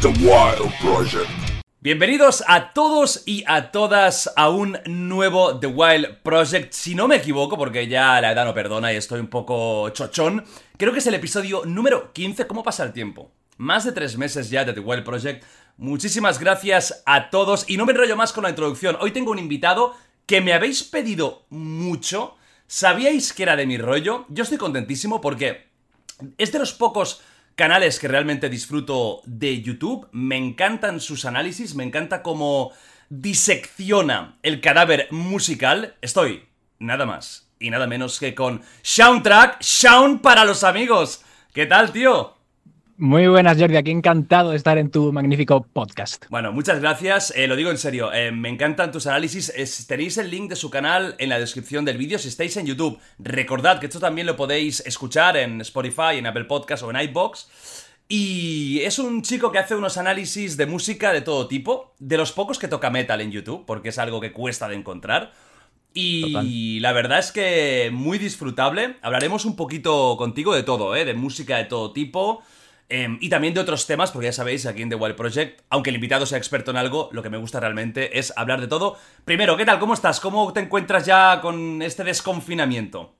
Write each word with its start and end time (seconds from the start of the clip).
The 0.00 0.08
Wild 0.08 0.72
Project. 0.80 1.28
Bienvenidos 1.80 2.44
a 2.46 2.72
todos 2.72 3.24
y 3.26 3.42
a 3.48 3.72
todas 3.72 4.30
a 4.36 4.48
un 4.48 4.78
nuevo 4.86 5.58
The 5.58 5.66
Wild 5.66 6.18
Project. 6.22 6.72
Si 6.72 6.94
no 6.94 7.08
me 7.08 7.16
equivoco, 7.16 7.58
porque 7.58 7.88
ya 7.88 8.20
la 8.20 8.30
edad 8.30 8.44
no 8.44 8.54
perdona 8.54 8.92
y 8.92 8.96
estoy 8.96 9.18
un 9.18 9.26
poco 9.26 9.88
chochón, 9.90 10.44
creo 10.76 10.92
que 10.92 11.00
es 11.00 11.06
el 11.08 11.14
episodio 11.14 11.62
número 11.64 12.12
15. 12.12 12.46
¿Cómo 12.46 12.62
pasa 12.62 12.84
el 12.84 12.92
tiempo? 12.92 13.32
Más 13.56 13.84
de 13.84 13.90
tres 13.90 14.16
meses 14.16 14.50
ya 14.50 14.64
de 14.64 14.72
The 14.72 14.78
Wild 14.78 15.02
Project. 15.02 15.44
Muchísimas 15.78 16.38
gracias 16.38 17.02
a 17.04 17.28
todos 17.30 17.68
y 17.68 17.76
no 17.76 17.84
me 17.84 17.90
enrollo 17.90 18.14
más 18.14 18.32
con 18.32 18.44
la 18.44 18.50
introducción. 18.50 18.96
Hoy 19.00 19.10
tengo 19.10 19.32
un 19.32 19.40
invitado 19.40 19.96
que 20.26 20.40
me 20.40 20.52
habéis 20.52 20.84
pedido 20.84 21.44
mucho. 21.50 22.36
¿Sabíais 22.68 23.32
que 23.32 23.42
era 23.42 23.56
de 23.56 23.66
mi 23.66 23.78
rollo? 23.78 24.26
Yo 24.28 24.44
estoy 24.44 24.58
contentísimo 24.58 25.20
porque 25.20 25.66
es 26.36 26.52
de 26.52 26.60
los 26.60 26.72
pocos 26.72 27.20
canales 27.58 27.98
que 27.98 28.06
realmente 28.06 28.48
disfruto 28.48 29.20
de 29.26 29.60
YouTube. 29.60 30.08
Me 30.12 30.36
encantan 30.36 31.00
sus 31.00 31.24
análisis, 31.24 31.74
me 31.74 31.82
encanta 31.82 32.22
cómo 32.22 32.72
disecciona 33.10 34.38
el 34.44 34.60
cadáver 34.60 35.08
musical. 35.10 35.96
Estoy 36.00 36.44
nada 36.78 37.04
más 37.04 37.50
y 37.58 37.70
nada 37.70 37.88
menos 37.88 38.20
que 38.20 38.36
con 38.36 38.62
Soundtrack, 38.82 39.60
Sound 39.60 40.20
para 40.20 40.44
los 40.44 40.62
amigos. 40.62 41.24
¿Qué 41.52 41.66
tal, 41.66 41.90
tío? 41.90 42.37
Muy 43.00 43.28
buenas, 43.28 43.56
Jordi. 43.58 43.76
Aquí 43.76 43.92
encantado 43.92 44.50
de 44.50 44.56
estar 44.56 44.76
en 44.76 44.90
tu 44.90 45.12
magnífico 45.12 45.62
podcast. 45.72 46.26
Bueno, 46.30 46.50
muchas 46.52 46.80
gracias. 46.80 47.32
Eh, 47.36 47.46
lo 47.46 47.54
digo 47.54 47.70
en 47.70 47.78
serio. 47.78 48.12
eh, 48.12 48.32
me 48.32 48.48
encantan 48.48 48.90
tus 48.90 49.06
análisis. 49.06 49.50
Es- 49.54 49.86
tenéis 49.86 50.18
el 50.18 50.30
link 50.32 50.50
de 50.50 50.56
su 50.56 50.68
canal 50.68 51.14
en 51.18 51.28
la 51.28 51.38
descripción 51.38 51.84
del 51.84 51.96
vídeo 51.96 52.18
si 52.18 52.26
estáis 52.26 52.56
en 52.56 52.66
YouTube. 52.66 52.98
Recordad 53.20 53.78
que 53.78 53.86
esto 53.86 54.00
también 54.00 54.26
lo 54.26 54.34
podéis 54.34 54.80
escuchar 54.80 55.36
en 55.36 55.60
Spotify, 55.60 56.16
en 56.16 56.26
Apple 56.26 56.44
Podcast 56.46 56.82
o 56.82 56.90
en 56.90 57.00
iBox. 57.08 57.46
Y 58.08 58.80
es 58.80 58.98
un 58.98 59.22
chico 59.22 59.52
que 59.52 59.58
hace 59.58 59.76
unos 59.76 59.96
análisis 59.96 60.56
de 60.56 60.66
música 60.66 61.12
de 61.12 61.20
todo 61.20 61.46
tipo. 61.46 61.94
De 62.00 62.16
los 62.16 62.32
pocos 62.32 62.58
que 62.58 62.66
toca 62.66 62.90
metal 62.90 63.20
en 63.20 63.30
YouTube, 63.30 63.64
porque 63.64 63.90
es 63.90 63.98
algo 63.98 64.20
que 64.20 64.32
cuesta 64.32 64.68
de 64.68 64.74
encontrar. 64.74 65.32
Y 65.94 66.80
la 66.80 66.92
verdad 66.92 67.20
es 67.20 67.30
que 67.30 67.90
muy 67.92 68.18
disfrutable. 68.18 68.96
Hablaremos 69.02 69.44
un 69.44 69.54
poquito 69.56 70.16
contigo 70.16 70.52
de 70.54 70.62
todo, 70.64 70.96
¿eh? 70.96 71.04
De 71.04 71.14
música 71.14 71.58
de 71.58 71.64
todo 71.64 71.92
tipo. 71.92 72.42
Em, 72.88 73.18
y 73.20 73.28
también 73.28 73.54
de 73.54 73.60
otros 73.60 73.86
temas, 73.86 74.10
porque 74.10 74.26
ya 74.26 74.32
sabéis, 74.32 74.66
aquí 74.66 74.82
en 74.82 74.88
The 74.88 74.96
Wild 74.96 75.16
Project, 75.16 75.62
aunque 75.70 75.90
el 75.90 75.96
invitado 75.96 76.26
sea 76.26 76.38
experto 76.38 76.70
en 76.70 76.76
algo, 76.76 77.08
lo 77.12 77.22
que 77.22 77.30
me 77.30 77.38
gusta 77.38 77.60
realmente 77.60 78.18
es 78.18 78.32
hablar 78.36 78.60
de 78.60 78.66
todo. 78.66 78.96
Primero, 79.24 79.56
¿qué 79.56 79.64
tal? 79.64 79.78
¿Cómo 79.78 79.94
estás? 79.94 80.20
¿Cómo 80.20 80.52
te 80.52 80.60
encuentras 80.60 81.06
ya 81.06 81.40
con 81.40 81.82
este 81.82 82.04
desconfinamiento? 82.04 83.14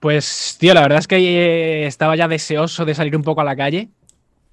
Pues, 0.00 0.56
tío, 0.60 0.74
la 0.74 0.82
verdad 0.82 0.98
es 0.98 1.08
que 1.08 1.16
eh, 1.16 1.86
estaba 1.86 2.14
ya 2.14 2.28
deseoso 2.28 2.84
de 2.84 2.94
salir 2.94 3.16
un 3.16 3.22
poco 3.22 3.40
a 3.40 3.44
la 3.44 3.56
calle. 3.56 3.88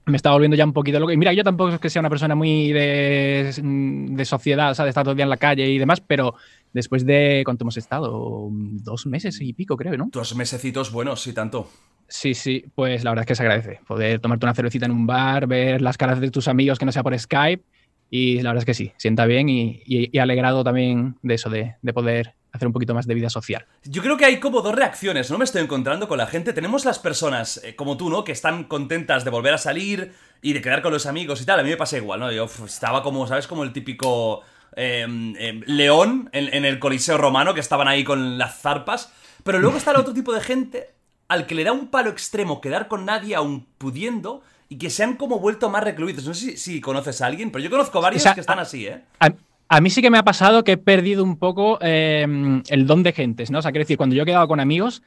Me 0.05 0.15
estaba 0.15 0.35
volviendo 0.35 0.55
ya 0.55 0.65
un 0.65 0.71
poquito 0.71 0.99
loco. 0.99 1.11
Y 1.11 1.17
mira, 1.17 1.33
yo 1.33 1.43
tampoco 1.43 1.73
es 1.73 1.79
que 1.79 1.89
sea 1.89 1.99
una 1.99 2.09
persona 2.09 2.35
muy 2.35 2.71
de, 2.71 3.53
de 3.61 4.25
sociedad, 4.25 4.71
o 4.71 4.75
sea, 4.75 4.85
de 4.85 4.89
estar 4.89 5.03
todo 5.03 5.11
el 5.11 5.17
día 5.17 5.25
en 5.25 5.29
la 5.29 5.37
calle 5.37 5.67
y 5.67 5.77
demás, 5.77 5.99
pero 5.99 6.35
después 6.73 7.05
de. 7.05 7.41
¿Cuánto 7.45 7.63
hemos 7.63 7.77
estado? 7.77 8.47
Dos 8.51 9.05
meses 9.05 9.39
y 9.41 9.53
pico, 9.53 9.77
creo, 9.77 9.97
¿no? 9.97 10.09
Dos 10.11 10.35
mesecitos 10.35 10.91
buenos, 10.91 11.21
sí, 11.21 11.33
tanto. 11.33 11.69
Sí, 12.07 12.33
sí, 12.33 12.65
pues 12.75 13.03
la 13.05 13.11
verdad 13.11 13.23
es 13.23 13.27
que 13.27 13.35
se 13.35 13.43
agradece. 13.43 13.79
Poder 13.87 14.19
tomarte 14.19 14.45
una 14.45 14.53
cervecita 14.53 14.85
en 14.85 14.91
un 14.91 15.07
bar, 15.07 15.47
ver 15.47 15.81
las 15.81 15.97
caras 15.97 16.19
de 16.19 16.29
tus 16.29 16.47
amigos 16.47 16.77
que 16.77 16.85
no 16.85 16.91
sea 16.91 17.03
por 17.03 17.17
Skype. 17.17 17.63
Y 18.09 18.41
la 18.41 18.49
verdad 18.49 18.63
es 18.63 18.65
que 18.65 18.73
sí, 18.73 18.91
sienta 18.97 19.25
bien 19.25 19.47
y, 19.47 19.81
y- 19.85 20.09
y 20.11 20.19
alegrado 20.19 20.65
también 20.65 21.15
de 21.21 21.35
eso, 21.35 21.49
de, 21.49 21.75
de 21.81 21.93
poder 21.93 22.33
hacer 22.51 22.67
un 22.67 22.73
poquito 22.73 22.93
más 22.93 23.07
de 23.07 23.13
vida 23.13 23.29
social. 23.29 23.65
Yo 23.85 24.01
creo 24.01 24.17
que 24.17 24.25
hay 24.25 24.41
como 24.41 24.61
dos 24.61 24.75
reacciones, 24.75 25.31
¿no? 25.31 25.37
Me 25.37 25.45
estoy 25.45 25.61
encontrando 25.63 26.09
con 26.09 26.17
la 26.17 26.27
gente. 26.27 26.51
Tenemos 26.51 26.83
las 26.83 26.99
personas 26.99 27.61
eh, 27.63 27.77
como 27.77 27.95
tú, 27.95 28.09
¿no? 28.09 28.25
Que 28.25 28.33
están 28.33 28.65
contentas 28.65 29.23
de 29.23 29.29
volver 29.29 29.53
a 29.53 29.57
salir 29.57 30.11
y 30.41 30.51
de 30.51 30.59
quedar 30.61 30.81
con 30.81 30.91
los 30.91 31.05
amigos 31.05 31.41
y 31.41 31.45
tal. 31.45 31.61
A 31.61 31.63
mí 31.63 31.69
me 31.69 31.77
pasa 31.77 31.95
igual, 31.95 32.19
¿no? 32.19 32.29
Yo 32.33 32.49
estaba 32.65 33.01
como, 33.03 33.25
¿sabes? 33.27 33.47
Como 33.47 33.63
el 33.63 33.71
típico 33.71 34.41
eh, 34.75 35.05
eh, 35.37 35.61
león 35.65 36.29
en, 36.33 36.53
en 36.53 36.65
el 36.65 36.79
Coliseo 36.79 37.17
romano 37.17 37.53
que 37.53 37.59
estaban 37.59 37.87
ahí 37.87 38.03
con 38.03 38.37
las 38.37 38.59
zarpas. 38.61 39.11
Pero 39.43 39.59
luego 39.59 39.77
está 39.77 39.91
el 39.91 39.97
otro 39.97 40.13
tipo 40.13 40.33
de 40.33 40.41
gente 40.41 40.89
al 41.27 41.45
que 41.45 41.55
le 41.55 41.63
da 41.63 41.71
un 41.71 41.87
palo 41.87 42.09
extremo 42.09 42.61
quedar 42.61 42.87
con 42.87 43.05
nadie 43.05 43.35
aún 43.35 43.65
pudiendo 43.77 44.41
y 44.69 44.77
que 44.77 44.89
se 44.89 45.03
han 45.03 45.15
como 45.15 45.39
vuelto 45.39 45.69
más 45.69 45.83
recluidos. 45.83 46.25
No 46.25 46.33
sé 46.33 46.51
si, 46.51 46.57
si 46.57 46.81
conoces 46.81 47.21
a 47.21 47.25
alguien, 47.25 47.51
pero 47.51 47.63
yo 47.63 47.69
conozco 47.69 48.01
varios 48.01 48.21
O 48.21 48.23
sea, 48.23 48.33
que 48.33 48.41
están 48.41 48.59
así, 48.59 48.87
¿eh? 48.87 49.01
A, 49.19 49.31
a 49.71 49.79
mí 49.79 49.89
sí 49.89 50.01
que 50.01 50.09
me 50.09 50.17
ha 50.17 50.23
pasado 50.23 50.65
que 50.65 50.73
he 50.73 50.77
perdido 50.77 51.23
un 51.23 51.37
poco 51.37 51.79
eh, 51.81 52.61
el 52.67 52.85
don 52.85 53.03
de 53.03 53.13
gentes, 53.13 53.51
¿no? 53.51 53.59
O 53.59 53.61
sea, 53.61 53.71
quiero 53.71 53.83
decir, 53.83 53.95
cuando 53.95 54.15
yo 54.15 54.23
he 54.23 54.25
quedado 54.25 54.47
con 54.49 54.59
amigos, 54.59 55.01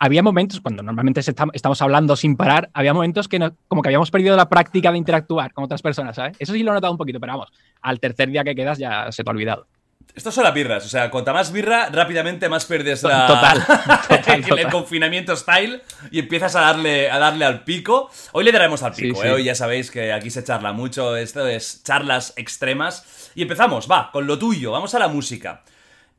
había 0.00 0.22
momentos, 0.22 0.60
cuando 0.60 0.82
normalmente 0.82 1.20
estamos 1.20 1.82
hablando 1.82 2.16
sin 2.16 2.34
parar, 2.34 2.70
había 2.72 2.94
momentos 2.94 3.28
que 3.28 3.38
no- 3.38 3.54
como 3.68 3.82
que 3.82 3.88
habíamos 3.90 4.10
perdido 4.10 4.34
la 4.34 4.48
práctica 4.48 4.90
de 4.90 4.96
interactuar 4.98 5.52
con 5.52 5.64
otras 5.64 5.82
personas, 5.82 6.16
¿sabes? 6.16 6.36
Eso 6.38 6.54
sí 6.54 6.62
lo 6.62 6.70
he 6.72 6.74
notado 6.74 6.90
un 6.92 6.98
poquito, 6.98 7.20
pero 7.20 7.34
vamos, 7.34 7.52
al 7.82 8.00
tercer 8.00 8.30
día 8.30 8.42
que 8.42 8.54
quedas 8.54 8.78
ya 8.78 9.12
se 9.12 9.22
te 9.22 9.30
ha 9.30 9.32
olvidado. 9.32 9.66
Esto 10.14 10.32
son 10.32 10.44
las 10.44 10.54
birras, 10.54 10.84
o 10.86 10.88
sea, 10.88 11.10
cuanta 11.10 11.32
más 11.34 11.52
birra, 11.52 11.90
rápidamente 11.90 12.48
más 12.48 12.64
pierdes 12.64 13.02
la... 13.02 13.26
Total, 13.26 13.64
total, 14.08 14.58
el, 14.58 14.68
confinamiento 14.68 15.36
style 15.36 15.82
y 16.10 16.18
empiezas 16.18 16.56
a 16.56 16.62
darle, 16.62 17.10
a 17.10 17.18
darle 17.18 17.44
al 17.44 17.62
pico. 17.62 18.10
Hoy 18.32 18.44
le 18.44 18.52
daremos 18.52 18.82
al 18.82 18.92
pico, 18.94 19.20
sí. 19.20 19.28
¿eh? 19.28 19.32
Hoy 19.32 19.44
ya 19.44 19.54
sabéis 19.54 19.90
que 19.90 20.12
aquí 20.12 20.30
se 20.30 20.42
charla 20.42 20.72
mucho, 20.72 21.14
esto 21.14 21.46
es 21.46 21.84
charlas 21.84 22.32
extremas. 22.36 23.30
Y 23.34 23.42
empezamos, 23.42 23.88
va, 23.88 24.10
con 24.10 24.26
lo 24.26 24.38
tuyo, 24.38 24.72
vamos 24.72 24.94
a 24.94 24.98
la 24.98 25.08
música. 25.08 25.62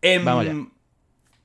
Em, 0.01 0.23
Vamos 0.23 0.45
ya. 0.45 0.53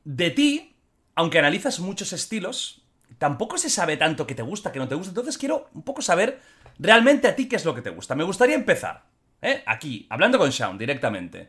De 0.04 0.30
ti, 0.30 0.75
aunque 1.16 1.38
analizas 1.38 1.80
muchos 1.80 2.12
estilos, 2.12 2.82
tampoco 3.18 3.58
se 3.58 3.70
sabe 3.70 3.96
tanto 3.96 4.26
que 4.26 4.34
te 4.34 4.42
gusta, 4.42 4.70
que 4.70 4.78
no 4.78 4.86
te 4.86 4.94
gusta. 4.94 5.10
Entonces 5.10 5.38
quiero 5.38 5.68
un 5.74 5.82
poco 5.82 6.02
saber 6.02 6.40
realmente 6.78 7.26
a 7.26 7.34
ti 7.34 7.48
qué 7.48 7.56
es 7.56 7.64
lo 7.64 7.74
que 7.74 7.82
te 7.82 7.90
gusta. 7.90 8.14
Me 8.14 8.22
gustaría 8.22 8.54
empezar, 8.54 9.04
¿eh? 9.42 9.62
Aquí, 9.66 10.06
hablando 10.10 10.38
con 10.38 10.50
Shaun 10.50 10.78
directamente. 10.78 11.48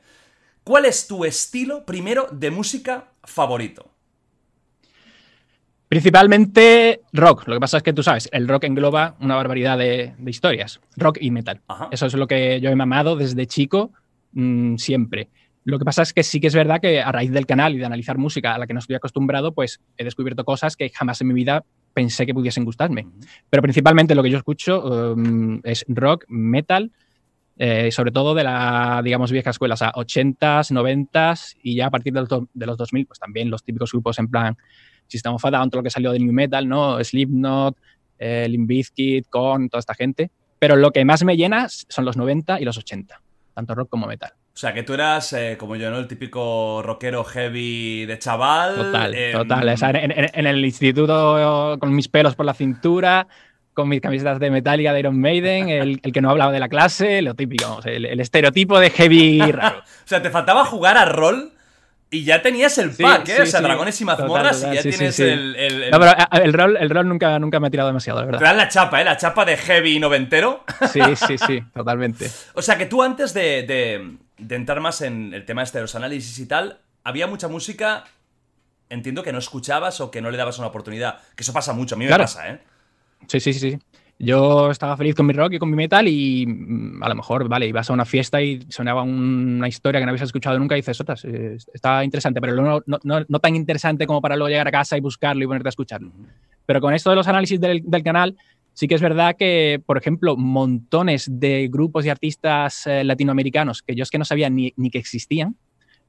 ¿Cuál 0.64 0.86
es 0.86 1.08
tu 1.08 1.26
estilo 1.26 1.86
primero 1.86 2.28
de 2.32 2.50
música 2.50 3.12
favorito? 3.24 3.92
Principalmente 5.90 7.02
rock. 7.14 7.48
Lo 7.48 7.56
que 7.56 7.60
pasa 7.60 7.78
es 7.78 7.84
que 7.84 7.94
tú 7.94 8.04
sabes, 8.04 8.30
el 8.32 8.48
rock 8.48 8.66
engloba 8.66 9.16
una 9.20 9.36
barbaridad 9.36 9.78
de, 9.78 10.14
de 10.18 10.32
historias. 10.32 10.80
Rock 10.96 11.18
y 11.22 11.32
metal. 11.32 11.62
Ajá. 11.68 11.90
Eso 11.92 12.06
es 12.06 12.14
lo 12.14 12.28
que 12.28 12.60
yo 12.62 12.70
he 12.70 12.76
mamado 12.76 13.16
desde 13.16 13.48
chico, 13.48 13.92
mm, 14.32 14.76
siempre. 14.78 15.30
Lo 15.68 15.78
que 15.78 15.84
pasa 15.84 16.02
es 16.02 16.14
que 16.14 16.24
sí 16.24 16.40
que 16.40 16.48
es 16.48 16.56
verdad 16.56 16.80
que 16.80 17.02
a 17.02 17.12
raíz 17.12 17.30
del 17.30 17.46
canal 17.46 17.76
y 17.76 17.78
de 17.78 17.86
analizar 17.86 18.18
música 18.18 18.56
a 18.56 18.58
la 18.58 18.66
que 18.68 18.74
no 18.74 18.80
estoy 18.80 18.96
acostumbrado, 18.96 19.52
pues 19.52 19.82
he 19.98 20.06
descubierto 20.06 20.46
cosas 20.46 20.78
que 20.78 20.90
jamás 20.90 21.20
en 21.20 21.28
mi 21.28 21.34
vida 21.34 21.66
pensé 21.94 22.26
que 22.26 22.34
pudiesen 22.34 22.64
gustarme. 22.64 23.06
Pero 23.50 23.62
principalmente 23.62 24.16
lo 24.16 24.24
que 24.24 24.30
yo 24.30 24.38
escucho 24.38 24.82
um, 25.14 25.60
es 25.66 25.84
rock, 25.90 26.24
metal, 26.30 26.94
eh, 27.58 27.92
sobre 27.92 28.14
todo 28.14 28.34
de 28.34 28.46
la, 28.46 29.02
digamos, 29.04 29.30
vieja 29.30 29.50
escuela, 29.50 29.74
o 29.74 29.78
sea, 29.78 29.92
80s, 29.92 30.72
90s 30.72 31.58
y 31.62 31.76
ya 31.76 31.88
a 31.88 31.92
partir 31.92 32.14
de 32.14 32.22
los, 32.22 32.30
de 32.54 32.66
los 32.66 32.78
2000, 32.78 33.06
pues 33.06 33.20
también 33.20 33.50
los 33.50 33.62
típicos 33.62 33.92
grupos 33.92 34.20
en 34.20 34.30
plan 34.30 34.56
System 35.08 35.34
of 35.34 35.44
a 35.44 35.52
Down, 35.52 35.70
todo 35.70 35.82
lo 35.82 35.84
que 35.84 35.90
salió 35.90 36.14
de 36.14 36.20
New 36.20 36.32
Metal, 36.32 36.66
¿no? 36.66 37.04
Slipknot, 37.04 37.76
eh, 38.20 38.48
Limp 38.48 38.70
Bizkit, 38.70 39.28
Korn, 39.28 39.68
toda 39.68 39.80
esta 39.80 39.96
gente. 39.96 40.32
Pero 40.60 40.78
lo 40.78 40.92
que 40.92 41.04
más 41.04 41.26
me 41.26 41.36
llena 41.36 41.68
son 41.68 42.06
los 42.06 42.16
90 42.16 42.62
y 42.62 42.64
los 42.64 42.78
80, 42.78 43.22
tanto 43.54 43.76
rock 43.76 43.90
como 43.90 44.08
metal. 44.08 44.32
O 44.58 44.60
sea, 44.60 44.74
que 44.74 44.82
tú 44.82 44.96
eras, 44.96 45.34
eh, 45.34 45.56
como 45.56 45.76
yo, 45.76 45.92
¿no? 45.92 46.00
El 46.00 46.08
típico 46.08 46.82
rockero 46.84 47.24
heavy 47.24 48.08
de 48.08 48.18
chaval. 48.18 48.74
Total, 48.74 49.14
em, 49.14 49.32
total. 49.34 49.70
O 49.70 49.78
sea, 49.78 49.92
en, 49.92 50.10
en- 50.10 50.32
en 50.34 50.48
el 50.48 50.66
instituto 50.66 51.78
con 51.80 51.94
mis 51.96 52.08
pelos 52.08 52.34
por 52.36 52.44
la 52.48 52.56
cintura, 52.56 53.28
con 53.76 53.88
mis 53.88 54.02
camisetas 54.02 54.40
de 54.40 54.50
Metallica 54.50 54.94
de 54.94 55.00
Iron 55.02 55.22
Maiden, 55.22 55.70
el, 55.70 56.00
el 56.02 56.12
que 56.12 56.22
no 56.22 56.32
hablaba 56.32 56.52
de 56.52 56.60
la 56.60 56.70
clase, 56.70 57.22
lo 57.22 57.36
típico, 57.36 57.82
el, 57.86 58.06
el 58.06 58.20
estereotipo 58.20 58.80
de 58.80 58.90
heavy 58.90 59.40
raro. 59.52 59.78
O 60.06 60.08
sea, 60.08 60.24
te 60.24 60.32
faltaba 60.32 60.66
jugar 60.66 60.98
a 60.98 61.06
rol 61.06 61.52
y 62.10 62.24
ya 62.24 62.42
tenías 62.42 62.80
el 62.80 62.94
Sí, 62.94 63.04
pack, 63.04 63.30
¿eh? 63.30 63.36
sí, 63.36 63.42
o 63.44 63.46
sea, 63.46 63.60
sí. 63.60 63.64
dragones 63.64 64.02
y 64.02 64.06
mazmorras 64.06 64.60
total, 64.62 64.74
y 64.74 64.76
ya 64.78 64.82
tienes 64.82 65.20
el... 65.20 65.56
el- 65.56 65.84
el- 65.84 65.92
No, 65.92 66.00
pero 66.00 66.14
el 66.44 66.54
rol, 66.54 66.78
el 66.78 66.90
rol 66.90 67.08
nunca, 67.08 67.38
nunca 67.38 67.60
me 67.60 67.68
ha 67.68 67.70
tirado 67.70 67.90
demasiado, 67.90 68.22
la 68.22 68.26
Te 68.26 68.32
verdad. 68.32 68.48
dan 68.48 68.58
la 68.58 68.70
chapa, 68.70 69.02
¿eh? 69.02 69.06
La 69.06 69.18
chapa 69.18 69.46
de 69.46 69.56
heavy 69.56 70.00
noventero. 70.00 70.64
Sí, 70.92 71.02
sí, 71.16 71.38
sí, 71.38 71.62
totalmente. 71.76 72.28
O 72.56 72.62
sea, 72.64 72.76
que 72.76 72.88
tú 72.88 73.04
antes 73.04 73.36
de, 73.36 73.62
de- 73.62 74.18
de 74.38 74.56
entrar 74.56 74.80
más 74.82 75.02
en 75.02 75.34
el 75.34 75.46
tema 75.46 75.64
este 75.64 75.78
de 75.80 75.84
los 75.84 75.96
análisis 75.96 76.38
y 76.40 76.46
tal, 76.48 76.80
había 77.04 77.28
mucha 77.28 77.48
música, 77.48 78.04
entiendo 78.90 79.24
que 79.24 79.32
no 79.32 79.40
escuchabas 79.40 80.00
o 80.02 80.12
que 80.12 80.22
no 80.22 80.32
le 80.32 80.38
dabas 80.38 80.58
una 80.60 80.68
oportunidad. 80.68 81.20
Que 81.36 81.44
eso 81.44 81.54
pasa 81.54 81.74
mucho, 81.74 81.96
a 81.96 81.98
mí 81.98 82.06
me 82.06 82.10
Claro. 82.10 82.24
pasa, 82.24 82.50
¿eh? 82.50 82.60
Sí, 83.28 83.40
sí, 83.40 83.54
sí, 83.54 83.72
sí. 83.72 83.80
Yo 84.20 84.72
estaba 84.72 84.98
feliz 84.98 85.14
con 85.14 85.28
mi 85.28 85.34
rock 85.34 85.54
y 85.54 85.60
con 85.60 85.70
mi 85.70 85.76
metal 85.76 86.08
y 86.08 86.46
mm, 86.48 87.04
a 87.04 87.10
lo 87.10 87.16
mejor, 87.16 87.48
vale, 87.48 87.68
ibas 87.68 87.88
a 87.90 87.94
una 87.94 88.06
fiesta 88.06 88.42
y 88.42 88.66
sonaba 88.70 89.04
un- 89.04 89.58
una 89.58 89.68
historia 89.68 90.00
que 90.00 90.06
no 90.06 90.10
habías 90.12 90.24
escuchado 90.26 90.58
nunca 90.58 90.76
y 90.76 90.80
dices, 90.82 91.00
otras, 91.00 91.24
eh, 91.26 91.58
está 91.74 92.04
interesante, 92.04 92.42
pero 92.42 92.56
no, 92.56 92.82
no, 92.88 93.00
no- 93.04 93.26
no 93.28 93.40
tan 93.40 93.56
interesante 93.56 94.08
como 94.08 94.20
para 94.22 94.36
luego 94.36 94.50
llegar 94.50 94.68
a 94.68 94.72
casa 94.72 94.98
y 94.98 95.02
buscarlo 95.02 95.44
y 95.44 95.48
ponerte 95.48 95.68
a 95.68 95.70
escucharlo. 95.70 96.12
Pero 96.66 96.82
con 96.82 96.94
esto 96.96 97.12
de 97.12 97.16
los 97.16 97.28
análisis 97.28 97.60
del, 97.62 97.82
del 97.86 98.04
canal, 98.04 98.36
sí 98.78 98.88
que 98.88 98.94
es 98.94 99.02
verdad 99.02 99.36
que, 99.36 99.82
por 99.84 99.98
ejemplo, 99.98 100.38
montones 100.38 101.28
de 101.32 101.68
grupos 101.68 102.06
y 102.06 102.10
artistas 102.10 102.86
eh, 102.86 103.04
latinoamericanos 103.04 103.82
que 103.82 103.96
yo 103.96 104.04
es 104.04 104.12
que 104.12 104.20
no 104.20 104.26
sabía 104.26 104.52
ni, 104.52 104.72
ni 104.78 104.92
que 104.92 105.00
existían, 105.00 105.56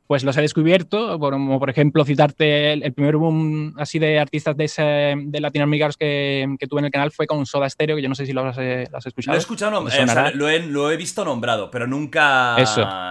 pues 0.06 0.22
los 0.22 0.36
he 0.36 0.42
descubierto, 0.42 1.18
como 1.18 1.58
por 1.58 1.70
ejemplo 1.70 2.04
citarte 2.04 2.74
el, 2.74 2.92
primer 2.92 3.16
boom 3.16 3.74
así 3.78 3.98
de 3.98 4.18
artistas 4.18 4.54
de, 4.54 4.64
ese, 4.64 5.14
de 5.16 5.40
latinoamericanos 5.40 5.96
que, 5.96 6.46
que, 6.60 6.66
tuve 6.66 6.80
en 6.80 6.86
el 6.86 6.90
canal 6.90 7.10
fue 7.10 7.26
con 7.26 7.46
Soda 7.46 7.70
Stereo, 7.70 7.96
que 7.96 8.02
yo 8.02 8.08
no 8.10 8.14
sé 8.14 8.26
si 8.26 8.34
lo 8.34 8.46
has, 8.46 8.58
eh, 8.58 8.82
escuchado. 8.82 9.32
Lo 9.32 9.38
he 9.38 9.38
escuchado, 9.38 9.88
eh, 9.88 10.32
lo, 10.34 10.50
he, 10.50 10.60
lo, 10.60 10.90
he, 10.90 10.98
visto 10.98 11.24
nombrado, 11.24 11.70
pero 11.70 11.86
nunca, 11.86 12.54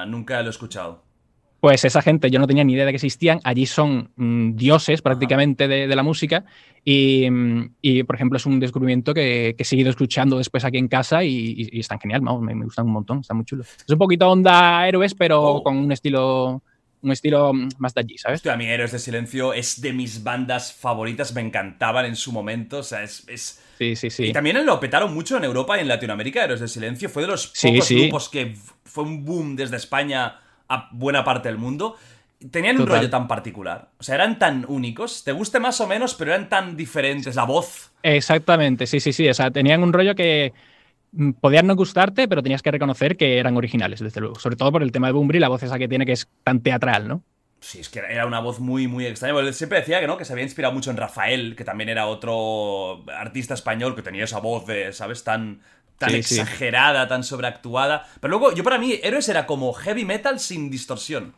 nunca 0.06 0.42
lo 0.42 0.48
he 0.48 0.52
escuchado. 0.52 1.07
Pues 1.60 1.84
esa 1.86 2.02
gente, 2.02 2.30
yo 2.30 2.40
no 2.40 2.46
tenía 2.46 2.64
ni 2.64 2.74
idea 2.74 2.86
de 2.86 2.92
que 2.92 2.98
existían, 2.98 3.40
allí 3.44 3.66
son 3.66 4.12
mm, 4.16 4.56
dioses 4.56 5.02
prácticamente 5.02 5.68
de, 5.68 5.88
de, 5.88 5.96
la 5.96 6.04
música 6.04 6.46
y, 6.86 7.28
y, 7.82 8.04
por 8.04 8.16
ejemplo, 8.16 8.38
es 8.38 8.46
un 8.46 8.60
descubrimiento 8.60 9.14
que, 9.14 9.56
que, 9.58 9.64
he 9.64 9.66
seguido 9.66 9.90
escuchando 9.90 10.38
después 10.38 10.64
aquí 10.66 10.78
en 10.78 10.88
casa 10.88 11.24
y, 11.24 11.70
y, 11.72 11.80
están 11.80 12.00
genial, 12.00 12.22
me, 12.22 12.54
me, 12.54 12.66
gustan 12.66 12.86
un 12.86 12.94
montón, 12.94 13.20
están 13.22 13.38
muy 13.38 13.46
chulos. 13.46 13.68
Es 13.86 13.90
un 13.90 13.98
poquito 13.98 14.30
onda 14.30 14.88
héroes, 14.88 15.16
pero 15.16 15.42
oh. 15.44 15.64
con 15.64 15.78
un 15.78 15.92
estilo 15.92 16.62
un 17.02 17.12
estilo 17.12 17.54
más 17.78 17.94
de 17.94 18.02
allí, 18.02 18.18
¿sabes? 18.18 18.40
Hostia, 18.40 18.54
a 18.54 18.58
mí 18.58 18.66
Héroes 18.66 18.92
de 18.92 19.00
Silencio 19.00 19.54
es 19.54 19.82
de 19.82 19.94
mis 19.94 20.24
bandas 20.24 20.74
favoritas, 20.74 21.34
me 21.34 21.42
encantaban 21.42 22.06
en 22.06 22.16
su 22.16 22.32
momento, 22.32 22.80
o 22.80 22.84
sea, 22.84 23.04
es... 23.04 23.24
Sí, 23.78 23.96
sí, 23.96 24.10
sí. 24.10 24.26
Y 24.26 24.34
también 24.34 24.66
lo 24.66 24.80
petaron 24.80 25.14
mucho 25.14 25.38
en 25.38 25.44
Europa 25.44 25.78
y 25.78 25.82
en 25.82 25.88
Latinoamérica, 25.88 26.44
Héroes 26.44 26.60
de 26.60 26.68
Silencio, 26.68 27.10
fue 27.10 27.22
de 27.22 27.28
los 27.28 27.48
pocos 27.48 27.90
grupos 27.90 28.30
que 28.30 28.56
fue 28.84 29.04
un 29.04 29.24
boom 29.24 29.56
desde 29.56 29.78
España 29.78 30.40
a 30.70 30.90
buena 30.92 31.24
parte 31.24 31.50
del 31.50 31.58
mundo. 31.58 31.96
Tenían 32.52 32.80
un 32.80 32.86
rollo 32.86 33.10
tan 33.10 33.28
particular, 33.28 33.90
o 33.98 34.04
sea, 34.04 34.16
eran 34.16 34.38
tan 34.38 34.64
únicos, 34.68 35.24
te 35.24 35.32
guste 35.32 35.60
más 35.60 35.82
o 35.82 35.88
menos, 35.88 36.14
pero 36.14 36.34
eran 36.34 36.50
tan 36.50 36.78
diferentes, 36.78 37.36
la 37.36 37.46
voz. 37.46 37.92
Exactamente, 38.04 38.86
sí, 38.86 39.00
sí, 39.00 39.12
sí, 39.12 39.28
o 39.28 39.34
sea, 39.34 39.50
tenían 39.50 39.82
un 39.82 39.92
rollo 39.92 40.14
que 40.14 40.54
Mm, 41.12 41.32
podían 41.32 41.68
no 41.68 41.76
gustarte, 41.76 42.28
pero 42.28 42.44
tenías 42.44 42.62
que 42.62 42.72
reconocer 42.72 43.18
que 43.18 43.40
eran 43.40 43.58
originales, 43.58 44.00
desde 44.00 44.22
luego. 44.22 44.36
Sobre 44.40 44.56
todo 44.56 44.72
por 44.72 44.84
el 44.84 44.92
tema 44.92 45.08
de 45.08 45.14
Bumbri, 45.14 45.40
la 45.40 45.50
voz 45.50 45.64
esa 45.64 45.80
que 45.80 45.88
tiene 45.88 46.06
que 46.06 46.12
es 46.12 46.28
tan 46.44 46.62
teatral, 46.62 47.08
¿no? 47.08 47.24
Sí, 47.60 47.80
es 47.80 47.90
que 47.90 48.00
era 48.00 48.28
una 48.28 48.40
voz 48.40 48.60
muy, 48.60 48.88
muy 48.88 49.06
extraña. 49.08 49.52
Siempre 49.52 49.80
decía 49.80 50.00
que 50.00 50.08
no, 50.08 50.18
que 50.18 50.26
se 50.26 50.34
había 50.34 50.46
inspirado 50.46 50.74
mucho 50.74 50.92
en 50.92 50.98
Rafael, 50.98 51.56
que 51.56 51.64
también 51.64 51.90
era 51.90 52.06
otro 52.06 53.04
artista 53.12 53.56
español 53.56 53.96
que 53.96 54.04
tenía 54.04 54.26
esa 54.26 54.40
voz 54.40 54.68
de, 54.68 54.94
¿sabes? 54.94 55.24
Tan, 55.24 55.62
tan 55.98 56.14
exagerada, 56.14 57.08
tan 57.08 57.24
sobreactuada. 57.24 58.06
Pero 58.20 58.32
luego, 58.32 58.54
yo 58.54 58.64
para 58.64 58.78
mí, 58.78 59.00
Héroes 59.02 59.28
era 59.30 59.46
como 59.46 59.74
heavy 59.74 60.06
metal 60.06 60.40
sin 60.40 60.70
distorsión. 60.70 61.34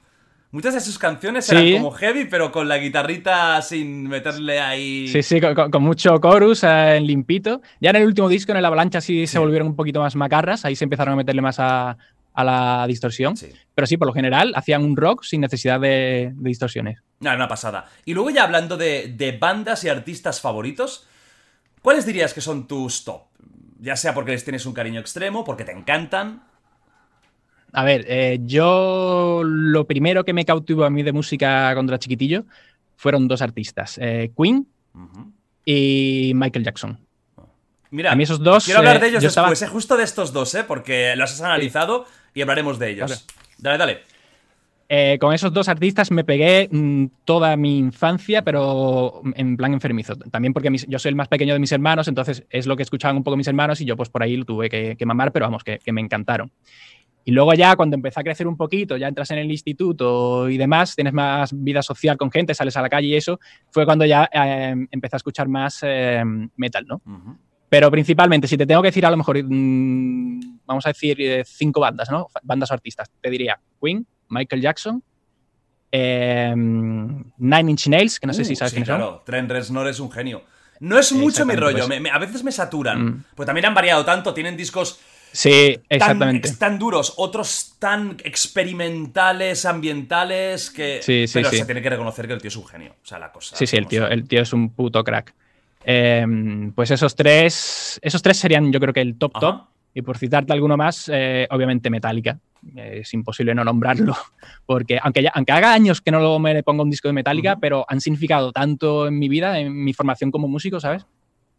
Muchas 0.51 0.73
de 0.73 0.81
sus 0.81 0.97
canciones 0.97 1.47
eran 1.51 1.73
como 1.73 1.91
heavy, 1.91 2.25
pero 2.25 2.51
con 2.51 2.67
la 2.67 2.79
guitarrita 2.79 3.61
sin 3.61 4.07
meterle 4.07 4.59
ahí. 4.59 5.07
Sí, 5.07 5.21
sí, 5.21 5.39
con, 5.39 5.83
mucho 5.83 6.17
chorus 6.17 6.63
eh, 6.63 6.95
en 6.95 7.05
limpito. 7.05 7.61
Ya 7.79 7.91
en 7.91 7.97
el 7.97 8.07
último 8.07 8.27
disco, 8.27 8.51
en 8.51 8.57
el 8.57 8.65
Avalancha, 8.65 8.99
sí, 8.99 9.27
se 9.27 9.37
volvieron 9.37 9.67
un 9.67 9.75
poquito 9.75 9.99
más 9.99 10.15
macarras. 10.15 10.65
Ahí 10.65 10.75
se 10.75 10.85
empezaron 10.85 11.13
a 11.13 11.17
meterle 11.17 11.43
más 11.43 11.59
a, 11.59 11.95
la 12.35 12.85
distorsión. 12.87 13.35
Pero 13.75 13.85
sí, 13.85 13.97
por 13.97 14.07
lo 14.07 14.13
general, 14.13 14.53
hacían 14.55 14.83
un 14.83 14.97
rock 14.97 15.23
sin 15.23 15.41
necesidad 15.41 15.79
de, 15.79 16.31
distorsiones. 16.37 16.99
No, 17.19 17.31
una 17.31 17.47
pasada. 17.47 17.85
Y 18.05 18.15
luego, 18.15 18.31
ya 18.31 18.43
hablando 18.43 18.75
de, 18.75 19.13
de 19.15 19.37
bandas 19.37 19.83
y 19.83 19.89
artistas 19.89 20.41
favoritos, 20.41 21.05
¿cuáles 21.83 22.07
dirías 22.07 22.33
que 22.33 22.41
son 22.41 22.67
tus 22.67 23.03
top? 23.03 23.28
Ya 23.79 23.95
sea 23.95 24.13
porque 24.13 24.31
les 24.31 24.43
tienes 24.43 24.65
un 24.65 24.73
cariño 24.73 24.99
extremo, 24.99 25.43
porque 25.43 25.63
te 25.63 25.71
encantan, 25.71 26.43
a 27.71 27.83
ver, 27.83 28.05
eh, 28.07 28.39
yo 28.43 29.41
lo 29.43 29.85
primero 29.85 30.23
que 30.25 30.33
me 30.33 30.45
cautivó 30.45 30.85
a 30.85 30.89
mí 30.89 31.03
de 31.03 31.11
música 31.11 31.71
cuando 31.73 31.91
era 31.91 31.99
chiquitillo 31.99 32.45
fueron 32.95 33.27
dos 33.27 33.41
artistas, 33.41 33.97
eh, 34.01 34.31
Queen 34.35 34.67
y 35.63 36.31
Michael 36.35 36.65
Jackson. 36.65 36.99
Mira, 37.91 38.11
a 38.11 38.15
mí 38.15 38.23
esos 38.23 38.39
dos. 38.39 38.65
Quiero 38.65 38.79
hablar 38.79 38.99
de 38.99 39.07
eh, 39.07 39.09
ellos 39.09 39.23
después, 39.23 39.67
justo 39.69 39.97
de 39.97 40.03
estos 40.03 40.33
dos, 40.33 40.53
¿eh? 40.55 40.63
porque 40.63 41.15
los 41.15 41.31
has 41.31 41.41
analizado 41.41 42.05
y 42.33 42.41
hablaremos 42.41 42.79
de 42.79 42.89
ellos. 42.89 43.25
Dale, 43.57 43.77
dale. 43.77 44.03
Con 45.19 45.33
esos 45.33 45.53
dos 45.53 45.69
artistas 45.69 46.09
me 46.09 46.23
pegué 46.23 46.67
mm, 46.71 47.05
toda 47.23 47.55
mi 47.55 47.77
infancia, 47.77 48.43
pero 48.43 49.21
en 49.35 49.55
plan 49.55 49.73
enfermizo. 49.73 50.15
También 50.15 50.51
porque 50.51 50.71
yo 50.87 50.97
soy 50.97 51.09
el 51.09 51.15
más 51.15 51.27
pequeño 51.27 51.53
de 51.53 51.59
mis 51.59 51.71
hermanos, 51.71 52.07
entonces 52.07 52.43
es 52.49 52.65
lo 52.65 52.75
que 52.75 52.83
escuchaban 52.83 53.17
un 53.17 53.23
poco 53.23 53.37
mis 53.37 53.47
hermanos 53.47 53.79
y 53.81 53.85
yo 53.85 53.95
pues 53.95 54.09
por 54.09 54.23
ahí 54.23 54.35
lo 54.35 54.45
tuve 54.45 54.69
que, 54.69 55.05
mamar, 55.05 55.31
pero 55.31 55.45
vamos, 55.45 55.63
que, 55.63 55.79
me 55.91 56.01
encantaron. 56.01 56.51
Y 57.23 57.31
luego 57.31 57.53
ya 57.53 57.75
cuando 57.75 57.95
empecé 57.95 58.19
a 58.19 58.23
crecer 58.23 58.47
un 58.47 58.57
poquito, 58.57 58.97
ya 58.97 59.07
entras 59.07 59.29
en 59.29 59.37
el 59.37 59.51
instituto 59.51 60.49
y 60.49 60.57
demás, 60.57 60.95
tienes 60.95 61.13
más 61.13 61.51
vida 61.53 61.83
social 61.83 62.17
con 62.17 62.31
gente, 62.31 62.55
sales 62.55 62.75
a 62.75 62.81
la 62.81 62.89
calle 62.89 63.09
y 63.09 63.15
eso, 63.15 63.39
fue 63.69 63.85
cuando 63.85 64.05
ya 64.05 64.27
eh, 64.33 64.73
empecé 64.89 65.15
a 65.15 65.17
escuchar 65.17 65.47
más 65.47 65.81
eh, 65.83 66.23
metal, 66.55 66.85
¿no? 66.87 67.01
Pero 67.69 67.91
principalmente, 67.91 68.47
si 68.47 68.57
te 68.57 68.65
tengo 68.65 68.81
que 68.81 68.87
decir 68.87 69.05
a 69.05 69.11
lo 69.11 69.17
mejor, 69.17 69.43
mm, 69.43 70.59
vamos 70.65 70.85
a 70.87 70.89
decir 70.89 71.21
eh, 71.21 71.43
cinco 71.45 71.79
bandas, 71.79 72.09
¿no? 72.09 72.27
Bandas 72.41 72.71
o 72.71 72.73
artistas. 72.73 73.11
Te 73.21 73.29
diría 73.29 73.59
Queen, 73.79 74.07
Michael 74.29 74.61
Jackson, 74.61 75.03
Nine 75.91 77.71
Inch 77.71 77.87
Nails, 77.87 78.19
que 78.19 78.27
no 78.27 78.33
sé 78.33 78.45
si 78.45 78.53
uh, 78.53 78.55
sabes 78.55 78.71
sí, 78.71 78.75
quiénes 78.75 78.87
claro. 78.87 79.15
son. 79.17 79.25
Trent 79.25 79.51
Reznor 79.51 79.87
es 79.87 79.99
un 79.99 80.11
genio. 80.11 80.43
No 80.79 80.97
es 80.97 81.11
mucho 81.11 81.45
mi 81.45 81.55
rollo, 81.55 81.87
pues. 81.87 82.01
a 82.11 82.19
veces 82.19 82.43
me 82.43 82.51
saturan, 82.51 83.05
mm. 83.05 83.25
pues 83.35 83.45
también 83.45 83.65
han 83.65 83.73
variado 83.73 84.05
tanto, 84.05 84.33
tienen 84.33 84.55
discos 84.55 84.99
Sí, 85.31 85.79
exactamente. 85.89 86.51
Tan, 86.53 86.79
duros, 86.79 87.13
otros 87.17 87.75
tan 87.79 88.17
experimentales, 88.23 89.65
ambientales, 89.65 90.69
que. 90.71 91.01
Sí, 91.01 91.27
sí, 91.27 91.33
pero 91.33 91.49
se 91.49 91.65
tiene 91.65 91.81
que 91.81 91.89
reconocer 91.89 92.27
que 92.27 92.33
el 92.33 92.41
tío 92.41 92.47
es 92.47 92.55
un 92.55 92.65
genio. 92.65 92.95
O 93.01 93.05
sea, 93.05 93.19
la 93.19 93.31
cosa. 93.31 93.55
Sí, 93.55 93.67
sí, 93.67 93.77
el 93.77 93.87
tío, 93.87 94.07
el 94.07 94.27
tío 94.27 94.41
es 94.41 94.53
un 94.53 94.71
puto 94.71 95.03
crack. 95.03 95.33
Em, 95.83 96.71
pues 96.71 96.91
esos 96.91 97.15
tres. 97.15 97.99
Esos 98.01 98.21
tres 98.21 98.37
serían, 98.37 98.71
yo 98.71 98.79
creo 98.79 98.93
que 98.93 99.01
el 99.01 99.17
top 99.17 99.39
top. 99.39 99.61
Y 99.93 100.01
por 100.01 100.17
citarte 100.17 100.53
alguno 100.53 100.77
más, 100.77 101.09
eh, 101.11 101.47
obviamente 101.49 101.89
Metallica. 101.89 102.39
Es 102.75 103.13
imposible 103.13 103.55
no 103.55 103.63
nombrarlo. 103.63 104.15
Porque 104.65 104.99
aunque, 105.01 105.23
ya, 105.23 105.31
aunque 105.33 105.51
haga 105.51 105.73
años 105.73 106.01
que 106.01 106.11
no 106.11 106.39
me 106.39 106.63
ponga 106.63 106.83
un 106.83 106.89
disco 106.89 107.07
de 107.07 107.13
Metallica, 107.13 107.57
pero 107.59 107.85
han 107.87 108.01
significado 108.01 108.51
tanto 108.51 109.07
en 109.07 109.17
mi 109.17 109.29
vida, 109.29 109.59
en 109.59 109.83
mi 109.83 109.93
formación 109.93 110.31
como 110.31 110.47
músico, 110.47 110.79
¿sabes? 110.79 111.05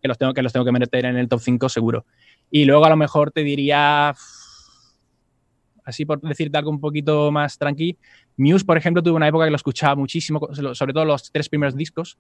Que 0.03 0.09
los 0.09 0.19
tengo 0.19 0.33
que, 0.35 0.43
los 0.43 0.53
tengo 0.53 0.65
que 0.65 0.73
meter 0.73 1.05
en 1.05 1.17
el 1.17 1.29
top 1.29 1.41
5 1.41 1.69
seguro. 1.69 2.07
Y 2.51 2.65
luego 2.65 2.85
a 2.85 2.91
lo 2.91 2.97
mejor 2.97 3.31
te 3.31 3.43
diría, 3.43 4.15
así 5.85 6.05
por 6.05 6.21
decirte 6.21 6.59
algo 6.59 6.71
un 6.71 6.81
poquito 6.81 7.31
más 7.31 7.59
tranqui, 7.59 7.97
Muse, 8.37 8.65
por 8.65 8.79
ejemplo, 8.79 9.03
tuve 9.03 9.17
una 9.17 9.29
época 9.29 9.45
que 9.45 9.51
lo 9.51 9.57
escuchaba 9.57 9.95
muchísimo, 9.97 10.41
sobre 10.73 10.93
todo 10.95 11.05
los 11.05 11.31
tres 11.31 11.49
primeros 11.49 11.77
discos. 11.77 12.19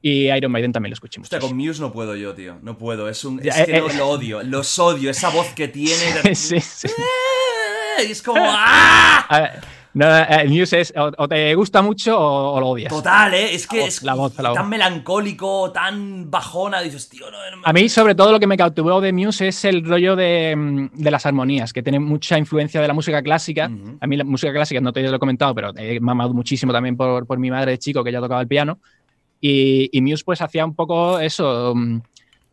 Y 0.00 0.30
Iron 0.30 0.52
Maiden 0.52 0.72
también 0.72 0.90
lo 0.90 0.94
escuché 0.94 1.18
mucho. 1.18 1.36
con 1.40 1.56
Muse 1.56 1.80
no 1.80 1.90
puedo 1.92 2.14
yo, 2.14 2.32
tío. 2.32 2.60
No 2.62 2.78
puedo. 2.78 3.08
Es 3.08 3.24
un. 3.24 3.40
Es 3.42 3.56
que 3.56 3.76
eh, 3.76 3.82
lo 3.96 4.08
odio. 4.08 4.40
Los 4.44 4.78
odio. 4.78 5.10
Esa 5.10 5.30
voz 5.30 5.48
que 5.54 5.66
tiene. 5.66 6.34
sí, 6.34 6.60
sí. 6.60 6.88
Y 8.02 8.12
es 8.12 8.22
como. 8.22 8.42
¡Ah! 8.44 9.50
No, 9.96 10.14
el 10.14 10.50
Muse 10.50 10.78
es 10.78 10.92
o, 10.94 11.26
te 11.26 11.54
gusta 11.54 11.80
mucho 11.80 12.18
o, 12.18 12.60
lo 12.60 12.68
odias. 12.68 12.92
Total, 12.92 13.32
¿eh? 13.32 13.54
Es 13.54 13.66
que 13.66 13.86
es 13.86 14.02
tan 14.02 14.68
melancólico, 14.68 15.72
tan 15.72 16.30
bajona. 16.30 16.82
Dices, 16.82 17.08
tío, 17.08 17.30
no, 17.30 17.38
A 17.64 17.72
mí, 17.72 17.88
sobre 17.88 18.14
todo, 18.14 18.30
lo 18.30 18.38
que 18.38 18.46
me 18.46 18.58
cautivó 18.58 19.00
de 19.00 19.14
Muse 19.14 19.48
es 19.48 19.64
el 19.64 19.82
rollo 19.86 20.14
de, 20.14 20.54
mm, 20.54 20.88
de 21.02 21.10
las 21.10 21.24
armonías, 21.24 21.72
que 21.72 21.82
tiene 21.82 21.98
mucha 21.98 22.36
influencia 22.36 22.78
de 22.82 22.88
la 22.88 22.92
música 22.92 23.22
clásica. 23.22 23.70
A 23.98 24.06
mí, 24.06 24.18
la 24.18 24.24
música 24.24 24.52
clásica, 24.52 24.82
no 24.82 24.92
te 24.92 25.00
lo 25.00 25.16
he 25.16 25.18
comentado, 25.18 25.54
pero 25.54 25.72
he 25.74 25.98
mamado 25.98 26.34
muchísimo 26.34 26.74
también 26.74 26.94
por, 26.94 27.26
por 27.26 27.38
mi 27.38 27.50
madre 27.50 27.70
de 27.70 27.78
chico, 27.78 28.04
que 28.04 28.12
ya 28.12 28.20
tocaba 28.20 28.42
el 28.42 28.48
piano. 28.48 28.78
Y, 29.40 29.88
y 29.96 30.02
Muse, 30.02 30.24
pues, 30.26 30.42
hacía 30.42 30.66
un 30.66 30.74
poco 30.74 31.18
eso, 31.20 31.72
mm, 31.74 32.00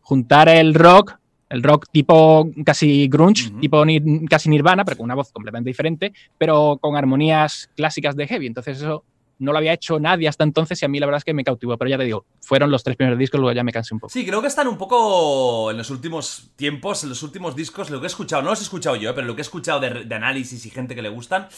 juntar 0.00 0.48
el 0.48 0.72
rock 0.72 1.18
el 1.54 1.62
rock 1.62 1.86
tipo 1.90 2.50
casi 2.64 3.08
grunge, 3.08 3.50
tipo 3.60 3.84
casi 4.28 4.48
nirvana, 4.50 4.84
pero 4.84 4.96
con 4.96 5.04
una 5.04 5.14
voz 5.14 5.30
completamente 5.30 5.70
diferente, 5.70 6.12
pero 6.36 6.78
con 6.80 6.96
armonías 6.96 7.70
clásicas 7.76 8.16
de 8.16 8.26
heavy. 8.26 8.48
Entonces 8.48 8.78
eso 8.78 9.04
no 9.38 9.52
lo 9.52 9.58
había 9.58 9.72
hecho 9.72 9.98
nadie 10.00 10.28
hasta 10.28 10.44
entonces 10.44 10.80
y 10.82 10.84
a 10.84 10.88
mí 10.88 10.98
la 10.98 11.06
verdad 11.06 11.18
es 11.18 11.24
que 11.24 11.34
me 11.34 11.44
cautivó. 11.44 11.76
Pero 11.76 11.88
ya 11.88 11.98
te 11.98 12.04
digo, 12.04 12.24
fueron 12.40 12.70
los 12.70 12.82
tres 12.82 12.96
primeros 12.96 13.18
discos, 13.18 13.40
luego 13.40 13.54
ya 13.54 13.62
me 13.62 13.72
cansé 13.72 13.94
un 13.94 14.00
poco. 14.00 14.12
Sí, 14.12 14.26
creo 14.26 14.40
que 14.40 14.48
están 14.48 14.66
un 14.66 14.76
poco 14.76 15.70
en 15.70 15.76
los 15.76 15.90
últimos 15.90 16.50
tiempos, 16.56 17.04
en 17.04 17.10
los 17.10 17.22
últimos 17.22 17.54
discos, 17.54 17.90
lo 17.90 18.00
que 18.00 18.06
he 18.06 18.08
escuchado, 18.08 18.42
no 18.42 18.50
los 18.50 18.60
he 18.60 18.64
escuchado 18.64 18.96
yo, 18.96 19.14
pero 19.14 19.26
lo 19.26 19.34
que 19.34 19.42
he 19.42 19.46
escuchado 19.46 19.80
de, 19.80 20.14
análisis 20.14 20.66
y 20.66 20.70
gente 20.70 20.94
que 20.94 21.02
le 21.02 21.08
gustan, 21.08 21.48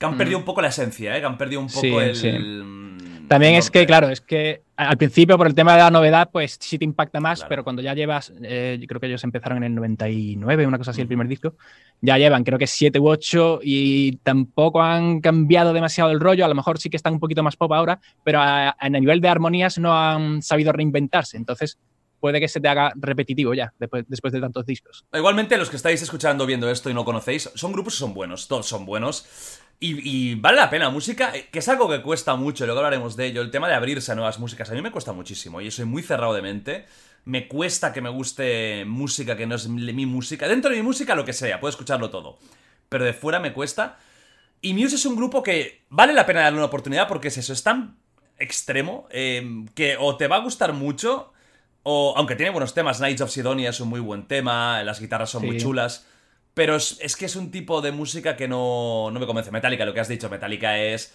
que 0.00 0.06
han 0.06 0.16
perdido 0.16 0.38
un 0.38 0.46
poco 0.46 0.62
la 0.62 0.68
esencia, 0.68 1.14
¿eh? 1.14 1.20
que 1.20 1.26
han 1.26 1.36
perdido 1.36 1.60
un 1.60 1.68
poco 1.68 2.00
el... 2.00 2.96
También 3.28 3.54
es 3.54 3.70
que, 3.70 3.86
claro, 3.86 4.08
es 4.08 4.22
que 4.22 4.62
al 4.74 4.96
principio 4.96 5.36
por 5.36 5.46
el 5.46 5.54
tema 5.54 5.74
de 5.74 5.80
la 5.80 5.90
novedad, 5.90 6.30
pues 6.32 6.56
sí 6.58 6.78
te 6.78 6.86
impacta 6.86 7.20
más, 7.20 7.44
pero 7.44 7.62
cuando 7.62 7.82
ya 7.82 7.92
llevas, 7.92 8.32
eh, 8.42 8.78
yo 8.80 8.86
creo 8.88 8.98
que 8.98 9.08
ellos 9.08 9.22
empezaron 9.22 9.58
en 9.58 9.64
el 9.64 9.74
99, 9.74 10.66
una 10.66 10.78
cosa 10.78 10.92
así, 10.92 11.02
el 11.02 11.06
primer 11.06 11.28
disco, 11.28 11.54
ya 12.00 12.16
llevan 12.16 12.44
creo 12.44 12.58
que 12.58 12.66
7 12.66 12.98
u 12.98 13.08
8 13.08 13.60
y 13.62 14.16
tampoco 14.22 14.82
han 14.82 15.20
cambiado 15.20 15.74
demasiado 15.74 16.10
el 16.10 16.18
rollo, 16.18 16.46
a 16.46 16.48
lo 16.48 16.54
mejor 16.54 16.78
sí 16.78 16.88
que 16.88 16.96
están 16.96 17.12
un 17.12 17.20
poquito 17.20 17.42
más 17.42 17.56
pop 17.56 17.70
ahora, 17.72 18.00
pero 18.24 18.40
a, 18.40 18.74
a 18.76 18.88
nivel 18.88 19.20
de 19.20 19.28
armonías 19.28 19.78
no 19.78 19.94
han 19.94 20.40
sabido 20.40 20.72
reinventarse, 20.72 21.36
entonces 21.36 21.78
puede 22.20 22.38
que 22.40 22.48
se 22.48 22.60
te 22.60 22.68
haga 22.68 22.92
repetitivo 22.96 23.54
ya, 23.54 23.72
después, 23.78 24.04
después 24.08 24.32
de 24.32 24.40
tantos 24.40 24.66
discos. 24.66 25.04
Igualmente, 25.12 25.56
los 25.56 25.70
que 25.70 25.76
estáis 25.76 26.02
escuchando, 26.02 26.46
viendo 26.46 26.70
esto 26.70 26.90
y 26.90 26.94
no 26.94 27.04
conocéis, 27.04 27.50
son 27.54 27.72
grupos 27.72 27.94
que 27.94 28.00
son 28.00 28.14
buenos, 28.14 28.46
todos 28.46 28.66
son 28.66 28.86
buenos. 28.86 29.60
Y, 29.82 30.34
vale 30.34 30.58
la 30.58 30.68
pena, 30.68 30.90
música, 30.90 31.34
eh, 31.34 31.48
que 31.50 31.60
es 31.60 31.68
algo 31.70 31.88
que 31.88 32.02
cuesta 32.02 32.36
mucho, 32.36 32.66
luego 32.66 32.80
hablaremos 32.80 33.16
de 33.16 33.26
ello, 33.26 33.40
el 33.40 33.50
tema 33.50 33.66
de 33.66 33.72
abrirse 33.72 34.12
a 34.12 34.14
nuevas 34.14 34.38
músicas, 34.38 34.68
a 34.68 34.74
mí 34.74 34.82
me 34.82 34.90
cuesta 34.90 35.14
muchísimo, 35.14 35.62
y 35.62 35.70
soy 35.70 35.86
muy 35.86 36.02
cerrado 36.02 36.34
de 36.34 36.42
mente, 36.42 36.84
me 37.24 37.48
cuesta 37.48 37.90
que 37.90 38.02
me 38.02 38.10
guste 38.10 38.84
música 38.84 39.38
que 39.38 39.46
no 39.46 39.54
es 39.54 39.68
mi 39.68 40.04
música, 40.04 40.46
dentro 40.48 40.70
de 40.70 40.76
mi 40.76 40.82
música 40.82 41.14
lo 41.14 41.24
que 41.24 41.32
sea, 41.32 41.60
puedo 41.60 41.70
escucharlo 41.70 42.10
todo, 42.10 42.38
pero 42.90 43.06
de 43.06 43.14
fuera 43.14 43.40
me 43.40 43.54
cuesta, 43.54 43.98
Y 44.60 44.74
Muse 44.74 44.96
es 44.96 45.06
un 45.06 45.16
grupo 45.16 45.42
que 45.42 45.84
vale 45.88 46.12
la 46.12 46.26
pena 46.26 46.42
darle 46.42 46.58
una 46.58 46.66
oportunidad 46.66 47.08
porque 47.08 47.28
es 47.28 47.38
eso, 47.38 47.54
es 47.54 47.62
tan 47.62 47.96
extremo 48.38 49.08
eh, 49.10 49.64
que 49.74 49.96
o 49.98 50.18
te 50.18 50.28
va 50.28 50.36
a 50.36 50.40
gustar 50.40 50.74
mucho, 50.74 51.32
o 51.84 52.12
aunque 52.18 52.36
tiene 52.36 52.50
buenos 52.50 52.74
temas, 52.74 52.98
Knights 52.98 53.22
of 53.22 53.30
Sidonia 53.30 53.70
es 53.70 53.80
un 53.80 53.88
muy 53.88 54.00
buen 54.00 54.28
tema, 54.28 54.82
las 54.82 55.00
guitarras 55.00 55.30
son 55.30 55.46
muy 55.46 55.56
chulas, 55.56 56.06
pero 56.54 56.76
es, 56.76 56.98
es 57.00 57.16
que 57.16 57.26
es 57.26 57.36
un 57.36 57.50
tipo 57.50 57.80
de 57.80 57.92
música 57.92 58.36
que 58.36 58.48
no, 58.48 59.10
no 59.12 59.20
me 59.20 59.26
convence. 59.26 59.50
Metallica, 59.50 59.84
lo 59.84 59.94
que 59.94 60.00
has 60.00 60.08
dicho, 60.08 60.28
Metallica 60.28 60.78
es... 60.78 61.14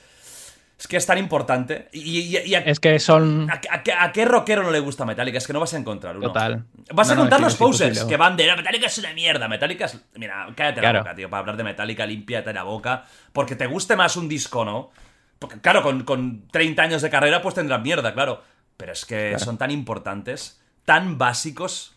Es 0.77 0.87
que 0.87 0.97
es 0.97 1.05
tan 1.05 1.17
importante. 1.17 1.87
Y, 1.93 2.01
y- 2.19 2.37
y 2.47 2.53
a, 2.55 2.59
Es 2.59 2.81
que 2.81 2.99
son. 2.99 3.49
a- 3.49 3.61
a 3.71 3.81
qué- 3.81 3.93
a 3.93 4.11
qué 4.11 4.25
rockero 4.25 4.61
no 4.61 4.71
le 4.71 4.81
gusta 4.81 5.05
Metallica? 5.05 5.37
Es 5.37 5.47
que 5.47 5.53
no 5.53 5.61
vas 5.61 5.73
a 5.73 5.77
encontrar 5.77 6.17
uno. 6.17 6.27
Total. 6.27 6.65
Vas 6.93 7.09
a 7.11 7.15
no, 7.15 7.23
es 7.33 7.39
los 7.39 7.55
posers 7.55 8.03
que 8.03 8.17
van 8.17 8.35
de 8.35 8.45
"No, 8.47 8.57
Metallica 8.57 8.87
es 8.87 8.97
una 8.97 9.13
mierda. 9.13 9.47
Metallica 9.47 9.85
es. 9.85 9.97
Mira, 10.15 10.47
cállate 10.53 10.81
la 10.81 10.99
boca, 10.99 11.15
tío. 11.15 11.29
Para 11.29 11.39
hablar 11.39 11.55
de 11.55 11.63
Metallica, 11.63 12.05
límpiate 12.05 12.51
la 12.51 12.63
boca. 12.63 13.05
Porque 13.31 13.55
te 13.55 13.67
guste 13.67 13.95
más 13.95 14.17
un 14.17 14.27
disco, 14.27 14.65
¿no? 14.65 14.91
Porque, 15.39 15.61
claro, 15.61 15.81
con, 15.81 16.03
con 16.03 16.45
30 16.49 16.81
años 16.81 17.01
de 17.01 17.09
carrera, 17.09 17.41
pues 17.41 17.55
tendrán 17.55 17.81
mierda, 17.81 18.13
claro. 18.13 18.43
Pero 18.75 18.91
es 18.91 19.05
que 19.05 19.29
Claro. 19.29 19.45
son 19.45 19.57
tan 19.57 19.71
importantes, 19.71 20.59
tan 20.83 21.17
básicos. 21.17 21.94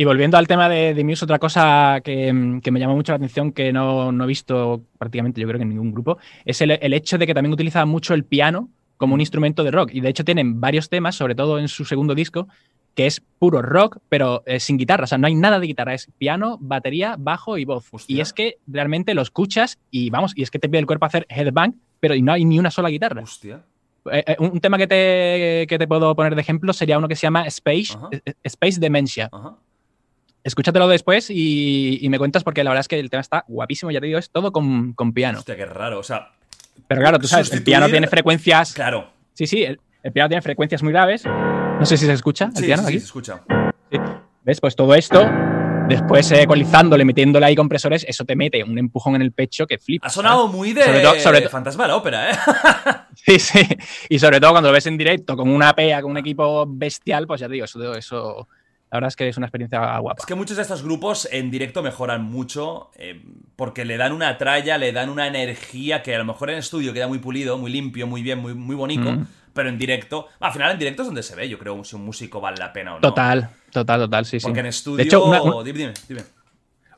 Y 0.00 0.04
volviendo 0.06 0.38
al 0.38 0.46
tema 0.46 0.66
de, 0.70 0.94
de 0.94 1.04
Muse, 1.04 1.26
otra 1.26 1.38
cosa 1.38 2.00
que, 2.02 2.32
mm, 2.32 2.62
que 2.62 2.70
me 2.70 2.80
llamó 2.80 2.96
mucho 2.96 3.12
la 3.12 3.16
atención, 3.16 3.52
que 3.52 3.70
no, 3.70 4.10
no 4.12 4.24
he 4.24 4.26
visto 4.26 4.82
prácticamente, 4.96 5.42
yo 5.42 5.46
creo 5.46 5.58
que 5.58 5.64
en 5.64 5.68
ningún 5.68 5.92
grupo, 5.92 6.16
es 6.46 6.58
el, 6.62 6.70
el 6.70 6.94
hecho 6.94 7.18
de 7.18 7.26
que 7.26 7.34
también 7.34 7.52
utiliza 7.52 7.84
mucho 7.84 8.14
el 8.14 8.24
piano 8.24 8.70
como 8.96 9.12
un 9.12 9.20
instrumento 9.20 9.62
de 9.62 9.70
rock. 9.70 9.90
Y 9.92 10.00
de 10.00 10.08
hecho 10.08 10.24
tienen 10.24 10.58
varios 10.58 10.88
temas, 10.88 11.16
sobre 11.16 11.34
todo 11.34 11.58
en 11.58 11.68
su 11.68 11.84
segundo 11.84 12.14
disco, 12.14 12.48
que 12.94 13.06
es 13.06 13.20
puro 13.38 13.60
rock, 13.60 13.98
pero 14.08 14.42
eh, 14.46 14.58
sin 14.58 14.78
guitarra. 14.78 15.04
O 15.04 15.06
sea, 15.06 15.18
no 15.18 15.26
hay 15.26 15.34
nada 15.34 15.60
de 15.60 15.66
guitarra, 15.66 15.92
es 15.92 16.08
piano, 16.16 16.56
batería, 16.62 17.16
bajo 17.18 17.58
y 17.58 17.66
voz. 17.66 17.86
Hostia. 17.90 18.16
Y 18.16 18.20
es 18.22 18.32
que 18.32 18.56
realmente 18.66 19.12
lo 19.12 19.20
escuchas 19.20 19.78
y 19.90 20.08
vamos, 20.08 20.32
y 20.34 20.44
es 20.44 20.50
que 20.50 20.58
te 20.58 20.70
pide 20.70 20.78
el 20.78 20.86
cuerpo 20.86 21.04
hacer 21.04 21.26
headbang, 21.28 21.74
pero 22.00 22.14
no 22.22 22.32
hay 22.32 22.46
ni 22.46 22.58
una 22.58 22.70
sola 22.70 22.88
guitarra. 22.88 23.20
Hostia. 23.20 23.66
Eh, 24.10 24.24
eh, 24.26 24.36
un 24.38 24.60
tema 24.60 24.78
que 24.78 24.86
te, 24.86 25.66
que 25.68 25.78
te 25.78 25.86
puedo 25.86 26.16
poner 26.16 26.34
de 26.36 26.40
ejemplo 26.40 26.72
sería 26.72 26.96
uno 26.96 27.06
que 27.06 27.16
se 27.16 27.26
llama 27.26 27.46
Space, 27.48 27.98
Space 28.42 28.80
Dementia. 28.80 29.28
Ajá. 29.30 29.58
Escúchatelo 30.42 30.88
después 30.88 31.28
y, 31.30 31.98
y 32.00 32.08
me 32.08 32.18
cuentas 32.18 32.44
porque 32.44 32.64
la 32.64 32.70
verdad 32.70 32.80
es 32.80 32.88
que 32.88 32.98
el 32.98 33.10
tema 33.10 33.20
está 33.20 33.44
guapísimo, 33.48 33.90
ya 33.90 34.00
te 34.00 34.06
digo, 34.06 34.18
es 34.18 34.30
todo 34.30 34.52
con, 34.52 34.94
con 34.94 35.12
piano. 35.12 35.38
Hostia, 35.40 35.56
qué 35.56 35.66
raro. 35.66 35.98
O 35.98 36.02
sea, 36.02 36.30
Pero 36.88 37.00
claro, 37.02 37.18
tú 37.18 37.26
sabes, 37.28 37.52
el 37.52 37.62
piano 37.62 37.86
sustituir- 37.86 37.90
tiene 37.92 38.06
frecuencias... 38.08 38.72
claro. 38.74 39.10
Sí, 39.34 39.46
sí, 39.46 39.62
el, 39.64 39.80
el 40.02 40.12
piano 40.12 40.28
tiene 40.28 40.42
frecuencias 40.42 40.82
muy 40.82 40.92
graves. 40.92 41.24
No 41.26 41.84
sé 41.86 41.96
si 41.96 42.06
se 42.06 42.12
escucha 42.12 42.46
el 42.46 42.56
Sí, 42.56 42.64
piano 42.66 42.82
sí, 42.82 42.88
sí, 42.88 42.92
aquí. 42.92 42.98
se 43.00 43.04
escucha. 43.06 43.42
¿Ves? 44.44 44.60
Pues 44.60 44.74
todo 44.76 44.94
esto, 44.94 45.26
después 45.88 46.30
eh, 46.32 46.42
ecualizándole, 46.42 47.04
metiéndole 47.04 47.46
ahí 47.46 47.54
compresores, 47.54 48.04
eso 48.08 48.24
te 48.24 48.34
mete 48.36 48.62
un 48.64 48.78
empujón 48.78 49.14
en 49.16 49.22
el 49.22 49.32
pecho 49.32 49.66
que 49.66 49.78
flipa. 49.78 50.06
Ha 50.06 50.10
sonado 50.10 50.48
muy 50.48 50.72
de 50.72 50.82
Sobre 50.84 51.00
todo- 51.00 51.20
sobre 51.20 51.48
Fantasma 51.48 51.84
de 51.84 51.88
la 51.88 51.96
Ópera, 51.96 52.30
¿eh? 52.30 52.34
Sí, 53.14 53.38
sí. 53.38 53.60
Y 54.08 54.18
sobre 54.18 54.40
todo 54.40 54.52
cuando 54.52 54.70
lo 54.70 54.72
ves 54.74 54.86
en 54.86 54.96
directo 54.96 55.36
con 55.36 55.50
una 55.50 55.74
PEA, 55.74 56.00
con 56.02 56.10
un 56.12 56.16
equipo 56.18 56.64
bestial, 56.66 57.26
pues 57.26 57.40
ya 57.40 57.46
te 57.48 57.54
digo, 57.54 57.64
eso, 57.66 57.94
eso 57.94 58.48
la 58.90 58.96
verdad 58.96 59.08
es 59.08 59.16
que 59.16 59.28
es 59.28 59.36
una 59.36 59.46
experiencia 59.46 59.98
guapa. 59.98 60.20
Es 60.20 60.26
que 60.26 60.34
muchos 60.34 60.56
de 60.56 60.62
estos 60.62 60.82
grupos 60.82 61.28
en 61.30 61.50
directo 61.50 61.82
mejoran 61.82 62.22
mucho 62.24 62.90
eh, 62.96 63.22
porque 63.56 63.84
le 63.84 63.96
dan 63.96 64.12
una 64.12 64.36
tralla, 64.38 64.78
le 64.78 64.92
dan 64.92 65.10
una 65.10 65.26
energía 65.28 66.02
que 66.02 66.14
a 66.14 66.18
lo 66.18 66.24
mejor 66.24 66.50
en 66.50 66.58
estudio 66.58 66.92
queda 66.92 67.06
muy 67.08 67.18
pulido, 67.18 67.56
muy 67.58 67.70
limpio, 67.70 68.06
muy 68.06 68.22
bien, 68.22 68.38
muy, 68.40 68.54
muy 68.54 68.74
bonito, 68.76 69.12
Mm. 69.12 69.26
pero 69.54 69.68
en 69.68 69.78
directo, 69.78 70.26
al 70.40 70.52
final 70.52 70.72
en 70.72 70.78
directo 70.78 71.02
es 71.02 71.06
donde 71.08 71.22
se 71.22 71.36
ve, 71.36 71.48
yo 71.48 71.58
creo, 71.58 71.82
si 71.84 71.94
un 71.96 72.04
músico 72.04 72.40
vale 72.40 72.56
la 72.58 72.72
pena 72.72 72.92
o 72.92 72.94
no. 72.96 73.00
Total, 73.00 73.48
total, 73.70 74.00
total, 74.00 74.24
sí, 74.26 74.40
sí. 74.40 74.44
Porque 74.46 74.60
en 74.60 74.66
estudio... 74.66 74.96
De 74.98 75.02
hecho, 75.04 75.24
una- 75.24 75.42
una- 75.42 75.62
Dime, 75.62 75.78
dime, 75.78 75.92
dime. 76.08 76.22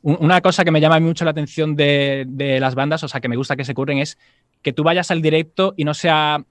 Un- 0.02 0.16
Una 0.20 0.40
cosa 0.40 0.64
que 0.64 0.70
me 0.70 0.80
llama 0.80 0.98
mucho 0.98 1.24
la 1.24 1.30
atención 1.30 1.76
de, 1.76 2.24
de 2.26 2.58
las 2.58 2.74
bandas, 2.74 3.04
o 3.04 3.08
sea, 3.08 3.20
que 3.20 3.28
me 3.28 3.36
gusta 3.36 3.54
que 3.56 3.64
se 3.64 3.74
curren, 3.74 3.98
es 3.98 4.18
que 4.62 4.72
tú 4.72 4.82
vayas 4.82 5.10
al 5.10 5.22
directo 5.22 5.74
y 5.76 5.84
no 5.84 5.94
sea 5.94 6.42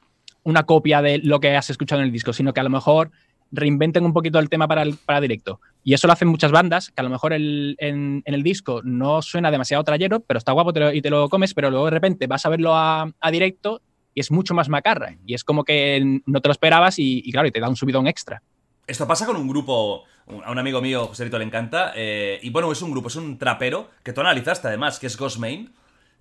una 0.44 0.64
copia 0.64 1.02
de 1.02 1.18
lo 1.20 1.40
que 1.40 1.56
has 1.56 1.70
escuchado 1.70 2.02
en 2.02 2.08
el 2.08 2.14
disco, 2.14 2.32
sino 2.34 2.54
que 2.54 2.60
a 2.60 2.64
lo 2.64 2.70
mejor 2.70 3.12
reinventen 3.52 4.06
un 4.06 4.14
poquito 4.14 4.40
el 4.40 4.50
tema 4.50 4.68
para, 4.68 4.82
el, 4.82 4.96
para 4.96 5.22
directo. 5.22 5.60
Y 5.84 5.94
eso 5.94 6.08
lo 6.08 6.14
hacen 6.14 6.28
muchas 6.28 6.52
bandas, 6.52 6.90
que 6.92 7.02
a 7.02 7.04
lo 7.04 7.10
mejor 7.10 7.34
el- 7.34 7.76
en, 7.80 8.22
en 8.26 8.34
el 8.34 8.44
disco 8.44 8.82
no 8.84 9.22
suena 9.22 9.52
demasiado 9.52 9.84
trayero, 9.84 10.20
pero 10.22 10.38
está 10.38 10.52
guapo 10.52 10.74
te 10.74 10.80
lo- 10.80 10.94
y 10.94 11.02
te 11.02 11.10
lo 11.10 11.28
comes, 11.30 11.54
pero 11.54 11.70
luego 11.70 11.86
de 11.86 11.92
repente 11.92 12.28
vas 12.28 12.46
a 12.46 12.50
verlo 12.50 12.76
a, 12.76 13.12
a 13.20 13.32
directo 13.32 13.82
y 14.14 14.20
es 14.20 14.32
mucho 14.32 14.54
más 14.54 14.70
macarra. 14.70 15.16
Y 15.26 15.34
es 15.34 15.44
como 15.44 15.64
que 15.64 16.22
no 16.26 16.42
te 16.42 16.48
lo 16.50 16.52
esperabas 16.54 17.00
y, 17.00 17.22
y 17.26 17.32
claro, 17.32 17.48
y 17.48 17.52
te 17.52 17.60
da 17.60 17.70
un 17.70 17.76
subidón 17.76 18.08
extra. 18.08 18.42
Esto 18.88 19.08
pasa 19.08 19.26
con 19.26 19.38
un 19.38 19.48
grupo, 19.48 20.04
a 20.44 20.52
un 20.52 20.60
amigo 20.60 20.82
mío, 20.82 21.08
Joserito, 21.08 21.38
le 21.38 21.46
encanta, 21.46 21.94
eh, 21.96 22.40
y 22.42 22.50
bueno, 22.50 22.72
es 22.72 22.82
un 22.82 22.92
grupo, 22.92 23.08
es 23.08 23.16
un 23.16 23.38
trapero, 23.38 23.90
que 24.04 24.12
tú 24.12 24.22
analizaste 24.22 24.68
además, 24.68 25.00
que 25.00 25.08
es 25.08 25.18
Ghostmain, 25.18 25.72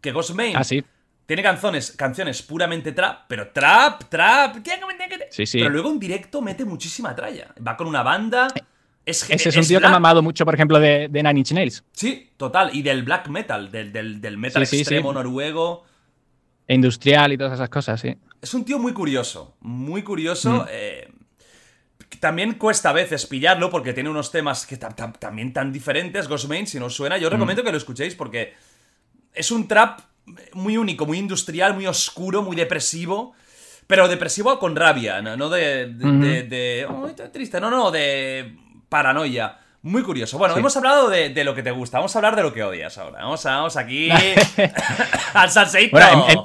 que 0.01 0.13
Ghostmain 0.13 0.57
Ah, 0.57 0.63
sí. 0.65 0.85
Tiene 1.31 1.45
canciones, 1.45 1.93
canciones 1.93 2.43
puramente 2.43 2.91
trap, 2.91 3.21
pero 3.29 3.51
trap, 3.53 4.03
trap, 4.09 4.57
Sí, 5.31 5.47
sí. 5.47 5.59
pero 5.59 5.71
luego 5.71 5.89
en 5.93 6.01
directo 6.01 6.43
mete 6.43 6.65
muchísima 6.65 7.15
tralla. 7.15 7.55
Va 7.65 7.77
con 7.77 7.87
una 7.87 8.03
banda, 8.03 8.49
es 9.07 9.31
Ese 9.31 9.51
es 9.51 9.57
un 9.57 9.65
tío 9.65 9.79
que 9.79 9.87
ha 9.87 9.91
mamado 9.91 10.23
mucho, 10.23 10.45
por 10.45 10.57
ejemplo, 10.57 10.81
de, 10.81 11.07
de 11.09 11.23
Nine 11.23 11.39
Inch 11.39 11.53
Nails. 11.53 11.85
Sí, 11.93 12.31
total, 12.37 12.75
y 12.75 12.83
del 12.83 13.05
black 13.05 13.29
metal, 13.29 13.71
del, 13.71 13.93
del, 13.93 14.21
del 14.21 14.39
metal 14.39 14.67
Sí, 14.67 14.81
extremo 14.81 15.13
noruego. 15.13 15.85
E 16.67 16.75
industrial 16.75 17.33
y 17.33 17.39
todas 17.39 17.53
esas 17.53 17.69
cosas, 17.69 18.01
sí. 18.01 18.13
Es 18.43 18.53
un 18.53 18.65
tío 18.65 18.81
muy 18.81 18.93
curioso, 18.93 19.55
muy 19.61 20.03
curioso. 20.03 20.51
Mm. 20.65 20.67
eh, 20.69 21.13
también 22.19 22.55
cuesta 22.55 22.91
a 22.91 22.93
veces 22.93 23.25
pillarlo 23.27 23.71
porque 23.71 23.93
tiene 23.93 24.11
unos 24.11 24.33
temas 24.33 24.67
que 24.67 24.77
tam- 24.81 24.97
tam- 24.97 25.17
también 25.17 25.53
tan 25.53 25.73
diferentes. 25.73 26.27
Ghostmain, 26.27 26.67
si 26.67 26.81
no 26.81 26.87
os 26.87 26.95
suena, 26.97 27.19
yo 27.19 27.29
os 27.29 27.33
Mm. 27.33 27.37
recomiendo 27.37 27.63
que 27.63 27.71
lo 27.71 27.79
escuchéis 27.79 28.17
porque 28.17 28.53
es 29.33 29.53
un 29.53 29.69
trap 29.69 30.01
muy 30.55 30.77
único, 30.77 31.07
muy 31.07 31.19
industrial, 31.19 31.75
muy 31.75 31.87
oscuro, 31.87 32.43
muy 32.43 32.57
depresivo. 32.57 33.35
Pero 33.87 34.07
depresivo 34.07 34.59
con 34.59 34.77
rabia, 34.77 35.21
no, 35.21 35.37
no 35.37 35.49
de. 35.49 35.87
de, 36.49 36.87
"Oh, 36.89 37.09
triste, 37.33 37.61
no, 37.61 37.71
no, 37.71 37.91
de 37.91 38.55
paranoia. 38.89 39.59
Muy 39.83 40.03
curioso. 40.03 40.37
Bueno, 40.39 40.55
Sí. 40.55 40.61
hemos 40.61 40.77
hablado 40.77 41.09
de, 41.09 41.31
de 41.31 41.43
lo 41.43 41.55
que 41.55 41.63
te 41.63 41.71
gusta, 41.71 41.99
vamos 41.99 42.15
a 42.15 42.19
hablar 42.19 42.37
de 42.37 42.43
lo 42.43 42.53
que 42.53 42.63
odias 42.63 42.99
ahora. 42.99 43.23
Vamos, 43.23 43.45
a- 43.47 43.57
vamos 43.57 43.77
aquí 43.77 44.11
al 45.35 45.51
salseito. 45.51 45.97
Bueno, 45.97 46.27
en, 46.29 46.39
en- 46.39 46.45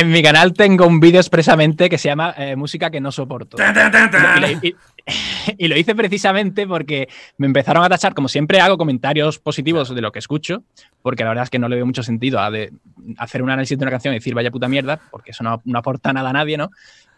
en 0.00 0.10
mi 0.10 0.22
canal 0.22 0.52
tengo 0.52 0.86
un 0.86 1.00
vídeo 1.00 1.20
expresamente 1.20 1.88
que 1.88 1.98
se 1.98 2.08
llama 2.08 2.34
eh, 2.36 2.56
Música 2.56 2.90
que 2.90 3.00
no 3.00 3.10
soporto. 3.12 3.56
Tan, 3.56 3.74
tan, 3.74 3.90
tan, 3.90 4.10
tan. 4.10 4.38
Y 4.38 4.40
lo, 4.40 4.48
y- 4.62 4.76
y 5.58 5.68
lo 5.68 5.76
hice 5.76 5.94
precisamente 5.94 6.66
porque 6.66 7.08
me 7.38 7.46
empezaron 7.46 7.84
a 7.84 7.88
tachar, 7.88 8.12
como 8.14 8.28
siempre 8.28 8.60
hago 8.60 8.76
comentarios 8.76 9.38
positivos 9.38 9.94
de 9.94 10.00
lo 10.00 10.10
que 10.12 10.18
escucho, 10.18 10.64
porque 11.02 11.22
la 11.22 11.30
verdad 11.30 11.44
es 11.44 11.50
que 11.50 11.58
no 11.60 11.68
le 11.68 11.76
veo 11.76 11.86
mucho 11.86 12.02
sentido 12.02 12.40
a 12.40 12.50
de- 12.50 12.72
hacer 13.18 13.42
un 13.42 13.50
análisis 13.50 13.78
de 13.78 13.84
una 13.84 13.90
canción 13.92 14.14
y 14.14 14.18
decir 14.18 14.34
vaya 14.34 14.50
puta 14.50 14.68
mierda, 14.68 15.00
porque 15.10 15.30
eso 15.30 15.44
no, 15.44 15.62
no 15.64 15.78
aporta 15.78 16.12
nada 16.12 16.30
a 16.30 16.32
nadie, 16.32 16.56
¿no? 16.56 16.70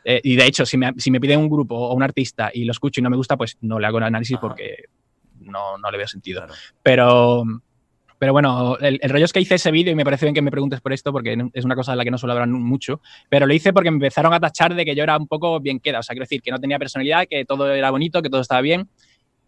Eh, 0.04 0.20
y 0.22 0.36
de 0.36 0.46
hecho, 0.46 0.64
si 0.66 0.76
me, 0.76 0.92
si 0.98 1.10
me 1.10 1.20
piden 1.20 1.40
un 1.40 1.48
grupo 1.50 1.74
o 1.76 1.94
un 1.94 2.02
artista 2.02 2.50
y 2.52 2.64
lo 2.64 2.72
escucho 2.72 3.00
y 3.00 3.02
no 3.02 3.10
me 3.10 3.16
gusta, 3.16 3.36
pues 3.36 3.56
no 3.62 3.78
le 3.78 3.86
hago 3.86 3.98
el 3.98 4.04
análisis 4.04 4.36
Ajá. 4.36 4.40
porque 4.42 4.84
no, 5.40 5.76
no 5.78 5.90
le 5.90 5.98
veo 5.98 6.06
sentido. 6.08 6.46
Pero, 6.82 7.42
pero 8.18 8.32
bueno, 8.32 8.76
el, 8.78 8.98
el 9.02 9.10
rollo 9.10 9.24
es 9.24 9.32
que 9.32 9.40
hice 9.40 9.54
ese 9.56 9.70
vídeo 9.70 9.92
y 9.92 9.94
me 9.94 10.04
parece 10.04 10.26
bien 10.26 10.34
que 10.34 10.42
me 10.42 10.50
preguntes 10.50 10.80
por 10.80 10.92
esto 10.92 11.12
porque 11.12 11.36
no- 11.36 11.50
es 11.52 11.64
una 11.64 11.74
cosa 11.76 11.92
de 11.92 11.96
la 11.98 12.04
que 12.04 12.10
no 12.10 12.18
suelo 12.18 12.32
hablar 12.32 12.48
mucho, 12.48 13.00
pero 13.28 13.46
lo 13.46 13.54
hice 13.54 13.72
porque 13.72 13.90
me 13.90 13.96
empezaron 13.96 14.32
a 14.34 14.40
tachar 14.40 14.74
de 14.74 14.84
que 14.84 14.94
yo 14.94 15.02
era 15.04 15.16
un 15.16 15.26
poco 15.28 15.60
bien 15.60 15.78
queda, 15.80 16.00
o 16.00 16.02
sea, 16.02 16.14
quiero 16.14 16.24
decir, 16.24 16.42
que 16.42 16.50
no 16.50 16.58
tenía 16.58 16.78
personalidad, 16.78 17.26
que 17.28 17.44
todo 17.44 17.72
era 17.72 17.90
bonito, 17.90 18.20
que 18.22 18.30
todo 18.30 18.40
estaba 18.40 18.60
bien. 18.60 18.88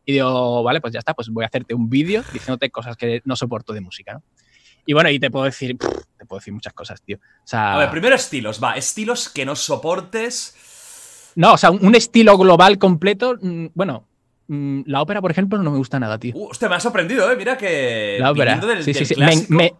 Y 0.07 0.13
digo, 0.13 0.63
vale, 0.63 0.81
pues 0.81 0.93
ya 0.93 0.99
está, 0.99 1.15
pues 1.15 1.29
voy 1.29 1.45
a 1.45 1.49
hacerte 1.49 1.75
un 1.75 1.89
vídeo 1.91 2.23
diciéndote 2.33 2.71
cosas 2.71 2.97
que 2.97 3.21
no 3.25 3.37
soporto 3.37 3.73
de 3.73 3.81
música, 3.81 4.15
¿no? 4.15 4.23
Y 4.87 4.95
bueno, 4.95 5.11
y 5.11 5.21
te 5.21 5.31
puedo 5.31 5.45
decir, 5.45 5.77
te 6.17 6.25
puedo 6.25 6.41
decir 6.41 6.55
muchas 6.55 6.73
cosas, 6.73 7.03
tío. 7.03 7.19
O 7.19 7.47
sea, 7.47 7.75
A 7.75 7.79
ver, 7.79 7.91
primero 7.91 8.15
estilos, 8.17 8.63
va. 8.63 8.75
Estilos 8.77 9.29
que 9.29 9.45
no 9.45 9.55
soportes. 9.55 11.33
no, 11.37 11.53
o 11.53 11.59
sea, 11.59 11.71
un 11.71 11.95
estilo 11.95 12.37
global 12.39 12.79
completo, 12.79 13.37
mm, 13.41 13.67
bueno, 13.75 14.09
la 14.87 15.01
ópera, 15.03 15.21
por 15.21 15.31
ejemplo, 15.31 15.63
no 15.63 15.71
me 15.71 15.79
gusta 15.79 16.01
nada, 16.01 16.19
tío. 16.19 16.33
Uh, 16.35 16.49
hostia, 16.51 16.69
me 16.69 16.75
ha 16.75 16.81
sorprendido, 16.81 17.31
¿eh? 17.31 17.37
Mira 17.37 17.57
que. 17.57 18.17
La 18.19 18.33
ópera. 18.33 18.57
del, 18.57 18.83
sí, 18.83 18.93
sí, 18.93 19.15
del 19.15 19.33
sí. 19.33 19.47
Me- 19.49 19.75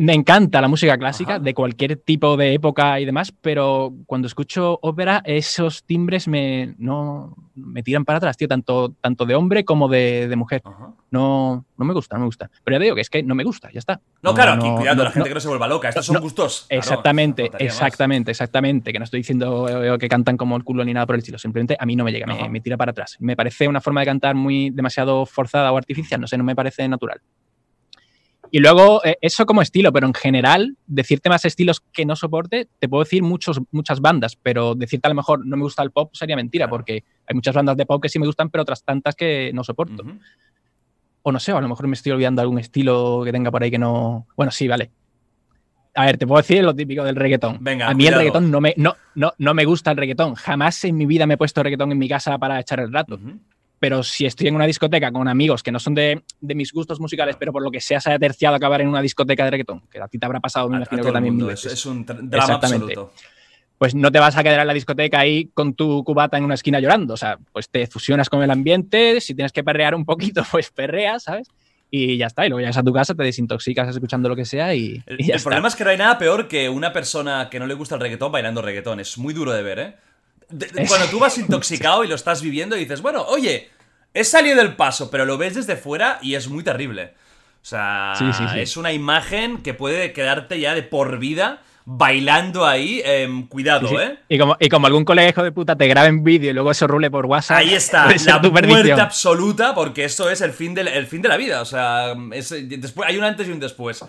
me 0.00 0.14
encanta 0.14 0.62
la 0.62 0.68
música 0.68 0.96
clásica 0.96 1.34
Ajá. 1.34 1.40
de 1.40 1.52
cualquier 1.52 1.96
tipo 1.96 2.38
de 2.38 2.54
época 2.54 2.98
y 3.00 3.04
demás, 3.04 3.34
pero 3.38 3.92
cuando 4.06 4.28
escucho 4.28 4.78
ópera, 4.80 5.20
esos 5.26 5.84
timbres 5.84 6.26
me, 6.26 6.74
no, 6.78 7.36
me 7.54 7.82
tiran 7.82 8.06
para 8.06 8.16
atrás, 8.16 8.38
tío, 8.38 8.48
tanto, 8.48 8.94
tanto 9.02 9.26
de 9.26 9.34
hombre 9.34 9.62
como 9.66 9.88
de, 9.88 10.26
de 10.26 10.36
mujer. 10.36 10.62
Ajá. 10.64 10.94
No, 11.10 11.66
no 11.76 11.84
me 11.84 11.92
gusta, 11.92 12.16
no 12.16 12.20
me 12.20 12.26
gusta. 12.26 12.50
Pero 12.64 12.76
ya 12.76 12.78
te 12.78 12.84
digo 12.84 12.94
que 12.94 13.02
es 13.02 13.10
que 13.10 13.22
no 13.22 13.34
me 13.34 13.44
gusta, 13.44 13.70
ya 13.72 13.78
está. 13.78 14.00
No, 14.22 14.32
claro, 14.32 14.52
aquí, 14.52 14.70
cuidado, 14.74 14.96
no, 14.96 15.04
la 15.04 15.10
gente 15.10 15.18
no. 15.18 15.24
que 15.26 15.34
no 15.34 15.40
se 15.40 15.48
vuelva 15.48 15.68
loca. 15.68 15.90
Estos 15.90 16.06
son 16.06 16.14
no, 16.14 16.22
gustos. 16.22 16.64
Claro, 16.68 16.80
Exactamente, 16.80 17.50
exactamente, 17.58 18.30
exactamente. 18.30 18.92
Que 18.94 18.98
no 18.98 19.04
estoy 19.04 19.20
diciendo 19.20 19.68
eh, 19.68 19.98
que 19.98 20.08
cantan 20.08 20.38
como 20.38 20.56
el 20.56 20.64
culo 20.64 20.82
ni 20.82 20.94
nada 20.94 21.04
por 21.04 21.16
el 21.16 21.18
estilo. 21.18 21.36
Simplemente 21.36 21.76
a 21.78 21.84
mí 21.84 21.94
no 21.94 22.04
me 22.04 22.12
llega, 22.12 22.26
me, 22.26 22.48
me 22.48 22.60
tira 22.60 22.78
para 22.78 22.92
atrás. 22.92 23.16
Me 23.18 23.36
parece 23.36 23.68
una 23.68 23.82
forma 23.82 24.00
de 24.00 24.06
cantar 24.06 24.34
muy 24.34 24.70
demasiado 24.70 25.26
forzada 25.26 25.70
o 25.72 25.76
artificial. 25.76 26.22
No 26.22 26.26
sé, 26.26 26.38
no 26.38 26.44
me 26.44 26.56
parece 26.56 26.88
natural. 26.88 27.20
Y 28.50 28.58
luego, 28.58 29.04
eh, 29.04 29.16
eso 29.20 29.46
como 29.46 29.62
estilo, 29.62 29.92
pero 29.92 30.06
en 30.06 30.14
general, 30.14 30.76
decirte 30.86 31.28
más 31.28 31.44
estilos 31.44 31.80
que 31.92 32.04
no 32.04 32.16
soporte, 32.16 32.68
te 32.78 32.88
puedo 32.88 33.04
decir 33.04 33.22
muchos, 33.22 33.60
muchas 33.70 34.00
bandas, 34.00 34.36
pero 34.36 34.74
decirte 34.74 35.06
a 35.06 35.10
lo 35.10 35.14
mejor 35.14 35.46
no 35.46 35.56
me 35.56 35.62
gusta 35.62 35.82
el 35.82 35.92
pop 35.92 36.10
sería 36.14 36.34
mentira, 36.36 36.64
Claro. 36.66 36.76
porque 36.78 37.04
hay 37.26 37.34
muchas 37.34 37.54
bandas 37.54 37.76
de 37.76 37.86
pop 37.86 38.02
que 38.02 38.08
sí 38.08 38.18
me 38.18 38.26
gustan, 38.26 38.50
pero 38.50 38.62
otras 38.62 38.82
tantas 38.82 39.14
que 39.14 39.52
no 39.54 39.62
soporto. 39.62 40.02
O 41.22 41.30
no 41.32 41.38
sé, 41.38 41.52
o 41.52 41.58
a 41.58 41.60
lo 41.60 41.68
mejor 41.68 41.86
me 41.86 41.94
estoy 41.94 42.12
olvidando 42.12 42.42
algún 42.42 42.58
estilo 42.58 43.22
que 43.24 43.30
tenga 43.32 43.50
por 43.50 43.62
ahí 43.62 43.70
que 43.70 43.78
no. 43.78 44.26
Bueno, 44.36 44.50
sí, 44.50 44.66
vale. 44.66 44.90
A 45.94 46.06
ver, 46.06 46.18
te 46.18 46.26
puedo 46.26 46.40
decir 46.40 46.64
lo 46.64 46.74
típico 46.74 47.04
del 47.04 47.16
reggaetón. 47.16 47.58
Venga, 47.60 47.86
a 47.88 47.90
mí 47.94 48.04
cuidado. 48.04 48.14
el 48.14 48.18
reggaetón 48.26 48.50
no 48.50 48.60
me, 48.60 48.74
no, 48.76 48.96
no, 49.16 49.32
no 49.38 49.54
me 49.54 49.64
gusta 49.64 49.90
el 49.90 49.96
reggaetón. 49.96 50.34
Jamás 50.34 50.82
en 50.84 50.96
mi 50.96 51.04
vida 51.06 51.26
me 51.26 51.34
he 51.34 51.36
puesto 51.36 51.62
reggaetón 51.62 51.92
en 51.92 51.98
mi 51.98 52.08
casa 52.08 52.38
para 52.38 52.58
echar 52.60 52.80
el 52.80 52.92
rato. 52.92 53.18
Pero 53.80 54.02
si 54.02 54.26
estoy 54.26 54.46
en 54.48 54.54
una 54.54 54.66
discoteca 54.66 55.10
con 55.10 55.26
amigos 55.26 55.62
que 55.62 55.72
no 55.72 55.78
son 55.80 55.94
de, 55.94 56.22
de 56.40 56.54
mis 56.54 56.70
gustos 56.72 57.00
musicales, 57.00 57.36
pero 57.38 57.50
por 57.50 57.62
lo 57.62 57.70
que 57.70 57.80
sea 57.80 57.98
se 58.00 58.12
ha 58.12 58.18
terciado 58.18 58.54
acabar 58.54 58.82
en 58.82 58.88
una 58.88 59.00
discoteca 59.02 59.44
de 59.44 59.50
reggaetón, 59.52 59.80
que 59.90 59.98
a 60.00 60.06
ti 60.06 60.18
te 60.18 60.26
habrá 60.26 60.38
pasado, 60.38 60.68
me 60.68 60.76
A- 60.76 60.78
a 60.78 60.80
imagino 60.82 61.02
que 61.02 61.12
también 61.12 61.50
es, 61.50 61.64
es 61.64 61.86
un 61.86 62.04
drama 62.04 62.54
absoluto. 62.54 63.12
Pues 63.78 63.94
no 63.94 64.12
te 64.12 64.18
vas 64.18 64.36
a 64.36 64.42
quedar 64.42 64.60
en 64.60 64.66
la 64.66 64.74
discoteca 64.74 65.20
ahí 65.20 65.48
con 65.54 65.72
tu 65.72 66.04
cubata 66.04 66.36
en 66.36 66.44
una 66.44 66.52
esquina 66.52 66.78
llorando. 66.80 67.14
O 67.14 67.16
sea, 67.16 67.38
pues 67.50 67.70
te 67.70 67.86
fusionas 67.86 68.28
con 68.28 68.42
el 68.42 68.50
ambiente, 68.50 69.22
si 69.22 69.34
tienes 69.34 69.52
que 69.52 69.64
perrear 69.64 69.94
un 69.94 70.04
poquito, 70.04 70.44
pues 70.50 70.70
perreas, 70.70 71.22
¿sabes? 71.22 71.48
Y 71.90 72.18
ya 72.18 72.26
está. 72.26 72.44
Y 72.44 72.50
luego 72.50 72.60
llegas 72.60 72.76
a 72.76 72.82
tu 72.82 72.92
casa, 72.92 73.14
te 73.14 73.22
desintoxicas 73.22 73.88
escuchando 73.88 74.28
lo 74.28 74.36
que 74.36 74.44
sea 74.44 74.74
y, 74.74 75.02
El, 75.06 75.22
y 75.22 75.24
ya 75.28 75.32
el 75.32 75.36
está. 75.38 75.48
problema 75.48 75.68
es 75.68 75.76
que 75.76 75.84
no 75.84 75.90
hay 75.90 75.96
nada 75.96 76.18
peor 76.18 76.46
que 76.46 76.68
una 76.68 76.92
persona 76.92 77.48
que 77.50 77.58
no 77.58 77.66
le 77.66 77.72
gusta 77.72 77.94
el 77.94 78.02
reggaetón 78.02 78.30
bailando 78.30 78.60
reggaetón. 78.60 79.00
Es 79.00 79.16
muy 79.16 79.32
duro 79.32 79.52
de 79.52 79.62
ver, 79.62 79.78
¿eh? 79.78 79.94
De- 80.50 80.66
de- 80.66 80.86
cuando 80.88 81.06
tú 81.06 81.18
vas 81.18 81.36
intoxicado 81.38 82.04
y 82.04 82.08
lo 82.08 82.14
estás 82.14 82.42
viviendo 82.42 82.76
y 82.76 82.80
dices, 82.80 83.00
bueno, 83.02 83.22
oye, 83.22 83.70
he 84.14 84.24
salido 84.24 84.56
del 84.56 84.76
paso, 84.76 85.10
pero 85.10 85.24
lo 85.24 85.38
ves 85.38 85.54
desde 85.54 85.76
fuera 85.76 86.18
y 86.22 86.34
es 86.34 86.48
muy 86.48 86.64
terrible. 86.64 87.14
O 87.62 87.64
sea, 87.66 88.14
Sí, 88.16 88.24
sí, 88.32 88.42
sí. 88.52 88.60
es 88.60 88.76
una 88.76 88.92
imagen 88.92 89.58
que 89.62 89.74
puede 89.74 90.12
quedarte 90.12 90.58
ya 90.58 90.74
de 90.74 90.82
por 90.82 91.18
vida 91.18 91.60
bailando 91.84 92.66
ahí. 92.66 93.02
em, 93.04 93.46
cuidado. 93.48 94.00
¿eh? 94.00 94.18
Y 94.28 94.38
como, 94.38 94.56
y 94.60 94.68
como 94.68 94.86
algún 94.86 95.04
colega 95.04 95.28
hijo 95.28 95.42
de 95.42 95.52
puta 95.52 95.76
te 95.76 95.86
grabe 95.86 96.08
en 96.08 96.22
vídeo 96.24 96.50
y 96.50 96.54
luego 96.54 96.70
eso 96.70 96.86
rule 96.86 97.10
por 97.10 97.26
WhatsApp. 97.26 97.58
Ahí 97.58 97.74
está, 97.74 98.06
la 98.26 98.38
muerte 98.38 98.92
absoluta, 98.92 99.74
porque 99.74 100.04
esto 100.04 100.30
es 100.30 100.40
el 100.40 100.52
fin, 100.52 100.74
del, 100.74 100.88
el 100.88 101.06
fin 101.06 101.20
de 101.22 101.28
la 101.28 101.36
vida. 101.36 101.60
O 101.60 101.64
sea, 101.64 102.14
es- 102.32 102.54
después, 102.80 103.08
hay 103.08 103.16
un 103.18 103.24
antes 103.24 103.46
y 103.48 103.50
un 103.50 103.60
después. 103.60 104.04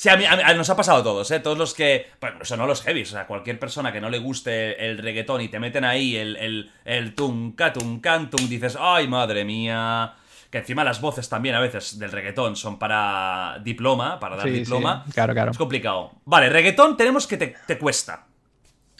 Sí, 0.00 0.08
a 0.08 0.16
mí, 0.16 0.24
a 0.24 0.34
mí- 0.34 0.42
a- 0.42 0.54
nos 0.54 0.70
ha 0.70 0.76
pasado 0.76 1.00
a 1.00 1.02
todos, 1.02 1.30
¿eh? 1.30 1.40
Todos 1.40 1.58
los 1.58 1.74
que. 1.74 2.06
Bueno, 2.22 2.38
eso 2.40 2.56
no 2.56 2.66
los 2.66 2.80
heavies, 2.80 3.10
o 3.10 3.12
sea, 3.16 3.26
cualquier 3.26 3.58
persona 3.58 3.92
que 3.92 4.00
no 4.00 4.08
le 4.08 4.18
guste 4.18 4.86
el 4.86 4.96
reggaetón 4.96 5.42
y 5.42 5.48
te 5.48 5.60
meten 5.60 5.84
ahí 5.84 6.16
el, 6.16 6.36
el, 6.36 6.70
el 6.86 7.14
tunca, 7.14 7.70
tuncan, 7.74 8.30
tung, 8.30 8.48
dices, 8.48 8.78
¡ay, 8.80 9.08
madre 9.08 9.44
mía! 9.44 10.14
Que 10.50 10.56
encima 10.56 10.84
las 10.84 11.02
voces 11.02 11.28
también 11.28 11.54
a 11.54 11.60
veces 11.60 11.98
del 11.98 12.12
reggaetón 12.12 12.56
son 12.56 12.78
para 12.78 13.58
diploma, 13.62 14.18
para 14.18 14.36
dar 14.36 14.46
Sí, 14.46 14.52
sí, 14.54 14.58
diploma. 14.60 15.04
claro, 15.12 15.34
claro. 15.34 15.50
Es 15.50 15.58
complicado. 15.58 16.12
Vale, 16.24 16.48
reggaetón 16.48 16.96
tenemos 16.96 17.26
que 17.26 17.36
te, 17.36 17.54
te 17.66 17.76
cuesta. 17.76 18.24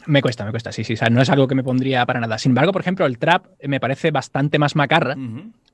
Me 0.07 0.23
cuesta, 0.23 0.45
me 0.45 0.51
cuesta, 0.51 0.73
sí, 0.73 0.83
sí. 0.85 0.95
O 0.95 0.97
sea, 0.97 1.11
no 1.11 1.21
es 1.23 1.31
algo 1.31 1.47
que 1.47 1.55
me 1.55 1.63
pondría 1.63 2.05
para 2.07 2.21
nada. 2.21 2.39
Sin 2.39 2.51
embargo, 2.51 2.73
por 2.73 2.81
ejemplo, 2.81 3.07
el 3.07 3.19
trap 3.19 3.47
me 3.67 3.81
parece 3.81 4.11
bastante 4.11 4.59
más 4.59 4.75
macarra. 4.77 5.15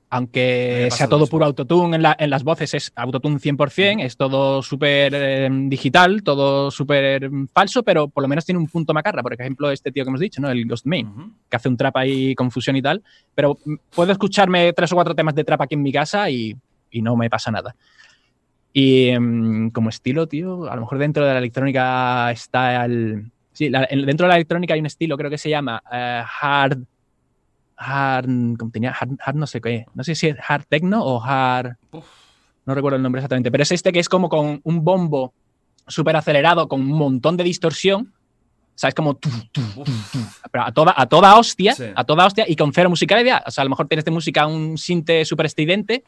Aunque 0.09 0.87
sea 0.93 1.07
todo 1.09 1.27
puro 1.27 1.45
autotune 1.47 1.97
en, 1.97 2.03
la- 2.03 2.17
en 2.19 2.31
las 2.31 2.45
voces, 2.45 2.75
es 2.75 2.93
autotune 2.95 3.39
100%, 3.41 4.03
es 4.05 4.17
todo 4.17 4.63
súper 4.63 5.13
eh, 5.17 5.49
digital, 5.69 6.23
todo 6.23 6.71
súper 6.71 7.29
mm, 7.29 7.49
falso, 7.49 7.83
pero 7.83 8.09
por 8.09 8.23
lo 8.23 8.29
menos 8.29 8.45
tiene 8.45 8.59
un 8.61 8.69
punto 8.69 8.95
macarra. 8.95 9.23
Por 9.23 9.33
ejemplo, 9.35 9.69
este 9.73 9.91
tío 9.91 10.05
que 10.05 10.09
hemos 10.11 10.21
dicho, 10.21 10.41
¿no? 10.41 10.49
El 10.49 10.65
Ghost 10.67 10.87
Main, 10.87 11.09
que 11.51 11.57
hace 11.57 11.69
un 11.69 11.77
trap 11.77 11.97
ahí 11.97 12.35
con 12.37 12.53
fusión 12.53 12.77
y 12.77 12.83
tal. 12.83 13.03
Pero 13.35 13.59
puedo 13.95 14.13
escucharme 14.13 14.73
tres 14.73 14.93
o 14.93 14.95
cuatro 14.95 15.15
temas 15.15 15.35
de 15.35 15.43
trap 15.43 15.63
aquí 15.63 15.75
en 15.75 15.83
mi 15.83 15.93
casa 15.93 16.31
y, 16.31 16.55
y 16.91 17.03
no 17.03 17.17
me 17.17 17.29
pasa 17.29 17.51
nada. 17.51 17.75
Y 18.73 19.11
mm, 19.19 19.71
como 19.71 19.89
estilo, 19.89 20.29
tío, 20.29 20.71
a 20.71 20.75
lo 20.77 20.83
mejor 20.83 20.99
dentro 20.99 21.25
de 21.27 21.33
la 21.33 21.39
electrónica 21.39 22.31
está 22.31 22.85
el. 22.85 23.33
Sí, 23.57 23.71
la- 23.71 23.87
en- 23.89 24.05
dentro 24.05 24.27
de 24.27 24.29
la 24.29 24.35
electrónica 24.37 24.75
hay 24.75 24.81
un 24.81 24.87
estilo, 24.87 25.17
creo 25.17 25.31
que 25.31 25.39
se 25.39 25.49
llama 25.49 25.83
eh, 25.91 26.23
hard. 26.43 26.79
Hard. 27.79 28.27
como 28.59 28.71
tenía? 28.71 28.91
Hard, 28.91 29.17
hard 29.25 29.37
no 29.37 29.47
sé 29.47 29.61
qué. 29.61 29.87
No 29.95 30.05
sé 30.05 30.15
si 30.15 30.29
es 30.29 30.37
hard 30.47 30.65
techno 30.69 31.03
o 31.03 31.23
hard. 31.23 31.77
Uf. 31.93 32.05
No 32.67 32.75
recuerdo 32.75 32.97
el 32.97 33.03
nombre 33.03 33.21
exactamente. 33.21 33.51
Pero 33.51 33.63
es 33.63 33.73
este 33.73 33.93
que 33.93 34.01
es 34.01 34.09
como 34.09 34.29
con 34.29 34.61
un 34.63 34.85
bombo 34.85 35.33
súper 35.87 36.17
acelerado, 36.17 36.69
con 36.69 36.81
un 36.81 36.89
montón 36.89 37.37
de 37.37 37.45
distorsión. 37.45 38.13
¿Sabes? 38.75 38.95
Como. 38.95 39.15
tu, 39.17 39.31
tu, 39.53 39.63
tu, 39.63 39.85
tu, 39.85 40.19
pero 40.53 40.65
a 40.65 40.73
toda, 40.73 40.93
a 40.95 41.07
toda 41.07 41.39
hostia. 41.39 41.73
Sí. 41.75 41.85
A 41.95 42.05
toda 42.05 42.27
hostia 42.27 42.45
y 42.47 42.57
con 42.57 42.73
cero 42.75 42.91
musicalidad. 42.91 43.43
O 43.47 43.51
sea, 43.51 43.63
a 43.63 43.65
lo 43.65 43.71
mejor 43.71 43.89
tienes 43.89 44.05
de 44.05 44.11
música 44.11 44.47
un 44.47 44.77
sinte 44.77 45.25
súper 45.25 45.47
estridente. 45.47 46.05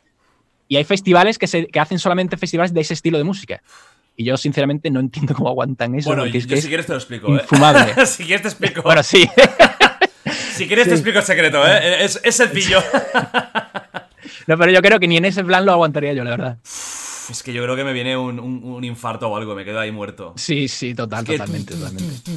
Y 0.68 0.76
hay 0.76 0.84
festivales 0.84 1.38
que, 1.38 1.46
se, 1.46 1.66
que 1.66 1.80
hacen 1.80 1.98
solamente 1.98 2.36
festivales 2.36 2.74
de 2.74 2.82
ese 2.82 2.92
estilo 2.92 3.16
de 3.16 3.24
música. 3.24 3.62
Y 4.20 4.24
yo, 4.24 4.36
sinceramente, 4.36 4.90
no 4.90 4.98
entiendo 4.98 5.32
cómo 5.34 5.48
aguantan 5.48 5.94
eso. 5.94 6.08
Bueno, 6.10 6.24
porque 6.24 6.32
yo 6.32 6.38
es 6.40 6.46
que 6.48 6.54
si 6.56 6.58
es 6.62 6.66
quieres 6.66 6.86
te 6.86 6.92
lo 6.92 6.98
explico, 6.98 7.28
¿eh? 7.36 7.40
infumable. 7.40 7.94
si 8.06 8.24
quieres 8.24 8.42
te 8.42 8.48
explico. 8.48 8.82
bueno, 8.82 9.02
sí. 9.02 9.28
Si 10.52 10.66
quieres 10.66 10.88
te 10.88 10.94
explico 10.94 11.20
el 11.20 11.24
secreto, 11.24 11.64
¿eh? 11.64 12.04
Es, 12.04 12.20
es 12.24 12.34
sencillo. 12.34 12.82
no, 14.48 14.58
pero 14.58 14.72
yo 14.72 14.82
creo 14.82 14.98
que 14.98 15.06
ni 15.06 15.16
en 15.16 15.24
ese 15.24 15.44
plan 15.44 15.64
lo 15.64 15.70
aguantaría 15.72 16.12
yo, 16.12 16.24
la 16.24 16.30
verdad. 16.30 16.58
es 16.64 17.42
que 17.44 17.52
yo 17.52 17.62
creo 17.62 17.76
que 17.76 17.84
me 17.84 17.92
viene 17.92 18.16
un, 18.16 18.40
un- 18.40 18.64
un 18.64 18.82
infarto 18.84 19.28
o 19.28 19.36
algo, 19.36 19.54
me 19.54 19.64
quedo 19.64 19.78
ahí 19.78 19.92
muerto. 19.92 20.34
Sí, 20.36 20.66
sí, 20.66 20.94
total, 20.94 21.20
Es 21.24 21.30
que- 21.30 21.38
totalmente, 21.38 21.74
totalmente. 21.74 22.30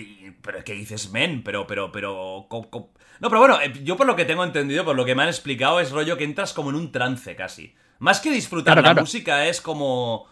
Y- 0.00 0.30
pero 0.40 0.64
¿qué 0.64 0.72
dices, 0.72 1.10
men? 1.12 1.42
Pero, 1.44 1.66
pero, 1.66 1.92
pero... 1.92 2.46
co- 2.48 2.70
co- 2.70 2.90
No, 3.20 3.28
pero 3.28 3.40
bueno, 3.40 3.60
eh, 3.60 3.70
yo 3.84 3.96
por 3.98 4.06
lo 4.06 4.16
que 4.16 4.24
tengo 4.24 4.44
entendido, 4.44 4.84
por 4.86 4.96
lo 4.96 5.04
que 5.04 5.14
me 5.14 5.22
han 5.24 5.28
explicado, 5.28 5.78
es 5.80 5.90
rollo 5.90 6.16
que 6.16 6.24
entras 6.24 6.54
como 6.54 6.70
en 6.70 6.76
un 6.76 6.90
trance 6.90 7.36
casi. 7.36 7.74
Más 7.98 8.20
que 8.20 8.30
disfrutar 8.30 8.74
Claro, 8.74 8.80
la 8.82 8.92
claro. 8.94 9.02
música, 9.02 9.46
es 9.46 9.60
como... 9.60 10.26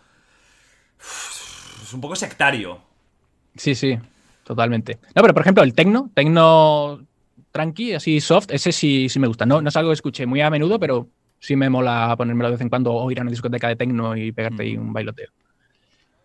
Es 1.00 1.92
un 1.92 2.00
poco 2.00 2.16
sectario. 2.16 2.80
Sí, 3.56 3.74
sí, 3.74 3.98
totalmente. 4.44 4.98
No, 5.14 5.22
pero 5.22 5.34
por 5.34 5.42
ejemplo, 5.42 5.62
el 5.62 5.74
tecno, 5.74 6.10
tecno 6.14 7.00
tranqui, 7.52 7.94
así 7.94 8.20
soft, 8.20 8.50
ese 8.50 8.72
sí, 8.72 9.08
sí 9.08 9.18
me 9.18 9.26
gusta. 9.26 9.46
No, 9.46 9.62
no 9.62 9.68
es 9.68 9.76
algo 9.76 9.90
que 9.90 9.94
escuche 9.94 10.26
muy 10.26 10.40
a 10.40 10.50
menudo, 10.50 10.78
pero 10.78 11.08
sí 11.38 11.56
me 11.56 11.70
mola 11.70 12.14
ponérmelo 12.16 12.48
de 12.48 12.54
vez 12.54 12.60
en 12.60 12.68
cuando 12.68 12.92
o 12.92 13.10
ir 13.10 13.18
a 13.18 13.22
una 13.22 13.30
discoteca 13.30 13.68
de 13.68 13.76
tecno 13.76 14.16
y 14.16 14.32
pegarte 14.32 14.62
ahí 14.62 14.76
un 14.76 14.92
bailoteo. 14.92 15.30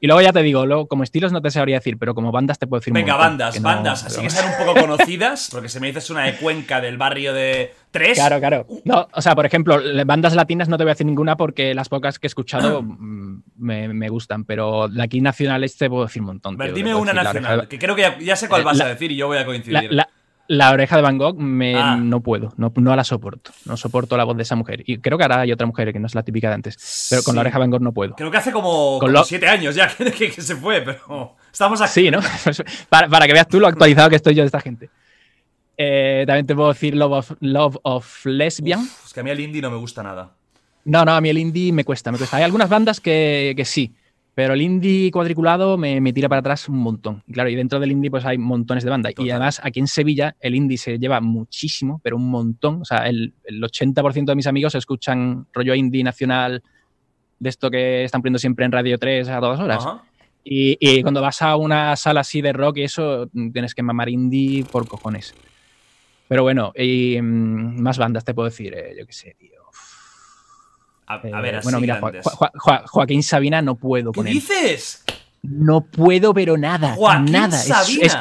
Y 0.04 0.08
luego 0.08 0.20
ya 0.22 0.34
te 0.34 0.42
digo, 0.42 0.66
luego, 0.66 0.88
como 0.88 1.04
estilos 1.04 1.32
no 1.32 1.42
te 1.44 1.52
sabría 1.52 1.76
decir, 1.78 1.96
pero 2.00 2.16
como 2.16 2.32
bandas 2.32 2.58
te 2.58 2.66
puedo 2.66 2.80
decir 2.80 2.92
Venga, 2.92 3.14
montón, 3.14 3.30
bandas, 3.30 3.62
no- 3.62 3.68
bandas, 3.68 4.04
así 4.04 4.20
que 4.20 4.30
sean 4.32 4.50
un 4.60 4.66
poco 4.66 4.80
conocidas, 4.88 5.50
porque 5.52 5.70
si 5.70 5.80
me 5.80 5.88
dices 5.88 6.10
una 6.10 6.24
de 6.26 6.36
Cuenca 6.38 6.82
del 6.82 6.98
barrio 6.98 7.34
de 7.34 7.72
Tres, 7.92 8.18
Claro, 8.18 8.40
claro. 8.40 8.66
No, 8.84 9.08
o 9.14 9.22
sea, 9.22 9.36
por 9.36 9.46
ejemplo, 9.46 9.80
bandas 10.06 10.34
latinas 10.34 10.68
no 10.70 10.78
te 10.80 10.86
voy 10.86 10.90
a 10.92 10.94
decir 10.94 11.06
ninguna 11.06 11.38
porque 11.38 11.76
las 11.76 11.88
pocas 11.88 12.18
que 12.18 12.26
he 12.26 12.30
escuchado 12.30 12.82
mm, 12.82 13.44
me, 13.58 13.90
me 13.90 14.10
gustan, 14.10 14.44
pero 14.46 14.88
de 14.88 15.04
aquí 15.04 15.22
nacionales 15.22 15.78
te 15.78 15.88
puedo 15.88 16.06
decir 16.06 16.22
un 16.24 16.28
montón. 16.30 16.58
Tío. 16.58 16.74
dime 16.74 16.96
una 16.96 17.12
decir 17.14 17.24
nacional, 17.42 17.68
que 17.68 17.78
creo 17.78 17.96
que 17.96 18.02
ya, 18.02 18.18
ya 18.20 18.36
sé 18.36 18.48
cuál 18.48 18.62
Eh, 18.62 18.64
vas 18.66 18.78
la- 18.78 18.86
a 18.86 18.88
decir 18.88 19.12
y 19.12 19.18
yo 19.18 19.28
voy 19.28 19.38
a 19.38 19.42
La, 19.42 19.46
coincidir. 19.46 19.92
la- 19.94 20.10
la 20.54 20.72
oreja 20.72 20.98
de 20.98 21.02
Van 21.02 21.18
Gogh 21.18 21.38
me, 21.40 21.76
Ah. 21.76 21.96
no 21.96 22.20
puedo, 22.20 22.54
no, 22.58 22.74
no 22.76 22.96
la 22.96 23.04
soporto. 23.06 23.52
No 23.66 23.78
soporto 23.78 24.18
la 24.18 24.26
voz 24.26 24.36
de 24.36 24.44
esa 24.44 24.56
mujer. 24.56 24.84
Y 24.86 24.98
creo 24.98 25.18
que 25.18 25.24
ahora 25.24 25.40
hay 25.42 25.52
otra 25.54 25.66
mujer 25.66 25.94
que 25.94 26.00
no 26.00 26.08
es 26.08 26.14
la 26.16 26.24
típica 26.24 26.50
de 26.50 26.56
antes. 26.56 27.08
Pero 27.10 27.24
con 27.24 27.32
Sí. 27.32 27.36
la 27.38 27.42
oreja 27.42 27.58
de 27.58 27.60
Van 27.62 27.72
Gogh 27.72 27.82
no 27.82 27.94
puedo. 27.94 28.16
Creo 28.16 28.30
que 28.30 28.38
hace 28.38 28.52
como, 28.52 28.98
Con 29.00 29.08
como 29.08 29.12
lo- 29.14 29.24
siete 29.24 29.48
años 29.48 29.76
ya 29.76 29.88
que, 29.98 30.12
que- 30.12 30.30
que 30.32 30.42
se 30.42 30.56
fue, 30.58 30.82
pero 30.82 31.36
estamos 31.52 31.80
aquí. 31.82 31.92
Sí, 31.92 32.12
¿no? 32.12 32.20
para, 32.90 33.08
para 33.08 33.28
que 33.28 33.34
veas 33.34 33.48
tú 33.48 33.60
lo 33.60 33.68
actualizado 33.68 34.10
que 34.10 34.18
estoy 34.18 34.36
yo 34.36 34.42
de 34.44 34.48
esta 34.48 34.60
gente. 34.60 34.90
Eh, 35.78 36.26
también 36.28 36.46
te 36.46 36.54
puedo 36.56 36.70
decir 36.70 36.96
Love 36.96 37.12
of, 37.14 37.32
Love 37.40 37.78
of 37.84 38.26
Lesbian. 38.26 38.82
Uf, 38.82 39.06
es 39.08 39.14
que 39.14 39.20
a 39.22 39.24
mí 39.24 39.30
el 39.32 39.40
indie 39.40 39.62
no 39.62 39.72
me 39.72 39.78
gusta 39.78 40.04
nada. 40.04 40.32
No, 40.84 41.06
no, 41.06 41.14
a 41.14 41.22
mí 41.22 41.30
el 41.30 41.38
indie 41.38 41.72
me 41.72 41.84
cuesta, 41.86 42.12
me 42.12 42.18
cuesta. 42.18 42.38
Hay 42.38 42.44
algunas 42.44 42.70
bandas 42.70 43.00
que, 43.00 43.54
que 43.56 43.66
sí, 43.66 43.94
pero 44.34 44.54
el 44.54 44.62
indie 44.62 45.12
cuadriculado 45.12 45.78
me, 45.78 46.00
me 46.00 46.14
tira 46.14 46.30
para 46.30 46.40
atrás 46.40 46.70
un 46.70 46.78
montón. 46.78 47.24
Y 47.28 47.34
claro, 47.34 47.50
y 47.50 47.56
dentro 47.56 47.80
del 47.80 47.92
indie 47.92 48.10
pues 48.10 48.26
hay 48.26 48.38
montones 48.38 48.84
de 48.84 48.90
bandas. 48.90 49.14
Total. 49.14 49.28
Y 49.28 49.32
además 49.32 49.62
aquí 49.64 49.80
en 49.80 49.88
Sevilla 49.88 50.36
el 50.40 50.56
indie 50.56 50.78
se 50.78 50.98
lleva 50.98 51.20
muchísimo, 51.20 52.00
pero 52.04 52.16
un 52.16 52.30
montón. 52.30 52.82
O 52.82 52.86
sea, 52.86 53.08
el, 53.08 53.34
el 53.44 53.62
80% 53.62 54.26
de 54.26 54.36
mis 54.36 54.48
amigos 54.48 54.76
escuchan 54.76 55.48
rollo 55.54 55.76
indie 55.76 56.04
nacional 56.04 56.64
de 57.40 57.50
esto 57.50 57.70
que 57.70 58.04
están 58.04 58.22
poniendo 58.22 58.40
siempre 58.40 58.66
en 58.66 58.72
Radio 58.72 58.98
3 58.98 59.28
a 59.30 59.40
todas 59.40 59.60
horas. 59.60 59.86
Ajá. 59.86 60.04
Y, 60.44 60.78
y 60.80 61.02
cuando 61.02 61.22
vas 61.22 61.42
a 61.42 61.56
una 61.56 61.96
sala 61.96 62.22
así 62.22 62.42
de 62.42 62.54
rock 62.54 62.78
y 62.78 62.84
eso, 62.84 63.30
tienes 63.54 63.76
que 63.76 63.84
mamar 63.84 64.10
indie 64.10 64.64
por 64.64 64.88
cojones. 64.88 65.36
Pero 66.28 66.44
bueno, 66.44 66.72
y 66.76 67.20
mm, 67.22 67.82
más 67.82 67.98
bandas 67.98 68.24
te 68.24 68.34
puedo 68.34 68.50
decir, 68.50 68.74
eh, 68.74 68.96
yo 68.98 69.06
qué 69.06 69.14
sé, 69.14 69.36
tío. 69.38 69.61
A, 71.14 71.16
a 71.16 71.40
Eh, 71.40 71.42
ver, 71.42 71.56
así 71.56 71.64
bueno, 71.66 71.80
mira, 71.80 71.96
Jo- 71.96 72.02
grandes. 72.02 72.26
Jo- 72.26 72.50
Jo- 72.54 72.82
Joaquín 72.88 73.24
Sabina 73.24 73.62
no 73.62 73.76
puedo 73.76 74.12
¿Qué 74.12 74.18
con 74.18 74.28
él. 74.28 74.34
dices? 74.34 75.04
No 75.44 75.82
puedo, 75.82 76.34
pero 76.34 76.58
nada. 76.58 76.94
Joaquín 76.94 77.32
nada. 77.32 77.58
Sabina. 77.58 78.06
es- 78.06 78.18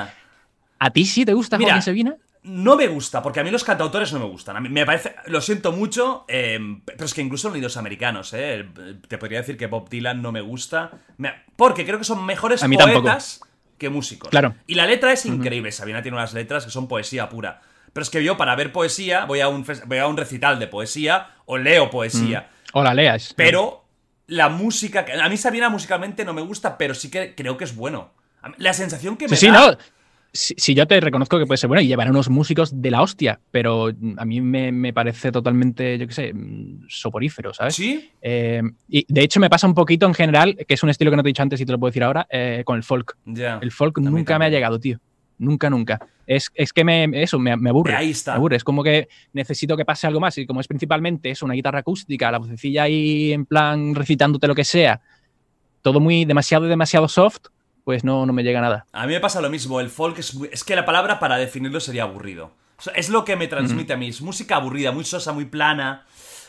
¿A 0.79 0.91
ti 0.91 1.05
sí 1.05 1.25
te 1.27 1.35
gusta 1.35 1.59
Mira, 1.59 1.71
Joaquín 1.73 1.83
Sabina? 1.83 2.17
No 2.43 2.75
me 2.75 2.87
gusta, 2.89 3.23
porque 3.23 3.41
a 3.41 3.45
mí 3.45 3.51
los 3.51 3.65
cantautores 3.65 4.15
no 4.15 4.19
me 4.19 4.25
gustan. 4.25 4.57
A 4.57 4.61
mí 4.61 4.71
me 4.71 4.87
parece, 4.87 5.15
lo 5.27 5.43
siento 5.43 5.73
mucho, 5.73 6.25
eh, 6.27 6.59
pero 6.87 7.05
es 7.05 7.13
que 7.13 7.21
incluso 7.21 7.51
los 7.51 7.77
americanos, 7.77 8.33
eh, 8.33 8.67
te 9.07 9.19
podría 9.19 9.41
decir 9.41 9.59
que 9.59 9.67
Bob 9.67 9.91
Dylan 9.91 10.23
no 10.23 10.33
me 10.33 10.41
gusta, 10.41 10.91
me- 11.19 11.35
porque 11.57 11.85
creo 11.85 11.99
que 11.99 12.05
son 12.05 12.25
mejores 12.25 12.63
A 12.63 12.69
mí 12.69 12.79
tampoco. 12.79 13.03
poetas 13.03 13.43
que 13.77 13.91
músicos. 13.91 14.31
Claro. 14.31 14.55
Y 14.67 14.75
la 14.75 14.87
letra 14.87 15.13
es 15.13 15.27
increíble, 15.27 15.71
Sabina 15.71 16.01
tiene 16.01 16.17
unas 16.17 16.33
letras 16.33 16.65
que 16.65 16.71
son 16.71 16.89
poesía 16.89 17.29
pura. 17.29 17.61
Pero 17.93 18.03
es 18.05 18.09
que 18.11 18.25
yo 18.25 18.39
para 18.39 18.55
ver 18.57 18.73
poesía 18.73 19.27
voy 19.27 19.41
a 19.41 19.49
un, 19.49 19.67
fes- 19.67 19.85
voy 19.87 19.99
a 19.99 20.07
un 20.07 20.17
recital 20.17 20.59
de 20.59 20.67
poesía 20.69 21.29
o 21.45 21.59
leo 21.59 21.91
poesía. 21.91 22.49
O 22.73 22.83
la 22.83 22.95
leas. 22.95 23.35
Pero 23.37 23.85
la 24.27 24.49
música, 24.49 25.05
a 25.23 25.29
mí 25.29 25.37
Sabina 25.37 25.69
musicalmente 25.69 26.25
no 26.25 26.33
me 26.33 26.43
gusta, 26.43 26.79
pero 26.79 26.95
sí 26.95 27.11
que 27.11 27.35
creo 27.35 27.57
que 27.57 27.65
es 27.65 27.75
bueno. 27.75 28.13
La 28.59 28.73
sensación 28.73 29.17
que 29.17 29.29
me 29.29 29.37
Sí, 29.37 29.47
sí, 29.47 29.53
da 29.53 29.73
no. 29.73 29.79
si, 30.33 30.75
yo 30.75 30.87
te 30.87 30.99
reconozco 31.01 31.39
que 31.39 31.47
puede 31.47 31.59
ser 31.59 31.69
bueno 31.69 31.83
y 31.83 31.89
llevar 31.89 32.09
unos 32.11 32.31
músicos 32.31 32.81
de 32.81 32.91
la 32.91 33.03
hostia, 33.03 33.41
pero 33.51 33.91
a 34.17 34.25
mí 34.25 34.41
me, 34.41 34.93
parece 34.93 35.33
totalmente, 35.33 35.99
yo 35.99 36.07
qué 36.07 36.15
sé, 36.15 36.33
soporífero, 36.89 37.53
¿sabes? 37.53 37.75
Sí. 37.75 38.11
Eh, 38.23 38.63
y 38.89 39.05
de 39.13 39.23
hecho 39.23 39.41
me 39.41 39.51
pasa 39.51 39.67
un 39.67 39.75
poquito 39.75 40.07
en 40.07 40.15
general, 40.15 40.57
que 40.67 40.75
es 40.75 40.83
un 40.83 40.91
estilo 40.91 41.11
que 41.11 41.17
no 41.17 41.23
te 41.23 41.29
he 41.29 41.31
dicho 41.33 41.43
antes 41.43 41.61
y 41.61 41.67
te 41.67 41.73
lo 41.73 41.79
puedo 41.79 41.91
decir 41.91 42.05
ahora, 42.05 42.27
eh, 42.31 42.63
con 42.65 42.77
el 42.77 42.83
folk. 42.83 43.17
El 43.27 43.73
folk 43.73 43.99
nunca 43.99 44.39
me 44.39 44.47
ha 44.47 44.49
llegado, 44.49 44.79
tío. 44.79 45.01
Nunca, 45.41 45.71
nunca. 45.71 45.99
Es, 46.27 46.51
que 46.51 46.85
me, 46.85 47.09
eso, 47.23 47.39
me, 47.39 47.53
aburre. 47.53 47.97
Ahí 47.97 48.11
está. 48.11 48.33
Me 48.33 48.37
aburre. 48.37 48.57
Es 48.57 48.65
como 48.65 48.85
que 48.85 49.09
necesito 49.33 49.75
que 49.75 49.87
pase 49.87 50.07
algo 50.07 50.21
más. 50.21 50.37
Y 50.37 50.47
como 50.47 50.61
es 50.61 50.69
principalmente 50.69 51.31
es 51.31 51.43
una 51.43 51.55
guitarra 51.55 51.79
acústica, 51.79 52.31
la 52.31 52.39
vocecilla 52.39 52.83
ahí 52.83 53.33
en 53.33 53.47
plan 53.47 53.95
recitándote 53.95 54.47
lo 54.47 54.55
que 54.55 54.65
sea, 54.65 55.01
todo 55.81 55.99
muy 55.99 56.27
demasiado, 56.27 56.67
demasiado 56.67 57.09
soft, 57.09 57.47
pues 57.85 58.05
no, 58.05 58.27
no 58.27 58.35
me 58.35 58.43
llega 58.43 58.61
nada. 58.61 58.85
A 58.93 59.07
mí 59.07 59.15
me 59.15 59.21
pasa 59.21 59.41
lo 59.41 59.49
mismo, 59.49 59.81
el 59.81 59.89
folk 59.89 60.19
es, 60.19 60.37
es 60.53 60.63
que 60.63 60.77
la 60.77 60.85
palabra 60.85 61.19
para 61.19 61.39
definirlo 61.39 61.81
sería 61.81 62.03
aburrido. 62.03 62.53
es 62.95 63.09
lo 63.09 63.25
que 63.25 63.37
me 63.37 63.49
transmite 63.49 63.95
a 63.95 63.97
mí, 63.97 64.09
es 64.09 64.21
música 64.21 64.57
aburrida, 64.57 64.93
muy 64.93 65.05
sosa, 65.05 65.33
muy 65.33 65.47
plana. 65.47 66.05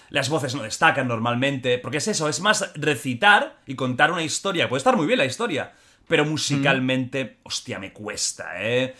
Las 0.09 0.27
voces 0.27 0.53
no 0.53 0.63
destacan 0.63 1.07
normalmente, 1.07 1.77
porque 1.77 1.99
es 1.99 2.07
eso, 2.09 2.27
es 2.27 2.41
más 2.41 2.73
recitar 2.75 3.55
y 3.65 3.75
contar 3.75 4.11
una 4.11 4.23
historia. 4.23 4.67
Puede 4.67 4.79
estar 4.79 4.97
muy 4.97 5.07
bien 5.07 5.17
la 5.17 5.25
historia, 5.25 5.71
pero 6.11 6.25
musicalmente, 6.25 7.37
hostia, 7.43 7.79
me 7.79 7.93
cuesta, 7.93 8.61
¿eh? 8.61 8.93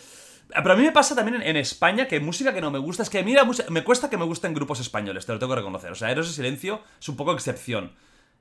Pero 0.47 0.71
a 0.71 0.78
mí 0.78 0.84
me 0.84 0.93
pasa 0.93 1.13
también 1.13 1.41
en, 1.41 1.58
España 1.58 2.08
que 2.08 2.21
música 2.21 2.54
que 2.54 2.62
no 2.62 2.71
me 2.71 2.80
gusta 2.80 3.04
es 3.04 3.10
que, 3.10 3.21
mira, 3.21 3.45
me 3.67 3.84
cuesta 3.84 4.10
que 4.10 4.17
me 4.17 4.24
gusten 4.24 4.54
grupos 4.54 4.80
españoles, 4.80 5.26
te 5.26 5.34
lo 5.34 5.38
tengo 5.38 5.52
que 5.52 5.60
reconocer. 5.60 5.91
O 5.91 5.95
sea, 5.95 6.10
Eros 6.10 6.30
de 6.30 6.34
Silencio 6.34 6.82
es 7.02 7.10
un 7.10 7.17
poco 7.17 7.34
excepción. 7.34 7.91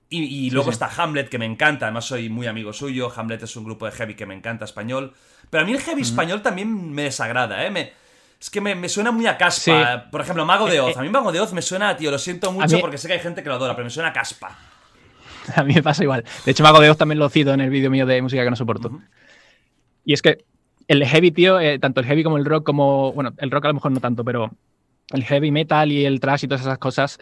Y, 0.08 0.50
luego 0.50 0.70
está 0.70 0.88
Hamlet, 0.96 1.28
que 1.28 1.38
me 1.38 1.46
encanta, 1.46 1.86
además 1.86 2.04
soy 2.04 2.28
muy 2.28 2.46
amigo 2.46 2.72
suyo. 2.72 3.12
Hamlet 3.14 3.42
es 3.42 3.56
un 3.56 3.64
grupo 3.64 3.86
de 3.86 3.92
heavy 3.92 4.14
que 4.14 4.26
me 4.26 4.34
encanta 4.34 4.66
español. 4.66 5.14
Pero 5.50 5.64
a 5.64 5.66
mí 5.66 5.72
el 5.72 5.80
heavy 5.80 6.02
español 6.02 6.40
también 6.40 6.92
me 6.92 7.02
desagrada, 7.02 7.66
¿eh? 7.66 7.92
es 8.40 8.50
que 8.50 8.60
me, 8.60 8.88
suena 8.88 9.10
muy 9.10 9.26
a 9.26 9.36
caspa. 9.36 10.06
Por 10.12 10.20
ejemplo, 10.20 10.46
Mago 10.46 10.66
de 10.66 10.76
eh, 10.76 10.80
Oz. 10.80 10.96
Eh. 10.96 11.00
A 11.00 11.02
mí 11.02 11.08
Mago 11.08 11.32
de 11.32 11.40
Oz 11.40 11.52
me 11.52 11.62
suena, 11.62 11.96
tío, 11.96 12.12
lo 12.12 12.18
siento 12.18 12.52
mucho 12.52 12.78
porque 12.78 12.98
sé 12.98 13.08
que 13.08 13.14
hay 13.14 13.20
gente 13.20 13.42
que 13.42 13.48
lo 13.48 13.56
adora, 13.56 13.74
pero 13.74 13.84
me 13.84 13.90
suena 13.90 14.10
a 14.10 14.12
caspa. 14.12 14.56
A 15.56 15.64
mí 15.64 15.74
me 15.74 15.82
pasa 15.82 16.02
igual. 16.02 16.24
De 16.44 16.50
hecho, 16.52 16.62
Mago 16.62 16.80
de 16.80 16.90
Oz 16.90 16.96
también 16.98 17.18
lo 17.18 17.28
cito 17.28 17.52
en 17.52 17.60
el 17.60 17.70
vídeo 17.70 17.90
mío 17.90 18.06
de 18.06 18.22
música 18.22 18.44
que 18.44 18.50
no 18.50 18.56
soporto. 18.56 19.00
Y 20.04 20.12
es 20.12 20.22
que 20.22 20.44
el 20.88 21.04
heavy, 21.04 21.30
tío, 21.30 21.60
eh, 21.60 21.78
tanto 21.78 22.00
el 22.00 22.06
heavy 22.06 22.22
como 22.22 22.36
el 22.36 22.44
rock, 22.44 22.64
como. 22.64 23.12
Bueno, 23.12 23.32
el 23.38 23.50
rock 23.50 23.66
a 23.66 23.68
lo 23.68 23.74
mejor 23.74 23.92
no 23.92 24.00
tanto, 24.00 24.24
pero 24.24 24.50
el 25.10 25.24
heavy 25.24 25.50
metal 25.50 25.92
y 25.92 26.04
el 26.04 26.20
trash 26.20 26.44
y 26.44 26.48
todas 26.48 26.62
esas 26.62 26.78
cosas, 26.78 27.18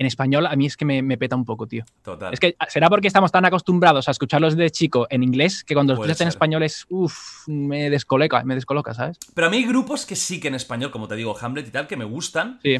en 0.00 0.06
español 0.06 0.46
a 0.46 0.56
mí 0.56 0.64
es 0.64 0.78
que 0.78 0.86
me, 0.86 1.18
peta 1.18 1.36
un 1.36 1.44
poco, 1.44 1.66
tío. 1.66 1.84
Total. 2.02 2.32
Es 2.32 2.40
que 2.40 2.56
será 2.68 2.88
porque 2.88 3.06
estamos 3.06 3.30
tan 3.30 3.44
acostumbrados 3.44 4.08
a 4.08 4.12
escucharlos 4.12 4.56
de 4.56 4.70
chico 4.70 5.06
en 5.10 5.22
inglés 5.22 5.62
que 5.62 5.74
cuando 5.74 5.92
los 5.92 6.00
escuchas 6.00 6.22
en 6.22 6.28
español 6.28 6.62
es, 6.62 6.86
uff, 6.88 7.46
me 7.46 7.90
descoloca, 7.90 8.42
me 8.44 8.54
descoloca, 8.54 8.94
¿sabes? 8.94 9.18
Pero 9.34 9.48
a 9.48 9.50
mí 9.50 9.58
hay 9.58 9.66
grupos 9.66 10.06
que 10.06 10.16
sí 10.16 10.40
que 10.40 10.48
en 10.48 10.54
español, 10.54 10.90
como 10.90 11.06
te 11.06 11.16
digo, 11.16 11.36
Hamlet 11.38 11.68
y 11.68 11.70
tal, 11.70 11.86
que 11.86 11.98
me 11.98 12.06
gustan. 12.06 12.60
Sí. 12.62 12.78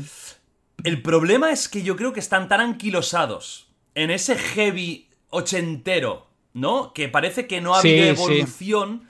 El 0.82 1.02
problema 1.02 1.52
es 1.52 1.68
que 1.68 1.82
yo 1.82 1.94
creo 1.94 2.14
que 2.14 2.20
están 2.20 2.48
tan 2.48 2.62
anquilosados 2.62 3.69
en 3.94 4.10
ese 4.10 4.36
heavy 4.36 5.08
ochentero, 5.30 6.26
¿no? 6.52 6.92
Que 6.92 7.08
parece 7.08 7.46
que 7.46 7.60
no 7.60 7.74
ha 7.74 7.80
habido 7.80 8.06
evolución 8.06 9.08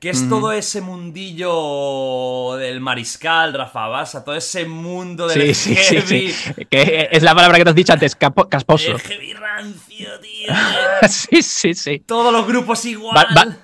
que 0.00 0.08
es 0.08 0.28
todo 0.30 0.50
ese 0.50 0.80
mundillo 0.80 2.56
del 2.56 2.80
mariscal, 2.80 3.52
Rafa 3.52 3.86
Basa, 3.86 4.24
todo 4.24 4.34
ese 4.34 4.64
mundo 4.64 5.28
del 5.28 5.54
sí, 5.54 5.76
heavy. 5.76 6.32
Sí, 6.32 6.66
que 6.70 7.10
es 7.12 7.22
la 7.22 7.34
palabra 7.34 7.58
que 7.58 7.64
te 7.64 7.70
has 7.70 7.76
dicho 7.76 7.92
antes, 7.92 8.16
casposo. 8.16 8.92
El 8.92 8.98
heavy 8.98 9.34
rancio, 9.34 10.08
tío. 10.20 10.54
sí, 11.08 11.42
sí, 11.42 11.74
sí. 11.74 11.98
Todos 12.06 12.32
los 12.32 12.46
grupos 12.46 12.82
igual. 12.86 13.58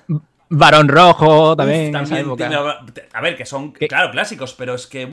Varón 0.50 0.88
Rojo 0.88 1.56
también. 1.56 1.96
a 1.96 3.20
ver, 3.22 3.34
que 3.34 3.46
son, 3.46 3.72
claro, 3.72 4.10
clásicos, 4.10 4.52
pero 4.52 4.74
es 4.74 4.86
que. 4.86 5.10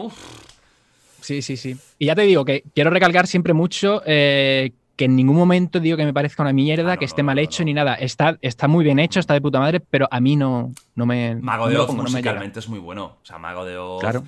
Sí, 1.21 1.41
sí, 1.41 1.55
sí. 1.55 1.77
Y 1.99 2.07
ya 2.07 2.15
te 2.15 2.23
digo 2.23 2.43
que 2.43 2.65
quiero 2.75 2.89
recalcar 2.89 3.27
siempre 3.27 3.53
mucho 3.53 4.03
eh, 4.05 4.73
que 4.95 5.05
en 5.05 5.15
ningún 5.15 5.35
momento 5.35 5.79
digo 5.79 5.97
que 5.97 6.05
me 6.05 6.13
parezca 6.13 6.43
una 6.43 6.53
mierda, 6.53 6.93
ah, 6.93 6.97
que 6.97 7.05
esté 7.05 7.23
mal 7.23 7.39
hecho 7.39 7.63
ni 7.63 7.73
nada. 7.73 7.95
Está, 7.95 8.37
está 8.41 8.67
muy 8.67 8.83
bien 8.83 8.99
hecho, 8.99 9.19
está 9.19 9.33
de 9.33 9.41
puta 9.41 9.59
madre, 9.59 9.79
pero 9.79 10.07
a 10.11 10.19
mí 10.19 10.35
no, 10.35 10.71
no 10.95 11.05
me. 11.05 11.35
Mago 11.35 11.67
de 11.69 11.77
Oz 11.77 11.93
musicalmente 11.93 12.59
es 12.59 12.69
muy 12.69 12.79
bueno. 12.79 13.17
O 13.21 13.25
sea, 13.25 13.37
Mago 13.37 13.65
de 13.65 13.77
Oz. 13.77 14.01
Claro. 14.01 14.23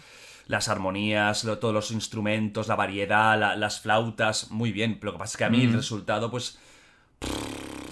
Las 0.47 0.69
armonías, 0.69 1.41
todos 1.59 1.73
los 1.73 1.89
instrumentos, 1.91 2.67
la 2.67 2.75
variedad, 2.75 3.57
las 3.57 3.79
flautas, 3.79 4.51
muy 4.51 4.71
bien. 4.71 4.99
Lo 5.01 5.13
que 5.13 5.17
pasa 5.17 5.33
es 5.33 5.37
que 5.37 5.43
a 5.43 5.49
mí 5.49 5.63
el 5.63 5.73
resultado, 5.73 6.29
pues. 6.29 6.59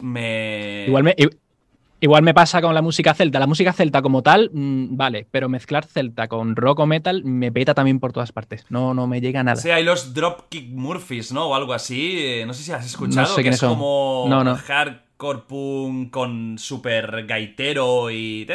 Me. 0.01 0.85
Igual 0.87 1.03
me, 1.03 1.15
Igual 2.03 2.21
me 2.21 2.33
pasa 2.33 2.61
con 2.61 2.75
la 2.75 2.81
música 2.81 3.13
celta. 3.13 3.39
La 3.39 3.47
música 3.47 3.71
celta 3.71 4.01
como 4.01 4.21
tal, 4.21 4.51
mm, 4.51 4.97
vale, 4.97 5.25
pero 5.31 5.47
mezclar 5.47 5.85
celta 5.85 6.27
con 6.27 6.57
rock 6.57 6.79
o 6.79 6.85
metal 6.85 7.23
me 7.23 7.49
peta 7.49 7.73
también 7.73 8.01
por 8.01 8.11
todas 8.11 8.33
partes. 8.33 8.65
No, 8.67 8.93
no 8.93 9.07
me 9.07 9.21
llega 9.21 9.41
nada. 9.41 9.55
Sí, 9.55 9.71
hay 9.71 9.85
los 9.85 10.13
Dropkick 10.13 10.67
Murphys, 10.71 11.31
¿no? 11.31 11.45
O 11.45 11.55
algo 11.55 11.71
así. 11.71 12.17
Eh, 12.19 12.45
no 12.45 12.53
sé 12.53 12.63
si 12.63 12.73
has 12.73 12.85
escuchado. 12.85 13.25
No 13.25 13.33
sé 13.33 13.41
que 13.41 13.47
es 13.47 13.61
como 13.61 14.27
hardcore 14.67 15.43
punk 15.47 16.11
con 16.11 16.57
super 16.59 17.25
gaitero 17.25 18.11
y... 18.11 18.45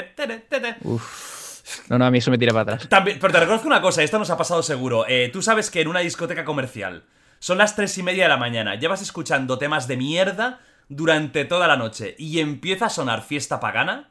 Uf. 0.82 1.88
No, 1.88 1.96
no, 1.96 2.04
a 2.04 2.10
mí 2.10 2.18
eso 2.18 2.30
me 2.30 2.36
tira 2.36 2.52
para 2.52 2.74
atrás. 2.74 2.88
También, 2.90 3.16
pero 3.18 3.32
te 3.32 3.40
reconozco 3.40 3.66
una 3.66 3.80
cosa, 3.80 4.02
esto 4.02 4.18
nos 4.18 4.28
ha 4.28 4.36
pasado 4.36 4.62
seguro. 4.62 5.06
Eh, 5.08 5.30
tú 5.32 5.40
sabes 5.40 5.70
que 5.70 5.80
en 5.80 5.88
una 5.88 6.00
discoteca 6.00 6.44
comercial 6.44 7.04
son 7.38 7.56
las 7.56 7.74
tres 7.74 7.96
y 7.96 8.02
media 8.02 8.24
de 8.24 8.28
la 8.28 8.36
mañana, 8.36 8.74
llevas 8.74 9.00
escuchando 9.00 9.56
temas 9.56 9.88
de 9.88 9.96
mierda 9.96 10.60
durante 10.88 11.44
toda 11.44 11.66
la 11.66 11.76
noche 11.76 12.14
y 12.18 12.40
empieza 12.40 12.86
a 12.86 12.90
sonar 12.90 13.22
fiesta 13.22 13.60
pagana. 13.60 14.08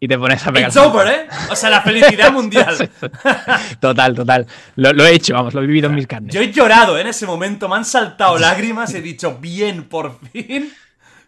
Y 0.00 0.08
te 0.08 0.18
pones 0.18 0.46
a 0.46 0.52
pegar. 0.52 0.68
It's 0.68 0.76
over, 0.76 1.06
¿eh? 1.06 1.28
O 1.50 1.56
sea, 1.56 1.70
la 1.70 1.80
felicidad 1.80 2.32
mundial. 2.32 2.90
total, 3.80 4.14
total. 4.14 4.46
Lo, 4.76 5.06
he 5.06 5.14
hecho, 5.14 5.34
vamos, 5.34 5.54
lo 5.54 5.62
he 5.62 5.66
vivido 5.66 5.88
en 5.88 5.94
mis 5.94 6.06
carnes. 6.06 6.34
Yo 6.34 6.40
he 6.40 6.52
llorado 6.52 6.98
en 6.98 7.06
ese 7.06 7.26
momento, 7.26 7.68
me 7.68 7.76
han 7.76 7.84
saltado 7.84 8.38
lágrimas, 8.38 8.92
he 8.92 9.00
dicho, 9.00 9.38
bien, 9.40 9.88
por 9.88 10.18
fin. 10.30 10.72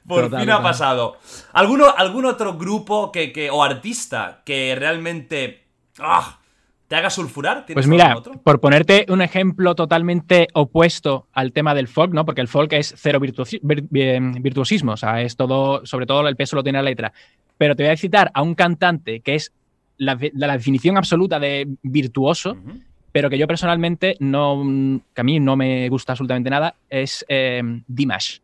Por 0.06 0.36
fin 0.38 0.50
ha 0.50 0.62
pasado. 0.62 1.18
¿Alguno, 1.52 1.92
¿Algún 1.96 2.26
otro 2.26 2.54
grupo 2.54 3.10
que, 3.10 3.48
o 3.50 3.62
artista 3.64 4.42
que 4.44 4.76
realmente. 4.78 5.64
¡ah! 5.98 6.38
¿Te 6.88 6.94
haga 6.94 7.10
sulfurar? 7.10 7.66
Pues 7.72 7.88
mira, 7.88 8.16
por 8.44 8.60
ponerte 8.60 9.06
un 9.08 9.20
ejemplo 9.20 9.74
totalmente 9.74 10.46
opuesto 10.54 11.26
al 11.32 11.52
tema 11.52 11.74
del 11.74 11.88
folk, 11.88 12.12
¿no? 12.12 12.24
Porque 12.24 12.40
el 12.40 12.48
folk 12.48 12.72
es 12.74 12.94
cero 12.96 13.18
virtuosismo, 13.18 14.92
o 14.92 14.96
sea, 14.96 15.20
es 15.20 15.36
todo, 15.36 15.84
sobre 15.84 16.06
todo 16.06 16.28
el 16.28 16.36
peso 16.36 16.54
lo 16.54 16.62
tiene 16.62 16.78
la 16.78 16.84
letra. 16.84 17.12
Pero 17.58 17.74
te 17.74 17.82
voy 17.82 17.92
a 17.92 17.96
citar 17.96 18.30
a 18.32 18.42
un 18.42 18.54
cantante 18.54 19.18
que 19.20 19.34
es 19.34 19.52
la, 19.98 20.14
definición 20.16 20.96
absoluta 20.96 21.40
de 21.40 21.66
virtuoso, 21.82 22.56
pero 23.10 23.30
que 23.30 23.38
yo 23.38 23.48
personalmente 23.48 24.16
no, 24.20 24.62
que 25.12 25.20
a 25.20 25.24
mí 25.24 25.40
no 25.40 25.56
me 25.56 25.88
gusta 25.88 26.12
absolutamente 26.12 26.50
nada, 26.50 26.76
es 26.88 27.24
eh, 27.28 27.62
Dimash. 27.88 28.38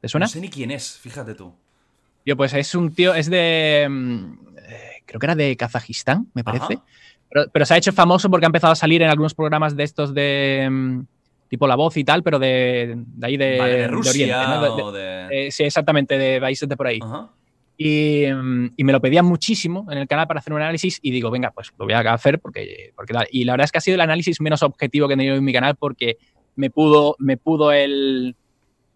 ¿Te 0.00 0.08
suena? 0.08 0.26
No 0.26 0.30
sé 0.30 0.40
ni 0.40 0.48
quién 0.48 0.70
es, 0.70 0.98
fíjate 0.98 1.34
tú. 1.34 1.52
Yo, 2.24 2.36
pues 2.36 2.54
es 2.54 2.74
un 2.74 2.94
tío, 2.94 3.14
es 3.14 3.28
de, 3.28 3.86
mm, 3.90 4.32
eh, 4.68 5.02
creo 5.04 5.20
que 5.20 5.26
era 5.26 5.34
de 5.34 5.56
Kazajistán, 5.56 6.28
me 6.34 6.44
parece. 6.44 6.78
Pero, 7.52 7.66
se 7.66 7.74
ha 7.74 7.76
hecho 7.78 7.92
famoso 7.92 8.30
porque 8.30 8.46
ha 8.46 8.48
empezado 8.48 8.72
a 8.72 8.76
salir 8.76 9.02
en 9.02 9.08
algunos 9.08 9.34
programas 9.34 9.74
de 9.76 9.84
estos 9.84 10.12
de 10.12 10.68
mm, 10.70 11.00
tipo 11.48 11.66
La 11.66 11.76
Voz 11.76 11.96
y 11.96 12.04
tal, 12.04 12.22
pero 12.22 12.38
de, 12.38 12.94
de 12.96 13.26
ahí 13.26 13.36
de, 13.36 13.88
Rusia 13.88 14.10
Oriente. 14.88 15.50
sí, 15.50 15.64
exactamente, 15.64 16.18
de 16.18 16.40
países 16.40 16.68
de 16.68 16.76
por 16.76 16.86
ahí. 16.86 17.00
Y, 17.78 18.26
mm, 18.30 18.74
y, 18.76 18.84
me 18.84 18.92
lo 18.92 19.00
pedían 19.00 19.24
muchísimo 19.24 19.86
en 19.90 19.98
el 19.98 20.06
canal 20.06 20.26
para 20.26 20.40
hacer 20.40 20.52
un 20.52 20.60
análisis 20.60 20.98
y 21.02 21.10
digo, 21.10 21.30
venga, 21.30 21.50
pues 21.50 21.72
lo 21.78 21.86
voy 21.86 21.94
a 21.94 22.00
hacer 22.12 22.38
porque, 22.38 22.92
porque 22.94 23.14
tal. 23.14 23.26
Y 23.30 23.44
la 23.44 23.54
verdad 23.54 23.64
es 23.64 23.72
que 23.72 23.78
ha 23.78 23.82
sido 23.82 23.94
el 23.94 24.02
análisis 24.02 24.40
menos 24.40 24.62
objetivo 24.62 25.08
que 25.08 25.14
he 25.14 25.16
tenido 25.16 25.36
en 25.36 25.44
mi 25.44 25.52
canal 25.52 25.76
porque 25.76 26.18
me 26.54 26.70
pudo, 26.70 27.16
me 27.18 27.36
pudo 27.36 27.72
el... 27.72 28.36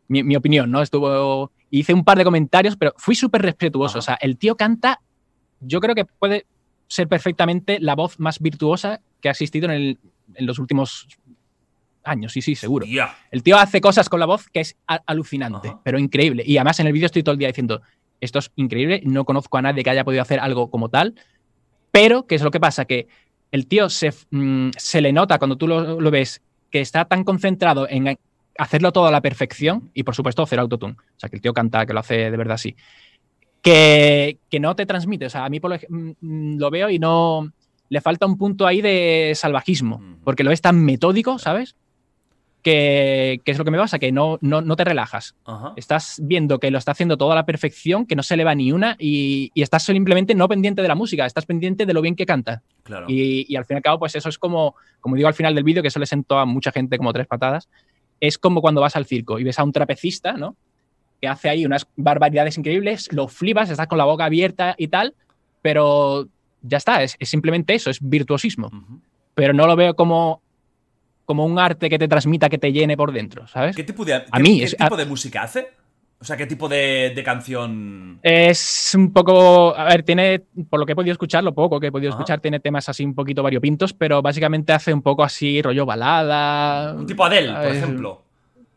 Mi, 0.09 0.37
opinión, 0.37 0.70
¿no? 0.70 0.83
Estuvo... 0.83 1.51
Hice 1.68 1.92
un 1.92 2.05
par 2.05 2.16
de 2.16 2.25
comentarios, 2.25 2.77
pero 2.77 2.92
fui 2.96 3.16
súper 3.16 3.42
respetuoso. 3.42 3.99
O 3.99 4.03
sea, 4.03 4.16
el 4.20 4.38
tío 4.38 4.57
canta, 4.57 5.01
yo 5.61 5.81
creo 5.81 5.96
que 5.96 6.05
puede, 6.05 6.46
ser 6.88 7.09
perfectamente 7.09 7.79
la 7.81 7.94
voz 7.94 8.18
más 8.18 8.40
virtuosa 8.40 9.01
que 9.20 9.29
ha 9.29 9.33
existido 9.33 9.70
en, 9.70 9.99
los 10.38 10.59
últimos 10.59 11.07
años, 12.05 12.33
sí, 12.33 12.42
sí, 12.42 12.55
seguro. 12.55 12.87
El 13.31 13.42
tío 13.42 13.57
hace 13.59 13.81
cosas 13.81 14.09
con 14.09 14.20
la 14.20 14.27
voz 14.27 14.49
que 14.49 14.61
es 14.61 14.77
alucinante, 14.87 15.72
pero 15.83 15.99
increíble. 15.99 16.42
Y 16.46 16.57
además 16.57 16.81
en 16.81 16.87
el 16.87 16.92
vídeo 16.92 17.07
estoy 17.07 17.22
todo 17.22 17.33
el 17.33 17.38
día 17.38 17.49
diciendo, 17.49 17.83
esto 18.20 18.38
es 18.38 18.51
increíble, 18.57 19.03
no 19.05 19.25
conozco 19.25 19.59
a 19.59 19.62
nadie 19.62 19.83
que 19.83 19.90
haya 19.90 20.05
podido 20.05 20.22
hacer 20.22 20.40
algo 20.40 20.70
como 20.70 20.88
tal, 20.88 21.14
pero 21.90 22.27
¿qué 22.27 22.37
es 22.37 22.42
lo 22.42 22.51
que 22.51 22.61
pasa? 22.61 22.85
Que 22.85 23.09
el 23.51 23.66
tío 23.66 23.88
se, 23.88 24.12
mm, 24.31 24.70
se 24.77 25.01
le 25.01 25.12
nota 25.12 25.38
cuando 25.38 25.57
tú 25.57 25.66
lo, 25.66 26.01
lo, 26.01 26.11
ves 26.11 26.42
que 26.70 26.81
está 26.81 27.05
tan 27.07 27.25
concentrado 27.25 27.88
en 27.88 28.18
hacerlo 28.59 28.92
todo 28.92 29.07
a 29.07 29.11
la 29.11 29.20
perfección 29.20 29.90
y 29.94 30.03
por 30.03 30.14
supuesto 30.14 30.46
cero 30.46 30.62
autotune. 30.62 30.94
O 30.94 31.18
sea, 31.18 31.29
que 31.29 31.37
el 31.37 31.42
tío 31.42 31.53
canta, 31.53 31.87
que 31.87 31.92
lo 31.92 32.01
hace 32.01 32.31
de 32.31 32.37
verdad 32.37 32.55
así 32.55 32.77
que, 33.70 34.61
no 34.61 34.76
te 34.76 34.87
transmite. 34.87 35.26
O 35.26 35.31
sea, 35.31 35.44
a 35.44 35.48
mí 35.48 35.61
mm, 35.61 36.11
mm, 36.20 36.59
lo 36.59 36.70
veo 36.70 36.90
y 36.90 36.98
no. 36.98 37.52
Le 37.88 38.00
falta 38.00 38.26
un 38.26 38.37
punto 38.37 38.66
ahí 38.66 38.81
de 38.81 39.33
salvajismo, 39.37 40.02
porque 40.24 40.42
lo 40.42 40.50
es 40.50 40.61
tan 40.61 40.85
metódico, 40.85 41.38
¿sabes? 41.38 41.76
que, 42.66 43.40
que 43.44 43.52
es 43.52 43.59
lo 43.59 43.64
que 43.64 43.70
me 43.70 43.79
pasa, 43.79 44.00
que 44.00 44.11
no, 44.11 44.38
no, 44.40 44.61
no 44.61 44.74
te 44.74 44.83
relajas. 44.83 45.37
Ajá. 45.44 45.72
Estás 45.76 46.20
viendo 46.24 46.59
que 46.59 46.72
lo 46.72 46.79
está 46.79 46.90
haciendo 46.90 47.16
todo 47.16 47.31
a 47.31 47.37
la 47.37 47.46
perfección, 47.46 48.07
que 48.07 48.16
no 48.16 48.24
se 48.24 48.37
le 48.37 48.42
va 48.42 48.57
ni 48.57 48.72
una 48.72 48.96
y, 48.98 49.52
y 49.55 49.62
estás 49.62 49.85
simplemente 49.85 50.35
no 50.35 50.48
pendiente 50.48 50.83
de 50.83 50.88
la 50.88 50.96
música, 50.96 51.24
estás 51.26 51.46
pendiente 51.46 51.87
de 51.87 51.94
lo 51.94 52.02
bien 52.02 52.16
que 52.16 52.26
canta. 52.26 52.64
Claro. 52.83 53.07
Y, 53.09 53.46
y 53.48 53.55
al 53.55 53.66
fin 53.66 53.76
y 53.76 53.79
al 53.79 53.83
cabo, 53.85 54.00
pues 54.00 54.16
eso 54.16 54.29
es 54.29 54.37
como, 54.37 54.74
como 54.98 55.14
digo 55.14 55.29
al 55.29 55.35
final 55.35 55.55
del 55.55 55.62
vídeo, 55.62 55.81
que 55.81 55.88
eso 55.88 56.00
le 56.00 56.07
sentó 56.07 56.40
a 56.40 56.44
mucha 56.44 56.72
gente 56.72 56.98
como 56.98 57.12
tres 57.12 57.29
patadas, 57.29 57.68
es 58.18 58.37
como 58.37 58.61
cuando 58.61 58.81
vas 58.81 58.96
al 58.96 59.07
circo 59.07 59.38
y 59.38 59.44
ves 59.44 59.61
a 59.61 59.62
un 59.62 59.70
trapecista, 59.70 60.33
¿no? 60.33 60.57
Que 61.20 61.29
hace 61.29 61.48
ahí 61.48 61.64
unas 61.64 61.87
barbaridades 61.96 62.59
increíbles, 62.59 63.11
lo 63.12 63.26
flipas, 63.29 63.70
estás 63.70 63.87
con 63.87 63.98
la 63.98 64.05
boca 64.05 64.26
abierta 64.26 64.74
y 64.76 64.88
tal, 64.88 65.14
pero 65.62 66.26
ya 66.62 66.76
está, 66.79 67.02
es, 67.02 67.16
es 67.18 67.29
simplemente 67.29 67.74
eso, 67.74 67.90
es 67.90 67.98
virtuosismo. 68.00 68.70
Pero 69.35 69.52
no 69.52 69.66
lo 69.66 69.76
veo 69.76 69.94
como, 69.94 70.42
como 71.24 71.44
un 71.46 71.59
arte 71.59 71.88
que 71.88 71.98
te 71.98 72.09
transmita, 72.09 72.48
que 72.48 72.59
te 72.59 72.72
llene 72.72 72.96
por 72.96 73.12
dentro, 73.12 73.46
¿sabes? 73.46 73.74
¿Qué 73.76 73.85
tipo 73.85 74.05
de, 74.05 74.14
A 74.31 74.38
mí 74.38 74.59
qué 74.59 74.64
es- 74.64 74.76
tipo 74.76 74.94
a- 74.94 74.98
de 74.98 75.07
música 75.07 75.42
hace? 75.42 75.68
O 76.18 76.24
sea, 76.24 76.35
¿qué 76.37 76.46
tipo 76.46 76.66
de, 76.66 77.12
de 77.14 77.22
canción? 77.22 78.18
Es 78.22 78.94
un 78.96 79.12
poco, 79.12 79.76
a 79.76 79.85
ver, 79.85 80.02
tiene, 80.02 80.40
por 80.70 80.81
lo 80.81 80.87
que 80.87 80.92
he 80.92 80.96
podido 80.96 81.12
escuchar, 81.12 81.44
lo 81.44 81.52
poco 81.55 81.79
que 81.79 81.88
he 81.88 81.92
podido 81.92 82.11
Ajá. 82.11 82.18
escuchar, 82.22 82.40
tiene 82.40 82.59
temas 82.59 82.88
así 82.88 83.05
un 83.05 83.14
poquito 83.14 83.42
variopintos, 83.42 83.92
pero 83.92 84.22
básicamente 84.22 84.72
hace 84.72 84.94
un 84.94 85.02
poco 85.02 85.22
así 85.22 85.61
rollo 85.61 85.85
balada. 85.85 86.94
Un 86.94 87.07
tipo 87.07 87.22
Adele, 87.24 87.52
por 87.52 87.66
ejemplo. 87.66 88.22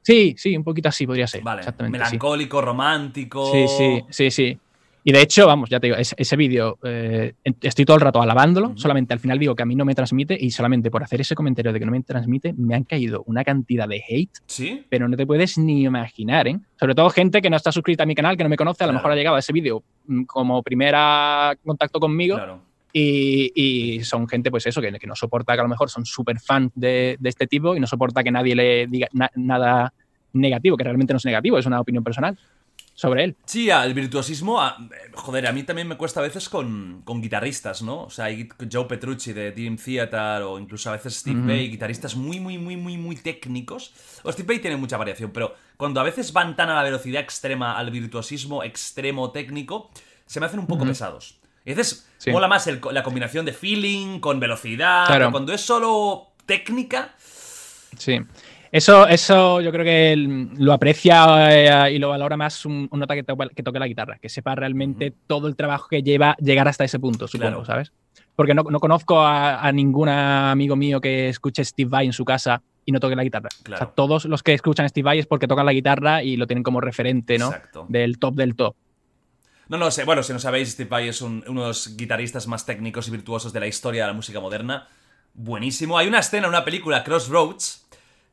Sí, 0.09 0.33
sí, 0.37 0.57
un 0.57 0.63
poquito 0.63 0.89
así 0.89 1.05
podría 1.05 1.27
ser. 1.27 1.43
Vale. 1.43 1.59
exactamente. 1.61 1.97
sí. 1.99 2.03
Melancólico, 2.03 2.61
romántico. 2.61 3.51
Sí, 3.51 3.67
sí, 3.67 4.01
sí, 4.09 4.31
sí. 4.31 4.57
Y 5.03 5.11
de 5.11 5.21
hecho, 5.21 5.45
vamos, 5.47 5.69
ya 5.69 5.79
te 5.79 5.87
digo, 5.87 5.97
ese, 5.97 6.15
ese 6.17 6.35
vídeo 6.35 6.77
eh, 6.83 7.33
estoy 7.61 7.85
todo 7.85 7.95
el 7.97 8.01
rato 8.01 8.21
alabándolo, 8.21 8.69
Ujú. 8.69 8.77
solamente 8.79 9.13
al 9.13 9.19
final 9.19 9.37
digo 9.39 9.55
que 9.55 9.63
a 9.63 9.65
mí 9.65 9.75
no 9.75 9.85
me 9.85 9.93
transmite 9.95 10.35
y 10.39 10.49
solamente 10.51 10.89
por 10.91 11.03
hacer 11.03 11.21
ese 11.21 11.35
comentario 11.35 11.71
de 11.71 11.79
que 11.79 11.85
no 11.85 11.91
me 11.91 12.01
transmite 12.03 12.53
me 12.57 12.75
han 12.75 12.83
caído 12.83 13.23
una 13.27 13.43
cantidad 13.43 13.87
de 13.87 14.03
hate, 14.07 14.31
¿Sí? 14.47 14.83
pero 14.89 15.07
no 15.07 15.15
te 15.15 15.25
puedes 15.27 15.57
ni 15.57 15.83
imaginar, 15.83 16.47
¿eh? 16.47 16.59
Sobre 16.79 16.95
todo 16.95 17.09
gente 17.11 17.41
que 17.41 17.49
no 17.49 17.55
está 17.57 17.71
suscrita 17.71 18.03
a 18.03 18.05
mi 18.07 18.13
canal, 18.15 18.35
que 18.35 18.43
no 18.43 18.49
me 18.49 18.57
conoce, 18.57 18.83
a 18.83 18.87
lo 18.87 18.91
Claro. 18.91 18.99
mejor 18.99 19.11
ha 19.11 19.15
llegado 19.15 19.35
a 19.37 19.39
ese 19.39 19.53
vídeo 19.53 19.83
mm, 20.07 20.23
como 20.23 20.61
primera 20.63 21.55
contacto 21.63 21.99
conmigo 21.99 22.35
Claro. 22.35 22.59
y, 22.91 23.51
y 23.55 24.03
son 24.03 24.27
gente, 24.27 24.51
pues 24.51 24.65
eso, 24.67 24.81
que, 24.81 24.91
que 24.91 25.07
no 25.07 25.15
soporta, 25.15 25.53
que 25.53 25.59
a 25.61 25.63
lo 25.63 25.69
mejor 25.69 25.89
son 25.89 26.05
súper 26.05 26.39
fan 26.41 26.71
de, 26.75 27.15
de 27.19 27.29
este 27.29 27.47
tipo 27.47 27.73
y 27.75 27.79
no 27.79 27.87
soporta 27.87 28.21
que 28.23 28.31
nadie 28.31 28.53
le 28.53 28.85
diga 28.87 29.07
na- 29.13 29.31
nada 29.35 29.93
negativo, 30.33 30.77
que 30.77 30.83
realmente 30.83 31.13
no 31.13 31.17
es 31.17 31.25
negativo, 31.25 31.57
es 31.57 31.65
una 31.65 31.79
opinión 31.79 32.03
personal 32.03 32.37
sobre 32.93 33.23
él. 33.23 33.35
Sí, 33.45 33.69
al 33.71 33.93
virtuosismo, 33.93 34.61
a- 34.61 34.77
joder, 35.13 35.47
a 35.47 35.53
mí 35.53 35.63
también 35.63 35.87
me 35.87 35.95
cuesta 35.95 36.19
a 36.19 36.23
veces 36.23 36.49
con, 36.49 37.01
con 37.05 37.21
guitarristas, 37.21 37.81
¿no? 37.81 38.03
O 38.03 38.09
sea, 38.09 38.25
hay 38.25 38.49
Joe 38.71 38.85
Petrucci 38.85 39.31
de 39.31 39.51
Dream 39.51 39.77
Theater 39.77 40.41
o 40.43 40.59
incluso 40.59 40.89
a 40.89 40.93
veces 40.93 41.15
Steve. 41.15 41.39
Vai, 41.45 41.69
guitarristas 41.69 42.15
muy, 42.17 42.41
muy, 42.41 42.57
muy, 42.57 42.75
muy, 42.75 42.97
muy 42.97 43.15
técnicos. 43.15 43.93
O 44.23 44.31
Steve 44.33 44.47
Vai 44.47 44.59
tiene 44.59 44.75
mucha 44.75 44.97
variación, 44.97 45.31
pero 45.31 45.55
cuando 45.77 46.01
a 46.01 46.03
veces 46.03 46.33
van 46.33 46.57
tan 46.57 46.69
a 46.69 46.75
la 46.75 46.83
velocidad 46.83 47.21
extrema, 47.21 47.77
al 47.77 47.89
virtuosismo 47.89 48.63
extremo 48.65 49.31
técnico, 49.31 49.91
se 50.25 50.41
me 50.41 50.45
hacen 50.47 50.59
un 50.59 50.67
poco 50.67 50.83
pesados. 50.85 51.39
Y 51.65 51.71
a 51.71 51.75
veces 51.75 52.05
Sí. 52.17 52.31
mola 52.31 52.49
más 52.49 52.67
el- 52.67 52.81
la 52.91 53.03
combinación 53.03 53.45
de 53.45 53.53
feeling 53.53 54.19
con 54.19 54.41
velocidad, 54.41 55.05
Claro. 55.05 55.19
pero 55.27 55.31
cuando 55.31 55.53
es 55.53 55.61
solo 55.61 56.33
técnica, 56.45 57.13
Sí. 57.97 58.19
Eso, 58.71 59.07
eso 59.07 59.61
yo 59.61 59.71
creo 59.71 59.83
que 59.83 60.15
lo 60.57 60.73
aprecia 60.73 61.87
eh, 61.87 61.93
y 61.95 61.99
lo 61.99 62.09
valora 62.09 62.37
más 62.37 62.65
un, 62.65 62.87
un 62.91 62.99
nota 62.99 63.15
que, 63.15 63.23
toque 63.23 63.79
la 63.79 63.87
guitarra, 63.87 64.19
que 64.19 64.29
sepa 64.29 64.53
realmente 64.55 65.11
todo 65.27 65.47
el 65.47 65.55
trabajo 65.55 65.87
que 65.89 66.03
lleva 66.03 66.35
llegar 66.39 66.67
hasta 66.67 66.83
ese 66.83 66.99
punto, 66.99 67.27
supongo, 67.27 67.49
Claro. 67.63 67.65
¿sabes? 67.65 67.91
Porque 68.35 68.53
no, 68.53 68.63
no 68.63 68.79
conozco 68.79 69.19
a, 69.21 69.59
a 69.61 69.71
ningún 69.71 70.07
amigo 70.09 70.75
mío 70.75 71.01
que 71.01 71.29
escuche 71.29 71.65
Steve 71.65 71.89
Vai 71.89 72.05
en 72.05 72.13
su 72.13 72.23
casa 72.23 72.61
y 72.85 72.91
no 72.91 72.99
toque 72.99 73.15
la 73.15 73.23
guitarra. 73.23 73.49
O 73.59 73.63
Claro. 73.63 73.85
sea, 73.85 73.93
todos 73.93 74.25
los 74.25 74.43
que 74.43 74.53
escuchan 74.53 74.87
Steve 74.87 75.03
Vai 75.03 75.19
es 75.19 75.25
porque 75.25 75.47
tocan 75.47 75.65
la 75.65 75.73
guitarra 75.73 76.23
y 76.23 76.37
lo 76.37 76.45
tienen 76.47 76.63
como 76.63 76.79
referente, 76.79 77.37
¿no? 77.39 77.47
Exacto. 77.47 77.85
Del 77.89 78.19
top 78.19 78.35
del 78.35 78.55
top. 78.55 78.75
No, 79.67 79.77
no 79.77 79.91
sé. 79.91 80.03
Bueno, 80.05 80.21
si 80.23 80.31
no 80.31 80.39
sabéis, 80.39 80.69
Steve 80.71 80.89
Vai 80.89 81.07
es 81.09 81.21
un- 81.21 81.43
uno 81.47 81.61
de 81.61 81.67
los 81.69 81.97
guitarristas 81.97 82.47
más 82.47 82.65
técnicos 82.65 83.07
y 83.07 83.11
virtuosos 83.11 83.51
de 83.51 83.59
la 83.59 83.67
historia 83.67 84.03
de 84.03 84.07
la 84.07 84.13
música 84.13 84.39
moderna. 84.39 84.87
Buenísimo. 85.33 85.97
Hay 85.97 86.07
una 86.07 86.19
escena 86.19 86.45
en 86.47 86.49
una 86.49 86.63
película, 86.65 87.03
Crossroads, 87.03 87.87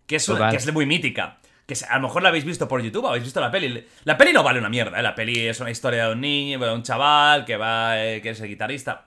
que 0.07 0.17
es, 0.17 0.29
una- 0.29 0.39
Total. 0.39 0.51
que 0.53 0.57
es 0.59 0.73
muy 0.73 0.87
mítica. 0.87 1.39
Que 1.67 1.75
es- 1.75 1.83
a 1.83 1.97
lo 1.97 2.03
mejor 2.03 2.23
la 2.23 2.29
habéis 2.29 2.45
visto 2.45 2.69
por 2.69 2.81
YouTube, 2.83 3.07
habéis 3.07 3.25
visto 3.25 3.41
la 3.41 3.51
peli. 3.51 3.85
La 4.05 4.17
peli 4.17 4.33
no 4.33 4.43
vale 4.43 4.59
una 4.61 4.69
mierda, 4.69 5.01
¿eh? 5.01 5.03
La 5.03 5.15
peli 5.15 5.47
es 5.47 5.59
una 5.61 5.71
historia 5.71 6.07
de 6.07 6.13
un 6.13 6.21
niño, 6.21 6.59
de 6.59 6.73
un 6.73 6.83
chaval 6.83 7.45
que 7.45 7.57
va, 7.57 8.03
eh, 8.05 8.23
que 8.23 8.31
es 8.31 8.41
el 8.41 8.49
guitarrista. 8.49 9.05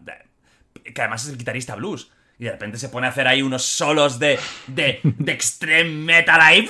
Que 0.84 1.02
además 1.02 1.24
es 1.26 1.32
el 1.32 1.38
guitarrista 1.38 1.76
blues. 1.76 2.12
Y 2.38 2.46
de 2.46 2.52
repente 2.52 2.78
se 2.78 2.90
pone 2.90 3.08
a 3.08 3.10
hacer 3.12 3.28
ahí 3.28 3.42
unos 3.42 3.64
solos 3.64 4.18
de, 4.20 4.40
de, 4.68 5.00
de 5.04 5.32
extreme 5.32 5.90
metal 5.90 6.40
ahí. 6.42 6.68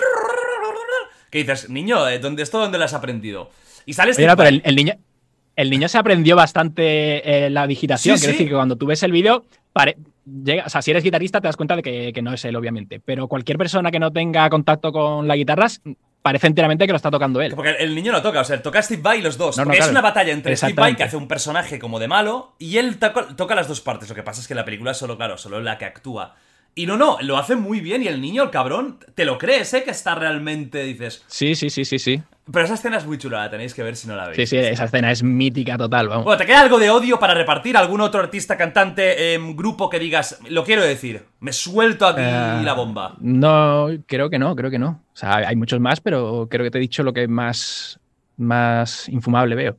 Que 1.30 1.40
dices, 1.40 1.70
niño, 1.70 2.08
¿eh? 2.08 2.20
¿dónde, 2.20 2.42
¿esto 2.44 2.60
dónde 2.60 2.78
lo 2.80 2.86
has 2.86 2.94
aprendido? 2.94 3.52
Y 3.86 3.94
sale 3.94 4.10
Oye, 4.10 4.14
Steve 4.16 4.28
no, 4.28 4.36
pero 4.38 4.50
el, 4.50 4.62
el 4.66 4.76
niño, 4.76 4.94
el 5.56 5.70
niño 5.70 5.88
se 5.88 5.98
aprendió 6.00 6.36
bastante 6.36 7.46
eh, 7.46 7.50
la 7.52 7.68
digitación. 7.68 8.18
Sí, 8.18 8.22
Quiero 8.22 8.32
sí. 8.32 8.38
decir 8.38 8.48
que 8.50 8.56
cuando 8.56 8.78
tú 8.78 8.88
ves 8.88 9.04
el 9.04 9.12
vídeo, 9.12 9.46
pare- 9.74 9.98
llega, 10.44 10.66
o 10.66 10.70
sea, 10.70 10.82
si 10.82 10.92
eres 10.92 11.04
guitarrista 11.04 11.42
te 11.42 11.48
das 11.48 11.58
cuenta 11.58 11.76
de 11.76 11.82
que, 11.82 12.14
que 12.14 12.22
no 12.22 12.34
es 12.34 12.44
él, 12.46 12.56
obviamente. 12.56 13.00
Pero 13.00 13.28
cualquier 13.28 13.58
persona 13.58 13.92
que 13.92 14.00
no 14.00 14.12
tenga 14.12 14.50
contacto 14.50 14.92
con 14.92 15.28
la 15.28 15.36
guitarra 15.36 15.68
parece 16.22 16.48
enteramente 16.48 16.86
que 16.86 16.92
lo 16.92 16.98
está 16.98 17.12
tocando 17.12 17.42
él. 17.42 17.54
Porque 17.56 17.76
el 17.80 17.96
niño 17.96 18.12
no 18.12 18.22
toca, 18.22 18.42
o 18.42 18.44
sea, 18.44 18.62
toca 18.62 18.82
Steve 18.82 19.02
Vai 19.02 19.22
los 19.22 19.38
dos. 19.38 19.58
No, 19.58 19.64
no, 19.64 19.68
porque 19.68 19.80
es 19.80 19.86
claro. 19.86 20.00
una 20.00 20.02
batalla 20.02 20.34
entre 20.34 20.56
Steve 20.56 20.74
Vai, 20.74 20.96
que 20.96 21.04
hace 21.04 21.18
un 21.18 21.28
personaje 21.28 21.80
como 21.80 22.00
de 22.00 22.08
malo, 22.08 22.56
y 22.60 22.78
él 22.78 22.98
toca, 22.98 23.36
toca 23.36 23.56
las 23.56 23.68
dos 23.68 23.82
partes. 23.82 24.10
Lo 24.10 24.16
que 24.16 24.24
pasa 24.24 24.42
es 24.42 24.48
que 24.48 24.56
la 24.56 24.66
película 24.66 24.92
es 24.92 24.98
solo, 24.98 25.18
claro, 25.18 25.38
solo 25.38 25.60
la 25.62 25.78
que 25.78 25.86
actúa. 25.86 26.36
Y 26.76 26.86
no, 26.86 26.98
no, 26.98 27.18
lo 27.22 27.38
hace 27.38 27.56
muy 27.56 27.80
bien 27.80 28.04
y 28.04 28.08
el 28.08 28.22
niño, 28.22 28.44
el 28.44 28.52
cabrón, 28.52 29.00
te 29.16 29.26
lo 29.26 29.38
crees, 29.38 29.74
¿eh? 29.74 29.84
Que 29.84 29.92
está 29.92 30.16
realmente, 30.16 30.84
dices... 30.84 31.24
Sí, 31.28 31.56
sí, 31.56 31.70
sí, 31.70 31.84
sí, 31.84 32.00
sí. 32.00 32.22
Pero 32.52 32.66
esa 32.66 32.74
escena 32.74 32.98
es 32.98 33.06
muy 33.06 33.18
chula, 33.18 33.40
la 33.40 33.50
tenéis 33.50 33.74
que 33.74 33.84
ver 33.84 33.96
si 33.96 34.08
no 34.08 34.16
la 34.16 34.26
veis. 34.28 34.36
Sí, 34.38 34.46
sí, 34.48 34.58
esa 34.58 34.86
escena 34.86 35.12
es 35.12 35.22
mítica 35.22 35.78
total, 35.78 36.08
vamos. 36.10 36.24
Bueno, 36.26 36.38
¿te 36.38 36.46
queda 36.46 36.62
algo 36.62 36.80
de 36.80 36.90
odio 36.90 37.20
para 37.20 37.34
repartir? 37.34 37.78
¿Algún 37.78 38.02
otro 38.02 38.20
artista, 38.22 38.58
cantante, 38.58 39.34
em, 39.36 39.56
grupo 39.56 39.90
que 39.90 40.00
digas, 40.00 40.40
lo 40.50 40.64
quiero 40.64 40.82
decir, 40.82 41.26
me 41.42 41.54
suelto 41.54 42.08
aquí 42.08 42.22
Eh, 42.24 42.62
la 42.64 42.74
bomba? 42.74 43.16
No, 43.20 43.88
creo 44.08 44.30
que 44.30 44.40
no, 44.40 44.56
creo 44.56 44.72
que 44.72 44.80
no. 44.80 45.04
O 45.14 45.16
sea, 45.16 45.36
hay 45.38 45.56
muchos 45.56 45.80
más, 45.80 46.02
pero 46.02 46.48
creo 46.50 46.64
que 46.64 46.72
te 46.72 46.78
he 46.78 46.82
dicho 46.82 47.04
lo 47.04 47.14
que 47.14 47.28
más, 47.28 48.00
más 48.38 49.08
infumable 49.10 49.56
veo. 49.56 49.78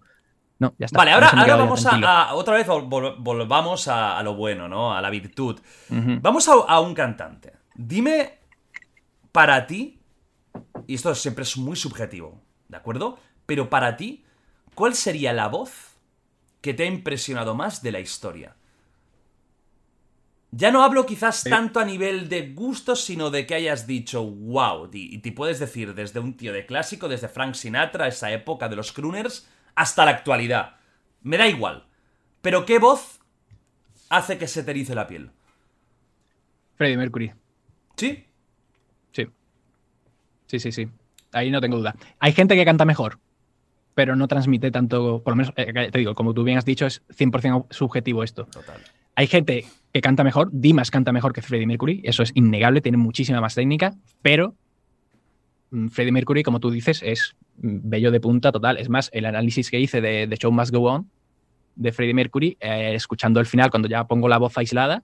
No, 0.59 0.75
ya 0.79 0.87
está. 0.87 0.99
Vale, 0.99 1.13
ahora, 1.13 1.29
ahora 1.31 1.57
vamos 1.57 1.87
a, 1.87 2.29
a- 2.29 2.35
Otra 2.35 2.55
vez 2.55 2.67
vol- 2.67 2.87
vol- 2.89 3.17
volvamos 3.19 3.89
a, 3.89 4.19
a 4.19 4.23
lo 4.23 4.35
bueno, 4.35 4.69
¿no? 4.69 4.95
A 4.95 5.01
la 5.01 5.09
virtud. 5.11 5.59
Vamos 5.89 6.49
a, 6.49 6.53
a 6.69 6.81
un 6.81 6.95
cantante. 6.95 7.53
Dime, 7.75 8.39
para 9.33 9.67
ti, 9.67 9.99
y 10.87 10.95
esto 10.95 11.15
siempre 11.15 11.45
es 11.45 11.57
muy 11.57 11.77
subjetivo, 11.77 12.43
¿de 12.71 12.77
acuerdo? 12.77 13.19
Pero 13.47 13.69
para 13.69 13.97
ti, 13.97 14.25
¿cuál 14.75 14.95
sería 14.95 15.33
la 15.33 15.49
voz 15.49 15.97
que 16.61 16.75
te 16.75 16.85
ha 16.85 16.87
impresionado 16.87 17.55
más 17.55 17.83
de 17.83 17.93
la 17.93 18.01
historia? 18.01 18.57
Ya 20.53 20.73
no 20.73 20.83
hablo 20.83 21.07
quizás 21.07 21.45
tanto 21.45 21.79
a 21.79 21.85
nivel 21.85 22.29
de 22.29 22.53
gustos, 22.53 23.05
sino 23.05 23.31
de 23.31 23.47
que 23.47 23.55
hayas 23.55 23.87
dicho, 23.87 24.25
wow, 24.25 24.91
y 24.93 25.19
te 25.19 25.31
puedes 25.31 25.61
decir 25.61 25.95
desde 25.95 26.19
un 26.19 26.37
tío 26.37 26.53
de 26.53 26.67
clásico, 26.67 27.09
desde 27.09 27.29
Frank 27.29 27.55
Sinatra, 27.55 28.09
esa 28.09 28.33
época 28.33 28.69
de 28.69 28.75
los 28.75 28.93
crooners, 28.93 29.49
hasta 29.77 30.05
la 30.05 30.11
actualidad. 30.11 30.77
Me 31.23 31.37
da 31.37 31.47
igual. 31.47 31.87
Pero 32.43 32.67
¿qué 32.67 32.81
voz 32.81 33.21
hace 34.09 34.39
que 34.39 34.49
se 34.49 34.65
te 34.65 34.73
erice 34.73 34.95
la 34.95 35.07
piel? 35.07 35.31
Freddie 36.75 36.97
Mercury. 36.97 37.33
¿Sí? 37.97 38.27
Sí. 39.13 39.29
Sí, 40.47 40.59
sí, 40.59 40.73
sí. 40.73 40.89
Ahí 41.33 41.51
no 41.51 41.61
tengo 41.61 41.79
duda. 41.79 41.95
Hay 42.19 42.33
gente 42.33 42.57
que 42.57 42.65
canta 42.65 42.85
mejor, 42.85 43.19
pero 43.95 44.17
no 44.17 44.29
transmite 44.29 44.71
tanto, 44.71 45.23
por 45.23 45.33
lo 45.33 45.37
menos, 45.37 45.53
eh, 45.57 45.91
te 45.91 45.99
digo, 45.99 46.15
como 46.15 46.35
tú 46.35 46.45
bien 46.45 46.59
has 46.59 46.65
dicho, 46.65 46.87
es 46.87 47.03
100% 47.09 47.67
subjetivo 47.71 48.23
esto. 48.23 48.47
Total. 48.47 48.81
Hay 49.15 49.27
gente 49.27 49.67
que 49.93 50.01
canta 50.01 50.25
mejor, 50.25 50.49
Dimas 50.53 50.91
canta 50.91 51.13
mejor 51.13 51.33
que 51.33 51.43
Freddie 51.43 51.67
Mercury, 51.67 52.01
eso 52.05 52.23
es 52.23 52.33
innegable, 52.35 52.81
tiene 52.81 52.99
muchísima 52.99 53.41
más 53.41 53.55
técnica, 53.55 53.95
pero 54.23 54.55
mm, 55.71 55.89
Freddie 55.89 56.13
Mercury, 56.13 56.43
como 56.43 56.61
tú 56.61 56.71
dices, 56.71 57.03
es 57.03 57.37
mm, 57.59 57.91
bello 57.91 58.11
de 58.11 58.21
punta 58.21 58.53
total. 58.53 58.79
Es 58.79 58.89
más, 58.89 59.11
el 59.13 59.27
análisis 59.27 59.71
que 59.71 59.81
hice 59.81 60.01
de 60.01 60.27
The 60.29 60.37
Show 60.37 60.53
Must 60.53 60.73
Go 60.73 60.91
On 60.91 61.11
de 61.77 61.93
Freddie 61.93 62.15
Mercury, 62.15 62.57
eh, 62.61 62.95
escuchando 62.95 63.41
el 63.41 63.47
final, 63.47 63.71
cuando 63.71 63.89
ya 63.89 64.05
pongo 64.07 64.29
la 64.29 64.39
voz 64.39 64.57
aislada, 64.57 65.03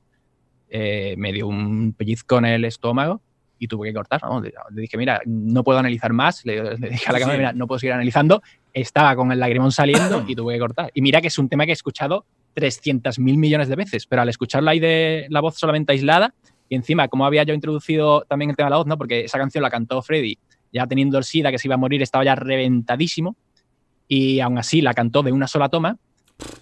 eh, 0.68 1.14
me 1.16 1.32
dio 1.32 1.46
un 1.46 1.92
pellizco 1.92 2.38
en 2.38 2.46
el 2.46 2.64
estómago 2.64 3.22
y 3.58 3.68
tuve 3.68 3.88
que 3.88 3.94
cortar. 3.94 4.22
¿no? 4.22 4.40
Le 4.40 4.52
dije, 4.82 4.96
mira, 4.96 5.20
no 5.24 5.64
puedo 5.64 5.78
analizar 5.78 6.12
más. 6.12 6.44
Le, 6.44 6.76
le 6.78 6.88
dije 6.90 7.08
a 7.08 7.12
la 7.12 7.18
Sí, 7.18 7.22
cámara, 7.22 7.38
mira, 7.38 7.52
no 7.52 7.66
puedo 7.66 7.78
seguir 7.78 7.92
analizando. 7.92 8.42
Estaba 8.72 9.16
con 9.16 9.32
el 9.32 9.38
lagrimón 9.38 9.72
saliendo 9.72 10.24
y 10.26 10.34
tuve 10.34 10.54
que 10.54 10.60
cortar. 10.60 10.90
Y 10.94 11.02
mira 11.02 11.20
que 11.20 11.28
es 11.28 11.38
un 11.38 11.48
tema 11.48 11.64
que 11.64 11.72
he 11.72 11.74
escuchado 11.74 12.26
300.000 12.56 13.18
millones 13.36 13.68
de 13.68 13.76
veces, 13.76 14.06
pero 14.06 14.22
al 14.22 14.28
escucharla 14.28 14.72
ahí 14.72 14.80
de 14.80 15.26
la 15.28 15.40
voz 15.40 15.58
solamente 15.58 15.92
aislada, 15.92 16.34
y 16.68 16.74
encima, 16.74 17.06
como 17.08 17.26
había 17.26 17.44
yo 17.44 17.54
introducido 17.54 18.22
también 18.22 18.50
el 18.50 18.56
tema 18.56 18.66
de 18.66 18.70
la 18.70 18.76
voz, 18.78 18.86
¿no? 18.86 18.98
Porque 18.98 19.24
esa 19.24 19.38
canción 19.38 19.62
la 19.62 19.70
cantó 19.70 20.02
Freddy, 20.02 20.38
ya 20.72 20.86
teniendo 20.86 21.18
el 21.18 21.24
SIDA, 21.24 21.50
que 21.50 21.58
se 21.58 21.68
iba 21.68 21.74
a 21.74 21.78
morir, 21.78 22.02
estaba 22.02 22.24
ya 22.24 22.34
reventadísimo, 22.34 23.36
y 24.08 24.40
aún 24.40 24.58
así 24.58 24.80
la 24.80 24.94
cantó 24.94 25.22
de 25.22 25.32
una 25.32 25.46
sola 25.46 25.68
toma, 25.68 25.96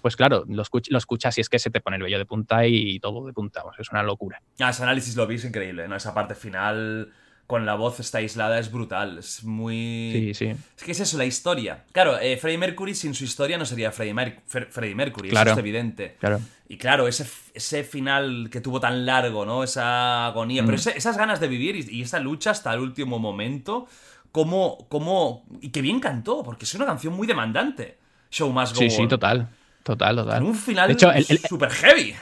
pues 0.01 0.15
claro, 0.15 0.45
lo, 0.47 0.63
escuch- 0.63 0.89
lo 0.89 0.97
escuchas 0.97 1.37
y 1.37 1.41
es 1.41 1.49
que 1.49 1.59
se 1.59 1.69
te 1.69 1.81
pone 1.81 1.97
el 1.97 2.03
vello 2.03 2.17
de 2.17 2.25
punta 2.25 2.65
y 2.65 2.99
todo 2.99 3.25
de 3.25 3.33
punta, 3.33 3.61
vamos, 3.63 3.77
es 3.79 3.89
una 3.91 4.03
locura. 4.03 4.41
Ah, 4.59 4.69
ese 4.69 4.83
análisis 4.83 5.15
lo 5.15 5.27
vi, 5.27 5.35
es 5.35 5.45
increíble, 5.45 5.87
¿no? 5.87 5.95
Esa 5.95 6.13
parte 6.13 6.35
final 6.35 7.11
con 7.47 7.65
la 7.65 7.75
voz 7.75 7.99
esta 7.99 8.17
aislada 8.19 8.57
es 8.57 8.71
brutal. 8.71 9.19
Es 9.19 9.43
muy. 9.43 10.11
Sí, 10.13 10.33
sí. 10.33 10.45
Es 10.77 10.83
que 10.83 10.91
es 10.93 10.99
eso, 10.99 11.17
la 11.17 11.25
historia. 11.25 11.83
Claro, 11.91 12.17
eh, 12.19 12.37
Freddie 12.37 12.57
Mercury 12.57 12.95
sin 12.95 13.13
su 13.13 13.23
historia 13.23 13.57
no 13.57 13.65
sería 13.65 13.91
Freddie, 13.91 14.13
Mer- 14.15 14.41
Fre- 14.51 14.67
Freddie 14.69 14.95
Mercury, 14.95 15.29
Claro. 15.29 15.51
eso 15.51 15.59
es 15.59 15.63
evidente. 15.63 16.15
Claro. 16.19 16.39
Y 16.67 16.77
claro, 16.77 17.07
ese, 17.07 17.27
ese 17.53 17.83
final 17.83 18.49
que 18.51 18.61
tuvo 18.61 18.79
tan 18.79 19.05
largo, 19.05 19.45
¿no? 19.45 19.63
Esa 19.63 20.25
agonía, 20.25 20.63
Mm. 20.63 20.65
pero 20.65 20.77
ese- 20.77 20.97
esas 20.97 21.17
ganas 21.17 21.39
de 21.39 21.47
vivir 21.47 21.75
y, 21.75 21.97
y 21.97 22.01
esa 22.01 22.19
lucha 22.19 22.49
hasta 22.51 22.73
el 22.73 22.79
último 22.79 23.19
momento, 23.19 23.87
como, 24.31 24.87
como... 24.89 25.45
Y 25.61 25.69
que 25.69 25.81
bien 25.81 25.99
cantó, 25.99 26.41
porque 26.43 26.65
es 26.65 26.73
una 26.73 26.85
canción 26.87 27.13
muy 27.13 27.27
demandante. 27.27 27.99
Show 28.31 28.51
Must 28.51 28.73
Go 28.73 28.79
Sí, 28.81 28.89
sí, 28.89 29.07
total. 29.07 29.49
Total, 29.85 30.15
total. 30.15 30.39
Con 30.39 30.47
un 30.49 30.55
final 30.55 30.87
De 30.87 30.93
hecho, 30.93 31.11
el- 31.11 31.25
el- 31.29 31.37
super 31.39 31.69
heavy. 31.69 32.15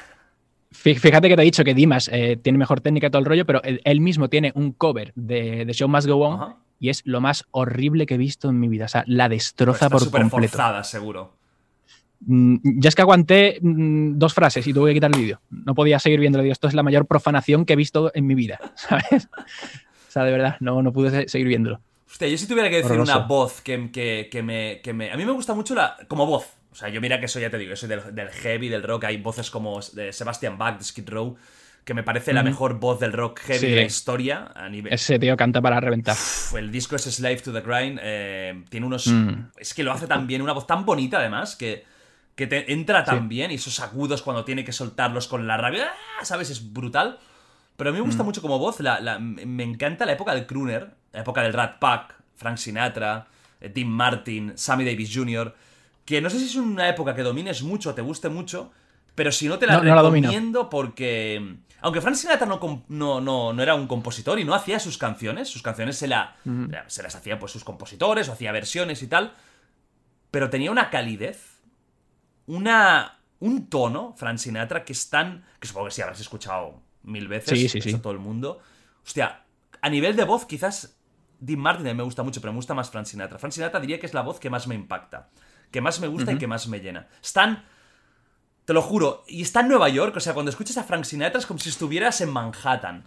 Fí- 0.74 0.98
Fíjate 1.00 1.30
que 1.30 1.36
te 1.38 1.42
he 1.44 1.46
dicho 1.46 1.64
que 1.64 1.74
Dimas 1.74 2.10
eh, 2.12 2.36
tiene 2.42 2.58
mejor 2.58 2.82
técnica 2.82 3.08
y 3.08 3.10
todo 3.10 3.20
el 3.22 3.26
rollo, 3.26 3.46
pero 3.46 3.64
él, 3.64 3.80
él 3.86 4.02
mismo 4.02 4.28
tiene 4.30 4.52
un 4.56 4.74
cover 4.74 5.14
de, 5.16 5.64
de 5.66 5.74
Show 5.74 5.88
Must 5.88 6.08
Go 6.08 6.18
On 6.18 6.34
Ajá. 6.42 6.58
y 6.80 6.90
es 6.90 7.04
lo 7.06 7.22
más 7.22 7.46
horrible 7.52 8.06
que 8.06 8.16
he 8.16 8.18
visto 8.18 8.50
en 8.50 8.60
mi 8.60 8.68
vida. 8.68 8.86
O 8.86 8.88
sea, 8.90 9.06
la 9.08 9.30
destroza 9.30 9.90
por 9.90 10.02
súper 10.02 10.24
completo. 10.24 10.52
forzada, 10.58 10.84
seguro. 10.84 11.38
Mm, 12.26 12.58
Ya 12.82 12.90
es 12.90 12.96
que 12.96 13.02
aguanté 13.02 13.60
mm, 13.62 14.18
dos 14.18 14.34
frases 14.34 14.66
y 14.68 14.74
tuve 14.74 14.90
que 14.90 14.96
quitar 14.96 15.12
el 15.14 15.20
vídeo. 15.22 15.40
No 15.50 15.74
podía 15.74 16.00
seguir 16.00 16.20
viéndolo. 16.20 16.44
Esto 16.52 16.68
es 16.68 16.74
la 16.74 16.84
mayor 16.84 17.06
profanación 17.06 17.66
que 17.66 17.74
he 17.74 17.78
visto 17.78 18.12
en 18.14 18.28
mi 18.28 18.36
vida, 18.36 18.60
¿sabes? 18.76 19.30
O 19.38 20.12
sea, 20.12 20.24
de 20.26 20.32
verdad, 20.32 20.58
no, 20.60 20.82
no 20.82 20.92
pude 20.92 21.12
se- 21.12 21.30
seguir 21.30 21.48
viéndolo. 21.48 21.80
Hostia, 22.10 22.28
yo 22.28 22.38
si 22.38 22.48
tuviera 22.48 22.70
que 22.70 22.76
decir 22.78 22.92
Horroroso. 22.92 23.16
una 23.18 23.26
voz 23.26 23.62
que, 23.62 23.90
que- 23.92 24.28
que 24.32 24.44
me, 24.44 24.82
que 24.84 24.94
me- 24.94 25.12
A 25.12 25.18
mí 25.18 25.26
me 25.26 25.32
gusta 25.32 25.54
mucho 25.54 25.74
la... 25.76 25.96
como 26.08 26.26
voz. 26.26 26.46
O 26.74 26.76
sea, 26.76 26.90
yo 26.90 27.00
mira 27.00 27.20
que 27.22 27.28
soy, 27.28 27.44
ya 27.44 27.50
te 27.50 27.58
digo, 27.58 27.70
yo 27.70 27.76
soy 27.76 27.88
del, 27.88 28.14
del 28.14 28.30
heavy, 28.30 28.68
del 28.68 28.84
rock. 28.84 29.06
Hay 29.06 29.18
voces 29.18 29.50
como 29.50 29.80
de 29.94 30.12
Sebastian 30.12 30.58
Bach, 30.58 30.78
de 30.78 30.84
Skid 30.84 31.08
Row, 31.10 31.38
que 31.86 31.94
me 31.94 32.02
parece 32.04 32.34
la 32.34 32.42
mejor 32.44 32.80
voz 32.80 33.00
del 33.00 33.14
rock 33.14 33.40
heavy 33.42 33.60
Sí. 33.60 33.68
de 33.68 33.76
la 33.76 33.82
historia. 33.84 34.52
A 34.56 34.68
nivel... 34.70 34.92
Ese 34.92 35.20
tío 35.20 35.38
canta 35.38 35.62
para 35.62 35.80
reventar. 35.80 36.16
Uf, 36.16 36.56
El 36.56 36.72
disco 36.72 36.96
es 36.96 37.04
Slave 37.04 37.38
to 37.38 37.54
the 37.54 37.62
Grind. 37.62 38.00
eh, 38.02 38.64
tiene 38.70 38.86
unos... 38.88 39.06
Mm. 39.08 39.52
Es 39.58 39.74
que 39.74 39.84
lo 39.84 39.92
hace 39.92 40.08
tan 40.08 40.26
bien, 40.28 40.42
una 40.42 40.54
voz 40.54 40.66
tan 40.66 40.84
bonita 40.86 41.20
además, 41.20 41.56
que, 41.56 41.86
que 42.36 42.48
te 42.48 42.74
entra 42.74 43.04
tan 43.04 43.22
Sí. 43.24 43.28
bien. 43.28 43.52
Y 43.52 43.56
esos 43.56 43.80
agudos 43.80 44.22
cuando 44.24 44.44
tiene 44.44 44.64
que 44.66 44.72
soltarlos 44.72 45.28
con 45.28 45.46
la 45.46 45.58
rabia, 45.58 45.92
¡ah! 46.20 46.26
¿sabes? 46.26 46.50
Es 46.50 46.74
brutal. 46.74 47.20
Pero 47.78 47.90
a 47.90 47.94
mí 47.94 48.00
me 48.00 48.04
Mm. 48.04 48.08
gusta 48.08 48.24
mucho 48.24 48.42
como 48.42 48.58
voz. 48.60 48.80
la- 48.80 49.00
la- 49.00 49.20
me 49.20 49.64
encanta 49.64 50.06
la 50.08 50.14
época 50.14 50.34
del 50.34 50.46
crooner, 50.48 50.90
la 51.12 51.22
época 51.22 51.44
del 51.44 51.54
Rat 51.54 51.78
Pack, 51.80 52.16
Frank 52.36 52.58
Sinatra, 52.58 53.28
eh, 53.62 53.70
Dean 53.70 53.90
Martin, 53.90 54.54
Sammy 54.56 54.86
Davis 54.86 55.12
Jr., 55.14 55.54
que 56.06 56.22
no 56.22 56.30
sé 56.30 56.40
si 56.40 56.46
es 56.46 56.56
una 56.56 56.90
época 56.90 57.16
que 57.16 57.22
domines 57.24 57.64
mucho, 57.64 57.94
te 57.94 58.02
guste 58.02 58.30
mucho, 58.30 58.72
pero 59.16 59.32
si 59.32 59.48
no 59.48 59.58
te 59.60 59.68
la 59.68 59.78
No, 59.78 59.84
no 59.84 59.96
la 59.96 60.02
domino. 60.02 60.28
recomiendo 60.30 60.70
porque... 60.70 61.58
Aunque 61.82 62.00
Frank 62.00 62.16
Sinatra 62.16 62.46
no, 62.48 62.60
no, 62.88 63.20
no, 63.22 63.52
no 63.54 63.62
era 63.64 63.76
un 63.76 63.88
compositor 63.88 64.40
y 64.40 64.46
no 64.46 64.54
hacía 64.56 64.80
sus 64.80 64.98
canciones, 64.98 65.50
sus 65.50 65.62
canciones 65.62 65.98
se, 65.98 66.08
la, 66.08 66.38
se 66.88 67.04
las 67.04 67.14
hacían 67.16 67.40
pues 67.40 67.52
sus 67.52 67.66
compositores 67.66 68.30
o 68.30 68.32
hacía 68.34 68.54
versiones 68.54 69.04
y 69.04 69.08
tal, 69.08 69.34
pero 70.32 70.50
tenía 70.50 70.72
una 70.72 70.90
calidez, 70.90 71.62
una, 72.48 73.20
un 73.40 73.68
tono, 73.68 74.14
Frank 74.18 74.38
Sinatra, 74.38 74.84
que 74.86 74.94
es 74.94 75.10
tan... 75.10 75.44
que 75.60 75.68
supongo 75.68 75.88
que 75.88 75.92
sí 75.94 76.02
habrás 76.02 76.20
escuchado 76.22 76.82
mil 77.04 77.28
veces, 77.28 77.60
Sí, 77.60 77.68
sí, 77.68 77.80
eso 77.80 77.90
sí. 77.90 77.98
todo 78.00 78.14
el 78.14 78.20
mundo. 78.20 78.60
Hostia, 79.06 79.42
a 79.82 79.90
nivel 79.90 80.16
de 80.16 80.24
voz 80.24 80.46
quizás 80.46 80.98
Dean 81.40 81.60
Martin 81.60 81.86
a 81.88 81.90
mí 81.90 81.98
me 81.98 82.04
gusta 82.04 82.24
mucho, 82.24 82.40
pero 82.40 82.54
me 82.54 82.58
gusta 82.58 82.74
más 82.74 82.90
Frank 82.90 83.06
Sinatra. 83.08 83.38
Frank 83.38 83.52
Sinatra 83.52 83.82
diría 83.82 84.00
que 84.00 84.06
es 84.06 84.14
la 84.14 84.22
voz 84.22 84.40
que 84.40 84.50
más 84.50 84.68
me 84.68 84.76
impacta, 84.76 85.30
que 85.74 85.82
más 85.82 86.00
me 86.00 86.08
gusta 86.08 86.32
y 86.32 86.38
que 86.38 86.48
más 86.48 86.68
me 86.70 86.80
llena. 86.80 87.08
Están... 87.22 87.66
Te 88.64 88.72
lo 88.72 88.82
juro, 88.82 89.26
y 89.28 89.42
está 89.42 89.60
en 89.60 89.68
Nueva 89.68 89.90
York, 89.90 90.16
o 90.16 90.22
sea, 90.22 90.34
cuando 90.34 90.50
escuchas 90.50 90.78
a 90.78 90.86
Frank 90.86 91.04
Sinatra 91.04 91.38
es 91.38 91.46
como 91.46 91.60
si 91.60 91.68
estuvieras 91.68 92.22
en 92.22 92.30
Manhattan. 92.30 93.06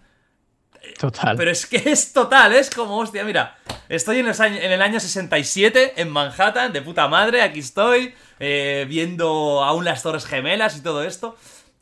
Total. 0.99 1.35
Pero 1.35 1.51
es 1.51 1.65
que 1.65 1.77
es 1.91 2.13
total, 2.13 2.53
es 2.53 2.69
como, 2.69 2.99
hostia, 2.99 3.25
mira, 3.25 3.57
estoy 3.89 4.19
en, 4.19 4.27
los 4.27 4.39
años- 4.41 4.61
en 4.63 4.71
el 4.71 4.83
año 4.83 5.01
67 5.01 5.95
en 5.97 6.11
Manhattan, 6.11 6.75
de 6.75 6.83
puta 6.83 7.09
madre, 7.09 7.41
aquí 7.41 7.61
estoy, 7.61 8.15
eh, 8.39 8.85
viendo 8.87 9.65
aún 9.65 9.87
las 9.87 10.03
Torres 10.03 10.27
Gemelas 10.27 10.77
y 10.77 10.83
todo 10.83 11.03
esto. 11.03 11.37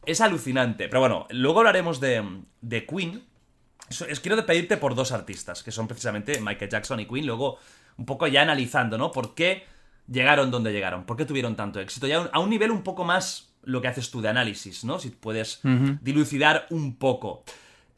Es 0.07 0.21
alucinante. 0.21 0.87
Pero 0.89 1.01
bueno, 1.01 1.27
luego 1.31 1.59
hablaremos 1.61 1.99
de, 1.99 2.23
de 2.61 2.87
Queen. 2.87 3.25
Es, 3.91 4.21
quiero 4.21 4.47
pedirte 4.47 4.77
por 4.77 4.95
dos 4.95 5.11
artistas, 5.13 5.63
que 5.65 5.73
son 5.73 5.89
precisamente 5.89 6.41
Michael 6.41 6.71
Jackson 6.71 7.01
y 7.01 7.07
Queen. 7.07 7.27
Luego, 7.27 7.59
un 7.97 8.07
poco 8.07 8.27
ya 8.29 8.43
analizando, 8.43 8.97
¿no? 8.99 9.11
¿Por 9.11 9.35
qué 9.35 9.67
llegaron 10.11 10.51
donde 10.51 10.73
llegaron? 10.73 11.05
¿Por 11.05 11.17
qué 11.17 11.25
tuvieron 11.25 11.57
tanto 11.57 11.81
éxito? 11.81 12.07
Ya 12.07 12.29
a 12.33 12.39
un- 12.39 12.51
nivel 12.51 12.71
un 12.71 12.83
poco 12.83 13.05
más 13.05 13.53
lo 13.63 13.81
que 13.81 13.89
haces 13.89 14.11
tú 14.11 14.21
de 14.21 14.29
análisis, 14.29 14.85
¿no? 14.85 14.99
Si 14.99 15.11
puedes 15.11 15.61
dilucidar 16.03 16.67
un 16.71 16.97
poco. 16.97 17.45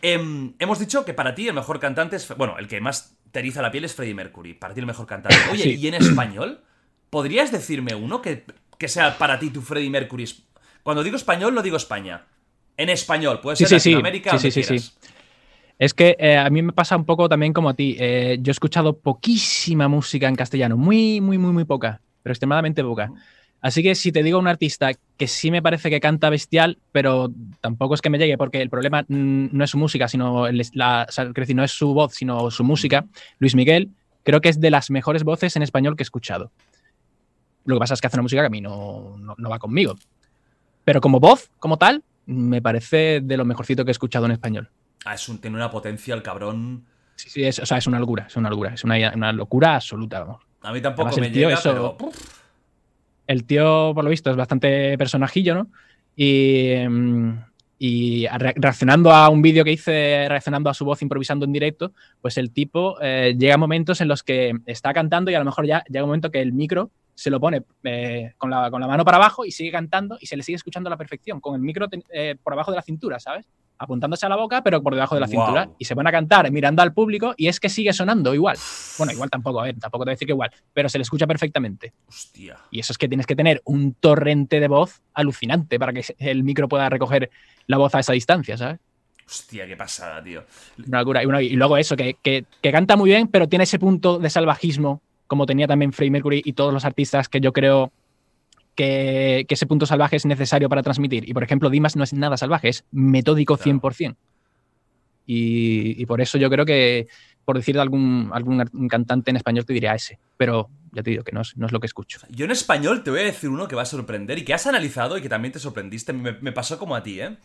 Em, 0.02 0.54
hemos 0.58 0.78
dicho 0.78 1.04
que 1.04 1.14
para 1.14 1.34
ti 1.34 1.48
el 1.48 1.54
mejor 1.54 1.80
cantante 1.80 2.16
es. 2.16 2.28
Bueno, 2.36 2.58
el 2.58 2.68
que 2.68 2.80
más 2.80 3.16
te 3.32 3.40
eriza 3.40 3.62
la 3.62 3.70
piel 3.70 3.84
es 3.84 3.94
Freddie 3.94 4.14
Mercury. 4.14 4.54
Para 4.54 4.74
ti 4.74 4.80
el 4.80 4.86
mejor 4.86 5.06
cantante. 5.06 5.36
Oye, 5.52 5.62
Sí. 5.64 5.74
¿y 5.76 5.88
en 5.88 5.94
español? 5.94 6.60
¿Podrías 7.10 7.50
decirme 7.50 7.94
uno 7.94 8.20
que, 8.22 8.44
que 8.78 8.88
sea 8.88 9.16
para 9.18 9.38
ti 9.38 9.50
tu 9.50 9.62
Freddie 9.62 9.90
Mercury? 9.90 10.26
Cuando 10.82 11.02
digo 11.02 11.16
español, 11.16 11.54
no 11.54 11.62
digo 11.62 11.76
España. 11.76 12.24
En 12.76 12.90
español, 12.90 13.40
puede 13.40 13.56
Sí, 13.56 13.64
ser 13.64 13.80
sí, 13.80 13.84
sí. 13.84 13.90
Latinoamérica, 13.90 14.38
Sí, 14.38 14.50
sí, 14.50 14.62
sí, 14.62 14.68
quieras. 14.68 14.98
Es 15.78 15.92
que 15.92 16.16
eh, 16.18 16.36
a 16.38 16.48
mí 16.48 16.62
me 16.62 16.72
pasa 16.72 16.96
un 16.96 17.04
poco 17.04 17.28
también 17.28 17.52
como 17.52 17.68
a 17.68 17.74
ti. 17.74 17.96
Eh, 17.98 18.38
yo 18.40 18.50
he 18.50 18.52
escuchado 18.52 18.96
poquísima 18.98 19.88
música 19.88 20.28
en 20.28 20.36
castellano, 20.36 20.76
muy, 20.76 21.20
muy, 21.20 21.36
muy, 21.38 21.52
muy 21.52 21.64
poca, 21.64 22.00
pero 22.22 22.32
extremadamente 22.32 22.82
poca. 22.82 23.12
Así 23.60 23.82
que 23.82 23.94
si 23.94 24.12
te 24.12 24.22
digo 24.22 24.38
un 24.38 24.48
artista 24.48 24.90
que 25.16 25.26
sí 25.26 25.50
me 25.50 25.60
parece 25.62 25.90
que 25.90 26.00
canta 26.00 26.30
bestial, 26.30 26.78
pero 26.92 27.30
tampoco 27.60 27.94
es 27.94 28.00
que 28.00 28.10
me 28.10 28.18
llegue, 28.18 28.38
porque 28.38 28.62
el 28.62 28.70
problema 28.70 29.04
no 29.08 29.64
es 29.64 29.70
su 29.70 29.78
música, 29.78 30.08
sino 30.08 30.46
el- 30.46 30.62
la, 30.72 31.06
o 31.08 31.12
sea, 31.12 31.24
no 31.54 31.64
es 31.64 31.72
su 31.72 31.92
voz, 31.92 32.14
sino 32.14 32.50
su 32.50 32.64
música. 32.64 33.06
Luis 33.38 33.54
Miguel, 33.54 33.90
creo 34.22 34.40
que 34.40 34.48
es 34.50 34.60
de 34.60 34.70
las 34.70 34.90
mejores 34.90 35.24
voces 35.24 35.56
en 35.56 35.62
español 35.62 35.96
que 35.96 36.02
he 36.02 36.04
escuchado. 36.04 36.52
Lo 37.64 37.76
que 37.76 37.80
pasa 37.80 37.94
es 37.94 38.00
que 38.00 38.06
hace 38.06 38.16
una 38.16 38.22
música 38.22 38.42
que 38.42 38.46
a 38.46 38.50
mí 38.50 38.60
no, 38.60 39.16
no- 39.18 39.34
no 39.36 39.50
va 39.50 39.58
conmigo. 39.58 39.96
Pero 40.84 41.00
como 41.00 41.20
voz, 41.20 41.50
como 41.58 41.78
tal, 41.78 42.02
me 42.26 42.62
parece 42.62 43.20
de 43.22 43.36
lo 43.36 43.44
mejorcito 43.44 43.84
que 43.84 43.90
he 43.90 43.92
escuchado 43.92 44.26
en 44.26 44.32
español. 44.32 44.70
Ah, 45.06 45.14
es 45.14 45.28
un, 45.28 45.38
tiene 45.40 45.56
una 45.56 45.70
potencia 45.70 46.14
el 46.14 46.22
cabrón. 46.22 46.84
Sí, 47.14 47.30
sí, 47.30 47.44
es, 47.44 47.58
o 47.60 47.64
sea, 47.66 47.78
es 47.78 47.86
una 47.86 47.98
locura, 47.98 48.24
es 48.26 48.36
una 48.36 48.50
locura, 48.50 48.74
es 48.74 48.84
una, 48.84 48.96
una 49.14 49.32
locura 49.32 49.76
absoluta, 49.76 50.20
vamos. 50.20 50.42
A 50.62 50.72
mí 50.72 50.80
tampoco 50.82 51.08
Además, 51.08 51.20
me 51.20 51.26
el 51.28 51.32
tío, 51.32 51.48
llega, 51.48 51.58
eso- 51.60 51.96
pero. 51.98 52.10
El 53.26 53.44
tío, 53.44 53.92
por 53.94 54.04
lo 54.04 54.10
visto, 54.10 54.30
es 54.30 54.36
bastante 54.36 54.96
personajillo, 54.98 55.54
¿no? 55.54 55.68
Y, 56.14 56.74
mm, 56.88 57.30
y 57.78 58.26
re- 58.28 58.54
reaccionando 58.56 59.10
a 59.12 59.28
un 59.28 59.42
vídeo 59.42 59.64
que 59.64 59.72
hice, 59.72 60.26
reaccionando 60.28 60.70
a 60.70 60.74
su 60.74 60.84
voz 60.84 61.02
improvisando 61.02 61.44
en 61.44 61.52
directo, 61.52 61.92
pues 62.20 62.38
el 62.38 62.52
tipo 62.52 62.96
eh, 63.02 63.34
llega 63.38 63.54
a 63.54 63.58
momentos 63.58 64.00
en 64.00 64.08
los 64.08 64.22
que 64.22 64.52
está 64.66 64.92
cantando 64.94 65.30
y 65.30 65.34
a 65.34 65.38
lo 65.40 65.44
mejor 65.44 65.66
ya 65.66 65.82
llega 65.88 66.04
un 66.04 66.08
momento 66.10 66.30
que 66.30 66.40
el 66.40 66.52
micro 66.52 66.90
se 67.14 67.30
lo 67.30 67.40
pone 67.40 67.64
eh, 67.84 68.32
con, 68.38 68.50
la, 68.50 68.70
con 68.70 68.80
la 68.80 68.86
mano 68.86 69.04
para 69.04 69.16
abajo 69.16 69.44
y 69.44 69.50
sigue 69.50 69.72
cantando 69.72 70.16
y 70.20 70.26
se 70.26 70.36
le 70.36 70.42
sigue 70.42 70.56
escuchando 70.56 70.88
a 70.88 70.90
la 70.90 70.96
perfección, 70.96 71.40
con 71.40 71.54
el 71.54 71.60
micro 71.62 71.86
eh, 72.12 72.36
por 72.42 72.52
abajo 72.52 72.70
de 72.70 72.76
la 72.76 72.82
cintura, 72.82 73.18
¿sabes? 73.18 73.46
Apuntándose 73.78 74.24
a 74.24 74.28
la 74.30 74.36
boca, 74.36 74.62
pero 74.62 74.82
por 74.82 74.94
debajo 74.94 75.14
de 75.14 75.20
la 75.20 75.26
cintura. 75.28 75.68
Y 75.78 75.84
se 75.84 75.94
van 75.94 76.06
a 76.06 76.12
cantar 76.12 76.50
mirando 76.50 76.80
al 76.82 76.94
público 76.94 77.34
y 77.36 77.48
es 77.48 77.60
que 77.60 77.68
sigue 77.68 77.92
sonando 77.92 78.32
igual. 78.34 78.56
Bueno, 78.96 79.12
igual 79.12 79.28
tampoco, 79.28 79.60
a 79.60 79.64
ver, 79.64 79.78
tampoco 79.78 80.04
te 80.04 80.08
voy 80.08 80.12
a 80.12 80.14
decir 80.14 80.26
que 80.26 80.32
igual, 80.32 80.50
pero 80.72 80.88
se 80.88 80.96
le 80.98 81.02
escucha 81.02 81.26
perfectamente. 81.26 81.92
Hostia. 82.08 82.56
Y 82.70 82.80
eso 82.80 82.92
es 82.92 82.98
que 82.98 83.06
tienes 83.08 83.26
que 83.26 83.36
tener 83.36 83.60
un 83.66 83.92
torrente 83.94 84.60
de 84.60 84.68
voz 84.68 85.02
alucinante 85.12 85.78
para 85.78 85.92
que 85.92 86.02
el 86.18 86.42
micro 86.42 86.68
pueda 86.68 86.88
recoger 86.88 87.30
la 87.66 87.76
voz 87.76 87.94
a 87.94 88.00
esa 88.00 88.12
distancia, 88.14 88.56
¿sabes? 88.56 88.78
Hostia, 89.28 89.66
qué 89.66 89.76
pasada, 89.76 90.22
tío. 90.22 90.44
Una 90.86 91.00
locura. 91.00 91.22
Y, 91.22 91.26
bueno, 91.26 91.40
y 91.40 91.50
luego 91.50 91.76
eso, 91.76 91.96
que, 91.96 92.16
que- 92.22 92.44
que 92.62 92.72
canta 92.72 92.96
muy 92.96 93.10
bien, 93.10 93.28
pero 93.28 93.48
tiene 93.48 93.64
ese 93.64 93.78
punto 93.78 94.18
de 94.18 94.30
salvajismo, 94.30 95.02
como 95.26 95.44
tenía 95.46 95.66
también 95.66 95.92
Freddie 95.92 96.12
Mercury 96.12 96.42
y 96.44 96.52
todos 96.52 96.72
los 96.72 96.84
artistas 96.84 97.28
que 97.28 97.40
yo 97.40 97.52
creo 97.52 97.90
que, 98.76 99.44
que 99.48 99.54
ese 99.54 99.66
punto 99.66 99.86
salvaje 99.86 100.14
es 100.16 100.26
necesario 100.26 100.68
para 100.68 100.82
transmitir. 100.82 101.28
Y 101.28 101.34
por 101.34 101.42
ejemplo, 101.42 101.70
Dimas 101.70 101.96
no 101.96 102.04
es 102.04 102.12
nada 102.12 102.36
salvaje, 102.36 102.68
es 102.68 102.84
metódico 102.92 103.56
Claro. 103.56 103.80
100%. 103.80 104.16
Y, 105.26 106.00
y 106.00 106.06
por 106.06 106.20
eso 106.20 106.38
yo 106.38 106.48
creo 106.48 106.64
que, 106.64 107.08
por 107.44 107.56
decir 107.56 107.74
de 107.74 107.80
algún, 107.80 108.30
algún 108.32 108.88
cantante 108.88 109.30
en 109.30 109.36
español, 109.36 109.64
te 109.66 109.72
diría 109.72 109.94
ese. 109.94 110.18
Pero 110.36 110.70
ya 110.92 111.02
te 111.02 111.10
digo 111.10 111.24
que 111.24 111.32
no 111.32 111.40
es, 111.40 111.56
no 111.56 111.66
es 111.66 111.72
lo 111.72 111.80
que 111.80 111.86
escucho. 111.86 112.20
Yo 112.30 112.44
en 112.44 112.52
español 112.52 113.02
te 113.02 113.10
voy 113.10 113.20
a 113.20 113.24
decir 113.24 113.50
uno 113.50 113.66
que 113.66 113.74
va 113.74 113.82
a 113.82 113.86
sorprender 113.86 114.38
y 114.38 114.44
que 114.44 114.54
has 114.54 114.66
analizado 114.66 115.18
y 115.18 115.22
que 115.22 115.28
también 115.28 115.50
te 115.52 115.58
sorprendiste. 115.58 116.12
Me, 116.12 116.32
me 116.40 116.52
pasó 116.52 116.78
como 116.78 116.94
a 116.94 117.02
ti, 117.02 117.20
¿eh? 117.20 117.36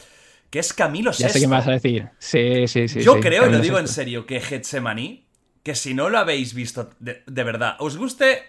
Que 0.52 0.60
es 0.60 0.74
Camilo 0.74 1.12
Ya 1.12 1.17
sé 1.17 1.24
Sesto. 1.30 1.39
qué 1.39 1.48
me 1.48 1.56
vas 1.56 1.67
a 1.67 1.72
decir. 1.72 2.10
Sí, 2.20 2.67
sí, 2.67 2.88
sí. 2.88 3.02
Yo 3.02 3.15
sí, 3.15 3.20
creo, 3.22 3.48
y 3.48 3.52
lo 3.52 3.60
digo 3.60 3.80
en 3.80 3.88
Sesto. 3.88 4.02
serio, 4.02 4.26
que 4.26 4.41
Getsemaní, 4.41 5.26
que 5.63 5.76
si 5.76 5.94
no 5.94 6.10
lo 6.10 6.20
habéis 6.20 6.54
visto 6.54 6.89
de, 7.00 7.24
de 7.26 7.44
verdad, 7.44 7.78
os 7.80 7.98
guste 7.98 8.39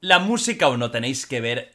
la 0.00 0.18
música 0.18 0.68
o 0.68 0.76
no, 0.76 0.90
tenéis 0.90 1.26
que 1.26 1.40
ver 1.40 1.72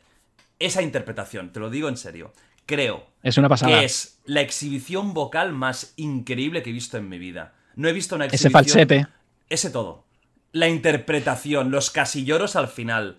esa 0.59 0.81
interpretación. 0.81 1.51
Te 1.51 1.59
lo 1.59 1.69
digo 1.69 1.89
en 1.89 1.97
serio. 1.97 2.33
Creo 2.65 3.07
Es 3.23 3.37
una 3.39 3.49
pasada. 3.49 3.79
que 3.79 3.85
es 3.85 4.19
la 4.25 4.41
exhibición 4.41 5.15
vocal 5.15 5.53
más 5.53 5.93
increíble 5.95 6.61
que 6.61 6.69
he 6.69 6.73
visto 6.73 6.97
en 6.97 7.09
mi 7.09 7.17
vida. 7.17 7.55
No 7.75 7.87
he 7.87 7.93
visto 7.93 8.15
una 8.15 8.25
Ese 8.25 8.35
exhibición... 8.35 8.53
falsete. 8.87 9.07
Ese 9.49 9.71
todo. 9.71 10.05
La 10.51 10.67
interpretación, 10.67 11.71
los 11.71 11.89
casilleros 11.89 12.55
al 12.55 12.67
final. 12.67 13.17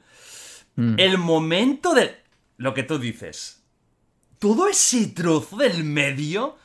Mm. 0.76 0.94
El 0.98 1.18
momento 1.18 1.94
de... 1.94 2.16
Lo 2.58 2.74
que 2.74 2.82
tú 2.84 2.98
dices. 2.98 3.64
Todo 4.38 4.68
ese 4.68 5.08
trozo 5.08 5.56
del 5.56 5.82
medio... 5.82 6.56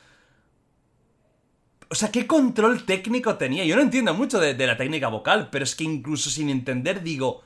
O 1.88 1.94
sea, 1.94 2.12
¿qué 2.12 2.26
control 2.26 2.84
técnico 2.84 3.36
tenía? 3.36 3.64
Yo 3.64 3.76
no 3.76 3.82
entiendo 3.82 4.12
mucho 4.14 4.38
de, 4.38 4.54
de 4.54 4.66
la 4.66 4.76
técnica 4.76 5.08
vocal, 5.08 5.48
pero 5.50 5.64
es 5.64 5.74
que 5.74 5.84
incluso 5.84 6.30
sin 6.30 6.50
entender 6.50 7.02
digo... 7.02 7.42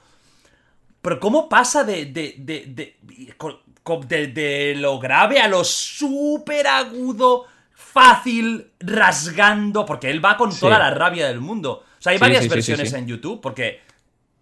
Pero 1.02 1.18
¿cómo 1.18 1.48
pasa 1.48 1.84
de, 1.84 2.06
de, 2.06 2.34
de, 2.38 2.66
de, 2.66 4.26
de, 4.28 4.74
lo 4.76 4.98
grave 4.98 5.40
a 5.40 5.48
lo 5.48 5.64
súper 5.64 6.66
agudo, 6.66 7.46
fácil, 7.72 8.70
rasgando? 8.80 9.86
Porque 9.86 10.10
él 10.10 10.24
va 10.24 10.36
con 10.36 10.52
Sí. 10.52 10.60
toda 10.60 10.78
la 10.78 10.90
rabia 10.90 11.26
del 11.28 11.40
mundo. 11.40 11.84
O 11.98 12.02
sea, 12.02 12.12
hay 12.12 12.18
Sí, 12.18 12.22
varias 12.22 12.42
sí, 12.44 12.48
versiones 12.48 12.92
en 12.92 13.06
YouTube, 13.06 13.40
porque 13.40 13.80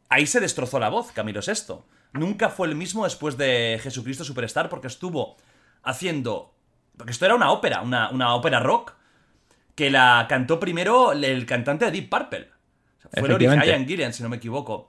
ahí 0.08 0.26
se 0.26 0.40
destrozó 0.40 0.78
la 0.78 0.88
voz, 0.88 1.12
Camilo 1.12 1.42
Sesto. 1.42 1.86
Nunca 2.12 2.48
fue 2.48 2.66
el 2.68 2.74
mismo 2.74 3.04
después 3.04 3.36
de 3.36 3.78
Jesucristo 3.82 4.24
Superstar, 4.24 4.68
porque 4.68 4.86
estuvo 4.88 5.36
haciendo... 5.82 6.54
Porque 6.96 7.12
esto 7.12 7.24
era 7.26 7.36
una 7.36 7.52
ópera, 7.52 7.82
una, 7.82 8.10
una 8.10 8.34
ópera 8.34 8.58
rock, 8.58 8.94
que 9.76 9.90
la 9.90 10.26
cantó 10.28 10.58
primero 10.58 11.12
el 11.12 11.46
cantante 11.46 11.84
de 11.84 11.90
Deep 11.92 12.08
Purple. 12.10 12.48
O 12.98 13.02
sea, 13.02 13.10
fue 13.20 13.28
el 13.28 13.34
original. 13.34 13.64
Ian 13.64 13.86
Gillian, 13.86 14.12
si 14.12 14.24
no 14.24 14.28
me 14.28 14.36
equivoco. 14.38 14.88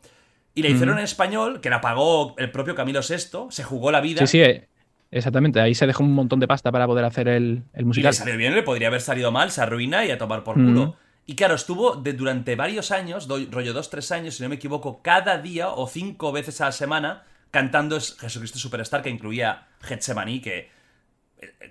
Y 0.60 0.64
la 0.64 0.70
hicieron 0.70 0.97
en 0.97 1.03
español, 1.03 1.62
que 1.62 1.70
la 1.70 1.82
pagó 1.82 2.36
el 2.38 2.51
propio 2.51 2.76
Camilo 2.76 3.01
VI, 3.01 3.47
se 3.49 3.64
jugó 3.64 3.91
la 3.91 4.01
vida. 4.01 4.20
Sí, 4.20 4.28
sí, 4.28 4.41
eh, 4.41 4.68
exactamente. 5.12 5.60
Ahí 5.62 5.74
se 5.76 5.88
dejó 5.88 6.03
un 6.03 6.14
montón 6.14 6.39
de 6.39 6.47
pasta 6.47 6.72
para 6.72 6.86
poder 6.88 7.05
hacer 7.05 7.28
el, 7.28 7.64
el 7.74 7.80
Y 7.80 7.80
le 7.80 7.86
musical. 7.86 8.14
salió 8.14 8.38
bien, 8.38 8.53
le 8.55 8.64
podría 8.64 8.88
haber 8.89 9.01
salido 9.01 9.32
mal, 9.32 9.51
se 9.51 9.62
arruina 9.62 10.05
y 10.05 10.12
a 10.12 10.18
tomar 10.18 10.43
por 10.43 10.55
culo. 10.55 10.95
Y 11.26 11.36
claro, 11.36 11.53
estuvo 11.55 11.95
de, 11.95 12.14
durante 12.14 12.55
varios 12.55 12.91
años, 12.91 13.28
doy- 13.28 13.47
rollo 13.51 13.72
dos, 13.74 13.89
tres 13.91 14.12
años, 14.12 14.36
si 14.36 14.43
no 14.43 14.49
me 14.49 14.55
equivoco, 14.55 15.01
cada 15.03 15.38
día 15.38 15.70
o 15.70 15.88
cinco 15.88 16.32
veces 16.32 16.60
a 16.62 16.66
la 16.66 16.72
semana 16.72 17.24
cantando 17.51 17.97
es- 17.97 18.18
Jesucristo 18.20 18.57
Superstar, 18.60 19.01
que 19.03 19.10
incluía 19.12 19.68
Getsemaní, 19.82 20.41
que, 20.41 20.72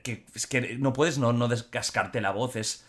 que 0.03 0.25
es 0.35 0.47
que 0.47 0.77
no 0.79 0.93
puedes 0.93 1.19
no, 1.19 1.33
no 1.33 1.49
descascarte 1.49 2.21
la 2.21 2.31
voz, 2.31 2.57
es... 2.57 2.85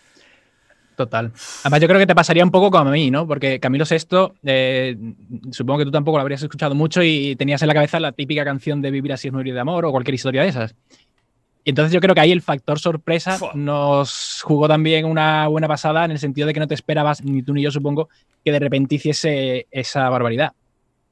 Total. 1.00 1.32
Además, 1.64 1.80
yo 1.80 1.88
creo 1.88 1.98
que 1.98 2.08
te 2.08 2.14
pasaría 2.14 2.44
un 2.44 2.52
poco 2.52 2.70
como 2.70 2.90
a 2.90 2.92
mí, 2.92 3.10
¿no? 3.10 3.26
Porque 3.26 3.58
Camilo 3.62 3.86
VI, 3.90 4.34
eh, 4.44 4.98
supongo 5.50 5.80
que 5.80 5.86
tú 5.86 5.92
tampoco 5.92 6.18
lo 6.18 6.24
habrías 6.24 6.44
escuchado 6.44 6.76
mucho 6.76 7.02
y 7.02 7.38
tenías 7.38 7.62
en 7.62 7.70
la 7.70 7.74
cabeza 7.74 8.02
la 8.02 8.12
típica 8.12 8.44
canción 8.44 8.82
de 8.82 8.92
Vivir 8.92 9.14
así 9.14 9.30
es 9.30 9.34
morir 9.34 9.54
de 9.54 9.62
amor 9.62 9.86
o 9.86 9.92
cualquier 9.92 10.16
historia 10.16 10.42
de 10.42 10.50
esas. 10.50 10.76
Y 11.64 11.70
entonces 11.70 11.94
yo 11.94 12.02
creo 12.02 12.14
que 12.14 12.20
ahí 12.20 12.34
el 12.34 12.42
factor 12.42 12.80
sorpresa 12.80 13.38
Fua. 13.38 13.52
nos 13.56 14.42
jugó 14.44 14.68
también 14.68 15.06
una 15.06 15.48
buena 15.48 15.70
pasada 15.70 16.04
en 16.04 16.12
el 16.12 16.20
sentido 16.20 16.48
de 16.48 16.54
que 16.54 16.60
no 16.60 16.68
te 16.68 16.74
esperabas, 16.74 17.24
ni 17.24 17.44
tú 17.44 17.54
ni 17.54 17.62
yo 17.62 17.72
supongo, 17.72 18.10
que 18.44 18.52
de 18.52 18.60
repente 18.60 18.96
hiciese 18.96 19.68
esa 19.72 20.10
barbaridad. 20.10 20.52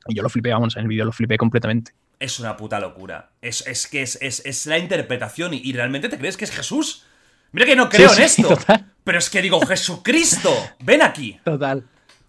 Y 0.05 0.15
yo 0.15 0.21
lo 0.23 0.27
flipé, 0.29 0.51
vamos, 0.51 0.75
en 0.75 0.81
el 0.81 0.89
vídeo 0.89 1.05
lo 1.05 1.13
flipé 1.13 1.37
completamente. 1.37 1.93
Es 2.19 2.41
una 2.41 2.57
puta 2.57 2.81
locura. 2.81 3.29
Es, 3.41 3.65
es 3.67 3.87
que 3.87 4.01
es, 4.01 4.17
es- 4.21 4.45
es 4.45 4.65
la 4.65 4.79
interpretación 4.79 5.53
y, 5.53 5.61
y 5.63 5.71
realmente 5.71 6.09
te 6.09 6.17
crees 6.17 6.35
que 6.35 6.43
es 6.43 6.51
Jesús. 6.51 7.05
Mira 7.51 7.65
que 7.65 7.75
no 7.75 7.89
creo 7.89 8.09
Sí, 8.09 8.17
en 8.21 8.25
esto. 8.25 8.47
total. 8.49 8.85
Pero 9.03 9.17
es 9.19 9.29
que 9.29 9.41
digo, 9.41 9.59
Jesucristo, 9.65 10.53
ven 10.79 11.01
aquí. 11.01 11.39
Total. 11.43 11.83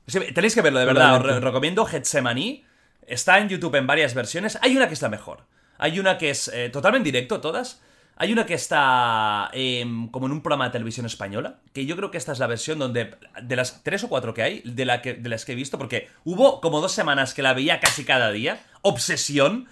O 0.07 0.11
sea, 0.11 0.23
tenéis 0.33 0.55
que 0.55 0.63
verlo, 0.63 0.79
de 0.79 0.87
verdad. 0.87 1.13
Os 1.13 1.19
Totalmente. 1.19 1.45
recomiendo 1.47 1.85
Getsemaní. 1.85 2.65
Está 3.07 3.39
en 3.39 3.49
YouTube 3.49 3.75
en 3.77 3.87
varias 3.87 4.15
versiones. 4.15 4.59
Hay 4.63 4.77
una 4.77 4.87
que 4.89 4.95
es 4.95 5.03
la 5.03 5.09
mejor. 5.09 5.45
Hay 5.79 5.99
una 5.99 6.19
que 6.19 6.31
es 6.31 6.49
eh, 6.49 6.69
totalmente 6.71 7.09
en 7.09 7.15
directo, 7.15 7.41
todas. 7.41 7.81
Hay 8.17 8.33
una 8.33 8.47
que 8.47 8.55
está 8.55 9.49
em, 9.53 10.09
como 10.09 10.27
en 10.27 10.33
un 10.33 10.43
programa 10.43 10.67
de 10.67 10.71
televisión 10.73 11.07
española. 11.07 11.61
Que 11.73 11.87
yo 11.87 11.97
creo 11.97 12.11
que 12.11 12.19
esta 12.19 12.33
es 12.33 12.39
la 12.39 12.47
versión 12.47 12.79
donde. 12.79 13.15
De 13.43 13.57
las 13.57 13.83
tres 13.85 14.03
o 14.05 14.09
cuatro 14.09 14.35
que 14.35 14.43
hay, 14.43 14.63
de, 14.65 14.85
la 14.85 15.03
que, 15.03 15.15
de 15.15 15.29
las 15.29 15.45
que 15.45 15.53
he 15.53 15.55
visto, 15.55 15.79
porque 15.79 16.09
hubo 16.25 16.61
como 16.61 16.81
dos 16.81 16.93
semanas 16.93 17.33
que 17.35 17.43
la 17.43 17.55
veía 17.55 17.81
casi 17.81 18.05
cada 18.05 18.31
día. 18.31 18.61
Obsesión. 18.83 19.69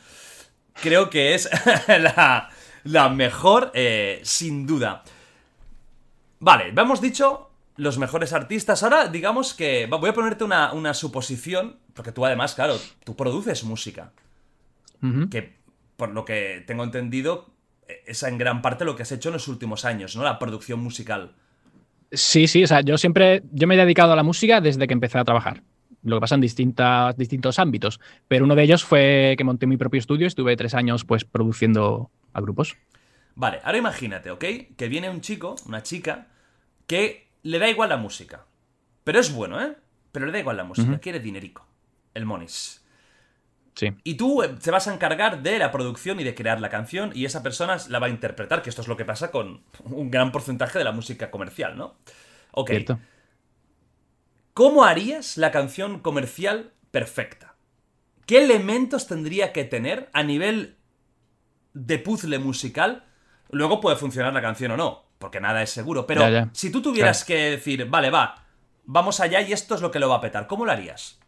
Creo 0.81 1.09
que 1.11 1.35
es 1.35 1.49
la, 1.89 2.51
la 2.85 3.09
mejor, 3.09 3.71
eh, 3.75 4.21
sin 4.23 4.67
duda. 4.67 5.03
Vale, 6.39 6.73
hemos 6.77 7.01
dicho 7.01 7.51
los 7.77 7.99
mejores 7.99 8.33
artistas. 8.33 8.83
Ahora, 8.83 9.09
digamos 9.09 9.55
que. 9.55 9.87
Voy 9.87 10.11
a 10.11 10.15
ponerte 10.15 10.45
una, 10.45 10.73
una 10.73 10.95
suposición. 10.95 11.79
Porque 11.95 12.13
tú, 12.13 12.27
además, 12.27 12.55
claro, 12.55 12.77
tú 13.05 13.17
produces 13.17 13.65
música. 13.65 14.13
Que, 15.31 15.57
por 15.97 16.11
lo 16.11 16.25
que 16.25 16.65
tengo 16.67 16.83
entendido, 16.83 17.47
es 18.07 18.23
en 18.23 18.39
gran 18.39 18.61
parte 18.61 18.85
lo 18.85 18.97
que 18.97 19.03
has 19.03 19.13
hecho 19.13 19.29
en 19.29 19.35
los 19.35 19.47
últimos 19.49 19.85
años, 19.85 20.17
¿no? 20.17 20.25
La 20.25 20.39
producción 20.39 20.81
musical. 20.81 21.33
Sí, 22.13 22.47
sí, 22.47 22.65
o 22.65 22.67
sea, 22.67 22.81
yo 22.81 22.99
siempre, 22.99 23.43
yo 23.53 23.67
me 23.67 23.75
he 23.75 23.79
dedicado 23.79 24.13
a 24.13 24.17
la 24.17 24.23
música 24.23 24.61
desde 24.61 24.87
que 24.87 24.95
empecé 24.95 25.19
a 25.19 25.25
trabajar. 25.25 25.63
Lo 26.03 26.17
que 26.17 26.21
pasa 26.21 26.37
en 26.37 26.41
distintas, 26.41 27.17
distintos 27.17 27.59
ámbitos, 27.59 28.01
pero 28.29 28.45
uno 28.45 28.55
de 28.55 28.63
ellos 28.63 28.85
fue 28.85 29.35
que 29.37 29.45
monté 29.45 29.67
mi 29.67 29.77
propio 29.77 29.99
estudio, 29.99 30.27
estuve 30.27 30.57
tres 30.57 30.75
años 30.75 31.05
pues 31.05 31.25
produciendo 31.25 32.11
a 32.33 32.41
grupos. 32.41 32.77
Vale, 33.37 33.61
ahora 33.63 33.79
imagínate, 33.79 34.31
¿ok? 34.31 34.45
Que 34.77 34.89
viene 34.89 35.11
un 35.11 35.21
chico, 35.21 35.57
una 35.67 35.83
chica, 35.83 36.29
que 36.87 37.29
le 37.43 37.59
da 37.59 37.69
igual 37.69 37.91
la 37.91 37.99
música. 37.99 38.47
Pero 39.05 39.21
es 39.21 39.33
bueno, 39.33 39.63
¿eh? 39.63 39.77
Pero 40.11 40.27
le 40.27 40.33
da 40.33 40.39
igual 40.39 40.57
la 40.57 40.65
música, 40.65 40.99
quiere 40.99 41.21
dinerico. 41.21 41.67
El 42.15 42.25
monis. 42.25 42.83
Sí, 43.75 43.93
Y 44.05 44.15
tú 44.15 44.43
eh, 44.43 44.49
te 44.49 44.71
vas 44.71 44.89
a 44.89 44.95
encargar 44.95 45.43
de 45.43 45.59
la 45.59 45.71
producción 45.71 46.19
y 46.19 46.25
de 46.25 46.35
crear 46.35 46.63
la 46.63 46.71
canción 46.71 47.13
y 47.15 47.27
esa 47.27 47.43
persona 47.43 47.77
la 47.91 47.99
va 47.99 48.07
a 48.07 48.11
interpretar, 48.11 48.63
que 48.63 48.71
esto 48.71 48.81
es 48.81 48.89
lo 48.89 48.97
que 48.97 49.05
pasa 49.05 49.31
con 49.31 49.65
un 49.85 50.11
gran 50.11 50.33
porcentaje 50.33 50.79
de 50.79 50.85
la 50.85 50.93
música 50.93 51.31
comercial, 51.31 51.77
¿no? 51.77 51.99
Ok. 52.53 52.71
cierto. 52.71 52.99
¿Cómo 54.55 54.85
harías 54.85 55.37
la 55.37 55.51
canción 55.51 56.01
comercial 56.01 56.73
perfecta? 56.91 57.57
¿Qué 58.25 58.43
elementos 58.43 59.07
tendría 59.07 59.53
que 59.53 59.65
tener 59.65 60.09
a 60.15 60.23
nivel 60.23 60.79
de 61.75 61.99
puzzle 61.99 62.39
musical? 62.39 63.05
Luego 63.51 63.81
puede 63.81 63.97
funcionar 63.97 64.33
la 64.33 64.43
canción 64.43 64.73
o 64.73 64.77
no, 64.77 65.05
porque 65.19 65.41
nada 65.41 65.63
es 65.63 65.71
seguro. 65.71 66.07
Pero 66.07 66.23
Ya, 66.23 66.31
ya. 66.31 66.49
si 66.53 66.71
tú 66.71 66.83
tuvieras 66.83 67.25
que 67.25 67.51
decir, 67.53 67.87
vale, 67.89 68.11
va, 68.11 68.45
vamos 68.85 69.21
allá 69.21 69.41
y 69.41 69.53
esto 69.53 69.75
es 69.75 69.81
lo 69.81 69.91
que 69.91 69.99
lo 69.99 70.09
va 70.09 70.17
a 70.17 70.21
petar, 70.21 70.47
¿cómo 70.47 70.65
lo 70.67 70.73
harías? 70.73 71.19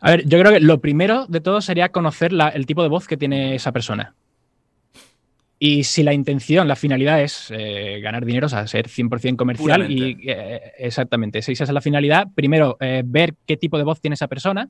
A 0.00 0.10
ver, 0.10 0.26
yo 0.28 0.38
creo 0.38 0.52
que 0.52 0.60
lo 0.60 0.80
primero 0.80 1.26
de 1.26 1.40
todo 1.40 1.60
sería 1.60 1.88
conocer 1.90 2.32
la- 2.32 2.48
el 2.50 2.66
tipo 2.66 2.82
de 2.82 2.88
voz 2.88 3.06
que 3.06 3.16
tiene 3.16 3.54
esa 3.54 3.72
persona. 3.72 4.14
Y 5.58 5.84
si 5.84 6.02
la 6.02 6.12
intención, 6.12 6.68
la 6.68 6.76
finalidad 6.76 7.22
es 7.22 7.50
eh, 7.50 8.00
ganar 8.02 8.24
dinero, 8.26 8.46
o 8.46 8.50
sea, 8.50 8.66
ser 8.66 8.88
100% 8.88 9.36
comercial 9.36 9.90
y 9.90 10.28
eh, 10.28 10.72
exactamente, 10.78 11.40
si 11.40 11.52
esa 11.52 11.64
es 11.64 11.70
la 11.70 11.80
finalidad, 11.80 12.26
primero 12.34 12.76
eh, 12.80 13.02
ver 13.04 13.34
qué 13.46 13.56
tipo 13.56 13.78
de 13.78 13.84
voz 13.84 14.00
tiene 14.00 14.14
esa 14.14 14.28
persona 14.28 14.68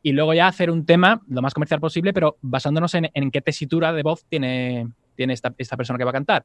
y 0.00 0.12
luego 0.12 0.32
ya 0.34 0.46
hacer 0.46 0.70
un 0.70 0.86
tema 0.86 1.22
lo 1.28 1.42
más 1.42 1.54
comercial 1.54 1.80
posible, 1.80 2.12
pero 2.12 2.36
basándonos 2.42 2.94
en, 2.94 3.10
en 3.14 3.30
qué 3.32 3.40
tesitura 3.40 3.92
de 3.92 4.02
voz 4.04 4.24
tiene, 4.28 4.86
tiene 5.18 5.32
esta, 5.34 5.52
esta 5.58 5.76
persona 5.76 5.98
que 5.98 6.04
va 6.04 6.10
a 6.10 6.14
cantar. 6.14 6.44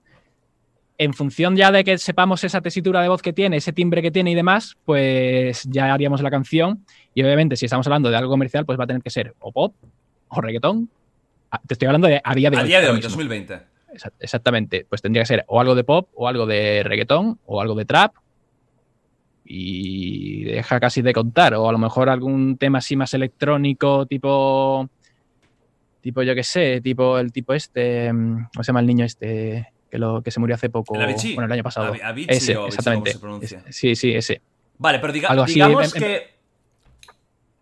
En 0.97 1.13
función 1.13 1.55
ya 1.55 1.71
de 1.71 1.83
que 1.83 1.97
sepamos 1.99 2.43
esa 2.43 2.59
tesitura 2.61 3.01
de 3.01 3.07
voz 3.09 3.21
que 3.21 3.31
tiene, 3.33 3.57
ese 3.57 3.71
timbre 3.71 4.01
que 4.01 4.09
tiene 4.11 4.31
y 4.31 4.35
demás, 4.35 4.75
pues 4.83 5.63
ya 5.69 5.93
haríamos 5.93 6.21
la 6.21 6.31
canción. 6.31 6.83
Y 7.13 7.21
obviamente, 7.23 7.55
si 7.55 7.65
estamos 7.65 7.85
hablando 7.87 8.09
de 8.09 8.17
algo 8.17 8.29
comercial, 8.31 8.65
pues 8.65 8.79
va 8.79 8.83
a 8.85 8.87
tener 8.87 9.01
que 9.03 9.09
ser 9.11 9.35
o 9.39 9.51
pop 9.51 9.75
o 10.29 10.41
reggaetón. 10.41 10.89
Ah, 11.51 11.61
Te 11.67 11.75
estoy 11.75 11.85
hablando 11.85 12.07
de 12.07 12.19
a 12.23 12.35
día 12.35 12.49
de 12.49 12.57
A 12.57 12.61
hoy. 12.61 12.67
día 12.67 12.81
de 12.81 12.87
hoy, 12.89 12.95
mismo. 12.95 13.09
2020. 13.09 13.53
Exa- 13.93 14.11
Exactamente. 14.19 14.85
Pues 14.89 15.01
tendría 15.03 15.21
que 15.21 15.27
ser 15.27 15.45
o 15.47 15.59
algo 15.61 15.75
de 15.75 15.83
pop, 15.83 16.09
o 16.15 16.27
algo 16.27 16.45
de 16.47 16.81
reggaetón, 16.83 17.39
o 17.45 17.61
algo 17.61 17.75
de 17.75 17.85
trap. 17.85 18.13
Y 19.45 20.43
deja 20.45 20.79
casi 20.79 21.01
de 21.01 21.13
contar. 21.13 21.53
O 21.55 21.67
a 21.67 21.71
lo 21.71 21.77
mejor 21.77 22.09
algún 22.09 22.57
tema 22.57 22.77
así 22.79 22.95
más 22.95 23.13
electrónico, 23.13 24.05
tipo. 24.05 24.89
Tipo, 26.03 26.21
yo 26.21 26.35
qué 26.35 26.43
sé, 26.43 26.81
tipo 26.81 27.17
el 27.17 27.31
tipo 27.31 27.53
este. 27.53 28.11
mm, 28.11 28.49
¿Cómo 28.53 28.63
se 28.63 28.67
llama 28.67 28.81
el 28.81 28.85
niño 28.87 29.05
este? 29.05 29.71
Que, 29.89 29.97
lo, 29.97 30.21
que 30.21 30.31
se 30.31 30.39
murió 30.41 30.55
hace 30.55 30.69
poco. 30.69 30.95
¿El 30.95 31.01
Avicii? 31.03 31.35
Bueno, 31.35 31.45
el 31.45 31.51
año 31.53 31.63
pasado. 31.63 31.93
Avi- 31.93 32.01
Avicii 32.03 32.35
ese, 32.35 32.57
o 32.57 32.67
exactamente. 32.67 33.11
¿cómo 33.13 33.19
se 33.19 33.21
pronuncia? 33.49 33.63
Sí, 33.71 33.95
sí, 33.95 34.13
ese. 34.13 34.41
Vale, 34.77 34.99
pero 34.99 35.13
diga- 35.13 35.29
Algo 35.29 35.43
así, 35.43 35.53
digamos 35.53 35.95
em- 35.95 36.03
em- 36.03 36.09
que 36.09 36.33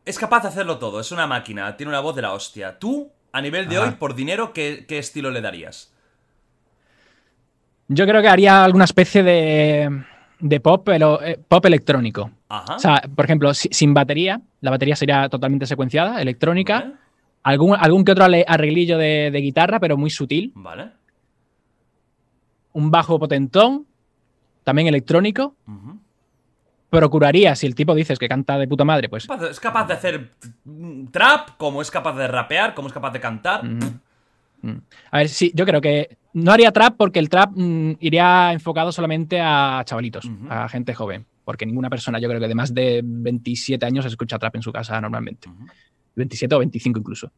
es 0.06 0.18
capaz 0.18 0.42
de 0.42 0.48
hacerlo 0.48 0.80
todo, 0.80 1.00
es 1.00 1.12
una 1.12 1.28
máquina, 1.28 1.78
tiene 1.78 1.92
una 1.92 2.00
voz 2.00 2.16
de 2.16 2.24
la 2.24 2.34
hostia. 2.34 2.80
Tú, 2.80 3.12
a 3.32 3.42
nivel 3.42 3.70
de 3.70 3.78
Ajá. 3.78 3.86
hoy, 3.90 3.92
por 3.92 4.16
dinero, 4.16 4.54
¿qué, 4.54 4.86
qué 4.88 4.98
estilo 4.98 5.30
le 5.30 5.42
darías? 5.42 5.94
Yo 7.90 8.08
creo 8.08 8.22
que 8.22 8.28
haría 8.30 8.64
alguna 8.64 8.86
especie 8.86 9.22
de, 9.22 10.04
de 10.40 10.60
pop, 10.62 10.82
pero 10.86 11.22
eh, 11.22 11.38
pop 11.48 11.66
electrónico. 11.66 12.32
Ajá. 12.50 12.76
O 12.76 12.80
sea, 12.80 13.02
por 13.16 13.26
ejemplo, 13.26 13.54
si- 13.54 13.70
sin 13.72 13.94
batería, 13.94 14.42
la 14.62 14.72
batería 14.72 14.96
sería 14.96 15.28
totalmente 15.30 15.66
secuenciada, 15.68 16.22
electrónica. 16.22 16.80
Vale, 16.80 16.94
Algún, 17.44 17.76
algún 17.80 18.06
que 18.06 18.12
otro 18.12 18.26
arreglillo 18.26 18.98
de, 18.98 19.32
de 19.32 19.42
guitarra, 19.42 19.80
pero 19.80 19.98
muy 19.98 20.10
sutil. 20.10 20.52
Vale. 20.56 20.92
Un 22.74 22.92
bajo 22.92 23.20
potentón, 23.20 23.86
también 24.64 24.88
electrónico. 24.88 25.56
Procuraría, 26.90 27.56
si 27.56 27.68
el 27.68 27.76
tipo 27.76 27.96
dices 27.96 28.20
que 28.20 28.28
canta 28.28 28.58
de 28.58 28.68
puta 28.68 28.84
madre, 28.84 29.08
pues. 29.08 29.28
Es 29.50 29.60
capaz 29.60 29.88
de 29.88 29.94
hacer 29.94 30.32
trap, 31.12 31.52
como 31.58 31.82
es 31.82 31.90
capaz 31.90 32.14
de 32.16 32.28
rapear, 32.28 32.74
como 32.74 32.88
es 32.90 32.94
capaz 32.94 33.12
de 33.12 33.20
cantar. 33.20 33.64
mm, 33.64 33.80
mm. 34.62 34.82
A 35.12 35.18
ver, 35.20 35.30
sí, 35.30 35.52
yo 35.56 35.66
creo 35.66 35.80
que 35.80 36.18
no 36.34 36.52
haría 36.52 36.72
trap 36.72 36.96
porque 36.98 37.20
el 37.20 37.30
trap 37.30 37.52
mm, 37.56 37.94
iría 38.02 38.52
enfocado 38.52 38.92
solamente 38.92 39.40
a 39.40 39.82
chavalitos, 39.86 40.30
a 40.50 40.68
gente 40.68 40.94
joven. 40.94 41.26
Porque 41.44 41.66
ninguna 41.66 41.90
persona, 41.90 42.20
yo 42.20 42.30
creo 42.30 42.40
que 42.40 42.48
de 42.48 42.56
más 42.56 42.74
de 42.74 43.02
27 43.04 43.84
años 43.86 44.06
escucha 44.06 44.38
trap 44.38 44.56
en 44.58 44.62
su 44.62 44.72
casa 44.72 45.00
normalmente. 45.02 45.50
27 46.16 46.56
o 46.56 46.60
25 46.60 47.00
incluso. 47.00 47.32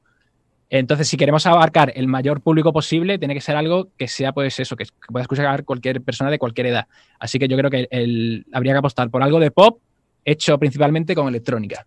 Entonces, 0.70 1.08
si 1.08 1.18
queremos 1.18 1.46
abarcar 1.46 1.94
el 1.96 2.08
mayor 2.08 2.42
público 2.42 2.74
posible, 2.74 3.20
tiene 3.20 3.36
que 3.36 3.42
ser 3.42 3.56
algo 3.56 3.90
que 3.96 4.08
sea, 4.08 4.34
pues 4.34 4.60
eso, 4.60 4.76
que, 4.76 4.86
pueda 5.08 5.22
escuchar 5.22 5.64
cualquier 5.66 6.02
persona 6.02 6.32
de 6.32 6.40
cualquier 6.40 6.68
edad. 6.68 6.88
Así 7.20 7.38
que 7.38 7.48
yo 7.48 7.56
creo 7.58 7.70
que 7.70 7.88
el, 7.92 8.48
habría 8.52 8.74
que 8.74 8.80
apostar 8.80 9.12
por 9.12 9.22
algo 9.22 9.40
de 9.40 9.52
pop 9.52 9.80
hecho 10.26 10.58
principalmente 10.58 11.14
con 11.14 11.28
electrónica. 11.28 11.86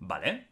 Vale. 0.00 0.48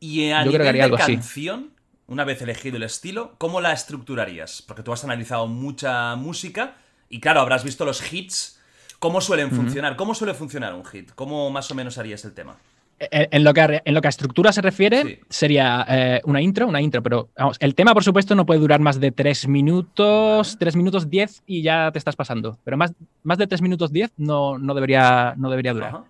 Y 0.00 0.30
a 0.30 0.44
yo 0.44 0.50
nivel 0.50 0.72
de 0.72 0.96
canción, 0.96 1.70
una 2.06 2.24
vez 2.24 2.42
elegido 2.42 2.76
el 2.76 2.82
estilo, 2.82 3.36
¿cómo 3.38 3.60
la 3.60 3.72
estructurarías? 3.72 4.62
Porque 4.62 4.82
tú 4.82 4.92
has 4.92 5.04
analizado 5.04 5.46
mucha 5.46 6.16
música 6.16 6.76
y 7.08 7.20
claro, 7.20 7.40
habrás 7.40 7.62
visto 7.62 7.84
los 7.84 8.12
hits. 8.12 8.58
¿Cómo 8.98 9.20
suelen 9.20 9.50
funcionar? 9.50 9.96
¿Cómo 9.96 10.14
suele 10.14 10.34
funcionar 10.34 10.74
un 10.74 10.84
hit? 10.84 11.12
¿Cómo 11.14 11.50
más 11.50 11.70
o 11.70 11.74
menos 11.74 11.98
harías 11.98 12.24
el 12.24 12.34
tema? 12.34 12.58
En 13.02 13.44
lo, 13.44 13.54
que 13.54 13.60
a, 13.62 13.82
en 13.82 13.94
lo 13.94 14.02
que 14.02 14.08
a 14.08 14.10
estructura 14.10 14.52
se 14.52 14.60
refiere, 14.60 15.20
sería 15.30 15.86
eh, 15.88 16.20
una 16.24 16.42
intro, 16.42 16.68
una 16.68 16.82
intro, 16.82 17.02
pero 17.02 17.30
vamos, 17.34 17.56
el 17.60 17.74
tema, 17.74 17.94
por 17.94 18.04
supuesto, 18.04 18.34
no 18.34 18.44
puede 18.44 18.60
durar 18.60 18.78
más 18.80 19.00
de 19.00 19.10
tres 19.10 19.48
minutos, 19.48 20.58
tres 20.58 20.76
minutos 20.76 21.08
diez 21.08 21.42
y 21.46 21.62
ya 21.62 21.90
te 21.92 21.98
estás 21.98 22.14
pasando. 22.14 22.58
Pero 22.62 22.76
más, 22.76 22.92
más 23.22 23.38
de 23.38 23.46
tres 23.46 23.62
minutos 23.62 23.90
diez 23.90 24.12
no, 24.18 24.58
no, 24.58 24.74
debería, 24.74 25.32
no 25.38 25.48
debería 25.48 25.72
durar. 25.72 26.02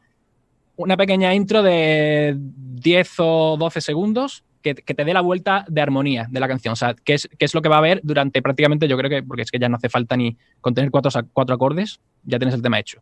Una 0.74 0.96
pequeña 0.96 1.32
intro 1.32 1.62
de 1.62 2.36
10 2.36 3.14
o 3.18 3.56
12 3.56 3.80
segundos 3.82 4.42
que, 4.60 4.74
te 4.74 5.04
dé 5.04 5.14
la 5.14 5.20
vuelta 5.20 5.64
de 5.68 5.80
armonía 5.80 6.26
de 6.28 6.40
la 6.40 6.48
canción. 6.48 6.72
O 6.72 6.76
sea, 6.76 6.94
que 6.94 7.14
es, 7.14 7.28
es 7.38 7.54
lo 7.54 7.62
que 7.62 7.68
va 7.68 7.76
a 7.76 7.78
haber 7.78 8.00
durante 8.02 8.42
prácticamente, 8.42 8.88
yo 8.88 8.96
creo 8.96 9.10
que, 9.10 9.22
porque 9.22 9.42
es 9.42 9.50
que 9.52 9.60
ya 9.60 9.68
no 9.68 9.76
hace 9.76 9.88
falta 9.88 10.16
ni 10.16 10.36
contener 10.60 10.90
cuatro, 10.90 11.10
cuatro 11.32 11.54
acordes, 11.54 12.00
ya 12.24 12.38
tienes 12.38 12.54
el 12.56 12.62
tema 12.62 12.80
hecho. 12.80 13.00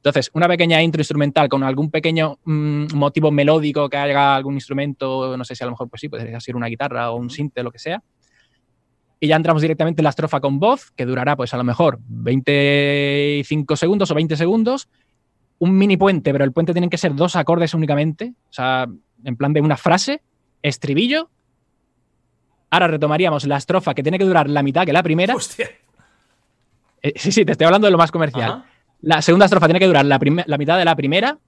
Entonces, 0.00 0.30
una 0.32 0.48
pequeña 0.48 0.82
intro 0.82 1.02
instrumental 1.02 1.50
con 1.50 1.62
algún 1.62 1.90
pequeño 1.90 2.38
mm, 2.44 2.94
motivo 2.94 3.30
melódico 3.30 3.90
que 3.90 3.98
haga 3.98 4.34
algún 4.34 4.54
instrumento, 4.54 5.36
no 5.36 5.44
sé 5.44 5.54
si 5.54 5.62
a 5.62 5.66
lo 5.66 5.72
mejor, 5.72 5.90
pues 5.90 6.00
sí, 6.00 6.08
podría 6.08 6.40
ser 6.40 6.56
una 6.56 6.68
guitarra 6.68 7.10
o 7.10 7.16
un 7.16 7.28
sinte, 7.28 7.62
lo 7.62 7.70
que 7.70 7.78
sea. 7.78 8.02
Y 9.20 9.28
ya 9.28 9.36
entramos 9.36 9.60
directamente 9.60 10.00
en 10.00 10.04
la 10.04 10.10
estrofa 10.10 10.40
con 10.40 10.58
voz, 10.58 10.90
que 10.92 11.04
durará, 11.04 11.36
pues 11.36 11.52
a 11.52 11.58
lo 11.58 11.64
mejor 11.64 11.98
25 12.08 13.76
segundos 13.76 14.10
o 14.10 14.14
20 14.14 14.38
segundos. 14.38 14.88
Un 15.58 15.76
mini 15.76 15.98
puente, 15.98 16.32
pero 16.32 16.46
el 16.46 16.52
puente 16.52 16.72
tienen 16.72 16.88
que 16.88 16.96
ser 16.96 17.14
dos 17.14 17.36
acordes 17.36 17.74
únicamente, 17.74 18.32
o 18.48 18.52
sea, 18.52 18.86
en 19.22 19.36
plan 19.36 19.52
de 19.52 19.60
una 19.60 19.76
frase 19.76 20.22
estribillo. 20.62 21.28
Ahora 22.70 22.86
retomaríamos 22.86 23.46
la 23.46 23.58
estrofa 23.58 23.92
que 23.92 24.02
tiene 24.02 24.18
que 24.18 24.24
durar 24.24 24.48
la 24.48 24.62
mitad 24.62 24.86
que 24.86 24.94
la 24.94 25.02
primera. 25.02 25.34
Hostia. 25.34 25.68
Eh, 27.02 27.12
sí, 27.16 27.32
sí, 27.32 27.44
te 27.44 27.52
estoy 27.52 27.66
hablando 27.66 27.86
de 27.86 27.90
lo 27.90 27.98
más 27.98 28.10
comercial. 28.10 28.64
La 29.02 29.22
segunda 29.22 29.46
estrofa 29.46 29.66
tiene 29.66 29.80
que 29.80 29.86
durar 29.86 30.04
la, 30.04 30.18
la, 30.46 30.58
mitad 30.58 30.78
de 30.78 30.84
la 30.84 30.96
primera. 30.96 31.38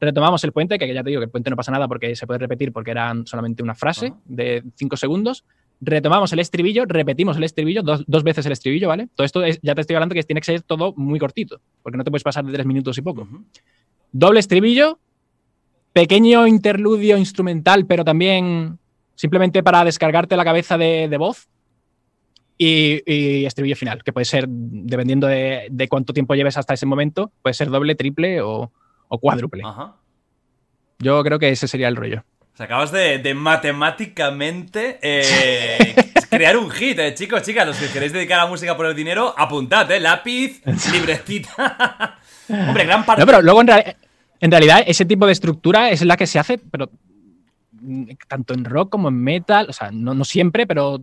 Retomamos 0.00 0.42
el 0.44 0.52
puente, 0.52 0.78
que 0.78 0.92
ya 0.92 1.02
te 1.02 1.10
digo 1.10 1.20
que 1.20 1.26
el 1.26 1.30
puente 1.30 1.50
no 1.50 1.56
pasa 1.56 1.72
nada 1.72 1.88
porque 1.88 2.14
se 2.16 2.26
puede 2.26 2.38
repetir 2.38 2.72
porque 2.72 2.90
eran 2.90 3.26
solamente 3.26 3.62
una 3.62 3.74
frase 3.74 4.12
de 4.24 4.62
cinco 4.74 4.96
segundos. 4.96 5.44
Retomamos 5.80 6.32
el 6.32 6.38
estribillo, 6.38 6.84
repetimos 6.86 7.36
el 7.36 7.44
estribillo, 7.44 7.82
dos, 7.82 8.24
veces 8.24 8.46
el 8.46 8.52
estribillo, 8.52 8.88
¿vale? 8.88 9.08
Todo 9.14 9.24
esto 9.24 9.42
ya 9.46 9.74
te 9.74 9.80
estoy 9.80 9.94
hablando 9.96 10.14
que 10.14 10.22
tiene 10.22 10.40
que 10.40 10.46
ser 10.46 10.62
todo 10.62 10.94
muy 10.96 11.18
cortito, 11.18 11.60
porque 11.82 11.98
no 11.98 12.04
te 12.04 12.10
puedes 12.10 12.24
pasar 12.24 12.44
de 12.44 12.52
tres 12.52 12.66
minutos 12.66 12.96
y 12.98 13.02
poco. 13.02 13.28
Doble 14.12 14.40
estribillo, 14.40 14.98
pequeño 15.92 16.46
interludio 16.46 17.16
instrumental, 17.16 17.86
pero 17.86 18.04
también 18.04 18.78
simplemente 19.16 19.62
para 19.62 19.84
descargarte 19.84 20.36
la 20.36 20.44
cabeza 20.44 20.78
de, 20.78 21.14
voz. 21.18 21.48
Y, 22.58 23.44
estribillo 23.44 23.76
final, 23.76 24.02
que 24.02 24.12
puede 24.12 24.24
ser, 24.24 24.46
dependiendo 24.48 25.26
de, 25.26 25.86
cuánto 25.88 26.12
tiempo 26.12 26.34
lleves 26.34 26.56
hasta 26.56 26.74
ese 26.74 26.86
momento, 26.86 27.30
puede 27.42 27.54
ser 27.54 27.68
doble, 27.68 27.94
triple 27.94 28.40
o, 28.40 28.70
cuádruple. 29.08 29.62
Yo 30.98 31.22
creo 31.22 31.38
que 31.38 31.50
ese 31.50 31.68
sería 31.68 31.88
el 31.88 31.96
rollo. 31.96 32.24
O 32.58 32.62
acabas 32.62 32.90
de, 32.90 33.34
matemáticamente 33.34 34.98
eh, 35.02 35.94
crear 36.30 36.56
un 36.56 36.70
hit, 36.70 36.98
eh, 36.98 37.14
chicos, 37.14 37.42
chicas. 37.42 37.66
Los 37.66 37.76
que 37.76 37.88
queréis 37.88 38.14
dedicar 38.14 38.40
a 38.40 38.46
música 38.46 38.74
por 38.74 38.86
el 38.86 38.96
dinero, 38.96 39.34
apuntad, 39.36 39.90
eh, 39.90 40.00
lápiz, 40.00 40.62
libretita. 40.92 42.18
Hombre, 42.48 42.86
gran 42.86 43.04
parte. 43.04 43.20
No, 43.20 43.26
pero 43.26 43.42
luego 43.42 43.60
en 43.60 43.66
realidad 43.66 43.96
en 44.40 44.50
realidad, 44.50 44.82
ese 44.86 45.04
tipo 45.04 45.26
de 45.26 45.32
estructura 45.32 45.90
es 45.90 46.04
la 46.04 46.16
que 46.16 46.26
se 46.26 46.38
hace, 46.38 46.58
pero 46.58 46.90
mm, 47.72 48.10
tanto 48.28 48.54
en 48.54 48.64
rock 48.64 48.90
como 48.90 49.08
en 49.08 49.22
metal, 49.22 49.66
o 49.68 49.72
sea, 49.72 49.90
no, 49.90 50.24
siempre, 50.24 50.66
pero 50.66 51.00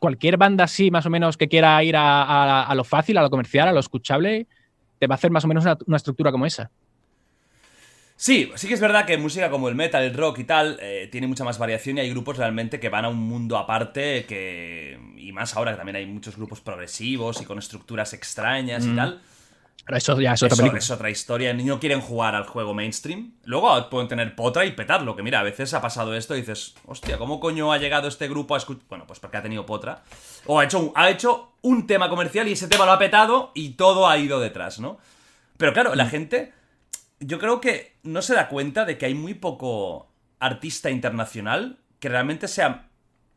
cualquier 0.00 0.36
banda 0.36 0.64
así, 0.64 0.90
más 0.90 1.06
o 1.06 1.10
menos, 1.10 1.36
que 1.36 1.48
quiera 1.48 1.82
ir 1.84 1.94
a, 1.96 2.72
lo 2.74 2.82
fácil, 2.82 3.16
a 3.18 3.22
lo 3.22 3.30
comercial, 3.30 3.68
a 3.68 3.72
lo 3.72 3.78
escuchable, 3.78 4.48
te 4.98 5.06
va 5.06 5.14
a 5.14 5.16
hacer 5.16 5.30
más 5.30 5.44
o 5.44 5.48
menos 5.48 5.64
una, 5.86 5.96
estructura 5.96 6.32
como 6.32 6.46
esa. 6.46 6.70
Sí, 8.16 8.50
sí 8.56 8.66
que 8.66 8.74
es 8.74 8.80
verdad 8.80 9.06
que 9.06 9.16
música 9.16 9.48
como 9.48 9.68
el 9.68 9.74
metal, 9.76 10.02
el 10.02 10.14
rock 10.14 10.40
y 10.40 10.44
tal, 10.44 10.78
eh, 10.82 11.08
tiene 11.10 11.26
mucha 11.26 11.44
más 11.44 11.58
variación 11.58 11.98
y 11.98 12.00
hay 12.00 12.10
grupos 12.10 12.36
realmente 12.36 12.80
que 12.80 12.88
van 12.88 13.04
a 13.04 13.08
un 13.08 13.16
mundo 13.16 13.56
aparte 13.56 14.26
que... 14.26 14.98
Y 15.16 15.32
más 15.32 15.56
ahora 15.56 15.70
que 15.70 15.76
también 15.76 15.96
hay 15.96 16.06
muchos 16.06 16.36
grupos 16.36 16.60
progresivos 16.60 17.40
y 17.40 17.44
con 17.44 17.58
estructuras 17.58 18.12
extrañas 18.12 18.84
y 18.84 18.88
mm. 18.88 18.96
tal 18.96 19.20
eso 19.88 20.20
ya 20.20 20.34
es 20.34 20.90
otra 20.90 21.10
historia. 21.10 21.52
No 21.54 21.80
quieren 21.80 22.00
jugar 22.00 22.34
al 22.34 22.46
juego 22.46 22.74
mainstream. 22.74 23.34
Luego 23.44 23.90
pueden 23.90 24.08
tener 24.08 24.34
potra 24.36 24.64
y 24.64 24.72
petarlo. 24.72 25.16
Que 25.16 25.22
mira, 25.22 25.40
a 25.40 25.42
veces 25.42 25.74
ha 25.74 25.80
pasado 25.80 26.14
esto 26.14 26.36
y 26.36 26.40
dices, 26.40 26.74
hostia, 26.86 27.18
¿cómo 27.18 27.40
coño 27.40 27.72
ha 27.72 27.78
llegado 27.78 28.08
este 28.08 28.28
grupo 28.28 28.54
a 28.54 28.58
escuchar? 28.58 28.84
Bueno, 28.88 29.06
pues 29.06 29.18
porque 29.18 29.36
ha 29.36 29.42
tenido 29.42 29.66
potra. 29.66 30.02
O 30.46 30.60
ha 30.60 30.64
hecho, 30.64 30.78
un, 30.78 30.92
ha 30.94 31.10
hecho 31.10 31.52
un 31.62 31.86
tema 31.86 32.08
comercial 32.08 32.48
y 32.48 32.52
ese 32.52 32.68
tema 32.68 32.86
lo 32.86 32.92
ha 32.92 32.98
petado 32.98 33.52
y 33.54 33.70
todo 33.70 34.08
ha 34.08 34.16
ido 34.18 34.40
detrás, 34.40 34.78
¿no? 34.80 34.98
Pero 35.56 35.72
claro, 35.72 35.94
la 35.94 36.04
mm. 36.04 36.10
gente. 36.10 36.52
Yo 37.22 37.38
creo 37.38 37.60
que 37.60 37.96
no 38.02 38.22
se 38.22 38.34
da 38.34 38.48
cuenta 38.48 38.86
de 38.86 38.96
que 38.96 39.04
hay 39.04 39.14
muy 39.14 39.34
poco 39.34 40.10
artista 40.38 40.90
internacional 40.90 41.78
que 41.98 42.08
realmente 42.08 42.48
sea 42.48 42.88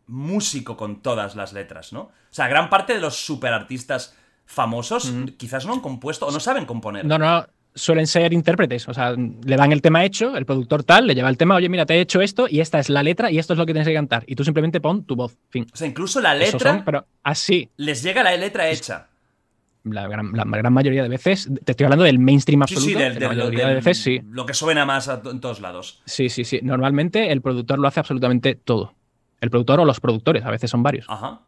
músico 0.08 0.78
con 0.78 1.02
todas 1.02 1.36
las 1.36 1.54
letras, 1.54 1.92
¿no? 1.92 2.02
O 2.02 2.12
sea, 2.30 2.48
gran 2.48 2.70
parte 2.70 2.94
de 2.94 3.02
los 3.02 3.18
superartistas 3.18 4.16
famosos 4.54 5.12
quizás 5.38 5.66
no 5.66 5.74
han 5.74 5.80
compuesto 5.80 6.28
o 6.28 6.32
no 6.32 6.40
saben 6.40 6.66
componer. 6.66 7.06
No, 7.06 7.18
no, 7.18 7.46
suelen 7.76 8.08
ser 8.08 8.34
intérpretes. 8.34 8.88
O 8.88 8.94
sea, 8.94 9.16
le 9.16 9.56
dan 9.56 9.72
el 9.72 9.82
tema 9.82 10.06
hecho, 10.06 10.36
el 10.38 10.46
productor 10.46 10.84
tal, 10.84 11.08
le 11.08 11.16
lleva 11.16 11.30
el 11.30 11.38
tema, 11.38 11.56
oye, 11.56 11.70
mira, 11.70 11.86
te 11.86 11.96
he 11.96 12.02
hecho 12.02 12.22
esto 12.22 12.48
y 12.50 12.60
esta 12.60 12.80
es 12.80 12.90
la 12.90 13.04
letra 13.04 13.32
y 13.32 13.40
esto 13.40 13.54
es 13.54 13.60
lo 13.60 13.66
que 13.66 13.74
tienes 13.74 13.88
que 13.88 13.94
cantar. 13.94 14.24
Y 14.28 14.36
tú 14.36 14.44
simplemente 14.44 14.80
pon 14.82 15.04
tu 15.04 15.16
voz. 15.16 15.38
Fin. 15.50 15.66
O 15.74 15.76
sea, 15.76 15.88
incluso 15.88 16.22
la 16.22 16.36
letra. 16.36 16.84
pero 16.86 17.06
así. 17.24 17.70
Les 17.78 18.04
llega 18.04 18.24
la 18.24 18.36
letra 18.36 18.70
hecha. 18.70 19.08
La 19.84 20.08
gran, 20.08 20.32
mayoría 20.74 21.04
de 21.04 21.10
veces, 21.10 21.50
te 21.66 21.74
estoy 21.74 21.84
hablando 21.84 22.06
del 22.06 22.18
mainstream 22.18 22.62
absoluto. 22.62 22.88
Sí, 22.88 22.94
sí, 22.94 23.20
la 23.20 23.28
mayoría 23.28 23.68
de 23.68 23.76
veces 23.76 23.98
sí. 23.98 24.22
Lo 24.30 24.46
que 24.46 24.54
suena 24.54 24.86
más 24.86 25.10
en 25.10 25.42
todos 25.42 25.60
lados. 25.60 26.02
Sí, 26.06 26.30
sí, 26.30 26.46
sí. 26.46 26.62
Normalmente 26.64 27.34
el 27.34 27.42
productor 27.42 27.80
lo 27.80 27.88
hace 27.90 28.00
absolutamente 28.00 28.56
todo. 28.56 28.94
El 29.42 29.50
productor 29.50 29.82
o 29.82 29.86
los 29.86 30.00
productores, 30.00 30.46
a 30.46 30.52
veces 30.52 30.72
son 30.72 30.84
varios. 30.84 31.06
Ajá. 31.10 31.42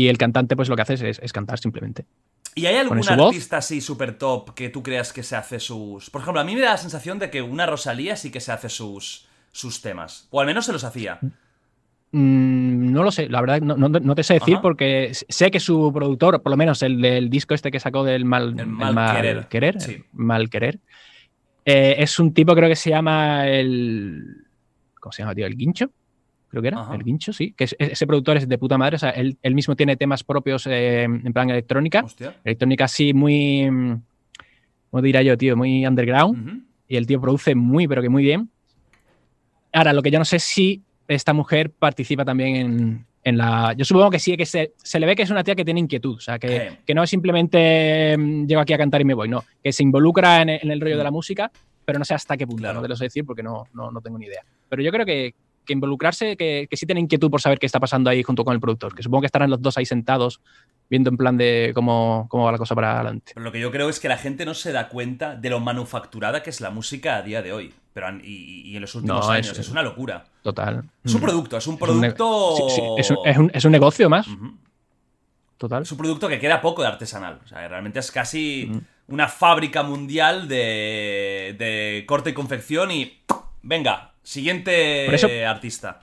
Y 0.00 0.08
el 0.08 0.16
cantante, 0.16 0.56
pues 0.56 0.70
lo 0.70 0.76
que 0.76 0.82
hace 0.82 1.10
es, 1.10 1.32
cantar 1.34 1.58
simplemente. 1.58 2.06
¿Y 2.54 2.64
hay 2.64 2.76
algún 2.76 3.06
artista 3.06 3.58
así 3.58 3.82
súper 3.82 4.16
top 4.16 4.54
que 4.54 4.70
tú 4.70 4.82
creas 4.82 5.12
que 5.12 5.22
se 5.22 5.36
hace 5.36 5.60
sus. 5.60 6.08
Por 6.08 6.22
ejemplo, 6.22 6.40
a 6.40 6.44
mí 6.44 6.54
me 6.54 6.62
da 6.62 6.70
la 6.70 6.76
sensación 6.78 7.18
de 7.18 7.28
que 7.28 7.42
una 7.42 7.66
Rosalía 7.66 8.16
sí 8.16 8.30
que 8.30 8.40
se 8.40 8.50
hace 8.50 8.70
sus, 8.70 9.28
sus 9.52 9.82
temas. 9.82 10.26
O 10.30 10.40
al 10.40 10.46
menos 10.46 10.64
se 10.64 10.72
los 10.72 10.84
hacía. 10.84 11.18
Mm, 12.12 12.92
no 12.92 13.02
lo 13.02 13.12
sé, 13.12 13.28
la 13.28 13.42
verdad 13.42 13.60
no, 13.60 14.14
te 14.14 14.22
sé 14.22 14.34
decir 14.34 14.56
porque 14.62 15.12
sé 15.12 15.50
que 15.50 15.60
su 15.60 15.92
productor, 15.92 16.40
por 16.40 16.50
lo 16.50 16.56
menos 16.56 16.82
el 16.82 17.02
del 17.02 17.28
disco 17.28 17.52
este 17.52 17.70
que 17.70 17.78
sacó 17.78 18.02
del 18.02 18.24
Mal, 18.24 18.54
mal, 18.66 19.46
Querer, 19.48 19.76
Mal 20.14 20.48
Querer 20.48 20.80
eh, 21.66 21.96
es 21.98 22.18
un 22.18 22.32
tipo 22.32 22.54
creo 22.54 22.70
que 22.70 22.74
se 22.74 22.88
llama 22.88 23.46
el... 23.46 24.46
¿Cómo 24.98 25.12
se 25.12 25.22
llama, 25.22 25.34
tío? 25.34 25.46
¿El 25.46 25.56
Guincho? 25.56 25.90
Creo 26.50 26.62
que 26.62 26.68
era, 26.68 26.86
el 26.92 27.04
Guincho, 27.04 27.32
sí, 27.32 27.52
que 27.52 27.64
ese 27.78 28.06
productor 28.06 28.36
es 28.36 28.48
de 28.48 28.58
puta 28.58 28.76
madre, 28.76 28.96
o 28.96 28.98
sea, 28.98 29.10
él, 29.10 29.36
mismo 29.54 29.76
tiene 29.76 29.96
temas 29.96 30.24
propios 30.24 30.66
eh, 30.66 31.04
en 31.04 31.32
plan 31.32 31.48
electrónica, 31.48 32.04
electrónica 32.44 32.84
así 32.84 33.14
muy, 33.14 33.68
¿cómo 34.90 35.02
diría 35.02 35.22
yo, 35.22 35.38
tío? 35.38 35.56
Muy 35.56 35.86
underground, 35.86 36.64
y 36.88 36.96
el 36.96 37.06
tío 37.06 37.20
produce 37.20 37.54
muy, 37.54 37.86
pero 37.86 38.02
que 38.02 38.08
muy 38.08 38.24
bien. 38.24 38.50
Ahora, 39.72 39.92
lo 39.92 40.02
que 40.02 40.10
yo 40.10 40.18
no 40.18 40.24
sé 40.24 40.40
si 40.40 40.82
esta 41.06 41.32
mujer 41.32 41.70
participa 41.70 42.24
también 42.24 43.06
en, 43.22 43.38
la... 43.38 43.72
Yo 43.74 43.84
supongo 43.84 44.10
que 44.10 44.18
sí, 44.18 44.36
que 44.36 44.44
se, 44.44 44.72
le 44.98 45.06
ve 45.06 45.14
que 45.14 45.22
es 45.22 45.30
una 45.30 45.44
tía 45.44 45.54
que 45.54 45.64
tiene 45.64 45.78
inquietud, 45.78 46.16
o 46.16 46.20
sea, 46.20 46.40
que, 46.40 46.78
no 46.92 47.04
es 47.04 47.10
simplemente 47.10 48.16
mm, 48.18 48.46
llego 48.46 48.60
aquí 48.60 48.72
a 48.72 48.78
cantar 48.78 49.00
y 49.00 49.04
me 49.04 49.14
voy, 49.14 49.28
no, 49.28 49.44
que 49.62 49.72
se 49.72 49.84
involucra 49.84 50.42
en, 50.42 50.48
el 50.48 50.80
rollo 50.80 50.98
de 50.98 51.04
la 51.04 51.12
música, 51.12 51.50
pero 51.84 52.00
no 52.00 52.04
sé 52.04 52.14
hasta 52.14 52.36
qué 52.36 52.44
punto, 52.44 52.72
no 52.72 52.82
te 52.82 52.88
lo 52.88 52.96
sé 52.96 53.04
decir 53.04 53.24
porque 53.24 53.44
no, 53.44 53.68
no, 53.72 53.92
no 53.92 54.00
tengo 54.00 54.18
ni 54.18 54.26
idea. 54.26 54.42
Pero 54.68 54.82
yo 54.82 54.90
creo 54.90 55.06
que, 55.06 55.34
que 55.70 55.74
involucrarse, 55.74 56.36
que, 56.36 56.66
que 56.68 56.76
sí 56.76 56.84
tienen 56.84 57.04
inquietud 57.04 57.30
por 57.30 57.40
saber 57.40 57.60
qué 57.60 57.66
está 57.66 57.78
pasando 57.78 58.10
ahí 58.10 58.24
junto 58.24 58.44
con 58.44 58.54
el 58.54 58.60
productor, 58.60 58.92
que 58.92 59.04
supongo 59.04 59.22
que 59.22 59.26
estarán 59.26 59.50
los 59.50 59.62
dos 59.62 59.78
ahí 59.78 59.86
sentados 59.86 60.40
viendo 60.90 61.08
en 61.08 61.16
plan 61.16 61.36
de 61.36 61.70
cómo, 61.72 62.26
cómo 62.28 62.44
va 62.44 62.52
la 62.52 62.58
cosa 62.58 62.74
para 62.74 62.96
adelante. 62.96 63.32
lo 63.36 63.52
que 63.52 63.60
yo 63.60 63.70
creo 63.70 63.88
es 63.88 64.00
que 64.00 64.08
la 64.08 64.18
gente 64.18 64.44
no 64.44 64.54
se 64.54 64.72
da 64.72 64.88
cuenta 64.88 65.36
de 65.36 65.48
lo 65.48 65.60
manufacturada 65.60 66.42
que 66.42 66.50
es 66.50 66.60
la 66.60 66.70
música 66.70 67.16
a 67.16 67.22
día 67.22 67.40
de 67.40 67.52
hoy. 67.52 67.72
Pero 67.92 68.08
y, 68.22 68.74
en 68.74 68.80
los 68.80 68.94
últimos 68.94 69.28
años. 69.28 69.56
Es, 69.58 69.68
una 69.68 69.82
locura. 69.82 70.24
Total. 70.42 70.84
Es 71.04 71.14
un 71.14 71.20
producto, 71.20 71.56
es 71.56 71.66
un 71.66 71.78
producto. 71.78 72.56
Es 72.98 73.10
un, 73.10 73.50
es, 73.52 73.64
un, 73.64 73.72
negocio 73.72 74.08
más. 74.08 74.26
Total. 75.58 75.82
Es 75.82 75.92
un 75.92 75.98
producto 75.98 76.28
que 76.28 76.38
queda 76.38 76.60
poco 76.60 76.82
de 76.82 76.88
artesanal. 76.88 77.40
O 77.44 77.48
sea, 77.48 77.66
realmente 77.66 77.98
es 77.98 78.10
casi 78.10 78.70
una 79.08 79.28
fábrica 79.28 79.82
mundial 79.82 80.46
de, 80.48 81.56
de 81.58 82.04
corte 82.06 82.30
y 82.30 82.32
confección 82.32 82.90
y. 82.90 83.20
Venga, 83.62 84.09
Siguiente 84.22 85.44
artista. 85.46 86.02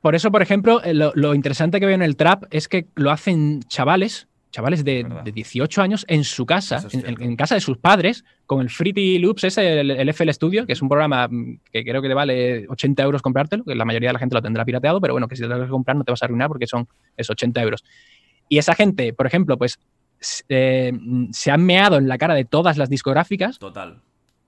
por 0.00 0.14
eso, 0.14 0.30
por 0.30 0.42
ejemplo, 0.42 0.82
eh, 0.82 0.94
lo, 0.94 1.12
lo 1.14 1.34
interesante 1.34 1.80
que 1.80 1.86
veo 1.86 1.94
en 1.94 2.02
el 2.02 2.16
trap 2.16 2.44
es 2.50 2.68
que 2.68 2.86
lo 2.94 3.10
hacen 3.10 3.60
chavales, 3.68 4.28
chavales 4.50 4.84
de, 4.84 5.04
Verdad. 5.04 5.24
de 5.24 5.32
18 5.32 5.82
años 5.82 6.04
en 6.08 6.24
su 6.24 6.44
casa, 6.46 6.76
es 6.86 6.94
en, 6.94 7.22
en 7.22 7.36
casa 7.36 7.54
de 7.54 7.60
sus 7.60 7.78
padres, 7.78 8.24
con 8.46 8.60
el 8.60 8.70
Fruity 8.70 9.18
Loops, 9.18 9.44
ese, 9.44 9.80
el, 9.80 9.90
el 9.90 10.08
FL 10.08 10.32
Studio, 10.32 10.66
que 10.66 10.72
es 10.72 10.82
un 10.82 10.88
programa 10.88 11.28
mm, 11.28 11.60
que 11.72 11.84
creo 11.84 12.02
que 12.02 12.08
te 12.08 12.14
vale 12.14 12.66
80 12.68 13.02
euros 13.02 13.22
comprártelo, 13.22 13.64
que 13.64 13.74
la 13.74 13.84
mayoría 13.84 14.08
de 14.08 14.14
la 14.14 14.18
gente 14.18 14.34
lo 14.34 14.42
tendrá 14.42 14.64
pirateado, 14.64 15.00
pero 15.00 15.14
bueno, 15.14 15.28
que 15.28 15.36
si 15.36 15.42
te 15.42 15.48
lo 15.48 15.58
vas 15.58 15.68
a 15.68 15.70
comprar 15.70 15.96
no 15.96 16.04
te 16.04 16.12
vas 16.12 16.22
a 16.22 16.26
arruinar 16.26 16.48
porque 16.48 16.66
son 16.66 16.88
es 17.16 17.30
80 17.30 17.62
euros. 17.62 17.84
Y 18.48 18.58
esa 18.58 18.74
gente, 18.74 19.12
por 19.12 19.26
ejemplo, 19.26 19.56
pues 19.56 19.78
eh, 20.48 20.92
mm, 20.92 21.28
se 21.32 21.50
han 21.50 21.64
meado 21.64 21.96
en 21.96 22.08
la 22.08 22.18
cara 22.18 22.34
de 22.34 22.44
todas 22.44 22.76
las 22.76 22.90
discográficas 22.90 23.58
Total. 23.58 24.02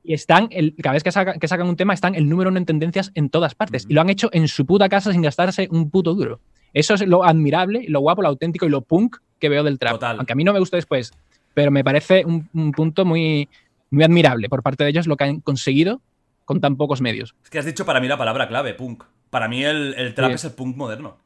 Y 0.04 0.14
están, 0.14 0.48
el, 0.50 0.74
cada 0.82 0.94
vez 0.94 1.02
que, 1.02 1.12
saca- 1.12 1.38
que 1.38 1.46
sacan 1.48 1.68
un 1.68 1.76
tema, 1.76 1.94
están 1.94 2.14
el 2.14 2.28
número 2.28 2.50
uno 2.50 2.58
en 2.58 2.66
tendencias 2.66 3.12
en 3.14 3.30
todas 3.30 3.54
partes. 3.54 3.86
Y 3.88 3.94
lo 3.94 4.00
han 4.00 4.10
hecho 4.10 4.28
en 4.32 4.48
su 4.48 4.66
puta 4.66 4.88
casa 4.88 5.12
sin 5.12 5.22
gastarse 5.22 5.68
un 5.70 5.90
puto 5.90 6.14
duro. 6.14 6.40
Eso 6.74 6.94
es 6.94 7.06
lo 7.06 7.24
admirable, 7.24 7.84
lo 7.88 8.00
guapo, 8.00 8.22
lo 8.22 8.28
auténtico 8.28 8.66
y 8.66 8.70
lo 8.70 8.80
punk 8.80 9.18
que 9.38 9.48
veo 9.48 9.62
del 9.62 9.78
trap. 9.78 9.92
Total. 9.92 10.16
Aunque 10.18 10.32
a 10.32 10.36
mí 10.36 10.42
no 10.44 10.52
me 10.52 10.58
gusta 10.58 10.76
después, 10.76 11.12
pero 11.54 11.70
me 11.70 11.84
parece 11.84 12.24
un, 12.24 12.48
un 12.54 12.72
punto 12.72 13.04
muy, 13.04 13.48
muy 13.90 14.04
admirable 14.04 14.48
por 14.48 14.62
parte 14.62 14.82
de 14.84 14.90
ellos 14.90 15.06
lo 15.06 15.16
que 15.16 15.24
han 15.24 15.40
conseguido 15.40 16.00
con 16.44 16.60
tan 16.60 16.76
pocos 16.76 17.00
medios. 17.00 17.34
Es 17.44 17.50
que 17.50 17.58
has 17.58 17.64
dicho 17.64 17.84
para 17.86 18.00
mí 18.00 18.08
la 18.08 18.16
palabra 18.18 18.48
clave, 18.48 18.74
punk. 18.74 19.04
Para 19.30 19.48
mí 19.48 19.62
el, 19.64 19.94
el 19.94 20.14
trap 20.14 20.30
Sí. 20.30 20.34
es 20.34 20.44
el 20.46 20.52
punk 20.52 20.76
moderno. 20.76 21.18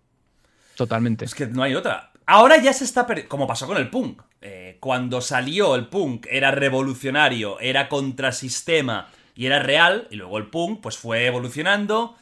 Totalmente. 0.77 1.24
Es 1.24 1.35
que 1.35 1.47
no 1.47 1.62
hay 1.62 1.74
otra. 1.74 2.12
Ahora 2.27 2.61
ya 2.61 2.72
se 2.72 2.85
está 2.85 3.07
perdiendo. 3.07 3.29
Como 3.31 3.47
pasó 3.47 3.66
con 3.66 3.77
el 3.79 3.89
punk. 3.89 4.20
Eh, 4.43 4.76
cuando 4.80 5.20
salió 5.20 5.74
el 5.74 5.87
punk 5.87 6.26
era 6.30 6.51
revolucionario, 6.51 7.59
era 7.61 7.89
contrasistema 7.89 9.09
y 9.34 9.47
era 9.47 9.61
real. 9.61 10.09
Y 10.11 10.16
luego 10.16 10.39
el 10.39 10.47
punk 10.47 10.80
pues 10.80 10.97
fue 10.99 11.26
evolucionando. 11.26 12.16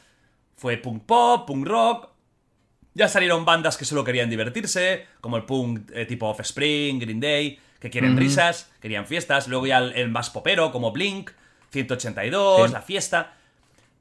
Fue 0.57 0.77
punk 0.77 1.03
pop, 1.03 1.45
punk 1.47 1.67
rock. 1.67 2.09
Ya 2.93 3.07
salieron 3.09 3.43
bandas 3.43 3.75
que 3.77 3.83
solo 3.85 4.03
querían 4.05 4.29
divertirse, 4.29 5.05
como 5.19 5.35
el 5.37 5.43
punk 5.43 5.91
eh, 5.93 6.05
tipo 6.05 6.27
Offspring, 6.29 6.97
Green 6.99 7.19
Day, 7.19 7.59
que 7.79 7.89
quieren 7.89 8.15
risas, 8.15 8.71
querían 8.79 9.05
fiestas. 9.05 9.49
Luego 9.49 9.67
ya 9.67 9.79
el, 9.79 9.91
el 9.93 10.09
más 10.09 10.29
popero, 10.29 10.71
como 10.71 10.91
Blink, 10.93 11.31
182, 11.71 12.67
Sí. 12.67 12.73
la 12.73 12.81
fiesta. 12.81 13.33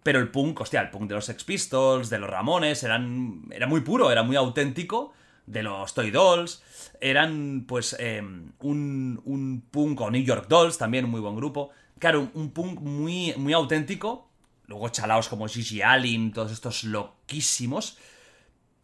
Pero 0.04 0.20
el 0.20 0.28
punk, 0.28 0.60
hostia, 0.60 0.80
el 0.80 0.90
punk 0.90 1.08
de 1.08 1.14
los 1.16 1.24
Sex 1.24 1.42
Pistols, 1.44 2.08
de 2.08 2.18
los 2.18 2.30
Ramones, 2.30 2.84
eran, 2.84 3.42
era 3.50 3.66
muy 3.66 3.80
puro, 3.80 4.12
era 4.12 4.22
muy 4.22 4.36
auténtico. 4.36 5.12
De 5.46 5.62
los 5.62 5.92
Toy 5.94 6.10
Dolls, 6.10 6.62
eran 7.00 7.64
pues 7.68 7.94
eh, 7.98 8.20
un, 8.22 9.20
un 9.24 9.64
punk 9.70 10.00
o 10.00 10.10
New 10.10 10.22
York 10.22 10.46
Dolls, 10.48 10.78
también 10.78 11.04
un 11.04 11.10
muy 11.10 11.20
buen 11.20 11.36
grupo. 11.36 11.70
Claro, 11.98 12.20
un, 12.20 12.30
un 12.34 12.50
punk 12.52 12.80
muy, 12.80 13.34
muy 13.36 13.52
auténtico. 13.52 14.30
Luego 14.66 14.88
chalaos 14.88 15.28
como 15.28 15.46
Gigi 15.46 15.82
Allen, 15.82 16.32
todos 16.32 16.50
estos 16.50 16.84
loquísimos. 16.84 17.98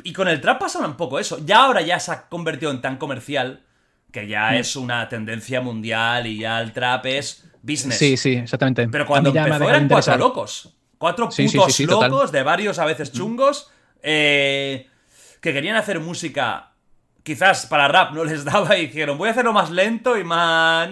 Y 0.02 0.12
con 0.12 0.28
el 0.28 0.40
trap 0.40 0.58
pasa 0.60 0.78
un 0.86 0.96
poco 0.96 1.18
eso. 1.18 1.38
Ya 1.44 1.64
ahora 1.64 1.80
ya 1.82 1.98
se 2.00 2.12
ha 2.12 2.28
convertido 2.28 2.70
en 2.70 2.80
tan 2.80 2.96
comercial 2.98 3.62
que 4.12 4.26
ya 4.28 4.50
Mm. 4.52 4.54
es 4.56 4.76
una 4.76 5.08
tendencia 5.08 5.60
mundial 5.60 6.26
y 6.26 6.38
ya 6.40 6.60
el 6.60 6.72
trap 6.72 7.06
es 7.06 7.44
business. 7.62 7.98
Sí, 7.98 8.16
sí, 8.16 8.32
exactamente. 8.34 8.88
Pero 8.88 9.06
cuando 9.06 9.30
empezó 9.30 9.68
eran 9.68 9.88
cuatro 9.88 10.16
locos. 10.18 10.74
Cuatro 10.98 11.30
Sí, 11.30 11.48
sí, 11.48 11.56
putos 11.56 11.72
sí, 11.74 11.84
sí, 11.84 11.88
total. 11.88 12.10
locos, 12.10 12.32
de 12.32 12.42
varios 12.42 12.78
a 12.78 12.84
veces 12.84 13.10
chungos, 13.12 13.70
eh, 14.02 14.86
que 15.40 15.52
querían 15.52 15.76
hacer 15.76 16.00
música 16.00 16.70
quizás 17.22 17.66
para 17.66 17.88
rap 17.88 18.12
no 18.12 18.24
les 18.24 18.44
daba 18.50 18.76
y 18.76 18.86
dijeron, 18.86 19.18
voy 19.18 19.28
a 19.28 19.32
hacerlo 19.32 19.52
más 19.52 19.70
lento 19.70 20.16
y 20.16 20.24
más... 20.24 20.88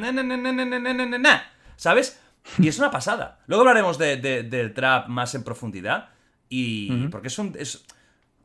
¿Sabes? 1.76 2.20
Y 2.58 2.68
es 2.68 2.78
una 2.78 2.90
pasada. 2.90 3.40
Luego 3.46 3.62
hablaremos 3.62 3.98
de, 3.98 4.16
del 4.16 4.74
trap 4.74 5.08
más 5.08 5.34
en 5.34 5.44
profundidad. 5.44 6.10
Y... 6.48 7.08
Porque 7.08 7.28
es 7.28 7.38
un... 7.38 7.54
Es, 7.58 7.84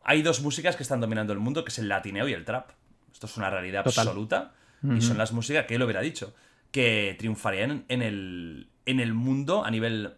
hay 0.03 0.21
dos 0.21 0.41
músicas 0.41 0.75
que 0.75 0.83
están 0.83 0.99
dominando 0.99 1.31
el 1.31 1.39
mundo, 1.39 1.63
que 1.63 1.69
es 1.69 1.79
el 1.79 1.87
latineo 1.87 2.27
y 2.27 2.33
el 2.33 2.43
trap. 2.43 2.71
Esto 3.11 3.27
es 3.27 3.37
una 3.37 3.49
realidad 3.49 3.83
absoluta. 3.85 4.53
Y 4.83 4.99
son 4.99 5.17
las 5.17 5.31
músicas 5.31 5.65
que 5.65 5.75
él 5.75 5.83
hubiera 5.83 6.01
dicho. 6.01 6.35
Que 6.71 7.15
triunfarían 7.17 7.85
en 7.87 8.01
el, 8.01 8.67
en 8.85 8.99
el 8.99 9.13
mundo 9.13 9.63
a 9.63 9.71
nivel 9.71 10.15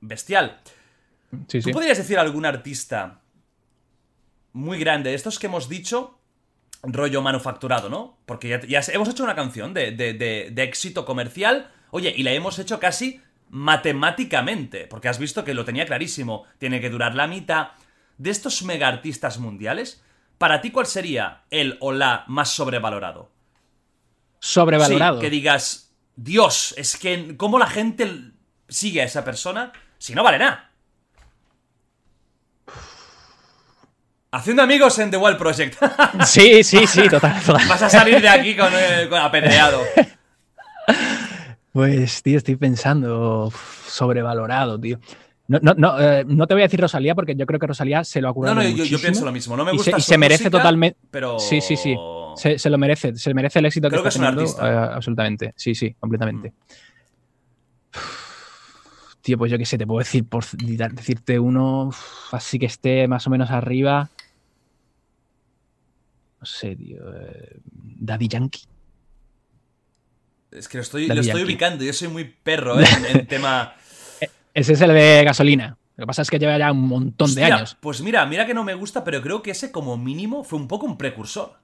bestial. 0.00 0.60
¿Tú 1.48 1.70
podrías 1.72 1.98
decir 1.98 2.16
a 2.18 2.22
algún 2.22 2.46
artista 2.46 3.22
muy 4.56 4.78
grande 4.78 5.10
de 5.10 5.16
estos 5.16 5.38
que 5.38 5.46
hemos 5.46 5.68
dicho, 5.68 6.18
rollo 6.82 7.20
manufacturado, 7.22 7.88
¿no? 7.90 8.18
Porque 8.26 8.48
ya, 8.48 8.60
ya 8.60 8.80
hemos 8.92 9.08
hecho 9.08 9.22
una 9.24 9.34
canción 9.34 9.74
de, 9.74 9.92
de- 9.92 10.14
de- 10.14 10.50
de 10.50 10.62
éxito 10.62 11.04
comercial, 11.04 11.70
oye, 11.90 12.12
y 12.16 12.22
la 12.22 12.32
hemos 12.32 12.58
hecho 12.58 12.80
casi 12.80 13.20
matemáticamente, 13.50 14.86
porque 14.86 15.08
has 15.08 15.18
visto 15.18 15.44
que 15.44 15.54
lo 15.54 15.64
tenía 15.64 15.86
clarísimo, 15.86 16.44
tiene 16.58 16.80
que 16.80 16.90
durar 16.90 17.14
la 17.14 17.26
mitad. 17.26 17.68
De 18.18 18.30
estos 18.30 18.62
mega 18.62 18.88
artistas 18.88 19.38
mundiales, 19.38 20.02
¿para 20.38 20.60
ti 20.62 20.70
cuál 20.70 20.86
sería 20.86 21.42
el 21.50 21.76
o 21.80 21.92
la 21.92 22.24
más 22.28 22.50
sobrevalorado? 22.50 23.30
Sobrevalorado. 24.40 25.18
Sí, 25.18 25.20
que 25.26 25.30
digas, 25.30 25.94
Dios, 26.16 26.74
es 26.78 26.96
que 26.96 27.36
cómo 27.36 27.58
la 27.58 27.66
gente 27.66 28.32
sigue 28.68 29.02
a 29.02 29.04
esa 29.04 29.24
persona 29.24 29.72
si 29.98 30.14
no 30.14 30.22
vale 30.22 30.38
nada. 30.38 30.65
Haciendo 34.36 34.62
amigos 34.62 34.98
en 34.98 35.10
The 35.10 35.16
Wild 35.16 35.38
Project. 35.38 35.76
Sí, 36.26 36.62
sí, 36.62 36.86
sí, 36.86 37.08
total, 37.08 37.40
total. 37.44 37.66
Vas 37.68 37.82
a 37.82 37.88
salir 37.88 38.20
de 38.20 38.28
aquí 38.28 38.54
con, 38.56 38.68
eh, 38.72 39.06
con 39.08 39.18
apedreado. 39.18 39.80
Pues, 41.72 42.22
tío, 42.22 42.38
estoy 42.38 42.56
pensando 42.56 43.52
sobrevalorado, 43.86 44.78
tío. 44.80 44.98
No, 45.48 45.58
no, 45.62 45.74
no, 45.76 46.00
eh, 46.00 46.24
no 46.26 46.46
te 46.46 46.54
voy 46.54 46.62
a 46.62 46.66
decir 46.66 46.80
Rosalía 46.80 47.14
porque 47.14 47.36
yo 47.36 47.46
creo 47.46 47.60
que 47.60 47.66
Rosalía 47.66 48.02
se 48.02 48.20
lo 48.20 48.28
ha 48.28 48.30
No, 48.30 48.34
curado 48.34 48.54
no, 48.56 48.62
yo, 48.62 48.68
yo 48.68 48.76
muchísimo. 48.76 49.00
pienso 49.00 49.24
lo 49.24 49.32
mismo. 49.32 49.56
No 49.56 49.64
me 49.64 49.72
Y 49.72 49.76
gusta 49.76 49.92
se, 49.92 49.98
y 49.98 50.02
se 50.02 50.18
merece 50.18 50.50
totalmente. 50.50 50.98
Pero... 51.10 51.38
Sí, 51.38 51.60
sí, 51.60 51.76
sí. 51.76 51.94
Se, 52.36 52.58
se 52.58 52.68
lo 52.70 52.78
merece. 52.78 53.16
Se 53.16 53.32
merece 53.32 53.60
el 53.60 53.66
éxito 53.66 53.88
Creo 53.88 54.02
que 54.02 54.08
que 54.08 54.08
está 54.08 54.24
es 54.24 54.28
un 54.30 54.36
teniendo, 54.36 54.60
artista. 54.60 54.62
Mm. 54.64 54.90
eh, 54.90 54.94
absolutamente. 54.96 55.54
Sí, 55.56 55.74
sí, 55.74 55.94
completamente. 56.00 56.52
Tío, 59.22 59.38
pues 59.38 59.50
yo 59.50 59.58
qué 59.58 59.64
sé, 59.66 59.76
te 59.78 59.86
puedo 59.86 59.98
decir, 59.98 60.28
por 60.28 60.44
decirte 60.46 61.38
uno 61.38 61.90
así 62.32 62.58
que 62.58 62.66
esté 62.66 63.08
más 63.08 63.26
o 63.26 63.30
menos 63.30 63.50
arriba. 63.50 64.08
Sé, 66.46 66.76
tío. 66.76 67.02
eh, 67.14 67.60
Daddy 67.64 68.28
Yankee. 68.28 68.62
Es 70.50 70.68
que 70.68 70.78
lo 70.78 70.82
estoy, 70.82 71.06
Daddy 71.06 71.16
lo 71.16 71.20
estoy 71.22 71.40
Yankee. 71.40 71.52
ubicando. 71.52 71.84
Yo 71.84 71.92
soy 71.92 72.08
muy 72.08 72.24
perro 72.24 72.80
¿eh? 72.80 72.84
en, 73.10 73.16
en 73.20 73.26
tema... 73.26 73.74
Ese 74.54 74.72
es 74.72 74.80
el 74.80 74.94
de 74.94 75.22
gasolina. 75.24 75.76
Lo 75.96 76.02
que 76.02 76.06
pasa 76.06 76.22
es 76.22 76.30
que 76.30 76.38
lleva 76.38 76.56
ya 76.58 76.72
un 76.72 76.88
montón 76.88 77.34
de 77.34 77.44
años. 77.44 77.76
Pues 77.80 78.00
mira, 78.00 78.24
mira 78.26 78.46
que 78.46 78.54
no 78.54 78.64
me 78.64 78.74
gusta, 78.74 79.02
pero 79.04 79.20
creo 79.22 79.42
que 79.42 79.50
ese 79.50 79.70
como 79.72 79.96
mínimo 79.98 80.44
fue 80.44 80.58
un 80.58 80.68
poco 80.68 80.86
un 80.86 80.96
precursor. 80.96 81.54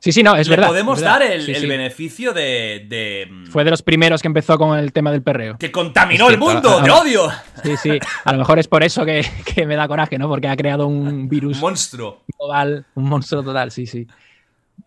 Sí, 0.00 0.12
sí, 0.12 0.22
no, 0.22 0.36
es 0.36 0.46
Le 0.48 0.54
verdad. 0.54 0.68
podemos 0.68 0.98
es 0.98 1.02
verdad. 1.04 1.18
dar 1.20 1.30
el, 1.32 1.42
Sí, 1.42 1.50
el 1.52 1.60
sí. 1.62 1.66
beneficio 1.66 2.32
de, 2.32 2.86
de- 2.88 3.28
Fue 3.50 3.64
de 3.64 3.70
los 3.70 3.82
primeros 3.82 4.22
que 4.22 4.28
empezó 4.28 4.56
con 4.56 4.78
el 4.78 4.92
tema 4.92 5.10
del 5.10 5.22
perreo. 5.22 5.58
Que 5.58 5.72
contaminó 5.72 6.28
el 6.30 6.38
mundo, 6.38 6.80
te 6.84 6.90
odio. 6.90 7.28
Sí, 7.64 7.76
sí. 7.76 7.98
A 8.24 8.32
lo 8.32 8.38
mejor 8.38 8.60
es 8.60 8.68
por 8.68 8.84
eso 8.84 9.04
que, 9.04 9.26
que 9.44 9.66
me 9.66 9.74
da 9.74 9.88
coraje, 9.88 10.16
¿no? 10.16 10.28
Porque 10.28 10.46
ha 10.46 10.56
creado 10.56 10.86
un 10.86 11.28
virus 11.28 11.58
Monstruo. 11.58 12.22
global, 12.38 12.86
un 12.94 13.04
monstruo 13.08 13.42
total, 13.42 13.72
sí, 13.72 13.86
sí. 13.86 14.06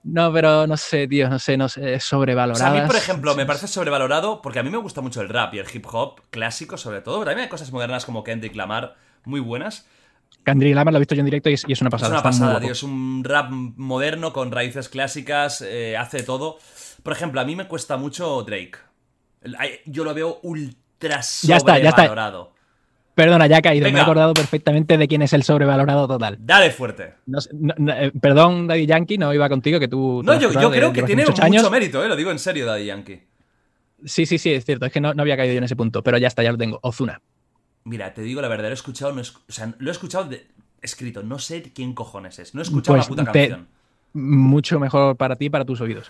No, 0.06 0.32
pero 0.32 0.66
no 0.66 0.78
sé, 0.78 1.08
tío, 1.10 1.30
no 1.30 1.38
sé, 1.38 1.58
no 1.58 1.68
sé, 1.68 1.96
es 1.96 2.06
O 2.06 2.10
sobrevalorado. 2.16 2.58
sea, 2.58 2.70
a 2.80 2.82
mí, 2.82 2.88
por 2.88 2.96
ejemplo, 2.96 3.36
me 3.36 3.46
parece 3.46 3.68
sobrevalorado 3.68 4.42
porque 4.42 4.60
a 4.60 4.64
mí 4.64 4.70
me 4.70 4.78
gusta 4.78 5.02
mucho 5.02 5.20
el 5.22 5.28
rap 5.28 5.54
y 5.54 5.60
el 5.60 5.66
hip 5.72 5.86
hop 5.92 6.22
clásico, 6.30 6.78
sobre 6.78 7.02
todo. 7.02 7.16
Pero 7.20 7.26
también 7.32 7.44
hay 7.44 7.50
cosas 7.50 7.72
modernas 7.74 8.06
como 8.06 8.24
Kendrick 8.24 8.56
Lamar 8.56 8.96
muy 9.26 9.42
buenas. 9.42 9.86
Kendrick 10.44 10.74
Lamar 10.76 10.94
lo 10.94 10.98
he 10.98 11.02
visto 11.02 11.16
yo 11.16 11.20
en 11.20 11.26
directo 11.26 11.50
y 11.50 11.54
es, 11.54 11.64
y 11.68 11.74
es 11.74 11.82
una 11.82 11.90
Es 11.90 11.92
pasada. 11.92 12.10
una 12.10 12.18
está 12.18 12.30
muy 12.32 12.40
pasada, 12.40 12.60
tío. 12.62 12.72
Es 12.72 12.84
un 12.84 13.24
rap 13.24 13.50
moderno 13.52 14.34
con 14.34 14.52
raíces 14.52 14.90
clásicas, 14.90 15.62
eh, 15.62 15.96
hace 15.98 16.24
todo. 16.24 16.58
Por 17.04 17.14
ejemplo, 17.14 17.42
a 17.42 17.46
mí 17.46 17.56
me 17.56 17.68
cuesta 17.68 17.98
mucho 17.98 18.42
Drake. 18.44 18.74
Yo 19.86 20.04
lo 20.04 20.14
veo 20.14 20.40
ultra 20.44 21.22
Ya 21.44 21.58
está, 21.58 21.78
ya 21.80 21.90
está. 21.90 22.04
sobrevalorado. 22.04 22.54
Perdona, 23.14 23.46
ya 23.46 23.58
ha 23.58 23.62
caído. 23.62 23.92
Me 23.92 24.00
he 24.00 24.02
acordado 24.02 24.34
perfectamente 24.34 24.98
de 24.98 25.08
quién 25.08 25.22
es 25.22 25.34
el 25.34 25.44
sobrevalorado 25.44 26.08
total. 26.08 26.38
Dale 26.40 26.72
fuerte. 26.72 27.16
No 27.26 27.42
sé- 27.42 27.50
no- 27.54 27.74
no, 27.78 27.92
eh, 27.94 28.12
perdón, 28.20 28.68
Daddy 28.68 28.86
Yankee, 28.86 29.18
no 29.18 29.34
iba 29.34 29.50
contigo, 29.50 29.80
que 29.80 29.88
tú. 29.88 30.22
No, 30.24 30.40
yo, 30.40 30.52
yo 30.52 30.70
de- 30.70 30.78
creo 30.78 30.94
que 30.94 31.04
tiene 31.04 31.26
mucho 31.26 31.44
años. 31.44 31.70
mérito, 31.70 32.04
eh, 32.04 32.08
lo 32.08 32.16
Mira, 37.84 38.14
te 38.14 38.22
digo 38.22 38.42
la 38.42 38.48
verdad, 38.48 38.66
lo 38.66 38.72
he 38.72 38.74
escuchado, 38.74 39.12
no 39.14 39.20
he 39.20 39.24
escu- 39.24 39.42
o 39.48 39.52
sea, 39.52 39.74
lo 39.80 39.90
he 39.90 39.92
escuchado 39.92 40.26
de- 40.26 40.48
escrito, 40.82 41.24
no 41.24 41.40
sé 41.40 41.62
quién 41.74 41.94
cojones 41.94 42.40
es, 42.40 42.54
no 42.56 42.62
he 42.62 42.64
escuchado 42.64 42.98
Pues 42.98 43.06
la 43.06 43.10
puta 43.10 43.32
te- 43.32 43.48
canción. 43.50 43.68
mucho 44.14 44.80
mejor 44.80 45.16
para 45.16 45.36
ti 45.36 45.46
y 45.46 45.50
para 45.50 45.66
tus 45.66 45.82
oídos. 45.82 46.10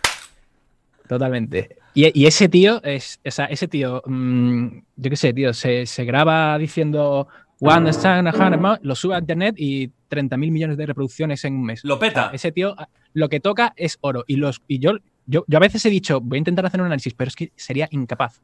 Totalmente. 1.07 1.77
Y, 1.93 2.17
y 2.21 2.25
ese 2.25 2.47
tío, 2.47 2.81
es, 2.83 3.19
o 3.25 3.31
sea, 3.31 3.45
ese 3.45 3.67
tío, 3.67 4.01
mm, 4.05 4.67
yo 4.95 5.09
qué 5.09 5.15
sé, 5.15 5.33
tío, 5.33 5.53
se, 5.53 5.85
se 5.85 6.05
graba 6.05 6.57
diciendo 6.57 7.27
One 7.59 7.91
Miles", 7.91 8.79
lo 8.81 8.95
sube 8.95 9.15
a 9.15 9.19
internet 9.19 9.55
y 9.57 9.87
30.000 10.09 10.37
millones 10.51 10.77
de 10.77 10.85
reproducciones 10.85 11.43
en 11.45 11.55
un 11.55 11.65
mes. 11.65 11.81
Lo 11.83 11.95
O 11.95 11.99
sea, 11.99 12.07
peta. 12.07 12.29
ese 12.33 12.51
tío, 12.51 12.75
ah, 12.77 12.87
lo 13.13 13.27
que 13.29 13.39
toca 13.41 13.73
es 13.75 13.97
oro. 14.01 14.23
Y, 14.27 14.37
los, 14.37 14.61
y 14.67 14.79
yo, 14.79 14.93
yo, 15.25 15.43
yo 15.47 15.57
a 15.57 15.59
veces 15.59 15.85
he 15.85 15.89
dicho, 15.89 16.21
voy 16.21 16.37
a 16.37 16.39
intentar 16.39 16.65
hacer 16.65 16.79
un 16.79 16.85
análisis, 16.87 17.13
pero 17.13 17.27
es 17.27 17.35
que 17.35 17.51
sería 17.55 17.87
incapaz. 17.91 18.41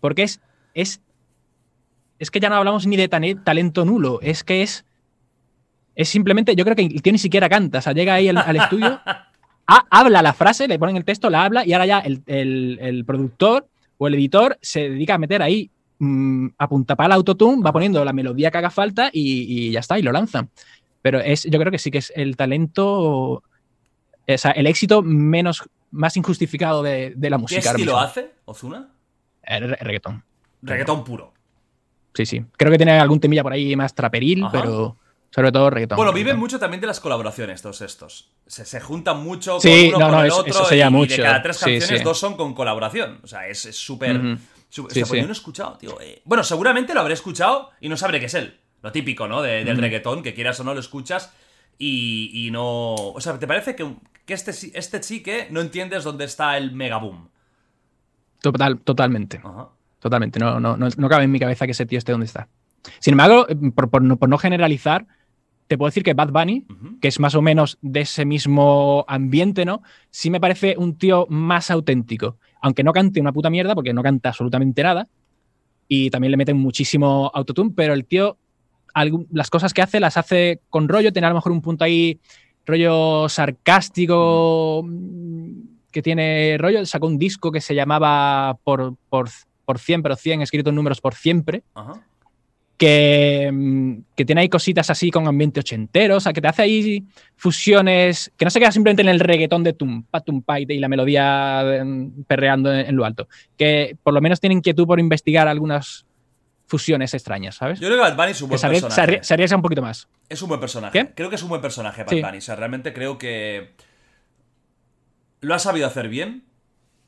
Porque 0.00 0.22
es, 0.22 0.40
es, 0.74 1.00
es 2.20 2.30
que 2.30 2.38
ya 2.38 2.48
no 2.48 2.54
hablamos 2.54 2.86
ni 2.86 2.96
de 2.96 3.08
talento 3.08 3.84
nulo, 3.84 4.20
es 4.22 4.44
que 4.44 4.62
es 4.62 4.84
es 5.96 6.08
simplemente, 6.08 6.54
yo 6.54 6.64
creo 6.64 6.76
que 6.76 6.82
el 6.82 7.02
tío 7.02 7.12
ni 7.12 7.18
siquiera 7.18 7.48
canta, 7.48 7.78
o 7.78 7.82
sea, 7.82 7.92
llega 7.92 8.14
ahí 8.14 8.28
al, 8.28 8.38
al 8.38 8.56
estudio, 8.56 9.00
ha- 9.66 9.86
habla 9.90 10.22
la 10.22 10.32
frase, 10.32 10.68
le 10.68 10.78
ponen 10.78 10.96
el 10.96 11.04
texto, 11.04 11.28
la 11.28 11.44
habla 11.44 11.66
y 11.66 11.72
ahora 11.72 11.84
ya 11.86 11.98
el, 11.98 12.22
el- 12.26 12.78
el 12.80 13.04
productor 13.04 13.66
o 13.98 14.06
el 14.06 14.14
editor 14.14 14.56
se 14.62 14.88
dedica 14.88 15.14
a 15.14 15.18
meter 15.18 15.42
ahí 15.42 15.68
mm, 15.98 16.46
a 16.56 16.68
punta 16.68 16.94
pala 16.96 17.16
autotune, 17.16 17.60
va 17.62 17.72
poniendo 17.72 18.02
la 18.04 18.12
melodía 18.12 18.50
que 18.50 18.58
haga 18.58 18.70
falta 18.70 19.10
y, 19.12 19.66
y 19.68 19.72
ya 19.72 19.80
está, 19.80 19.98
y 19.98 20.02
lo 20.02 20.12
lanzan. 20.12 20.48
Pero 21.02 21.18
es, 21.20 21.42
yo 21.44 21.58
creo 21.58 21.72
que 21.72 21.78
sí 21.78 21.90
que 21.90 21.98
es 21.98 22.12
el 22.14 22.36
talento, 22.36 22.86
o 23.42 23.42
sea, 24.36 24.52
el 24.52 24.66
éxito 24.68 25.02
menos, 25.02 25.62
más 25.90 26.16
injustificado 26.16 26.82
de, 26.82 27.12
de 27.16 27.30
la 27.30 27.36
¿Qué 27.36 27.40
música. 27.42 27.60
ahora 27.70 27.72
estilo 27.78 27.98
hace, 27.98 28.30
Ozuna? 28.46 28.90
Eh, 29.42 29.60
re- 29.60 29.76
reggaetón. 29.80 30.22
Reggaetón 30.62 31.04
puro. 31.04 31.34
Sí, 32.14 32.26
sí. 32.26 32.44
Creo 32.56 32.70
que 32.72 32.76
tiene 32.78 32.98
algún 32.98 33.20
temilla 33.20 33.42
por 33.42 33.52
ahí 33.52 33.74
más 33.76 33.94
traperil, 33.94 34.42
Ajá. 34.44 34.52
pero 34.52 34.96
sobre 35.30 35.52
todo 35.52 35.70
reggaetón. 35.70 35.96
Bueno, 35.96 36.12
viven 36.12 36.38
mucho 36.38 36.58
también 36.58 36.80
de 36.80 36.86
las 36.88 36.98
colaboraciones, 37.00 37.62
todos 37.62 37.80
estos. 37.82 38.32
Se, 38.46 38.64
se 38.64 38.80
juntan 38.80 39.22
mucho 39.22 39.60
Sí, 39.60 39.90
con 39.92 39.96
uno 39.96 39.98
no, 39.98 40.04
con 40.06 40.12
no, 40.12 40.20
el 40.22 40.26
eso- 40.28 40.36
otro 40.40 40.50
eso 40.50 40.64
sería 40.64 40.86
y, 40.86 40.88
y 40.88 40.90
mucho. 40.90 41.16
de 41.16 41.22
cada 41.22 41.42
tres 41.42 41.56
Sí, 41.56 41.64
canciones, 41.64 41.98
sí. 41.98 42.04
dos 42.04 42.18
son 42.18 42.36
con 42.36 42.52
colaboración. 42.54 43.20
O 43.22 43.26
sea, 43.26 43.46
es 43.46 43.60
súper... 43.76 44.20
Sí, 44.68 44.80
hostia, 44.82 45.02
pues 45.02 45.08
sí. 45.10 45.16
yo 45.16 45.22
no 45.24 45.28
he 45.30 45.32
escuchado, 45.32 45.76
tío. 45.78 46.00
eh, 46.00 46.22
Bueno, 46.24 46.44
seguramente 46.44 46.94
lo 46.94 47.00
habré 47.00 47.14
escuchado 47.14 47.70
y 47.80 47.88
no 47.88 47.96
sabré 47.96 48.20
qué 48.20 48.26
es 48.26 48.34
él. 48.34 48.60
Lo 48.82 48.92
típico, 48.92 49.26
¿no? 49.28 49.42
De- 49.42 49.64
del 49.64 49.72
Ujú. 49.74 49.80
reggaetón, 49.82 50.22
que 50.22 50.32
quieras 50.34 50.58
o 50.60 50.64
no 50.64 50.74
lo 50.74 50.80
escuchas 50.80 51.32
y, 51.78 52.30
y 52.46 52.50
no... 52.50 52.94
O 52.94 53.20
sea, 53.20 53.38
¿te 53.38 53.46
parece 53.46 53.74
que, 53.76 53.94
que 54.26 54.34
este, 54.34 54.52
sí- 54.52 54.70
este 54.74 55.02
sí 55.02 55.22
que 55.22 55.48
no 55.50 55.60
entiendes 55.60 56.04
dónde 56.04 56.24
está 56.24 56.56
el 56.56 56.72
megaboom? 56.72 57.28
Total, 58.40 58.78
totalmente. 58.80 59.40
Ajá. 59.44 59.68
Totalmente. 60.00 60.40
No, 60.40 60.58
no, 60.58 60.76
no, 60.76 60.88
no 60.96 61.08
cabe 61.08 61.24
en 61.24 61.30
mi 61.30 61.38
cabeza 61.38 61.66
que 61.66 61.72
ese 61.72 61.86
tío 61.86 61.98
esté 61.98 62.12
donde 62.12 62.26
está. 62.26 62.48
Sin 62.98 63.12
embargo, 63.12 63.46
eh, 63.48 63.54
por, 63.74 63.88
por 63.90 64.02
no, 64.02 64.16
por 64.16 64.28
no 64.28 64.38
generalizar, 64.38 65.06
te 65.66 65.78
puedo 65.78 65.88
decir 65.88 66.02
que 66.02 66.14
Bad 66.14 66.30
Bunny, 66.32 66.66
que 67.00 67.06
es 67.08 67.20
más 67.20 67.34
o 67.36 67.42
menos 67.42 67.78
de 67.80 68.00
ese 68.00 68.24
mismo 68.24 69.04
ambiente, 69.06 69.64
¿no? 69.64 69.82
Sí 70.10 70.28
me 70.30 70.40
parece 70.40 70.74
un 70.76 70.96
tío 70.98 71.26
más 71.28 71.70
auténtico. 71.70 72.38
Aunque 72.60 72.82
no 72.82 72.92
cante 72.92 73.20
una 73.20 73.32
puta 73.32 73.50
mierda, 73.50 73.74
porque 73.76 73.92
no 73.92 74.02
canta 74.02 74.30
absolutamente 74.30 74.82
nada. 74.82 75.06
Y 75.86 76.10
también 76.10 76.30
le 76.32 76.36
meten 76.36 76.56
muchísimo 76.56 77.30
autotune, 77.32 77.72
pero 77.76 77.92
el 77.94 78.04
tío, 78.06 78.36
algún- 78.94 79.28
las 79.30 79.48
cosas 79.50 79.72
que 79.72 79.82
hace, 79.82 80.00
las 80.00 80.16
hace 80.16 80.60
con 80.70 80.88
rollo. 80.88 81.12
Tiene 81.12 81.26
a 81.26 81.30
lo 81.30 81.36
mejor 81.36 81.52
un 81.52 81.62
punto 81.62 81.84
ahí, 81.84 82.18
rollo 82.66 83.28
sarcástico, 83.28 84.82
mm, 84.84 85.50
que 85.92 86.02
tiene 86.02 86.56
rollo. 86.58 86.84
Sacó 86.86 87.06
un 87.06 87.18
disco 87.18 87.52
que 87.52 87.60
se 87.60 87.74
llamaba 87.74 88.58
Por, 88.64 88.96
por, 89.08 89.28
por 89.70 89.78
100, 89.78 90.02
pero 90.02 90.16
100 90.16 90.42
escrito 90.42 90.70
en 90.70 90.76
números 90.76 91.00
por 91.00 91.14
siempre 91.14 91.62
Ajá. 91.74 91.92
que, 92.76 93.48
mm, 93.52 93.92
que 94.16 94.24
tiene 94.24 94.40
ahí 94.40 94.48
cositas 94.48 94.90
así 94.90 95.10
con 95.10 95.28
ambiente 95.28 95.60
ochentero, 95.60 96.16
o 96.16 96.20
sea, 96.20 96.32
que 96.32 96.40
te 96.40 96.48
hace 96.48 96.62
ahí 96.62 97.04
fusiones, 97.36 98.32
que 98.36 98.44
no 98.44 98.50
se 98.50 98.58
queda 98.58 98.72
simplemente 98.72 99.02
en 99.02 99.08
el 99.08 99.20
reggaetón 99.20 99.62
de 99.62 99.72
tumpa, 99.74 100.20
tumpa 100.22 100.58
y, 100.58 100.66
y 100.68 100.78
la 100.78 100.88
melodía 100.88 101.82
mm, 101.84 102.24
perreando 102.26 102.72
en, 102.72 102.86
en 102.86 102.96
lo 102.96 103.04
alto, 103.04 103.28
que 103.56 103.96
por 104.02 104.12
lo 104.14 104.20
menos 104.20 104.40
tiene 104.40 104.54
inquietud 104.56 104.86
por 104.86 104.98
investigar 104.98 105.46
algunas 105.46 106.04
fusiones 106.66 107.14
extrañas, 107.14 107.56
¿sabes? 107.56 107.80
Yo 107.80 107.88
creo 107.88 107.98
que 107.98 108.10
Bad 108.10 108.16
Bunny 108.16 108.30
es 108.32 108.42
un 108.42 108.48
buen 108.48 108.58
se, 108.58 108.66
arrie- 108.66 108.76
se 108.76 108.80
personaje. 108.86 109.12
arrie- 109.18 109.22
se 109.24 109.34
arriesga 109.34 109.56
un 109.56 109.62
poquito 109.62 109.82
más. 109.82 110.08
Es 110.28 110.40
un 110.42 110.48
buen 110.48 110.60
personaje. 110.60 110.92
¿Qué? 110.98 111.14
Creo 111.14 111.28
que 111.28 111.34
es 111.36 111.42
un 111.42 111.48
buen 111.48 111.60
personaje 111.60 112.02
Bad 112.04 112.10
Sí. 112.12 112.22
Bunny. 112.22 112.38
O 112.38 112.40
sea, 112.40 112.56
realmente 112.56 112.92
creo 112.92 113.18
que 113.18 113.70
lo 115.40 115.54
ha 115.54 115.58
sabido 115.58 115.86
hacer 115.86 116.08
bien. 116.08 116.44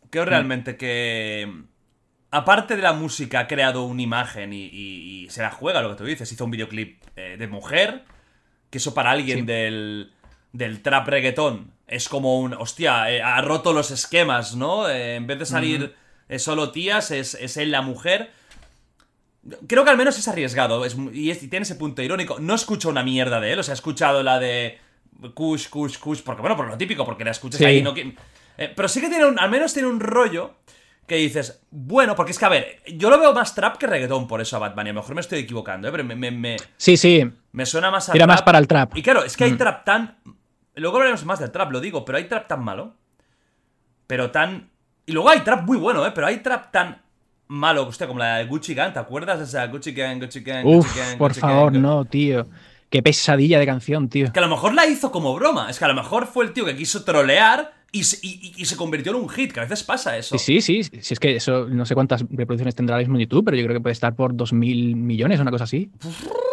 Mm. 0.03 0.09
Creo 0.11 0.25
realmente 0.27 0.77
que, 0.77 1.51
aparte 2.33 2.75
de 2.75 2.83
la 2.83 2.93
música, 2.93 3.39
ha 3.41 3.47
creado 3.47 3.85
una 3.85 4.03
imagen 4.03 4.53
y, 4.53 4.65
y- 4.65 5.25
y 5.27 5.31
se 5.31 5.43
la 5.43 5.51
juega, 5.53 5.81
lo 5.83 5.91
que 5.91 5.97
tú 5.97 6.05
dices. 6.05 6.31
Hizo 6.33 6.45
un 6.45 6.51
videoclip 6.51 7.01
eh, 7.17 7.37
de 7.39 7.47
mujer, 7.47 8.03
que 8.71 8.79
eso 8.79 8.93
para 8.95 9.11
alguien 9.13 9.41
Sí. 9.41 9.45
del, 9.47 10.13
del 10.53 10.83
trap 10.83 11.07
reggaetón 11.09 11.71
es 11.87 12.09
como 12.09 12.41
un, 12.41 12.55
hostia, 12.55 13.11
eh, 13.13 13.23
ha 13.23 13.41
roto 13.43 13.73
los 13.73 13.91
esquemas, 13.91 14.57
¿no? 14.57 14.89
Eh, 14.89 15.17
en 15.17 15.27
vez 15.27 15.39
de 15.39 15.47
salir 15.47 15.95
solo 16.39 16.73
tías, 16.73 17.11
es, 17.11 17.35
es 17.35 17.57
él 17.59 17.71
la 17.71 17.83
mujer. 17.83 18.31
Creo 19.67 19.85
que 19.85 19.91
al 19.91 19.97
menos 19.99 20.17
es 20.19 20.29
arriesgado 20.29 20.85
es 20.85 20.97
y, 21.13 21.31
es- 21.31 21.43
y 21.43 21.49
tiene 21.49 21.65
ese 21.65 21.75
punto 21.75 22.01
irónico. 22.01 22.39
No 22.41 22.55
escucho 22.55 22.89
una 22.89 23.03
mierda 23.03 23.41
de 23.41 23.53
él, 23.53 23.59
o 23.59 23.63
sea, 23.63 23.73
he 23.73 23.75
escuchado 23.75 24.23
la 24.23 24.39
de 24.39 24.79
Kush, 25.35 25.69
Kush, 25.69 25.99
Kush, 25.99 26.23
porque 26.23 26.41
bueno, 26.41 26.57
por 26.57 26.69
lo 26.69 26.79
típico, 26.79 27.05
porque 27.05 27.25
la 27.25 27.33
escuchas 27.33 27.59
Sí. 27.59 27.65
ahí. 27.67 27.83
No, 27.83 27.93
eh, 27.97 28.73
pero 28.75 28.89
sí 28.89 29.01
que 29.01 29.09
tiene 29.09 29.27
un, 29.27 29.39
al 29.39 29.51
menos 29.51 29.73
tiene 29.75 29.89
un 29.89 30.01
rollo 30.01 30.55
que 31.07 31.17
dices, 31.17 31.63
bueno, 31.71 32.15
porque 32.15 32.33
es 32.33 32.39
que 32.39 32.45
a 32.45 32.49
ver, 32.49 32.81
yo 32.97 33.11
lo 33.11 33.19
veo 33.19 33.33
más 33.35 33.55
trap 33.55 33.77
que 33.77 33.87
reggaetón 33.87 34.27
por 34.29 34.41
eso 34.41 34.57
a 34.57 34.61
Bad 34.61 34.75
Bunny. 34.75 34.91
A 34.91 34.93
lo 34.93 35.01
mejor 35.01 35.15
me 35.15 35.21
estoy 35.21 35.41
equivocando, 35.41 35.89
¿eh? 35.89 35.91
pero 35.91 36.05
me, 36.05 36.15
me, 36.15 36.31
me, 36.31 36.57
Sí, 36.77 36.97
sí, 36.97 37.29
me 37.53 37.67
suena 37.67 37.91
más 37.91 38.09
a 38.09 38.13
tira 38.13 38.27
más 38.27 38.43
para 38.43 38.59
el 38.59 38.67
trap. 38.69 38.97
Y 38.97 39.03
claro, 39.03 39.25
es 39.25 39.37
que 39.37 39.45
hay 39.45 39.53
Mm. 39.53 39.59
trap 39.59 39.85
tan. 39.85 40.19
Luego 40.77 40.97
hablaremos 40.97 41.25
más 41.25 41.39
del 41.39 41.51
trap, 41.51 41.71
lo 41.73 41.81
digo, 41.81 42.05
pero 42.05 42.19
hay 42.19 42.25
trap 42.25 42.47
tan 42.49 42.63
malo. 42.65 42.95
Pero 44.07 44.31
tan. 44.31 44.71
Y 45.07 45.13
luego 45.13 45.29
hay 45.31 45.41
trap 45.41 45.65
muy 45.65 45.77
bueno, 45.79 46.07
¿eh? 46.07 46.13
Pero 46.15 46.27
hay 46.27 46.39
trap 46.39 46.71
tan 46.71 47.03
malo, 47.49 47.87
hostia, 47.87 48.07
como 48.07 48.19
la 48.21 48.39
de 48.39 48.47
Gucci 48.47 48.73
Gang, 48.75 48.93
¿te 48.95 48.99
acuerdas 48.99 49.39
de 49.39 49.45
esa 49.45 49.67
Gucci 49.67 49.93
Gang, 49.93 50.21
Gucci 50.21 50.41
Gang, 50.41 50.65
Uf, 50.65 50.87
Gucci 50.87 50.99
Gang, 50.99 51.19
por 51.19 51.31
Gucci 51.33 51.41
favor, 51.41 51.73
Gang? 51.73 51.83
no, 51.83 52.05
tío. 52.05 52.47
Qué 52.89 53.03
pesadilla 53.03 53.59
de 53.59 53.67
canción, 53.67 54.09
tío. 54.09 54.33
Que 54.33 54.39
a 54.39 54.43
lo 54.43 54.49
mejor 54.49 54.75
la 54.75 54.87
hizo 54.87 55.11
como 55.11 55.35
broma. 55.35 55.69
Es 55.71 55.79
que 55.79 55.85
a 55.85 55.89
lo 55.89 55.95
mejor 55.95 56.27
fue 56.27 56.45
el 56.45 56.53
tío 56.53 56.65
que 56.65 56.77
quiso 56.77 57.05
trolear 57.05 57.73
y 57.95 58.05
se, 58.05 58.19
y- 58.27 58.65
se 58.65 58.75
convirtió 58.77 59.13
en 59.13 59.19
un 59.23 59.29
hit, 59.29 59.53
que 59.53 59.61
a 59.61 59.65
veces 59.65 59.83
pasa 59.83 60.17
eso. 60.17 60.39
Sí, 60.39 60.63
sí, 60.63 60.83
sí, 60.83 60.99
sí, 61.03 61.13
es 61.15 61.21
que 61.21 61.37
eso 61.37 61.67
no 61.69 61.85
sé 61.85 61.95
cuántas 61.95 62.23
reproducciones 62.23 62.75
tendrá 62.75 62.95
ahora 62.97 63.03
mismo 63.05 63.17
en 63.17 63.23
YouTube, 63.27 63.45
pero 63.45 63.57
yo 63.57 63.65
creo 63.65 63.77
que 63.77 63.83
puede 63.83 63.93
estar 63.93 64.17
por 64.17 64.33
2.000 64.35 64.97
millones 64.97 65.39
o 65.39 65.43
una 65.43 65.51
cosa 65.51 65.65
así. 65.65 65.91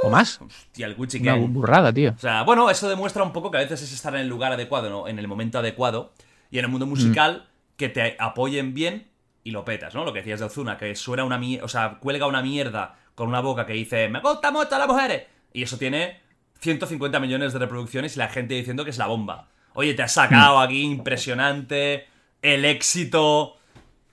O 0.04 0.10
más. 0.10 0.42
Hostia, 0.42 0.86
el 0.86 0.96
Gucci 0.96 1.20
Una 1.20 1.38
Gang. 1.38 1.54
burrada, 1.54 1.94
tío. 1.94 2.12
O 2.16 2.20
sea, 2.20 2.44
bueno, 2.44 2.70
eso 2.70 2.90
demuestra 2.90 3.24
un 3.24 3.32
poco 3.32 3.52
que 3.52 3.58
a 3.58 3.62
veces 3.62 3.82
es 3.82 3.94
estar 3.94 4.14
en 4.16 4.22
el 4.22 4.28
lugar 4.28 4.52
adecuado, 4.52 4.90
¿no? 4.90 5.08
En 5.08 5.18
el 5.18 5.28
momento 5.30 5.60
adecuado. 5.60 6.12
Y 6.52 6.60
en 6.60 6.66
el 6.66 6.72
mundo 6.72 6.86
musical, 6.86 7.48
que 7.78 7.88
te 7.90 8.18
apoyen 8.20 8.74
bien 8.74 9.08
y 9.46 9.52
lo 9.52 9.64
petas, 9.64 9.96
¿no? 9.96 10.04
Lo 10.04 10.12
que 10.12 10.20
decías 10.20 10.40
de 10.42 10.46
Ozuna, 10.48 10.78
que 10.78 10.94
suena 10.96 11.24
una 11.24 11.38
mierda, 11.38 11.64
o 11.66 11.70
sea, 11.70 12.00
cuelga 12.00 12.28
una 12.28 12.42
mierda 12.42 12.98
con 13.16 13.30
una 13.30 13.40
boca 13.40 13.66
que 13.66 13.74
dice, 13.74 14.10
me 14.10 14.20
gusta 14.20 14.52
mucho 14.52 14.78
las 14.78 14.88
mujeres. 14.88 15.24
Y 15.54 15.64
eso 15.64 15.78
tiene 15.78 16.20
150 16.60 17.20
millones 17.20 17.54
de 17.54 17.60
reproducciones 17.60 18.16
y 18.16 18.20
la 18.20 18.28
gente 18.28 18.56
diciendo 18.56 18.84
que 18.84 18.90
es 18.90 18.98
la 18.98 19.08
bomba. 19.08 19.48
Oye, 19.74 19.94
te 19.94 20.04
has 20.04 20.14
sacado 20.14 20.60
aquí, 20.60 20.82
impresionante, 20.82 22.08
el 22.42 22.66
éxito. 22.66 23.58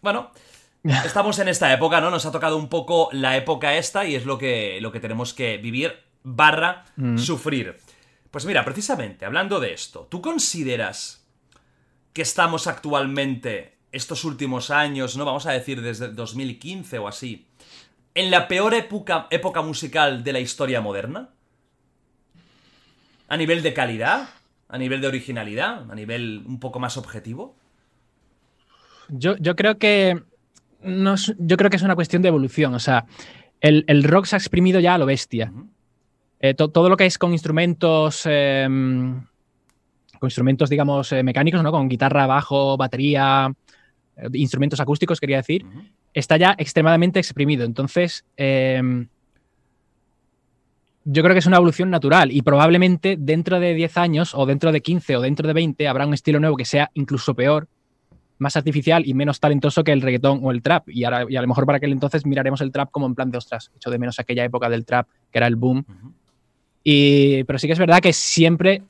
Bueno, 0.03 0.31
estamos 1.05 1.39
en 1.39 1.49
esta 1.49 1.73
época, 1.73 2.01
¿no? 2.01 2.11
Nos 2.11 2.27
ha 2.27 2.33
tocado 2.33 2.57
un 2.57 2.69
poco 2.69 3.09
la 3.13 3.37
época 3.37 3.77
esta 3.77 4.05
y 4.05 4.15
es 4.15 4.25
lo 4.27 4.39
que, 4.39 4.79
lo 4.81 4.93
que 4.93 5.01
tenemos 5.01 5.35
que 5.35 5.57
vivir 5.59 5.97
barra 6.23 6.85
Mm. 6.97 7.19
sufrir. 7.19 7.77
Pues 8.31 8.45
mira, 8.47 8.65
precisamente, 8.65 9.25
hablando 9.25 9.61
de 9.61 9.73
esto, 9.73 10.07
¿tú 10.11 10.21
consideras 10.21 11.25
que 12.13 12.23
estamos 12.23 12.67
actualmente, 12.67 13.77
estos 13.93 14.25
últimos 14.25 14.71
años, 14.71 15.17
no 15.17 15.25
vamos 15.25 15.47
a 15.47 15.53
decir 15.53 15.81
desde 15.83 16.07
el 16.07 16.17
2015 16.17 16.99
o 16.99 17.09
así, 17.09 17.47
en 18.15 18.31
la 18.31 18.49
peor 18.49 18.75
época, 18.75 19.27
época 19.31 19.63
musical 19.63 20.23
de 20.25 20.33
la 20.33 20.41
historia 20.41 20.81
moderna? 20.81 21.31
¿A 23.29 23.37
nivel 23.37 23.63
de 23.63 23.75
calidad? 23.75 24.29
¿A 24.69 24.79
nivel 24.79 25.01
de 25.01 25.07
originalidad? 25.07 25.91
¿A 25.91 25.95
nivel 25.95 26.43
un 26.47 26.59
poco 26.59 26.79
más 26.81 26.97
objetivo? 26.97 27.55
Yo, 29.09 29.37
yo 29.39 29.55
creo 29.57 29.79
que. 29.79 30.23
No 30.83 31.15
es- 31.15 31.35
yo 31.39 31.57
creo 31.57 31.71
que 31.71 31.77
es 31.77 31.83
una 31.83 31.95
cuestión 31.95 32.23
de 32.23 32.29
evolución. 32.29 32.75
O 32.75 32.79
sea, 32.81 33.07
el, 33.61 33.85
el 33.89 34.05
rock 34.05 34.27
se 34.27 34.37
ha 34.37 34.39
exprimido 34.39 34.81
ya 34.81 34.95
a 34.95 34.99
lo 34.99 35.07
bestia. 35.07 35.53
Eh, 36.41 36.55
to- 36.55 36.69
todo 36.69 36.89
lo 36.89 36.97
que 36.97 37.07
es 37.07 37.19
con 37.19 37.33
instrumentos. 37.33 38.23
eh, 38.27 38.67
con 38.69 40.27
instrumentos, 40.29 40.71
digamos, 40.71 41.13
eh, 41.13 41.23
mecánicos, 41.23 41.63
¿no? 41.63 41.71
Con 41.71 41.89
guitarra, 41.89 42.27
bajo, 42.27 42.77
batería, 42.79 43.53
eh, 44.17 44.29
instrumentos 44.33 44.81
acústicos, 44.81 45.21
quería 45.21 45.37
decir, 45.37 45.67
está 46.15 46.39
ya 46.39 46.55
extremadamente 46.57 47.19
exprimido. 47.19 47.65
Entonces, 47.67 48.25
eh, 48.37 49.07
yo 51.09 51.23
creo 51.23 51.35
que 51.35 51.39
es 51.39 51.47
una 51.47 51.57
evolución 51.57 51.89
natural 51.89 52.33
y 52.33 52.43
probablemente 52.43 53.17
dentro 53.19 53.61
de 53.61 53.75
10 53.75 53.97
años 53.97 54.35
o 54.35 54.45
dentro 54.45 54.73
de 54.73 54.81
15 54.81 55.17
o 55.17 55.21
dentro 55.21 55.47
de 55.47 55.55
20 55.55 55.87
habrá 55.87 56.05
un 56.07 56.15
estilo 56.15 56.41
nuevo 56.41 56.57
que 56.57 56.65
sea 56.65 56.91
incluso 56.95 57.33
peor, 57.35 57.69
más 58.39 58.57
artificial 58.57 59.07
y 59.07 59.15
menos 59.15 59.39
talentoso 59.41 59.85
que 59.85 59.93
el 59.93 60.03
reggaetón 60.03 60.41
o 60.43 60.51
el 60.51 60.61
trap. 60.63 60.89
Y, 60.89 61.05
ahora, 61.05 61.25
y 61.29 61.37
a 61.37 61.41
lo 61.43 61.49
mejor 61.49 61.65
para 61.65 61.77
aquel 61.79 61.93
entonces 61.93 62.27
miraremos 62.27 62.61
el 62.61 62.73
trap 62.73 62.91
como 62.91 63.07
en 63.07 63.15
plan 63.15 63.31
de 63.31 63.39
ostras, 63.39 63.71
echo 63.77 63.89
de 63.91 63.99
menos 63.99 64.19
aquella 64.19 64.45
época 64.45 64.69
del 64.69 64.85
trap 64.85 65.07
que 65.31 65.39
era 65.39 65.47
el 65.47 65.57
boom. 65.57 65.85
Ujú. 65.89 66.13
Y, 66.85 67.45
pero 67.45 67.59
sí 67.59 67.67
que 67.67 67.73
es 67.73 67.79
verdad 67.79 68.01
que 68.01 68.13
siempre, 68.13 68.83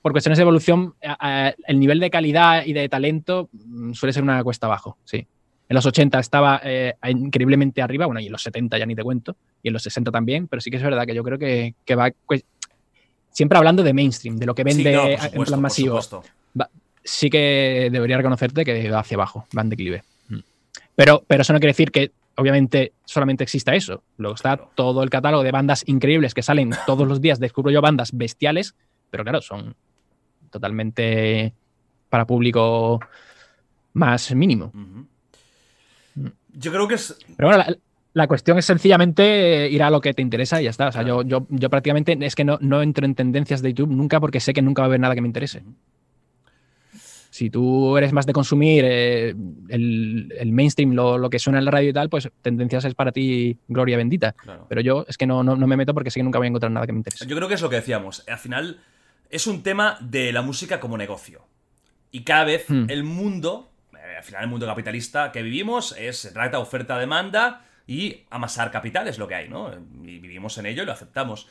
por 0.00 0.12
cuestiones 0.12 0.38
de 0.38 0.42
evolución, 0.42 0.94
a- 1.04 1.48
a- 1.48 1.54
el 1.66 1.78
nivel 1.80 2.00
de 2.00 2.08
calidad 2.10 2.64
y 2.64 2.72
de 2.72 2.88
talento 2.88 3.48
mm, 3.52 3.92
suele 3.92 4.12
ser 4.12 4.22
una 4.22 4.42
cuesta 4.42 4.66
abajo, 4.66 4.96
sí. 5.04 5.26
En 5.68 5.74
los 5.74 5.84
80 5.84 6.18
estaba 6.18 6.60
eh, 6.64 6.94
increíblemente 7.08 7.82
arriba, 7.82 8.06
bueno, 8.06 8.20
y 8.20 8.26
en 8.26 8.32
los 8.32 8.42
70 8.42 8.78
ya 8.78 8.86
ni 8.86 8.94
te 8.94 9.02
cuento, 9.02 9.36
y 9.62 9.68
en 9.68 9.74
los 9.74 9.82
60 9.82 10.10
también, 10.10 10.48
pero 10.48 10.60
sí 10.60 10.70
que 10.70 10.78
es 10.78 10.82
verdad 10.82 11.06
que 11.06 11.14
yo 11.14 11.22
creo 11.22 11.38
que, 11.38 11.74
que 11.84 11.94
va 11.94 12.10
pues, 12.26 12.44
siempre 13.30 13.58
hablando 13.58 13.82
de 13.82 13.92
mainstream, 13.92 14.36
de 14.38 14.46
lo 14.46 14.54
que 14.54 14.62
Sí, 14.62 14.82
vende 14.82 14.92
no, 14.92 15.02
por 15.02 15.10
en 15.10 15.18
supuesto, 15.18 15.44
plan 15.44 15.60
masivo. 15.60 16.02
supuesto. 16.02 16.22
Sí 17.04 17.30
que 17.30 17.88
debería 17.90 18.16
reconocerte 18.18 18.64
que 18.64 18.90
va 18.90 19.00
hacia 19.00 19.16
abajo, 19.16 19.46
va 19.56 19.62
en 19.62 19.68
declive. 19.70 20.02
Mm. 20.28 20.38
Pero, 20.94 21.22
pero 21.26 21.42
eso 21.42 21.52
no 21.52 21.58
quiere 21.58 21.70
decir 21.70 21.90
que 21.90 22.12
obviamente 22.36 22.92
solamente 23.04 23.44
exista 23.44 23.74
eso. 23.74 24.02
Luego 24.16 24.34
está 24.34 24.56
todo 24.56 25.02
el 25.02 25.10
catálogo 25.10 25.42
de 25.42 25.50
bandas 25.50 25.84
increíbles 25.86 26.34
que 26.34 26.42
salen 26.42 26.70
todos 26.86 27.06
los 27.08 27.20
días. 27.20 27.40
Descubro 27.40 27.70
yo 27.70 27.80
bandas 27.80 28.12
bestiales, 28.12 28.74
pero 29.10 29.22
claro, 29.22 29.40
son 29.40 29.74
totalmente 30.50 31.52
para 32.08 32.26
público 32.26 33.00
más 33.94 34.34
mínimo. 34.34 34.72
Yo 36.58 36.72
creo 36.72 36.88
que 36.88 36.94
es. 36.94 37.16
Pero 37.36 37.48
bueno, 37.48 37.64
la, 38.12 38.26
cuestión 38.26 38.58
es 38.58 38.64
sencillamente 38.64 39.68
ir 39.70 39.82
a 39.82 39.90
lo 39.90 40.00
que 40.00 40.14
te 40.14 40.22
interesa 40.22 40.60
y 40.60 40.64
ya 40.64 40.70
está. 40.70 40.88
O 40.88 40.92
sea, 40.92 41.02
yo, 41.02 41.22
yo, 41.22 41.46
yo, 41.50 41.70
prácticamente 41.70 42.16
es 42.20 42.34
que 42.34 42.44
no, 42.44 42.58
no 42.60 42.82
entro 42.82 43.04
en 43.04 43.14
tendencias 43.14 43.62
de 43.62 43.72
YouTube 43.72 43.94
nunca 43.94 44.20
porque 44.20 44.40
sé 44.40 44.52
que 44.52 44.62
nunca 44.62 44.82
va 44.82 44.86
a 44.86 44.88
haber 44.88 45.00
nada 45.00 45.14
que 45.14 45.20
me 45.20 45.28
interese. 45.28 45.62
Si 47.30 47.50
tú 47.50 47.96
eres 47.96 48.12
más 48.12 48.26
de 48.26 48.32
consumir 48.32 48.84
eh, 48.84 49.34
el, 49.68 50.50
mainstream, 50.50 50.92
lo, 50.94 51.30
que 51.30 51.38
suena 51.38 51.58
en 51.58 51.66
la 51.66 51.70
radio 51.70 51.90
y 51.90 51.92
tal, 51.92 52.08
pues 52.08 52.28
tendencias 52.42 52.84
es 52.84 52.94
para 52.94 53.12
ti 53.12 53.58
gloria 53.68 53.96
bendita. 53.96 54.34
Pero 54.68 54.80
yo 54.80 55.04
es 55.06 55.16
que 55.16 55.26
no, 55.26 55.44
no, 55.44 55.56
me 55.56 55.76
meto 55.76 55.94
porque 55.94 56.10
sé 56.10 56.18
que 56.20 56.24
nunca 56.24 56.38
voy 56.38 56.46
a 56.46 56.48
encontrar 56.48 56.72
nada 56.72 56.86
que 56.86 56.92
me 56.92 56.98
interese. 56.98 57.26
Yo 57.26 57.36
creo 57.36 57.46
que 57.46 57.54
es 57.54 57.62
lo 57.62 57.68
que 57.68 57.76
decíamos. 57.76 58.24
Al 58.26 58.38
final 58.38 58.80
es 59.30 59.46
un 59.46 59.62
tema 59.62 59.98
de 60.00 60.32
la 60.32 60.42
música 60.42 60.80
como 60.80 60.96
negocio. 60.96 61.46
Y 62.10 62.24
cada 62.24 62.44
vez 62.44 62.64
hmm. 62.68 62.86
el 62.88 63.04
mundo, 63.04 63.67
eh, 63.67 63.67
al 64.18 64.24
final 64.24 64.42
el 64.42 64.50
mundo 64.50 64.66
capitalista 64.66 65.32
que 65.32 65.42
vivimos, 65.42 65.94
es, 65.96 66.18
se 66.18 66.32
trata 66.32 66.58
oferta-demanda 66.58 67.64
y 67.86 68.24
amasar 68.30 68.70
capital 68.70 69.08
es 69.08 69.18
lo 69.18 69.28
que 69.28 69.36
hay, 69.36 69.48
¿no? 69.48 69.72
Y 70.02 70.18
vivimos 70.18 70.58
en 70.58 70.66
ello 70.66 70.82
y 70.82 70.86
lo 70.86 70.92
aceptamos. 70.92 71.48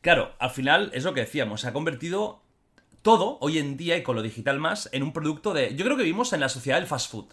Claro, 0.00 0.34
al 0.38 0.50
final 0.50 0.90
es 0.94 1.04
lo 1.04 1.12
que 1.12 1.20
decíamos, 1.20 1.62
se 1.62 1.68
ha 1.68 1.72
convertido 1.72 2.40
todo, 3.02 3.36
hoy 3.40 3.58
en 3.58 3.76
día 3.76 3.96
y 3.96 4.02
con 4.02 4.16
lo 4.16 4.22
digital 4.22 4.58
más, 4.60 4.88
en 4.92 5.02
un 5.02 5.12
producto 5.12 5.52
de... 5.52 5.74
Yo 5.74 5.84
creo 5.84 5.96
que 5.96 6.04
vivimos 6.04 6.32
en 6.32 6.40
la 6.40 6.48
sociedad 6.48 6.78
del 6.78 6.86
fast 6.86 7.10
food. 7.10 7.26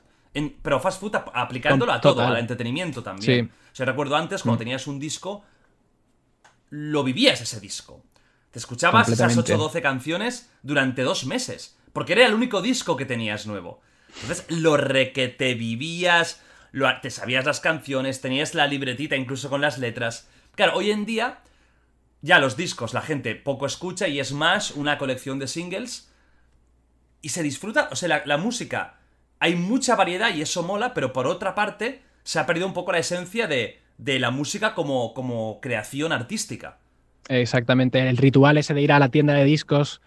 pero 0.61 0.79
fast 0.79 0.99
food 0.99 1.15
aplicándolo 1.33 1.93
a 1.93 2.01
todo, 2.01 2.21
al 2.21 2.37
entretenimiento 2.37 3.03
también. 3.03 3.45
Sí. 3.45 3.51
O 3.71 3.75
sea, 3.75 3.85
recuerdo 3.85 4.15
antes, 4.15 4.41
cuando 4.41 4.57
mm. 4.57 4.59
tenías 4.59 4.87
un 4.87 4.99
disco, 4.99 5.45
lo 6.71 7.03
vivías 7.03 7.39
ese 7.39 7.59
disco. 7.59 8.03
Te 8.51 8.59
escuchabas 8.59 9.07
esas 9.07 9.37
8 9.37 9.55
o 9.55 9.57
12 9.57 9.81
canciones 9.81 10.51
durante 10.61 11.03
dos 11.03 11.25
meses. 11.25 11.77
Porque 11.93 12.13
era 12.13 12.25
el 12.25 12.33
único 12.33 12.61
disco 12.61 12.97
que 12.97 13.05
tenías 13.05 13.47
nuevo. 13.47 13.81
Entonces, 14.21 14.45
lo 14.49 14.77
re 14.77 15.13
que 15.13 15.27
te 15.27 15.53
vivías, 15.53 16.41
lo, 16.71 16.87
te 17.01 17.09
sabías 17.09 17.45
las 17.45 17.59
canciones, 17.59 18.21
tenías 18.21 18.53
la 18.53 18.67
libretita 18.67 19.15
incluso 19.15 19.49
con 19.49 19.61
las 19.61 19.77
letras. 19.77 20.29
Claro, 20.55 20.75
hoy 20.75 20.91
en 20.91 21.05
día 21.05 21.39
ya 22.21 22.39
los 22.39 22.55
discos 22.55 22.93
la 22.93 23.01
gente 23.01 23.35
poco 23.35 23.65
escucha 23.65 24.07
y 24.07 24.19
es 24.19 24.31
más 24.31 24.71
una 24.71 24.97
colección 24.97 25.39
de 25.39 25.47
singles. 25.47 26.11
Y 27.21 27.29
se 27.29 27.43
disfruta, 27.43 27.89
o 27.91 27.95
sea, 27.95 28.23
la, 28.25 28.37
música, 28.37 28.95
hay 29.39 29.55
mucha 29.55 29.95
variedad 29.95 30.33
y 30.33 30.41
eso 30.41 30.63
mola, 30.63 30.93
pero 30.93 31.13
por 31.13 31.27
otra 31.27 31.53
parte 31.53 32.01
se 32.23 32.39
ha 32.39 32.45
perdido 32.45 32.67
un 32.67 32.73
poco 32.73 32.91
la 32.91 32.99
esencia 32.99 33.47
de, 33.47 33.79
de 33.97 34.19
la 34.19 34.31
música 34.31 34.73
como, 34.73 35.13
como 35.13 35.61
creación 35.61 36.11
artística. 36.11 36.79
Exactamente, 37.27 38.09
el 38.09 38.17
ritual 38.17 38.57
ese 38.57 38.73
de 38.73 38.81
ir 38.81 38.91
a 38.91 38.99
la 38.99 39.09
tienda 39.09 39.33
de 39.33 39.43
discos 39.43 40.01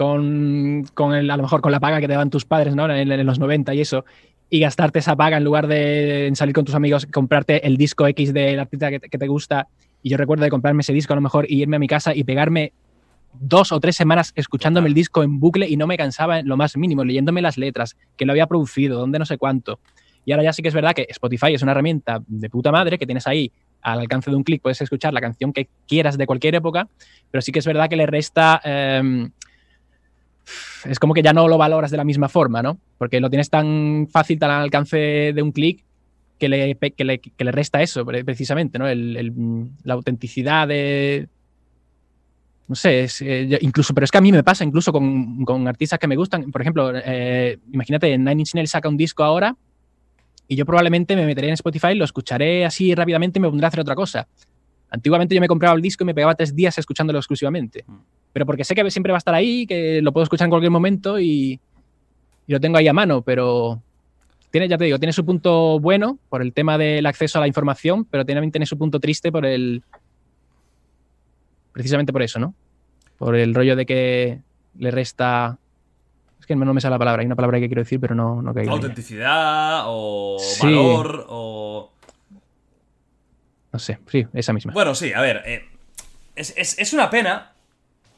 con, 0.00 0.86
con 0.94 1.12
el, 1.12 1.30
a 1.30 1.36
lo 1.36 1.42
mejor 1.42 1.60
con 1.60 1.72
la 1.72 1.78
paga 1.78 2.00
que 2.00 2.06
te 2.06 2.14
daban 2.14 2.30
tus 2.30 2.46
padres, 2.46 2.74
¿no? 2.74 2.90
En, 2.90 3.26
los 3.26 3.38
90 3.38 3.74
y 3.74 3.82
eso, 3.82 4.06
y 4.48 4.58
gastarte 4.58 5.00
esa 5.00 5.14
paga 5.14 5.36
en 5.36 5.44
lugar 5.44 5.66
de 5.66 6.30
salir 6.32 6.54
con 6.54 6.64
tus 6.64 6.74
amigos, 6.74 7.04
comprarte 7.04 7.66
el 7.66 7.76
disco 7.76 8.06
X 8.06 8.32
del 8.32 8.60
artista 8.60 8.90
que 8.90 9.18
te 9.18 9.26
gusta 9.26 9.68
y 10.02 10.08
yo 10.08 10.16
recuerdo 10.16 10.44
de 10.44 10.48
comprarme 10.48 10.80
ese 10.80 10.94
disco 10.94 11.12
a 11.12 11.16
lo 11.16 11.20
mejor 11.20 11.44
y 11.50 11.60
irme 11.60 11.76
a 11.76 11.78
mi 11.78 11.86
casa 11.86 12.14
y 12.14 12.24
pegarme 12.24 12.72
dos 13.34 13.72
o 13.72 13.78
tres 13.78 13.94
semanas 13.94 14.32
escuchándome 14.36 14.88
el 14.88 14.94
disco 14.94 15.22
en 15.22 15.38
bucle 15.38 15.68
y 15.68 15.76
no 15.76 15.86
me 15.86 15.98
cansaba 15.98 16.38
en 16.38 16.48
lo 16.48 16.56
más 16.56 16.78
mínimo, 16.78 17.04
leyéndome 17.04 17.42
las 17.42 17.58
letras, 17.58 17.94
que 18.16 18.24
lo 18.24 18.32
había 18.32 18.46
producido, 18.46 18.98
dónde 18.98 19.18
no 19.18 19.26
sé 19.26 19.36
cuánto. 19.36 19.80
Y 20.24 20.32
ahora 20.32 20.44
ya 20.44 20.54
sí 20.54 20.62
que 20.62 20.68
es 20.68 20.74
verdad 20.74 20.94
que 20.94 21.04
Spotify 21.10 21.52
es 21.52 21.62
una 21.62 21.72
herramienta 21.72 22.22
de 22.26 22.48
puta 22.48 22.72
madre 22.72 22.96
que 22.96 23.04
tienes 23.04 23.26
ahí 23.26 23.52
al 23.82 24.00
alcance 24.00 24.30
de 24.30 24.36
un 24.38 24.44
clic, 24.44 24.62
puedes 24.62 24.80
escuchar 24.80 25.12
la 25.12 25.20
canción 25.20 25.52
que 25.52 25.68
quieras 25.86 26.16
de 26.16 26.24
cualquier 26.24 26.54
época, 26.54 26.88
pero 27.30 27.42
sí 27.42 27.52
que 27.52 27.58
es 27.58 27.66
verdad 27.66 27.90
que 27.90 27.96
le 27.96 28.06
resta... 28.06 28.62
Em, 28.64 29.30
es 30.84 30.98
como 30.98 31.14
que 31.14 31.22
ya 31.22 31.32
no 31.32 31.48
lo 31.48 31.58
valoras 31.58 31.90
de 31.90 31.96
la 31.96 32.04
misma 32.04 32.28
forma, 32.28 32.62
¿no? 32.62 32.78
Porque 32.98 33.20
lo 33.20 33.30
tienes 33.30 33.50
tan 33.50 34.08
fácil, 34.10 34.38
tan 34.38 34.50
al 34.50 34.62
alcance 34.62 35.32
de 35.34 35.42
un 35.42 35.52
clic, 35.52 35.84
que 36.40 36.48
le, 36.48 37.52
resta 37.52 37.82
eso, 37.82 38.04
precisamente, 38.04 38.78
¿no? 38.78 38.88
El, 38.88 39.70
la 39.84 39.94
autenticidad 39.94 40.66
de. 40.66 41.28
No 42.66 42.74
sé, 42.76 43.06
eh, 43.20 43.58
incluso, 43.62 43.92
pero 43.92 44.04
es 44.04 44.10
que 44.10 44.18
a 44.18 44.20
mí 44.20 44.30
me 44.30 44.44
pasa, 44.44 44.64
incluso 44.64 44.92
con, 44.92 45.68
artistas 45.68 45.98
que 45.98 46.06
me 46.06 46.16
gustan. 46.16 46.50
Por 46.50 46.60
ejemplo, 46.62 46.92
eh, 46.94 47.58
imagínate, 47.72 48.16
Nine 48.16 48.32
Inch 48.32 48.54
Nails 48.54 48.70
saca 48.70 48.88
un 48.88 48.96
disco 48.96 49.24
ahora 49.24 49.56
y 50.46 50.56
yo 50.56 50.64
probablemente 50.64 51.14
me 51.16 51.26
meteré 51.26 51.48
en 51.48 51.54
Spotify, 51.54 51.94
lo 51.94 52.04
escucharé 52.04 52.64
así 52.64 52.94
rápidamente 52.94 53.38
y 53.38 53.42
me 53.42 53.48
pondré 53.48 53.66
a 53.66 53.68
hacer 53.68 53.80
otra 53.80 53.94
cosa. 53.94 54.26
Antiguamente 54.88 55.34
yo 55.34 55.40
me 55.40 55.48
compraba 55.48 55.74
el 55.74 55.82
disco 55.82 56.04
y 56.04 56.06
me 56.06 56.14
pegaba 56.14 56.34
tres 56.34 56.54
días 56.54 56.78
escuchándolo 56.78 57.18
exclusivamente. 57.18 57.84
Pero 58.32 58.46
porque 58.46 58.64
sé 58.64 58.74
que 58.74 58.90
siempre 58.90 59.12
va 59.12 59.16
a 59.16 59.18
estar 59.18 59.34
ahí, 59.34 59.66
que 59.66 60.00
lo 60.02 60.12
puedo 60.12 60.24
escuchar 60.24 60.46
en 60.46 60.50
cualquier 60.50 60.70
momento 60.70 61.18
y, 61.18 61.58
y 62.46 62.52
lo 62.52 62.60
tengo 62.60 62.78
ahí 62.78 62.88
a 62.88 62.92
mano, 62.92 63.22
pero 63.22 63.82
tiene, 64.50 64.68
ya 64.68 64.76
te 64.76 64.84
digo, 64.84 64.98
tiene 64.98 65.12
su 65.12 65.24
punto 65.24 65.78
bueno 65.78 66.18
por 66.28 66.42
el 66.42 66.52
tema 66.52 66.76
del 66.76 67.06
acceso 67.06 67.38
a 67.38 67.40
la 67.40 67.46
información, 67.46 68.04
pero 68.04 68.24
también 68.24 68.50
tiene 68.50 68.66
su 68.66 68.76
punto 68.76 68.98
triste 68.98 69.30
por 69.30 69.46
el. 69.46 69.82
Precisamente 71.72 72.12
por 72.12 72.22
eso, 72.22 72.40
¿no? 72.40 72.54
Por 73.16 73.36
el 73.36 73.54
rollo 73.54 73.76
de 73.76 73.86
que 73.86 74.40
le 74.78 74.90
resta. 74.90 75.58
Es 76.40 76.46
que 76.46 76.56
no 76.56 76.74
me 76.74 76.80
sale 76.80 76.94
la 76.94 76.98
palabra, 76.98 77.20
hay 77.20 77.26
una 77.26 77.36
palabra 77.36 77.60
que 77.60 77.68
quiero 77.68 77.82
decir, 77.82 78.00
pero 78.00 78.14
no, 78.14 78.42
no 78.42 78.52
caigo. 78.52 78.72
Autenticidad 78.72 79.84
o 79.86 80.38
valor 80.60 81.26
o. 81.28 81.92
No 83.72 83.78
sé, 83.78 84.00
sí, 84.08 84.26
esa 84.32 84.52
misma. 84.52 84.72
Bueno, 84.72 84.96
sí, 84.96 85.12
a 85.12 85.20
ver. 85.20 85.42
Eh, 85.46 85.64
es, 86.34 86.76
es 86.76 86.92
una 86.92 87.08
pena 87.08 87.49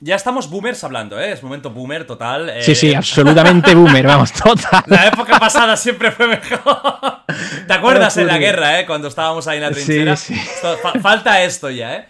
ya 0.04 0.16
estamos 0.16 0.50
boomers 0.50 0.82
hablando, 0.82 1.18
¿eh? 1.20 1.30
Es 1.30 1.44
momento 1.44 1.70
boomer 1.70 2.04
total. 2.04 2.48
Eh. 2.48 2.62
Sí, 2.62 2.74
sí, 2.74 2.92
absolutamente 2.92 3.72
boomer, 3.76 4.04
vamos, 4.04 4.32
total. 4.32 4.82
La 4.86 5.06
época 5.06 5.38
pasada 5.38 5.76
siempre 5.76 6.10
fue 6.10 6.26
mejor. 6.26 6.58
¿Te 7.68 7.72
acuerdas 7.72 8.16
en 8.16 8.26
la 8.26 8.38
guerra, 8.38 8.80
eh? 8.80 8.86
Cuando 8.86 9.06
estábamos 9.06 9.46
ahí 9.46 9.58
en 9.58 9.62
la 9.62 9.70
trinchera. 9.70 10.16
Sí, 10.16 10.34
sí. 10.34 11.00
falta 11.00 11.44
esto 11.44 11.70
ya, 11.70 11.94
¿eh? 11.94 12.08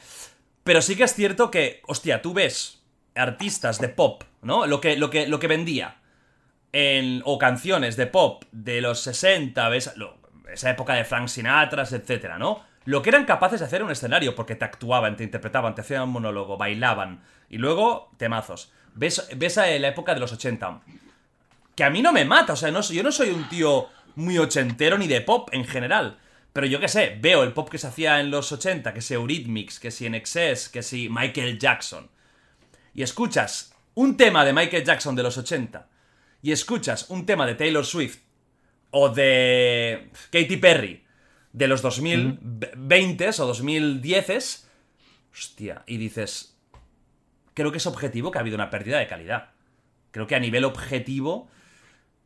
Pero 0.64 0.80
sí 0.80 0.96
que 0.96 1.04
es 1.04 1.14
cierto 1.14 1.50
que, 1.50 1.82
hostia, 1.86 2.22
tú 2.22 2.32
ves 2.32 2.82
artistas 3.14 3.78
de 3.78 3.90
pop, 3.90 4.24
¿no? 4.40 4.66
Lo 4.66 4.80
que, 4.80 4.96
lo 4.96 5.10
que, 5.10 5.26
lo 5.26 5.38
que 5.38 5.48
vendía. 5.48 5.96
En, 6.72 7.20
o 7.26 7.36
canciones 7.36 7.96
de 7.96 8.06
pop 8.06 8.44
de 8.52 8.80
los 8.80 9.00
60, 9.00 9.68
¿ves? 9.68 9.92
esa 10.50 10.70
época 10.70 10.94
de 10.94 11.04
Frank 11.04 11.28
Sinatra, 11.28 11.82
etcétera, 11.82 12.38
¿no? 12.38 12.64
Lo 12.84 13.02
que 13.02 13.10
eran 13.10 13.26
capaces 13.26 13.60
de 13.60 13.66
hacer 13.66 13.80
en 13.80 13.86
un 13.86 13.92
escenario, 13.92 14.34
porque 14.34 14.54
te 14.56 14.64
actuaban, 14.64 15.16
te 15.16 15.24
interpretaban, 15.24 15.74
te 15.74 15.82
hacían 15.82 16.02
un 16.02 16.10
monólogo, 16.10 16.56
bailaban, 16.56 17.22
y 17.52 17.58
luego, 17.58 18.10
temazos. 18.16 18.72
Ves, 18.94 19.28
ves 19.36 19.58
a 19.58 19.66
la 19.66 19.88
época 19.88 20.14
de 20.14 20.20
los 20.20 20.32
80. 20.32 20.80
Que 21.76 21.84
a 21.84 21.90
mí 21.90 22.00
no 22.00 22.10
me 22.10 22.24
mata, 22.24 22.54
o 22.54 22.56
sea, 22.56 22.70
no, 22.70 22.80
yo 22.80 23.02
no 23.02 23.12
soy 23.12 23.28
un 23.28 23.46
tío 23.50 23.88
muy 24.16 24.38
ochentero 24.38 24.96
ni 24.96 25.06
de 25.06 25.20
pop 25.20 25.50
en 25.52 25.64
general. 25.66 26.18
Pero 26.54 26.66
yo 26.66 26.80
qué 26.80 26.88
sé, 26.88 27.18
veo 27.20 27.42
el 27.42 27.52
pop 27.52 27.68
que 27.68 27.76
se 27.76 27.86
hacía 27.86 28.20
en 28.20 28.30
los 28.30 28.52
80, 28.52 28.94
que 28.94 29.02
si 29.02 29.12
Eurythmics, 29.12 29.78
que 29.80 29.90
si 29.90 30.08
NXS, 30.08 30.70
que 30.70 30.82
si 30.82 31.10
Michael 31.10 31.58
Jackson. 31.58 32.10
Y 32.94 33.02
escuchas 33.02 33.74
un 33.94 34.16
tema 34.16 34.46
de 34.46 34.54
Michael 34.54 34.84
Jackson 34.84 35.14
de 35.14 35.22
los 35.22 35.36
80 35.36 35.88
y 36.40 36.52
escuchas 36.52 37.10
un 37.10 37.26
tema 37.26 37.46
de 37.46 37.54
Taylor 37.54 37.84
Swift 37.84 38.20
o 38.90 39.10
de 39.10 40.10
Katy 40.30 40.56
Perry 40.56 41.04
de 41.52 41.68
los 41.68 41.82
2020 41.82 43.28
s 43.28 43.42
o 43.42 43.52
2010s, 43.52 44.64
hostia, 45.30 45.82
y 45.86 45.98
dices, 45.98 46.51
creo 47.54 47.70
que 47.70 47.78
es 47.78 47.86
objetivo 47.86 48.30
que 48.30 48.38
ha 48.38 48.40
habido 48.40 48.56
una 48.56 48.70
pérdida 48.70 48.98
de 48.98 49.06
calidad. 49.06 49.50
Creo 50.10 50.26
que 50.26 50.34
a 50.34 50.40
nivel 50.40 50.64
objetivo, 50.64 51.48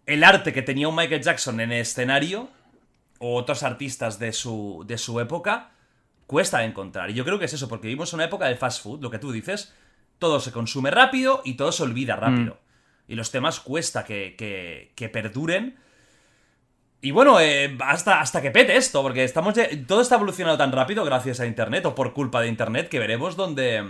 el 0.07 0.25
arte 0.25 0.53
que 0.53 0.63
tenía 0.63 0.89
un 0.89 0.97
Michael 0.97 1.23
Jackson 1.23 1.61
en 1.61 1.73
el 1.73 1.81
escenario, 1.81 2.51
o 3.19 3.37
otros 3.37 3.63
artistas 3.63 4.19
de 4.19 4.33
su, 4.33 4.85
de 4.87 4.99
su 4.99 5.21
época, 5.21 5.71
cuesta 6.27 6.65
encontrar. 6.65 7.11
Y 7.11 7.15
yo 7.15 7.25
creo 7.25 7.39
que 7.39 7.47
es 7.47 7.53
eso, 7.53 7.69
porque 7.69 7.89
vivimos 7.89 8.13
una 8.13 8.25
época 8.25 8.47
de 8.47 8.57
fast 8.57 8.83
food, 8.83 9.01
lo 9.01 9.11
que 9.11 9.19
tú 9.19 9.33
dices, 9.33 9.75
todo 10.19 10.41
se 10.41 10.53
consume 10.53 10.91
rápido 10.91 11.43
y 11.45 11.55
todo 11.55 11.73
se 11.73 11.83
olvida 11.83 12.17
rápido. 12.17 12.55
Mm. 12.55 13.13
Y 13.13 13.15
los 13.15 13.31
temas 13.31 13.61
cuesta 13.61 14.05
que, 14.05 14.35
que, 14.95 15.09
perduren. 15.09 15.77
Y 17.01 17.13
bueno, 17.13 17.41
eh, 17.41 17.77
hasta, 17.81 18.21
hasta 18.21 18.43
que 18.43 18.51
pete 18.51 18.77
esto, 18.77 19.03
porque 19.03 19.23
estamos 19.23 19.55
todo 19.87 20.01
está 20.01 20.17
evolucionando 20.17 20.59
tan 20.59 20.73
rápido 20.73 21.05
gracias 21.05 21.39
a 21.39 21.47
Internet 21.47 21.87
o 21.87 21.95
por 21.95 22.13
culpa 22.13 22.41
de 22.41 22.49
Internet 22.49 22.89
que 22.89 22.99
veremos 22.99 23.37
dónde 23.37 23.85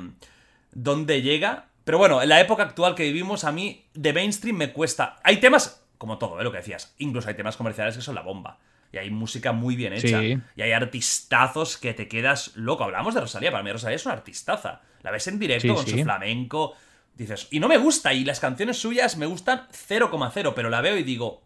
dónde 0.72 1.22
llega. 1.22 1.66
Pero 1.84 1.98
bueno, 1.98 2.22
en 2.22 2.28
la 2.28 2.40
época 2.40 2.64
actual 2.64 2.94
que 2.94 3.04
vivimos, 3.04 3.44
a 3.44 3.52
mí 3.52 3.86
de 3.94 4.12
mainstream 4.12 4.56
me 4.56 4.72
cuesta. 4.72 5.16
Hay 5.22 5.38
temas, 5.38 5.84
como 5.98 6.18
todo, 6.18 6.40
¿eh? 6.40 6.44
lo 6.44 6.50
que 6.50 6.58
decías. 6.58 6.94
Incluso 6.98 7.28
hay 7.28 7.34
temas 7.34 7.56
comerciales 7.56 7.96
que 7.96 8.02
son 8.02 8.14
la 8.14 8.22
bomba. 8.22 8.58
Y 8.92 8.98
hay 8.98 9.10
música 9.10 9.52
muy 9.52 9.76
bien 9.76 9.92
hecha. 9.92 10.22
Y 10.22 10.62
hay 10.62 10.72
artistazos 10.72 11.76
que 11.76 11.94
te 11.94 12.08
quedas 12.08 12.56
loco. 12.56 12.84
Hablamos 12.84 13.14
de 13.14 13.20
Rosalía. 13.20 13.50
Para 13.50 13.62
mí 13.62 13.70
Rosalía 13.70 13.96
es 13.96 14.06
una 14.06 14.14
artistaza. 14.14 14.80
La 15.02 15.10
ves 15.10 15.26
en 15.28 15.38
directo 15.38 15.74
con 15.74 15.86
su 15.86 15.98
flamenco. 15.98 16.74
Dices, 17.14 17.48
y 17.50 17.60
no 17.60 17.68
me 17.68 17.78
gusta. 17.78 18.14
Y 18.14 18.24
las 18.24 18.40
canciones 18.40 18.78
suyas 18.78 19.16
me 19.16 19.26
gustan 19.26 19.68
0,0. 19.70 20.52
Pero 20.54 20.70
la 20.70 20.80
veo 20.80 20.96
y 20.96 21.02
digo, 21.02 21.42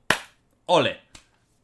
ole. 0.67 1.01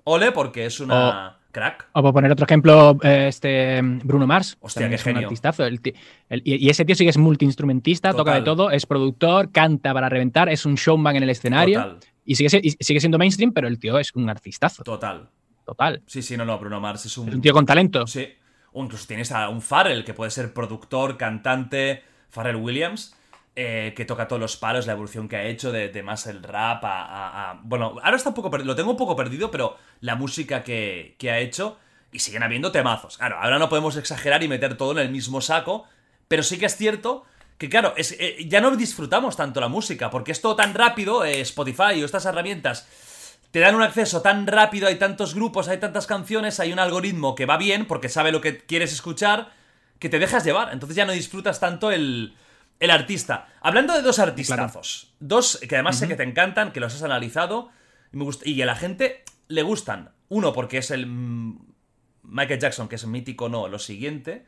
Ole 0.04 0.32
porque 0.32 0.66
es 0.66 0.80
una 0.80 1.38
crack. 1.56 1.88
O 1.92 2.02
por 2.02 2.12
poner 2.12 2.30
otro 2.30 2.44
ejemplo, 2.46 2.98
eh, 3.02 3.26
este 3.28 3.80
Bruno 3.82 4.26
Mars. 4.26 4.56
Hostia, 4.60 4.88
qué 4.88 4.94
es 4.96 5.02
genio. 5.02 5.20
Un 5.20 5.24
artistazo. 5.24 5.64
El 5.64 5.80
ti- 5.80 5.94
el- 6.28 6.42
y, 6.44 6.68
ese 6.68 6.84
tío 6.84 6.94
sí 6.94 7.04
que 7.04 7.10
es 7.10 7.16
multiinstrumentista, 7.18 8.12
toca 8.12 8.34
de 8.34 8.42
todo, 8.42 8.70
es 8.70 8.84
productor, 8.86 9.50
canta 9.50 9.92
para 9.94 10.08
reventar, 10.08 10.48
es 10.48 10.66
un 10.66 10.74
showman 10.74 11.16
en 11.16 11.22
el 11.22 11.30
escenario. 11.30 11.82
Total, 11.82 11.98
Y 12.24 12.34
sigue, 12.34 12.50
si- 12.50 12.60
y 12.62 12.70
sigue 12.84 13.00
siendo 13.00 13.18
mainstream, 13.18 13.52
pero 13.52 13.68
el 13.68 13.78
tío 13.78 13.98
es 13.98 14.12
un 14.14 14.28
artistazo. 14.28 14.82
total. 14.84 15.28
Total. 15.64 16.02
Sí, 16.06 16.22
sí, 16.22 16.36
no, 16.36 16.44
no, 16.44 16.58
Bruno 16.60 16.78
Mars 16.80 17.06
es 17.06 17.18
un... 17.18 17.28
Es 17.28 17.34
un 17.34 17.40
tío 17.40 17.52
con 17.52 17.66
talento. 17.66 18.06
Sí. 18.06 18.28
O 18.72 18.84
incluso 18.84 19.06
tienes 19.08 19.32
a 19.32 19.48
un 19.48 19.60
Farrell, 19.62 20.04
que 20.04 20.12
puede 20.14 20.30
ser 20.30 20.52
productor, 20.52 21.16
cantante, 21.16 22.02
Farrell 22.28 22.56
Williams, 22.56 23.15
eh, 23.56 23.94
que 23.96 24.04
toca 24.04 24.28
todos 24.28 24.40
los 24.40 24.56
palos, 24.56 24.86
la 24.86 24.92
evolución 24.92 25.28
que 25.28 25.36
ha 25.36 25.44
hecho 25.44 25.72
de, 25.72 26.02
más 26.02 26.26
el 26.26 26.42
rap 26.42 26.84
a, 26.84 27.02
a- 27.04 27.50
a- 27.52 27.60
Bueno, 27.62 27.96
ahora 28.02 28.16
está 28.16 28.28
un 28.30 28.34
poco 28.34 28.50
perdido, 28.50 28.68
lo 28.68 28.76
tengo 28.76 28.90
un 28.90 28.96
poco 28.96 29.16
perdido, 29.16 29.50
pero 29.50 29.76
la 30.00 30.14
música 30.14 30.62
que, 30.62 31.16
que 31.18 31.30
ha 31.30 31.38
hecho, 31.38 31.78
y 32.12 32.18
siguen 32.20 32.42
habiendo 32.42 32.70
temazos. 32.72 33.16
Claro, 33.18 33.38
ahora 33.40 33.58
no 33.58 33.68
podemos 33.68 33.96
exagerar 33.96 34.42
y 34.42 34.48
meter 34.48 34.76
todo 34.76 34.92
en 34.92 34.98
el 34.98 35.10
mismo 35.10 35.40
saco, 35.40 35.86
pero 36.28 36.42
sí 36.42 36.58
que 36.58 36.66
es 36.66 36.76
cierto 36.76 37.24
que, 37.58 37.68
claro, 37.70 37.94
es, 37.96 38.12
eh, 38.20 38.36
ya 38.48 38.60
no 38.60 38.76
disfrutamos 38.76 39.36
tanto 39.36 39.60
la 39.60 39.68
música, 39.68 40.10
porque 40.10 40.32
es 40.32 40.40
todo 40.42 40.56
tan 40.56 40.74
rápido, 40.74 41.24
eh, 41.24 41.40
Spotify 41.40 42.02
o 42.02 42.04
estas 42.04 42.26
herramientas 42.26 42.86
te 43.50 43.60
dan 43.60 43.74
un 43.74 43.82
acceso 43.82 44.20
tan 44.20 44.46
rápido, 44.46 44.86
hay 44.88 44.96
tantos 44.96 45.34
grupos, 45.34 45.68
hay 45.68 45.78
tantas 45.78 46.06
canciones, 46.06 46.60
hay 46.60 46.72
un 46.72 46.78
algoritmo 46.78 47.34
que 47.34 47.46
va 47.46 47.56
bien 47.56 47.86
porque 47.86 48.08
sabe 48.10 48.30
lo 48.32 48.40
que 48.42 48.58
quieres 48.58 48.92
escuchar, 48.92 49.50
que 49.98 50.10
te 50.10 50.18
dejas 50.18 50.44
llevar. 50.44 50.72
Entonces 50.72 50.94
ya 50.96 51.06
no 51.06 51.12
disfrutas 51.12 51.58
tanto 51.58 51.90
el, 51.90 52.34
el 52.80 52.90
artista. 52.90 53.48
Hablando 53.60 53.94
de 53.94 54.02
dos 54.02 54.18
artistazos, 54.18 55.14
dos 55.20 55.58
que 55.68 55.76
además 55.76 55.98
sé 55.98 56.08
que 56.08 56.16
te 56.16 56.22
encantan, 56.22 56.72
que 56.72 56.80
los 56.80 56.94
has 56.94 57.02
analizado 57.02 57.70
y, 58.12 58.16
me 58.16 58.26
y 58.44 58.62
a 58.62 58.66
la 58.66 58.76
gente 58.76 59.24
le 59.48 59.62
gustan. 59.62 60.10
Uno 60.28 60.52
porque 60.52 60.78
es 60.78 60.90
el 60.90 61.06
Michael 62.22 62.60
Jackson, 62.60 62.88
que 62.88 62.96
es 62.96 63.06
mítico, 63.06 63.48
no, 63.48 63.68
lo 63.68 63.78
siguiente, 63.78 64.44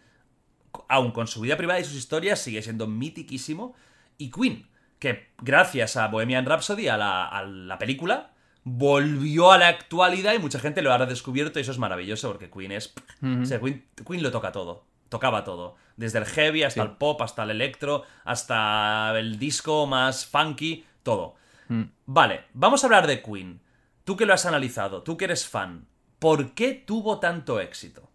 aun 0.88 1.12
con 1.12 1.26
su 1.26 1.40
vida 1.40 1.56
privada 1.56 1.80
y 1.80 1.84
sus 1.84 1.94
historias, 1.94 2.40
sigue 2.40 2.62
siendo 2.62 2.86
mitiquísimo. 2.86 3.74
Y 4.18 4.30
Queen, 4.30 4.66
que 4.98 5.28
gracias 5.40 5.96
a 5.96 6.08
Bohemian 6.08 6.44
Rhapsody, 6.44 6.88
a 6.88 6.96
la, 6.96 7.26
a 7.26 7.44
la 7.44 7.78
película, 7.78 8.32
volvió 8.64 9.52
a 9.52 9.58
la 9.58 9.68
actualidad 9.68 10.34
y 10.34 10.38
mucha 10.38 10.58
gente 10.58 10.82
lo 10.82 10.92
ha 10.92 10.98
redescubierto 10.98 11.58
y 11.58 11.62
eso 11.62 11.72
es 11.72 11.78
maravilloso 11.78 12.28
porque 12.28 12.50
Queen 12.50 12.72
es... 12.72 12.94
Ujú. 13.22 13.42
o 13.42 13.46
sea, 13.46 13.60
Queen, 13.60 13.84
Queen 14.06 14.22
lo 14.22 14.30
toca 14.30 14.52
todo, 14.52 14.84
tocaba 15.08 15.44
todo. 15.44 15.76
Desde 15.96 16.18
el 16.18 16.24
heavy 16.26 16.62
hasta 16.62 16.82
Sí. 16.82 16.88
el 16.88 16.96
pop, 16.96 17.20
hasta 17.22 17.42
el 17.42 17.50
electro, 17.50 18.04
hasta 18.24 19.12
el 19.18 19.38
disco 19.38 19.86
más 19.86 20.26
funky, 20.26 20.84
todo. 21.02 21.34
Mm. 21.68 21.82
Vale, 22.06 22.44
vamos 22.54 22.82
a 22.82 22.86
hablar 22.86 23.06
de 23.06 23.22
Queen. 23.22 23.60
Tú 24.04 24.16
que 24.16 24.26
lo 24.26 24.34
has 24.34 24.46
analizado, 24.46 25.02
tú 25.02 25.16
que 25.16 25.24
eres 25.26 25.46
fan, 25.46 25.86
¿por 26.18 26.52
qué 26.54 26.72
tuvo 26.72 27.18
tanto 27.20 27.60
éxito? 27.60 28.08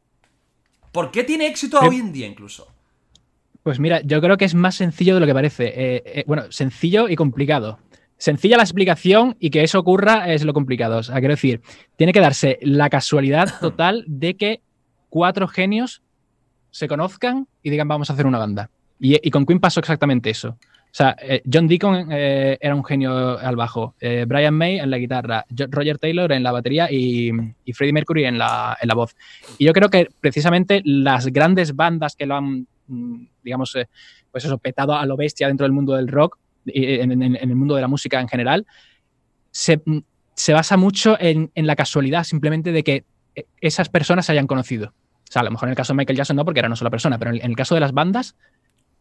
¿Por 0.92 1.12
qué 1.12 1.24
tiene 1.24 1.48
éxito 1.48 1.80
hoy 1.80 1.98
en 1.98 2.14
día 2.14 2.28
incluso? 2.28 2.68
Pues 3.64 3.80
mira, 3.80 4.02
yo 4.02 4.22
creo 4.22 4.38
que 4.38 4.46
es 4.46 4.54
más 4.56 4.76
sencillo 4.76 5.16
de 5.16 5.20
lo 5.22 5.26
que 5.26 5.34
parece. 5.34 5.68
Eh, 5.68 6.04
eh, 6.06 6.24
bueno, 6.28 6.52
sencillo 6.52 7.10
y 7.10 7.16
complicado. 7.16 7.80
Sencilla 8.18 8.58
la 8.58 8.64
explicación 8.64 9.36
y 9.40 9.50
que 9.50 9.64
eso 9.64 9.80
ocurra 9.80 10.32
es 10.32 10.44
lo 10.46 10.54
complicado. 10.54 10.98
O 10.98 11.04
sea, 11.04 11.16
quiero 11.20 11.34
decir, 11.34 11.62
tiene 11.96 12.14
que 12.14 12.20
darse 12.20 12.60
la 12.62 12.90
casualidad 12.90 13.50
total 13.60 14.04
de 14.08 14.36
que 14.36 14.62
cuatro 15.10 15.48
genios 15.48 16.03
se 16.74 16.88
conozcan 16.88 17.48
y 17.62 17.70
digan 17.70 17.88
vamos 17.88 18.10
a 18.10 18.14
hacer 18.14 18.26
una 18.26 18.40
banda. 18.40 18.70
Y, 19.00 19.30
con 19.32 19.46
Queen 19.46 19.60
pasó 19.60 19.80
exactamente 19.80 20.30
eso. 20.30 20.50
O 20.50 20.96
sea, 20.96 21.16
eh, 21.22 21.42
John 21.52 21.68
Deacon 21.68 22.08
eh, 22.12 22.58
era 22.60 22.74
un 22.74 22.84
genio 22.84 23.38
al 23.38 23.56
bajo, 23.56 23.96
eh, 24.00 24.26
Brian 24.28 24.54
May 24.54 24.80
en 24.80 24.90
la 24.90 24.98
guitarra, 24.98 25.46
Roger 25.70 25.98
Taylor 25.98 26.32
en 26.32 26.42
la 26.42 26.52
batería 26.52 26.90
y, 26.90 27.32
Freddie 27.74 27.94
Mercury 27.94 28.26
en 28.26 28.38
la, 28.38 28.78
en 28.82 28.88
la 28.88 28.96
voz. 28.96 29.16
Y 29.58 29.66
yo 29.66 29.74
creo 29.74 29.90
que 29.90 30.08
precisamente 30.20 30.82
las 30.86 31.28
grandes 31.28 31.76
bandas 31.76 32.16
que 32.16 32.26
lo 32.26 32.36
han, 32.36 32.68
mm, 32.88 33.26
digamos, 33.44 33.78
pues 34.32 34.46
eso, 34.46 34.58
petado 34.58 34.96
a 34.96 35.06
lo 35.06 35.18
bestia 35.18 35.48
dentro 35.48 35.66
del 35.66 35.74
mundo 35.74 35.96
del 35.96 36.08
rock, 36.08 36.40
en, 36.66 37.12
en- 37.22 37.36
el 37.36 37.56
mundo 37.56 37.76
de 37.76 37.82
la 37.82 37.88
música 37.88 38.22
en 38.22 38.28
general, 38.28 38.66
se, 39.52 39.82
mm, 39.86 40.00
se 40.34 40.54
basa 40.54 40.78
mucho 40.78 41.18
en, 41.20 41.52
la 41.56 41.76
casualidad 41.76 42.24
simplemente 42.24 42.72
de 42.72 42.84
que 42.84 43.04
esas 43.62 43.90
personas 43.90 44.26
se 44.26 44.32
hayan 44.32 44.48
conocido. 44.48 44.94
Sea, 45.34 45.40
a 45.40 45.46
lo 45.46 45.50
mejor 45.50 45.68
en 45.68 45.72
el 45.72 45.76
caso 45.76 45.94
de 45.94 45.98
Michael 45.98 46.16
Jackson 46.16 46.36
no, 46.36 46.46
porque 46.46 46.60
era 46.60 46.68
una 46.68 46.76
sola 46.76 46.92
persona, 46.92 47.18
pero 47.18 47.32
en 47.32 47.42
el, 47.44 47.56
caso 47.56 47.74
de 47.74 47.82
las 47.82 47.92
bandas, 47.92 48.36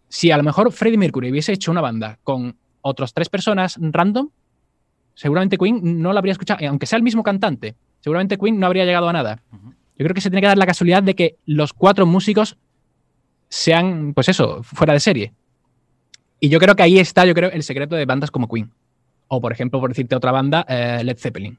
si 0.09 0.31
a 0.31 0.39
lo 0.39 0.43
mejor 0.43 0.73
Freddie 0.73 0.97
Mercury 0.97 1.31
hubiese 1.31 1.53
hecho 1.53 1.71
una 1.71 1.83
banda 1.83 2.19
con 2.25 2.57
otras 2.81 3.13
tres 3.13 3.29
personas 3.29 3.77
random, 3.79 4.31
seguramente 5.13 5.59
Queen 5.59 6.01
no 6.01 6.11
la 6.15 6.21
habría 6.21 6.33
escuchado, 6.33 6.67
aunque 6.67 6.87
sea 6.87 6.97
el 6.97 7.03
mismo 7.03 7.23
cantante, 7.23 7.75
seguramente 8.01 8.39
Queen 8.39 8.59
no 8.59 8.65
habría 8.65 8.87
llegado 8.87 9.11
a 9.11 9.13
nada. 9.13 9.43
Yo 9.53 10.07
creo 10.07 10.15
que 10.15 10.23
se 10.23 10.31
tiene 10.31 10.41
que 10.41 10.47
dar 10.47 10.57
la 10.57 10.65
casualidad 10.65 11.03
de 11.03 11.15
que 11.15 11.37
los 11.45 11.75
cuatro 11.75 12.07
músicos 12.07 12.57
sean, 13.51 14.15
pues 14.15 14.31
eso, 14.31 14.63
fuera 14.63 14.95
de 14.95 15.01
serie. 15.01 15.35
Y 16.41 16.49
yo 16.49 16.59
creo 16.61 16.75
que 16.75 16.83
ahí 16.83 16.99
está, 16.99 17.27
yo 17.27 17.35
creo, 17.35 17.51
el 17.51 17.63
secreto 17.63 17.95
de 17.95 18.07
bandas 18.07 18.31
como 18.31 18.49
Queen. 18.49 18.71
O, 19.29 19.39
por 19.43 19.53
ejemplo, 19.53 19.81
por 19.81 19.91
decirte 19.91 20.17
otra 20.17 20.33
banda, 20.33 20.65
eh, 20.67 21.03
Led 21.05 21.19
Zeppelin. 21.19 21.59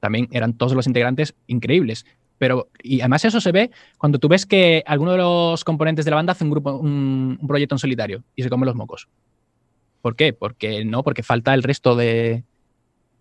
También 0.00 0.28
eran 0.30 0.54
todos 0.54 0.72
los 0.72 0.86
integrantes 0.86 1.34
increíbles. 1.46 2.06
Pero, 2.38 2.68
y 2.82 3.00
además 3.00 3.24
eso 3.24 3.40
se 3.40 3.52
ve 3.52 3.70
cuando 3.98 4.18
tú 4.18 4.28
ves 4.28 4.44
que 4.46 4.82
alguno 4.86 5.12
de 5.12 5.18
los 5.18 5.64
componentes 5.64 6.04
de 6.04 6.10
la 6.10 6.16
banda 6.16 6.32
hace 6.32 6.44
un 6.44 6.50
grupo, 6.50 6.74
un, 6.74 7.38
un 7.40 7.46
proyecto 7.48 7.74
en 7.74 7.78
solitario 7.78 8.24
y 8.34 8.42
se 8.42 8.50
come 8.50 8.66
los 8.66 8.74
mocos. 8.74 9.08
¿Por 10.02 10.16
qué? 10.16 10.32
Porque 10.32 10.84
no, 10.84 11.02
porque 11.02 11.22
falta 11.22 11.54
el 11.54 11.62
resto 11.62 11.96
de. 11.96 12.44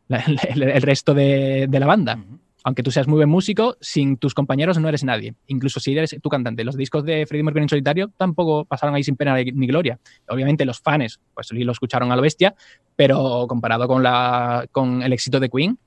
la- 0.07 0.17
el, 0.49 0.63
el 0.63 0.81
resto 0.81 1.13
de, 1.13 1.67
de 1.69 1.79
la 1.79 1.87
banda 1.87 2.19
aunque 2.65 2.81
tú 2.81 2.91
seas 2.91 3.07
muy 3.07 3.17
buen 3.17 3.27
músico, 3.29 3.75
sin 3.81 4.15
tus 4.15 4.33
compañeros 4.33 4.79
no 4.79 4.87
eres 4.87 5.03
nadie. 5.03 5.35
Incluso 5.47 5.81
si 5.81 5.97
eres 5.97 6.15
tu 6.21 6.29
cantante. 6.29 6.63
Los 6.63 6.77
discos 6.77 7.03
de 7.03 7.25
Freddie 7.25 7.43
Mercury 7.43 7.63
en 7.63 7.67
solitario 7.69 8.11
tampoco 8.15 8.63
pasaron 8.63 8.95
ahí 8.95 9.03
sin 9.03 9.17
pena 9.17 9.35
ni 9.35 9.67
gloria. 9.67 9.99
Obviamente 10.29 10.63
los 10.63 10.79
fans, 10.79 11.19
pues 11.33 11.51
lo 11.51 11.71
escucharon 11.73 12.11
a 12.11 12.15
lo 12.15 12.21
bestia, 12.21 12.55
pero 12.95 13.47
comparado 13.49 13.85
con, 13.87 14.01
la, 14.01 14.65
con 14.71 15.03
el 15.03 15.11
éxito 15.11 15.41
de 15.41 15.49
Queen, 15.49 15.77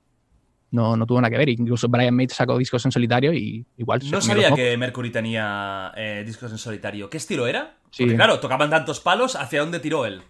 no, 0.71 0.97
no 0.97 1.05
tuvo 1.05 1.21
nada 1.21 1.31
que 1.31 1.37
ver. 1.37 1.49
Incluso 1.49 1.87
Brian 1.87 2.15
May 2.15 2.27
sacó 2.29 2.57
discos 2.57 2.83
en 2.85 2.91
solitario 2.91 3.33
y 3.33 3.65
igual 3.77 4.01
No 4.11 4.21
sabía 4.21 4.51
que 4.53 4.75
Mercury 4.77 5.11
tenía 5.11 5.91
eh, 5.95 6.23
discos 6.25 6.51
en 6.51 6.57
solitario. 6.57 7.09
¿Qué 7.09 7.17
estilo 7.17 7.47
era? 7.47 7.77
Sí. 7.91 8.03
Porque 8.03 8.15
claro, 8.15 8.39
tocaban 8.39 8.69
tantos 8.69 8.99
palos, 8.99 9.35
¿hacia 9.35 9.61
dónde 9.61 9.79
tiró 9.79 10.05
él? 10.05 10.21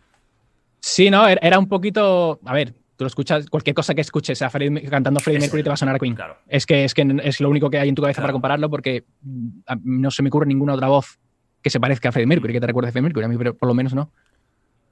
Sí, 0.80 1.10
no, 1.10 1.28
era- 1.28 1.40
era 1.42 1.58
un 1.60 1.68
poquito. 1.68 2.40
A 2.46 2.54
ver, 2.54 2.74
tú 2.96 3.04
lo 3.04 3.08
escuchas, 3.08 3.48
cualquier 3.50 3.74
cosa 3.74 3.96
que 3.96 4.02
escuches 4.02 4.42
a 4.42 4.50
Freddie- 4.50 4.88
cantando 4.90 5.20
Freddie 5.20 5.40
Mercury 5.42 5.64
te 5.64 5.70
va 5.70 5.74
a 5.74 5.78
sonar 5.78 5.96
a 5.96 6.00
Queen. 6.00 6.16
Claro. 6.16 6.38
Es 6.48 6.66
que, 6.66 6.84
es 6.86 6.94
que 6.94 7.20
es 7.24 7.42
lo 7.42 7.50
único 7.50 7.70
que 7.70 7.80
hay 7.80 7.90
en 7.90 7.96
tu 7.96 8.02
cabeza 8.04 8.18
Claro. 8.22 8.28
para 8.28 8.34
compararlo 8.34 8.70
porque 8.70 9.06
mm, 9.22 9.50
no 9.84 10.12
se 10.12 10.22
me 10.24 10.30
ocurre 10.30 10.46
ninguna 10.46 10.74
otra 10.76 10.88
voz 10.88 11.20
que 11.64 11.70
se 11.72 11.80
parezca 11.80 12.10
a 12.10 12.12
Freddie 12.12 12.28
Mercury, 12.28 12.54
que 12.54 12.60
te 12.62 12.68
recuerde 12.68 12.90
a 12.90 12.92
Freddie 12.92 13.04
Mercury. 13.10 13.26
A 13.26 13.28
mí 13.30 13.38
por 13.38 13.68
lo 13.68 13.74
menos 13.74 13.94
no. 13.96 14.12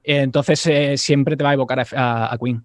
Entonces 0.02 0.66
eh, 0.66 0.96
siempre 0.96 1.36
te 1.36 1.44
va 1.44 1.50
a 1.50 1.54
evocar 1.54 1.80
a, 1.80 1.86
a- 1.94 2.34
a 2.34 2.38
Queen. 2.38 2.64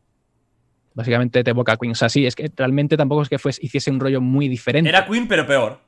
Básicamente 0.93 1.43
te 1.43 1.51
evoca 1.51 1.73
a 1.73 1.77
Queen. 1.77 1.91
O 1.93 1.95
sea, 1.95 2.09
sí, 2.09 2.25
es 2.25 2.35
que 2.35 2.51
realmente 2.55 2.97
tampoco 2.97 3.21
es 3.21 3.29
que 3.29 3.39
fuese, 3.39 3.65
hiciese 3.65 3.91
un 3.91 3.99
rollo 3.99 4.19
muy 4.21 4.47
diferente. 4.49 4.89
Era 4.89 5.05
Queen, 5.05 5.27
pero 5.27 5.45
peor. 5.47 5.79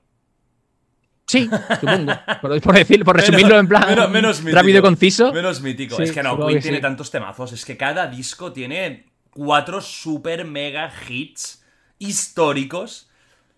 Sí, 1.27 1.49
supongo. 1.79 2.11
Por, 2.41 2.61
por 2.61 2.75
decir, 2.75 3.03
por 3.03 3.15
resumirlo 3.15 3.57
en 3.59 3.67
plan 3.67 3.87
menos- 3.89 4.09
menos 4.11 4.39
mítico. 4.41 4.57
rápido 4.57 4.79
y 4.79 4.81
conciso. 4.81 5.33
Menos 5.33 5.61
mítico. 5.61 5.95
Sí, 5.97 6.03
es 6.03 6.11
que 6.11 6.21
no, 6.23 6.37
Queen 6.37 6.57
que 6.57 6.61
tiene 6.61 6.77
sí. 6.77 6.81
tantos 6.81 7.09
temazos. 7.11 7.51
Es 7.53 7.65
que 7.65 7.75
cada 7.77 8.07
disco 8.07 8.51
tiene 8.53 9.05
cuatro 9.31 9.81
super 9.81 10.45
mega 10.45 10.91
hits 11.09 11.63
históricos. 11.99 13.09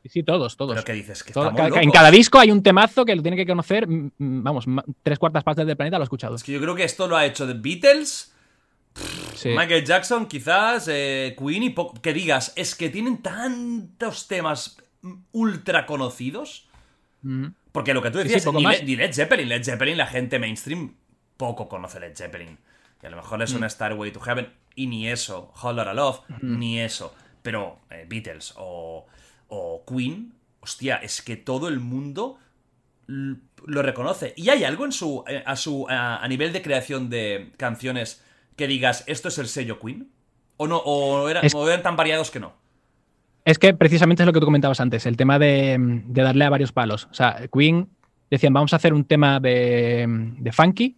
Sí, 0.07 0.21
todos, 0.21 0.55
todos. 0.55 0.75
Pero 0.75 0.85
que 0.85 0.93
dices 0.93 1.23
que 1.23 1.33
Todo- 1.33 1.49
estamos 1.49 1.69
ca- 1.69 1.75
ca- 1.75 1.81
en 1.81 1.89
cada 1.89 2.11
disco 2.11 2.37
hay 2.39 2.51
un 2.51 2.61
temazo 2.61 3.03
que 3.05 3.15
lo 3.15 3.23
tiene 3.23 3.35
que 3.37 3.45
conocer, 3.47 3.87
mm, 3.87 4.11
mm, 4.17 4.43
vamos, 4.43 4.65
tres 5.01 5.17
cuartas 5.17 5.43
partes 5.43 5.65
del 5.65 5.75
planeta 5.75 5.97
lo 5.97 6.03
ha 6.03 6.05
escuchado. 6.05 6.35
Es 6.35 6.43
que 6.43 6.51
yo 6.51 6.61
creo 6.61 6.75
que 6.75 6.83
esto 6.83 7.07
lo 7.07 7.17
ha 7.17 7.25
hecho 7.25 7.47
The 7.47 7.53
Beatles, 7.55 8.34
Sí. 9.35 9.49
Michael 9.49 9.83
Jackson, 9.85 10.27
quizás, 10.27 10.87
eh, 10.89 11.35
Queen 11.37 11.63
y 11.63 11.75
que 12.01 12.13
digas, 12.13 12.53
es 12.55 12.75
que 12.75 12.89
tienen 12.89 13.21
tantos 13.21 14.27
temas 14.27 14.77
ultra 15.31 15.85
conocidos. 15.85 16.67
Mm. 17.21 17.47
Porque 17.71 17.93
lo 17.93 18.01
que 18.01 18.11
tú 18.11 18.19
Sí, 18.19 18.23
sí, 18.23 18.27
decías, 18.29 18.45
poco 18.45 18.59
ni, 18.59 18.63
más. 18.63 18.79
Le- 18.79 18.85
ni 18.85 18.95
Led 18.95 19.13
Zeppelin, 19.13 19.49
Led 19.49 19.63
Zeppelin, 19.63 19.97
la 19.97 20.07
gente 20.07 20.39
mainstream 20.39 20.95
poco 21.37 21.67
conoce 21.67 21.99
Led 21.99 22.15
Zeppelin. 22.15 22.57
Y 23.03 23.05
a 23.05 23.09
lo 23.09 23.17
mejor 23.17 23.41
es 23.43 23.53
Mm. 23.53 23.57
una 23.57 23.69
Starway 23.69 24.11
to 24.11 24.21
Heaven, 24.21 24.53
y 24.75 24.87
ni 24.87 25.09
eso, 25.09 25.53
Lotta 25.61 25.93
Love, 25.93 26.21
ni 26.41 26.79
eso. 26.79 27.13
Pero 27.41 27.79
eh, 27.91 28.05
Beatles 28.07 28.53
o, 28.57 29.05
o 29.49 29.83
Queen, 29.85 30.33
hostia, 30.61 30.95
es 30.97 31.21
que 31.21 31.35
todo 31.35 31.67
el 31.67 31.79
mundo 31.81 32.39
lo 33.07 33.81
reconoce. 33.83 34.33
Y 34.37 34.49
hay 34.49 34.63
algo 34.63 34.85
en 34.85 34.91
su, 34.91 35.23
eh, 35.27 35.43
a, 35.45 35.55
su 35.55 35.85
a, 35.89 36.17
a 36.23 36.27
nivel 36.27 36.53
de 36.53 36.61
creación 36.61 37.09
de 37.09 37.51
canciones 37.57 38.23
que 38.55 38.67
digas, 38.67 39.03
esto 39.07 39.27
es 39.27 39.37
el 39.37 39.47
sello 39.47 39.79
Queen. 39.79 40.07
O 40.57 40.67
no, 40.67 40.77
o, 40.77 41.27
era- 41.29 41.41
Es- 41.41 41.53
o 41.53 41.67
eran 41.67 41.83
tan 41.83 41.95
variados 41.95 42.31
que 42.31 42.39
no. 42.39 42.53
Es 43.43 43.59
que 43.59 43.73
precisamente 43.73 44.23
es 44.23 44.27
lo 44.27 44.33
que 44.33 44.39
tú 44.39 44.45
comentabas 44.45 44.79
antes, 44.79 45.05
el 45.05 45.17
tema 45.17 45.37
de, 45.37 45.77
de 46.07 46.21
darle 46.23 46.45
a 46.45 46.49
varios 46.49 46.71
palos. 46.71 47.07
O 47.11 47.13
sea, 47.13 47.47
Queen 47.53 47.87
decían, 48.31 48.53
vamos 48.53 48.73
a 48.73 48.77
hacer 48.77 48.93
un 48.93 49.05
tema 49.05 49.39
de, 49.39 50.05
de 50.39 50.51
funky, 50.51 50.97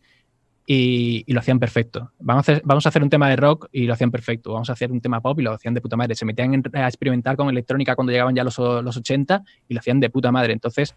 y, 0.69 1.23
lo 1.31 1.39
hacían 1.39 1.59
perfecto. 1.59 2.11
Vamos 2.19 2.47
a, 2.47 2.51
hacer, 2.51 2.61
vamos 2.65 2.85
a 2.85 2.89
hacer 2.89 3.01
un 3.01 3.09
tema 3.09 3.29
de 3.29 3.37
rock 3.37 3.69
y 3.71 3.83
lo 3.87 3.93
hacían 3.93 4.11
perfecto. 4.11 4.51
Vamos 4.51 4.69
a 4.69 4.73
hacer 4.73 4.91
un 4.91 4.99
tema 4.99 5.21
pop 5.21 5.39
y 5.39 5.43
lo 5.43 5.53
hacían 5.53 5.73
de 5.73 5.79
puta 5.79 5.95
madre. 5.95 6.13
Se 6.13 6.25
metían 6.25 6.61
a 6.73 6.87
experimentar 6.87 7.37
con 7.37 7.49
electrónica 7.49 7.95
cuando 7.95 8.11
llegaban 8.11 8.35
ya 8.35 8.43
los, 8.43 8.57
los 8.57 8.97
80 8.97 9.43
y 9.69 9.73
lo 9.73 9.79
hacían 9.79 10.01
de 10.01 10.09
puta 10.09 10.29
madre. 10.29 10.51
Entonces, 10.51 10.93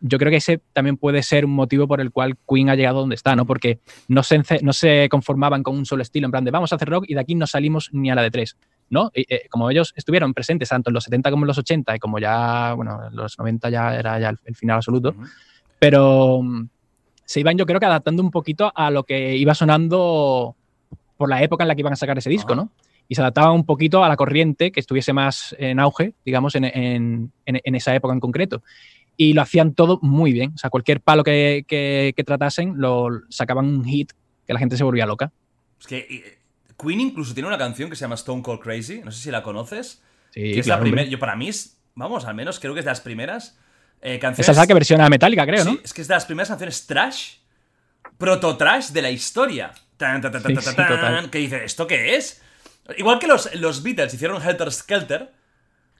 yo 0.00 0.18
creo 0.18 0.30
que 0.30 0.36
ese 0.36 0.60
también 0.72 0.96
puede 0.96 1.22
ser 1.22 1.44
un 1.44 1.52
motivo 1.52 1.88
por 1.88 2.00
el 2.00 2.10
cual 2.10 2.36
Queen 2.48 2.68
ha 2.68 2.74
llegado 2.74 3.00
donde 3.00 3.14
está, 3.14 3.34
¿no? 3.34 3.46
Porque 3.46 3.80
no 4.08 4.22
se, 4.22 4.42
no 4.62 4.72
se 4.72 5.08
conformaban 5.10 5.62
con 5.62 5.76
un 5.76 5.86
solo 5.86 6.02
estilo, 6.02 6.26
en 6.26 6.30
plan 6.30 6.44
de 6.44 6.50
vamos 6.50 6.72
a 6.72 6.76
hacer 6.76 6.88
rock 6.88 7.04
y 7.08 7.14
de 7.14 7.20
aquí 7.20 7.34
no 7.34 7.46
salimos 7.46 7.90
ni 7.92 8.10
a 8.10 8.14
la 8.14 8.22
de 8.22 8.30
tres, 8.30 8.56
¿no? 8.90 9.10
Eh, 9.14 9.46
como 9.48 9.70
ellos 9.70 9.94
estuvieron 9.96 10.34
presentes 10.34 10.68
tanto 10.68 10.90
en 10.90 10.94
los 10.94 11.04
70 11.04 11.30
como 11.30 11.44
en 11.44 11.48
los 11.48 11.58
80 11.58 11.96
y 11.96 11.98
como 11.98 12.18
ya, 12.18 12.74
bueno, 12.74 13.06
en 13.08 13.16
los 13.16 13.38
90 13.38 13.70
ya 13.70 13.96
era 13.96 14.18
ya 14.20 14.34
el, 14.44 14.54
final 14.54 14.76
absoluto, 14.76 15.14
pero 15.78 16.42
se 17.24 17.40
iban 17.40 17.56
yo 17.56 17.66
creo 17.66 17.80
que 17.80 17.86
adaptando 17.86 18.22
un 18.22 18.30
poquito 18.30 18.70
a 18.74 18.90
lo 18.90 19.04
que 19.04 19.36
iba 19.36 19.54
sonando 19.54 20.56
por 21.16 21.28
la 21.30 21.42
época 21.42 21.64
en 21.64 21.68
la 21.68 21.74
que 21.74 21.80
iban 21.80 21.94
a 21.94 21.96
sacar 21.96 22.18
ese 22.18 22.30
disco, 22.30 22.54
¿no? 22.54 22.70
Y 23.08 23.14
se 23.14 23.22
adaptaban 23.22 23.52
un 23.52 23.64
poquito 23.64 24.02
a 24.04 24.08
la 24.08 24.16
corriente 24.16 24.72
que 24.72 24.80
estuviese 24.80 25.12
más 25.12 25.54
en 25.58 25.78
auge, 25.78 26.14
digamos, 26.24 26.56
en, 26.56 26.64
en, 26.64 27.32
en 27.46 27.74
esa 27.76 27.94
época 27.94 28.12
en 28.12 28.18
concreto. 28.18 28.62
Y 29.16 29.32
lo 29.32 29.42
hacían 29.42 29.74
todo 29.74 29.98
muy 30.02 30.32
bien. 30.32 30.52
O 30.54 30.58
sea, 30.58 30.70
cualquier 30.70 31.00
palo 31.00 31.24
que, 31.24 31.64
que, 31.66 32.24
tratasen, 32.24 32.74
lo 32.76 33.08
sacaban 33.28 33.66
un 33.66 33.84
hit 33.84 34.12
que 34.46 34.52
la 34.52 34.58
gente 34.58 34.76
se 34.76 34.84
volvía 34.84 35.06
loca. 35.06 35.32
Es 35.80 35.86
que 35.86 36.38
Queen 36.78 37.00
incluso 37.00 37.34
tiene 37.34 37.48
una 37.48 37.58
canción 37.58 37.88
que 37.88 37.96
se 37.96 38.02
llama 38.02 38.14
Stone 38.16 38.42
Cold 38.42 38.60
Crazy. 38.60 39.00
No 39.04 39.10
sé 39.10 39.22
si 39.22 39.30
la 39.30 39.42
conoces. 39.42 40.02
Sí, 40.30 40.52
que 40.52 40.60
es 40.60 40.66
la 40.66 40.78
primera. 40.78 41.08
Yo, 41.08 41.18
para 41.18 41.36
mí, 41.36 41.48
es, 41.48 41.78
vamos, 41.94 42.26
al 42.26 42.34
menos 42.34 42.60
creo 42.60 42.74
que 42.74 42.80
es 42.80 42.84
de 42.84 42.90
las 42.90 43.00
primeras 43.00 43.58
eh, 44.02 44.18
canciones. 44.18 44.40
Esa 44.40 44.52
es 44.52 44.58
la 44.58 44.66
que 44.66 44.74
versiona 44.74 45.08
Metallica, 45.08 45.46
creo, 45.46 45.64
¿no? 45.64 45.78
es 45.82 45.94
que 45.94 46.02
es 46.02 46.08
de 46.08 46.14
las 46.14 46.26
primeras 46.26 46.48
canciones 46.48 46.86
trash, 46.86 47.36
proto-trash 48.18 48.90
de 48.90 49.02
la 49.02 49.10
historia. 49.10 49.72
Tan, 49.96 50.20
que 51.30 51.38
dice, 51.38 51.64
¿esto 51.64 51.86
qué 51.86 52.16
es? 52.16 52.42
Igual 52.98 53.18
que 53.18 53.26
los, 53.26 53.52
los 53.54 53.82
Beatles 53.82 54.12
hicieron 54.12 54.42
Helter 54.42 54.70
Skelter, 54.70 55.32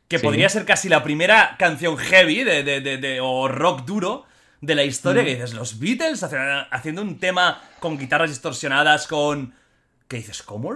que 0.09 0.19
podría 0.21 0.49
ser 0.49 0.65
casi 0.65 0.89
la 0.89 1.03
primera 1.03 1.57
canción 1.59 1.97
heavy 1.97 2.45
de, 2.45 2.63
de, 2.63 3.21
o 3.21 3.49
rock 3.49 3.85
duro 3.85 4.25
de 4.61 4.75
la 4.75 4.85
historia, 4.85 5.25
que 5.25 5.35
dices, 5.35 5.55
los 5.55 5.79
Beatles 5.79 6.23
haciendo 6.23 7.03
un 7.03 7.19
tema 7.19 7.61
con 7.81 7.99
guitarras 7.99 8.31
distorsionadas, 8.31 9.07
con... 9.07 9.55
¿Qué 10.09 10.19
dices? 10.19 10.43
¿Cómo? 10.43 10.73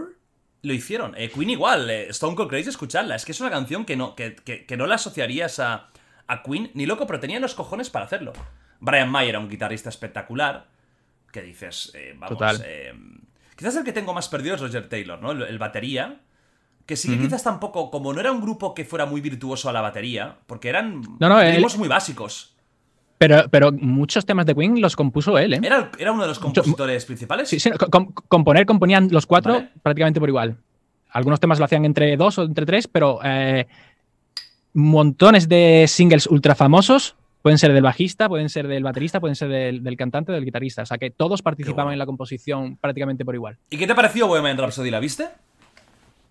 Lo 0.62 0.72
hicieron. 0.74 1.14
Eh, 1.16 1.30
Queen 1.30 1.50
igual, 1.50 1.88
eh, 1.88 2.08
Stone 2.10 2.34
Cold 2.34 2.50
Crazy, 2.50 2.68
escucharla. 2.68 3.14
Es 3.14 3.24
que 3.24 3.32
es 3.32 3.40
una 3.40 3.50
canción 3.50 3.84
que 3.84 3.96
no, 3.96 4.14
que, 4.14 4.34
que, 4.34 4.76
no 4.76 4.86
la 4.86 4.96
asociarías 4.96 5.60
a, 5.60 5.88
a, 6.26 6.42
Queen 6.42 6.70
ni 6.74 6.86
loco, 6.86 7.06
pero 7.06 7.20
tenían 7.20 7.40
los 7.40 7.54
cojones 7.54 7.88
para 7.88 8.04
hacerlo. 8.04 8.32
Brian 8.80 9.08
May 9.08 9.28
era 9.28 9.38
un 9.38 9.48
guitarrista 9.48 9.88
espectacular. 9.88 10.66
Que 11.32 11.42
dices, 11.42 11.92
eh, 11.94 12.14
vamos... 12.18 12.36
Total. 12.36 12.64
quizás 13.56 13.76
el 13.76 13.84
que 13.84 13.92
tengo 13.92 14.12
más 14.12 14.28
perdido 14.28 14.56
es 14.56 14.60
Roger 14.60 14.88
Taylor, 14.88 15.22
¿no? 15.22 15.30
el 15.30 15.58
batería 15.58 16.20
que 16.90 16.96
sí, 16.96 17.16
quizás 17.16 17.44
tampoco, 17.44 17.88
como 17.88 18.12
no 18.12 18.18
era 18.18 18.32
un 18.32 18.40
grupo 18.40 18.74
que 18.74 18.84
fuera 18.84 19.06
muy 19.06 19.20
virtuoso 19.20 19.68
a 19.68 19.72
la 19.72 19.80
batería, 19.80 20.38
porque 20.48 20.68
eran 20.68 21.02
no, 21.20 21.38
muy 21.78 21.86
básicos. 21.86 22.56
Pero, 23.16 23.44
pero 23.48 23.70
muchos 23.70 24.26
temas 24.26 24.44
de 24.44 24.56
Queen 24.56 24.80
los 24.80 24.96
compuso 24.96 25.38
él, 25.38 25.54
¿eh? 25.54 25.60
¿Era, 25.62 25.92
era 26.00 26.10
uno 26.10 26.22
de 26.22 26.28
los 26.28 26.40
compositores 26.40 27.04
principales? 27.04 27.48
Sí, 27.48 27.60
sí 27.60 27.70
componer, 28.26 28.66
componían 28.66 29.06
los 29.12 29.24
cuatro 29.24 29.68
prácticamente 29.84 30.18
por 30.18 30.28
igual. 30.28 30.56
Algunos 31.10 31.38
temas 31.38 31.60
lo 31.60 31.66
hacían 31.66 31.84
entre 31.84 32.16
dos 32.16 32.38
o 32.38 32.42
entre 32.42 32.66
tres, 32.66 32.88
pero 32.88 33.20
eh, 33.22 33.68
montones 34.72 35.48
de 35.48 35.84
singles 35.86 36.26
ultra 36.26 36.56
famosos 36.56 37.14
pueden 37.40 37.58
ser 37.58 37.72
del 37.72 37.84
bajista, 37.84 38.28
pueden 38.28 38.48
ser 38.48 38.66
del 38.66 38.82
baterista, 38.82 39.20
pueden 39.20 39.36
ser 39.36 39.48
del, 39.48 39.96
cantante, 39.96 40.32
del 40.32 40.44
guitarrista. 40.44 40.82
O 40.82 40.86
sea 40.86 40.98
que 40.98 41.12
todos 41.12 41.40
participaban 41.40 41.92
en 41.92 42.00
la 42.00 42.06
composición 42.06 42.78
prácticamente 42.78 43.24
por 43.24 43.36
igual. 43.36 43.58
¿Y 43.70 43.76
qué 43.76 43.86
te 43.86 43.94
pareció 43.94 44.26
Bohemian 44.26 44.58
Rhapsody? 44.58 44.90
¿La 44.90 44.98
viste? 44.98 45.28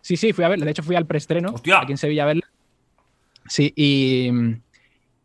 Sí, 0.02 0.18
sí, 0.18 0.34
fui 0.34 0.44
a 0.44 0.50
verla. 0.50 0.66
De 0.66 0.72
hecho, 0.72 0.84
fui 0.84 0.96
al 0.96 1.06
preestreno 1.06 1.52
¡Hostia! 1.54 1.82
aquí 1.82 1.92
en 1.92 1.98
Sevilla 1.98 2.24
a 2.24 2.28
verla. 2.28 2.50
Sí, 3.48 3.74
y 3.76 4.30
mm, 4.32 4.62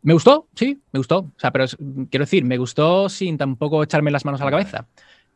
me 0.03 0.13
gustó, 0.13 0.47
sí, 0.55 0.79
me 0.91 0.99
gustó. 0.99 1.19
O 1.19 1.33
sea, 1.37 1.51
pero 1.51 1.65
quiero 2.09 2.25
decir, 2.25 2.43
me 2.43 2.57
gustó 2.57 3.09
sin 3.09 3.37
tampoco 3.37 3.83
echarme 3.83 4.11
las 4.11 4.25
manos 4.25 4.41
a 4.41 4.45
la 4.45 4.51
cabeza. 4.51 4.87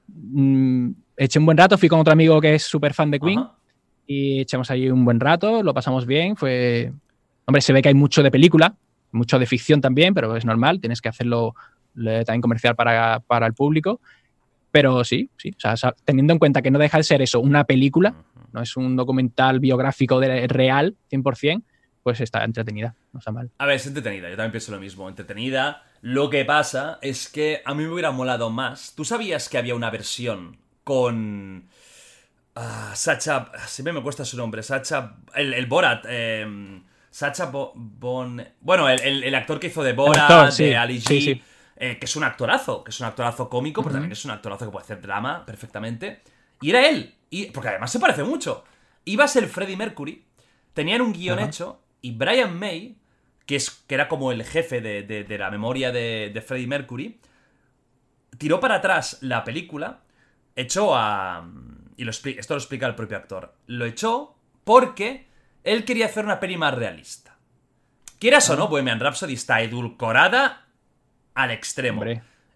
Mm, 0.07 0.91
eché 1.17 1.39
un 1.39 1.45
buen 1.45 1.57
rato, 1.57 1.77
fui 1.77 1.89
con 1.89 1.99
otro 1.99 2.13
amigo 2.13 2.41
que 2.41 2.55
es 2.55 2.63
súper 2.63 2.93
fan 2.93 3.11
de 3.11 3.19
Queen 3.19 3.43
y 4.07 4.41
echamos 4.41 4.71
ahí 4.71 4.89
un 4.89 5.05
buen 5.05 5.19
rato, 5.19 5.61
lo 5.61 5.73
pasamos 5.73 6.05
bien. 6.05 6.35
Fue. 6.35 6.91
Hombre, 7.45 7.61
se 7.61 7.73
ve 7.73 7.81
que 7.81 7.89
hay 7.89 7.95
mucho 7.95 8.23
de 8.23 8.31
película, 8.31 8.75
mucho 9.11 9.39
de 9.39 9.45
ficción 9.45 9.81
también, 9.81 10.13
pero 10.13 10.35
es 10.35 10.45
normal, 10.45 10.79
tienes 10.79 11.01
que 11.01 11.09
hacerlo 11.09 11.55
también 11.93 12.41
comercial 12.41 12.75
para, 12.75 13.19
para 13.19 13.45
el 13.45 13.53
público. 13.53 13.99
Pero 14.71 15.03
sí, 15.03 15.29
sí. 15.37 15.51
O 15.63 15.77
sea, 15.77 15.95
teniendo 16.05 16.33
en 16.33 16.39
cuenta 16.39 16.61
que 16.61 16.71
no 16.71 16.79
deja 16.79 16.97
de 16.97 17.03
ser 17.03 17.21
eso, 17.21 17.39
una 17.39 17.63
película, 17.63 18.13
no 18.51 18.61
es 18.61 18.75
un 18.77 18.95
documental 18.95 19.59
biográfico 19.59 20.19
de, 20.19 20.47
real, 20.47 20.95
100%, 21.11 21.63
pues 22.03 22.21
está 22.21 22.43
entretenida, 22.43 22.95
no 23.13 23.19
está 23.19 23.31
mal. 23.31 23.51
A 23.57 23.65
ver, 23.65 23.75
es 23.75 23.87
entretenida, 23.87 24.29
yo 24.29 24.35
también 24.35 24.51
pienso 24.51 24.71
lo 24.71 24.79
mismo, 24.79 25.07
entretenida. 25.07 25.83
Lo 26.01 26.29
que 26.29 26.45
pasa 26.45 26.99
es 27.01 27.27
que 27.27 27.61
a 27.65 27.73
mí 27.75 27.83
me 27.83 27.91
hubiera 27.91 28.11
molado 28.11 28.49
más. 28.49 28.93
¿Tú 28.95 29.03
sabías 29.03 29.49
que 29.49 29.57
había 29.57 29.75
una 29.75 29.89
versión 29.89 30.57
con... 30.83 31.67
Uh, 32.55 32.95
Sacha... 32.95 33.51
Siempre 33.67 33.93
me 33.93 34.01
cuesta 34.01 34.23
su 34.23 34.37
nombre. 34.37 34.63
Sacha... 34.63 35.17
El, 35.35 35.65
Borat. 35.65 36.05
Eh, 36.07 36.81
Sacha 37.09 37.51
Bon... 37.51 38.47
Bueno, 38.61 38.87
el, 38.87 39.35
actor 39.35 39.59
que 39.59 39.67
hizo 39.67 39.83
de 39.83 39.93
Borat, 39.93 40.53
de 40.53 40.77
Ali 40.77 41.01
G. 41.01 41.41
Eh, 41.81 41.97
que 41.97 42.05
es 42.05 42.15
un 42.17 42.25
actorazo, 42.25 42.83
que 42.83 42.91
es 42.91 42.99
un 42.99 43.05
actorazo 43.05 43.49
cómico, 43.49 43.81
pero 43.81 43.93
también 43.93 44.11
es 44.11 44.25
un 44.25 44.31
actorazo 44.31 44.65
que 44.65 44.71
puede 44.71 44.83
hacer 44.83 44.99
drama 45.01 45.45
perfectamente. 45.45 46.21
Y 46.59 46.71
era 46.71 46.85
él, 46.89 47.15
y, 47.29 47.47
porque 47.47 47.69
además 47.69 47.91
se 47.91 47.99
parece 47.99 48.23
mucho. 48.23 48.63
Iba 49.05 49.25
a 49.25 49.27
ser 49.27 49.47
Freddie 49.47 49.77
Mercury, 49.77 50.25
tenían 50.73 51.01
un 51.01 51.13
guion 51.13 51.39
hecho, 51.39 51.81
y 52.01 52.11
Brian 52.11 52.57
May, 52.57 52.97
que, 53.45 53.55
es, 53.55 53.69
que 53.69 53.95
era 53.95 54.07
como 54.07 54.31
el 54.31 54.43
jefe 54.43 54.81
de, 54.81 55.37
la 55.37 55.49
memoria 55.49 55.91
de, 55.91 56.31
de, 56.33 56.41
Freddie 56.41 56.67
Mercury, 56.67 57.19
tiró 58.37 58.59
para 58.59 58.75
atrás 58.75 59.17
la 59.21 59.43
película, 59.43 60.01
echó 60.55 60.95
a... 60.95 61.49
Y 61.97 62.05
lo 62.05 62.11
esto 62.11 62.53
lo 62.53 62.59
explica 62.59 62.87
el 62.87 62.95
propio 62.95 63.17
actor. 63.17 63.53
Lo 63.67 63.85
echó 63.85 64.35
porque 64.63 65.27
él 65.65 65.83
quería 65.83 66.05
hacer 66.05 66.23
una 66.23 66.39
peli 66.39 66.55
más 66.55 66.73
realista. 66.73 67.37
Quieras 68.19 68.49
o 68.49 68.55
no, 68.55 68.69
Bohemian 68.69 68.99
Rhapsody 68.99 69.33
está 69.33 69.61
edulcorada 69.61 70.65
al 71.33 71.51
extremo. 71.51 72.03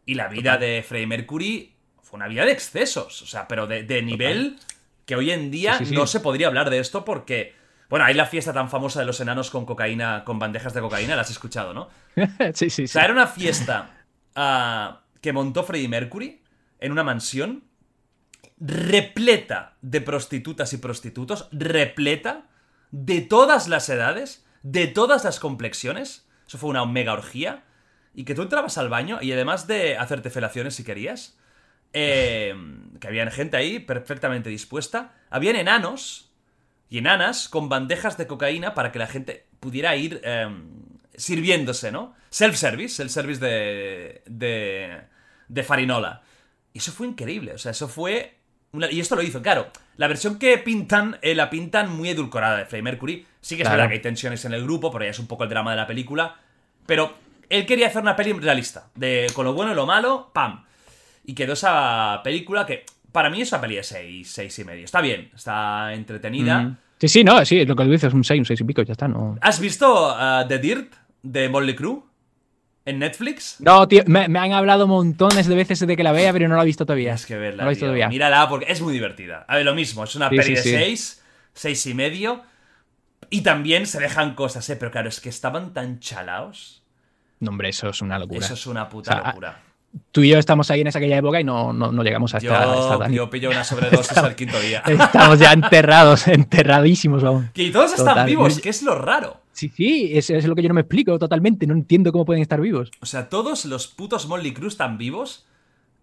Y 0.05 0.15
la 0.15 0.27
vida 0.27 0.57
de 0.57 0.83
Freddie 0.87 1.07
Mercury 1.07 1.72
fue 2.13 2.17
una 2.17 2.27
vida 2.27 2.45
de 2.45 2.51
excesos, 2.51 3.23
o 3.23 3.25
sea, 3.25 3.47
pero 3.47 3.65
de, 3.65 4.01
nivel 4.03 4.59
que 5.07 5.15
hoy 5.15 5.31
en 5.31 5.49
día 5.49 5.79
no 5.93 6.05
se 6.05 6.19
podría 6.19 6.45
hablar 6.45 6.69
de 6.69 6.77
esto 6.77 7.03
porque... 7.03 7.55
Bueno, 7.89 8.05
hay 8.05 8.13
la 8.13 8.27
fiesta 8.27 8.53
tan 8.53 8.69
famosa 8.69 8.99
de 8.99 9.07
los 9.07 9.19
enanos 9.19 9.49
con 9.49 9.65
cocaína, 9.65 10.23
con 10.23 10.37
bandejas 10.37 10.75
de 10.75 10.81
cocaína, 10.81 11.15
la 11.15 11.23
has 11.23 11.31
escuchado, 11.31 11.73
¿no? 11.73 11.89
sí, 12.15 12.23
sí, 12.53 12.69
sí. 12.69 12.83
O 12.83 12.87
sea, 12.87 13.05
era 13.05 13.13
una 13.13 13.25
fiesta 13.25 14.05
ah, 14.35 15.01
que 15.21 15.33
montó 15.33 15.63
Freddie 15.63 15.87
Mercury 15.87 16.41
en 16.79 16.91
una 16.91 17.03
mansión 17.03 17.63
repleta 18.59 19.75
de 19.81 20.01
prostitutas 20.01 20.71
y 20.73 20.77
prostitutos, 20.77 21.49
repleta 21.51 22.45
de 22.91 23.21
todas 23.21 23.67
las 23.67 23.89
edades, 23.89 24.45
de 24.61 24.85
todas 24.85 25.23
las 25.23 25.39
complexiones. 25.39 26.27
Eso 26.47 26.59
fue 26.59 26.69
una 26.69 26.85
mega 26.85 27.13
orgía 27.13 27.63
y 28.13 28.23
que 28.23 28.35
tú 28.35 28.43
entrabas 28.43 28.77
al 28.77 28.89
baño 28.89 29.17
y 29.19 29.31
además 29.31 29.65
de 29.65 29.97
hacerte 29.97 30.29
felaciones 30.29 30.75
si 30.75 30.83
querías, 30.83 31.37
eh, 31.93 32.55
que 32.99 33.07
había 33.07 33.29
gente 33.31 33.57
ahí 33.57 33.79
perfectamente 33.79 34.49
dispuesta, 34.49 35.13
habían 35.29 35.55
enanos 35.55 36.31
y 36.89 36.99
enanas 36.99 37.49
con 37.49 37.69
bandejas 37.69 38.17
de 38.17 38.27
cocaína 38.27 38.73
para 38.73 38.91
que 38.91 38.99
la 38.99 39.07
gente 39.07 39.45
pudiera 39.59 39.95
ir 39.95 40.21
em, 40.23 40.69
sirviéndose, 41.15 41.91
¿no? 41.91 42.13
Self-service, 42.29 43.01
el 43.01 43.09
service 43.09 43.39
de, 43.39 44.21
de, 44.25 45.01
de 45.47 45.63
Farinola. 45.63 46.21
Y 46.73 46.79
eso 46.79 46.91
fue 46.91 47.07
increíble, 47.07 47.53
o 47.53 47.57
sea, 47.57 47.71
eso 47.71 47.87
fue... 47.87 48.37
y 48.91 48.99
esto 48.99 49.15
lo 49.15 49.21
hizo, 49.21 49.41
claro. 49.41 49.71
La 49.97 50.07
versión 50.07 50.39
que 50.39 50.57
pintan, 50.57 51.19
eh, 51.21 51.35
la 51.35 51.49
pintan 51.49 51.89
muy 51.89 52.09
edulcorada 52.09 52.57
de 52.57 52.65
Freddie 52.65 52.83
Mercury. 52.83 53.27
Sí 53.41 53.55
que 53.55 53.63
es 53.63 53.69
verdad 53.69 53.87
que 53.87 53.93
hay 53.93 54.01
tensiones 54.01 54.43
en 54.45 54.53
el 54.53 54.63
grupo, 54.63 54.91
porque 54.91 55.05
ya 55.05 55.11
es 55.11 55.19
un 55.19 55.27
poco 55.27 55.43
el 55.43 55.49
drama 55.49 55.71
de 55.71 55.77
la 55.77 55.87
película. 55.87 56.35
Pero 56.85 57.13
él 57.49 57.65
quería 57.65 57.87
hacer 57.87 58.01
una 58.01 58.15
peli 58.15 58.33
realista, 58.33 58.89
de 58.95 59.27
con 59.33 59.45
lo 59.45 59.53
bueno 59.53 59.71
y 59.71 59.75
lo 59.75 59.85
malo, 59.85 60.31
¡pam! 60.33 60.65
Y 61.25 61.33
quedó 61.33 61.53
esa 61.53 62.21
película 62.23 62.65
que 62.65 62.85
para 63.11 63.29
mí 63.29 63.41
es 63.41 63.51
una 63.51 63.61
peli 63.61 63.75
de 63.75 63.83
6, 63.83 64.29
6 64.29 64.59
y 64.59 64.63
medio. 64.65 64.85
Está 64.85 65.01
bien, 65.01 65.31
está 65.33 65.93
entretenida. 65.93 66.59
Mm. 66.59 66.77
Sí, 66.99 67.07
sí, 67.07 67.23
no, 67.23 67.45
sí, 67.45 67.65
lo 67.65 67.75
que 67.75 67.83
dices 67.85 68.05
es 68.05 68.13
un 68.13 68.23
6, 68.23 68.39
un 68.39 68.45
6 68.45 68.61
y 68.61 68.63
pico, 68.63 68.81
ya 68.81 68.93
está, 68.93 69.07
no. 69.07 69.37
¿Has 69.41 69.59
visto 69.59 70.15
uh, 70.15 70.47
The 70.47 70.57
Dirt 70.57 70.93
de 71.21 71.49
Molly 71.49 71.75
Crew? 71.75 72.03
¿En 72.85 72.99
Netflix? 72.99 73.57
No, 73.59 73.87
tío, 73.87 74.03
me, 74.07 74.25
han 74.25 74.51
hablado 74.51 74.87
montones 74.87 75.47
de 75.47 75.55
veces 75.55 75.79
de 75.79 75.95
que 75.95 76.03
la 76.03 76.11
vea, 76.11 76.33
pero 76.33 76.49
no 76.49 76.57
la 76.57 76.63
he 76.63 76.65
visto 76.65 76.85
todavía. 76.85 77.13
Es 77.13 77.25
que 77.25 77.37
verla, 77.37 77.63
no 77.63 77.65
la 77.65 77.71
he 77.71 77.75
visto 77.75 77.85
todavía. 77.85 78.09
Mírala 78.09 78.49
porque 78.49 78.65
es 78.69 78.81
muy 78.81 78.91
divertida. 78.91 79.45
A 79.47 79.55
ver, 79.55 79.65
lo 79.65 79.73
mismo, 79.73 80.03
es 80.03 80.15
una 80.15 80.29
peli 80.29 80.55
de 80.55 80.61
6, 80.61 81.23
6 81.53 81.85
y 81.85 81.93
medio. 81.93 82.41
Y 83.29 83.41
también 83.41 83.87
se 83.87 83.99
dejan 83.99 84.35
cosas, 84.35 84.69
¿eh? 84.69 84.75
Pero 84.75 84.91
claro, 84.91 85.07
es 85.07 85.21
que 85.21 85.29
estaban 85.29 85.73
tan 85.73 85.99
chalaos. 85.99 86.83
No, 87.39 87.51
hombre, 87.51 87.69
eso 87.69 87.89
es 87.89 88.01
una 88.01 88.19
locura. 88.19 88.45
Eso 88.45 88.53
es 88.53 88.67
una 88.67 88.89
puta 88.89 89.21
locura. 89.25 89.61
Tú 90.11 90.21
y 90.23 90.29
yo 90.29 90.37
estamos 90.39 90.69
ahí 90.71 90.81
en 90.81 90.87
esa 90.87 90.99
aquella 90.99 91.17
época 91.17 91.39
y 91.39 91.43
no, 91.43 91.71
no, 91.73 91.91
no 91.91 92.03
llegamos 92.03 92.33
a 92.33 92.37
esta, 92.37 92.65
Yo, 92.65 92.93
esta- 92.93 93.09
yo 93.09 93.29
pillo 93.29 93.49
una 93.49 93.63
sobredosis 93.63 94.17
al 94.17 94.35
quinto 94.35 94.59
día. 94.59 94.79
Estamos 94.85 95.39
ya 95.39 95.53
enterrados, 95.53 96.27
enterradísimos 96.63 97.23
aún. 97.23 97.49
Y 97.53 97.71
todos 97.71 97.93
están 97.93 98.25
vivos, 98.25 98.59
que 98.59 98.69
es 98.69 98.81
lo 98.83 98.95
raro. 98.95 99.41
Sí, 99.51 99.71
sí, 99.75 100.11
es, 100.17 100.29
es 100.31 100.45
lo 100.45 100.55
que 100.55 100.63
yo 100.63 100.69
no 100.69 100.73
me 100.75 100.81
explico 100.81 101.17
totalmente. 101.19 101.67
No 101.67 101.73
entiendo 101.75 102.11
cómo 102.11 102.25
pueden 102.25 102.41
estar 102.41 102.59
vivos. 102.59 102.89
O 103.01 103.05
sea, 103.05 103.29
todos 103.29 103.65
los 103.65 103.87
putos 103.87 104.27
Molly 104.27 104.51
Cruz 104.53 104.73
están 104.73 104.97
vivos, 104.97 105.45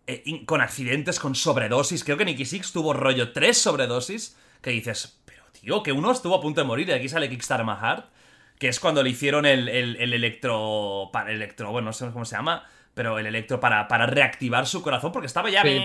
eh, 0.07 0.23
con 0.47 0.61
accidentes, 0.61 1.19
con 1.19 1.35
sobredosis. 1.35 2.05
Creo 2.05 2.17
que 2.17 2.25
Nicky 2.25 2.45
Six 2.45 2.71
tuvo 2.73 2.93
rollo 2.93 3.33
tres 3.33 3.59
sobredosis, 3.59 4.37
que 4.62 4.71
dices, 4.71 5.19
pero 5.25 5.43
tío, 5.61 5.83
que 5.83 5.91
uno 5.91 6.12
estuvo 6.12 6.37
a 6.37 6.41
punto 6.41 6.61
de 6.61 6.67
morir 6.67 6.89
y 6.89 6.93
aquí 6.93 7.09
sale 7.09 7.29
Kickstarter 7.29 7.67
My 7.67 7.73
Heart, 7.75 8.07
que 8.59 8.69
es 8.69 8.79
cuando 8.79 9.03
le 9.03 9.11
hicieron 9.11 9.45
el, 9.47 9.69
el- 9.69 9.97
el 9.97 10.12
electro... 10.12 11.11
Para, 11.12 11.33
electro, 11.33 11.73
bueno, 11.73 11.87
no 11.87 11.93
sé 11.93 12.09
cómo 12.12 12.25
se 12.25 12.37
llama, 12.37 12.62
pero 12.95 13.19
el 13.19 13.27
electro 13.27 13.61
para, 13.61 13.89
para 13.89 14.07
reactivar 14.07 14.67
su 14.67 14.83
corazón, 14.83 15.12
porque 15.12 15.27
estaba 15.27 15.51
ya... 15.51 15.62
Sí. 15.62 15.81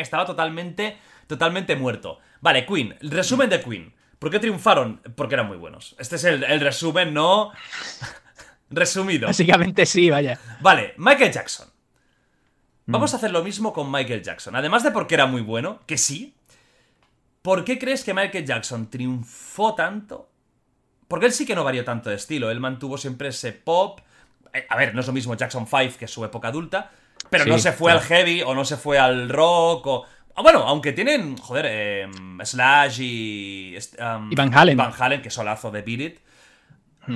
Estaba 0.00 0.24
totalmente, 0.24 0.96
totalmente 1.26 1.76
muerto. 1.76 2.18
Vale, 2.40 2.64
Queen, 2.64 2.96
el 3.00 3.10
resumen 3.10 3.50
de 3.50 3.60
Queen. 3.60 3.92
¿Por 4.18 4.30
qué 4.30 4.38
triunfaron? 4.38 5.00
Porque 5.14 5.34
eran 5.34 5.46
muy 5.46 5.56
buenos. 5.56 5.96
Este 5.98 6.16
es 6.16 6.24
el, 6.24 6.44
el 6.44 6.60
resumen, 6.60 7.12
¿no? 7.12 7.52
Resumido. 8.70 9.26
Básicamente 9.26 9.84
sí, 9.84 10.10
vaya. 10.10 10.38
Vale, 10.60 10.94
Michael 10.96 11.32
Jackson. 11.32 11.68
Mm. 12.86 12.92
Vamos 12.92 13.12
a 13.12 13.16
hacer 13.16 13.32
lo 13.32 13.42
mismo 13.42 13.72
con 13.72 13.90
Michael 13.90 14.22
Jackson. 14.22 14.54
Además 14.54 14.82
de 14.84 14.92
porque 14.92 15.14
era 15.14 15.26
muy 15.26 15.42
bueno, 15.42 15.80
que 15.86 15.98
sí. 15.98 16.34
¿Por 17.42 17.64
qué 17.64 17.78
crees 17.78 18.04
que 18.04 18.14
Michael 18.14 18.44
Jackson 18.44 18.90
triunfó 18.90 19.74
tanto? 19.74 20.30
Porque 21.08 21.26
él 21.26 21.32
sí 21.32 21.46
que 21.46 21.54
no 21.54 21.64
varió 21.64 21.84
tanto 21.84 22.10
de 22.10 22.16
estilo. 22.16 22.50
Él 22.50 22.60
mantuvo 22.60 22.96
siempre 22.96 23.28
ese 23.28 23.52
pop. 23.52 24.00
Eh, 24.52 24.66
A 24.68 24.76
ver, 24.76 24.94
no 24.94 25.00
es 25.00 25.06
lo 25.06 25.12
mismo 25.12 25.34
Jackson 25.36 25.66
5 25.66 25.96
que 25.98 26.08
su 26.08 26.24
época 26.24 26.48
adulta. 26.48 26.90
Pero 27.28 27.44
Sí, 27.44 27.50
no 27.50 27.58
se 27.58 27.72
fue 27.72 27.92
claro. 27.92 28.00
al 28.00 28.06
heavy 28.06 28.42
o 28.42 28.54
no 28.54 28.64
se 28.64 28.76
fue 28.76 28.98
al 28.98 29.28
rock 29.28 29.86
o. 29.86 30.06
ah, 30.34 30.42
Bueno, 30.42 30.60
aunque 30.60 30.92
tienen, 30.92 31.36
joder, 31.36 31.66
eh, 31.68 32.08
Slash 32.42 33.00
y. 33.00 33.76
um, 34.00 34.30
Van 34.30 34.54
Halen. 34.54 34.76
Van 34.76 34.92
Halen, 34.98 35.22
que 35.22 35.30
solazo 35.30 35.70
de 35.70 35.82
Beat 35.82 36.00
It. 36.00 36.18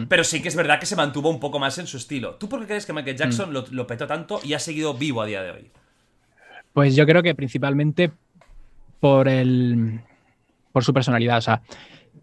Pero 0.09 0.25
sí 0.25 0.43
que 0.43 0.49
es 0.49 0.57
verdad 0.57 0.81
que 0.81 0.87
se 0.87 0.97
mantuvo 0.97 1.31
un 1.31 1.39
poco 1.39 1.61
más 1.61 1.79
en 1.79 1.87
su 1.87 1.99
estilo. 1.99 2.35
¿Tú 2.35 2.49
por 2.49 2.59
qué 2.61 2.67
crees 2.67 2.85
que 2.85 2.93
Michael 2.93 3.17
Jackson 3.17 3.53
lo, 3.53 3.65
lo 3.71 3.87
petó 3.87 4.07
tanto 4.09 4.41
y 4.43 4.55
ha 4.55 4.59
seguido 4.59 4.95
vivo 4.95 5.23
a 5.23 5.27
día 5.27 5.43
de 5.43 5.53
hoy? 5.53 5.71
Pues 6.73 6.97
yo 6.97 7.07
creo 7.07 7.23
que 7.23 7.35
principalmente 7.37 8.11
por 8.99 9.29
el. 9.29 10.01
por 10.73 10.83
su 10.83 10.93
personalidad. 10.93 11.39
O 11.39 11.43
sea, 11.43 11.63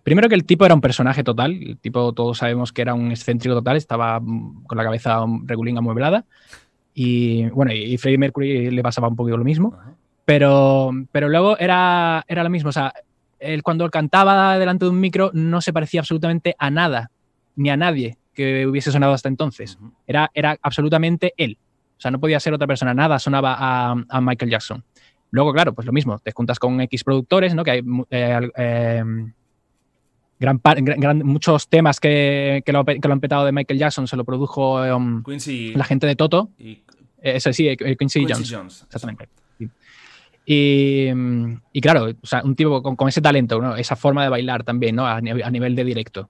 primero 0.04 0.30
que 0.30 0.36
el 0.36 0.46
tipo 0.46 0.66
era 0.66 0.74
un 0.74 0.82
personaje 0.82 1.24
total. 1.24 1.52
El 1.52 1.78
tipo, 1.78 2.14
todos 2.14 2.38
sabemos 2.38 2.72
que 2.72 2.82
era 2.82 2.94
un 2.94 3.12
excéntrico 3.12 3.56
total, 3.56 3.78
estaba 3.78 4.20
mm, 4.20 4.64
con 4.66 4.78
la 4.78 4.84
cabeza 4.84 5.24
um, 5.24 5.46
regulín 5.46 5.78
amueblada. 5.78 6.26
Y 6.94 7.50
bueno, 7.50 7.72
y 7.74 7.98
Freddie 7.98 8.18
Mercury 8.18 8.72
le 8.72 8.84
pasaba 8.84 9.08
un 9.08 9.16
poquito 9.16 9.38
lo 9.38 9.44
mismo. 9.44 9.78
Pero, 10.26 10.92
pero 11.12 11.30
luego 11.30 11.58
era, 11.58 12.24
era 12.28 12.44
lo 12.44 12.50
mismo. 12.50 12.70
O 12.70 12.74
sea, 12.74 12.94
él 13.40 13.64
cuando 13.64 13.90
cantaba 13.90 14.58
delante 14.58 14.86
de 14.86 14.92
un 14.92 15.00
micro 15.00 15.32
no 15.34 15.62
se 15.62 15.74
parecía 15.74 16.02
absolutamente 16.02 16.56
a 16.60 16.70
nada, 16.70 17.12
ni 17.56 17.70
a 17.70 17.78
nadie 17.78 18.18
que 18.34 18.66
hubiese 18.66 18.92
sonado 18.92 19.14
hasta 19.14 19.30
entonces. 19.30 19.78
Era, 20.08 20.30
era 20.34 20.58
absolutamente 20.62 21.34
él. 21.38 21.58
O 21.98 22.02
sea, 22.02 22.12
no 22.12 22.20
podía 22.20 22.40
ser 22.40 22.54
otra 22.54 22.68
persona, 22.68 22.94
nada 22.94 23.20
sonaba 23.20 23.56
a, 23.60 23.96
a 24.10 24.22
Michael 24.22 24.52
Jackson. 24.52 24.84
Luego, 25.32 25.54
claro, 25.54 25.74
pues 25.74 25.86
lo 25.86 25.94
mismo, 25.94 26.20
te 26.20 26.32
juntas 26.32 26.60
con 26.60 26.82
X 26.82 27.04
productores, 27.04 27.56
¿no? 27.56 27.64
Que 27.64 27.72
hay 27.72 27.82
eh, 28.10 28.50
eh, 28.58 29.04
gran 30.42 31.20
muchos 31.26 31.70
temas 31.70 32.00
que, 32.00 32.62
que 32.66 32.72
lo, 32.74 32.84
que 32.84 33.00
lo 33.02 33.14
han 33.14 33.20
petado 33.22 33.46
de 33.46 33.52
Michael 33.52 33.80
Jackson, 33.80 34.08
se 34.08 34.18
lo 34.18 34.26
produjo 34.26 34.82
um, 34.96 35.24
Quincy 35.24 35.74
la 35.76 35.84
gente 35.86 36.08
de 36.08 36.16
Toto, 36.16 36.50
y 36.58 36.72
eh, 36.72 36.84
ese 37.22 37.54
sí, 37.54 37.68
eh, 37.70 37.78
Quincy, 37.78 38.26
Quincy 38.26 38.26
Jones. 38.28 38.52
Jones. 38.52 38.84
Exactamente. 38.84 39.30
sí. 39.58 39.70
Y, 40.46 41.08
y 41.72 41.82
claro, 41.82 42.08
o 42.22 42.26
sea, 42.28 42.42
un 42.44 42.56
tipo 42.56 42.82
con, 42.82 42.96
con 42.96 43.08
ese 43.08 43.22
talento, 43.22 43.62
¿no? 43.62 43.76
esa 43.76 43.96
forma 43.96 44.24
de 44.24 44.30
bailar 44.30 44.64
también, 44.64 44.96
¿no? 44.96 45.06
A, 45.06 45.22
nivel- 45.22 45.44
a 45.46 45.52
nivel 45.52 45.76
de 45.76 45.84
directo. 45.84 46.30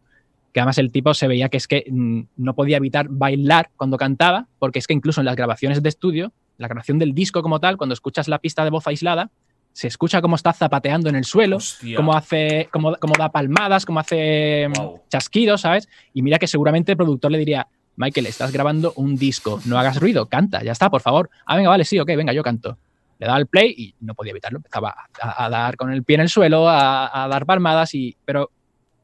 Que 0.54 0.60
además 0.60 0.78
el 0.80 0.92
tipo 0.92 1.14
se 1.14 1.30
veía 1.30 1.48
que 1.48 1.56
es 1.58 1.66
que 1.68 1.86
mm, 1.90 2.22
no 2.36 2.54
podía 2.54 2.78
evitar 2.78 3.08
bailar 3.10 3.70
cuando 3.78 3.96
cantaba, 3.98 4.48
porque 4.60 4.80
es 4.80 4.88
que 4.88 4.94
incluso 4.94 5.22
en 5.22 5.26
las 5.26 5.38
grabaciones 5.38 5.82
de 5.82 5.88
estudio, 5.90 6.34
la 6.58 6.68
grabación 6.68 7.00
del 7.00 7.14
disco 7.14 7.42
como 7.42 7.62
tal, 7.62 7.78
cuando 7.78 7.94
escuchas 7.94 8.28
la 8.28 8.40
pista 8.40 8.66
de 8.66 8.70
voz 8.70 8.86
aislada, 8.86 9.32
se 9.74 9.88
escucha 9.88 10.22
cómo 10.22 10.36
está 10.36 10.54
zapateando 10.54 11.10
en 11.10 11.16
el 11.16 11.24
suelo, 11.26 11.58
Hostia. 11.58 11.96
cómo 11.96 12.14
hace, 12.16 12.68
cómo, 12.72 12.96
cómo 13.00 13.14
da 13.18 13.30
palmadas, 13.30 13.86
cómo 13.86 14.00
hace 14.00 14.68
mm, 14.70 15.08
chasquidos, 15.10 15.62
¿sabes? 15.62 15.88
Y 16.14 16.22
mira 16.22 16.40
que 16.40 16.48
seguramente 16.48 16.92
el 16.92 16.98
productor 16.98 17.32
le 17.32 17.38
diría, 17.38 17.68
Michael, 17.96 18.28
estás 18.28 18.52
grabando 18.52 18.94
un 18.96 19.16
disco, 19.16 19.60
no 19.66 19.78
hagas 19.78 20.00
ruido, 20.00 20.28
canta, 20.28 20.64
ya 20.64 20.72
está, 20.72 20.90
por 20.90 21.02
favor. 21.02 21.30
Ah, 21.46 21.56
venga, 21.56 21.70
vale, 21.70 21.86
sí, 21.86 22.00
ok, 22.00 22.08
venga, 22.16 22.34
yo 22.34 22.44
canto. 22.44 22.78
Le 23.20 23.28
daba 23.28 23.38
el 23.40 23.48
play 23.48 23.74
y 23.78 23.96
no 24.00 24.16
podía 24.16 24.32
evitarlo, 24.32 24.58
empezaba 24.58 24.96
a, 25.22 25.46
a 25.46 25.50
dar 25.50 25.78
con 25.78 25.92
el 25.92 26.04
pie 26.04 26.16
en 26.16 26.22
el 26.22 26.30
suelo, 26.30 26.68
a, 26.68 27.24
a 27.24 27.28
dar 27.28 27.46
palmadas, 27.46 27.94
y, 27.94 28.16
pero, 28.26 28.50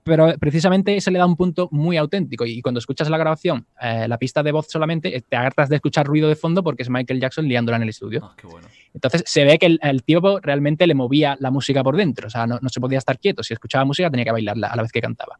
pero 0.08 0.34
precisamente 0.40 0.96
ese 0.96 1.12
le 1.12 1.20
da 1.20 1.26
un 1.26 1.36
punto 1.36 1.68
muy 1.72 1.98
auténtico. 1.98 2.46
Y, 2.46 2.62
cuando 2.62 2.80
escuchas 2.80 3.10
la 3.10 3.18
grabación, 3.18 3.68
eh, 3.82 4.08
la 4.08 4.18
pista 4.18 4.42
de 4.42 4.52
voz 4.52 4.68
solamente, 4.70 5.16
eh, 5.16 5.22
te 5.28 5.36
agarras 5.36 5.70
de 5.70 5.76
escuchar 5.76 6.08
ruido 6.08 6.28
de 6.30 6.36
fondo 6.36 6.64
porque 6.64 6.84
es 6.84 6.90
Michael 6.90 7.20
Jackson 7.20 7.48
liándola 7.48 7.78
en 7.78 7.84
el 7.84 7.90
estudio. 7.90 8.22
Ah, 8.24 8.36
qué 8.36 8.48
bueno. 8.48 8.68
Entonces 8.94 9.24
se 9.26 9.44
ve 9.44 9.60
que 9.60 9.68
el, 9.68 9.80
el 9.84 10.04
tipo 10.04 10.40
realmente 10.40 10.88
le 10.88 10.96
movía 10.96 11.38
la 11.40 11.52
música 11.52 11.84
por 11.84 11.96
dentro, 11.96 12.28
o 12.28 12.30
sea, 12.30 12.48
no, 12.48 12.58
no 12.62 12.70
se 12.70 12.80
podía 12.80 12.98
estar 12.98 13.20
quieto. 13.20 13.44
Si 13.44 13.54
escuchaba 13.54 13.86
música 13.86 14.10
tenía 14.10 14.26
que 14.26 14.32
bailarla 14.32 14.68
a 14.68 14.76
la 14.76 14.82
vez 14.82 14.92
que 14.92 15.02
cantaba. 15.02 15.40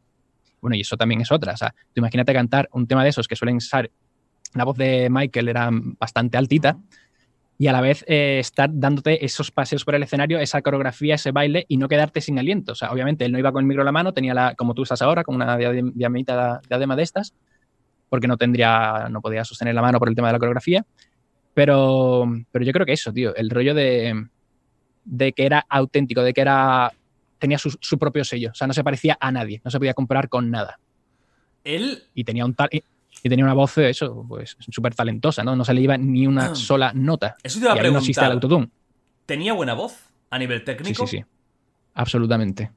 Bueno, 0.60 0.76
y 0.76 0.80
eso 0.80 0.96
también 0.96 1.20
es 1.20 1.32
otra. 1.32 1.54
O 1.54 1.56
sea, 1.56 1.74
tú 1.92 2.00
imagínate 2.00 2.32
cantar 2.32 2.68
un 2.72 2.86
tema 2.86 3.02
de 3.02 3.10
esos 3.10 3.26
que 3.26 3.36
suelen 3.36 3.60
ser. 3.60 3.90
La 4.54 4.64
voz 4.64 4.76
de 4.76 5.08
Michael 5.10 5.48
era 5.48 5.70
bastante 5.72 6.38
altita 6.38 6.78
y 7.60 7.66
a 7.66 7.72
la 7.72 7.80
vez 7.80 8.04
eh, 8.06 8.38
estar 8.38 8.70
dándote 8.72 9.24
esos 9.24 9.50
paseos 9.50 9.84
por 9.84 9.96
el 9.96 10.02
escenario, 10.04 10.38
esa 10.38 10.62
coreografía, 10.62 11.16
ese 11.16 11.32
baile 11.32 11.66
y 11.66 11.76
no 11.76 11.88
quedarte 11.88 12.20
sin 12.20 12.38
aliento. 12.38 12.72
O 12.72 12.74
sea, 12.76 12.92
obviamente 12.92 13.24
él 13.24 13.32
no 13.32 13.38
iba 13.38 13.50
con 13.50 13.62
el 13.62 13.66
micro 13.66 13.82
en 13.82 13.86
la 13.86 13.92
mano, 13.92 14.14
tenía 14.14 14.32
la, 14.32 14.54
como 14.54 14.74
tú 14.74 14.84
estás 14.84 15.02
ahora, 15.02 15.24
con 15.24 15.34
una 15.34 15.56
diademita, 15.56 16.60
diadema 16.68 16.94
de 16.94 17.02
estas, 17.02 17.34
porque 18.08 18.28
no 18.28 18.36
tendría, 18.36 19.08
no 19.10 19.20
podía 19.20 19.44
sostener 19.44 19.74
la 19.74 19.82
mano 19.82 19.98
por 19.98 20.08
el 20.08 20.14
tema 20.14 20.28
de 20.28 20.34
la 20.34 20.38
coreografía. 20.38 20.86
Pero, 21.52 22.26
pero 22.52 22.64
yo 22.64 22.72
creo 22.72 22.86
que 22.86 22.92
eso, 22.92 23.12
tío, 23.12 23.34
el 23.34 23.50
rollo 23.50 23.74
de, 23.74 24.28
de 25.04 25.32
que 25.32 25.44
era 25.44 25.66
auténtico, 25.68 26.22
de 26.22 26.32
que 26.32 26.40
era 26.40 26.92
tenía 27.38 27.58
su, 27.58 27.76
su 27.80 27.98
propio 27.98 28.24
sello, 28.24 28.50
o 28.52 28.54
sea, 28.54 28.68
no 28.68 28.72
se 28.72 28.84
parecía 28.84 29.16
a 29.20 29.32
nadie, 29.32 29.60
no 29.64 29.70
se 29.72 29.78
podía 29.78 29.94
comparar 29.94 30.28
con 30.28 30.50
nada. 30.50 30.78
Él, 31.64 32.04
Y 32.14 32.22
tenía 32.22 32.44
un 32.44 32.54
tal, 32.54 32.68
y, 33.22 33.28
tenía 33.28 33.44
una 33.44 33.54
voz, 33.54 33.76
eso, 33.78 34.24
pues 34.28 34.56
súper 34.60 34.94
talentosa, 34.94 35.42
¿no? 35.42 35.56
No 35.56 35.64
se 35.64 35.74
le 35.74 35.80
iba 35.80 35.96
ni 35.96 36.26
una 36.26 36.54
sola 36.54 36.92
nota. 36.94 37.36
eso 37.42 37.58
te 37.58 37.64
iba 37.66 37.74
Y 37.74 37.78
a 37.78 37.82
ahí 37.82 37.90
no 37.92 37.98
existe 37.98 38.20
el 38.24 38.28
preguntar. 38.28 38.32
autotune. 38.58 38.70
¿Tenía 39.26 39.52
buena 39.52 39.74
voz 39.74 39.96
a 40.30 40.38
nivel 40.38 40.60
Sí, 40.60 40.64
técnico? 40.64 41.06
sí, 41.06 41.18
sí. 41.18 41.24
Absolutamente. 41.94 42.70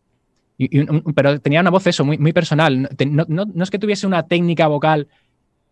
Y- 0.57 0.77
y 0.77 0.79
un- 0.81 1.01
un- 1.05 1.13
pero 1.13 1.39
tenía 1.39 1.61
una 1.61 1.69
voz 1.69 1.85
eso, 1.87 2.03
muy, 2.05 2.17
muy 2.17 2.33
personal. 2.33 2.89
No, 3.07 3.25
no- 3.27 3.45
no- 3.45 3.63
es 3.63 3.69
que 3.69 3.79
tuviese 3.79 4.07
una 4.07 4.23
técnica 4.27 4.67
vocal 4.67 5.07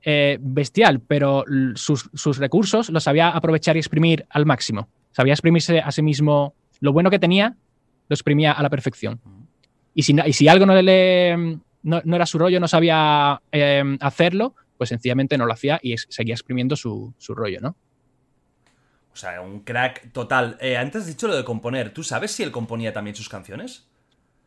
eh, 0.05 0.37
bestial, 0.39 1.01
pero 1.01 1.43
sus, 1.75 2.09
sus 2.13 2.37
recursos 2.37 2.89
los 2.89 3.03
sabía 3.03 3.29
aprovechar 3.31 3.75
y 3.75 3.79
exprimir 3.79 4.25
al 4.29 4.45
máximo. 4.45 4.87
Sabía 5.11 5.33
exprimirse 5.33 5.81
a 5.81 5.91
sí 5.91 6.01
mismo. 6.01 6.53
Lo 6.79 6.93
bueno 6.93 7.09
que 7.09 7.19
tenía, 7.19 7.57
lo 8.07 8.13
exprimía 8.13 8.53
a 8.53 8.63
la 8.63 8.69
perfección. 8.69 9.19
Y 9.93 10.03
si, 10.03 10.15
y 10.25 10.31
si 10.31 10.47
algo 10.47 10.65
no, 10.65 10.81
le, 10.81 11.59
no, 11.83 12.01
no 12.03 12.15
era 12.15 12.25
su 12.25 12.37
rollo, 12.37 12.59
no 12.59 12.67
sabía 12.67 13.41
eh, 13.51 13.97
hacerlo, 14.01 14.55
pues 14.77 14.89
sencillamente 14.89 15.37
no 15.37 15.45
lo 15.45 15.53
hacía 15.53 15.79
y 15.81 15.97
seguía 15.97 16.33
exprimiendo 16.33 16.75
su, 16.75 17.13
su 17.17 17.35
rollo, 17.35 17.59
¿no? 17.61 17.75
O 19.11 19.15
sea, 19.15 19.41
un 19.41 19.61
crack 19.61 20.11
total. 20.13 20.57
Eh, 20.61 20.77
antes 20.77 21.01
has 21.01 21.07
dicho 21.07 21.27
lo 21.27 21.35
de 21.35 21.43
componer. 21.43 21.89
¿Tú 21.93 22.03
sabes 22.03 22.31
si 22.31 22.43
él 22.43 22.51
componía 22.51 22.93
también 22.93 23.15
sus 23.15 23.27
canciones? 23.27 23.85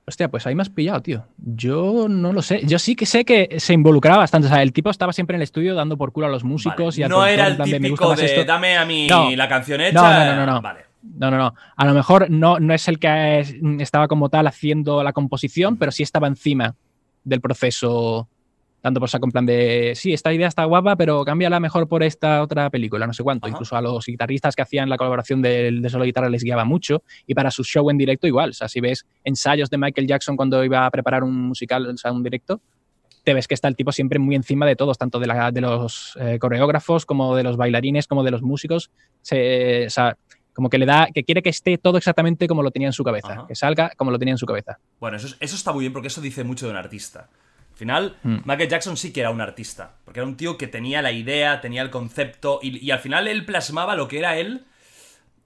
Hostia, 0.07 0.29
pues 0.31 0.47
ahí 0.47 0.55
me 0.55 0.63
has 0.63 0.71
pillado, 0.71 1.01
tío. 1.03 1.27
Yo 1.37 2.07
no 2.09 2.33
lo 2.33 2.43
sé. 2.43 2.63
Yo 2.67 2.79
sí 2.79 2.97
que 2.97 3.05
sé 3.07 3.25
que 3.25 3.57
se 3.59 3.73
involucraba 3.75 4.19
bastante. 4.19 4.47
O 4.47 4.51
sea, 4.51 4.63
el 4.63 4.73
tipo 4.73 4.89
estaba 4.91 5.13
siempre 5.13 5.35
en 5.37 5.41
el 5.41 5.45
estudio 5.45 5.75
dando 5.75 5.97
por 5.97 6.13
culo 6.13 6.27
a 6.27 6.31
los 6.31 6.43
músicos 6.43 6.97
Vale. 6.97 7.01
y 7.01 7.03
al 7.05 7.11
no 7.11 7.27
era 7.27 7.47
el 7.49 7.57
plan 7.57 7.71
de, 7.71 7.81
"Me 7.81 7.91
gusta 7.91 8.07
típico 8.07 8.21
de 8.21 8.27
esto". 8.27 8.45
dame 8.45 8.77
a 8.77 8.85
mí 8.87 9.07
No. 9.09 9.31
la 9.37 9.49
canción 9.49 9.81
hecha. 9.81 9.93
No, 10.01 10.11
no, 10.11 10.25
no, 10.37 10.47
no, 10.47 10.53
no. 10.55 10.63
Vale. 10.63 10.81
No, 11.19 11.31
no, 11.31 11.37
no. 11.37 11.55
A 11.77 11.85
lo 11.85 11.95
mejor 11.95 12.31
no, 12.31 12.59
no 12.59 12.73
es 12.75 12.89
el 12.89 12.99
que 12.99 13.41
es- 13.41 13.55
estaba 13.81 14.09
como 14.09 14.29
tal 14.29 14.47
haciendo 14.47 15.03
la 15.03 15.13
composición, 15.13 15.77
pero 15.77 15.93
sí 15.93 16.03
estaba 16.03 16.29
encima 16.29 16.75
del 17.25 17.41
proceso, 17.41 18.29
dando 18.83 18.99
por 19.01 19.09
saco 19.09 19.27
en 19.27 19.31
plan 19.33 19.47
de, 19.47 19.93
sí, 19.95 20.13
esta 20.13 20.33
idea 20.33 20.49
está 20.49 20.65
guapa, 20.65 20.97
pero 20.97 21.25
cámbiala 21.25 21.61
mejor 21.61 21.87
por 21.87 22.03
esta 22.03 22.43
otra 22.43 22.69
película, 22.69 23.07
no 23.07 23.13
sé 23.13 23.23
cuánto. 23.23 23.47
Ajá. 23.47 23.53
Incluso 23.55 23.77
a 23.77 23.81
los 23.81 24.05
guitarristas 24.07 24.57
que 24.57 24.63
hacían 24.63 24.89
la 24.89 24.97
colaboración 24.97 25.41
de, 25.41 25.71
de 25.71 25.89
solo 25.91 26.05
guitarra 26.05 26.29
les 26.29 26.43
guiaba 26.43 26.65
mucho. 26.65 27.03
Y 27.27 27.35
para 27.35 27.51
su 27.53 27.63
show 27.63 27.89
en 27.91 27.99
directo 27.99 28.27
igual. 28.27 28.51
O 28.51 28.55
sea, 28.55 28.69
si 28.69 28.81
ves 28.81 29.07
ensayos 29.25 29.71
de 29.71 29.79
Michael 29.79 30.07
Jackson 30.09 30.37
cuando 30.37 30.65
iba 30.65 30.85
a 30.85 30.91
preparar 30.91 31.23
un 31.23 31.35
musical, 31.49 31.87
o 31.87 31.97
sea, 31.97 32.11
un 32.11 32.23
directo, 32.25 32.61
te 33.23 33.35
ves 33.35 33.47
que 33.47 33.55
está 33.55 33.69
el 33.69 33.77
tipo 33.77 33.93
siempre 33.93 34.19
muy 34.19 34.35
encima 34.35 34.67
de 34.67 34.75
todos, 34.75 34.99
tanto 34.99 35.21
de, 35.21 35.29
la- 35.29 35.53
de 35.53 35.61
los 35.61 36.19
eh, 36.21 36.41
coreógrafos 36.41 37.07
como 37.07 37.37
de 37.37 37.45
los 37.45 37.57
bailarines, 37.57 38.09
como 38.09 38.25
de 38.25 38.33
los 38.33 38.43
músicos. 38.43 38.91
Se- 39.21 39.87
o 39.87 39.91
sea, 39.91 40.17
como 40.55 40.69
que 40.69 40.79
le 40.79 40.87
da, 40.87 41.09
que 41.15 41.25
quiere 41.25 41.43
que 41.43 41.49
esté 41.51 41.79
todo 41.79 41.99
exactamente 41.99 42.47
como 42.49 42.63
lo 42.63 42.71
tenía 42.71 42.89
en 42.89 42.93
su 42.93 43.05
cabeza, 43.05 43.33
Ajá. 43.33 43.47
que 43.49 43.55
salga 43.55 43.91
como 43.97 44.11
lo 44.11 44.19
tenía 44.19 44.33
en 44.33 44.39
su 44.39 44.47
cabeza. 44.47 44.79
Bueno, 45.01 45.17
eso, 45.17 45.27
es- 45.29 45.37
eso 45.41 45.57
está 45.57 45.73
muy 45.73 45.81
bien 45.81 45.93
porque 45.93 46.09
eso 46.09 46.21
dice 46.21 46.45
mucho 46.45 46.67
de 46.67 46.73
un 46.73 46.79
artista. 46.79 47.29
Al 47.71 47.77
final, 47.79 48.17
Mm. 48.23 48.37
Michael 48.45 48.69
Jackson 48.69 48.97
sí 48.97 49.13
que 49.13 49.21
era 49.21 49.31
un 49.31 49.41
artista, 49.41 49.93
porque 50.05 50.21
era 50.21 50.27
un 50.27 50.37
tío 50.37 50.59
que 50.59 50.67
tenía 50.67 51.01
la 51.03 51.11
idea, 51.13 51.61
tenía 51.61 51.83
el 51.83 51.91
concepto, 51.91 52.59
y, 52.63 52.85
y 52.85 52.91
al 52.91 52.99
final 53.01 53.27
él 53.29 53.45
plasmaba 53.47 53.97
lo 53.97 54.09
que 54.09 54.19
era 54.19 54.37
él 54.37 54.65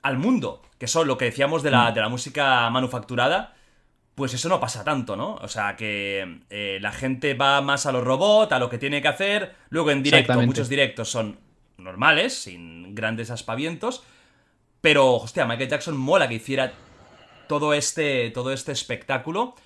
al 0.02 0.18
mundo, 0.18 0.62
que 0.78 0.86
eso 0.86 1.04
lo 1.04 1.16
que 1.18 1.26
decíamos 1.26 1.62
de 1.62 1.70
Mm. 1.70 1.72
la, 1.72 1.92
de 1.92 2.00
la 2.00 2.08
música 2.08 2.68
manufacturada, 2.70 3.54
pues 4.16 4.32
eso 4.34 4.48
no 4.48 4.58
pasa 4.60 4.82
tanto, 4.82 5.14
¿no? 5.14 5.34
O 5.36 5.48
sea, 5.48 5.76
que 5.76 6.40
eh, 6.50 6.78
la 6.80 6.90
gente 6.90 7.34
va 7.34 7.60
más 7.60 7.86
a 7.86 7.92
los 7.92 8.02
robots, 8.02 8.50
a 8.52 8.58
lo 8.58 8.68
que 8.70 8.78
tiene 8.78 9.00
que 9.02 9.08
hacer, 9.08 9.54
luego 9.68 9.90
en 9.90 10.02
directo, 10.02 10.40
muchos 10.42 10.68
directos 10.68 11.08
son 11.10 11.38
normales, 11.78 12.34
sin 12.34 12.94
grandes 12.94 13.30
aspavientos, 13.30 14.02
pero, 14.86 15.14
hostia, 15.16 15.44
Michael 15.46 15.68
Jackson 15.68 15.96
mola 15.96 16.28
que 16.28 16.34
hiciera 16.34 16.72
todo 17.48 17.74
este, 17.74 18.30
todo 18.30 18.52
este 18.52 18.70
espectáculo. 18.70 19.56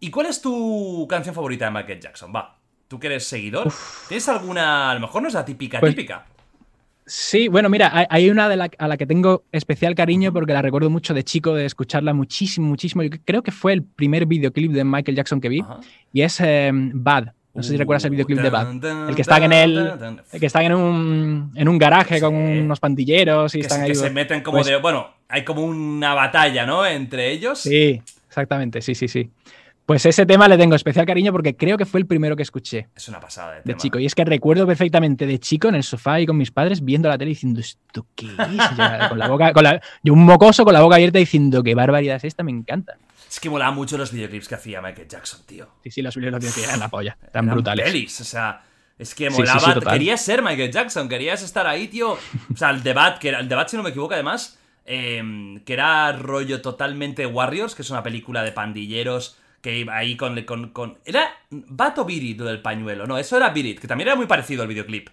¿Y 0.00 0.10
cuál 0.10 0.26
es 0.26 0.40
tu 0.42 1.06
canción 1.08 1.32
favorita 1.32 1.66
de 1.66 1.70
Michael 1.70 2.00
Jackson? 2.00 2.32
Va, 2.34 2.58
tú 2.88 2.98
que 2.98 3.06
eres 3.06 3.24
seguidor. 3.24 3.72
¿Tienes 4.08 4.28
alguna, 4.28 4.90
a 4.90 4.94
lo 4.94 4.98
mejor 4.98 5.22
no 5.22 5.28
es 5.28 5.34
la 5.34 5.44
típica, 5.44 5.78
Pues- 5.78 5.94
típica? 5.94 6.26
Sí, 7.06 7.46
bueno, 7.46 7.68
mira, 7.68 7.88
hay, 7.96 8.06
hay 8.10 8.30
una 8.30 8.48
de 8.48 8.56
la, 8.56 8.68
a 8.76 8.88
la 8.88 8.96
que 8.96 9.06
tengo 9.06 9.44
especial 9.52 9.94
cariño 9.94 10.32
porque 10.32 10.52
la 10.52 10.60
recuerdo 10.60 10.90
mucho 10.90 11.14
de 11.14 11.22
chico, 11.22 11.54
de 11.54 11.66
escucharla 11.66 12.12
muchísimo, 12.12 12.66
muchísimo. 12.66 13.04
Yo 13.04 13.10
creo 13.24 13.44
que 13.44 13.52
fue 13.52 13.74
el 13.74 13.84
primer 13.84 14.26
videoclip 14.26 14.72
de 14.72 14.82
Michael 14.82 15.16
Jackson 15.16 15.40
que 15.40 15.50
vi 15.50 15.60
Ajá. 15.60 15.78
y 16.12 16.22
es 16.22 16.40
eh, 16.40 16.72
Bad. 16.74 17.28
No 17.54 17.62
sé 17.62 17.70
si 17.70 17.76
recuerdas 17.76 18.04
el 18.04 18.10
videoclip 18.10 18.40
de 18.40 18.50
Bad. 18.50 19.08
El 19.08 19.14
que 19.14 19.22
están 19.22 19.42
en 19.44 19.52
el, 19.52 19.92
el 20.32 20.40
que 20.40 20.46
están 20.46 20.64
en 20.64 20.74
un, 20.74 21.52
en 21.54 21.68
un 21.68 21.78
garaje 21.78 22.16
Sí. 22.16 22.20
con 22.20 22.34
unos 22.34 22.80
pandilleros 22.80 23.54
y 23.54 23.58
Que, 23.58 23.62
están 23.62 23.78
se, 23.78 23.84
ahí. 23.84 23.88
que 23.90 23.94
se 23.94 24.10
meten 24.10 24.42
como 24.42 24.58
pues- 24.58 24.66
de. 24.66 24.76
Bueno, 24.76 25.08
hay 25.28 25.44
como 25.44 25.62
una 25.62 26.14
batalla, 26.14 26.66
¿no? 26.66 26.84
Entre 26.84 27.30
ellos. 27.30 27.60
Sí, 27.60 28.02
exactamente, 28.28 28.82
sí, 28.82 28.94
sí, 28.94 29.06
sí. 29.08 29.30
Pues 29.86 30.06
ese 30.06 30.24
tema 30.24 30.48
le 30.48 30.56
tengo 30.56 30.74
especial 30.74 31.04
cariño 31.04 31.30
porque 31.30 31.54
creo 31.54 31.76
que 31.76 31.84
fue 31.84 32.00
el 32.00 32.06
primero 32.06 32.34
que 32.36 32.42
escuché 32.42 32.88
Es 32.96 33.06
una 33.08 33.20
pasada 33.20 33.50
de, 33.50 33.56
de 33.58 33.62
tema. 33.64 33.76
chico. 33.76 33.98
Y 33.98 34.06
es 34.06 34.14
que 34.14 34.24
recuerdo 34.24 34.66
perfectamente 34.66 35.26
de 35.26 35.38
chico 35.38 35.68
en 35.68 35.74
el 35.74 35.82
sofá 35.82 36.20
y 36.20 36.26
con 36.26 36.38
mis 36.38 36.50
padres 36.50 36.82
viendo 36.82 37.06
la 37.10 37.18
tele 37.18 37.28
diciendo, 37.28 37.60
¿esto 37.60 38.06
qué 38.16 38.24
es? 38.26 38.32
Yo, 38.78 39.08
con 39.10 39.18
la 39.18 39.28
boca, 39.28 39.52
con 39.52 39.62
la- 39.62 39.80
yo 40.02 40.14
un 40.14 40.24
mocoso 40.24 40.64
con 40.64 40.72
la 40.72 40.80
boca 40.80 40.96
abierta 40.96 41.18
diciendo, 41.18 41.62
qué 41.62 41.74
barbaridad 41.74 42.16
es 42.16 42.24
esta, 42.24 42.42
me 42.42 42.50
encanta. 42.50 42.94
Es 43.34 43.40
que 43.40 43.50
molaba 43.50 43.72
mucho 43.72 43.98
los 43.98 44.12
videoclips 44.12 44.46
que 44.48 44.54
hacía 44.54 44.80
Michael 44.80 45.08
Jackson, 45.08 45.40
tío. 45.44 45.68
Sí, 45.82 45.90
sí, 45.90 46.02
los 46.02 46.14
vídeos 46.16 46.32
los 46.42 46.58
eran 46.58 46.78
la 46.78 46.88
polla, 46.88 47.16
tan 47.32 47.44
Eran 47.46 47.56
brutales. 47.56 47.84
pelis, 47.84 48.20
o 48.20 48.24
sea, 48.24 48.62
es 48.96 49.12
que 49.14 49.28
Sí, 49.28 49.34
sí, 49.34 49.40
molaba. 49.42 49.74
sí, 49.74 49.80
querías 49.90 50.24
ser 50.24 50.40
Michael 50.42 50.70
Jackson, 50.70 51.08
querías 51.08 51.42
estar 51.42 51.66
ahí, 51.66 51.88
tío. 51.88 52.12
O 52.12 52.56
sea, 52.56 52.70
el 52.70 52.82
debate, 52.84 53.18
que 53.20 53.28
era, 53.30 53.40
el 53.40 53.48
debate, 53.48 53.70
si 53.72 53.76
no 53.76 53.82
me 53.82 53.90
equivoco, 53.90 54.14
además, 54.14 54.58
eh, 54.86 55.60
que 55.66 55.72
era 55.72 56.12
rollo 56.12 56.62
totalmente 56.62 57.26
Warriors, 57.26 57.74
que 57.74 57.82
es 57.82 57.90
una 57.90 58.04
película 58.04 58.42
de 58.44 58.52
pandilleros 58.52 59.36
que 59.60 59.78
iba 59.78 59.96
ahí 59.96 60.16
con. 60.16 60.40
con, 60.44 60.68
con- 60.70 60.98
era 61.04 61.28
Bat 61.50 61.98
o 61.98 62.04
Birit 62.04 62.38
lo 62.38 62.44
del 62.44 62.62
pañuelo, 62.62 63.06
no, 63.06 63.18
eso 63.18 63.36
era 63.36 63.48
Birit, 63.50 63.80
que 63.80 63.88
también 63.88 64.08
era 64.08 64.16
muy 64.16 64.26
parecido 64.26 64.62
al 64.62 64.68
videoclip. 64.68 65.08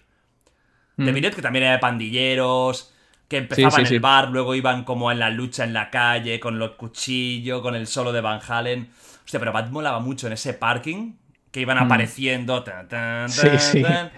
De 0.96 1.10
Mm. 1.10 1.14
Biret, 1.14 1.34
que 1.34 1.42
también 1.42 1.64
era 1.64 1.72
de 1.72 1.78
pandilleros, 1.78 2.92
que 3.32 3.38
empezaban 3.38 3.72
sí, 3.72 3.80
en 3.80 3.94
el 3.94 4.00
bar, 4.00 4.30
luego 4.30 4.54
iban 4.54 4.84
como 4.84 5.10
en 5.10 5.18
la 5.18 5.30
lucha 5.30 5.64
en 5.64 5.72
la 5.72 5.90
calle, 5.90 6.38
con 6.38 6.58
los 6.58 6.72
cuchillos, 6.72 7.62
con 7.62 7.74
el 7.74 7.86
solo 7.86 8.12
de 8.12 8.20
Van 8.20 8.40
Halen. 8.46 8.90
Hostia, 9.24 9.40
pero 9.40 9.52
Bat 9.52 9.70
molaba 9.70 10.00
mucho 10.00 10.26
en 10.26 10.34
ese 10.34 10.52
parking, 10.54 11.14
que 11.50 11.60
iban 11.60 11.78
apareciendo. 11.78 12.62
tan, 12.62 12.86
tan, 12.88 13.24
Mm. 13.24 13.28
Sí, 13.30 13.46
tan, 13.48 13.58
sí. 13.58 13.82
tan. 13.82 14.10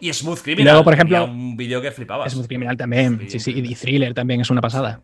Y 0.00 0.12
Smooth 0.12 0.40
Criminal. 0.42 0.72
luego, 0.74 0.84
por 0.84 0.94
ejemplo, 0.94 1.24
un 1.24 1.56
vídeo 1.56 1.80
que 1.80 1.90
flipabas. 1.92 2.26
Es 2.32 2.36
muy 2.36 2.46
criminal 2.46 2.76
también, 2.76 3.28
Sí, 3.28 3.38
sí, 3.40 3.52
y 3.56 3.74
Thriller 3.74 4.14
también 4.14 4.40
es 4.40 4.50
una 4.50 4.60
pasada. 4.60 5.00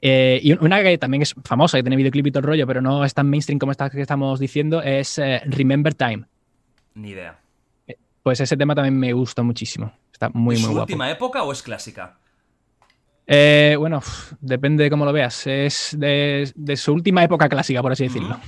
Eh, 0.00 0.40
y 0.42 0.52
una 0.54 0.82
que 0.82 0.98
también 0.98 1.22
es 1.22 1.34
famosa, 1.44 1.78
que 1.78 1.82
tiene 1.84 1.96
videoclip 1.96 2.26
y 2.26 2.30
todo 2.32 2.40
el 2.40 2.46
rollo, 2.46 2.66
pero 2.66 2.80
no 2.82 3.04
es 3.04 3.14
tan 3.14 3.30
mainstream 3.30 3.58
como 3.60 3.70
esta 3.72 3.88
que 3.88 4.00
estamos 4.00 4.40
diciendo, 4.40 4.82
es 4.82 5.18
eh, 5.18 5.40
Remember 5.46 5.94
Time. 5.94 6.24
Ni 6.94 7.10
idea. 7.10 7.38
Pues 8.24 8.40
ese 8.40 8.56
tema 8.56 8.74
también 8.74 8.98
me 8.98 9.12
gusta 9.12 9.42
muchísimo. 9.42 9.92
Está 10.12 10.28
muy, 10.30 10.56
¿Es 10.56 10.60
muy 10.60 10.66
su 10.66 10.72
guapo. 10.72 10.82
última 10.82 11.10
época 11.10 11.42
o 11.44 11.52
es 11.52 11.62
clásica? 11.62 12.18
Eh, 13.26 13.76
bueno, 13.78 14.00
depende 14.40 14.84
de 14.84 14.90
cómo 14.90 15.04
lo 15.04 15.12
veas. 15.12 15.46
Es 15.46 15.94
de, 15.98 16.50
de 16.54 16.76
su 16.76 16.92
última 16.92 17.22
época 17.22 17.48
clásica, 17.48 17.80
por 17.82 17.92
así 17.92 18.04
decirlo. 18.04 18.38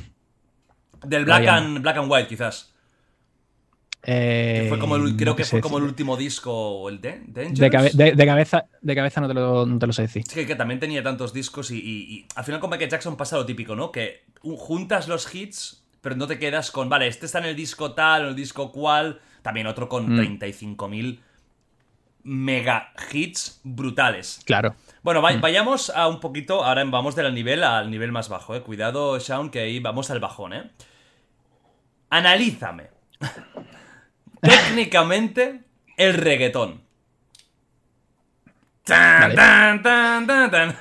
Del 1.04 1.24
Black 1.24 1.46
and, 1.46 1.80
Black 1.80 1.96
and 1.98 2.10
White, 2.10 2.28
quizás. 2.28 2.72
Eh, 4.06 4.60
Que 4.64 4.68
fue 4.68 4.78
como 4.78 4.96
el- 4.96 5.16
creo 5.16 5.32
no 5.32 5.36
que 5.36 5.44
fue 5.44 5.60
como 5.62 5.78
el 5.78 5.84
último 5.84 6.16
disco, 6.16 6.52
o 6.52 6.88
el 6.90 7.00
de 7.00 7.22
de, 7.26 7.70
cabe- 7.70 7.90
de- 7.94 8.26
cabeza, 8.26 8.66
de 8.82 8.94
cabeza 8.94 9.20
no 9.22 9.28
te, 9.28 9.34
lo, 9.34 9.64
no 9.64 9.78
te 9.78 9.86
lo 9.86 9.92
sé 9.94 10.02
decir. 10.02 10.24
Es 10.26 10.34
que, 10.34 10.46
que 10.46 10.56
también 10.56 10.78
tenía 10.78 11.02
tantos 11.02 11.32
discos 11.32 11.70
y, 11.70 11.76
y- 11.78 12.14
y 12.14 12.26
al 12.34 12.44
final 12.44 12.60
con 12.60 12.68
Michael 12.68 12.90
Jackson 12.90 13.16
pasa 13.16 13.36
lo 13.36 13.46
típico, 13.46 13.74
¿no? 13.74 13.90
Que 13.90 14.24
juntas 14.42 15.08
los 15.08 15.34
hits, 15.34 15.84
pero 16.02 16.16
no 16.16 16.26
te 16.26 16.38
quedas 16.38 16.70
con, 16.70 16.90
vale, 16.90 17.06
este 17.06 17.24
está 17.24 17.38
en 17.38 17.46
el 17.46 17.56
disco 17.56 17.92
tal, 17.92 18.22
en 18.22 18.28
el 18.28 18.36
disco 18.36 18.70
cual. 18.72 19.20
También 19.40 19.66
otro 19.66 19.88
con 19.88 20.12
Mm. 20.12 20.38
35.000 20.38 21.20
mega 22.24 22.92
hits 23.12 23.60
brutales. 23.62 24.40
Claro. 24.44 24.74
Bueno, 25.02 25.20
Mm. 25.20 25.24
va- 25.24 25.36
vayamos 25.36 25.90
a 25.90 26.08
un 26.08 26.18
poquito, 26.20 26.64
ahora 26.64 26.82
vamos 26.84 27.14
del 27.14 27.32
nivel 27.34 27.62
al 27.62 27.90
nivel 27.90 28.10
más 28.12 28.28
bajo, 28.28 28.54
¿eh? 28.56 28.62
Cuidado, 28.62 29.18
Shaun, 29.18 29.50
que 29.50 29.60
ahí 29.60 29.78
vamos 29.78 30.10
al 30.10 30.20
bajón, 30.20 30.52
¿eh? 30.54 30.70
Analízame. 32.10 32.88
Técnicamente, 34.40 35.60
el 35.96 36.14
reggaetón. 36.14 36.82
Tan, 38.84 39.20
Vale. 39.22 39.34
tan, 39.34 39.82
tan, 39.82 40.26
tan, 40.26 40.50
tan. 40.50 40.76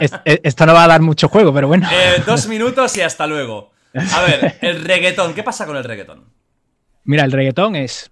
Es- 0.00 0.12
eh, 0.24 0.40
esto 0.42 0.64
no 0.64 0.72
va 0.72 0.84
a 0.84 0.88
dar 0.88 1.02
mucho 1.02 1.28
juego, 1.28 1.52
pero 1.52 1.68
bueno. 1.68 1.86
Eh, 1.92 2.22
dos 2.24 2.46
minutos 2.48 2.96
y 2.96 3.02
hasta 3.02 3.26
luego. 3.26 3.72
A 3.94 4.22
ver, 4.22 4.56
el 4.62 4.82
reggaetón. 4.84 5.34
¿Qué 5.34 5.42
pasa 5.42 5.66
con 5.66 5.76
el 5.76 5.84
reggaetón? 5.84 6.24
Mira, 7.04 7.24
el 7.24 7.32
reggaetón 7.32 7.76
es 7.76 8.10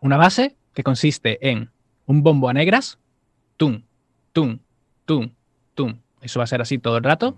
una 0.00 0.16
base 0.16 0.54
que 0.74 0.82
consiste 0.82 1.50
en 1.50 1.70
un 2.06 2.22
bombo 2.22 2.48
a 2.48 2.52
negras, 2.52 2.98
tum, 3.56 3.82
tum, 4.32 4.58
tum, 5.04 5.30
tum. 5.74 6.00
Eso 6.20 6.40
va 6.40 6.44
a 6.44 6.48
ser 6.48 6.60
así 6.60 6.78
todo 6.78 6.96
el 6.96 7.04
rato. 7.04 7.36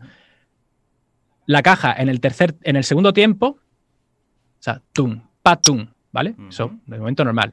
La 1.46 1.62
caja 1.62 1.92
en 1.92 2.08
el 2.08 2.20
tercer, 2.20 2.56
en 2.62 2.76
el 2.76 2.84
segundo 2.84 3.12
tiempo, 3.12 3.46
o 3.46 4.62
sea, 4.62 4.80
tum, 4.92 5.22
pa, 5.42 5.60
tum, 5.60 5.88
¿vale? 6.12 6.34
Eso, 6.48 6.78
de 6.86 6.98
momento 6.98 7.24
normal. 7.24 7.52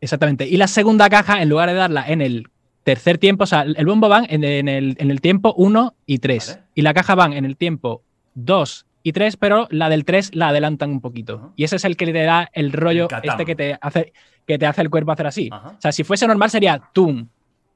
Exactamente. 0.00 0.46
Y 0.46 0.56
la 0.56 0.66
segunda 0.66 1.08
caja, 1.08 1.40
en 1.40 1.48
lugar 1.48 1.68
de 1.68 1.74
darla 1.74 2.06
en 2.06 2.20
el 2.20 2.48
tercer 2.82 3.18
tiempo, 3.18 3.44
o 3.44 3.46
sea, 3.46 3.62
el 3.62 3.86
bombo 3.86 4.08
van 4.08 4.26
en, 4.28 4.44
en 4.44 4.68
el, 4.68 4.96
en 4.98 5.10
el 5.10 5.20
tiempo 5.20 5.54
1 5.56 5.94
y 6.04 6.18
3. 6.18 6.48
Vale. 6.48 6.62
Y 6.74 6.82
la 6.82 6.92
caja 6.92 7.14
van 7.14 7.32
en 7.32 7.44
el 7.44 7.56
tiempo 7.56 8.02
2 8.34 8.86
y 9.04 9.12
3, 9.12 9.36
pero 9.36 9.68
la 9.70 9.90
del 9.90 10.04
3 10.04 10.34
la 10.34 10.48
adelantan 10.48 10.90
un 10.90 11.00
poquito. 11.02 11.34
Ajá. 11.34 11.50
Y 11.56 11.64
ese 11.64 11.76
es 11.76 11.84
el 11.84 11.96
que 11.96 12.06
le 12.06 12.24
da 12.24 12.48
el 12.54 12.72
rollo 12.72 13.06
El 13.10 13.28
este 13.28 13.44
que 13.44 13.54
te 13.54 13.78
hace 13.80 14.12
que 14.46 14.58
te 14.58 14.66
hace 14.66 14.80
el 14.80 14.90
cuerpo 14.90 15.12
hacer 15.12 15.26
así. 15.26 15.48
Ajá. 15.52 15.68
O 15.68 15.80
sea, 15.80 15.92
si 15.92 16.04
fuese 16.04 16.26
normal 16.26 16.50
sería 16.50 16.80
tum, 16.92 17.28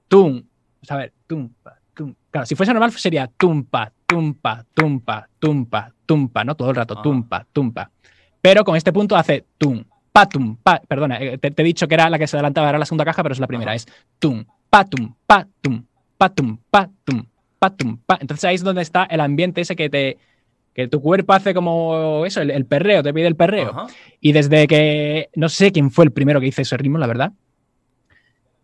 tum. 0.08 0.42
O 0.82 0.86
sea, 0.86 0.96
a 0.96 1.00
ver, 1.00 1.12
tum, 1.26 1.50
pa, 1.62 1.78
tum. 1.94 2.14
Claro, 2.30 2.46
si 2.46 2.54
fuese 2.54 2.72
normal 2.72 2.92
sería 2.92 3.26
tumpa, 3.26 3.92
tumpa, 4.06 4.64
tumpa, 4.72 5.28
tumpa, 5.38 5.92
tumpa, 6.06 6.44
¿no? 6.44 6.54
Todo 6.54 6.70
el 6.70 6.76
rato, 6.76 6.94
Ajá. 6.94 7.02
tumpa, 7.02 7.46
tumpa. 7.52 7.90
Pero 8.40 8.64
con 8.64 8.74
este 8.74 8.92
punto 8.92 9.14
hace 9.14 9.44
tum, 9.58 9.84
pa, 10.10 10.26
tum, 10.26 10.56
pa. 10.56 10.80
Perdona, 10.88 11.20
eh, 11.20 11.36
te, 11.36 11.50
te 11.50 11.62
he 11.62 11.64
dicho 11.64 11.86
que 11.86 11.94
era 11.94 12.08
la 12.08 12.18
que 12.18 12.26
se 12.26 12.36
adelantaba, 12.36 12.70
era 12.70 12.78
la 12.78 12.86
segunda 12.86 13.04
caja, 13.04 13.22
pero 13.22 13.34
es 13.34 13.38
la 13.38 13.46
primera. 13.46 13.74
Es 13.74 13.86
tum, 14.18 14.44
pa, 14.70 14.84
tum, 14.84 15.14
pa, 15.26 15.46
tum, 15.60 15.84
pa, 16.16 16.30
tum, 16.30 16.58
pa, 16.70 16.88
tum, 17.04 17.26
pa, 17.58 17.70
tum, 17.70 17.98
pa. 17.98 18.18
Entonces 18.18 18.44
ahí 18.44 18.54
es 18.54 18.64
donde 18.64 18.80
está 18.80 19.04
el 19.04 19.20
ambiente 19.20 19.60
ese 19.60 19.76
que 19.76 19.90
te. 19.90 20.16
Que 20.78 20.86
tu 20.86 21.02
cuerpo 21.02 21.32
hace 21.32 21.54
como 21.54 22.24
eso, 22.24 22.40
el, 22.40 22.52
el 22.52 22.64
perreo, 22.64 23.02
te 23.02 23.12
pide 23.12 23.26
el 23.26 23.34
perreo. 23.34 23.70
Ajá. 23.70 23.86
Y 24.20 24.30
desde 24.30 24.68
que. 24.68 25.28
No 25.34 25.48
sé 25.48 25.72
quién 25.72 25.90
fue 25.90 26.04
el 26.04 26.12
primero 26.12 26.40
que 26.40 26.46
hizo 26.46 26.62
ese 26.62 26.76
ritmo, 26.76 26.98
la 26.98 27.08
verdad. 27.08 27.32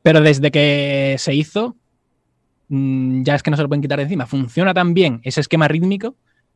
Pero 0.00 0.20
desde 0.20 0.52
que 0.52 1.16
se 1.18 1.34
hizo, 1.34 1.74
mm, 2.68 3.24
ya 3.24 3.34
es 3.34 3.42
que 3.42 3.50
no 3.50 3.56
se 3.56 3.64
lo 3.64 3.68
pueden 3.68 3.82
quitar 3.82 3.98
de 3.98 4.04
encima. 4.04 4.26
Funciona 4.26 4.72
tan 4.72 4.94
bien 4.94 5.22
ese 5.24 5.40
esquema 5.40 5.66
rítmico 5.66 6.14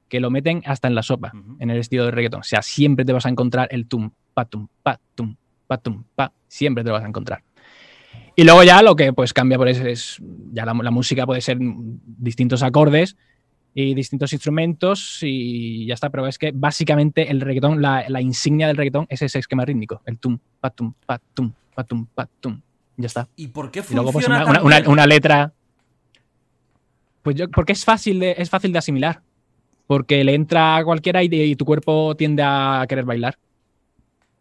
que 0.09 0.21
lo 0.21 0.31
meten 0.31 0.63
hasta 0.65 0.87
en 0.87 0.95
la 0.95 1.03
sopa, 1.03 1.33
en 1.59 1.71
el 1.71 1.79
estilo 1.79 2.05
de 2.05 2.13
reggaetón. 2.13 2.43
O 2.43 2.45
sea, 2.45 2.63
siempre 2.63 3.05
te 3.05 3.13
vas 3.13 3.27
a 3.27 3.29
encontrar 3.29 3.67
el 3.73 3.89
tum, 3.89 4.13
pa, 4.35 4.45
tum, 4.45 4.69
pa, 4.85 5.01
tum, 5.17 5.35
pa, 5.67 5.79
tum, 5.79 6.05
pa. 6.15 6.33
Siempre 6.47 6.85
te 6.85 6.91
lo 6.91 6.95
vas 6.95 7.05
a 7.05 7.09
encontrar. 7.09 7.43
Y 8.37 8.45
luego 8.45 8.63
ya 8.63 8.81
lo 8.81 8.95
que 8.95 9.13
pues 9.13 9.33
cambia 9.33 9.59
por 9.59 9.67
eso 9.67 9.85
es. 9.85 10.23
Ya 10.53 10.65
la, 10.65 10.73
la 10.73 10.93
música 10.93 11.27
puede 11.27 11.41
ser 11.41 11.59
distintos 11.59 12.63
acordes 12.63 13.17
y 13.81 13.95
distintos 13.95 14.33
instrumentos 14.33 15.21
y 15.23 15.87
ya 15.87 15.95
está. 15.95 16.11
Pero 16.11 16.27
es 16.27 16.37
que 16.37 16.51
básicamente 16.53 17.31
el 17.31 17.41
reggaetón, 17.41 17.81
la, 17.81 18.05
la 18.09 18.21
insignia 18.21 18.67
del 18.67 18.77
reggaetón 18.77 19.07
es 19.09 19.23
ese 19.23 19.39
esquema 19.39 19.65
rítmico. 19.65 20.03
El 20.05 20.19
tum, 20.19 20.39
pa, 20.61 20.71
tum, 20.71 20.93
pa, 21.07 21.21
tum, 21.35 21.53
pa, 21.75 21.85
tum, 21.85 22.07
pa, 22.07 22.29
tum. 22.41 22.61
Ya 22.97 23.07
está. 23.07 23.29
¿Y 23.37 23.47
por 23.49 23.71
qué 23.71 23.79
Y 23.79 23.83
funciona 23.83 24.03
luego 24.03 24.13
pues 24.13 24.27
una, 24.27 24.91
una 24.91 25.07
letra. 25.07 25.53
Pues 27.23 27.37
yo, 27.37 27.49
porque 27.51 27.73
es 27.73 27.85
fácil 27.85 28.19
de, 28.19 28.35
es 28.37 28.51
fácil 28.51 28.73
de 28.73 28.79
asimilar. 28.79 29.23
Porque 29.87 30.25
le 30.25 30.35
entra 30.35 30.79
a 30.79 30.85
cualquiera 30.85 31.23
y, 31.23 31.29
y 31.33 31.55
tu 31.55 31.65
cuerpo 31.65 32.17
tiende 32.17 32.43
a 32.45 32.85
querer 32.89 33.05
bailar. 33.05 33.39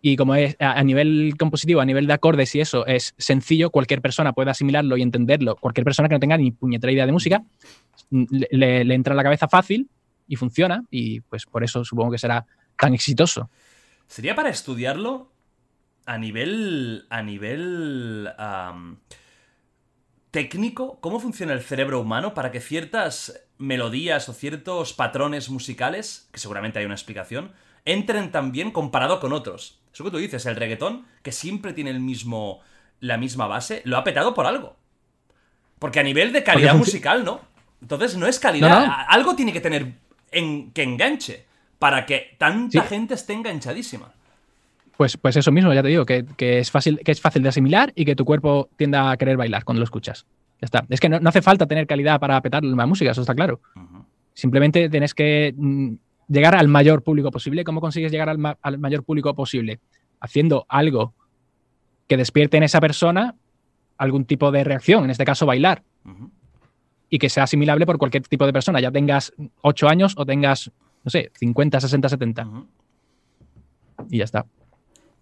Y 0.01 0.15
como 0.15 0.33
es 0.33 0.55
a, 0.59 0.79
a 0.79 0.83
nivel 0.83 1.35
compositivo, 1.37 1.79
a 1.79 1.85
nivel 1.85 2.07
de 2.07 2.13
acordes 2.13 2.55
y 2.55 2.59
eso 2.59 2.87
es 2.87 3.13
sencillo, 3.17 3.69
cualquier 3.69 4.01
persona 4.01 4.33
puede 4.33 4.49
asimilarlo 4.49 4.97
y 4.97 5.03
entenderlo. 5.03 5.55
Cualquier 5.57 5.85
persona 5.85 6.09
que 6.09 6.15
no 6.15 6.19
tenga 6.19 6.37
ni 6.37 6.51
puñetera 6.51 6.91
idea 6.91 7.05
de 7.05 7.11
música, 7.11 7.43
le, 8.09 8.47
le- 8.51 8.83
le 8.85 8.93
entra 8.95 9.13
en 9.13 9.17
la 9.17 9.23
cabeza 9.23 9.47
fácil 9.47 9.89
y 10.27 10.35
funciona 10.35 10.83
y 10.91 11.21
pues 11.21 11.45
por 11.45 11.63
eso 11.63 11.83
supongo 11.85 12.11
que 12.11 12.17
será 12.17 12.45
tan 12.79 12.93
exitoso. 12.93 13.49
¿Sería 14.07 14.35
para 14.35 14.49
estudiarlo 14.49 15.31
a 16.05 16.17
nivel. 16.17 17.05
a 17.09 17.21
nivel. 17.21 18.29
técnico? 20.31 20.99
¿Cómo 20.99 21.19
funciona 21.19 21.53
el 21.53 21.61
cerebro 21.61 21.99
humano 22.01 22.33
para 22.33 22.51
que 22.51 22.59
ciertas 22.61 23.43
melodías 23.57 24.29
o 24.29 24.33
ciertos 24.33 24.93
patrones 24.93 25.49
musicales, 25.49 26.29
que 26.31 26.39
seguramente 26.39 26.79
hay 26.79 26.85
una 26.85 26.93
explicación, 26.95 27.51
entren 27.85 28.31
también 28.31 28.71
comparado 28.71 29.19
con 29.19 29.33
otros? 29.33 29.79
Eso 29.93 30.03
que 30.03 30.11
tú 30.11 30.17
dices, 30.17 30.45
el 30.45 30.55
reggaetón, 30.55 31.05
que 31.23 31.31
siempre 31.31 31.73
tiene 31.73 31.89
el 31.89 31.99
mismo. 31.99 32.59
la 32.99 33.17
misma 33.17 33.47
base, 33.47 33.81
lo 33.85 33.97
ha 33.97 34.03
petado 34.03 34.33
por 34.33 34.45
algo. 34.45 34.75
Porque 35.79 35.99
a 35.99 36.03
nivel 36.03 36.33
de 36.33 36.43
calidad 36.43 36.75
musical, 36.75 37.23
¿no? 37.23 37.41
Entonces 37.81 38.17
no 38.17 38.27
es 38.27 38.39
calidad. 38.39 39.05
Algo 39.07 39.35
tiene 39.35 39.53
que 39.53 39.61
tener 39.61 39.93
en, 40.31 40.71
que 40.71 40.83
enganche 40.83 41.45
para 41.79 42.05
que 42.05 42.35
tanta 42.37 42.83
gente 42.83 43.13
esté 43.13 43.33
enganchadísima. 43.33 44.11
Pues, 44.97 45.15
pues 45.15 45.35
eso 45.35 45.51
mismo, 45.51 45.71
ya 45.73 45.83
te 45.83 45.89
digo, 45.89 46.05
que, 46.05 46.25
es 46.37 46.71
fácil, 46.71 46.99
que 47.05 47.11
es 47.11 47.21
fácil 47.21 47.43
de 47.43 47.49
asimilar 47.49 47.93
y 47.95 48.03
que 48.03 48.15
tu 48.15 48.25
cuerpo 48.25 48.69
tienda 48.77 49.11
a 49.11 49.17
querer 49.17 49.37
bailar 49.37 49.63
cuando 49.63 49.79
lo 49.79 49.83
escuchas. 49.83 50.25
Ya 50.59 50.65
está. 50.65 50.85
Es 50.89 50.99
que 50.99 51.07
no, 51.07 51.19
hace 51.29 51.43
falta 51.43 51.67
tener 51.67 51.85
calidad 51.85 52.19
para 52.19 52.41
petar 52.41 52.63
la 52.63 52.85
música, 52.87 53.11
eso 53.11 53.21
está 53.21 53.35
claro. 53.35 53.61
Simplemente 54.33 54.89
tienes 54.89 55.13
que 55.13 55.53
mm, 55.55 55.93
llegar 56.27 56.55
al 56.55 56.67
mayor 56.67 57.03
público 57.03 57.29
posible. 57.29 57.63
¿Cómo 57.63 57.79
consigues 57.79 58.11
llegar 58.11 58.29
al, 58.29 58.77
mayor 58.79 59.03
público 59.03 59.35
posible? 59.35 59.79
Haciendo 60.19 60.65
algo 60.67 61.13
que 62.07 62.17
despierte 62.17 62.57
en 62.57 62.63
esa 62.63 62.81
persona 62.81 63.35
algún 63.97 64.25
tipo 64.25 64.51
de 64.51 64.63
reacción, 64.63 65.03
en 65.03 65.11
este 65.11 65.25
caso 65.25 65.45
bailar. 65.45 65.83
Y 67.09 67.19
que 67.19 67.29
sea 67.29 67.43
asimilable 67.43 67.85
por 67.85 67.97
cualquier 67.97 68.23
tipo 68.27 68.45
de 68.45 68.53
persona, 68.53 68.81
ya 68.81 68.91
tengas 68.91 69.33
8 69.61 69.87
años 69.87 70.13
o 70.17 70.25
tengas, 70.25 70.71
no 71.03 71.09
sé, 71.09 71.31
50, 71.35 71.79
60, 71.79 72.09
70. 72.09 72.47
Y 74.09 74.17
ya 74.17 74.25
está. 74.25 74.45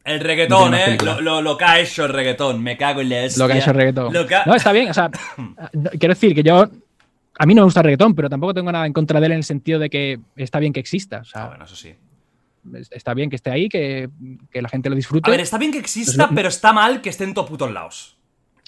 El 0.06 0.20
reggaetón, 0.20 0.76
¿eh? 0.76 0.98
Lo, 1.22 1.58
que 1.58 1.66
ha 1.66 1.80
hecho 1.80 2.06
el 2.06 2.14
reggaetón. 2.14 2.62
Me 2.62 2.78
cago 2.78 3.02
en 3.02 3.10
la 3.10 3.28
Lo 3.38 3.48
que 3.48 3.54
ha 3.54 3.58
hecho 3.58 3.72
el 3.72 3.76
reggaetón. 3.76 4.14
No, 4.46 4.56
está 4.56 4.72
bien. 4.72 4.90
O 4.90 4.94
sea, 4.94 5.10
quiero 6.00 6.14
decir 6.14 6.36
que 6.36 6.44
yo. 6.44 6.70
A 7.38 7.46
mí 7.46 7.54
no 7.54 7.62
me 7.62 7.66
gusta 7.66 7.80
el 7.82 7.86
reggaetón, 7.86 8.14
pero 8.14 8.30
tampoco 8.30 8.54
tengo 8.54 8.72
nada 8.72 8.86
en 8.86 8.94
contra 8.94 9.20
de 9.20 9.26
él 9.26 9.32
en 9.34 9.40
el 9.40 9.44
sentido 9.44 9.80
de 9.80 9.90
que 9.90 10.20
está 10.36 10.60
bien 10.60 10.72
que 10.72 10.80
exista. 10.80 11.20
O 11.20 11.26
sea, 11.26 11.46
ah, 11.46 11.48
bueno, 11.48 11.66
eso 11.66 11.76
sí. 11.76 11.94
Está 12.92 13.14
bien 13.14 13.30
que 13.30 13.36
esté 13.36 13.50
ahí, 13.50 13.68
que, 13.68 14.10
la 14.54 14.70
gente 14.70 14.90
lo 14.90 14.96
disfrute. 14.96 15.30
A 15.30 15.32
ver, 15.32 15.42
está 15.42 15.58
bien 15.58 15.72
que 15.72 15.80
exista, 15.80 16.30
pero 16.34 16.50
está 16.50 16.72
mal 16.72 17.02
que 17.02 17.10
esté 17.10 17.24
en 17.24 17.34
todos 17.34 17.50
putos 17.50 17.72
lados. 17.72 18.15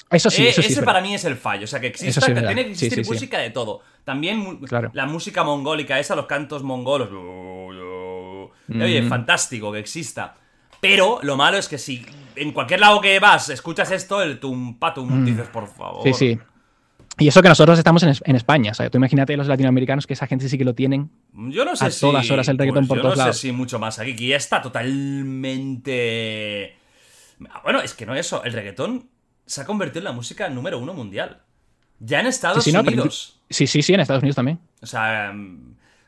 Eso 0.09 0.29
sí, 0.29 0.45
eh, 0.45 0.49
eso 0.49 0.61
sí. 0.61 0.71
Ese 0.71 0.83
para 0.83 1.01
mí 1.01 1.13
es 1.13 1.25
el 1.25 1.35
fallo. 1.35 1.65
O 1.65 1.67
sea, 1.67 1.79
que 1.79 1.87
exista, 1.87 2.25
que 2.25 2.41
tiene 2.41 2.65
que 2.65 2.71
existir 2.71 3.05
música 3.05 3.39
de 3.39 3.49
todo. 3.49 3.81
También 4.03 4.59
la 4.93 5.05
música 5.05 5.43
mongólica, 5.43 5.99
esa, 5.99 6.15
los 6.15 6.25
cantos 6.25 6.63
mongolos. 6.63 7.09
Oye, 8.69 9.03
fantástico 9.03 9.71
que 9.71 9.79
exista. 9.79 10.35
Pero 10.79 11.19
lo 11.23 11.35
malo 11.35 11.57
es 11.57 11.67
que 11.67 11.77
si 11.77 12.05
en 12.35 12.51
cualquier 12.51 12.79
lado 12.79 13.01
que 13.01 13.19
vas 13.19 13.49
escuchas 13.49 13.91
esto, 13.91 14.21
el 14.21 14.39
tum 14.39 14.77
patum, 14.77 15.21
mm. 15.21 15.25
dices, 15.25 15.47
por 15.47 15.67
favor. 15.67 16.03
Sí, 16.03 16.13
sí. 16.13 16.39
Y 17.19 17.29
eso 17.29 17.41
que 17.41 17.49
nosotros 17.49 17.79
estamos 17.79 18.03
en, 18.03 18.35
España, 18.35 18.75
¿sabes? 18.75 18.91
Tú 18.91 18.99
imagínate 18.99 19.35
los 19.35 19.47
latinoamericanos 19.47 20.05
que 20.05 20.13
esa 20.13 20.27
gente 20.27 20.47
sí 20.47 20.55
que 20.57 20.63
lo 20.63 20.75
tienen. 20.75 21.09
Yo 21.33 21.65
no 21.65 21.75
sé 21.75 21.85
a 21.85 21.89
todas 21.89 22.29
horas 22.29 22.47
el 22.47 22.59
reggaetón 22.59 22.87
por 22.87 23.01
todos 23.01 23.17
lados. 23.17 23.25
Yo 23.25 23.29
no 23.29 23.33
sé 23.33 23.39
si 23.39 23.51
mucho 23.51 23.79
más. 23.79 23.97
Aquí 23.97 24.27
ya 24.27 24.37
está 24.37 24.61
totalmente. 24.61 26.75
Bueno, 27.63 27.81
es 27.81 27.95
que 27.95 28.05
no 28.05 28.13
eso. 28.13 28.43
El 28.43 28.53
reggaetón 28.53 29.09
se 29.47 29.61
ha 29.61 29.65
convertido 29.65 29.99
en 29.99 30.03
la 30.03 30.11
música 30.11 30.47
número 30.49 30.77
uno 30.77 30.93
mundial. 30.93 31.41
Ya 31.99 32.19
en 32.19 32.27
Estados 32.27 32.67
Unidos. 32.67 33.39
sí, 33.49 33.65
sí, 33.65 33.81
sí, 33.81 33.93
en 33.93 34.01
Estados 34.01 34.21
Unidos 34.21 34.35
también. 34.35 34.59
O 34.81 34.85
sea, 34.85 35.33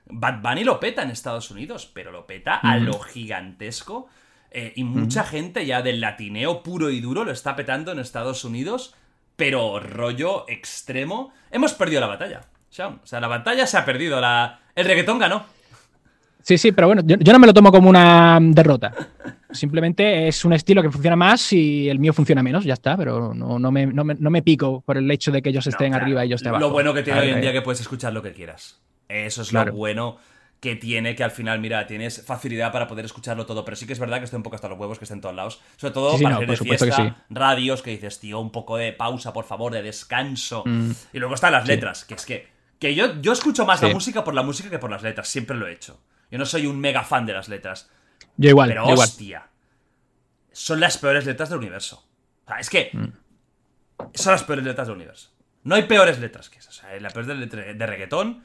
Bad 0.05 0.41
Bunny 0.41 0.63
lo 0.63 0.79
peta 0.79 1.01
en 1.01 1.09
Estados 1.09 1.49
Unidos, 1.49 1.89
pero 1.91 2.11
lo 2.11 2.27
peta 2.27 2.55
a 2.55 2.77
lo 2.77 2.99
gigantesco. 2.99 4.07
Eh, 4.51 4.73
y 4.75 4.83
mucha 4.83 5.23
gente 5.23 5.65
ya 5.65 5.81
del 5.81 6.01
latineo 6.01 6.63
puro 6.63 6.89
y 6.89 6.99
duro 7.01 7.23
lo 7.23 7.31
está 7.31 7.55
petando 7.55 7.91
en 7.91 7.99
Estados 7.99 8.43
Unidos, 8.43 8.95
pero 9.35 9.79
rollo 9.79 10.45
extremo. 10.47 11.33
Hemos 11.49 11.73
perdido 11.73 12.01
la 12.01 12.07
batalla. 12.07 12.41
O 12.69 13.05
sea, 13.05 13.19
la 13.19 13.27
batalla 13.27 13.65
se 13.65 13.77
ha 13.77 13.85
perdido. 13.85 14.19
La... 14.19 14.59
El 14.75 14.85
reggaetón 14.85 15.17
ganó. 15.17 15.45
Sí, 16.49 16.57
sí, 16.57 16.71
pero 16.71 16.87
bueno, 16.87 17.03
yo, 17.05 17.31
no 17.31 17.37
me 17.37 17.45
lo 17.45 17.53
tomo 17.53 17.71
como 17.71 17.91
una 17.91 18.39
derrota. 18.41 18.91
Simplemente 19.51 20.27
es 20.27 20.43
un 20.43 20.53
estilo 20.53 20.81
que 20.81 20.89
funciona 20.89 21.15
más 21.15 21.53
y 21.53 21.87
el 21.87 21.99
mío 21.99 22.11
funciona 22.11 22.41
menos, 22.41 22.63
ya 22.63 22.73
está, 22.73 22.97
pero 22.97 23.35
no, 23.35 23.59
no, 23.59 23.71
me, 23.71 24.41
pico 24.41 24.81
por 24.81 24.97
el 24.97 25.11
hecho 25.11 25.31
de 25.31 25.43
que 25.43 25.49
ellos 25.49 25.67
estén 25.67 25.93
arriba 25.93 26.25
y 26.25 26.29
yo 26.29 26.37
esté 26.37 26.49
abajo. 26.49 26.65
Lo 26.65 26.71
bueno 26.71 26.91
que 26.91 27.03
tiene 27.03 27.19
hoy 27.19 27.29
en 27.29 27.41
día 27.41 27.53
que 27.53 27.61
puedes 27.61 27.81
escuchar 27.81 28.13
lo 28.13 28.23
que 28.23 28.33
quieras. 28.33 28.81
Eso 29.07 29.43
es 29.43 29.53
lo 29.53 29.63
bueno 29.73 30.17
que 30.59 30.75
tiene 30.75 31.15
que 31.15 31.23
al 31.23 31.29
final, 31.29 31.59
mira, 31.59 31.85
tienes 31.85 32.25
facilidad 32.25 32.71
para 32.71 32.87
poder 32.87 33.05
escucharlo 33.05 33.45
todo, 33.45 33.63
pero 33.63 33.77
sí 33.77 33.85
que 33.85 33.93
es 33.93 33.99
verdad 33.99 34.17
que 34.17 34.23
estoy 34.23 34.37
un 34.37 34.43
poco 34.43 34.55
hasta 34.55 34.69
los 34.69 34.79
huevos 34.79 34.97
que 34.97 35.05
estén 35.05 35.17
en 35.17 35.21
todos 35.21 35.35
lados, 35.35 35.61
sobre 35.77 35.93
todo 35.93 36.19
para 36.19 36.39
de 36.39 36.57
fiesta, 36.57 37.25
radios 37.29 37.83
que 37.83 37.91
dices, 37.91 38.19
tío, 38.19 38.39
un 38.39 38.51
poco 38.51 38.75
de 38.75 38.91
pausa, 38.91 39.33
por 39.33 39.45
favor, 39.45 39.71
de 39.71 39.83
descanso. 39.83 40.63
Mm. 40.65 40.89
Y 41.13 41.19
luego 41.19 41.35
están 41.35 41.51
las 41.51 41.67
letras, 41.67 42.05
que 42.05 42.15
es 42.15 42.25
que, 42.25 42.47
que 42.79 42.95
yo, 42.95 43.21
yo 43.21 43.33
escucho 43.33 43.67
más 43.67 43.83
la 43.83 43.89
música 43.89 44.23
por 44.23 44.33
la 44.33 44.41
música 44.41 44.71
que 44.71 44.79
por 44.79 44.89
las 44.89 45.03
letras, 45.03 45.27
siempre 45.27 45.55
lo 45.55 45.67
he 45.67 45.73
hecho. 45.73 45.99
Yo 46.31 46.37
no 46.37 46.45
soy 46.45 46.67
un 46.67 46.79
mega 46.79 47.03
fan 47.03 47.25
de 47.25 47.33
las 47.33 47.49
letras. 47.49 47.89
Yo 48.37 48.49
igual, 48.49 48.69
pero 48.69 48.85
hostia, 48.85 49.47
son 50.51 50.79
las 50.79 50.97
peores 50.97 51.25
letras 51.25 51.49
del 51.49 51.59
universo. 51.59 52.05
O 52.45 52.47
sea, 52.47 52.59
es 52.59 52.69
que 52.69 52.89
mm. 52.93 53.07
son 54.13 54.31
las 54.33 54.43
peores 54.43 54.63
letras 54.63 54.87
del 54.87 54.95
universo. 54.95 55.31
No 55.63 55.75
hay 55.75 55.83
peores 55.83 56.19
letras 56.19 56.49
que 56.49 56.59
esas. 56.59 56.77
O 56.77 56.81
sea, 56.81 56.99
la 56.99 57.09
peor 57.09 57.25
de, 57.25 57.73
de 57.73 57.85
reggaetón 57.85 58.43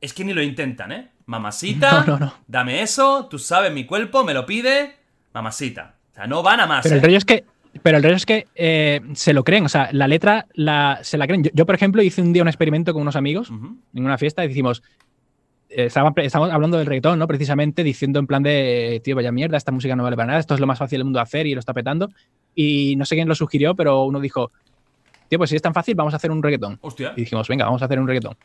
es 0.00 0.12
que 0.12 0.24
ni 0.24 0.32
lo 0.32 0.42
intentan, 0.42 0.92
¿eh? 0.92 1.08
Mamacita, 1.26 2.34
dame 2.46 2.82
eso, 2.82 3.26
tú 3.26 3.38
sabes 3.38 3.72
mi 3.72 3.84
cuerpo, 3.84 4.24
me 4.24 4.34
lo 4.34 4.46
pide, 4.46 4.94
mamacita. 5.34 5.96
O 6.12 6.14
sea, 6.14 6.26
no 6.26 6.42
van 6.42 6.60
a 6.60 6.66
más. 6.66 6.82
Pero 6.84 6.96
el 6.96 7.00
¿eh? 7.00 7.04
rollo 7.04 7.18
es 7.18 7.24
que, 7.24 7.44
pero 7.82 7.98
el 7.98 8.02
rollo 8.02 8.16
es 8.16 8.26
que 8.26 8.46
eh, 8.54 9.00
se 9.14 9.32
lo 9.32 9.44
creen, 9.44 9.64
o 9.64 9.68
sea, 9.68 9.90
la 9.92 10.08
letra 10.08 10.46
la, 10.54 11.00
se 11.02 11.18
la 11.18 11.26
creen. 11.26 11.50
Yo, 11.52 11.66
por 11.66 11.74
ejemplo, 11.74 12.02
hice 12.02 12.22
un 12.22 12.32
día 12.32 12.42
un 12.42 12.48
experimento 12.48 12.92
con 12.92 13.02
unos 13.02 13.16
amigos 13.16 13.50
en 13.50 14.04
una 14.04 14.18
fiesta 14.18 14.44
y 14.44 14.48
decimos, 14.48 14.82
eh, 15.68 15.86
estábamos, 15.86 16.14
hablando 16.34 16.78
del 16.78 16.86
reggaetón, 16.86 17.18
¿no? 17.18 17.26
Precisamente 17.26 17.82
diciendo 17.82 18.18
en 18.18 18.26
plan 18.26 18.42
de, 18.42 19.00
tío, 19.04 19.16
vaya 19.16 19.32
mierda, 19.32 19.56
esta 19.56 19.72
música 19.72 19.94
no 19.96 20.02
vale 20.02 20.16
para 20.16 20.28
nada, 20.28 20.40
esto 20.40 20.54
es 20.54 20.60
lo 20.60 20.66
más 20.66 20.78
fácil 20.78 20.98
del 20.98 21.04
mundo 21.04 21.18
de 21.18 21.22
hacer 21.22 21.46
y 21.46 21.54
lo 21.54 21.60
está 21.60 21.72
petando. 21.72 22.10
Y 22.54 22.96
no 22.96 23.04
sé 23.04 23.14
quién 23.14 23.28
lo 23.28 23.34
sugirió, 23.34 23.74
pero 23.74 24.04
uno 24.04 24.20
dijo, 24.20 24.50
tío, 25.28 25.38
pues 25.38 25.50
si 25.50 25.56
es 25.56 25.62
tan 25.62 25.74
fácil, 25.74 25.94
vamos 25.94 26.14
a 26.14 26.16
hacer 26.16 26.30
un 26.30 26.42
reggaetón. 26.42 26.78
Hostia. 26.80 27.12
Y 27.16 27.20
dijimos, 27.20 27.48
venga, 27.48 27.64
vamos 27.64 27.82
a 27.82 27.84
hacer 27.84 27.98
un 27.98 28.06
reggaetón 28.06 28.36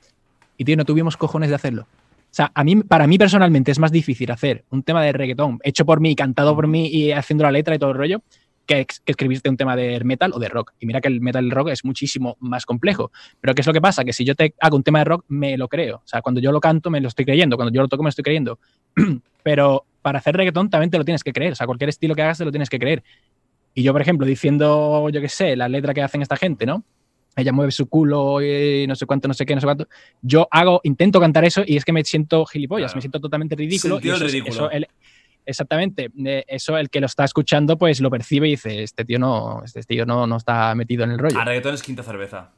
y 0.57 0.65
tío, 0.65 0.77
no 0.77 0.85
tuvimos 0.85 1.17
cojones 1.17 1.49
de 1.49 1.55
hacerlo. 1.55 1.83
O 1.83 2.35
sea, 2.35 2.51
a 2.55 2.63
mí, 2.63 2.77
para 2.77 3.05
mí 3.05 3.17
personalmente 3.17 3.71
es 3.71 3.79
más 3.79 3.91
difícil 3.91 4.31
hacer 4.31 4.63
un 4.71 4.81
tema 4.81 5.03
de 5.03 5.11
reggaetón 5.11 5.59
hecho 5.63 5.85
por 5.85 5.99
mí, 5.99 6.15
cantado 6.15 6.55
por 6.55 6.67
mí 6.67 6.87
y 6.87 7.11
haciendo 7.11 7.43
la 7.43 7.51
letra 7.51 7.75
y 7.75 7.79
todo 7.79 7.91
el 7.91 7.97
rollo, 7.97 8.23
que, 8.65 8.85
escribirte 9.05 9.49
un 9.49 9.57
tema 9.57 9.75
de 9.75 9.99
metal 10.03 10.31
o 10.33 10.39
de 10.39 10.49
rock. 10.49 10.73
Y 10.79 10.85
mira 10.85 11.01
que 11.01 11.07
el 11.07 11.21
metal 11.21 11.43
y 11.43 11.47
el 11.47 11.51
rock 11.51 11.69
es 11.69 11.85
muchísimo 11.85 12.37
más 12.39 12.65
complejo. 12.65 13.11
Pero 13.41 13.53
¿qué 13.53 13.61
es 13.61 13.67
lo 13.67 13.73
que 13.73 13.81
pasa? 13.81 14.03
Que 14.03 14.13
si 14.13 14.25
yo 14.25 14.35
te 14.35 14.53
hago 14.59 14.77
un 14.77 14.83
tema 14.83 14.99
de 14.99 15.05
rock, 15.05 15.25
me 15.27 15.57
lo 15.57 15.67
creo. 15.67 15.97
O 15.97 16.07
sea, 16.07 16.21
cuando 16.21 16.41
yo 16.41 16.51
lo 16.51 16.59
canto, 16.59 16.89
me 16.89 17.01
lo 17.01 17.07
estoy 17.07 17.25
creyendo. 17.25 17.55
Cuando 17.55 17.73
yo 17.73 17.81
lo 17.81 17.87
toco, 17.87 18.03
me 18.03 18.07
lo 18.07 18.09
estoy 18.09 18.23
creyendo. 18.23 18.59
Pero 19.43 19.85
para 20.01 20.19
hacer 20.19 20.35
reggaetón 20.35 20.69
también 20.69 20.89
te 20.89 20.97
lo 20.97 21.05
tienes 21.05 21.23
que 21.23 21.33
creer. 21.33 21.53
O 21.53 21.55
sea, 21.55 21.65
cualquier 21.65 21.89
estilo 21.89 22.15
que 22.15 22.21
hagas 22.21 22.37
te 22.37 22.45
lo 22.45 22.51
tienes 22.51 22.69
que 22.69 22.79
creer. 22.79 23.03
Y 23.73 23.83
yo, 23.83 23.91
por 23.91 24.01
ejemplo, 24.01 24.25
diciendo, 24.25 25.09
yo 25.09 25.19
qué 25.21 25.29
sé, 25.29 25.55
la 25.55 25.67
letra 25.67 25.93
que 25.93 26.01
hacen 26.01 26.21
esta 26.21 26.35
gente, 26.35 26.65
¿no? 26.65 26.83
ella 27.35 27.51
mueve 27.51 27.71
su 27.71 27.87
culo 27.87 28.41
y 28.41 28.85
no 28.87 28.95
sé 28.95 29.05
cuánto, 29.05 29.27
no 29.27 29.33
sé 29.33 29.45
qué, 29.45 29.55
no 29.55 29.61
sé 29.61 29.67
cuánto. 29.67 29.87
Yo 30.21 30.47
hago, 30.51 30.81
intento 30.83 31.19
cantar 31.19 31.45
eso 31.45 31.63
y 31.65 31.77
es 31.77 31.85
que 31.85 31.91
me 31.91 32.03
siento 32.03 32.45
gilipollas, 32.45 32.93
me 32.95 33.01
siento 33.01 33.19
totalmente 33.19 33.55
ridículo. 33.55 33.99
Y 34.01 34.09
eso, 34.09 34.23
ridículo. 34.23 34.69
Exactamente, 35.45 36.11
eso 36.47 36.77
el 36.77 36.89
que 36.89 36.99
lo 36.99 37.05
está 37.05 37.23
escuchando 37.23 37.77
pues 37.77 38.01
lo 38.01 38.09
percibe 38.09 38.47
y 38.47 38.51
dice, 38.51 38.83
este 38.83 39.05
tío 39.05 39.19
no, 39.19 39.63
este 39.63 39.81
tío 39.83 40.05
no, 40.05 40.27
no 40.27 40.37
está 40.37 40.73
metido 40.75 41.03
en 41.03 41.11
el 41.11 41.19
rollo. 41.19 41.39
A 41.39 41.45
reggaetón 41.45 41.73
es 41.73 41.83
quinta 41.83 42.03
cerveza. 42.03 42.51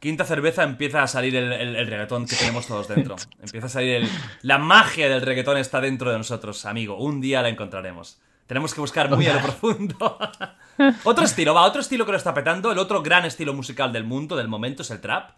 Quinta 0.00 0.24
cerveza 0.24 0.62
empieza 0.62 1.02
a 1.02 1.08
salir 1.08 1.34
el, 1.34 1.52
el, 1.52 1.86
reggaetón 1.86 2.26
que 2.26 2.36
tenemos 2.36 2.68
todos 2.68 2.86
dentro. 2.86 3.16
Empieza 3.42 3.66
a 3.66 3.70
salir 3.70 3.96
el, 3.96 4.08
la 4.42 4.58
magia 4.58 5.08
del 5.08 5.22
reggaetón 5.22 5.56
está 5.56 5.80
dentro 5.80 6.12
de 6.12 6.18
nosotros, 6.18 6.64
amigo. 6.66 6.96
Un 6.98 7.20
día 7.20 7.42
la 7.42 7.48
encontraremos. 7.48 8.20
Tenemos 8.46 8.74
que 8.74 8.80
buscar 8.80 9.10
muy 9.10 9.26
a 9.26 9.34
lo 9.34 9.40
profundo. 9.42 10.18
otro 11.04 11.24
estilo, 11.24 11.52
va, 11.52 11.62
otro 11.62 11.80
estilo 11.80 12.06
que 12.06 12.12
lo 12.12 12.18
está 12.18 12.32
petando. 12.32 12.70
El 12.70 12.78
otro 12.78 13.02
gran 13.02 13.24
estilo 13.24 13.54
musical 13.54 13.92
del 13.92 14.04
mundo, 14.04 14.36
del 14.36 14.46
momento, 14.46 14.82
es 14.82 14.90
el 14.92 15.00
trap. 15.00 15.32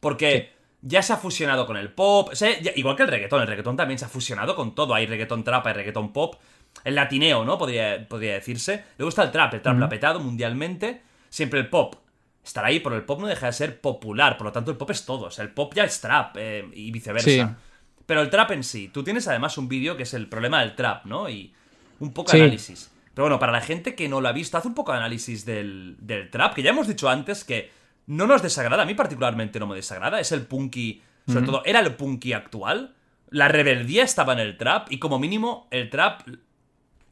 Porque 0.00 0.54
ya 0.82 1.02
se 1.02 1.12
ha 1.12 1.16
fusionado 1.16 1.66
con 1.66 1.76
el 1.76 1.92
pop. 1.92 2.32
igual 2.74 2.96
que 2.96 3.02
el 3.02 3.08
reggaetón. 3.08 3.42
El 3.42 3.48
reggaetón 3.48 3.76
también 3.76 3.98
se 3.98 4.04
ha 4.04 4.08
fusionado 4.08 4.54
con 4.56 4.74
todo. 4.74 4.94
Hay 4.94 5.06
reggaetón 5.06 5.44
trap, 5.44 5.66
hay 5.66 5.74
reggaetón 5.74 6.12
pop. 6.12 6.36
El 6.84 6.94
latineo, 6.94 7.44
¿no? 7.44 7.58
Podría, 7.58 8.06
podría 8.08 8.34
decirse. 8.34 8.84
Le 8.96 9.04
gusta 9.04 9.22
el 9.22 9.30
trap. 9.30 9.54
El 9.54 9.62
trap 9.62 9.78
lo 9.78 9.84
ha 9.86 9.88
petado 9.88 10.20
mundialmente. 10.20 11.02
Siempre 11.28 11.60
el 11.60 11.68
pop 11.68 11.96
estará 12.44 12.68
ahí, 12.68 12.80
pero 12.80 12.96
el 12.96 13.04
pop 13.04 13.20
no 13.20 13.26
deja 13.26 13.46
de 13.46 13.52
ser 13.52 13.80
popular. 13.80 14.36
Por 14.36 14.46
lo 14.46 14.52
tanto, 14.52 14.70
el 14.70 14.76
pop 14.76 14.90
es 14.90 15.04
todo. 15.04 15.26
O 15.26 15.30
sea, 15.30 15.44
el 15.44 15.52
pop 15.52 15.72
ya 15.74 15.84
es 15.84 16.00
trap 16.00 16.36
eh, 16.38 16.68
y 16.72 16.90
viceversa. 16.90 17.58
Pero 18.06 18.22
el 18.22 18.30
trap 18.30 18.52
en 18.52 18.64
sí. 18.64 18.88
Tú 18.88 19.04
tienes 19.04 19.28
además 19.28 19.56
un 19.58 19.68
vídeo 19.68 19.96
que 19.96 20.02
es 20.04 20.14
el 20.14 20.28
problema 20.28 20.60
del 20.60 20.74
trap, 20.74 21.04
¿no? 21.04 21.28
Y 21.28 21.54
un 22.00 22.12
poco 22.12 22.32
de 22.32 22.42
análisis. 22.42 22.90
Pero 23.14 23.24
bueno, 23.24 23.38
para 23.38 23.52
la 23.52 23.60
gente 23.60 23.94
que 23.94 24.08
no 24.08 24.20
lo 24.20 24.28
ha 24.28 24.32
visto, 24.32 24.56
haz 24.56 24.64
un 24.64 24.74
poco 24.74 24.92
de 24.92 24.98
análisis 24.98 25.44
del, 25.44 25.96
trap, 26.30 26.54
que 26.54 26.62
ya 26.62 26.70
hemos 26.70 26.88
dicho 26.88 27.08
antes 27.08 27.44
que 27.44 27.70
no 28.10 28.26
nos 28.26 28.42
desagrada, 28.42 28.82
a 28.82 28.86
mí 28.86 28.94
particularmente 28.94 29.60
no 29.60 29.68
me 29.68 29.76
desagrada, 29.76 30.18
es 30.18 30.32
el 30.32 30.42
punky 30.42 31.00
Sobre 31.28 31.46
todo, 31.46 31.62
era 31.64 31.78
el 31.78 31.94
punky 31.94 32.32
actual. 32.32 32.96
La 33.28 33.46
rebeldía 33.46 34.02
estaba 34.02 34.32
en 34.32 34.40
el 34.40 34.56
trap 34.56 34.90
y 34.90 34.98
como 34.98 35.20
mínimo 35.20 35.68
el 35.70 35.88
trap, 35.90 36.22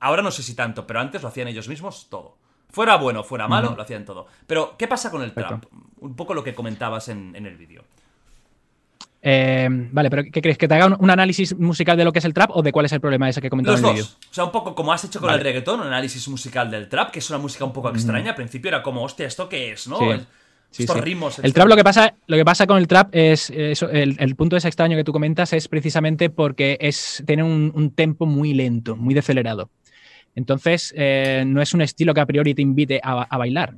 ahora 0.01 0.23
no 0.23 0.33
sé 0.33 0.43
si 0.43 0.57
tanto, 0.57 0.89
pero 0.89 0.99
antes 0.99 1.23
lo 1.23 1.29
hacían 1.29 1.47
ellos 1.47 1.69
mismos 1.69 2.09
todo. 2.11 2.37
Fuera 2.71 2.97
bueno, 2.97 3.23
fuera 3.23 3.47
malo, 3.47 3.75
lo 3.77 3.83
hacían 3.83 4.05
todo. 4.05 4.27
Pero, 4.49 4.75
¿qué 4.77 4.89
pasa 4.89 5.09
con 5.09 5.23
el 5.23 5.33
trap? 5.33 5.67
Un 6.01 6.17
poco 6.17 6.35
lo 6.35 6.43
que 6.43 6.53
comentabas 6.53 7.09
en, 7.09 7.35
el 7.37 7.57
vídeo. 7.57 7.85
Eh, 9.23 9.69
vale, 9.71 10.11
pero 10.11 10.25
¿qué 10.33 10.43
crees? 10.43 10.59
¿Que 10.59 10.67
te 10.67 10.75
haga 10.75 10.97
un, 10.99 11.11
análisis 11.11 11.57
musical 11.57 11.97
de 11.97 12.05
lo 12.05 12.13
que 12.13 12.19
es 12.19 12.25
el 12.25 12.35
trap 12.35 12.51
o 12.53 12.63
de 12.63 12.73
cuál 12.73 12.87
es 12.87 12.93
el 12.93 13.01
problema 13.01 13.29
ese 13.29 13.41
que 13.41 13.51
comentabas 13.51 13.81
en 13.81 13.87
el 13.87 13.93
vídeo? 13.93 14.05
O 14.05 14.35
sea, 14.35 14.45
un 14.45 14.53
poco 14.53 14.75
como 14.75 14.93
has 14.93 15.05
hecho 15.05 15.21
con 15.21 15.33
el 15.33 15.41
reggaetón, 15.41 15.79
un 15.79 15.87
análisis 15.87 16.27
musical 16.27 16.73
del 16.73 16.89
trap, 16.89 17.13
que 17.13 17.21
es 17.21 17.31
una 17.31 17.39
música 17.39 17.65
un 17.65 17.73
poco 17.73 17.89
extraña. 17.91 18.31
Al 18.31 18.37
principio 18.37 18.69
era 18.69 18.83
como, 18.83 19.05
hostia, 19.05 19.29
¿esto 19.29 19.49
qué 19.49 19.71
es? 19.71 19.87
¿No? 19.87 20.01
Estos 20.77 21.01
ritmos. 21.01 21.39
El 21.39 21.53
trap, 21.53 21.69
lo 21.69 21.77
que 21.77 21.85
pasa, 21.85 22.15
lo 22.27 22.37
que 22.37 22.45
pasa 22.45 22.67
con 22.67 22.79
el 22.79 22.87
trap 22.87 23.09
es. 23.13 23.51
el, 23.51 24.37
punto 24.37 24.57
ese 24.57 24.69
extraño 24.69 24.97
que 24.97 25.05
tú 25.05 25.13
comentas 25.13 25.53
es 25.53 25.69
precisamente 25.69 26.31
porque 26.31 26.77
es, 26.81 27.23
tiene 27.27 27.43
un, 27.43 27.93
tempo 27.95 28.27
muy 28.27 28.55
lento, 28.55 28.97
muy 28.97 29.15
decelerado. 29.15 29.71
Entonces, 30.35 30.95
eh, 30.97 31.45
no 31.47 31.61
es 31.63 31.75
un 31.75 31.81
estilo 31.81 32.15
que 32.15 32.21
a 32.21 32.27
priori 32.27 32.55
te 32.55 32.63
invite 32.63 33.01
a, 33.03 33.37
bailar. 33.37 33.75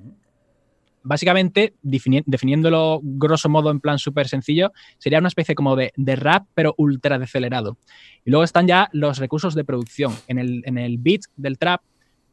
Básicamente, 1.02 1.74
definiéndolo 1.80 3.00
grosso 3.02 3.48
modo 3.48 3.70
en 3.70 3.80
plan 3.80 3.98
súper 3.98 4.28
sencillo, 4.28 4.72
sería 4.98 5.20
una 5.20 5.28
especie 5.28 5.54
como 5.54 5.76
de, 5.76 5.92
rap, 6.16 6.46
pero 6.54 6.74
ultra 6.76 7.18
decelerado. 7.18 7.78
Y 8.26 8.30
luego 8.30 8.44
están 8.44 8.66
ya 8.66 8.90
los 8.92 9.18
recursos 9.18 9.54
de 9.54 9.64
producción. 9.64 10.14
En 10.26 10.38
el, 10.38 10.62
en 10.66 10.76
el 10.76 10.98
beat 10.98 11.22
del 11.36 11.56
trap 11.56 11.80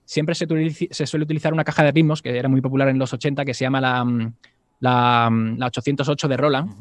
siempre 0.07 0.35
se, 0.35 1.05
suele 1.05 1.23
utilizar 1.25 1.53
una 1.53 1.65
caja 1.65 1.83
de 1.83 1.91
ritmos 1.91 2.21
que 2.21 2.37
era 2.37 2.47
muy 2.47 2.61
popular 2.61 2.87
en 2.87 2.97
los 2.97 3.11
80, 3.11 3.43
que 3.43 3.53
se 3.53 3.65
llama 3.65 3.81
la, 3.81 4.05
mm, 4.05 4.33
la, 4.79 5.67
808 5.67 6.27
mm, 6.27 6.29
de 6.29 6.37
Roland, 6.37 6.79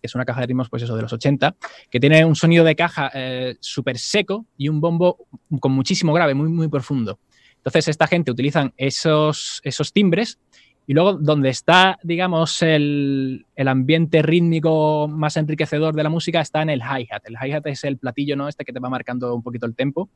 que 0.00 0.06
es 0.08 0.14
una 0.16 0.24
caja 0.24 0.40
de 0.40 0.48
ritmos, 0.48 0.68
pues 0.68 0.82
eso, 0.82 0.96
de 0.96 1.02
los 1.02 1.12
80, 1.12 1.54
que 1.88 2.00
tiene 2.00 2.24
un 2.24 2.34
sonido 2.34 2.64
de 2.64 2.74
caja 2.74 3.12
eh, 3.14 3.56
súper 3.60 3.96
seco 3.96 4.44
y 4.56 4.68
un 4.68 4.80
bombo 4.80 5.28
con 5.60 5.70
muchísimo 5.70 6.12
grave, 6.12 6.34
muy, 6.34 6.48
muy 6.48 6.66
profundo. 6.66 7.20
Entonces, 7.58 7.88
esta 7.88 8.08
gente 8.08 8.32
utilizan 8.32 8.74
esos, 8.76 9.60
esos 9.62 9.92
timbres 9.92 10.40
y 10.84 10.94
luego 10.94 11.12
donde 11.12 11.50
está, 11.50 11.98
digamos, 12.02 12.62
el, 12.62 13.46
el, 13.54 13.68
ambiente 13.68 14.22
rítmico 14.22 15.06
más 15.06 15.36
enriquecedor 15.36 15.94
de 15.94 16.02
la 16.02 16.08
música 16.08 16.40
está 16.40 16.62
en 16.62 16.70
el 16.70 16.80
hi-hat. 16.80 17.22
El 17.26 17.34
hi-hat 17.34 17.66
es 17.66 17.84
el 17.84 17.98
platillo, 17.98 18.36
¿no? 18.36 18.48
Este 18.48 18.64
que 18.64 18.72
te 18.72 18.80
va 18.80 18.88
marcando 18.88 19.34
un 19.34 19.42
poquito 19.42 19.66
el 19.66 19.76
tempo. 19.76 20.08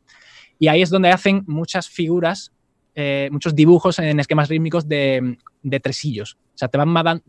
Y 0.62 0.68
ahí 0.68 0.80
es 0.80 0.90
donde 0.90 1.10
hacen 1.10 1.43
muchas 1.48 1.89
figuras, 1.89 2.52
eh, 2.94 3.28
muchos 3.32 3.52
dibujos 3.52 3.98
en 3.98 4.20
esquemas 4.20 4.48
rítmicos 4.48 4.86
de, 4.86 5.36
tresillos. 5.82 6.34
O 6.34 6.56
sea, 6.56 6.68
te 6.68 6.78
van 6.78 6.89
mandando... 6.89 7.24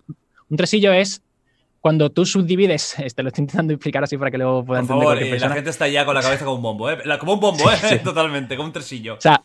Un 0.50 0.56
tresillo 0.56 0.94
es 0.94 1.24
cuando 1.82 2.12
tú 2.12 2.28
subdivides, 2.28 3.00
este 3.04 3.24
lo 3.24 3.30
estoy 3.30 3.42
intentando 3.42 3.74
explicar 3.74 4.04
así 4.04 4.20
para 4.20 4.30
que 4.30 4.38
luego 4.38 4.64
pueda 4.64 4.82
entender 4.82 5.04
favor, 5.04 5.40
La 5.50 5.50
gente 5.50 5.72
está 5.72 5.88
ya 5.88 6.06
con 6.06 6.14
la 6.14 6.22
cabeza 6.22 6.46
como 6.46 6.58
un 6.58 6.62
bombo, 6.62 6.92
¿eh? 6.92 7.00
Como 7.20 7.34
un 7.34 7.40
bombo, 7.40 7.72
¿eh? 7.72 8.00
Totalmente, 8.04 8.56
como 8.56 8.68
un 8.68 8.74
tresillo. 8.74 9.16
O 9.16 9.22
sea, 9.22 9.42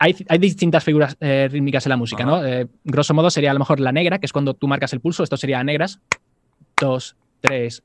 hay, 0.00 0.16
hay, 0.28 0.38
distintas 0.38 0.82
figuras 0.82 1.16
eh, 1.20 1.46
rítmicas 1.48 1.86
en 1.86 1.90
la 1.90 1.96
música, 1.96 2.24
¿no? 2.24 2.40
grosso 2.82 3.14
modo 3.14 3.30
sería 3.30 3.52
a 3.52 3.54
lo 3.54 3.60
mejor 3.60 3.78
la 3.78 3.92
negra, 3.92 4.18
que 4.18 4.26
es 4.26 4.32
cuando 4.32 4.54
tú 4.54 4.66
marcas 4.66 4.92
el 4.92 4.98
pulso, 4.98 5.22
esto 5.22 5.36
sería 5.36 5.62
negras. 5.62 6.00
Dos, 6.80 7.14
tres, 7.40 7.84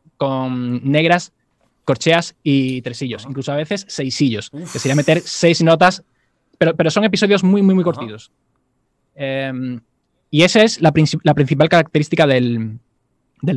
con 0.21 0.83
negras, 0.83 1.33
corcheas 1.83 2.35
y 2.43 2.83
tresillos, 2.83 3.25
incluso 3.27 3.51
a 3.51 3.55
veces 3.55 3.87
seisillos, 3.89 4.51
que 4.51 4.77
sería 4.77 4.93
meter 4.93 5.19
seis 5.19 5.63
notas, 5.63 6.03
pero, 6.59 6.75
pero 6.75 6.91
son 6.91 7.05
episodios 7.05 7.43
muy, 7.43 7.63
muy, 7.63 7.73
muy 7.73 7.83
cortitos. 7.83 8.31
Em, 9.15 9.81
y 10.29 10.43
esa 10.43 10.61
es 10.61 10.79
la, 10.79 10.91
principal 10.91 11.69
característica 11.69 12.27
del, 12.27 12.77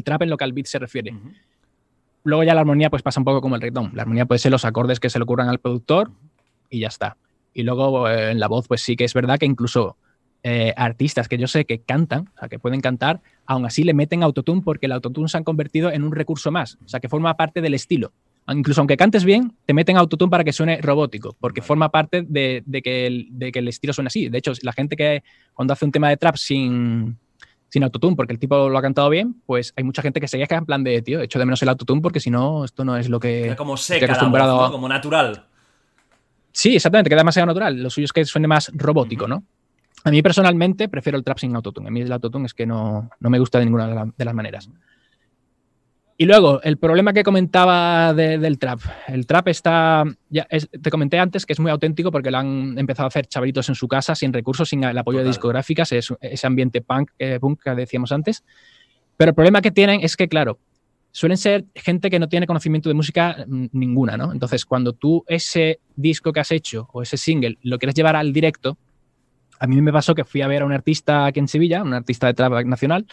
trap 0.04 0.22
en 0.22 0.30
lo 0.30 0.38
que 0.38 0.44
al 0.44 0.54
beat 0.54 0.64
se 0.64 0.78
refiere. 0.78 1.14
Luego 2.22 2.44
ya 2.44 2.54
la 2.54 2.62
armonía 2.62 2.88
pues 2.88 3.02
pasa 3.02 3.20
un 3.20 3.26
poco 3.26 3.42
como 3.42 3.56
el 3.56 3.60
reggaetón. 3.60 3.90
La 3.92 4.00
armonía 4.00 4.24
puede 4.24 4.38
ser 4.38 4.50
los 4.50 4.64
acordes 4.64 5.00
que 5.00 5.10
se 5.10 5.18
le 5.18 5.24
ocurran 5.24 5.50
al 5.50 5.58
productor 5.58 6.12
y 6.70 6.80
ya 6.80 6.88
está. 6.88 7.18
Y 7.52 7.62
luego 7.62 8.08
eh, 8.08 8.30
en 8.30 8.40
la 8.40 8.48
voz 8.48 8.68
pues 8.68 8.80
sí 8.80 8.96
que 8.96 9.04
es 9.04 9.12
verdad 9.12 9.38
que 9.38 9.44
incluso 9.44 9.98
eh, 10.42 10.72
artistas 10.78 11.28
que 11.28 11.36
yo 11.36 11.46
sé 11.46 11.66
que 11.66 11.80
cantan, 11.80 12.30
o 12.36 12.38
sea, 12.38 12.48
que 12.48 12.58
pueden 12.58 12.80
cantar, 12.80 13.20
aún 13.46 13.66
así 13.66 13.84
le 13.84 13.94
meten 13.94 14.22
autotune 14.22 14.62
porque 14.62 14.86
el 14.86 14.92
autotune 14.92 15.28
se 15.28 15.36
han 15.36 15.44
convertido 15.44 15.90
en 15.90 16.02
un 16.02 16.12
recurso 16.12 16.50
más, 16.50 16.78
o 16.84 16.88
sea, 16.88 17.00
que 17.00 17.08
forma 17.08 17.36
parte 17.36 17.60
del 17.60 17.74
estilo. 17.74 18.12
Incluso 18.48 18.82
aunque 18.82 18.96
cantes 18.96 19.24
bien, 19.24 19.54
te 19.64 19.72
meten 19.72 19.96
autotune 19.96 20.30
para 20.30 20.44
que 20.44 20.52
suene 20.52 20.78
robótico, 20.82 21.34
porque 21.40 21.62
forma 21.62 21.88
parte 21.88 22.22
de, 22.28 22.62
que 22.82 23.06
el, 23.06 23.68
estilo 23.68 23.94
suene 23.94 24.08
así. 24.08 24.28
De 24.28 24.38
hecho, 24.38 24.52
la 24.62 24.72
gente 24.72 24.96
que 24.96 25.22
cuando 25.54 25.72
hace 25.72 25.86
un 25.86 25.92
tema 25.92 26.10
de 26.10 26.18
trap 26.18 26.36
sin, 26.36 27.16
sin 27.70 27.84
autotune, 27.84 28.16
porque 28.16 28.34
el 28.34 28.38
tipo 28.38 28.68
lo 28.68 28.76
ha 28.76 28.82
cantado 28.82 29.08
bien, 29.08 29.36
pues 29.46 29.72
hay 29.76 29.84
mucha 29.84 30.02
gente 30.02 30.20
que 30.20 30.28
se 30.28 30.38
queja 30.38 30.56
en 30.56 30.66
plan 30.66 30.84
de, 30.84 31.00
tío, 31.00 31.22
echo 31.22 31.38
de 31.38 31.46
menos 31.46 31.62
el 31.62 31.70
autotune 31.70 32.02
porque 32.02 32.20
si 32.20 32.30
no, 32.30 32.66
esto 32.66 32.84
no 32.84 32.98
es 32.98 33.08
lo 33.08 33.18
que... 33.18 33.54
como 33.56 33.78
seca, 33.78 34.04
acostumbrado 34.04 34.70
como 34.70 34.88
natural. 34.88 35.46
Sí, 36.52 36.76
exactamente, 36.76 37.08
queda 37.08 37.20
demasiado 37.20 37.46
natural. 37.46 37.82
Lo 37.82 37.88
suyo 37.88 38.04
es 38.04 38.12
que 38.12 38.24
suene 38.26 38.46
más 38.46 38.70
robótico, 38.74 39.26
¿no? 39.26 39.42
A 40.04 40.10
mí 40.10 40.22
personalmente 40.22 40.88
prefiero 40.88 41.16
el 41.16 41.24
trap 41.24 41.38
sin 41.38 41.56
autotune. 41.56 41.88
A 41.88 41.90
mí 41.90 42.02
el 42.02 42.12
autotune 42.12 42.44
es 42.46 42.52
que 42.54 42.66
no, 42.66 43.10
me 43.20 43.38
gusta 43.38 43.58
de 43.58 43.64
ninguna 43.64 44.12
de, 44.16 44.24
las 44.24 44.34
maneras. 44.34 44.68
Y 46.16 46.26
luego, 46.26 46.60
el 46.62 46.76
problema 46.76 47.12
que 47.14 47.24
comentaba 47.24 48.12
del 48.12 48.58
trap. 48.58 48.80
El 49.08 49.26
trap 49.26 49.48
está, 49.48 50.04
ya 50.28 50.46
te 50.46 50.90
comenté 50.90 51.18
antes 51.18 51.46
que 51.46 51.54
es 51.54 51.58
muy 51.58 51.70
auténtico 51.70 52.12
porque 52.12 52.30
lo 52.30 52.38
han 52.38 52.78
empezado 52.78 53.06
a 53.06 53.08
hacer 53.08 53.26
chavalitos 53.26 53.68
en 53.70 53.74
su 53.74 53.88
casa, 53.88 54.14
sin 54.14 54.32
recursos, 54.32 54.68
sin 54.68 54.84
el 54.84 54.96
apoyo 54.96 55.20
de 55.20 55.24
discográficas, 55.24 55.90
ese 55.90 56.46
ambiente 56.46 56.82
punk, 56.82 57.10
eh, 57.18 57.38
punk 57.40 57.62
que 57.62 57.70
decíamos 57.70 58.12
antes. 58.12 58.44
Pero 59.16 59.30
el 59.30 59.34
problema 59.34 59.62
que 59.62 59.70
tienen 59.70 60.00
es 60.02 60.16
que, 60.16 60.28
claro, 60.28 60.58
suelen 61.12 61.38
ser 61.38 61.64
gente 61.74 62.10
que 62.10 62.18
no 62.18 62.28
tiene 62.28 62.46
conocimiento 62.46 62.90
de 62.90 62.94
música 62.94 63.44
mm, 63.48 63.66
ninguna, 63.72 64.16
¿no? 64.16 64.32
Entonces, 64.32 64.66
cuando 64.66 64.92
tú 64.92 65.24
ese 65.28 65.80
disco 65.96 66.32
que 66.32 66.40
has 66.40 66.50
hecho 66.52 66.88
o 66.92 67.02
ese 67.02 67.16
single 67.16 67.56
lo 67.62 67.78
quieres 67.78 67.94
llevar 67.94 68.16
al 68.16 68.32
directo, 68.32 68.76
a 69.64 69.66
mí 69.66 69.80
me 69.80 69.92
pasó 69.92 70.14
que 70.14 70.24
fui 70.24 70.42
a 70.42 70.46
ver 70.46 70.60
a 70.60 70.66
un 70.66 70.72
artista 70.72 71.24
aquí 71.24 71.40
en 71.40 71.48
Sevilla, 71.48 71.82
un 71.82 71.94
artista 71.94 72.26
de 72.26 72.34
trap 72.34 72.64
nacional, 72.66 73.06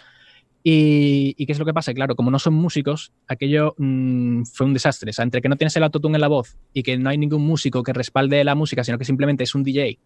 y, 0.64 1.34
¿qué 1.45 1.53
es 1.53 1.57
lo 1.57 1.65
que 1.65 1.73
pasa? 1.73 1.94
Claro, 1.94 2.15
como 2.15 2.30
no 2.30 2.38
son 2.38 2.53
músicos, 2.53 3.14
aquello 3.28 3.73
mm, 3.78 4.44
fue 4.44 4.68
un 4.68 4.73
desastre. 4.73 5.10
O 5.10 5.14
sea, 5.14 5.23
entre 5.23 5.41
que 5.41 5.49
no 5.49 5.56
tienes 5.56 5.76
el 5.78 5.84
autotune 5.84 6.18
en 6.18 6.22
la 6.22 6.28
voz 6.28 6.57
y 6.73 6.84
que 6.84 6.98
no 6.98 7.10
hay 7.10 7.18
ningún 7.18 7.41
músico 7.41 7.82
que 7.84 7.94
respalde 7.94 8.44
la 8.44 8.53
música, 8.53 8.84
sino 8.84 8.98
que 8.98 9.06
simplemente 9.06 9.44
es 9.44 9.56
un 9.56 9.64
DJ 9.64 9.98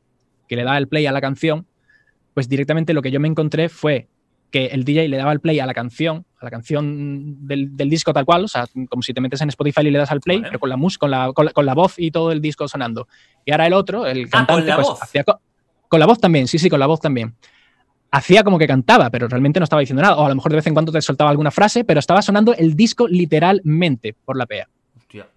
que 0.47 0.55
le 0.55 0.63
da 0.63 0.77
el 0.77 0.87
play 0.87 1.07
a 1.07 1.11
la 1.11 1.19
canción, 1.19 1.65
pues 2.35 2.47
directamente 2.47 2.93
lo 2.93 3.01
que 3.01 3.11
yo 3.11 3.19
me 3.19 3.27
encontré 3.27 3.67
fue 3.67 4.07
que 4.51 4.67
el 4.67 4.85
DJ 4.85 5.09
le 5.09 5.17
daba 5.17 5.33
el 5.33 5.41
play 5.41 5.59
a 5.59 5.65
la 5.65 5.73
canción, 5.73 6.25
a 6.39 6.45
la 6.45 6.51
canción 6.51 7.45
del, 7.47 7.75
disco 7.75 8.13
tal 8.13 8.23
cual, 8.23 8.45
o 8.45 8.47
sea, 8.47 8.67
como 8.87 9.01
si 9.01 9.13
te 9.13 9.19
metes 9.19 9.41
en 9.41 9.49
Spotify 9.49 9.81
y 9.81 9.91
le 9.91 9.97
das 9.97 10.11
al 10.11 10.21
play, 10.21 10.41
pero 10.41 10.59
con 10.59 10.69
la, 10.69 10.77
con, 10.97 11.11
la, 11.11 11.33
con, 11.33 11.65
la, 11.65 11.73
voz 11.73 11.95
y 11.97 12.11
todo 12.11 12.31
el 12.31 12.39
disco 12.39 12.67
sonando. 12.67 13.07
Y 13.43 13.51
ahora 13.51 13.65
el 13.65 13.73
otro, 13.73 14.05
el 14.05 14.25
ah, 14.25 14.29
cantante, 14.29 14.71
pues 14.75 14.87
hacía, 15.01 15.25
con 15.95 15.99
la 16.01 16.05
voz 16.05 16.19
también, 16.19 16.45
sí, 16.47 16.59
sí, 16.59 16.69
con 16.69 16.79
la 16.79 16.87
voz 16.87 16.99
también. 16.99 17.35
Hacía 18.11 18.43
como 18.43 18.59
que 18.59 18.67
cantaba, 18.67 19.09
pero 19.09 19.29
realmente 19.29 19.61
no 19.61 19.63
estaba 19.63 19.79
diciendo 19.79 20.01
nada. 20.01 20.17
O 20.17 20.25
a 20.25 20.29
lo 20.29 20.35
mejor 20.35 20.51
de 20.51 20.57
vez 20.57 20.67
en 20.67 20.73
cuando 20.73 20.91
te 20.91 21.01
soltaba 21.01 21.29
alguna 21.29 21.51
frase, 21.51 21.85
pero 21.85 22.01
estaba 22.01 22.21
sonando 22.21 22.53
el 22.53 22.75
disco 22.75 23.07
literalmente 23.07 24.13
por 24.25 24.35
la 24.35 24.45
PEA. 24.45 24.67
Hostia. 24.97 25.27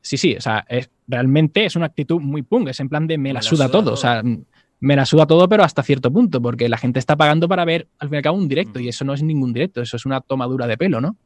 Sí, 0.00 0.16
sí, 0.16 0.34
o 0.36 0.40
sea, 0.40 0.64
es, 0.68 0.90
realmente 1.06 1.64
es 1.64 1.76
una 1.76 1.86
actitud 1.86 2.20
muy 2.20 2.42
punk, 2.42 2.68
es 2.68 2.80
en 2.80 2.88
plan 2.88 3.06
de 3.06 3.18
me 3.18 3.32
la, 3.32 3.40
suda, 3.40 3.70
todo. 3.70 3.92
o 3.92 3.96
sea, 3.96 4.22
me 4.80 4.96
la 4.96 5.06
suda 5.06 5.26
todo, 5.26 5.48
pero 5.48 5.62
hasta 5.62 5.84
cierto 5.84 6.12
punto, 6.12 6.42
porque 6.42 6.68
la 6.68 6.76
gente 6.76 6.98
está 6.98 7.14
pagando 7.16 7.48
para 7.48 7.64
ver 7.64 7.86
al 8.00 8.08
fin 8.08 8.14
y 8.14 8.16
al 8.18 8.22
cabo 8.24 8.36
un 8.36 8.48
directo, 8.48 8.80
y 8.80 8.88
eso 8.88 9.04
no 9.04 9.14
es 9.14 9.22
ningún 9.22 9.52
directo, 9.52 9.80
eso 9.80 9.96
es 9.96 10.04
una 10.06 10.20
tomadura 10.20 10.66
de 10.66 10.76
pelo, 10.76 11.00
¿no? 11.00 11.16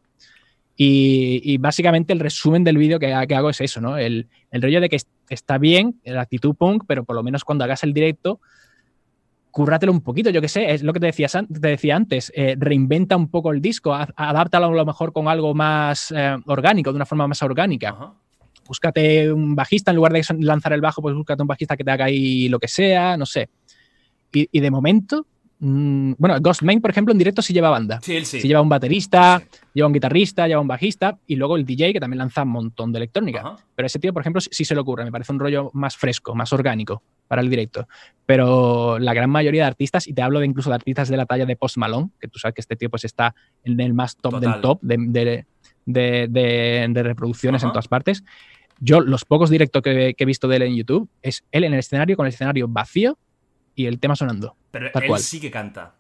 Y, 0.77 1.59
básicamente 1.59 2.13
el 2.13 2.21
resumen 2.21 2.65
del 2.65 2.79
vídeo 2.79 2.99
que, 2.99 3.13
hago 3.13 3.51
es 3.51 3.61
eso, 3.61 3.81
¿no? 3.81 3.99
El, 3.99 4.29
el, 4.51 4.63
rollo 4.63 4.81
de 4.81 4.89
que 4.89 4.99
está 5.29 5.59
bien 5.59 6.01
la 6.05 6.23
actitud 6.23 6.55
punk, 6.55 6.85
pero 6.87 7.05
por 7.05 7.15
lo 7.15 7.23
menos 7.23 7.45
cuando 7.45 7.65
hagas 7.65 7.85
el 7.85 7.93
directo, 7.93 8.41
cúrratelo 9.53 9.93
un 9.93 10.01
poquito, 10.01 10.31
yo 10.31 10.41
que 10.41 10.49
sé, 10.49 10.73
es 10.73 10.83
lo 10.83 10.93
que 10.93 10.99
te, 10.99 11.07
decías, 11.07 11.33
te 11.33 11.69
decía 11.69 11.95
antes, 11.95 12.33
eh, 12.35 12.57
reinventa 12.59 13.17
un 13.17 13.29
poco 13.29 13.53
el 13.53 13.61
disco, 13.61 13.95
adáptalo 13.95 14.67
a 14.67 14.71
lo 14.71 14.87
mejor 14.87 15.13
con 15.13 15.29
algo 15.29 15.55
más 15.55 16.13
eh, 16.17 16.37
orgánico, 16.47 16.91
de 16.91 16.97
una 16.97 17.07
forma 17.07 17.29
más 17.29 17.43
orgánica. 17.43 18.15
Búscate 18.67 19.31
un 19.31 19.55
bajista, 19.55 19.91
en 19.91 19.97
lugar 19.97 20.13
de 20.13 20.25
lanzar 20.39 20.73
el 20.73 20.81
bajo, 20.81 21.03
pues 21.03 21.15
búscate 21.15 21.43
un 21.43 21.49
bajista 21.49 21.77
que 21.77 21.85
te 21.85 21.91
haga 21.91 22.07
ahí 22.07 22.49
lo 22.49 22.59
que 22.59 22.69
sea, 22.69 23.17
no 23.19 23.27
sé. 23.27 23.51
Y, 24.33 24.49
y 24.51 24.61
de 24.61 24.71
momento, 24.71 25.27
mm, 25.67 26.13
bueno, 26.19 26.37
Ghostman, 26.41 26.81
por 26.81 26.91
ejemplo, 26.91 27.13
en 27.13 27.19
directo 27.19 27.41
sí 27.41 27.53
lleva 27.53 27.71
banda. 27.71 28.01
Sí, 28.03 28.17
él 28.17 28.27
sí. 28.27 28.41
Sí 28.41 28.49
lleva 28.49 28.61
un 28.61 28.69
baterista, 28.69 29.43
lleva 29.73 29.87
un 29.87 29.93
guitarrista, 29.95 30.47
lleva 30.49 30.61
un 30.61 30.69
bajista 30.69 31.19
y 31.27 31.37
luego 31.37 31.57
el 31.57 31.65
DJ 31.65 31.93
que 31.95 32.01
también 32.01 32.19
lanza 32.19 32.43
un 32.43 32.49
montón 32.51 32.93
de 32.93 32.99
electrónica. 32.99 33.41
Ajá. 33.41 33.57
Pero 33.75 33.87
ese 33.87 33.99
tío, 33.99 34.13
por 34.13 34.21
ejemplo, 34.23 34.41
sí, 34.41 34.51
sí 34.53 34.65
se 34.65 34.75
le 34.75 34.81
ocurre. 34.81 35.05
Me 35.05 35.13
parece 35.13 35.33
un 35.33 35.39
rollo 35.41 35.71
más 35.73 35.97
fresco, 35.97 36.35
más 36.35 36.53
orgánico 36.53 37.03
para 37.29 37.41
el 37.41 37.49
directo. 37.49 37.87
Pero 38.27 38.99
la 38.99 39.15
gran 39.15 39.31
mayoría 39.31 39.63
de 39.63 39.69
artistas, 39.69 40.07
y 40.07 40.13
te 40.13 40.23
hablo 40.23 40.41
de 40.41 40.47
incluso 40.47 40.69
de 40.69 40.75
artistas 40.77 41.09
de 41.09 41.17
la 41.17 41.27
talla 41.27 41.47
de 41.47 41.57
Post 41.57 41.77
Malone, 41.79 42.11
que 42.21 42.29
tú 42.29 42.39
sabes 42.39 42.55
que 42.55 42.61
este 42.61 42.77
tío 42.77 42.91
pues 42.91 43.05
está 43.05 43.35
en 43.65 43.81
el 43.81 43.95
más 43.95 44.17
top 44.17 44.33
Total. 44.35 44.53
del 44.53 44.61
top 44.61 44.79
de, 44.83 44.97
de- 44.99 45.47
de- 45.85 46.29
de- 46.31 46.87
de 46.91 47.03
reproducciones 47.03 47.63
en 47.63 47.71
todas 47.71 47.89
partes. 47.89 48.23
Yo, 48.79 49.01
los 49.01 49.25
pocos 49.25 49.49
directos 49.49 49.81
que, 49.83 50.15
que 50.17 50.25
he 50.25 50.27
visto 50.27 50.49
de 50.49 50.57
él 50.57 50.63
en 50.63 50.77
YouTube, 50.77 51.09
es 51.23 51.45
él 51.53 51.65
en 51.65 51.73
el 51.73 51.79
escenario 51.79 52.17
con 52.17 52.27
el 52.27 52.33
escenario 52.33 52.67
vacío 52.69 53.17
y 53.75 53.87
el 53.87 53.99
tema 53.99 54.17
sonando. 54.17 54.57
Pero 54.71 54.91
Tal 54.93 55.03
él 55.05 55.09
cual. 55.09 55.21
sí 55.21 55.41
que 55.41 55.51
canta. 55.51 55.95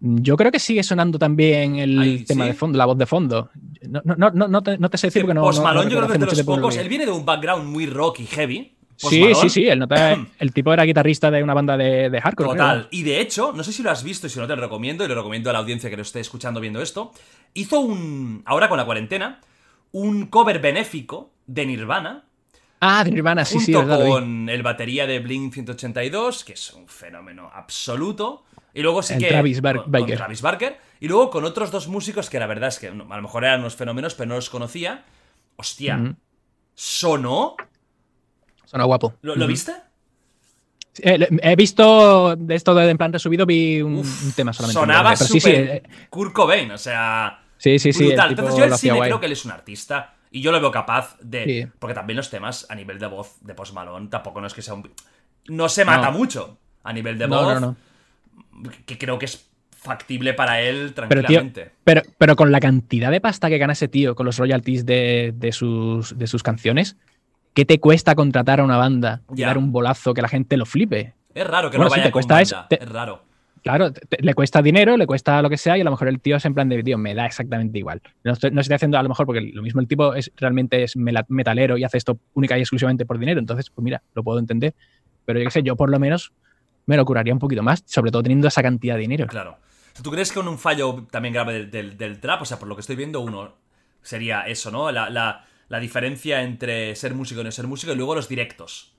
Yo 0.00 0.36
creo 0.36 0.52
que 0.52 0.60
sigue 0.60 0.84
sonando 0.84 1.18
también 1.18 1.76
el 1.76 2.24
tema 2.26 2.44
¿sí? 2.44 2.50
de 2.50 2.54
fondo, 2.54 2.78
la 2.78 2.86
voz 2.86 2.96
de 2.98 3.06
fondo. 3.06 3.50
No, 3.82 4.00
no, 4.04 4.30
no, 4.30 4.46
no, 4.46 4.62
te, 4.62 4.78
no 4.78 4.88
te 4.90 4.96
sé 4.96 5.08
decir 5.08 5.22
porque 5.22 5.34
no. 5.34 5.42
Post 5.42 5.60
Malone 5.62 5.90
yo 5.90 5.96
creo 5.96 6.06
que 6.08 6.14
es 6.14 6.20
de 6.20 6.26
los 6.26 6.42
pocos. 6.44 6.76
Él 6.76 6.88
viene 6.88 7.04
de 7.04 7.10
un 7.10 7.24
background 7.24 7.64
muy 7.68 7.86
rock 7.86 8.20
y 8.20 8.26
heavy. 8.26 8.76
Post 9.00 9.12
Sí, 9.12 9.20
Malone. 9.22 9.34
sí, 9.40 9.50
sí. 9.50 9.66
El, 9.66 9.80
nota- 9.80 10.16
el 10.38 10.52
tipo 10.52 10.72
era 10.72 10.84
guitarrista 10.84 11.32
de 11.32 11.42
una 11.42 11.52
banda 11.52 11.76
de, 11.76 12.10
de 12.10 12.20
hardcore. 12.20 12.50
creo. 12.50 12.62
Total. 12.64 12.88
Y 12.92 13.02
de 13.02 13.20
hecho, 13.20 13.52
no 13.52 13.64
sé 13.64 13.72
si 13.72 13.82
lo 13.82 13.90
has 13.90 14.04
visto 14.04 14.28
y 14.28 14.30
si 14.30 14.38
no 14.38 14.46
te 14.46 14.54
lo 14.54 14.62
recomiendo, 14.62 15.04
y 15.04 15.08
lo 15.08 15.16
recomiendo 15.16 15.50
a 15.50 15.52
la 15.52 15.58
audiencia 15.58 15.90
que 15.90 15.96
lo 15.96 16.02
esté 16.02 16.20
escuchando 16.20 16.60
viendo 16.60 16.80
esto. 16.80 17.10
Hizo 17.54 17.80
un. 17.80 18.42
Ahora 18.44 18.68
con 18.68 18.78
la 18.78 18.84
cuarentena, 18.84 19.40
un 19.90 20.26
cover 20.26 20.60
benéfico 20.60 21.32
de 21.48 21.66
Nirvana. 21.66 22.24
Ah, 22.80 23.02
de 23.04 23.10
Nirvana, 23.10 23.44
sí, 23.44 23.58
sí, 23.60 23.72
junto 23.72 23.80
verdad, 23.88 23.98
lo 23.98 24.04
vi. 24.04 24.10
con 24.12 24.48
el 24.48 24.62
batería 24.62 25.06
de 25.06 25.18
Blink 25.18 25.52
182, 25.54 26.44
que 26.44 26.52
es 26.52 26.72
un 26.72 26.86
fenómeno 26.88 27.50
absoluto. 27.52 28.44
Y 28.74 28.82
luego 28.82 29.02
sí 29.02 29.14
El 29.14 29.20
que. 29.20 29.28
Travis 29.28 29.60
Bar- 29.60 29.76
con, 29.76 29.84
con 29.84 29.92
Barker. 29.92 30.16
Travis 30.16 30.42
Barker. 30.42 30.78
Y 31.00 31.08
luego 31.08 31.30
con 31.30 31.44
otros 31.44 31.70
dos 31.70 31.88
músicos 31.88 32.30
que 32.30 32.38
la 32.38 32.46
verdad 32.46 32.68
es 32.68 32.78
que 32.78 32.88
a 32.88 32.94
lo 32.94 33.22
mejor 33.22 33.44
eran 33.44 33.60
unos 33.60 33.74
fenómenos, 33.76 34.14
pero 34.14 34.28
no 34.28 34.34
los 34.36 34.50
conocía. 34.50 35.04
Hostia, 35.56 36.16
sonó. 36.74 37.56
Suena 38.64 38.84
guapo. 38.84 39.14
¿Lo, 39.22 39.34
lo 39.34 39.44
Ujú. 39.44 39.48
viste? 39.48 39.72
Eh, 41.00 41.28
he 41.42 41.56
visto 41.56 42.34
de 42.36 42.54
esto 42.54 42.74
de 42.74 42.90
en 42.90 42.98
plan 42.98 43.12
resubido, 43.12 43.46
vi 43.46 43.80
un, 43.82 43.98
Uf, 43.98 44.34
tema 44.34 44.52
solamente. 44.52 44.80
Sonaba 44.80 45.10
Pero 45.14 45.16
sí, 45.26 45.32
sí, 45.34 45.40
súper 45.40 45.54
eh, 45.54 45.82
Kurt 46.10 46.32
Cobain, 46.32 46.70
o 46.72 46.78
sea. 46.78 47.40
sí, 47.56 47.78
sí, 47.78 47.92
sí, 47.92 48.06
brutal. 48.06 48.30
Entonces 48.30 48.56
yo 48.56 48.64
el 48.64 48.74
sí 48.74 48.90
guay. 48.90 49.08
creo 49.08 49.20
que 49.20 49.26
él 49.26 49.32
es 49.32 49.44
un 49.44 49.52
artista. 49.52 50.14
Y 50.30 50.40
yo 50.42 50.52
lo 50.52 50.60
veo 50.60 50.70
capaz 50.70 51.16
de. 51.20 51.44
Sí. 51.44 51.72
Porque 51.78 51.94
también 51.94 52.16
los 52.16 52.30
temas 52.30 52.66
a 52.68 52.74
nivel 52.74 52.98
de 52.98 53.06
voz 53.06 53.36
de 53.40 53.54
Post 53.54 53.72
Malone 53.74 54.08
tampoco 54.08 54.40
no 54.40 54.46
es 54.46 54.54
que 54.54 54.62
sea 54.62 54.74
un. 54.74 54.90
No 55.48 55.68
se 55.68 55.84
mata 55.84 56.10
No. 56.10 56.18
mucho 56.18 56.58
a 56.84 56.92
nivel 56.92 57.18
de 57.18 57.28
No, 57.28 57.42
voz. 57.42 57.60
no, 57.60 57.76
no. 58.62 58.72
Que 58.86 58.98
creo 58.98 59.18
que 59.18 59.24
es 59.26 59.48
factible 59.70 60.34
para 60.34 60.60
él 60.60 60.92
Pero, 60.94 61.08
tío, 61.08 61.18
tranquilamente. 61.18 61.70
pero, 61.84 62.02
pero 62.18 62.34
con 62.36 62.50
la 62.50 62.58
cantidad 62.60 63.10
de 63.12 63.20
pasta 63.20 63.48
que 63.48 63.58
gana 63.58 63.72
ese 63.74 63.86
tío 63.88 64.14
con 64.16 64.26
los 64.26 64.36
royalties 64.36 64.84
de, 64.84 65.32
de 65.36 65.52
sus, 65.52 66.18
de 66.18 66.26
sus 66.26 66.42
canciones, 66.42 66.96
¿qué 67.54 67.64
te 67.64 67.78
cuesta 67.78 68.14
contratar 68.16 68.58
a 68.60 68.64
una 68.64 68.76
banda 68.76 69.22
y 69.36 69.42
dar 69.42 69.56
un 69.56 69.70
bolazo 69.70 70.14
que 70.14 70.22
la 70.22 70.28
gente 70.28 70.56
lo 70.56 70.66
flipe? 70.66 71.14
es 71.34 71.46
raro 71.46 71.70
que 71.70 71.76
bueno, 71.76 71.88
no 71.88 71.90
vaya 71.92 72.02
te 72.04 72.10
con 72.10 72.22
cuesta 72.24 72.34
banda. 72.34 72.66
te- 72.68 72.82
Es 72.82 72.88
raro. 72.88 73.22
Claro, 73.62 73.92
le 74.18 74.34
cuesta 74.34 74.62
dinero, 74.62 74.96
le 74.96 75.06
cuesta 75.06 75.40
lo 75.42 75.50
que 75.50 75.56
sea, 75.56 75.76
y 75.76 75.80
a 75.80 75.84
lo 75.84 75.90
mejor 75.90 76.08
el 76.08 76.20
tío 76.20 76.36
es 76.36 76.44
en 76.44 76.54
plan 76.54 76.68
de, 76.68 76.82
tío, 76.82 76.98
me 76.98 77.14
da 77.14 77.26
exactamente 77.26 77.78
igual. 77.78 78.00
No 78.24 78.32
estoy, 78.32 78.50
no 78.50 78.60
haciendo 78.60 78.98
a 78.98 79.02
lo 79.02 79.08
mejor 79.08 79.26
porque 79.26 79.40
lo 79.40 79.62
mismo 79.62 79.80
el 79.80 79.88
tipo 79.88 80.14
es 80.14 80.30
realmente 80.36 80.82
es 80.82 80.96
metalero 80.96 81.76
y 81.76 81.84
hace 81.84 81.98
esto 81.98 82.18
única 82.34 82.56
y 82.56 82.60
exclusivamente 82.60 83.06
por 83.06 83.18
dinero. 83.18 83.40
Entonces, 83.40 83.70
pues 83.70 83.82
mira, 83.84 84.02
lo 84.14 84.22
puedo 84.22 84.38
entender. 84.38 84.74
Pero 85.24 85.38
yo 85.40 85.44
qué 85.46 85.50
sé, 85.50 85.62
yo 85.62 85.76
por 85.76 85.90
lo 85.90 85.98
menos 85.98 86.32
me 86.86 86.96
lo 86.96 87.04
curaría 87.04 87.32
un 87.32 87.38
poquito 87.38 87.62
más, 87.62 87.82
sobre 87.86 88.10
todo 88.10 88.22
teniendo 88.22 88.48
esa 88.48 88.62
cantidad 88.62 88.94
de 88.94 89.00
dinero. 89.00 89.26
Claro. 89.26 89.58
¿Tú 90.02 90.10
crees 90.10 90.32
que 90.32 90.38
un 90.38 90.58
fallo 90.58 91.06
también 91.10 91.34
grave 91.34 91.52
del, 91.54 91.70
del- 91.70 91.96
del 91.98 92.20
trap, 92.20 92.42
o 92.42 92.44
sea, 92.44 92.58
por 92.58 92.68
lo 92.68 92.74
que 92.76 92.80
estoy 92.80 92.96
viendo, 92.96 93.20
uno 93.20 93.56
sería 94.00 94.42
eso, 94.42 94.70
¿no? 94.70 94.90
La, 94.92 95.10
la- 95.10 95.44
la 95.68 95.80
diferencia 95.80 96.42
entre 96.42 96.94
ser 96.94 97.14
músico 97.14 97.40
y 97.42 97.44
no 97.44 97.50
ser 97.50 97.66
músico 97.66 97.92
y 97.92 97.96
luego 97.96 98.14
los 98.14 98.28
directos. 98.28 98.94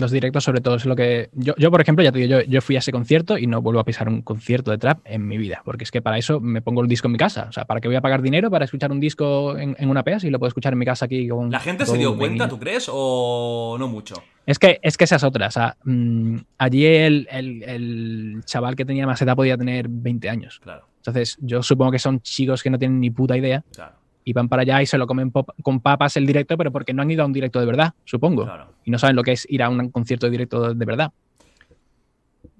Los 0.00 0.12
directos, 0.12 0.44
sobre 0.44 0.60
todo, 0.60 0.76
es 0.76 0.84
lo 0.86 0.94
que. 0.94 1.28
Yo, 1.32 1.54
yo 1.58 1.70
por 1.72 1.80
ejemplo, 1.80 2.04
ya 2.04 2.12
te 2.12 2.20
digo, 2.20 2.38
yo, 2.38 2.44
yo 2.46 2.60
fui 2.60 2.76
a 2.76 2.78
ese 2.78 2.92
concierto 2.92 3.36
y 3.36 3.48
no 3.48 3.60
vuelvo 3.60 3.80
a 3.80 3.84
pisar 3.84 4.08
un 4.08 4.22
concierto 4.22 4.70
de 4.70 4.78
trap 4.78 5.00
en 5.04 5.26
mi 5.26 5.36
vida, 5.38 5.60
porque 5.64 5.82
es 5.82 5.90
que 5.90 6.00
para 6.00 6.18
eso 6.18 6.38
me 6.38 6.62
pongo 6.62 6.82
el 6.82 6.88
disco 6.88 7.08
en 7.08 7.12
mi 7.12 7.18
casa. 7.18 7.46
O 7.48 7.52
sea, 7.52 7.64
¿para 7.64 7.80
qué 7.80 7.88
voy 7.88 7.96
a 7.96 8.00
pagar 8.00 8.22
dinero 8.22 8.48
para 8.48 8.64
escuchar 8.64 8.92
un 8.92 9.00
disco 9.00 9.58
en, 9.58 9.74
en 9.78 9.90
una 9.90 10.04
PEA 10.04 10.20
si 10.20 10.30
lo 10.30 10.38
puedo 10.38 10.48
escuchar 10.48 10.72
en 10.72 10.78
mi 10.78 10.84
casa 10.84 11.06
aquí 11.06 11.26
con. 11.28 11.50
¿La 11.50 11.58
gente 11.58 11.84
se 11.84 11.98
dio 11.98 12.12
en- 12.12 12.18
cuenta, 12.18 12.48
tú 12.48 12.60
crees? 12.60 12.88
¿O 12.92 13.76
no 13.78 13.88
mucho? 13.88 14.22
Es 14.46 14.58
que, 14.60 14.78
es 14.82 14.96
que 14.96 15.02
esa 15.04 15.16
es 15.16 15.24
otra. 15.24 15.48
O 15.48 15.50
sea, 15.50 15.76
mm, 15.84 16.36
allí 16.58 16.86
el, 16.86 17.26
el- 17.30 17.62
el 17.64 18.40
chaval 18.44 18.76
que 18.76 18.84
tenía 18.84 19.04
más 19.04 19.20
edad 19.20 19.34
podía 19.34 19.58
tener 19.58 19.88
20 19.88 20.30
años. 20.30 20.60
Claro, 20.62 20.86
Entonces, 20.98 21.36
yo 21.40 21.60
supongo 21.62 21.90
que 21.90 21.98
son 21.98 22.20
chicos 22.20 22.62
que 22.62 22.70
no 22.70 22.78
tienen 22.78 23.00
ni 23.00 23.10
puta 23.10 23.36
idea 23.36 23.64
claro, 23.74 23.96
y 24.28 24.34
van 24.34 24.46
para 24.46 24.60
allá 24.60 24.82
y 24.82 24.86
se 24.86 24.98
lo 24.98 25.06
comen 25.06 25.32
con 25.62 25.80
papas 25.80 26.18
el 26.18 26.26
directo, 26.26 26.58
pero 26.58 26.70
porque 26.70 26.92
no 26.92 27.00
han 27.00 27.10
ido 27.10 27.22
a 27.22 27.26
un 27.26 27.32
directo 27.32 27.60
de 27.60 27.64
verdad, 27.64 27.94
supongo. 28.04 28.44
claro. 28.44 28.74
Y 28.84 28.90
no 28.90 28.98
saben 28.98 29.16
lo 29.16 29.22
que 29.22 29.32
es 29.32 29.46
ir 29.48 29.62
a 29.62 29.70
un 29.70 29.90
concierto 29.90 30.26
de 30.26 30.32
directo 30.32 30.74
de 30.74 30.84
verdad. 30.84 31.10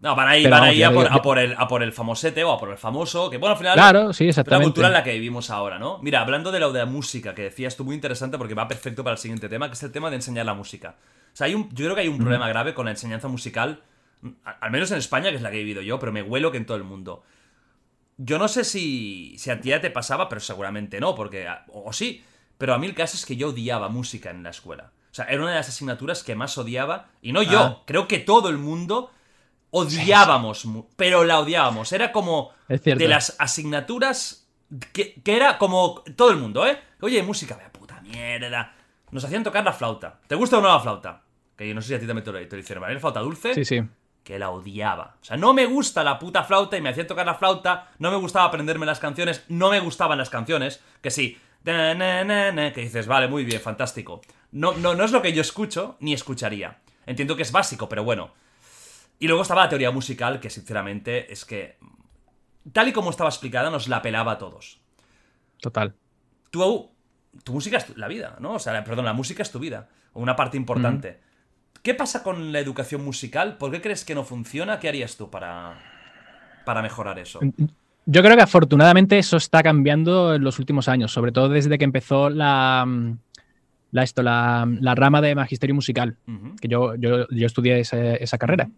No, 0.00 0.16
van 0.16 0.28
ahí, 0.28 0.46
van 0.46 0.62
ahí 0.62 0.82
a, 0.82 0.90
por, 0.90 1.12
a 1.12 1.20
por 1.20 1.38
el, 1.38 1.54
a 1.58 1.68
por 1.68 1.82
el 1.82 1.92
famosete 1.92 2.42
o 2.42 2.52
a 2.52 2.58
por 2.58 2.70
el 2.70 2.78
famoso, 2.78 3.28
que 3.28 3.36
bueno, 3.36 3.52
al 3.52 3.58
final 3.58 3.74
Claro, 3.74 4.14
sí, 4.14 4.24
la 4.24 4.30
exactamente. 4.30 4.64
cultura 4.64 4.86
en 4.86 4.94
la 4.94 5.02
que 5.02 5.12
vivimos 5.12 5.50
ahora, 5.50 5.78
¿no? 5.78 5.98
Mira, 6.00 6.22
hablando 6.22 6.50
de 6.52 6.60
lo 6.60 6.72
de 6.72 6.78
la 6.78 6.86
música, 6.86 7.34
que 7.34 7.42
decías 7.42 7.76
tú 7.76 7.84
muy 7.84 7.94
interesante 7.94 8.38
porque 8.38 8.54
va 8.54 8.66
perfecto 8.66 9.04
para 9.04 9.12
el 9.12 9.18
siguiente 9.18 9.50
tema, 9.50 9.68
que 9.68 9.74
es 9.74 9.82
el 9.82 9.92
tema 9.92 10.08
de 10.08 10.16
enseñar 10.16 10.46
la 10.46 10.54
música. 10.54 10.94
O 11.34 11.36
sea, 11.36 11.48
hay 11.48 11.54
un, 11.54 11.68
yo 11.74 11.84
creo 11.84 11.94
que 11.94 12.00
hay 12.00 12.08
un 12.08 12.16
problema 12.16 12.48
grave 12.48 12.72
con 12.72 12.86
la 12.86 12.92
enseñanza 12.92 13.28
musical, 13.28 13.82
al 14.44 14.70
menos 14.70 14.90
en 14.90 14.96
España, 14.96 15.28
que 15.28 15.36
es 15.36 15.42
la 15.42 15.50
que 15.50 15.56
he 15.56 15.64
vivido 15.64 15.82
yo, 15.82 15.98
pero 15.98 16.12
me 16.12 16.22
huelo 16.22 16.50
que 16.50 16.56
en 16.56 16.64
todo 16.64 16.78
el 16.78 16.84
mundo. 16.84 17.24
Yo 18.18 18.38
no 18.38 18.48
sé 18.48 18.64
si, 18.64 19.34
si 19.38 19.50
a 19.50 19.60
ti 19.60 19.70
ya 19.70 19.80
te 19.80 19.90
pasaba, 19.90 20.28
pero 20.28 20.40
seguramente 20.40 21.00
no, 21.00 21.14
porque. 21.14 21.48
O, 21.68 21.88
o 21.88 21.92
sí, 21.92 22.22
pero 22.58 22.74
a 22.74 22.78
mí 22.78 22.86
el 22.86 22.94
caso 22.94 23.16
es 23.16 23.24
que 23.24 23.36
yo 23.36 23.48
odiaba 23.50 23.88
música 23.88 24.30
en 24.30 24.42
la 24.42 24.50
escuela. 24.50 24.90
O 25.10 25.14
sea, 25.14 25.24
era 25.26 25.40
una 25.40 25.50
de 25.52 25.56
las 25.56 25.68
asignaturas 25.68 26.22
que 26.22 26.34
más 26.34 26.58
odiaba, 26.58 27.08
y 27.22 27.32
no 27.32 27.42
yo, 27.42 27.60
Ah. 27.60 27.82
creo 27.86 28.06
que 28.08 28.18
todo 28.18 28.48
el 28.50 28.58
mundo 28.58 29.10
odiábamos, 29.70 30.66
pero 30.96 31.24
la 31.24 31.38
odiábamos. 31.40 31.92
Era 31.92 32.12
como 32.12 32.52
de 33.00 33.08
las 33.08 33.36
asignaturas 33.38 34.48
que, 34.92 35.14
que 35.22 35.36
era 35.36 35.58
como 35.58 36.02
todo 36.16 36.30
el 36.30 36.36
mundo, 36.36 36.66
¿eh? 36.66 36.78
Oye, 37.00 37.22
música, 37.22 37.56
vaya 37.56 37.72
puta 37.72 38.00
mierda. 38.02 38.74
Nos 39.10 39.24
hacían 39.24 39.44
tocar 39.44 39.64
la 39.64 39.72
flauta. 39.72 40.20
¿Te 40.26 40.34
gusta 40.34 40.58
o 40.58 40.60
no 40.60 40.68
la 40.68 40.80
flauta? 40.80 41.22
Que 41.56 41.66
yo 41.68 41.74
no 41.74 41.80
sé 41.80 41.88
si 41.88 41.94
a 41.94 42.00
ti 42.00 42.06
también 42.06 42.24
te 42.24 42.32
lo, 42.32 42.46
te 42.48 42.56
lo 42.56 42.60
hicieron, 42.60 42.82
¿vale? 42.82 42.94
La 42.94 43.00
flauta 43.00 43.20
dulce 43.20 43.54
Sí, 43.54 43.64
sí. 43.64 43.82
Que 44.28 44.38
la 44.38 44.50
odiaba. 44.50 45.16
O 45.22 45.24
sea, 45.24 45.38
no 45.38 45.54
me 45.54 45.64
gusta 45.64 46.04
la 46.04 46.18
puta 46.18 46.44
flauta 46.44 46.76
y 46.76 46.82
me 46.82 46.90
hacían 46.90 47.06
tocar 47.06 47.24
la 47.24 47.36
flauta, 47.36 47.88
no 47.98 48.10
me 48.10 48.18
gustaba 48.18 48.44
aprenderme 48.44 48.84
las 48.84 49.00
canciones, 49.00 49.42
no 49.48 49.70
me 49.70 49.80
gustaban 49.80 50.18
las 50.18 50.28
canciones, 50.28 50.84
que 51.00 51.10
sí, 51.10 51.38
que 51.64 52.72
dices, 52.82 53.06
vale, 53.06 53.26
muy 53.26 53.44
bien, 53.46 53.58
fantástico. 53.62 54.20
No, 54.52 54.74
no, 54.74 54.94
no 54.94 55.02
es 55.04 55.12
lo 55.12 55.22
que 55.22 55.32
yo 55.32 55.40
escucho 55.40 55.96
ni 56.00 56.12
escucharía. 56.12 56.76
Entiendo 57.06 57.36
que 57.36 57.42
es 57.42 57.52
básico, 57.52 57.88
pero 57.88 58.04
bueno. 58.04 58.34
Y 59.18 59.28
luego 59.28 59.40
estaba 59.40 59.62
la 59.62 59.70
teoría 59.70 59.90
musical, 59.90 60.40
que 60.40 60.50
sinceramente 60.50 61.32
es 61.32 61.46
que, 61.46 61.78
tal 62.70 62.88
y 62.88 62.92
como 62.92 63.08
estaba 63.08 63.30
explicada, 63.30 63.70
nos 63.70 63.88
la 63.88 64.02
pelaba 64.02 64.32
a 64.32 64.38
todos. 64.38 64.78
Total. 65.58 65.94
Tú, 66.50 66.90
tu 67.44 67.54
música 67.54 67.78
es 67.78 67.86
tu- 67.86 67.96
la 67.96 68.08
vida, 68.08 68.36
¿no? 68.40 68.52
O 68.52 68.58
sea, 68.58 68.84
perdón, 68.84 69.06
la 69.06 69.14
música 69.14 69.42
es 69.42 69.50
tu 69.50 69.58
vida, 69.58 69.88
o 70.12 70.20
una 70.20 70.36
parte 70.36 70.58
importante. 70.58 71.20
¿Qué 71.82 71.94
pasa 71.94 72.22
con 72.22 72.52
la 72.52 72.58
educación 72.58 73.04
musical? 73.04 73.56
¿Por 73.56 73.70
qué 73.70 73.80
crees 73.80 74.04
que 74.04 74.14
no 74.14 74.24
funciona? 74.24 74.78
¿Qué 74.78 74.88
harías 74.88 75.16
tú 75.16 75.30
para, 75.30 75.78
para 76.64 76.82
mejorar 76.82 77.18
eso? 77.18 77.40
Yo 78.06 78.22
creo 78.22 78.36
que 78.36 78.42
afortunadamente 78.42 79.18
eso 79.18 79.36
está 79.36 79.62
cambiando 79.62 80.34
en 80.34 80.42
los 80.42 80.58
últimos 80.58 80.88
años, 80.88 81.12
sobre 81.12 81.32
todo 81.32 81.48
desde 81.48 81.78
que 81.78 81.84
empezó 81.84 82.30
la, 82.30 82.86
la, 83.90 84.02
esto, 84.02 84.22
la, 84.22 84.66
la 84.80 84.94
rama 84.94 85.20
de 85.20 85.34
magisterio 85.34 85.74
musical, 85.74 86.16
Ujú. 86.26 86.56
que 86.56 86.68
yo, 86.68 86.94
yo, 86.96 87.28
yo 87.30 87.46
estudié 87.46 87.80
ese- 87.80 88.22
esa 88.22 88.38
carrera. 88.38 88.68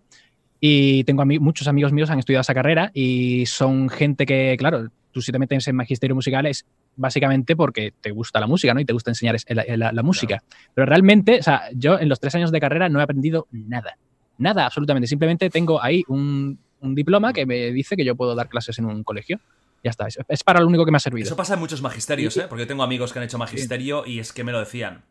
Y 0.61 1.05
tengo 1.05 1.23
ami- 1.23 1.41
muchos 1.41 1.69
amigos 1.69 1.93
míos 1.93 2.11
han 2.11 2.19
estudiado 2.19 2.43
esa 2.43 2.55
carrera 2.55 2.91
y 2.93 3.47
son 3.47 3.89
gente 3.89 4.27
que, 4.27 4.57
claro, 4.59 4.89
tú 5.11 5.23
si 5.23 5.33
te 5.33 5.39
metes 5.39 5.67
en 5.69 5.77
magisterio 5.77 6.15
musical 6.15 6.45
es 6.47 6.67
básicamente 6.97 7.57
porque 7.57 7.93
te 8.01 8.11
gusta 8.11 8.41
la 8.41 8.47
música, 8.47 8.75
¿no? 8.75 8.81
Y 8.81 8.85
te 8.85 8.93
gusta 8.93 9.11
enseñar 9.11 9.35
es- 9.37 9.47
la, 9.49 9.65
la- 9.77 9.93
la 9.93 10.03
música. 10.03 10.43
Pero 10.75 10.87
realmente, 10.87 11.39
o 11.41 11.43
sea, 11.43 11.63
yo 11.75 11.99
en 11.99 12.09
los 12.09 12.21
tres 12.21 12.35
años 12.35 12.51
de 12.53 12.61
carrera 12.61 12.89
no 12.89 13.01
he 13.01 13.03
aprendido 13.03 13.47
nada. 13.51 13.97
Nada, 14.39 14.67
absolutamente. 14.67 15.07
Simplemente 15.07 15.51
tengo 15.51 15.83
ahí 15.83 16.03
un, 16.09 16.59
un 16.81 16.95
diploma 16.95 17.33
que 17.33 17.47
me 17.47 17.71
dice 17.73 17.97
que 17.97 18.05
yo 18.05 18.17
puedo 18.17 18.35
dar 18.35 18.49
clases 18.49 18.79
en 18.79 18.87
un 18.87 19.03
colegio. 19.05 19.39
Ya 19.83 19.91
está. 19.91 20.07
Es, 20.09 20.19
es 20.29 20.45
para 20.45 20.61
lo 20.61 20.67
único 20.67 20.85
que 20.85 20.91
me 20.91 20.97
ha 20.97 21.01
servido. 21.01 21.27
Eso 21.27 21.37
pasa 21.37 21.55
en 21.55 21.61
muchos 21.61 21.81
magisterios, 21.83 22.37
¿eh? 22.37 22.47
Porque 22.49 22.67
tengo 22.67 22.83
amigos 22.83 23.13
que 23.13 23.19
han 23.19 23.25
hecho 23.25 23.39
magisterio 23.39 24.05
y 24.07 24.19
es 24.19 24.33
que 24.33 24.45
me 24.45 24.53
lo 24.53 24.59
decían. 24.61 25.03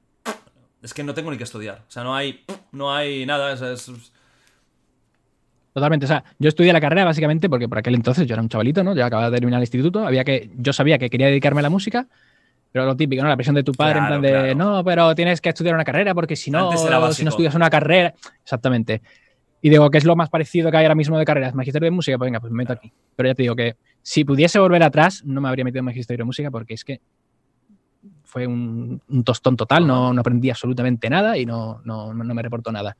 Es 0.81 0.93
que 0.93 1.03
no 1.03 1.13
tengo 1.13 1.31
ni 1.31 1.37
que 1.37 1.43
estudiar. 1.43 1.83
O 1.87 1.91
sea, 1.91 2.03
no 2.03 2.15
hay, 2.15 2.43
no 2.71 2.93
hay 2.93 3.25
nada. 3.25 3.51
es- 3.53 3.61
es- 3.61 4.11
Totalmente. 5.73 6.05
O 6.05 6.07
sea, 6.07 6.23
yo 6.39 6.49
estudié 6.49 6.73
la 6.73 6.81
carrera 6.81 7.05
básicamente 7.05 7.49
porque 7.49 7.69
por 7.69 7.77
aquel 7.77 7.95
entonces 7.95 8.27
yo 8.27 8.33
era 8.33 8.41
un 8.41 8.49
chavalito, 8.49 8.83
¿no? 8.83 8.95
Yo 8.95 9.05
acababa 9.05 9.29
de 9.29 9.37
terminar 9.37 9.59
el 9.59 9.63
instituto. 9.63 10.05
Había 10.05 10.23
que, 10.23 10.49
yo 10.57 10.73
sabía 10.73 10.97
que 10.97 11.09
quería 11.09 11.27
dedicarme 11.27 11.59
a 11.59 11.63
la 11.63 11.69
música, 11.69 12.07
pero 12.71 12.85
lo 12.85 12.95
típico, 12.95 13.21
¿no? 13.21 13.29
La 13.29 13.35
presión 13.35 13.55
de 13.55 13.63
tu 13.63 13.73
padre 13.73 13.99
Claro, 13.99 14.15
en 14.15 14.21
plan 14.21 14.33
de, 14.33 14.53
claro. 14.53 14.55
no, 14.55 14.83
pero 14.83 15.15
tienes 15.15 15.41
que 15.41 15.49
estudiar 15.49 15.75
una 15.75 15.83
carrera 15.83 16.13
porque 16.13 16.35
si 16.35 16.51
no, 16.51 16.71
si 17.11 17.23
no 17.23 17.29
estudias 17.29 17.55
una 17.55 17.69
carrera. 17.69 18.13
Exactamente. 18.41 19.01
Y 19.61 19.69
digo, 19.69 19.89
¿qué 19.89 19.97
es 19.97 20.05
lo 20.05 20.15
más 20.15 20.29
parecido 20.29 20.71
que 20.71 20.77
hay 20.77 20.85
ahora 20.85 20.95
mismo 20.95 21.17
de 21.17 21.25
carreras? 21.25 21.53
Magisterio 21.53 21.85
de 21.87 21.91
música, 21.91 22.17
pues 22.17 22.27
venga, 22.27 22.39
pues 22.39 22.51
me 22.51 22.57
meto 22.57 22.73
aquí. 22.73 22.91
Pero 23.15 23.29
ya 23.29 23.35
te 23.35 23.43
digo 23.43 23.55
que 23.55 23.75
si 24.01 24.23
pudiese 24.23 24.57
volver 24.57 24.81
atrás, 24.83 25.23
no 25.25 25.41
me 25.41 25.49
habría 25.49 25.65
metido 25.65 25.79
en 25.79 25.85
magisterio 25.85 26.23
de 26.23 26.25
música 26.25 26.49
porque 26.49 26.73
es 26.73 26.83
que 26.83 27.01
fue 28.23 28.47
un, 28.47 29.01
tostón 29.25 29.57
total, 29.57 29.85
no, 29.85 30.13
no, 30.13 30.21
aprendí 30.21 30.49
absolutamente 30.49 31.09
nada 31.09 31.37
y 31.37 31.45
no, 31.45 31.81
no, 31.83 32.13
no 32.13 32.33
me 32.33 32.41
reportó 32.41 32.71
nada. 32.71 32.95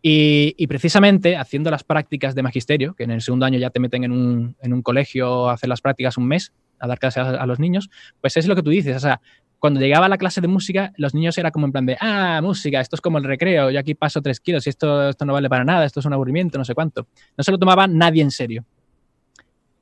Y, 0.00 0.66
precisamente 0.68 1.36
haciendo 1.36 1.70
las 1.70 1.82
prácticas 1.82 2.34
de 2.34 2.42
magisterio, 2.42 2.94
que 2.94 3.04
en 3.04 3.10
el 3.10 3.20
segundo 3.20 3.46
año 3.46 3.58
ya 3.58 3.70
te 3.70 3.80
meten 3.80 4.04
en 4.04 4.12
un, 4.12 4.56
en 4.62 4.72
un 4.72 4.82
colegio 4.82 5.48
a 5.48 5.54
hacer 5.54 5.68
las 5.68 5.80
prácticas 5.80 6.16
un 6.16 6.28
mes, 6.28 6.52
a 6.78 6.86
dar 6.86 6.98
clases 6.98 7.24
a, 7.24 7.30
a, 7.30 7.46
los 7.46 7.58
niños, 7.58 7.90
pues 8.20 8.36
es 8.36 8.46
lo 8.46 8.54
que 8.54 8.62
tú 8.62 8.70
dices, 8.70 8.96
o 8.96 9.00
sea, 9.00 9.20
cuando 9.58 9.80
llegaba 9.80 10.06
a 10.06 10.08
la 10.08 10.18
clase 10.18 10.40
de 10.40 10.48
música, 10.48 10.92
los 10.96 11.14
niños 11.14 11.36
era 11.36 11.50
como 11.50 11.66
en 11.66 11.72
plan 11.72 11.86
de, 11.86 11.96
ah, 12.00 12.40
música, 12.42 12.80
esto 12.80 12.96
es 12.96 13.00
como 13.00 13.18
el 13.18 13.24
recreo, 13.24 13.70
yo 13.70 13.80
aquí 13.80 13.94
paso 13.94 14.22
tres 14.22 14.40
kilos 14.40 14.66
y 14.66 14.70
esto, 14.70 15.08
esto 15.08 15.24
no 15.24 15.32
vale 15.32 15.48
para 15.48 15.64
nada, 15.64 15.84
esto 15.84 16.00
es 16.00 16.06
un 16.06 16.12
aburrimiento, 16.12 16.58
no 16.58 16.64
sé 16.64 16.74
cuánto. 16.74 17.08
No 17.36 17.42
se 17.42 17.50
lo 17.50 17.58
tomaba 17.58 17.86
nadie 17.86 18.22
en 18.22 18.30
serio. 18.30 18.64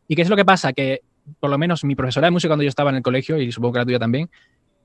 ¿Y 0.08 0.16
qué 0.16 0.22
es 0.22 0.30
lo 0.30 0.36
que 0.36 0.44
pasa? 0.44 0.72
Que 0.72 1.02
por 1.40 1.50
lo 1.50 1.58
menos 1.58 1.84
mi 1.84 1.94
profesora 1.94 2.28
de 2.28 2.30
música 2.30 2.50
cuando 2.50 2.62
yo 2.62 2.68
estaba 2.68 2.90
en 2.90 2.96
el 2.96 3.02
colegio, 3.02 3.38
y 3.38 3.52
supongo 3.52 3.74
que 3.74 3.78
la 3.80 3.84
tuya 3.84 3.98
también, 3.98 4.30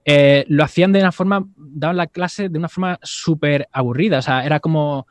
eh, 0.03 0.45
lo 0.49 0.63
hacían 0.63 0.91
de 0.91 0.99
una 0.99 1.11
forma, 1.11 1.45
daban 1.55 1.95
la 1.95 2.07
clase 2.07 2.49
de 2.49 2.57
una 2.57 2.67
forma 2.67 2.99
súper 3.01 3.69
aburrida, 3.71 4.17
o 4.17 4.21
sea, 4.21 4.43
era 4.43 4.59
como 4.59 5.07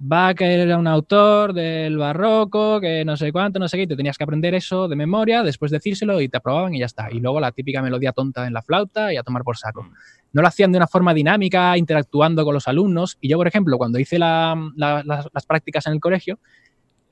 va 0.00 0.34
que 0.34 0.62
era 0.62 0.78
un 0.78 0.86
autor 0.86 1.52
del 1.52 1.96
barroco, 1.96 2.80
que 2.80 3.04
no 3.04 3.16
sé 3.16 3.32
cuánto, 3.32 3.58
no 3.58 3.68
sé 3.68 3.76
qué, 3.76 3.82
y 3.84 3.86
te 3.86 3.96
tenías 3.96 4.18
que 4.18 4.24
aprender 4.24 4.54
eso 4.54 4.88
de 4.88 4.96
memoria, 4.96 5.42
después 5.42 5.70
decírselo 5.70 6.20
y 6.20 6.28
te 6.28 6.38
aprobaban 6.38 6.74
y 6.74 6.80
ya 6.80 6.86
está. 6.86 7.08
Y 7.10 7.20
luego 7.20 7.40
la 7.40 7.52
típica 7.52 7.82
melodía 7.82 8.12
tonta 8.12 8.46
en 8.46 8.52
la 8.52 8.62
flauta 8.62 9.12
y 9.12 9.16
a 9.16 9.22
tomar 9.22 9.42
por 9.42 9.56
saco. 9.56 9.84
Mm. 9.84 9.92
No 10.32 10.42
lo 10.42 10.48
hacían 10.48 10.72
de 10.72 10.78
una 10.78 10.86
forma 10.86 11.12
dinámica, 11.12 11.76
interactuando 11.76 12.44
con 12.44 12.54
los 12.54 12.66
alumnos. 12.66 13.18
Y 13.20 13.28
yo, 13.28 13.36
por 13.36 13.46
ejemplo, 13.46 13.76
cuando 13.76 13.98
hice 13.98 14.18
la, 14.18 14.56
la, 14.76 15.02
las, 15.04 15.28
las, 15.32 15.46
prácticas 15.46 15.86
en 15.86 15.92
el 15.92 16.00
colegio, 16.00 16.38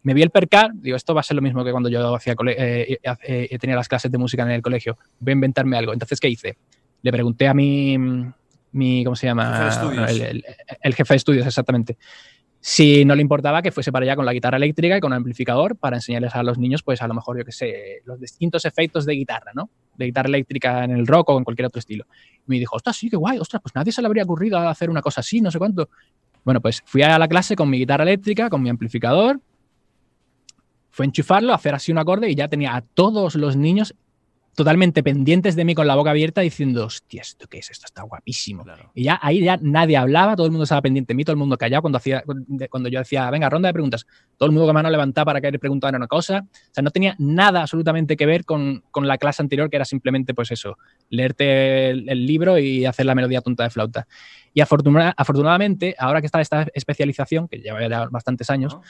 me 0.03 0.15
vi 0.15 0.23
el 0.23 0.31
percar, 0.31 0.71
digo, 0.75 0.97
esto 0.97 1.15
va 1.15 1.21
a 1.21 1.25
ser 1.25 1.37
lo 1.37 1.43
mismo 1.43 1.63
que 1.63 1.71
cuando 1.71 1.91
yo 1.91 2.15
hacía 2.15 2.35
eh, 2.47 2.99
eh, 3.03 3.49
eh, 3.51 3.59
tenía 3.59 3.77
las 3.77 3.89
clases 3.89 4.11
de 4.11 4.17
música 4.17 4.43
en 4.43 4.53
el 4.53 4.63
colegio, 4.63 4.97
voy 5.19 5.33
a 5.33 5.35
inventarme 5.35 5.77
algo. 5.77 5.93
Entonces, 5.93 6.19
¿qué 6.19 6.29
hice? 6.29 6.57
Le 7.03 7.13
pregunté 7.13 7.47
a 7.47 7.53
mi, 7.53 7.99
mi 8.73 9.05
¿cómo 9.05 9.17
se 9.17 9.27
llama? 9.27 9.69
El, 10.09 10.21
el, 10.23 10.45
el 10.81 10.95
jefe 10.95 11.15
de 11.15 11.17
estudios, 11.19 11.47
exactamente 11.47 11.99
si 12.61 13.07
no 13.07 13.15
le 13.15 13.23
importaba 13.23 13.63
que 13.63 13.73
fuese 13.73 13.91
para 13.91 14.05
allá 14.05 14.17
con 14.17 14.27
la 14.27 14.35
guitarra 14.35 14.59
eléctrica 14.59 14.97
y 14.97 15.01
con 15.01 15.13
el 15.13 15.17
amplificador 15.17 15.77
para 15.77 15.97
enseñarles 15.97 16.35
a 16.35 16.43
los 16.43 16.59
niños, 16.59 16.83
pues 16.83 17.01
a 17.01 17.09
lo 17.09 17.15
mejor, 17.15 17.39
yo 17.39 17.45
qué 17.45 17.53
sé, 17.53 18.03
los 18.05 18.21
distintos 18.21 18.67
efectos 18.67 19.07
de 19.07 19.15
guitarra, 19.15 19.53
¿no? 19.55 19.71
De 19.97 20.05
guitarra 20.05 20.29
eléctrica 20.29 20.85
en 20.85 20.91
el 20.91 21.07
rock 21.07 21.31
o 21.31 21.39
en 21.39 21.45
cualquier 21.45 21.67
otro 21.67 21.79
estilo. 21.79 22.05
Y 22.47 22.51
me 22.51 22.59
dijo, 22.59 22.77
ostras, 22.77 22.97
sí, 22.97 23.09
qué 23.09 23.17
guay, 23.17 23.39
ostras, 23.39 23.63
pues 23.63 23.75
nadie 23.75 23.93
se 23.93 24.03
le 24.03 24.07
habría 24.07 24.25
ocurrido 24.25 24.59
hacer 24.59 24.91
una 24.91 25.01
cosa 25.01 25.21
así, 25.21 25.41
no 25.41 25.51
sé 25.51 25.59
cuánto. 25.59 25.89
Bueno, 26.45 26.61
pues 26.61 26.83
fui 26.85 27.03
a 27.03 27.19
la 27.19 27.29
clase 27.29 27.57
con 27.57 27.71
mi 27.71 27.79
guitarra 27.79 28.03
eléctrica, 28.03 28.51
con 28.51 28.63
mi 28.63 28.69
amplificador, 28.69 29.41
fue 30.91 31.07
enchufarlo, 31.07 31.55
hacer 31.55 31.75
así 31.75 31.93
un 31.93 31.99
acorde 31.99 32.29
y 32.29 32.35
ya 32.35 32.49
tenía 32.49 32.77
a 32.77 32.83
todos 32.83 33.37
los 33.37 33.57
niños 33.57 33.95
totalmente 34.61 35.03
pendientes 35.03 35.57
de 35.57 35.65
mí 35.65 35.75
con 35.75 35.87
la 35.87 35.95
boca 35.95 36.11
abierta 36.11 36.43
diciendo, 36.43 36.85
hostia, 36.85 37.23
¿esto 37.23 37.47
qué 37.49 37.61
es? 37.61 37.71
Esto 37.71 37.87
está 37.87 38.03
guapísimo. 38.03 38.63
Claro. 38.63 38.91
Y 38.95 39.05
ya 39.05 39.19
ahí 39.23 39.43
ya 39.43 39.59
nadie 39.63 39.97
hablaba, 39.97 40.37
todo 40.37 40.45
el 40.45 40.53
mundo 40.53 40.65
estaba 40.65 40.83
pendiente 40.83 41.15
de 41.15 41.17
mí, 41.17 41.25
todo 41.25 41.33
el 41.33 41.39
mundo 41.39 41.57
callado 41.57 41.81
cuando, 41.81 41.97
hacía, 41.97 42.23
cuando 42.69 42.91
yo 42.91 42.99
decía, 42.99 43.31
venga, 43.31 43.49
ronda 43.49 43.69
de 43.69 43.73
preguntas. 43.73 44.07
Todo 44.37 44.49
el 44.49 44.53
mundo 44.53 44.67
con 44.67 44.75
mano 44.75 44.91
levantaba 44.91 45.25
para 45.25 45.41
que 45.41 45.51
le 45.51 45.59
preguntara 45.59 45.97
una 45.97 46.09
cosa. 46.09 46.45
O 46.45 46.75
sea, 46.75 46.83
no 46.83 46.91
tenía 46.91 47.17
nada 47.19 47.63
absolutamente 47.63 48.19
que 48.19 48.27
ver 48.27 48.45
con, 48.45 48.85
con 48.91 49.09
la 49.09 49.17
clase 49.17 49.41
anterior, 49.41 49.71
que 49.71 49.77
era 49.77 49.87
simplemente, 49.87 50.35
pues 50.35 50.51
eso, 50.51 50.77
leerte 51.09 51.89
el, 51.89 52.11
el, 52.11 52.27
libro 52.27 52.59
y 52.59 52.85
hacer 52.85 53.07
la 53.07 53.15
melodía 53.15 53.41
tonta 53.41 53.63
de 53.63 53.71
flauta. 53.71 54.07
Y 54.53 54.61
afortuna, 54.61 55.15
afortunadamente, 55.17 55.97
ahora 55.99 56.21
que 56.21 56.27
está 56.27 56.43
esta 56.43 56.67
especialización, 56.75 57.49
que 57.49 57.61
lleva 57.61 57.81
ya 57.89 58.09
bastantes 58.11 58.51
años, 58.51 58.75
¿No? 58.75 58.83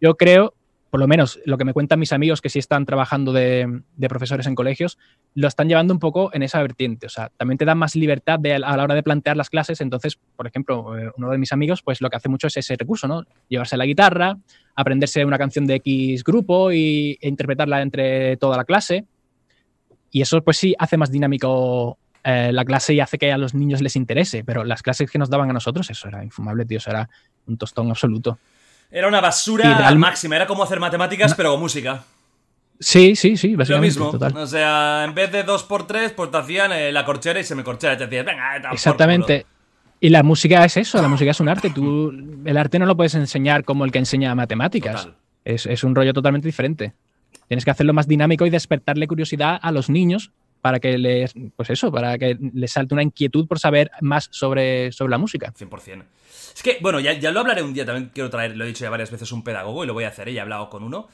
yo 0.00 0.16
creo 0.16 0.54
por 0.94 1.00
lo 1.00 1.08
menos 1.08 1.40
lo 1.44 1.58
que 1.58 1.64
me 1.64 1.72
cuentan 1.72 1.98
mis 1.98 2.12
amigos 2.12 2.40
que 2.40 2.48
sí 2.48 2.60
están 2.60 2.86
trabajando 2.86 3.32
de, 3.32 3.82
profesores 4.08 4.46
en 4.46 4.54
colegios, 4.54 4.96
lo 5.34 5.48
están 5.48 5.68
llevando 5.68 5.92
un 5.92 5.98
poco 5.98 6.30
en 6.32 6.44
esa 6.44 6.62
vertiente. 6.62 7.06
O 7.06 7.08
sea, 7.08 7.32
también 7.36 7.58
te 7.58 7.64
dan 7.64 7.78
más 7.78 7.96
libertad 7.96 8.38
a 8.46 8.76
la 8.76 8.80
hora 8.84 8.94
de 8.94 9.02
plantear 9.02 9.36
las 9.36 9.50
clases. 9.50 9.80
Entonces, 9.80 10.20
por 10.36 10.46
ejemplo, 10.46 10.96
eh, 10.96 11.10
uno 11.16 11.32
de 11.32 11.38
mis 11.38 11.52
amigos, 11.52 11.82
pues 11.82 12.00
lo 12.00 12.08
que 12.08 12.16
hace 12.16 12.28
mucho 12.28 12.46
es 12.46 12.58
ese 12.58 12.76
recurso, 12.76 13.08
¿no? 13.08 13.24
Llevarse 13.48 13.76
la 13.76 13.86
guitarra, 13.86 14.38
aprenderse 14.76 15.24
una 15.24 15.36
canción 15.36 15.66
de 15.66 15.74
X 15.74 16.22
grupo 16.22 16.70
y, 16.70 17.18
e 17.20 17.26
interpretarla 17.26 17.82
entre 17.82 18.36
toda 18.36 18.56
la 18.56 18.64
clase. 18.64 19.04
Y 20.12 20.20
eso, 20.20 20.44
pues 20.44 20.58
sí, 20.58 20.76
hace 20.78 20.96
más 20.96 21.10
dinámico 21.10 21.98
eh, 22.22 22.52
la 22.52 22.64
clase 22.64 22.94
y 22.94 23.00
hace 23.00 23.18
que 23.18 23.32
a 23.32 23.36
los 23.36 23.52
niños 23.52 23.82
les 23.82 23.96
interese. 23.96 24.44
Pero 24.44 24.62
las 24.62 24.80
clases 24.80 25.10
que 25.10 25.18
nos 25.18 25.28
daban 25.28 25.50
a 25.50 25.54
nosotros, 25.54 25.90
eso 25.90 26.06
era 26.06 26.22
infumable, 26.22 26.64
tío. 26.64 26.78
Eso 26.78 26.90
era 26.90 27.10
un 27.48 27.58
tostón 27.58 27.90
absoluto. 27.90 28.38
Era 28.94 29.08
una 29.08 29.20
basura 29.20 29.76
real... 29.76 29.98
máxima, 29.98 30.36
era 30.36 30.46
como 30.46 30.62
hacer 30.62 30.78
matemáticas, 30.78 31.32
no. 31.32 31.36
pero 31.36 31.50
con 31.50 31.60
música. 31.60 32.04
Sí, 32.78 33.16
sí, 33.16 33.36
sí, 33.36 33.56
básicamente. 33.56 33.98
Lo 33.98 34.06
mismo. 34.06 34.10
Total. 34.12 34.36
O 34.36 34.46
sea, 34.46 35.02
en 35.04 35.14
vez 35.14 35.32
de 35.32 35.44
2x3, 35.44 36.12
pues 36.14 36.30
te 36.30 36.36
hacían 36.36 36.70
eh, 36.70 36.92
la 36.92 37.04
corchera 37.04 37.40
y 37.40 37.44
se 37.44 37.56
me 37.56 37.64
corchera. 37.64 37.94
Y 37.94 37.96
te 37.96 38.06
decías, 38.06 38.24
venga, 38.24 38.70
Exactamente. 38.72 39.46
Y 39.98 40.10
la 40.10 40.22
música 40.22 40.64
es 40.64 40.76
eso, 40.76 41.02
la 41.02 41.08
música 41.08 41.32
es 41.32 41.40
un 41.40 41.48
arte. 41.48 41.70
Tú, 41.70 42.12
el 42.44 42.56
arte 42.56 42.78
no 42.78 42.86
lo 42.86 42.96
puedes 42.96 43.16
enseñar 43.16 43.64
como 43.64 43.84
el 43.84 43.90
que 43.90 43.98
enseña 43.98 44.32
matemáticas. 44.36 45.08
Es, 45.44 45.66
es, 45.66 45.82
un 45.82 45.96
rollo 45.96 46.12
totalmente 46.12 46.46
diferente. 46.46 46.92
Tienes 47.48 47.64
que 47.64 47.72
hacerlo 47.72 47.94
más 47.94 48.06
dinámico 48.06 48.46
y 48.46 48.50
despertarle 48.50 49.08
curiosidad 49.08 49.58
a 49.60 49.72
los 49.72 49.90
niños 49.90 50.30
para 50.60 50.78
que 50.78 50.98
les, 50.98 51.34
pues 51.56 51.68
eso, 51.70 51.90
para 51.90 52.16
que 52.16 52.38
les 52.54 52.70
salte 52.70 52.94
una 52.94 53.02
inquietud 53.02 53.46
por 53.46 53.58
saber 53.58 53.90
más 54.00 54.28
sobre, 54.30 54.92
sobre 54.92 55.10
la 55.10 55.18
música. 55.18 55.52
100%. 55.52 56.04
Es 56.54 56.62
que, 56.62 56.78
bueno, 56.80 57.00
ya, 57.00 57.12
ya, 57.14 57.32
lo 57.32 57.40
hablaré 57.40 57.62
un 57.62 57.74
día, 57.74 57.84
también 57.84 58.10
quiero 58.14 58.30
traer, 58.30 58.56
lo 58.56 58.64
he 58.64 58.68
dicho 58.68 58.84
ya 58.84 58.90
varias 58.90 59.10
veces, 59.10 59.32
un 59.32 59.42
pedagogo 59.42 59.82
y 59.82 59.86
lo 59.88 59.94
voy 59.94 60.04
a 60.04 60.08
hacer, 60.08 60.28
¿eh? 60.28 60.34
ya 60.34 60.40
he 60.40 60.42
hablado 60.42 60.70
con 60.70 60.84
uno, 60.84 61.08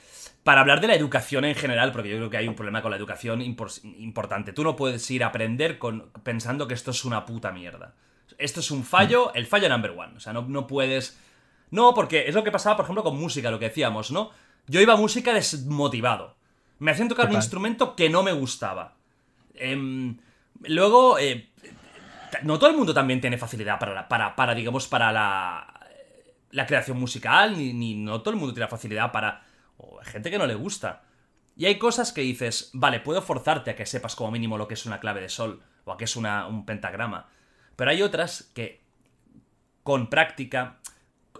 para 0.44 0.60
hablar 0.60 0.82
de 0.82 0.88
la 0.88 0.94
educación 0.94 1.46
en 1.46 1.54
general, 1.54 1.92
porque 1.92 2.10
yo 2.10 2.16
creo 2.16 2.28
que 2.28 2.36
hay 2.36 2.46
un 2.46 2.54
problema 2.54 2.82
con 2.82 2.90
la 2.90 2.98
educación 2.98 3.40
impor 3.40 3.70
importante. 3.82 4.52
Tú 4.52 4.64
no 4.64 4.76
puedes 4.76 5.10
ir 5.10 5.24
a 5.24 5.28
aprender 5.28 5.78
con, 5.78 6.10
pensando 6.22 6.68
que 6.68 6.74
esto 6.74 6.90
es 6.90 7.04
una 7.06 7.24
puta 7.24 7.52
mierda. 7.52 7.94
Esto 8.36 8.60
es 8.60 8.70
un 8.70 8.84
fallo, 8.84 9.32
el 9.34 9.46
fallo 9.46 9.68
number 9.68 9.92
one. 9.92 10.16
O 10.16 10.20
sea, 10.20 10.32
no, 10.32 10.42
no 10.42 10.66
puedes... 10.66 11.18
No, 11.70 11.94
porque 11.94 12.28
es 12.28 12.34
lo 12.34 12.44
que 12.44 12.50
pasaba, 12.50 12.76
por 12.76 12.84
ejemplo, 12.84 13.02
con 13.02 13.18
música, 13.18 13.50
lo 13.50 13.58
que 13.58 13.66
decíamos, 13.66 14.10
¿no? 14.10 14.30
Yo 14.66 14.80
iba 14.80 14.94
a 14.94 14.96
música 14.96 15.32
desmotivado. 15.32 16.36
Me 16.78 16.90
hacían 16.90 17.08
tocar 17.08 17.28
un 17.28 17.36
instrumento 17.36 17.94
que 17.94 18.08
no 18.08 18.22
me 18.22 18.32
gustaba. 18.32 18.96
Eh, 19.54 20.14
luego, 20.62 21.18
eh, 21.18 21.49
no 22.42 22.58
todo 22.58 22.70
el 22.70 22.76
mundo 22.76 22.94
también 22.94 23.20
tiene 23.20 23.38
facilidad 23.38 23.78
para, 23.78 24.08
para, 24.08 24.36
para 24.36 24.54
digamos, 24.54 24.88
para 24.88 25.12
la, 25.12 25.80
la 26.50 26.66
creación 26.66 26.98
musical, 26.98 27.56
ni, 27.56 27.72
ni, 27.72 27.94
no 27.94 28.20
todo 28.20 28.34
el 28.34 28.40
mundo 28.40 28.54
tiene 28.54 28.68
facilidad 28.68 29.12
para... 29.12 29.44
O 29.76 29.98
hay 30.00 30.06
gente 30.06 30.30
que 30.30 30.38
no 30.38 30.46
le 30.46 30.54
gusta. 30.54 31.02
Y 31.56 31.66
hay 31.66 31.78
cosas 31.78 32.12
que 32.12 32.22
dices, 32.22 32.70
vale, 32.72 33.00
puedo 33.00 33.22
forzarte 33.22 33.70
a 33.70 33.76
que 33.76 33.86
sepas 33.86 34.16
como 34.16 34.30
mínimo 34.30 34.58
lo 34.58 34.68
que 34.68 34.74
es 34.74 34.86
una 34.86 35.00
clave 35.00 35.20
de 35.20 35.28
sol, 35.28 35.62
o 35.84 35.92
a 35.92 35.96
que 35.96 36.04
es 36.04 36.16
una, 36.16 36.46
un 36.46 36.64
pentagrama. 36.66 37.28
Pero 37.76 37.90
hay 37.90 38.02
otras 38.02 38.50
que, 38.54 38.82
con 39.82 40.10
práctica, 40.10 40.78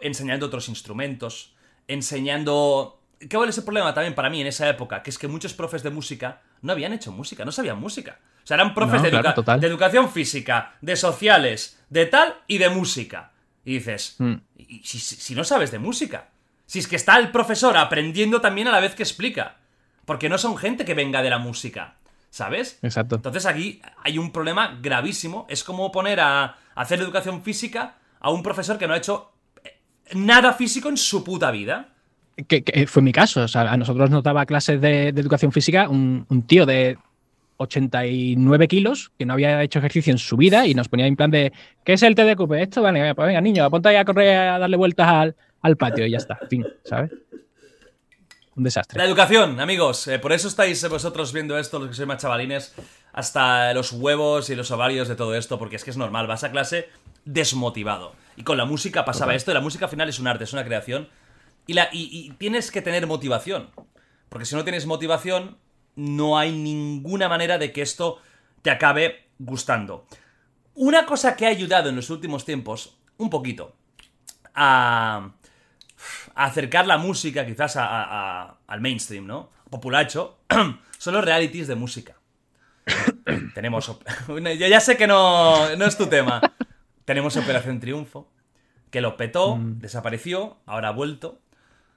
enseñando 0.01 0.47
otros 0.47 0.69
instrumentos, 0.69 1.55
enseñando... 1.89 3.03
¿Qué 3.29 3.37
vale 3.37 3.51
ese 3.51 3.63
problema 3.63 3.93
también 3.93 4.15
para 4.15 4.31
mí 4.31 4.41
en 4.41 4.47
esa 4.47 4.69
época? 4.69 5.03
Que 5.03 5.11
es 5.11 5.19
que 5.19 5.29
muchos 5.29 5.53
profes 5.53 5.83
de 5.83 5.91
música 5.91 6.41
no 6.63 6.73
habían 6.73 6.93
hecho 6.93 7.13
música, 7.13 7.45
no 7.45 7.53
sabían 7.53 7.81
música. 7.81 8.19
O 8.43 8.47
sea, 8.47 8.57
eran 8.57 8.75
profes 8.75 9.03
no, 9.03 9.11
de, 9.11 9.17
educa 9.17 9.59
de, 9.59 9.67
educación 9.67 10.11
física, 10.11 10.75
de 10.81 10.97
sociales, 10.97 11.79
de 11.89 12.07
tal 12.07 12.35
y 12.47 12.59
de 12.59 12.71
música. 12.71 13.33
Y 13.65 13.75
dices, 13.75 14.17
mm. 14.19 14.35
¿y 14.57 14.83
si, 14.85 14.99
si, 14.99 15.35
no 15.35 15.45
sabes 15.45 15.71
de 15.71 15.79
música? 15.79 16.29
Si 16.67 16.79
es 16.79 16.89
que 16.89 16.97
está 16.97 17.19
el 17.19 17.31
profesor 17.31 17.77
aprendiendo 17.77 18.41
también 18.41 18.69
a 18.69 18.73
la 18.73 18.81
vez 18.81 18.95
que 18.95 19.03
explica. 19.03 19.57
Porque 20.05 20.29
no 20.29 20.39
son 20.39 20.57
gente 20.57 20.85
que 20.85 20.95
venga 20.95 21.23
de 21.23 21.31
la 21.31 21.39
música. 21.39 21.97
¿Sabes? 22.31 22.79
Exacto. 22.83 23.17
Entonces 23.17 23.45
aquí 23.45 23.83
hay 24.05 24.17
un 24.19 24.33
problema 24.33 24.79
gravísimo. 24.81 25.47
Es 25.49 25.65
como 25.65 25.91
poner 25.91 26.21
a 26.21 26.57
hacer 26.75 27.01
educación 27.01 27.43
física 27.43 27.97
a 28.21 28.31
un 28.31 28.43
profesor 28.43 28.79
que 28.79 28.87
no 28.87 28.95
ha 28.95 28.99
hecho 28.99 29.33
nada 30.13 30.53
físico 30.53 30.89
en 30.89 30.97
su 30.97 31.25
puta 31.25 31.51
vida. 31.51 31.89
Que, 32.49 32.63
que 32.63 32.87
fue 32.87 33.03
mi 33.03 33.13
caso. 33.13 33.43
O 33.43 33.49
sea, 33.49 33.63
a 33.63 33.77
nosotros 33.77 34.11
nos 34.11 34.23
daba 34.23 34.47
clases 34.47 34.81
de, 34.81 35.13
de 35.13 35.21
educación 35.21 35.53
física 35.53 35.89
un, 35.89 36.27
un 36.29 36.43
tío 36.43 36.67
de 36.67 36.97
89 37.61 38.69
kilos, 38.69 39.13
que 39.19 39.27
no 39.27 39.35
había 39.35 39.63
hecho 39.63 39.81
ejercicio 39.81 40.11
en 40.13 40.19
su 40.19 40.39
vida 40.39 40.67
y 40.67 40.73
nos 40.73 40.89
ponía 40.89 41.07
en 41.07 41.15
plan 41.15 41.31
de, 41.31 41.53
¿qué 41.85 41.93
es 41.93 42.03
el 42.03 42.15
TDQP? 42.15 42.53
Esto, 42.53 42.81
vale, 42.81 43.15
pues 43.15 43.27
venga, 43.27 43.41
niño, 43.43 43.65
apunta 43.65 43.91
ahí 43.91 43.97
a 43.97 44.05
correr 44.07 44.35
a 44.35 44.59
darle 44.59 44.79
vueltas 44.79 45.07
al, 45.07 45.37
al 45.61 45.77
patio 45.77 46.07
y 46.07 46.11
ya 46.11 46.17
está, 46.17 46.39
fin, 46.49 46.67
¿sabes? 46.85 47.11
Un 48.57 48.65
desastre. 48.65 48.97
La 48.97 49.05
educación, 49.05 49.61
amigos, 49.61 50.09
eh, 50.09 50.19
por 50.19 50.33
eso 50.33 50.49
estáis 50.49 50.89
vosotros 50.89 51.35
viendo 51.35 51.59
esto, 51.59 51.79
los 51.79 51.89
que 51.89 51.95
sois 51.95 52.09
más 52.09 52.23
chavalines, 52.23 52.75
hasta 53.13 53.75
los 53.75 53.93
huevos 53.93 54.49
y 54.49 54.57
los 54.57 54.71
ovarios 54.71 55.09
de 55.09 55.17
todo 55.17 55.35
esto, 55.35 55.59
porque 55.59 55.77
es 55.77 55.85
que 55.85 55.91
es 55.91 55.99
normal, 55.99 56.27
vas 56.27 56.45
a 56.45 56.51
clase 56.51 56.89
desmotivado. 57.27 58.15
Y 58.37 58.43
con 58.43 58.57
la 58.57 58.65
música 58.65 59.05
pasaba 59.05 59.33
okay. 59.33 59.37
esto, 59.37 59.51
y 59.51 59.55
la 59.55 59.61
música 59.61 59.85
al 59.85 59.91
final 59.91 60.09
es 60.09 60.19
un 60.19 60.29
arte, 60.29 60.45
es 60.45 60.53
una 60.55 60.65
creación, 60.65 61.09
y, 61.71 61.75
la, 61.75 61.89
y, 61.93 62.09
y 62.11 62.31
tienes 62.31 62.73
que 62.73 62.83
tener 62.83 63.07
motivación, 63.07 63.71
porque 64.29 64.45
si 64.45 64.57
no 64.57 64.65
tienes 64.65 64.87
motivación, 64.87 65.57
no 65.95 66.37
hay 66.37 66.51
ninguna 66.51 67.29
manera 67.29 67.59
de 67.59 67.73
que 67.73 67.81
esto 67.81 68.19
te 68.63 68.73
acabe 68.73 69.29
gustando. 69.39 70.05
Una 70.75 71.07
cosa 71.07 71.37
que 71.37 71.47
ha 71.47 71.51
ayudado 71.51 71.89
en 71.89 71.95
los 71.95 72.11
últimos 72.11 72.45
tiempos, 72.45 72.99
un 73.19 73.31
poquito, 73.31 73.77
a 74.53 75.31
acercar 76.35 76.89
la 76.89 76.99
música 76.99 77.47
quizás 77.47 77.77
al 77.77 78.81
mainstream, 78.81 79.29
¿no? 79.29 79.51
Populacho, 79.71 80.41
son 80.99 81.15
los 81.15 81.25
realities 81.25 81.69
de 81.69 81.77
música. 81.77 82.17
Tenemos. 83.55 83.87
Yo 84.29 84.67
ya 84.67 84.81
sé 84.81 84.97
que 84.97 85.07
no, 85.07 85.77
no 85.77 85.85
es 85.85 85.97
tu 85.97 86.09
tema. 86.09 86.41
Tenemos 87.05 87.37
Operación 87.37 87.79
Triunfo, 87.79 88.29
que 88.91 89.01
lo 89.01 89.17
petó, 89.17 89.55
mm. 89.55 89.79
desapareció, 89.79 90.57
ahora 90.67 90.89
ha 90.89 90.93
vuelto. 90.93 91.39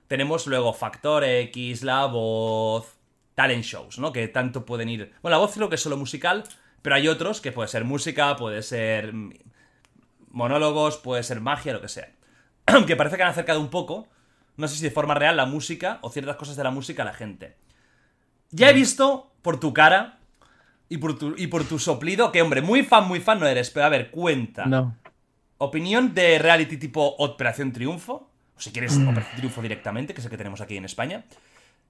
Tenemos 0.07 0.47
luego 0.47 0.73
Factor 0.73 1.23
X, 1.23 1.83
La 1.83 2.05
Voz, 2.05 2.97
talent 3.35 3.63
shows, 3.63 3.99
¿no? 3.99 4.11
Que 4.11 4.27
tanto 4.27 4.65
pueden 4.65 4.89
ir. 4.89 5.13
Bueno, 5.21 5.37
La 5.37 5.39
Voz 5.39 5.53
creo 5.53 5.69
que 5.69 5.75
es 5.75 5.81
solo 5.81 5.97
musical, 5.97 6.43
pero 6.81 6.95
hay 6.95 7.07
otros 7.07 7.41
que 7.41 7.51
puede 7.51 7.67
ser 7.67 7.85
música, 7.85 8.35
puede 8.35 8.61
ser 8.61 9.13
monólogos, 10.29 10.97
puede 10.97 11.23
ser 11.23 11.39
magia, 11.39 11.73
lo 11.73 11.81
que 11.81 11.87
sea. 11.87 12.11
que 12.87 12.95
parece 12.95 13.17
que 13.17 13.23
han 13.23 13.29
acercado 13.29 13.59
un 13.59 13.69
poco, 13.69 14.07
no 14.57 14.67
sé 14.67 14.75
si 14.77 14.83
de 14.83 14.91
forma 14.91 15.13
real, 15.13 15.37
la 15.37 15.45
música 15.45 15.99
o 16.01 16.09
ciertas 16.09 16.35
cosas 16.35 16.55
de 16.55 16.63
la 16.63 16.71
música 16.71 17.03
a 17.03 17.05
la 17.05 17.13
gente. 17.13 17.55
Ya 18.51 18.69
he 18.69 18.73
mm. 18.73 18.75
visto 18.75 19.31
por 19.41 19.59
tu 19.59 19.73
cara 19.73 20.19
y 20.89 20.97
por 20.97 21.17
tu, 21.17 21.35
y 21.37 21.47
por 21.47 21.63
tu 21.63 21.79
soplido 21.79 22.31
que, 22.31 22.41
hombre, 22.41 22.61
muy 22.61 22.83
fan, 22.83 23.07
muy 23.07 23.19
fan 23.19 23.39
no 23.39 23.47
eres, 23.47 23.69
pero 23.69 23.85
a 23.85 23.89
ver, 23.89 24.11
cuenta. 24.11 24.65
No. 24.65 24.95
Opinión 25.57 26.13
de 26.13 26.39
reality 26.39 26.77
tipo 26.77 27.15
Operación 27.17 27.71
Triunfo, 27.71 28.29
o 28.55 28.59
si 28.59 28.71
quieres 28.71 28.97
mm. 28.97 29.07
Operación 29.07 29.37
Triunfo 29.37 29.61
directamente, 29.61 30.13
que 30.13 30.19
es 30.19 30.25
el 30.25 30.31
que 30.31 30.37
tenemos 30.37 30.61
aquí 30.61 30.77
en 30.77 30.85
España. 30.85 31.23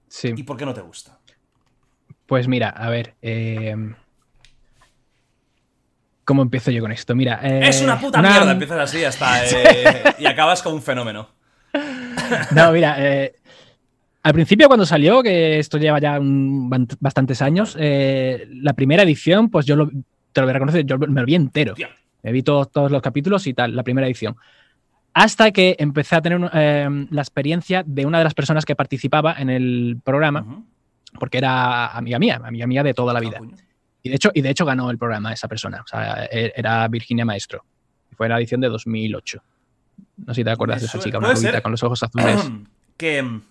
Sí. 0.08 0.34
¿Y 0.36 0.44
por 0.44 0.58
qué 0.58 0.66
no 0.66 0.74
te 0.74 0.82
gusta? 0.82 1.18
Pues 2.26 2.48
mira, 2.48 2.70
a 2.70 2.90
ver. 2.90 3.16
Eh, 3.22 3.76
¿Cómo 6.24 6.42
empiezo 6.42 6.72
yo 6.72 6.82
con 6.82 6.92
esto? 6.92 7.16
Mira. 7.16 7.40
Eh, 7.44 7.68
es 7.68 7.82
una 7.82 8.00
puta 8.00 8.22
mierda, 8.22 8.52
empiezas 8.52 8.80
así 8.80 9.04
hasta. 9.04 9.46
Eh, 9.46 10.04
y 10.20 10.26
acabas 10.26 10.62
con 10.62 10.74
un 10.74 10.82
fenómeno. 10.82 11.30
No, 12.56 12.72
mira. 12.72 12.98
al 14.24 14.34
principio, 14.34 14.68
cuando 14.68 14.86
salió, 14.86 15.22
que 15.22 15.60
esto 15.60 15.78
lleva 15.78 16.00
ya 16.00 16.18
bastantes 16.22 17.42
años, 17.42 17.76
la 17.78 18.74
primera 18.74 19.04
edición, 19.04 19.50
pues 19.50 19.66
yo 19.66 19.90
te 20.32 20.42
lo 20.42 20.48
voy 20.48 20.52
a 20.52 20.54
reconocer, 20.54 20.86
yo 20.86 20.98
me 20.98 21.22
lo 21.22 21.26
vi 21.26 21.36
entero. 21.36 21.76
Me 22.24 22.32
vi 22.32 22.42
todos, 22.42 22.92
los 22.92 23.02
capítulos 23.02 23.46
y 23.48 23.54
tal, 23.54 23.76
la 23.76 23.84
primera 23.84 24.08
edición. 24.08 24.36
Hasta 25.14 25.52
que 25.52 25.76
empecé 25.80 26.16
a 26.16 26.22
tener 26.22 26.40
la 26.42 27.22
experiencia 27.22 27.84
de 27.86 28.06
una 28.06 28.18
de 28.18 28.24
las 28.24 28.34
personas 28.34 28.66
que 28.66 28.76
participaba 28.76 29.36
en 29.38 29.50
el 29.50 30.00
programa 30.04 30.64
porque 31.20 31.38
era 31.38 31.88
amiga 31.88 32.20
mía, 32.20 32.42
amiga 32.44 32.68
mía 32.68 32.84
de 32.84 32.94
toda 32.94 33.14
la 33.14 33.20
ah, 33.20 33.22
vida. 33.22 33.40
Y 34.02 34.10
de 34.10 34.16
hecho, 34.16 34.32
y 34.34 34.42
de 34.42 34.50
hecho 34.50 34.66
ganó 34.66 34.90
el 34.90 34.98
programa 34.98 35.32
esa 35.32 35.48
persona. 35.48 35.82
O 35.84 35.88
sea, 35.88 36.26
e, 36.26 36.54
era 36.56 36.88
Virginia 36.88 37.26
Maestro. 37.26 37.64
Fue 38.16 38.28
la 38.28 38.38
edición 38.38 38.62
de 38.62 38.70
2008. 38.70 39.42
No 40.18 40.34
sé 40.34 40.42
si 40.42 40.44
te 40.44 40.52
acuerdas 40.52 40.82
de 40.82 40.88
esa 40.88 41.00
chica, 41.00 41.18
una 41.18 41.34
rubita 41.34 41.62
con 41.62 41.72
los 41.72 41.84
ojos 41.84 42.04
azules. 42.04 42.52
que 42.98 43.22
mm, 43.22 43.42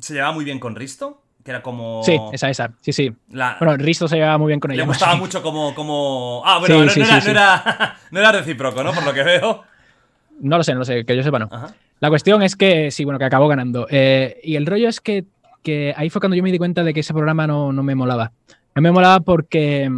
se 0.00 0.14
llevaba 0.14 0.32
muy 0.32 0.44
bien 0.44 0.58
con 0.58 0.74
Risto. 0.74 1.20
Que 1.44 1.50
era 1.50 1.62
como. 1.62 2.02
Sí, 2.02 2.18
esa, 2.32 2.48
esa. 2.48 2.72
Sí, 2.80 2.94
sí. 2.94 3.14
Bueno, 3.28 3.76
Risto 3.76 4.08
se 4.08 4.16
llevaba 4.16 4.38
muy 4.38 4.48
bien 4.48 4.60
con 4.60 4.70
ella. 4.70 4.80
Le 4.80 4.86
gustaba 4.86 5.14
mucho 5.16 5.42
como. 5.42 5.74
como... 5.74 6.42
Ah, 6.42 6.58
bueno, 6.58 6.86
no, 6.86 6.90
era, 6.90 7.96
no, 8.10 8.20
era, 8.20 8.32
recíproco, 8.32 8.82
¿no? 8.82 8.94
Por 8.94 9.04
lo 9.04 9.12
que 9.12 9.22
veo. 9.22 9.62
No 10.44 10.58
lo 10.58 10.62
sé, 10.62 10.72
no 10.74 10.80
lo 10.80 10.84
sé, 10.84 11.04
que 11.04 11.16
yo 11.16 11.22
sepa 11.22 11.38
no. 11.38 11.48
La 12.00 12.10
cuestión 12.10 12.42
es 12.42 12.54
que, 12.54 12.90
sí, 12.90 13.04
bueno, 13.04 13.18
que 13.18 13.24
acabó 13.24 13.48
ganando. 13.48 13.86
Eh, 13.90 14.40
y 14.42 14.56
el 14.56 14.66
rollo 14.66 14.88
es 14.88 15.00
que 15.00 15.24
que 15.64 15.94
ahí 15.96 16.10
fue 16.10 16.20
cuando 16.20 16.36
yo 16.36 16.42
me 16.42 16.52
di 16.52 16.58
cuenta 16.58 16.84
de 16.84 16.92
que 16.92 17.00
ese 17.00 17.14
programa 17.14 17.46
no, 17.46 17.72
me 17.72 17.94
molaba. 17.94 18.32
No 18.74 18.82
me 18.82 18.92
molaba 18.92 19.20
porque, 19.20 19.90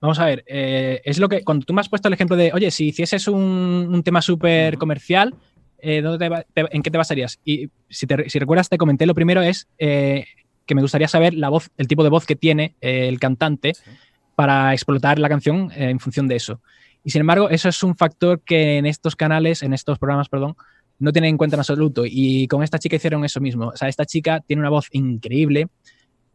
vamos 0.00 0.18
a 0.20 0.26
ver, 0.26 0.44
eh, 0.46 1.02
es 1.04 1.18
lo 1.18 1.28
que, 1.28 1.42
cuando 1.42 1.66
tú 1.66 1.74
me 1.74 1.80
has 1.80 1.88
puesto 1.88 2.06
el 2.06 2.14
ejemplo 2.14 2.36
de, 2.36 2.52
oye, 2.54 2.70
si 2.70 2.86
hicieses 2.86 3.26
un, 3.26 4.00
tema 4.04 4.22
súper 4.22 4.78
comercial, 4.78 5.34
eh, 5.80 6.00
¿en 6.54 6.82
qué 6.82 6.90
te 6.92 6.98
basarías? 6.98 7.40
Y 7.44 7.68
si, 7.88 8.06
recuerdas, 8.06 8.68
te 8.68 8.78
comenté, 8.78 9.06
lo 9.06 9.14
primero 9.14 9.42
es 9.42 9.66
que 9.76 10.74
me 10.74 10.82
gustaría 10.82 11.08
saber 11.08 11.34
la 11.34 11.48
voz, 11.48 11.70
el 11.76 11.88
tipo 11.88 12.04
de 12.04 12.10
voz 12.10 12.24
que 12.24 12.36
tiene 12.36 12.76
el 12.80 13.18
cantante 13.18 13.72
para 14.36 14.72
explotar 14.72 15.18
la 15.18 15.28
canción 15.28 15.72
en 15.74 15.98
función 15.98 16.28
de 16.28 16.36
eso. 16.36 16.60
Y 17.04 17.10
sin 17.10 17.20
embargo, 17.20 17.48
eso 17.50 17.68
es 17.68 17.82
un 17.82 17.96
factor 17.96 18.40
que 18.40 18.78
en 18.78 18.86
estos 18.86 19.16
canales, 19.16 19.62
en 19.62 19.72
estos 19.72 19.98
programas, 19.98 20.28
perdón, 20.28 20.56
no 20.98 21.12
tienen 21.12 21.30
en 21.30 21.38
cuenta 21.38 21.56
en 21.56 21.60
absoluto. 21.60 22.04
Y 22.06 22.46
con 22.46 22.62
esta 22.62 22.78
chica 22.78 22.96
hicieron 22.96 23.24
eso 23.24 23.40
mismo. 23.40 23.68
O 23.68 23.76
sea, 23.76 23.88
esta 23.88 24.04
chica 24.04 24.40
tiene 24.40 24.60
una 24.60 24.70
voz 24.70 24.86
increíble 24.92 25.68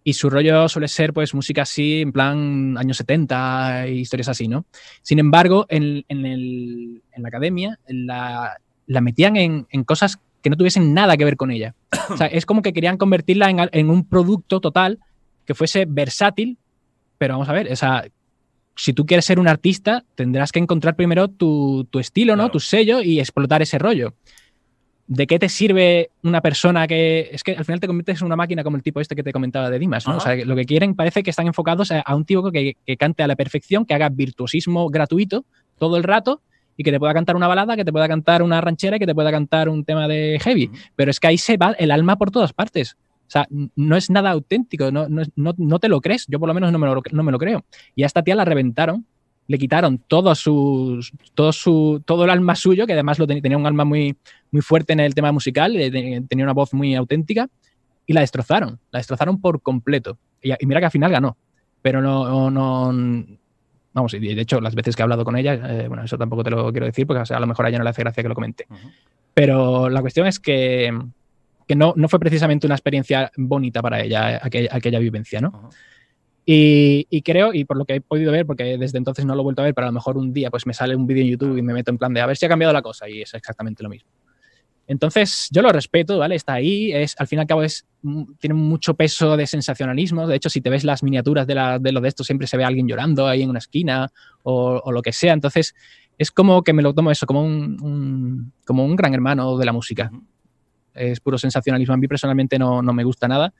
y 0.07 0.13
su 0.13 0.29
rollo 0.29 0.69
suele 0.69 0.87
ser 0.87 1.13
pues 1.13 1.33
música 1.33 1.63
así, 1.63 2.01
en 2.01 2.11
plan 2.11 2.77
años 2.77 2.97
70, 2.97 3.87
historias 3.87 4.29
así, 4.29 4.47
¿no? 4.47 4.65
Sin 5.01 5.17
embargo, 5.17 5.65
en, 5.67 6.03
la 7.17 7.27
academia 7.27 7.79
la, 7.87 8.55
metían 9.01 9.35
en, 9.35 9.83
cosas 9.83 10.19
que 10.43 10.51
no 10.51 10.57
tuviesen 10.57 10.93
nada 10.93 11.17
que 11.17 11.25
ver 11.25 11.37
con 11.37 11.49
ella. 11.49 11.73
O 12.09 12.17
sea, 12.17 12.27
es 12.27 12.45
como 12.45 12.61
que 12.61 12.71
querían 12.71 12.97
convertirla 12.97 13.49
en, 13.49 13.89
un 13.89 14.07
producto 14.07 14.61
total 14.61 14.99
que 15.43 15.55
fuese 15.55 15.85
versátil, 15.87 16.59
pero 17.17 17.33
vamos 17.33 17.49
a 17.49 17.53
ver, 17.53 17.71
o 17.71 17.75
sea, 17.75 18.05
si 18.75 18.93
tú 18.93 19.05
quieres 19.05 19.25
ser 19.25 19.39
un 19.39 19.47
artista, 19.47 20.03
tendrás 20.15 20.51
que 20.51 20.59
encontrar 20.59 20.95
primero 20.95 21.27
tu, 21.29 21.87
estilo, 21.99 22.35
¿no? 22.35 22.49
Tu 22.49 22.59
sello 22.59 23.01
y 23.01 23.19
explotar 23.19 23.61
ese 23.61 23.79
rollo. 23.79 24.13
¿de 25.07 25.27
qué 25.27 25.37
te 25.37 25.49
sirve 25.49 26.09
una 26.23 26.41
persona 26.41 26.87
que. 26.87 27.29
Es 27.31 27.43
que 27.43 27.53
al 27.55 27.65
final 27.65 27.79
te 27.79 27.87
conviertes 27.87 28.21
en 28.21 28.25
una 28.25 28.35
máquina 28.35 28.63
como 28.63 28.77
el 28.77 28.83
tipo 28.83 28.99
este 28.99 29.15
que 29.15 29.23
te 29.23 29.31
comentaba 29.31 29.69
de 29.69 29.79
Dimas, 29.79 30.07
¿no? 30.07 30.17
O 30.17 30.19
sea, 30.19 30.35
lo 30.35 30.55
que 30.55 30.65
quieren 30.65 30.95
parece 30.95 31.23
que 31.23 31.29
están 31.29 31.47
enfocados 31.47 31.91
a, 31.91 32.15
un 32.15 32.25
tipo 32.25 32.51
que, 32.51 32.75
cante 32.97 33.23
a 33.23 33.27
la 33.27 33.35
perfección, 33.35 33.85
que 33.85 33.93
haga 33.93 34.09
virtuosismo 34.09 34.89
gratuito 34.89 35.45
todo 35.77 35.97
el 35.97 36.03
rato 36.03 36.41
y 36.77 36.83
que 36.83 36.91
te 36.91 36.99
pueda 36.99 37.13
cantar 37.13 37.35
una 37.35 37.47
balada, 37.47 37.75
que 37.75 37.85
te 37.85 37.91
pueda 37.91 38.07
cantar 38.07 38.41
una 38.41 38.59
ranchera 38.61 38.97
y 38.97 38.99
que 38.99 39.05
te 39.05 39.15
pueda 39.15 39.31
cantar 39.31 39.69
un 39.69 39.85
tema 39.85 40.07
de 40.07 40.39
heavy. 40.41 40.71
Pero 40.95 41.11
es 41.11 41.19
que 41.19 41.27
ahí 41.27 41.37
se 41.37 41.57
va 41.57 41.71
el 41.77 41.91
alma 41.91 42.17
por 42.17 42.31
todas 42.31 42.53
partes. 42.53 42.97
O 43.27 43.29
sea, 43.29 43.47
no 43.49 43.95
es 43.95 44.09
nada 44.09 44.31
auténtico, 44.31 44.91
no, 44.91 45.07
no, 45.09 45.23
no, 45.35 45.79
te 45.79 45.89
lo 45.89 45.99
crees. 45.99 46.25
Yo 46.27 46.39
por 46.39 46.47
lo 46.47 46.53
menos 46.53 46.71
no 46.71 46.77
me 46.77 46.87
lo, 46.87 47.01
no 47.11 47.23
me 47.23 47.31
lo 47.31 47.39
creo. 47.39 47.65
Y 47.95 48.03
a 48.03 48.05
esta 48.05 48.23
tía 48.23 48.35
la 48.35 48.45
reventaron 48.45 49.05
le 49.47 49.57
quitaron 49.57 49.99
todo, 49.99 50.33
sus, 50.35 51.11
todo, 51.33 51.51
su, 51.51 52.01
todo 52.05 52.23
el 52.23 52.29
alma 52.29 52.55
suyo, 52.55 52.87
que 52.87 52.93
además 52.93 53.19
lo 53.19 53.27
tenía 53.27 53.57
un 53.57 53.65
alma 53.65 53.85
muy, 53.85 54.17
muy 54.51 54.61
fuerte 54.61 54.93
en 54.93 54.99
el 54.99 55.13
tema 55.13 55.31
musical, 55.31 55.73
tenía 55.73 56.45
una 56.45 56.53
voz 56.53 56.73
muy 56.73 56.95
auténtica, 56.95 57.47
y 58.07 58.13
la 58.13 58.21
destrozaron, 58.21 58.79
la 58.91 58.99
destrozaron 58.99 59.39
por 59.41 59.61
completo. 59.61 60.17
Y, 60.41 60.51
mira 60.65 60.79
que 60.79 60.85
al 60.85 60.91
final 60.91 61.11
ganó, 61.11 61.37
pero 61.81 62.01
no, 62.01 62.49
no, 62.49 63.25
vamos, 63.93 64.13
y 64.13 64.19
de 64.19 64.41
hecho 64.41 64.61
las 64.61 64.75
veces 64.75 64.95
que 64.95 65.01
he 65.01 65.03
hablado 65.03 65.23
con 65.23 65.35
ella, 65.35 65.53
eh, 65.53 65.87
bueno, 65.87 66.03
eso 66.03 66.17
tampoco 66.17 66.43
te 66.43 66.49
lo 66.49 66.71
quiero 66.71 66.85
decir, 66.85 67.05
porque 67.05 67.33
a 67.33 67.39
lo 67.39 67.47
mejor 67.47 67.65
a 67.65 67.69
ella 67.69 67.77
no 67.77 67.83
le 67.83 67.89
hace 67.91 68.01
gracia 68.01 68.23
que 68.23 68.29
lo 68.29 68.35
comente. 68.35 68.67
Pero 69.33 69.89
la 69.89 70.01
cuestión 70.01 70.27
es 70.27 70.39
que, 70.39 70.91
que 71.67 71.75
no, 71.75 71.93
no, 71.95 72.07
fue 72.07 72.19
precisamente 72.19 72.67
una 72.67 72.75
experiencia 72.75 73.31
bonita 73.37 73.81
para 73.81 74.01
ella, 74.01 74.39
aquella, 74.41 74.69
aquella 74.71 74.99
vivencia, 74.99 75.41
¿no? 75.41 75.69
Y, 76.47 77.21
creo, 77.23 77.53
y 77.53 77.65
por 77.65 77.75
lo 77.75 77.85
que 77.85 77.95
he 77.95 78.01
podido 78.01 78.31
ver, 78.31 78.45
porque 78.45 78.77
desde 78.77 78.99
entonces 78.99 79.25
no 79.25 79.33
lo 79.33 79.41
he 79.41 79.43
vuelto 79.43 79.63
a 79.63 79.65
ver, 79.65 79.73
pero 79.73 79.87
a 79.87 79.89
lo 79.89 79.93
mejor 79.93 80.15
un 80.15 80.31
día 80.31 80.51
pues 80.51 80.67
me 80.67 80.75
sale 80.75 80.95
un 80.95 81.07
vídeo 81.07 81.23
en 81.23 81.29
YouTube 81.31 81.57
y 81.57 81.63
me 81.63 81.73
meto 81.73 81.89
en 81.89 81.97
plan 81.97 82.13
de 82.13 82.21
a 82.21 82.27
ver 82.27 82.37
si 82.37 82.45
ha 82.45 82.49
cambiado 82.49 82.71
la 82.71 82.83
cosa 82.83 83.09
y 83.09 83.21
es 83.21 83.33
exactamente 83.33 83.81
lo 83.81 83.89
mismo. 83.89 84.11
Entonces, 84.87 85.47
yo 85.49 85.63
lo 85.63 85.71
respeto, 85.71 86.19
¿vale? 86.19 86.35
Está 86.35 86.53
ahí, 86.53 86.91
es, 86.91 87.15
al 87.17 87.25
fin 87.25 87.39
y 87.39 87.41
al 87.41 87.47
cabo 87.47 87.63
es, 87.63 87.87
mm, 88.03 88.33
tiene 88.39 88.53
mucho 88.53 88.93
peso 88.93 89.35
de 89.35 89.47
sensacionalismo. 89.47 90.27
De 90.27 90.35
hecho, 90.35 90.51
si 90.51 90.61
te 90.61 90.69
ves 90.69 90.83
las 90.83 91.01
miniaturas 91.01 91.47
de, 91.47 91.55
la, 91.55 91.79
de 91.79 91.91
lo 91.91 92.01
de 92.01 92.09
esto, 92.09 92.23
siempre 92.23 92.45
se 92.45 92.57
ve 92.57 92.63
a 92.63 92.67
alguien 92.67 92.87
llorando 92.87 93.27
ahí 93.27 93.41
en 93.41 93.49
una 93.49 93.57
esquina 93.57 94.11
o, 94.43 94.91
lo 94.91 95.01
que 95.01 95.11
sea. 95.11 95.33
Entonces, 95.33 95.73
es 96.19 96.29
como 96.29 96.61
que 96.61 96.73
me 96.73 96.83
lo 96.83 96.93
tomo 96.93 97.09
eso, 97.09 97.25
como 97.25 97.41
un, 97.41 98.53
como 98.63 98.85
un 98.85 98.95
gran 98.95 99.15
hermano 99.15 99.57
de 99.57 99.65
la 99.65 99.73
música. 99.73 100.11
Es 100.95 101.19
puro 101.19 101.37
sensacionalismo. 101.37 101.93
A 101.93 101.97
mí 101.97 102.07
personalmente 102.07 102.57
no, 102.57 102.81
no 102.81 102.93
me 102.93 103.03
gusta 103.03 103.27
nada. 103.27 103.53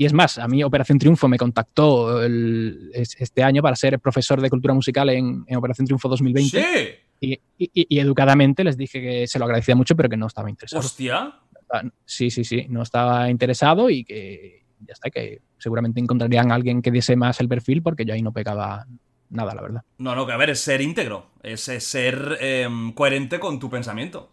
Y 0.00 0.06
es 0.06 0.14
más, 0.14 0.38
a 0.38 0.48
mí 0.48 0.64
Operación 0.64 0.98
Triunfo 0.98 1.28
me 1.28 1.36
contactó 1.36 2.22
este 2.24 3.42
año 3.42 3.60
para 3.60 3.76
ser 3.76 4.00
profesor 4.00 4.40
de 4.40 4.48
cultura 4.48 4.72
musical 4.72 5.10
en, 5.10 5.44
Operación 5.54 5.84
Triunfo 5.84 6.08
2020. 6.08 6.98
Sí. 7.20 7.38
Y, 7.58 7.98
educadamente 7.98 8.64
les 8.64 8.78
dije 8.78 8.98
que 8.98 9.26
se 9.26 9.38
lo 9.38 9.44
agradecía 9.44 9.76
mucho, 9.76 9.94
pero 9.94 10.08
que 10.08 10.16
no 10.16 10.26
estaba 10.26 10.48
interesado. 10.48 10.80
¡Hostia! 10.80 11.34
Sí, 12.06 12.30
sí, 12.30 12.44
sí, 12.44 12.64
no 12.70 12.80
estaba 12.80 13.28
interesado 13.28 13.90
y 13.90 14.04
que 14.04 14.64
ya 14.78 14.94
está, 14.94 15.10
que 15.10 15.42
seguramente 15.58 16.00
encontrarían 16.00 16.50
a 16.50 16.54
alguien 16.54 16.80
que 16.80 16.90
diese 16.90 17.14
más 17.14 17.38
el 17.40 17.48
perfil 17.48 17.82
porque 17.82 18.06
yo 18.06 18.14
ahí 18.14 18.22
no 18.22 18.32
pegaba 18.32 18.86
nada, 19.28 19.54
la 19.54 19.60
verdad. 19.60 19.82
No, 19.98 20.14
no, 20.14 20.26
que 20.26 20.32
a 20.32 20.38
ver, 20.38 20.48
es 20.48 20.60
ser 20.60 20.80
íntegro, 20.80 21.32
es, 21.42 21.60
ser 21.60 22.38
em, 22.40 22.92
coherente 22.92 23.38
con 23.38 23.58
tu 23.58 23.68
pensamiento. 23.68 24.32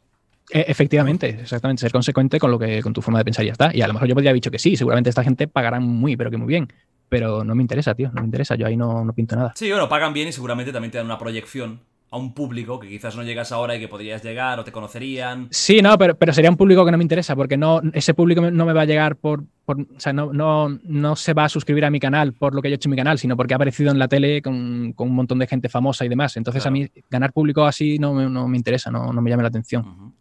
E, 0.49 0.65
efectivamente, 0.67 1.29
exactamente, 1.41 1.81
ser 1.81 1.91
consecuente 1.91 2.39
con 2.39 2.51
lo 2.51 2.59
que 2.59 2.81
con 2.81 2.93
tu 2.93 3.01
forma 3.01 3.19
de 3.19 3.25
pensar 3.25 3.43
y 3.43 3.47
ya 3.47 3.51
está. 3.53 3.75
Y 3.75 3.81
a 3.81 3.87
lo 3.87 3.93
mejor 3.93 4.07
yo 4.07 4.15
podría 4.15 4.31
haber 4.31 4.37
dicho 4.37 4.51
que 4.51 4.59
sí, 4.59 4.75
seguramente 4.75 5.09
esta 5.09 5.23
gente 5.23 5.47
pagará 5.47 5.79
muy, 5.79 6.15
pero 6.15 6.31
que 6.31 6.37
muy 6.37 6.47
bien. 6.47 6.67
Pero 7.09 7.43
no 7.43 7.55
me 7.55 7.63
interesa, 7.63 7.95
tío, 7.95 8.11
no 8.13 8.21
me 8.21 8.25
interesa, 8.25 8.55
yo 8.55 8.65
ahí 8.67 8.75
no, 8.75 9.05
no 9.05 9.13
pinto 9.13 9.35
nada. 9.35 9.53
Sí, 9.55 9.69
bueno, 9.69 9.87
pagan 9.87 10.13
bien 10.13 10.27
y 10.27 10.31
seguramente 10.31 10.73
también 10.73 10.91
te 10.91 10.97
dan 10.97 11.05
una 11.05 11.17
proyección 11.17 11.79
a 12.09 12.17
un 12.17 12.33
público 12.33 12.79
que 12.79 12.87
quizás 12.87 13.15
no 13.17 13.23
llegas 13.23 13.51
ahora 13.51 13.75
y 13.75 13.79
que 13.79 13.87
podrías 13.87 14.23
llegar 14.23 14.59
o 14.59 14.63
te 14.63 14.71
conocerían. 14.71 15.47
Sí, 15.51 15.81
no, 15.81 15.97
pero, 15.97 16.15
pero 16.15 16.33
sería 16.33 16.49
un 16.49 16.55
público 16.55 16.85
que 16.85 16.91
no 16.91 16.97
me 16.97 17.03
interesa 17.03 17.35
porque 17.35 17.57
no, 17.57 17.81
ese 17.93 18.13
público 18.13 18.49
no 18.49 18.65
me 18.65 18.73
va 18.73 18.81
a 18.81 18.85
llegar 18.85 19.17
por, 19.17 19.43
o 19.65 19.75
sea, 19.97 20.13
no, 20.13 20.31
no, 20.31 20.69
no 20.83 21.15
se 21.17 21.33
va 21.33 21.45
a 21.45 21.49
suscribir 21.49 21.83
a 21.83 21.89
mi 21.89 21.99
canal 21.99 22.33
por 22.33 22.55
lo 22.55 22.61
que 22.61 22.69
yo 22.69 22.73
he 22.73 22.77
hecho 22.77 22.87
en 22.87 22.91
mi 22.91 22.97
canal, 22.97 23.19
sino 23.19 23.35
porque 23.35 23.53
ha 23.53 23.57
aparecido 23.57 23.91
en 23.91 23.99
la 23.99 24.07
tele 24.07 24.41
con, 24.41 24.93
con 24.93 25.09
un 25.09 25.15
montón 25.15 25.39
de 25.39 25.47
gente 25.47 25.67
famosa 25.67 26.05
y 26.05 26.09
demás. 26.09 26.37
Entonces 26.37 26.65
a 26.65 26.71
mí 26.71 26.87
ganar 27.09 27.33
público 27.33 27.65
así 27.65 27.99
no, 27.99 28.29
no 28.29 28.47
me 28.47 28.57
interesa, 28.57 28.89
no, 28.89 29.11
no 29.11 29.21
me 29.21 29.29
llama 29.29 29.43
la 29.43 29.49
atención. 29.49 30.13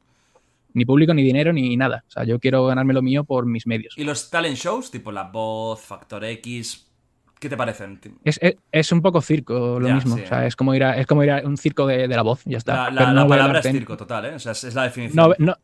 Ni 0.76 0.84
público, 0.84 1.14
ni 1.14 1.22
dinero, 1.22 1.52
ni 1.52 1.76
nada. 1.76 2.04
O 2.06 2.10
sea, 2.10 2.24
yo 2.24 2.38
quiero 2.38 2.66
ganarme 2.66 2.92
lo 2.94 3.00
mío 3.02 3.24
por 3.24 3.46
mis 3.46 3.66
medios. 3.66 3.94
¿Y 3.96 4.04
los 4.04 4.30
talent 4.30 4.56
shows, 4.56 4.90
tipo 4.90 5.10
La 5.10 5.24
Voz, 5.24 5.80
Factor 5.80 6.22
X, 6.24 6.92
qué 7.40 7.48
te 7.48 7.56
parecen? 7.56 7.98
Es, 8.22 8.38
es, 8.42 8.56
es 8.70 8.92
un 8.92 9.00
poco 9.00 9.20
circo 9.22 9.80
lo 9.80 9.88
Ya, 9.88 9.94
mismo. 9.94 10.16
sí. 10.16 10.22
O 10.24 10.26
sea, 10.26 10.46
es 10.46 10.54
como 10.54 10.74
ir 10.74 10.84
a, 10.84 10.98
es 10.98 11.06
como 11.06 11.24
ir 11.24 11.30
a 11.30 11.40
un 11.46 11.56
circo 11.56 11.86
de, 11.86 12.06
de 12.06 12.14
la 12.16 12.22
voz, 12.22 12.42
ya 12.44 12.58
está. 12.58 12.74
La, 12.74 12.90
la- 12.90 13.00
Pero 13.00 13.06
la 13.06 13.12
no 13.12 13.14
veo 13.14 13.22
el 13.24 13.38
palabra 13.40 13.58
es 13.60 13.66
circo 13.72 13.96
total, 13.96 14.24
¿eh? 14.26 14.34
O 14.34 14.38
sea, 14.38 14.52
es, 14.52 14.64
es 14.64 14.74
la 14.74 14.82
definición. 14.84 15.28
no, 15.30 15.34
no- 15.38 15.56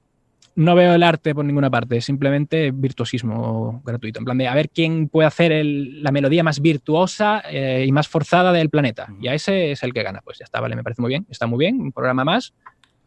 no 0.54 0.74
veo 0.74 0.94
el 0.94 1.02
arte 1.02 1.34
por 1.34 1.46
ninguna 1.46 1.70
parte, 1.70 1.96
es 1.96 2.04
simplemente 2.04 2.72
virtuosismo 2.72 3.82
gratuito. 3.86 4.18
En 4.18 4.24
plan 4.26 4.36
de 4.38 4.48
a 4.48 4.54
ver 4.54 4.68
quién 4.70 5.08
puede 5.08 5.26
hacer 5.26 5.50
el- 5.52 6.02
la 6.02 6.12
melodía 6.12 6.42
más 6.42 6.60
virtuosa 6.60 7.42
eh, 7.50 7.84
y 7.86 7.92
más 7.92 8.08
forzada 8.08 8.52
del 8.52 8.68
planeta. 8.70 9.08
Y 9.20 9.28
a 9.28 9.34
ese 9.34 9.72
es 9.72 9.82
el 9.82 9.92
que 9.92 10.02
gana. 10.02 10.20
Pues 10.22 10.38
ya 10.38 10.44
está, 10.44 10.60
vale, 10.60 10.76
me 10.76 10.82
parece 10.82 11.00
muy 11.02 11.08
bien. 11.10 11.26
Está 11.30 11.46
muy 11.46 11.58
bien, 11.58 11.80
un 11.80 11.92
programa 11.92 12.24
más. 12.24 12.54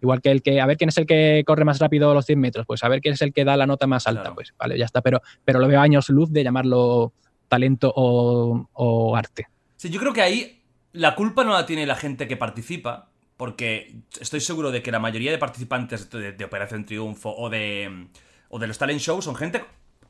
Igual 0.06 0.22
que 0.22 0.32
el 0.32 0.42
que, 0.42 0.62
a 0.62 0.66
ver 0.66 0.78
quién 0.78 0.90
es 0.90 0.98
el 0.98 1.06
que 1.06 1.44
corre 1.46 1.66
más 1.66 1.80
rápido 1.80 2.14
los 2.14 2.26
100 2.26 2.40
metros, 2.40 2.66
pues 2.66 2.84
a 2.84 2.88
ver 2.88 3.02
quién 3.02 3.16
es 3.16 3.22
el 3.22 3.34
que 3.34 3.44
da 3.44 3.58
la 3.58 3.66
nota 3.68 3.88
más 3.88 4.08
alta, 4.08 4.22
Claro. 4.22 4.36
pues 4.36 4.54
vale, 4.58 4.78
ya 4.78 4.86
está. 4.86 5.02
Pero, 5.02 5.22
pero 5.44 5.60
lo 5.60 5.68
veo 5.68 5.82
años 5.82 6.10
luz 6.10 6.32
de 6.32 6.44
llamarlo 6.44 7.14
talento 7.48 7.92
o, 7.96 8.70
o 8.74 9.16
arte. 9.16 9.48
Sí, 9.76 9.90
yo 9.90 10.00
creo 10.00 10.14
que 10.14 10.22
ahí 10.22 10.62
la 10.94 11.16
culpa 11.16 11.44
no 11.44 11.52
la 11.54 11.66
tiene 11.66 11.86
la 11.86 11.96
gente 11.96 12.28
que 12.28 12.38
participa, 12.38 13.10
porque 13.38 13.98
estoy 14.22 14.40
seguro 14.40 14.72
de 14.72 14.82
que 14.82 14.92
la 14.92 15.00
mayoría 15.00 15.32
de 15.32 15.38
participantes 15.38 16.10
de, 16.10 16.32
de 16.32 16.46
Operación 16.46 16.86
Triunfo 16.86 17.36
o 17.36 17.50
de, 17.50 18.08
o 18.50 18.60
de 18.60 18.68
los 18.68 18.78
talent 18.78 19.00
shows 19.02 19.26
son 19.26 19.36
gente 19.36 19.64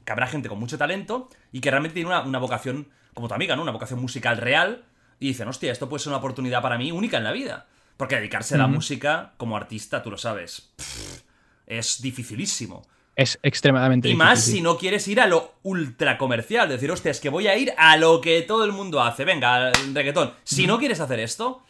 que 0.05 0.11
habrá 0.11 0.27
gente 0.27 0.49
con 0.49 0.59
mucho 0.59 0.77
talento 0.77 1.29
y 1.51 1.61
que 1.61 1.71
realmente 1.71 1.95
tiene 1.95 2.09
una, 2.09 2.21
una 2.21 2.37
vocación, 2.37 2.89
como 3.15 3.27
tu 3.27 3.33
amiga, 3.33 3.55
¿no? 3.55 3.63
Una 3.63 3.71
vocación 3.71 3.99
musical 3.99 4.37
real 4.37 4.85
y 5.19 5.29
dicen, 5.29 5.47
hostia, 5.47 5.71
esto 5.71 5.89
puede 5.89 6.03
ser 6.03 6.11
una 6.11 6.17
oportunidad 6.19 6.61
para 6.61 6.77
mí 6.77 6.91
única 6.91 7.17
en 7.17 7.23
la 7.23 7.31
vida. 7.31 7.65
Porque 7.97 8.15
dedicarse 8.15 8.55
a 8.55 8.57
la 8.57 8.67
música 8.67 9.33
como 9.37 9.55
artista, 9.55 10.03
tú 10.03 10.11
lo 10.11 10.17
sabes, 10.17 10.71
pff, 10.75 11.21
es 11.67 12.01
dificilísimo. 12.01 12.85
Es 13.15 13.39
extremadamente 13.43 14.09
Y 14.09 14.11
difícil, 14.11 14.27
más 14.27 14.43
sí. 14.43 14.51
si 14.51 14.61
no 14.61 14.77
quieres 14.77 15.07
ir 15.07 15.21
a 15.21 15.27
lo 15.27 15.55
ultra 15.63 16.17
comercial. 16.17 16.67
Decir, 16.67 16.91
hostia, 16.91 17.11
es 17.11 17.21
que 17.21 17.29
voy 17.29 17.47
a 17.47 17.55
ir 17.57 17.73
a 17.77 17.95
lo 17.95 18.19
que 18.19 18.41
todo 18.41 18.65
el 18.65 18.73
mundo 18.73 19.01
hace. 19.01 19.23
Venga, 19.23 19.67
al 19.67 19.95
reggaetón. 19.95 20.33
Si 20.43 20.67
no 20.67 20.77
quieres 20.77 20.99
hacer 20.99 21.21
esto, 21.21 21.63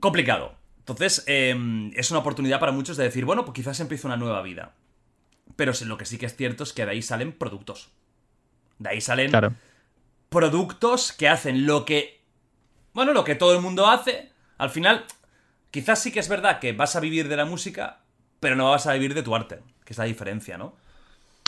complicado. 0.00 0.54
Entonces, 0.80 1.22
eh, 1.28 1.54
es 1.94 2.10
una 2.10 2.18
oportunidad 2.20 2.58
para 2.58 2.72
muchos 2.72 2.96
de 2.96 3.04
decir, 3.04 3.24
bueno, 3.24 3.44
pues 3.44 3.54
quizás 3.54 3.78
empiece 3.78 4.08
una 4.08 4.16
nueva 4.16 4.42
vida. 4.42 4.72
Pero 5.54 5.72
lo 5.84 5.96
que 5.96 6.04
sí 6.06 6.18
que 6.18 6.26
es 6.26 6.34
cierto 6.34 6.64
es 6.64 6.72
que 6.72 6.84
de 6.84 6.90
ahí 6.90 7.02
salen 7.02 7.32
productos. 7.32 7.90
De 8.80 8.88
ahí 8.90 9.00
salen 9.00 9.30
Claro. 9.30 9.54
productos 10.28 11.12
que 11.12 11.28
hacen 11.28 11.66
lo 11.66 11.84
que. 11.84 12.20
Bueno, 12.94 13.12
lo 13.12 13.22
que 13.22 13.36
todo 13.36 13.54
el 13.54 13.60
mundo 13.60 13.86
hace. 13.88 14.29
Al 14.60 14.70
final, 14.70 15.04
quizás 15.70 16.00
sí 16.00 16.12
que 16.12 16.20
es 16.20 16.28
verdad 16.28 16.58
que 16.60 16.72
vas 16.72 16.94
a 16.96 17.00
vivir 17.00 17.28
de 17.28 17.36
la 17.36 17.44
música, 17.44 17.98
pero 18.40 18.56
no 18.56 18.70
vas 18.70 18.86
a 18.86 18.92
vivir 18.92 19.14
de 19.14 19.22
tu 19.22 19.34
arte. 19.34 19.60
Que 19.84 19.92
es 19.94 19.98
la 19.98 20.04
diferencia, 20.04 20.56
¿no? 20.58 20.76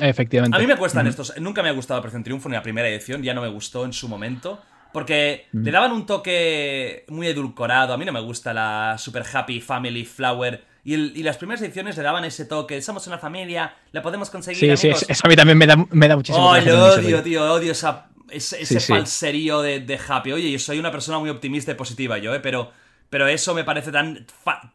Efectivamente. 0.01 0.57
A 0.57 0.61
mí 0.61 0.67
me 0.67 0.77
cuestan 0.77 1.07
Ujú. 1.07 1.11
estos. 1.11 1.41
Nunca 1.41 1.63
me 1.63 1.69
ha 1.69 1.73
gustado 1.73 2.01
Operación 2.01 2.25
Triunfo 2.25 2.49
ni 2.49 2.55
la 2.57 2.63
primera 2.63 2.89
edición, 2.89 3.23
ya 3.23 3.35
no 3.35 3.43
me 3.43 3.49
gustó 3.49 3.85
en 3.85 3.93
su 3.93 4.09
momento. 4.09 4.61
Porque 4.93 5.47
le 5.53 5.71
daban 5.71 5.93
un 5.93 6.05
toque 6.05 7.05
muy 7.09 7.27
edulcorado. 7.27 7.95
A 7.95 7.97
mí 7.97 8.05
no 8.05 8.13
me 8.13 8.21
gusta 8.21 8.53
la 8.53 8.97
Super 8.99 9.25
Happy 9.33 9.61
Family 9.61 10.05
Flower. 10.05 10.65
Y, 10.85 10.93
el- 10.95 11.13
y 11.15 11.23
las 11.23 11.39
primeras 11.39 11.63
ediciones 11.63 11.97
le 11.97 12.03
daban 12.03 12.25
ese 12.25 12.45
toque. 12.45 12.83
Somos 12.83 13.07
una 13.07 13.17
familia, 13.19 13.75
la 13.93 14.03
podemos 14.03 14.29
conseguir. 14.29 14.59
Sí, 14.61 14.77
sí, 14.77 14.89
amigos". 14.89 15.03
es- 15.05 15.11
eso 15.11 15.23
a 15.27 15.29
mí 15.31 15.37
también 15.37 15.57
me 15.57 15.67
da, 15.67 15.77
me 15.91 16.09
da 16.09 16.17
muchísimo 16.17 16.47
Oh, 16.47 16.59
lo 16.59 16.85
odio, 16.95 17.23
tío, 17.23 17.53
odio 17.55 17.73
esa, 17.73 18.09
ese, 18.29 18.61
ese 18.61 18.81
Sí, 18.81 18.87
sí. 18.87 18.93
falserío 18.93 19.63
de, 19.63 19.81
de 19.81 19.99
Happy. 20.09 20.33
Oye, 20.33 20.51
yo 20.51 20.59
soy 20.59 20.79
una 20.79 20.91
persona 20.91 21.19
muy 21.19 21.31
optimista 21.31 21.71
y 21.73 21.75
positiva 21.75 22.19
yo, 22.19 22.35
¿eh? 22.35 22.41
Pero, 22.41 22.71
pero 23.13 23.29
eso 23.29 23.53
me 23.53 23.63
parece 23.63 23.93
tan, 23.93 24.27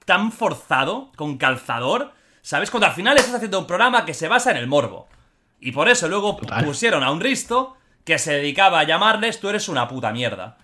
tan 0.05 0.31
forzado, 0.31 1.11
con 1.15 1.39
calzador, 1.39 2.14
¿sabes? 2.43 2.69
Cuando 2.69 2.85
al 2.85 2.93
final 2.93 3.18
estás 3.18 3.34
haciendo 3.34 3.57
un 3.57 3.65
programa 3.65 4.05
que 4.05 4.14
se 4.14 4.27
basa 4.27 4.51
en 4.51 4.57
el 4.57 4.68
morbo. 4.68 5.07
Y 5.59 5.72
por 5.72 5.89
eso 5.89 6.07
luego 6.07 6.35
Total. 6.35 6.64
pusieron 6.64 7.01
a 7.03 7.09
un 7.09 7.19
Risto 7.19 7.77
que 8.03 8.19
se 8.19 8.34
dedicaba 8.34 8.81
a 8.81 8.84
llamarles 8.84 9.39
tú 9.39 9.49
eres 9.49 9.68
una 9.69 9.88
puta 9.88 10.11
mierda. 10.11 10.59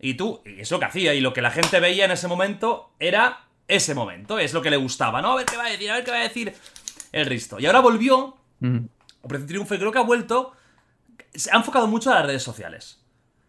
Y 0.00 0.14
tú, 0.14 0.42
y 0.44 0.62
es 0.62 0.70
lo 0.72 0.80
que 0.80 0.86
hacía, 0.86 1.14
y 1.14 1.20
lo 1.20 1.32
que 1.32 1.42
la 1.42 1.52
gente 1.52 1.78
veía 1.78 2.06
en 2.06 2.10
ese 2.10 2.26
momento 2.26 2.90
era 2.98 3.44
ese 3.68 3.94
momento, 3.94 4.40
es 4.40 4.52
lo 4.52 4.60
que 4.60 4.70
le 4.70 4.76
gustaba, 4.76 5.22
¿no? 5.22 5.30
A 5.30 5.36
ver 5.36 5.46
qué 5.46 5.56
va 5.56 5.66
a 5.66 5.70
decir, 5.70 5.92
a 5.92 5.94
ver 5.94 6.04
qué 6.04 6.10
va 6.10 6.16
a 6.16 6.22
decir 6.22 6.52
el 7.12 7.26
Risto. 7.26 7.60
Y 7.60 7.66
ahora 7.66 7.78
volvió. 7.78 8.36
Operación 9.22 9.46
Triunfo 9.46 9.76
y 9.76 9.78
creo 9.78 9.92
que 9.92 9.98
ha 10.00 10.02
vuelto. 10.02 10.54
Se 11.32 11.52
ha 11.52 11.56
enfocado 11.56 11.86
mucho 11.86 12.10
a 12.10 12.16
las 12.16 12.26
redes 12.26 12.42
sociales. 12.42 13.00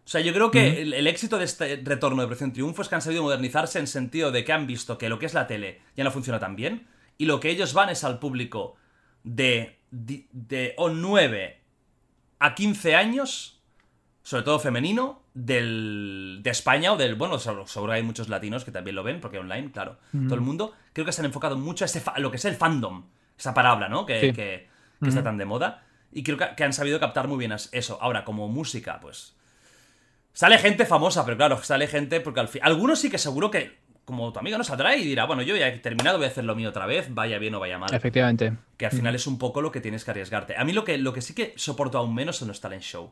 O 0.05 0.09
sea, 0.09 0.19
yo 0.21 0.33
creo 0.33 0.51
que 0.51 0.81
el, 0.81 0.93
el 0.93 1.07
éxito 1.07 1.37
de 1.37 1.45
este 1.45 1.79
retorno 1.83 2.17
de 2.21 2.25
Operación 2.25 2.51
Triunfo 2.51 2.81
es 2.81 2.89
que 2.89 2.95
han 2.95 3.01
sabido 3.01 3.23
modernizarse 3.23 3.79
en 3.79 3.87
sentido 3.87 4.31
de 4.31 4.43
que 4.43 4.51
han 4.51 4.67
visto 4.67 4.97
que 4.97 5.07
lo 5.09 5.17
que 5.17 5.25
es 5.25 5.33
la 5.33 5.47
tele 5.47 5.81
ya 5.95 6.03
no 6.03 6.11
funciona 6.11 6.39
tan 6.39 6.55
bien 6.57 6.87
y 7.17 7.25
lo 7.25 7.39
que 7.39 7.49
ellos 7.49 7.73
van 7.73 7.89
es 7.89 8.03
al 8.03 8.19
público 8.19 8.75
de, 9.23 9.79
de, 9.91 10.27
de 10.33 10.73
o 10.77 10.89
9 10.89 11.57
a 12.39 12.53
15 12.55 12.95
años, 12.95 13.61
sobre 14.23 14.43
todo 14.43 14.59
femenino, 14.59 15.21
del, 15.33 16.39
de 16.43 16.49
España 16.49 16.91
o 16.91 16.97
del. 16.97 17.15
Bueno, 17.15 17.39
seguro, 17.39 17.65
seguro 17.67 17.93
hay 17.93 18.03
muchos 18.03 18.27
latinos 18.29 18.65
que 18.65 18.71
también 18.71 18.95
lo 18.95 19.03
ven, 19.03 19.21
porque 19.21 19.39
online, 19.39 19.71
claro, 19.71 19.97
todo 20.11 20.35
el 20.35 20.41
mundo. 20.41 20.73
Creo 20.91 21.05
que 21.05 21.11
se 21.13 21.21
han 21.21 21.25
enfocado 21.25 21.57
mucho 21.57 21.85
a, 21.85 21.87
ese 21.87 22.01
a 22.05 22.19
lo 22.19 22.29
que 22.29 22.37
es 22.37 22.45
el 22.45 22.55
fandom, 22.55 23.05
esa 23.37 23.53
palabra, 23.53 23.87
¿no? 23.89 24.05
Que, 24.05 24.19
Sí. 24.19 24.33
que- 24.33 24.67
que 25.01 25.09
está 25.09 25.23
tan 25.23 25.37
de 25.37 25.45
moda. 25.45 25.85
Y 26.13 26.23
creo 26.23 26.37
que, 26.37 26.47
que 26.55 26.63
han 26.63 26.71
sabido 26.73 26.99
captar 26.99 27.27
muy 27.27 27.37
bien 27.37 27.51
eso. 27.51 27.97
Ahora, 28.01 28.23
como 28.23 28.47
música, 28.47 28.99
pues. 29.01 29.35
Sale 30.33 30.57
gente 30.57 30.85
famosa, 30.85 31.23
pero 31.25 31.37
claro, 31.37 31.61
sale 31.63 31.87
gente 31.87 32.19
porque 32.19 32.39
al 32.39 32.47
fin. 32.47 32.61
Algunos 32.63 32.99
sí 32.99 33.09
que 33.09 33.17
seguro 33.19 33.51
que, 33.51 33.77
como 34.03 34.33
tu 34.33 34.39
amigo, 34.39 34.57
no 34.57 34.63
saldrá 34.63 34.95
y 34.95 35.03
dirá, 35.05 35.25
bueno, 35.25 35.43
yo 35.43 35.55
ya 35.55 35.67
he 35.67 35.77
terminado, 35.79 36.17
voy 36.17 36.25
a 36.25 36.29
hacer 36.29 36.43
lo 36.43 36.55
mío 36.55 36.69
otra 36.69 36.85
vez, 36.87 37.13
vaya 37.13 37.37
bien 37.37 37.53
o 37.55 37.59
vaya 37.59 37.77
mal. 37.77 37.93
Efectivamente. 37.93 38.53
Que 38.77 38.85
al 38.87 38.91
final 38.91 39.13
es 39.15 39.27
un 39.27 39.37
poco 39.37 39.61
lo 39.61 39.71
que 39.71 39.79
tienes 39.79 40.03
que 40.03 40.11
arriesgarte. 40.11 40.57
A 40.57 40.63
mí 40.63 40.73
lo 40.73 40.83
que, 40.83 40.97
lo 40.97 41.13
que 41.13 41.21
sí 41.21 41.33
que 41.35 41.53
soporto 41.55 41.97
aún 41.99 42.15
menos 42.15 42.37
son 42.37 42.47
los 42.47 42.59
talent 42.59 42.81
show. 42.83 43.11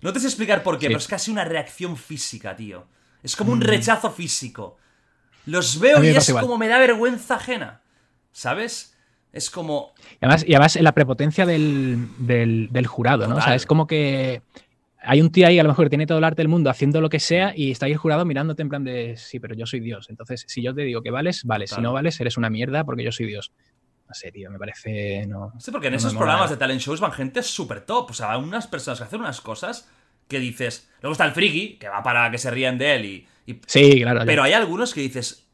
No 0.00 0.12
te 0.12 0.20
sé 0.20 0.26
explicar 0.26 0.62
por 0.62 0.76
qué, 0.78 0.86
Sí. 0.86 0.88
pero 0.88 0.98
es 0.98 1.08
casi 1.08 1.30
una 1.30 1.44
reacción 1.44 1.96
física, 1.96 2.56
tío. 2.56 2.86
Es 3.22 3.36
como 3.36 3.52
un 3.52 3.60
rechazo 3.60 4.10
físico. 4.10 4.76
Los 5.46 5.78
veo 5.78 6.02
y 6.02 6.08
es 6.08 6.28
igual. 6.30 6.42
como 6.44 6.56
me 6.58 6.68
da 6.68 6.78
vergüenza 6.78 7.34
ajena. 7.36 7.80
¿Sabes? 8.32 8.96
Es 9.32 9.50
como. 9.50 9.92
Y 10.20 10.24
además, 10.24 10.44
y 10.46 10.54
además 10.54 10.76
la 10.76 10.92
prepotencia 10.92 11.44
del, 11.46 12.08
del- 12.18 12.68
del 12.70 12.86
jurado, 12.86 13.26
¿no? 13.26 13.36
O 13.36 13.40
sea, 13.40 13.54
es 13.54 13.66
como 13.66 13.86
que 13.86 14.42
hay 15.04 15.20
un 15.20 15.30
tío 15.30 15.46
ahí 15.46 15.58
a 15.58 15.62
lo 15.62 15.68
mejor 15.68 15.86
que 15.86 15.90
tiene 15.90 16.06
todo 16.06 16.18
el 16.18 16.24
arte 16.24 16.42
del 16.42 16.48
mundo 16.48 16.70
haciendo 16.70 17.00
lo 17.00 17.08
que 17.08 17.20
sea 17.20 17.52
y 17.56 17.70
está 17.70 17.86
ahí 17.86 17.92
el 17.92 17.98
jurado 17.98 18.24
mirándote 18.24 18.62
en 18.62 18.68
plan 18.68 18.84
de, 18.84 19.16
sí, 19.16 19.38
pero 19.40 19.54
yo 19.54 19.66
soy 19.66 19.80
Dios. 19.80 20.08
Entonces, 20.10 20.44
si 20.48 20.62
yo 20.62 20.74
te 20.74 20.82
digo 20.82 21.02
que 21.02 21.10
vales, 21.10 21.44
vales. 21.44 21.70
Si 21.70 21.80
no 21.80 21.92
vales, 21.92 22.20
eres 22.20 22.36
una 22.36 22.50
mierda 22.50 22.84
porque 22.84 23.04
yo 23.04 23.12
soy 23.12 23.26
Dios. 23.26 23.52
No 24.08 24.14
sé, 24.14 24.30
tío, 24.32 24.50
me 24.50 24.58
parece... 24.58 25.26
No, 25.26 25.52
sé, 25.58 25.72
porque 25.72 25.86
en 25.86 25.94
no 25.94 25.98
esos 25.98 26.14
programas 26.14 26.50
de 26.50 26.56
talent 26.56 26.80
shows 26.80 27.00
van 27.00 27.12
gente 27.12 27.42
súper 27.42 27.80
top. 27.80 28.10
O 28.10 28.14
sea, 28.14 28.36
unas 28.36 28.66
personas 28.66 28.98
que 28.98 29.04
hacen 29.04 29.20
unas 29.20 29.40
cosas 29.40 29.88
que 30.28 30.38
dices. 30.38 30.90
Luego 31.00 31.12
está 31.12 31.24
el 31.24 31.32
friki, 31.32 31.76
que 31.78 31.88
va 31.88 32.02
para 32.02 32.30
que 32.30 32.38
se 32.38 32.50
rían 32.50 32.76
de 32.78 32.94
él 32.96 33.04
y. 33.04 33.26
y- 33.46 33.60
Sí, 33.66 34.00
claro. 34.02 34.20
ya. 34.20 34.26
pero 34.26 34.42
hay 34.42 34.52
algunos 34.52 34.92
que 34.92 35.00
dices. 35.00 35.46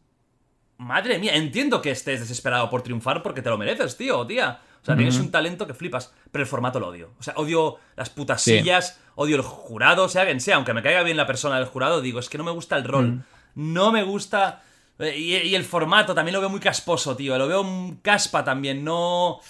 Madre 0.79 1.19
mía, 1.19 1.37
entiendo 1.37 1.83
que 1.83 1.91
estés 1.91 2.21
desesperado 2.21 2.71
por 2.71 2.83
triunfar 2.83 3.23
porque 3.23 3.43
te 3.43 3.51
lo 3.51 3.59
mereces, 3.59 3.97
tío 3.97 4.19
o 4.19 4.27
tía. 4.27 4.61
O 4.83 4.85
sea, 4.87 4.97
tienes 4.97 5.19
un 5.19 5.31
talento 5.31 5.67
que 5.67 5.75
flipas, 5.75 6.13
pero 6.33 6.43
el 6.43 6.49
formato 6.49 6.81
lo 6.81 6.89
odio. 6.89 7.11
O 7.19 7.23
sea, 7.23 7.35
odio 7.37 7.77
las 7.97 8.09
putas 8.11 8.41
Sí. 8.43 8.59
sillas, 8.59 8.99
odio 9.15 9.37
el 9.37 9.43
jurado, 9.43 10.09
sea 10.09 10.25
quien 10.25 10.41
sea, 10.41 10.57
aunque 10.57 10.73
me 10.73 10.83
caiga 10.83 11.03
bien 11.03 11.17
la 11.19 11.27
persona 11.27 11.57
del 11.57 11.67
jurado, 11.67 12.01
digo, 12.01 12.19
es 12.19 12.29
que 12.31 12.39
no 12.39 12.45
me 12.45 12.51
gusta 12.51 12.77
el 12.77 12.85
rol. 12.85 13.23
No 13.55 13.93
me 13.93 14.03
gusta. 14.03 14.63
eh, 14.99 15.17
Y, 15.19 15.37
y 15.37 15.55
el 15.55 15.65
formato 15.65 16.15
también 16.15 16.35
lo 16.35 16.41
veo 16.41 16.49
muy 16.51 16.61
casposo, 16.61 17.15
tío. 17.17 17.37
Lo 17.39 17.47
veo 17.49 17.61
un 17.63 17.97
caspa 17.97 18.43
también. 18.45 18.85
No. 18.85 19.41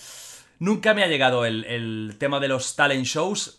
Nunca 0.58 0.92
me 0.94 1.02
ha 1.02 1.06
llegado 1.06 1.44
el, 1.46 1.64
el 1.64 2.16
tema 2.18 2.38
de 2.40 2.48
los 2.48 2.76
talent 2.76 3.04
shows. 3.06 3.56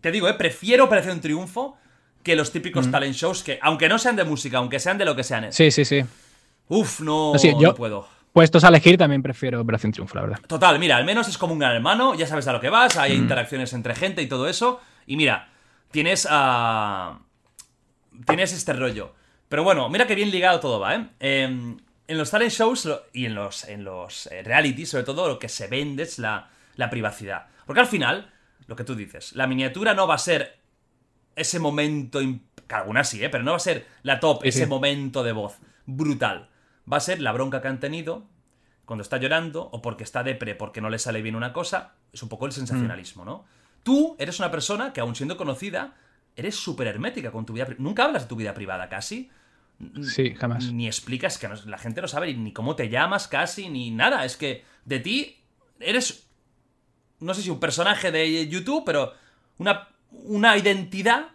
Te 0.00 0.10
digo, 0.12 0.28
eh, 0.28 0.34
prefiero 0.34 0.84
Operación 0.84 1.20
Triunfo 1.20 1.76
que 2.22 2.36
los 2.36 2.52
típicos 2.52 2.90
talent 2.90 3.14
shows 3.14 3.42
que, 3.42 3.58
aunque 3.62 3.88
no 3.88 3.98
sean 3.98 4.16
de 4.16 4.24
música, 4.24 4.58
aunque 4.58 4.78
sean 4.78 4.98
de 4.98 5.04
lo 5.04 5.16
que 5.16 5.24
sean, 5.24 5.44
eh, 5.44 5.52
Sí, 5.52 5.70
sí, 5.70 5.84
sí. 5.84 6.04
Uf, 6.68 7.00
no, 7.00 7.32
No, 7.32 7.38
sí, 7.38 7.52
yo- 7.58 7.68
no 7.68 7.74
puedo. 7.74 8.06
Puestos 8.32 8.64
a 8.64 8.68
elegir, 8.68 8.96
también 8.96 9.22
prefiero 9.22 9.60
Operación 9.60 9.92
Triunfo, 9.92 10.14
la 10.14 10.22
verdad. 10.22 10.40
Total, 10.46 10.78
mira, 10.78 10.96
al 10.96 11.04
menos 11.04 11.28
es 11.28 11.36
como 11.36 11.52
un 11.52 11.58
gran 11.58 11.74
hermano, 11.74 12.14
ya 12.14 12.26
sabes 12.26 12.46
a 12.48 12.52
lo 12.52 12.60
que 12.60 12.70
vas, 12.70 12.96
hay 12.96 13.12
interacciones 13.12 13.72
entre 13.74 13.94
gente 13.94 14.22
y 14.22 14.26
todo 14.26 14.48
eso. 14.48 14.80
Y 15.06 15.16
mira, 15.16 15.48
tienes 15.90 16.26
a. 16.30 17.18
tienes 18.26 18.52
este 18.52 18.72
rollo. 18.72 19.14
Pero 19.48 19.64
bueno, 19.64 19.88
mira 19.90 20.06
que 20.06 20.14
bien 20.14 20.30
ligado 20.30 20.60
todo 20.60 20.80
va, 20.80 20.94
¿eh? 20.94 21.06
Em, 21.20 21.76
en 22.08 22.18
los 22.18 22.30
talent 22.30 22.50
shows 22.52 22.86
lo- 22.86 23.02
y 23.12 23.26
en 23.26 23.34
los, 23.34 23.64
en 23.68 23.84
los 23.84 24.26
eh, 24.28 24.42
reality, 24.42 24.86
sobre 24.86 25.04
todo, 25.04 25.28
lo 25.28 25.38
que 25.38 25.48
se 25.50 25.66
vende 25.66 26.04
es 26.04 26.18
la, 26.18 26.48
la 26.76 26.88
privacidad. 26.88 27.48
Porque 27.66 27.80
al 27.80 27.86
final, 27.86 28.32
lo 28.66 28.76
que 28.76 28.84
tú 28.84 28.94
dices, 28.94 29.32
la 29.34 29.46
miniatura 29.46 29.92
no 29.92 30.06
va 30.06 30.14
a 30.14 30.18
ser 30.18 30.58
ese 31.36 31.58
momento. 31.58 32.18
Que 32.66 32.74
algunas 32.74 33.10
sí, 33.10 33.22
¿eh? 33.22 33.28
Pero 33.28 33.44
no 33.44 33.50
va 33.50 33.56
a 33.58 33.60
ser 33.60 33.86
la 34.02 34.18
top, 34.20 34.40
Sí, 34.42 34.48
ese 34.48 34.60
sí. 34.64 34.66
momento 34.66 35.22
de 35.22 35.32
voz. 35.32 35.58
Brutal. 35.84 36.48
Va 36.90 36.96
a 36.96 37.00
ser 37.00 37.20
la 37.20 37.32
bronca 37.32 37.60
que 37.62 37.68
han 37.68 37.80
tenido 37.80 38.24
cuando 38.84 39.02
está 39.02 39.16
llorando 39.18 39.68
o 39.72 39.80
porque 39.82 40.04
está 40.04 40.22
depre 40.22 40.54
porque 40.54 40.80
no 40.80 40.90
le 40.90 40.98
sale 40.98 41.22
bien 41.22 41.36
una 41.36 41.52
cosa. 41.52 41.94
Es 42.12 42.22
un 42.22 42.28
poco 42.28 42.46
el 42.46 42.52
sensacionalismo, 42.52 43.24
¿no? 43.24 43.44
Tú 43.82 44.16
eres 44.18 44.38
una 44.38 44.50
persona 44.50 44.92
que, 44.92 45.00
aun 45.00 45.14
siendo 45.14 45.36
conocida, 45.36 45.94
eres 46.36 46.56
súper 46.56 46.86
hermética 46.86 47.30
con 47.30 47.46
tu 47.46 47.52
vida 47.52 47.66
privada. 47.66 47.82
Nunca 47.82 48.04
hablas 48.04 48.22
de 48.22 48.28
tu 48.28 48.36
vida 48.36 48.54
privada 48.54 48.88
casi. 48.88 49.30
Sí, 50.02 50.34
jamás. 50.34 50.72
Ni 50.72 50.86
explicas 50.86 51.38
que 51.38 51.48
no- 51.48 51.54
la 51.66 51.78
gente 51.78 52.00
no 52.00 52.08
sabe 52.08 52.34
ni 52.34 52.52
cómo 52.52 52.76
te 52.76 52.88
llamas 52.88 53.26
casi, 53.28 53.68
ni 53.68 53.90
nada. 53.90 54.24
Es 54.24 54.36
que 54.36 54.64
de 54.84 55.00
ti, 55.00 55.40
eres, 55.80 56.28
no 57.20 57.34
sé 57.34 57.42
si 57.42 57.50
un 57.50 57.58
personaje 57.60 58.12
de 58.12 58.48
YouTube, 58.48 58.84
pero 58.84 59.12
una, 59.58 59.88
una 60.10 60.56
identidad 60.56 61.28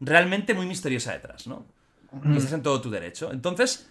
realmente 0.00 0.54
muy 0.54 0.66
misteriosa 0.66 1.12
detrás, 1.12 1.46
¿no? 1.46 1.66
Y 2.34 2.36
estás 2.38 2.52
en 2.54 2.62
todo 2.62 2.80
tu 2.80 2.90
derecho. 2.90 3.30
Entonces, 3.32 3.90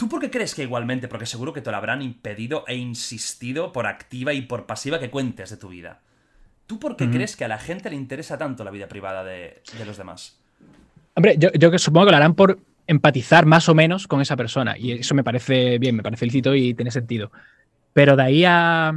¿tú 0.00 0.08
por 0.08 0.18
qué 0.22 0.30
crees 0.30 0.54
que 0.54 0.62
igualmente, 0.62 1.08
porque 1.08 1.26
seguro 1.26 1.52
que 1.52 1.60
te 1.60 1.70
lo 1.70 1.76
habrán 1.76 2.00
impedido 2.00 2.64
e 2.66 2.74
insistido 2.74 3.70
por 3.70 3.86
activa 3.86 4.32
y 4.32 4.40
por 4.40 4.64
pasiva 4.64 4.98
que 4.98 5.10
cuentes 5.10 5.50
de 5.50 5.58
tu 5.58 5.68
vida? 5.68 6.00
¿Tú 6.66 6.78
por 6.78 6.96
qué 6.96 7.10
crees 7.10 7.36
que 7.36 7.44
a 7.44 7.48
la 7.48 7.58
gente 7.58 7.90
le 7.90 7.96
interesa 7.96 8.38
tanto 8.38 8.64
la 8.64 8.70
vida 8.70 8.88
privada 8.88 9.24
de, 9.24 9.60
los 9.84 9.98
demás? 9.98 10.40
Hombre, 11.14 11.36
yo, 11.36 11.50
yo 11.52 11.76
supongo 11.78 12.06
que 12.06 12.12
lo 12.12 12.16
harán 12.16 12.34
por 12.34 12.58
empatizar 12.86 13.44
más 13.44 13.68
o 13.68 13.74
menos 13.74 14.06
con 14.06 14.22
esa 14.22 14.36
persona. 14.36 14.78
Y 14.78 14.92
eso 14.92 15.14
me 15.14 15.22
parece 15.22 15.78
bien, 15.78 15.96
me 15.96 16.02
parece 16.02 16.24
lícito 16.24 16.54
y 16.54 16.72
tiene 16.72 16.90
sentido. 16.90 17.30
Pero 17.92 18.16
de 18.16 18.22
ahí 18.22 18.44
a. 18.46 18.94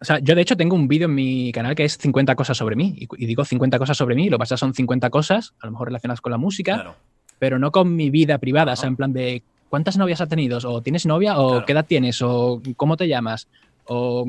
O 0.00 0.04
sea, 0.04 0.18
yo 0.20 0.34
de 0.34 0.40
hecho 0.40 0.56
tengo 0.56 0.74
un 0.74 0.88
vídeo 0.88 1.08
en 1.08 1.14
mi 1.14 1.52
canal 1.52 1.74
que 1.74 1.84
es 1.84 1.98
50 1.98 2.34
cosas 2.36 2.56
sobre 2.56 2.74
mí. 2.74 2.96
Y, 3.18 3.26
digo 3.26 3.44
50 3.44 3.78
cosas 3.78 3.98
sobre 3.98 4.14
mí, 4.14 4.30
lo 4.30 4.38
que 4.38 4.40
pasa 4.40 4.56
son 4.56 4.72
50 4.72 5.10
cosas, 5.10 5.52
a 5.60 5.66
lo 5.66 5.72
mejor 5.72 5.88
relacionadas 5.88 6.22
con 6.22 6.32
la 6.32 6.38
música, 6.38 6.96
pero 7.38 7.58
no 7.58 7.70
con 7.70 7.94
mi 7.94 8.08
vida 8.08 8.38
privada. 8.38 8.72
O 8.72 8.76
sea, 8.76 8.88
en 8.88 8.96
plan 8.96 9.12
de 9.12 9.42
cuántas 9.72 9.96
novias 9.96 10.20
has 10.20 10.28
tenido, 10.28 10.58
o 10.62 10.82
tienes 10.82 11.06
novia, 11.06 11.38
o 11.38 11.64
qué 11.64 11.72
edad 11.72 11.86
tienes, 11.86 12.20
o 12.20 12.60
cómo 12.76 12.98
te 12.98 13.08
llamas, 13.08 13.48
o 13.86 14.26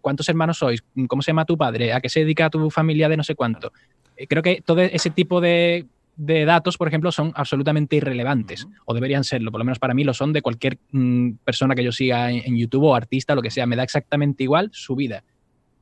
cuántos 0.00 0.26
hermanos 0.30 0.56
sois, 0.56 0.82
cómo 1.06 1.20
se 1.20 1.30
llama 1.30 1.44
tu 1.44 1.58
padre, 1.58 1.92
a 1.92 2.00
qué 2.00 2.08
se 2.08 2.20
dedica 2.20 2.48
tu 2.48 2.70
familia 2.70 3.06
de 3.06 3.18
no 3.18 3.22
sé 3.22 3.34
cuánto. 3.34 3.70
Eh, 4.16 4.26
creo 4.26 4.42
que 4.42 4.62
todo 4.62 4.80
ese 4.80 5.10
tipo 5.10 5.42
de 5.42 5.84
de 6.16 6.46
datos, 6.46 6.78
por 6.78 6.88
ejemplo, 6.88 7.12
son 7.12 7.32
absolutamente 7.34 7.96
irrelevantes, 7.96 8.66
o 8.86 8.94
deberían 8.94 9.24
serlo, 9.24 9.50
por 9.50 9.58
lo 9.58 9.66
menos 9.66 9.78
para 9.78 9.92
mí 9.92 10.04
lo 10.04 10.14
son 10.14 10.32
de 10.32 10.40
cualquier 10.40 10.78
mm, 10.90 11.32
persona 11.44 11.74
que 11.74 11.84
yo 11.84 11.92
siga 11.92 12.32
en, 12.32 12.56
YouTube 12.56 12.84
o 12.84 12.94
artista, 12.94 13.34
lo 13.34 13.42
que 13.42 13.50
sea, 13.50 13.66
me 13.66 13.76
da 13.76 13.82
exactamente 13.82 14.42
igual 14.42 14.70
su 14.72 14.96
vida. 14.96 15.22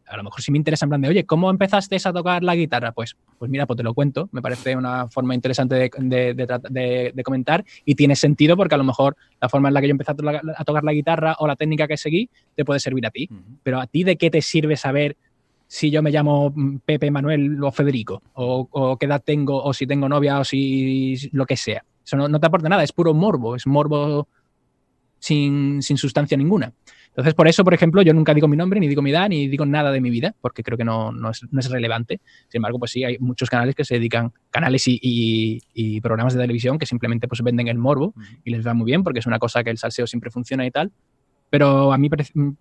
A 0.07 0.16
lo 0.16 0.23
mejor 0.23 0.41
si 0.41 0.53
me 0.53 0.59
interesa 0.59 0.85
en 0.85 0.91
plan 0.91 1.01
de, 1.01 1.09
oye, 1.09 1.24
¿cómo 1.24 1.51
empezaste 1.51 1.97
a 2.05 2.12
tocar 2.12 2.43
la 2.45 2.55
guitarra? 2.55 2.93
Pues, 2.93 3.16
pues 3.39 3.51
mira, 3.51 3.66
pues 3.66 3.77
te 3.77 3.83
lo 3.83 3.93
cuento, 3.95 4.28
me 4.33 4.41
parece 4.41 4.77
una 4.77 5.09
forma 5.09 5.35
interesante 5.35 5.91
de, 5.97 7.23
comentar 7.24 7.65
y 7.85 7.95
tiene 7.95 8.15
sentido 8.15 8.57
porque 8.57 8.74
a 8.74 8.78
lo 8.78 8.85
mejor 8.85 9.16
la 9.41 9.49
forma 9.49 9.69
en 9.69 9.74
la 9.74 9.81
que 9.81 9.89
yo 9.89 9.93
empecé 9.93 10.12
a, 10.12 10.65
tocar 10.65 10.85
la 10.85 10.93
guitarra 10.93 11.37
o 11.39 11.47
la 11.47 11.57
técnica 11.57 11.89
que 11.89 11.97
seguí 11.97 12.31
te 12.55 12.65
puede 12.65 12.81
servir 12.81 13.07
a 13.07 13.11
ti, 13.11 13.28
pero 13.62 13.81
a 13.81 13.87
ti 13.87 14.05
de 14.05 14.16
qué 14.16 14.31
te 14.31 14.43
sirve 14.43 14.77
saber 14.77 15.16
si 15.69 15.91
yo 15.91 16.03
me 16.03 16.11
llamo 16.11 16.53
mm, 16.55 16.78
Pepe, 16.85 17.11
Manuel 17.11 17.62
o 17.62 17.73
Federico, 17.73 18.23
o, 18.35 18.97
qué 18.99 19.07
edad 19.07 19.23
tengo, 19.24 19.62
o 19.62 19.73
si 19.73 19.87
tengo 19.87 20.09
novia, 20.09 20.39
o 20.39 20.45
si 20.45 21.16
lo 21.33 21.47
que 21.47 21.57
sea. 21.57 21.85
Eso 22.05 22.16
no, 22.16 22.41
te 22.41 22.47
aporta 22.47 22.69
nada, 22.69 22.85
es 22.85 22.93
puro 22.93 23.15
morbo, 23.15 23.57
es 23.57 23.66
morbo 23.66 24.28
sin, 25.19 25.83
sustancia 25.83 26.37
ninguna. 26.37 26.73
Entonces, 27.16 27.32
por 27.32 27.48
eso, 27.48 27.64
por 27.64 27.72
ejemplo, 27.72 28.02
yo 28.02 28.12
nunca 28.12 28.34
digo 28.34 28.47
mi 28.47 28.59
nombre, 28.59 28.78
ni 28.78 28.88
digo 28.88 29.01
mi 29.01 29.10
edad, 29.10 29.30
ni 29.30 29.48
digo 29.48 29.64
nada 29.64 29.90
de 29.90 30.02
mi 30.02 30.10
vida, 30.10 30.34
porque 30.43 30.62
creo 30.62 30.76
que 30.76 30.84
no, 30.84 31.12
es, 31.30 31.70
relevante. 31.70 32.20
Sin 32.48 32.59
embargo, 32.59 32.78
pues 32.78 32.90
sí, 32.90 33.05
hay 33.05 33.16
muchos 33.18 33.48
canales 33.48 33.74
que 33.74 33.86
se 33.86 33.94
dedican, 33.94 34.34
canales 34.51 34.84
y, 34.86 36.01
programas 36.02 36.34
de 36.34 36.40
televisión 36.43 36.78
que 36.78 36.84
simplemente 36.84 37.26
pues 37.26 37.40
venden 37.43 37.68
el 37.68 37.78
morbo 37.78 38.12
y 38.44 38.51
les 38.51 38.66
va 38.66 38.74
muy 38.74 38.84
bien, 38.84 39.02
porque 39.02 39.20
es 39.20 39.26
una 39.26 39.38
cosa 39.38 39.64
que 39.64 39.70
el 39.70 39.78
salseo 39.78 40.06
siempre 40.06 40.30
funciona 40.30 40.66
y 40.66 40.70
tal. 40.70 40.93
Pero 41.48 41.90
a 41.90 41.97
mí 41.97 42.10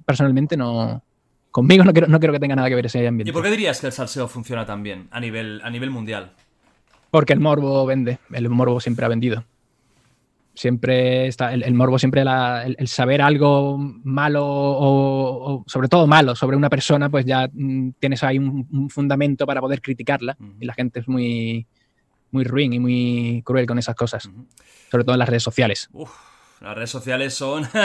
personalmente 0.06 0.56
no, 0.56 1.03
Conmigo 1.52 1.84
no 1.84 1.94
creo, 1.94 2.07
no 2.07 2.19
creo 2.19 2.32
que 2.32 2.40
tenga 2.40 2.56
nada 2.56 2.69
que 2.69 2.76
ver 2.76 2.86
ese 2.86 3.06
ambiente. 3.06 3.30
¿Y 3.30 3.34
por 3.34 3.44
qué 3.44 3.52
dirías 3.52 3.82
que 3.82 3.88
el 3.88 3.91
salseo 3.91 4.30
funciona 4.30 4.65
tan 4.65 4.84
bien 4.84 5.10
a 5.11 5.19
nivel, 5.19 5.61
a 5.64 5.69
nivel 5.69 5.90
mundial? 5.90 6.32
Porque 7.11 7.34
el 7.34 7.41
morbo 7.41 7.86
vende, 7.86 8.19
el 8.32 8.49
morbo 8.49 8.80
siempre 8.80 9.06
ha 9.06 9.10
vendido. 9.10 9.44
Siempre 10.56 11.27
está, 11.27 11.53
el, 11.53 11.73
morbo 11.73 11.99
siempre, 11.99 12.22
el, 12.22 12.88
saber 12.88 13.22
algo 13.22 13.77
malo 13.77 14.45
o, 14.45 15.64
sobre 15.68 15.88
todo 15.88 16.07
malo 16.07 16.36
sobre 16.36 16.56
una 16.56 16.69
persona, 16.69 17.10
pues 17.10 17.26
ya 17.26 17.49
mm, 17.52 17.91
tienes 17.99 18.23
ahí 18.23 18.40
un, 18.40 18.90
fundamento 18.90 19.45
para 19.45 19.61
poder 19.61 19.82
criticarla. 19.82 20.38
Y 20.60 20.65
la 20.65 20.73
gente 20.73 21.02
es 21.02 21.07
muy, 21.07 21.68
muy 22.32 22.44
ruin 22.45 22.73
y 22.73 22.80
muy 22.80 23.41
cruel 23.45 23.65
con 23.65 23.77
esas 23.77 23.95
cosas. 23.95 24.30
Sobre 24.90 25.03
todo 25.03 25.15
en 25.15 25.19
las 25.19 25.30
redes 25.30 25.44
sociales. 25.44 25.90
Uf, 25.91 26.11
las 26.61 26.76
redes 26.76 26.90
sociales 26.90 27.34
son... 27.34 27.68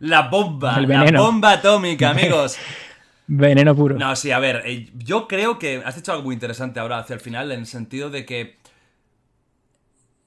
La 0.00 0.28
bomba, 0.28 0.80
la 0.80 1.10
bomba 1.12 1.52
atómica, 1.52 2.10
amigos. 2.10 2.56
Veneno 3.26 3.76
puro. 3.76 3.96
No, 3.96 4.16
sí, 4.16 4.32
a 4.32 4.38
ver, 4.38 4.62
eh, 4.64 4.88
yo 4.96 5.28
creo 5.28 5.58
que 5.58 5.82
has 5.84 5.96
hecho 5.96 6.12
algo 6.12 6.24
muy 6.24 6.34
interesante 6.34 6.80
ahora 6.80 6.98
hacia 6.98 7.14
el 7.14 7.20
final, 7.20 7.52
en 7.52 7.60
el 7.60 7.66
sentido 7.66 8.08
de 8.08 8.24
que 8.24 8.56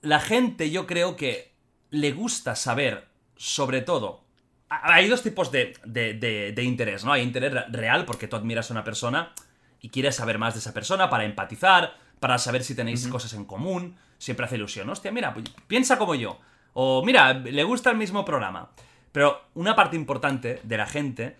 la 0.03 0.19
gente, 0.19 0.69
yo 0.69 0.85
creo 0.85 1.15
que 1.15 1.53
le 1.89 2.11
gusta 2.11 2.55
saber, 2.55 3.07
sobre 3.35 3.81
todo, 3.81 4.23
hay 4.69 5.07
dos 5.07 5.23
tipos 5.23 5.51
de, 5.51 5.73
de, 5.85 6.63
interés, 6.63 7.05
¿no? 7.05 7.13
Hay 7.13 7.21
interés 7.21 7.53
real 7.69 8.05
porque 8.05 8.27
tú 8.27 8.35
admiras 8.35 8.69
a 8.69 8.73
una 8.73 8.83
persona 8.83 9.33
y 9.81 9.89
quieres 9.89 10.15
saber 10.15 10.37
más 10.37 10.53
de 10.53 10.59
esa 10.59 10.73
persona 10.73 11.09
para 11.09 11.23
empatizar, 11.25 11.95
para 12.19 12.37
saber 12.37 12.63
si 12.63 12.75
tenéis 12.75 13.07
cosas 13.07 13.33
en 13.33 13.45
común, 13.45 13.97
siempre 14.17 14.45
hace 14.45 14.55
ilusión. 14.55 14.89
Hostia, 14.89 15.11
mira, 15.11 15.33
pues, 15.33 15.45
piensa 15.67 15.97
como 15.97 16.15
yo. 16.15 16.39
O 16.73 17.03
mira, 17.05 17.33
le 17.33 17.63
gusta 17.63 17.91
el 17.91 17.97
mismo 17.97 18.25
programa. 18.25 18.71
Pero 19.11 19.43
una 19.53 19.75
parte 19.75 19.95
importante 19.95 20.59
de 20.63 20.77
la 20.77 20.87
gente 20.87 21.37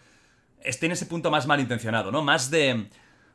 tiene 0.80 0.94
ese 0.94 1.08
punto 1.08 1.32
más 1.32 1.48
malintencionado, 1.48 2.12
¿no? 2.12 2.22
Más 2.22 2.50
de 2.50 2.88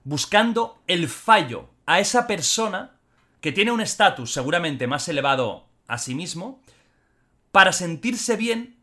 buscando 0.05 0.79
el 0.87 1.09
fallo 1.09 1.69
a 1.87 2.01
esa 2.01 2.27
persona 2.27 2.98
que 3.41 3.53
tiene 3.53 3.73
un 3.73 3.81
estatus 3.81 4.33
seguramente 4.33 4.87
más 4.87 5.09
elevado 5.09 5.67
a 5.87 5.99
sí 5.99 6.15
mismo 6.15 6.63
para 7.53 7.73
sentirse 7.73 8.37
bien 8.37 8.77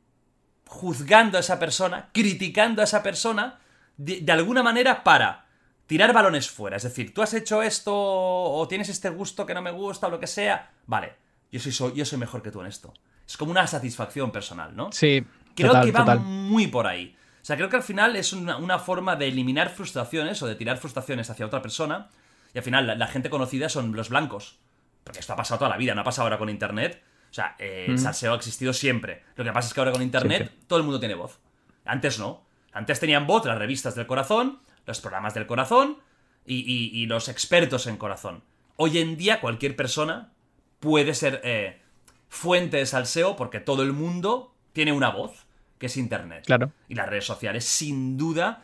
juzgando 0.68 1.38
a 1.38 1.41
esa 1.41 1.60
persona, 1.60 2.10
criticando 2.14 2.82
a 2.82 2.86
esa 2.86 3.03
persona, 3.03 3.60
de, 3.98 4.26
alguna 4.32 4.64
manera 4.64 5.03
para 5.03 5.45
tirar 5.88 6.14
balones 6.14 6.49
fuera. 6.49 6.77
Es 6.77 6.84
decir, 6.84 7.14
tú 7.14 7.22
has 7.22 7.34
hecho 7.34 7.61
esto 7.61 7.94
o 7.94 8.68
tienes 8.68 8.90
este 8.90 9.10
gusto 9.10 9.45
que 9.45 9.53
no 9.53 9.61
me 9.61 9.72
gusta 9.72 10.07
o 10.07 10.10
lo 10.10 10.19
que 10.19 10.27
sea. 10.27 10.72
Vale, 10.88 11.14
yo 11.52 11.60
soy, 11.60 11.94
yo 11.94 12.06
soy 12.06 12.18
mejor 12.18 12.41
que 12.41 12.52
tú 12.52 12.61
en 12.61 12.68
esto. 12.68 12.94
Es 13.27 13.38
como 13.38 13.52
una 13.52 13.68
satisfacción 13.68 14.32
personal, 14.32 14.76
¿no? 14.76 14.91
Sí, 14.91 15.26
Creo 15.56 15.82
que 15.82 15.91
va 15.91 16.15
muy 16.15 16.68
por 16.68 16.86
ahí. 16.86 17.15
O 17.41 17.45
sea, 17.45 17.56
creo 17.56 17.69
que 17.69 17.77
al 17.77 17.84
final 17.84 18.15
es 18.15 18.34
una, 18.34 18.80
forma 18.80 19.15
de 19.15 19.27
eliminar 19.27 19.69
frustraciones 19.69 20.41
o 20.41 20.48
de 20.48 20.56
tirar 20.56 20.77
frustraciones 20.77 21.30
hacia 21.30 21.45
otra 21.45 21.61
persona. 21.61 22.10
Y 22.56 22.57
al 22.57 22.64
final 22.64 22.98
la, 22.98 23.07
gente 23.07 23.30
conocida 23.30 23.68
son 23.68 23.94
los 23.94 24.07
blancos. 24.07 24.57
Porque 25.03 25.19
esto 25.19 25.34
ha 25.34 25.36
pasado 25.36 25.60
toda 25.60 25.69
la 25.69 25.77
vida, 25.77 25.94
no 25.94 26.02
ha 26.02 26.06
pasado 26.06 26.23
ahora 26.23 26.38
con 26.38 26.49
Internet. 26.49 27.03
O 27.30 27.34
sea, 27.34 27.57
eh, 27.60 27.86
el 27.90 27.99
salseo 27.99 28.32
ha 28.32 28.38
existido 28.38 28.72
siempre. 28.72 29.23
Lo 29.36 29.44
que 29.44 29.52
pasa 29.52 29.68
es 29.68 29.73
que 29.73 29.82
ahora 29.82 29.91
con 29.91 30.02
Internet 30.02 30.53
todo 30.65 30.80
el 30.80 30.86
mundo 30.86 30.98
tiene 30.98 31.15
voz. 31.15 31.41
Antes 31.84 32.18
no. 32.18 32.45
Antes 32.72 33.02
tenían 33.02 33.27
voz 33.27 33.45
las 33.45 33.57
revistas 33.57 33.94
del 33.95 34.07
corazón, 34.07 34.60
los 34.86 35.02
programas 35.02 35.34
del 35.34 35.48
corazón 35.48 35.98
y, 36.45 37.06
los 37.07 37.27
expertos 37.27 37.88
en 37.88 37.98
corazón. 37.98 38.41
Hoy 38.77 38.99
en 38.99 39.18
día 39.18 39.41
cualquier 39.41 39.76
persona 39.76 40.32
puede 40.80 41.14
ser 41.14 41.41
eh, 41.44 41.82
fuente 42.30 42.77
de 42.77 42.86
salseo 42.86 43.36
porque 43.36 43.60
todo 43.60 43.84
el 43.84 43.91
mundo 43.91 44.56
tiene 44.72 44.94
una 44.94 45.10
voz 45.10 45.45
que 45.77 45.88
es 45.88 45.98
Internet. 45.98 46.45
Claro. 46.45 46.72
Y 46.88 46.95
las 46.95 47.10
redes 47.10 47.26
sociales, 47.26 47.65
sin 47.65 48.18
duda, 48.18 48.64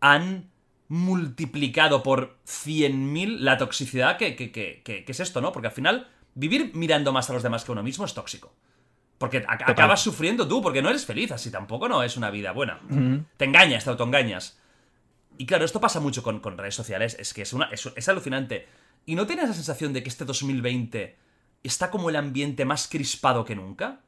han 0.00 0.48
multiplicado 0.88 2.02
por 2.02 2.38
100.000 2.46 3.38
la 3.38 3.58
toxicidad 3.58 4.16
que, 4.16 4.34
que, 4.34 5.04
es 5.06 5.20
esto, 5.20 5.40
¿no? 5.40 5.52
Porque 5.52 5.68
al 5.68 5.74
final, 5.74 6.08
vivir 6.34 6.72
mirando 6.74 7.12
más 7.12 7.28
a 7.30 7.34
los 7.34 7.42
demás 7.42 7.64
que 7.64 7.72
uno 7.72 7.82
mismo 7.82 8.04
es 8.04 8.14
tóxico. 8.14 8.52
Porque 9.18 9.44
acabas 9.48 10.00
sufriendo 10.00 10.46
tú, 10.46 10.62
porque 10.62 10.80
no 10.80 10.88
eres 10.88 11.04
feliz, 11.04 11.32
así 11.32 11.50
tampoco 11.50 11.88
no 11.88 12.02
es 12.02 12.16
una 12.16 12.30
vida 12.30 12.52
buena. 12.52 12.80
Te 13.36 13.44
engañas, 13.44 13.84
te 13.84 13.90
autoengañas. 13.90 14.58
Y 15.36 15.46
claro, 15.46 15.64
esto 15.64 15.80
pasa 15.80 16.00
mucho 16.00 16.22
con, 16.22 16.40
redes 16.56 16.74
sociales, 16.74 17.16
es 17.18 17.34
que 17.34 17.42
es, 17.42 17.52
una, 17.52 17.66
es, 17.66 17.90
es 17.94 18.08
alucinante. 18.08 18.66
¿Y 19.06 19.14
no 19.14 19.26
tienes 19.26 19.48
la 19.48 19.54
sensación 19.54 19.92
de 19.92 20.02
que 20.02 20.08
este 20.08 20.24
2020 20.24 21.16
está 21.62 21.90
como 21.90 22.10
el 22.10 22.16
ambiente 22.16 22.64
más 22.64 22.88
crispado 22.88 23.44
que 23.44 23.54
nunca? 23.54 24.00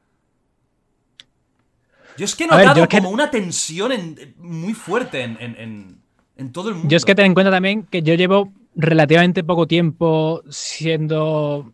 Yo 2.17 2.25
es 2.25 2.35
que 2.35 2.43
he 2.43 2.47
notado 2.47 2.87
como 2.89 3.09
una 3.09 3.31
tensión 3.31 3.91
muy 4.37 4.73
fuerte 4.73 5.23
en, 5.23 6.00
todo 6.49 6.69
el 6.69 6.75
mundo. 6.75 6.89
Yo 6.89 6.97
es 6.97 7.05
que 7.05 7.15
ten 7.15 7.27
en 7.27 7.33
cuenta 7.33 7.51
también 7.51 7.83
que 7.83 8.01
yo 8.01 8.15
llevo 8.15 8.51
relativamente 8.75 9.43
poco 9.43 9.67
tiempo 9.67 10.41
siendo 10.49 11.73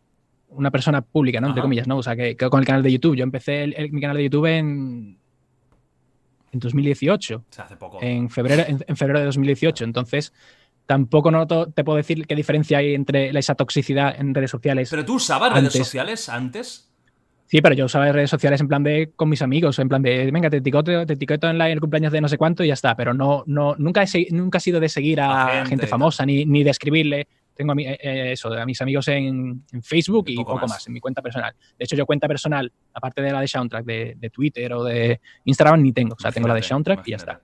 una 0.50 0.72
persona 0.72 1.02
pública, 1.02 1.40
¿no? 1.40 1.48
Entre 1.48 1.62
comillas, 1.62 1.88
¿no? 1.88 1.98
O 1.98 2.04
sea, 2.04 2.16
que, 2.16 2.36
con 2.36 2.60
el 2.60 2.66
canal 2.66 2.84
de 2.84 2.92
YouTube. 2.92 3.16
Yo 3.16 3.24
empecé 3.24 3.68
mi 3.92 4.02
canal 4.02 4.18
de 4.18 4.24
YouTube 4.24 4.46
en, 4.46 5.18
en 6.52 6.60
2018. 6.60 7.36
O 7.36 7.44
sea, 7.50 7.66
hace 7.66 7.78
poco. 7.78 8.00
En 8.02 8.30
febrero, 8.30 8.64
en, 8.68 8.98
febrero 8.98 9.20
de 9.20 9.26
2018. 9.26 9.84
Entonces, 9.84 10.34
tampoco 10.86 11.32
noto, 11.32 11.68
te 11.68 11.84
puedo 11.84 11.98
decir 11.98 12.26
qué 12.26 12.36
diferencia 12.36 12.80
hay 12.80 12.94
entre 12.94 13.38
esa 13.38 13.56
toxicidad 13.56 14.16
en 14.20 14.34
redes 14.34 14.52
sociales. 14.52 14.90
¿Pero 14.90 15.06
tú 15.06 15.16
usabas 15.16 15.54
redes 15.54 15.74
sociales 15.74 16.30
antes? 16.30 16.87
Sí, 17.50 17.62
pero 17.62 17.74
yo 17.76 17.86
usaba 17.86 18.12
redes 18.12 18.30
sociales 18.30 18.60
en 18.60 18.68
plan 18.68 18.84
de 18.84 19.12
con 19.16 19.30
mis 19.30 19.42
amigos, 19.42 19.80
en 19.80 19.88
plan 19.88 20.02
de, 20.02 20.30
venga, 20.32 20.50
te 20.50 20.58
etiqueto, 20.58 21.06
te 21.06 21.14
etiqueto 21.14 21.50
en, 21.50 21.58
la, 21.58 21.70
el 21.70 21.80
cumpleaños 21.80 22.12
de 22.12 22.20
no 22.20 22.28
sé 22.28 22.38
cuánto 22.38 22.62
y 22.64 22.68
ya 22.68 22.74
está. 22.74 22.94
Pero 22.96 23.14
no, 23.14 23.44
no, 23.48 23.74
nunca, 23.78 24.04
he, 24.04 24.28
nunca 24.32 24.58
he 24.58 24.62
sido 24.62 24.82
de 24.82 24.90
seguir 24.90 25.22
a, 25.22 25.66
gente, 25.66 25.88
famosa 25.88 26.26
ni, 26.26 26.46
ni 26.46 26.64
de 26.64 26.72
escribirle. 26.72 27.28
Tengo 27.56 27.72
a 27.72 27.76
mi- 27.76 27.88
eh, 27.88 27.98
eh, 28.04 28.32
eso, 28.34 28.52
a 28.54 28.66
mis 28.66 28.82
amigos 28.82 29.08
en, 29.08 29.64
en 29.72 29.82
Facebook 29.82 30.26
y 30.28 30.36
poco 30.36 30.56
más. 30.56 30.70
más. 30.70 30.88
en 30.88 30.94
mi 30.94 31.00
cuenta 31.00 31.22
personal. 31.22 31.54
De 31.80 31.86
hecho, 31.86 31.96
yo 31.96 32.06
cuenta 32.06 32.28
personal, 32.28 32.70
aparte 32.94 33.22
de 33.22 33.32
la 33.32 33.40
de 33.40 33.48
Soundtrack 33.48 33.86
de, 33.86 34.16
de 34.20 34.30
Twitter 34.30 34.74
o 34.74 34.84
de 34.84 35.22
Instagram, 35.46 35.82
ni 35.82 35.94
tengo. 35.94 36.16
O 36.16 36.20
sea, 36.20 36.32
tengo 36.34 36.50
la 36.50 36.54
de 36.54 36.60
Imagínate, 36.60 36.70
Soundtrack 36.70 37.08
y 37.08 37.12
ya 37.12 37.18
está. 37.18 37.42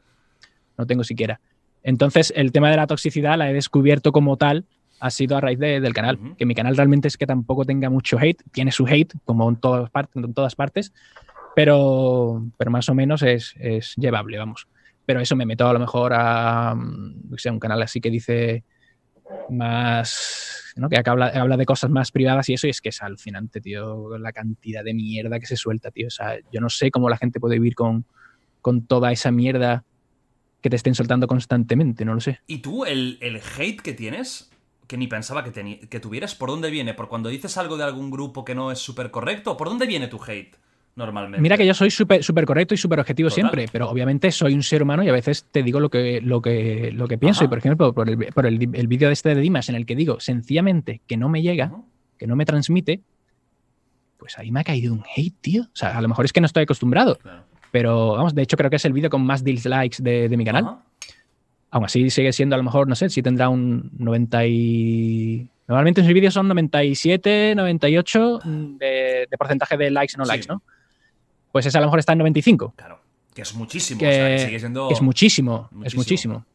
No 0.77 0.85
tengo 0.85 1.03
siquiera. 1.05 1.39
Entonces, 1.81 2.33
el 2.35 2.51
tema 2.51 2.69
de 2.69 2.75
la 2.77 2.87
toxicidad 2.87 3.37
la 3.37 3.49
he 3.49 3.53
descubierto 3.53 4.11
como 4.11 4.35
tal, 4.37 4.65
ha 4.99 5.09
sido 5.09 5.35
a 5.37 5.41
raíz 5.41 5.59
de- 5.59 5.79
del 5.81 5.93
canal. 5.93 6.15
Ujú. 6.17 6.35
Que 6.35 6.45
mi 6.45 6.55
canal 6.55 6.75
realmente 6.77 7.07
es 7.07 7.17
que 7.17 7.25
tampoco 7.27 7.65
tenga 7.65 7.89
mucho 7.89 8.17
hate, 8.19 8.41
tiene 8.51 8.71
su 8.71 8.85
hate, 8.87 9.13
como 9.25 9.49
en 9.49 9.57
todas, 9.57 9.89
partes, 9.89 10.23
en 10.23 10.33
todas 10.33 10.55
partes, 10.55 10.93
pero, 11.55 12.45
pero 12.57 12.71
más 12.71 12.87
o 12.89 12.95
menos 12.95 13.21
es, 13.21 13.53
es 13.59 13.93
llevable, 13.97 14.37
vamos. 14.37 14.67
Pero 15.05 15.19
eso 15.19 15.35
me 15.35 15.45
meto 15.45 15.67
a 15.67 15.73
lo 15.73 15.79
mejor 15.79 16.13
a 16.15 16.75
qué 17.31 17.37
sé, 17.37 17.49
un 17.51 17.59
canal 17.59 17.81
así 17.81 17.99
que 17.99 18.09
dice 18.09 18.63
más, 19.49 20.73
¿no? 20.75 20.89
que 20.89 21.01
habla, 21.05 21.27
habla 21.27 21.57
de 21.57 21.65
cosas 21.65 21.89
más 21.89 22.11
privadas 22.11 22.47
y 22.49 22.53
eso, 22.53 22.67
y 22.67 22.69
es 22.69 22.81
que 22.81 22.89
es 22.89 23.01
alucinante, 23.01 23.61
tío, 23.61 24.17
la 24.17 24.31
cantidad 24.31 24.83
de 24.83 24.93
mierda 24.93 25.39
que 25.39 25.45
se 25.45 25.57
suelta, 25.57 25.91
tío. 25.91 26.07
O 26.07 26.11
sea, 26.11 26.37
yo 26.51 26.61
no 26.61 26.69
sé 26.69 26.91
cómo 26.91 27.09
la 27.09 27.17
gente 27.17 27.39
puede 27.39 27.55
vivir 27.55 27.75
con, 27.75 28.05
con 28.61 28.85
toda 28.85 29.11
esa 29.11 29.31
mierda 29.31 29.83
que 30.61 30.69
te 30.69 30.75
estén 30.77 30.95
soltando 30.95 31.27
constantemente, 31.27 32.05
no 32.05 32.13
lo 32.13 32.21
sé. 32.21 32.39
¿Y 32.47 32.59
tú, 32.59 32.85
el, 32.85 33.17
el 33.21 33.41
hate 33.57 33.81
que 33.81 33.93
tienes, 33.93 34.49
que 34.87 34.97
ni 34.97 35.07
pensaba 35.07 35.43
que, 35.43 35.79
que 35.89 35.99
tuvieras, 35.99 36.35
por 36.35 36.49
dónde 36.49 36.69
viene? 36.69 36.93
¿Por 36.93 37.07
cuando 37.07 37.29
dices 37.29 37.57
algo 37.57 37.77
de 37.77 37.83
algún 37.83 38.11
grupo 38.11 38.43
que 38.45 38.55
no 38.55 38.71
es 38.71 38.79
súper 38.79 39.11
correcto? 39.11 39.55
¿Por 39.57 39.69
dónde 39.69 39.85
viene 39.87 40.07
tu 40.07 40.19
hate 40.23 40.55
normalmente? 40.95 41.41
Mira 41.41 41.57
que 41.57 41.65
yo 41.65 41.73
soy 41.73 41.89
súper 41.89 42.23
súper 42.23 42.45
correcto 42.45 42.73
y 42.73 42.77
súper 42.77 42.99
objetivo 42.99 43.29
Total. 43.29 43.35
siempre, 43.35 43.65
pero 43.71 43.89
obviamente 43.89 44.31
soy 44.31 44.53
un 44.53 44.63
ser 44.63 44.83
humano 44.83 45.03
y 45.03 45.09
a 45.09 45.13
veces 45.13 45.45
te 45.51 45.63
digo 45.63 45.79
lo 45.79 45.89
que, 45.89 46.21
lo 46.21 46.41
que, 46.41 46.91
lo 46.93 47.07
que 47.07 47.17
pienso. 47.17 47.39
Ajá. 47.39 47.45
Y 47.45 47.47
por 47.49 47.57
ejemplo, 47.57 47.93
por 47.93 48.09
el, 48.09 48.17
por 48.33 48.45
el, 48.45 48.61
el 48.75 48.87
vídeo 48.87 49.07
de 49.09 49.13
este 49.13 49.33
de 49.33 49.41
Dimas 49.41 49.69
en 49.69 49.75
el 49.75 49.85
que 49.85 49.95
digo 49.95 50.19
sencillamente 50.19 51.01
que 51.07 51.17
no 51.17 51.29
me 51.29 51.41
llega, 51.41 51.71
que 52.17 52.27
no 52.27 52.35
me 52.35 52.45
transmite, 52.45 53.01
pues 54.17 54.37
ahí 54.37 54.51
me 54.51 54.59
ha 54.61 54.63
caído 54.63 54.93
un 54.93 55.03
hate, 55.15 55.35
tío. 55.41 55.63
O 55.63 55.75
sea, 55.75 55.97
a 55.97 56.01
lo 56.01 56.07
mejor 56.07 56.25
es 56.25 56.33
que 56.33 56.39
no 56.41 56.45
estoy 56.45 56.63
acostumbrado, 56.63 57.17
Claro. 57.17 57.43
pero 57.71 58.13
vamos, 58.13 58.33
de 58.35 58.41
hecho 58.43 58.55
creo 58.57 58.69
que 58.69 58.75
es 58.77 58.85
el 58.85 58.93
vídeo 58.93 59.09
con 59.09 59.25
más 59.25 59.43
dislikes 59.43 59.97
de, 60.01 60.29
de 60.29 60.37
mi 60.37 60.45
canal. 60.45 60.77
Aún 61.75 61.85
así 61.85 62.07
sigue 62.11 62.31
siendo 62.31 62.53
a 62.53 62.57
lo 62.57 62.63
mejor, 62.63 62.87
no 62.87 62.93
sé, 62.95 63.09
si 63.09 63.23
tendrá 63.23 63.49
un 63.49 63.89
90 63.97 64.45
y... 64.45 65.47
Normalmente 65.67 66.01
en 66.01 66.05
sus 66.05 66.13
vídeos 66.13 66.33
son 66.33 66.47
97, 66.47 67.55
98 67.55 68.41
mm, 68.43 68.77
de, 68.77 69.27
de 69.31 69.37
porcentaje 69.39 69.75
de 69.75 69.89
likes 69.89 70.13
y 70.15 70.17
no 70.19 70.25
Sí. 70.25 70.29
likes, 70.31 70.45
¿no? 70.47 70.61
Pues 71.51 71.65
ese 71.65 71.77
a 71.77 71.81
lo 71.81 71.87
mejor 71.87 71.97
está 71.99 72.11
en 72.11 72.19
95. 72.19 72.73
Claro. 72.77 72.99
Que 73.33 73.41
es 73.41 73.55
muchísimo. 73.55 73.99
Que- 73.99 74.07
o 74.07 74.11
sea, 74.11 74.27
que 74.37 74.39
sigue 74.45 74.59
siendo. 74.59 74.89
es 74.91 75.01
muchísimo, 75.01 75.69
es 75.83 75.95
muchísimo. 75.95 76.35
muchísimo. 76.35 76.45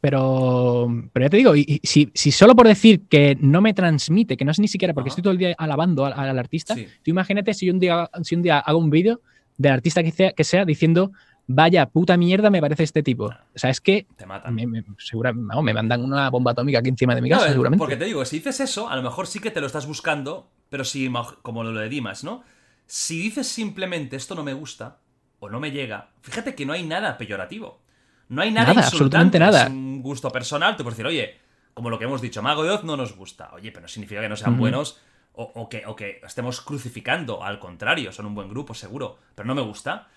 Pero, 0.00 0.88
pero 1.12 1.26
ya 1.26 1.30
te 1.30 1.36
digo, 1.38 1.56
y, 1.56 1.64
y 1.66 1.80
si, 1.86 2.10
si 2.14 2.30
solo 2.30 2.54
por 2.54 2.68
decir 2.68 3.02
que 3.08 3.36
no 3.40 3.60
me 3.60 3.74
transmite, 3.74 4.36
que 4.36 4.44
no 4.44 4.52
es 4.52 4.58
ni 4.60 4.68
siquiera 4.68 4.94
porque 4.94 5.08
Ajá. 5.08 5.12
estoy 5.12 5.22
todo 5.22 5.32
el 5.32 5.38
día 5.38 5.54
alabando 5.58 6.04
al, 6.04 6.12
al 6.12 6.38
artista, 6.38 6.74
Sí. 6.74 6.86
tú 7.02 7.10
imagínate 7.10 7.52
si 7.54 7.68
un 7.70 7.80
día, 7.80 8.08
si 8.22 8.34
un 8.36 8.42
día 8.42 8.58
hago 8.58 8.78
un 8.78 8.90
vídeo 8.90 9.20
del 9.56 9.72
artista 9.72 10.02
que 10.04 10.12
sea, 10.12 10.32
que 10.32 10.44
sea 10.44 10.64
diciendo, 10.64 11.10
vaya 11.48 11.86
puta 11.86 12.16
mierda 12.16 12.50
me 12.50 12.60
parece 12.60 12.84
este 12.84 13.02
tipo. 13.02 13.24
O 13.24 13.32
sea, 13.58 13.70
es 13.70 13.80
que 13.80 14.06
Te 14.16 14.26
matan. 14.26 14.54
me, 14.54 14.66
me- 14.66 14.84
segura- 14.98 15.32
vamos, 15.34 15.64
me 15.64 15.74
mandan 15.74 16.04
una 16.04 16.30
bomba 16.30 16.52
atómica 16.52 16.78
aquí 16.78 16.90
encima 16.90 17.14
de 17.16 17.22
mi 17.22 17.28
No, 17.28 17.36
casa, 17.36 17.48
eh, 17.48 17.52
seguramente. 17.52 17.80
Porque 17.80 17.96
te 17.96 18.04
digo, 18.04 18.24
si 18.24 18.36
dices 18.38 18.60
eso, 18.60 18.88
a 18.88 18.94
lo 18.94 19.02
mejor 19.02 19.26
sí 19.26 19.40
que 19.40 19.50
te 19.50 19.60
lo 19.60 19.66
estás 19.66 19.86
buscando, 19.86 20.48
pero 20.68 20.84
si, 20.84 21.10
como 21.42 21.64
lo 21.64 21.72
de 21.72 21.88
Dimas, 21.88 22.22
¿no? 22.22 22.44
Si 22.86 23.18
dices 23.20 23.48
simplemente 23.48 24.14
esto 24.16 24.34
no 24.34 24.44
me 24.44 24.52
gusta 24.52 24.98
o 25.40 25.48
no 25.48 25.58
me 25.60 25.70
llega, 25.72 26.10
fíjate 26.22 26.54
que 26.54 26.64
no 26.66 26.72
hay 26.74 26.84
nada 26.84 27.18
peyorativo. 27.18 27.80
No 28.28 28.42
hay 28.42 28.50
nada, 28.50 28.74
Nada, 28.74 28.86
absolutamente 28.86 29.38
nada. 29.38 29.64
Es 29.64 29.70
un 29.70 30.02
gusto 30.02 30.30
personal. 30.30 30.76
Tú 30.76 30.82
puedes 30.84 30.98
decir, 30.98 31.06
oye, 31.06 31.36
como 31.72 31.88
lo 31.88 31.98
que 31.98 32.04
hemos 32.04 32.20
dicho, 32.20 32.42
Mago 32.42 32.62
de 32.62 32.70
Oz 32.70 32.84
no 32.84 32.96
nos 32.96 33.16
gusta. 33.16 33.50
Oye, 33.54 33.70
pero 33.72 33.82
no 33.82 33.88
significa 33.88 34.20
que 34.20 34.28
no 34.28 34.36
sean 34.36 34.58
buenos 34.58 35.00
o, 35.32 35.44
o 35.54 35.68
que, 35.70 35.84
o 35.86 35.96
que 35.96 36.20
estemos 36.26 36.60
crucificando. 36.60 37.42
Al 37.42 37.58
contrario, 37.58 38.12
son 38.12 38.26
un 38.26 38.34
buen 38.34 38.50
grupo, 38.50 38.74
seguro. 38.74 39.16
Pero 39.34 39.46
no 39.46 39.54
me 39.54 39.62
gusta. 39.62 40.08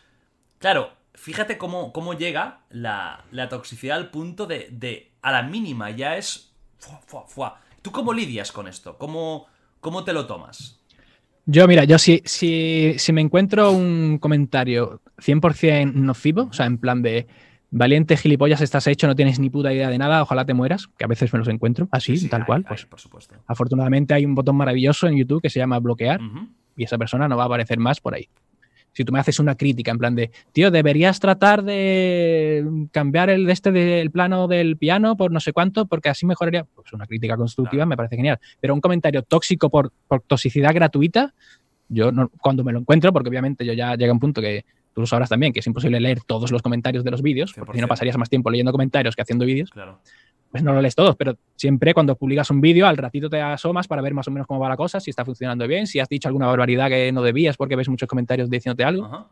Claro, 0.60 0.92
fíjate 1.14 1.58
cómo, 1.58 1.92
cómo 1.94 2.14
llega 2.14 2.62
la, 2.70 3.26
la 3.32 3.50
toxicidad 3.50 3.98
al 3.98 4.10
punto 4.12 4.46
de, 4.48 4.68
de 4.72 5.12
a 5.22 5.32
la 5.32 5.44
mínima 5.44 5.90
ya 5.92 6.18
es... 6.18 6.54
Fua, 6.78 7.00
fua, 7.06 7.26
fua. 7.28 7.62
¿Tú 7.82 7.92
cómo 7.92 8.12
lidias 8.14 8.52
con 8.52 8.68
esto? 8.68 8.98
¿Cómo, 8.98 9.46
cómo 9.80 10.04
te 10.04 10.14
lo 10.14 10.26
tomas? 10.26 10.80
Yo, 11.46 11.68
mira, 11.68 11.84
yo 11.84 11.98
si, 12.00 12.22
si, 12.26 12.96
si 12.98 13.14
me 13.14 13.22
encuentro 13.22 13.72
un 13.72 14.18
comentario 14.20 15.02
100% 15.18 15.94
nocivo, 15.94 16.44
o 16.50 16.54
sea, 16.54 16.66
en 16.66 16.78
plan 16.78 17.02
de 17.02 17.28
valiente 17.72 18.18
gilipollas 18.18 18.62
estás 18.62 18.86
hecho, 18.88 19.08
no 19.08 19.16
tienes 19.16 19.40
ni 19.40 19.50
puta 19.50 19.74
idea 19.74 19.90
de 19.90 19.98
nada, 19.98 20.22
ojalá 20.22 20.46
te 20.46 20.54
mueras, 20.54 20.88
que 20.98 21.06
a 21.06 21.08
veces 21.08 21.32
me 21.34 21.40
los 21.40 21.48
encuentro 21.48 21.88
así, 21.92 22.18
Sí, 22.18 22.30
tal 22.30 22.42
hay, 22.42 22.46
cual, 22.46 22.62
hay, 22.62 22.68
pues 22.70 22.86
por 22.86 23.00
supuesto. 23.00 23.36
afortunadamente 23.48 24.14
hay 24.14 24.26
un 24.26 24.36
botón 24.36 24.56
maravilloso 24.56 25.08
en 25.08 25.18
YouTube 25.18 25.42
que 25.42 25.50
se 25.50 25.60
llama 25.60 25.80
bloquear 25.80 26.20
y 26.76 26.84
esa 26.84 26.98
persona 26.98 27.28
no 27.28 27.38
va 27.38 27.44
a 27.44 27.46
aparecer 27.48 27.80
más 27.80 28.00
por 28.00 28.14
ahí. 28.14 28.28
Si 28.94 29.06
tú 29.06 29.14
me 29.14 29.20
haces 29.20 29.40
una 29.40 29.56
crítica 29.56 29.92
en 29.92 29.98
plan 29.98 30.16
de, 30.16 30.32
tío, 30.52 30.70
deberías 30.72 31.20
tratar 31.20 31.64
de 31.64 32.66
cambiar 32.92 33.30
el 33.30 33.46
de 33.46 33.54
este 33.54 33.72
del 33.72 34.12
plano 34.12 34.48
del 34.48 34.78
piano 34.78 35.16
por 35.16 35.32
no 35.32 35.40
sé 35.40 35.54
cuánto, 35.54 35.86
porque 35.86 36.10
así 36.10 36.26
mejoraría. 36.26 36.66
Pues 36.66 36.92
una 36.94 37.08
crítica 37.08 37.38
constructiva 37.38 37.80
Claro. 37.82 37.90
me 37.90 37.98
parece 37.98 38.16
genial. 38.18 38.40
Pero 38.60 38.74
un 38.74 38.82
comentario 38.82 39.24
tóxico 39.24 39.70
por, 39.70 39.92
por 40.08 40.22
toxicidad 40.22 40.74
gratuita, 40.74 41.34
yo 41.88 42.12
no- 42.12 42.30
cuando 42.42 42.64
me 42.64 42.72
lo 42.74 42.80
encuentro, 42.80 43.14
porque 43.14 43.30
obviamente 43.30 43.66
yo 43.66 43.74
ya 43.74 43.96
llega 43.96 44.12
un 44.14 44.20
punto 44.20 44.42
que 44.42 44.66
tú 44.94 45.02
lo 45.02 45.08
sabrás 45.08 45.30
también, 45.30 45.54
que 45.54 45.60
es 45.62 45.68
imposible 45.68 46.00
leer 46.02 46.20
todos 46.26 46.52
los 46.52 46.62
comentarios 46.62 47.04
de 47.06 47.12
los 47.12 47.22
vídeos, 47.22 47.54
porque 47.54 47.78
si 47.78 47.82
no 47.82 47.88
100%. 47.88 47.90
pasarías 47.90 48.18
más 48.18 48.30
tiempo 48.30 48.50
leyendo 48.50 48.74
comentarios 48.74 49.16
que 49.16 49.22
haciendo 49.22 49.46
vídeos 49.46 49.70
Claro. 49.72 50.00
Pues 50.52 50.64
no 50.64 50.74
lo 50.74 50.82
lees 50.82 50.96
todos, 50.96 51.16
pero 51.16 51.38
siempre 51.56 51.94
cuando 51.94 52.16
publicas 52.16 52.50
un 52.52 52.60
vídeo, 52.62 52.86
al 52.88 52.98
ratito 52.98 53.30
te 53.30 53.42
asomas 53.42 53.88
para 53.88 54.02
ver 54.02 54.14
más 54.14 54.28
o 54.28 54.32
menos 54.32 54.48
cómo 54.48 54.60
va 54.60 54.70
la 54.70 54.78
cosa, 54.78 55.00
si 55.00 55.10
está 55.10 55.24
funcionando 55.24 55.66
bien, 55.68 55.88
si 55.88 56.00
has 56.00 56.10
dicho 56.10 56.28
alguna 56.28 56.48
barbaridad 56.48 56.90
que 56.90 57.12
no 57.12 57.22
debías 57.22 57.56
porque 57.58 57.76
ves 57.76 57.88
muchos 57.90 58.08
comentarios 58.10 58.50
diciéndote 58.50 58.84
algo. 58.84 59.06
Ajá. 59.06 59.28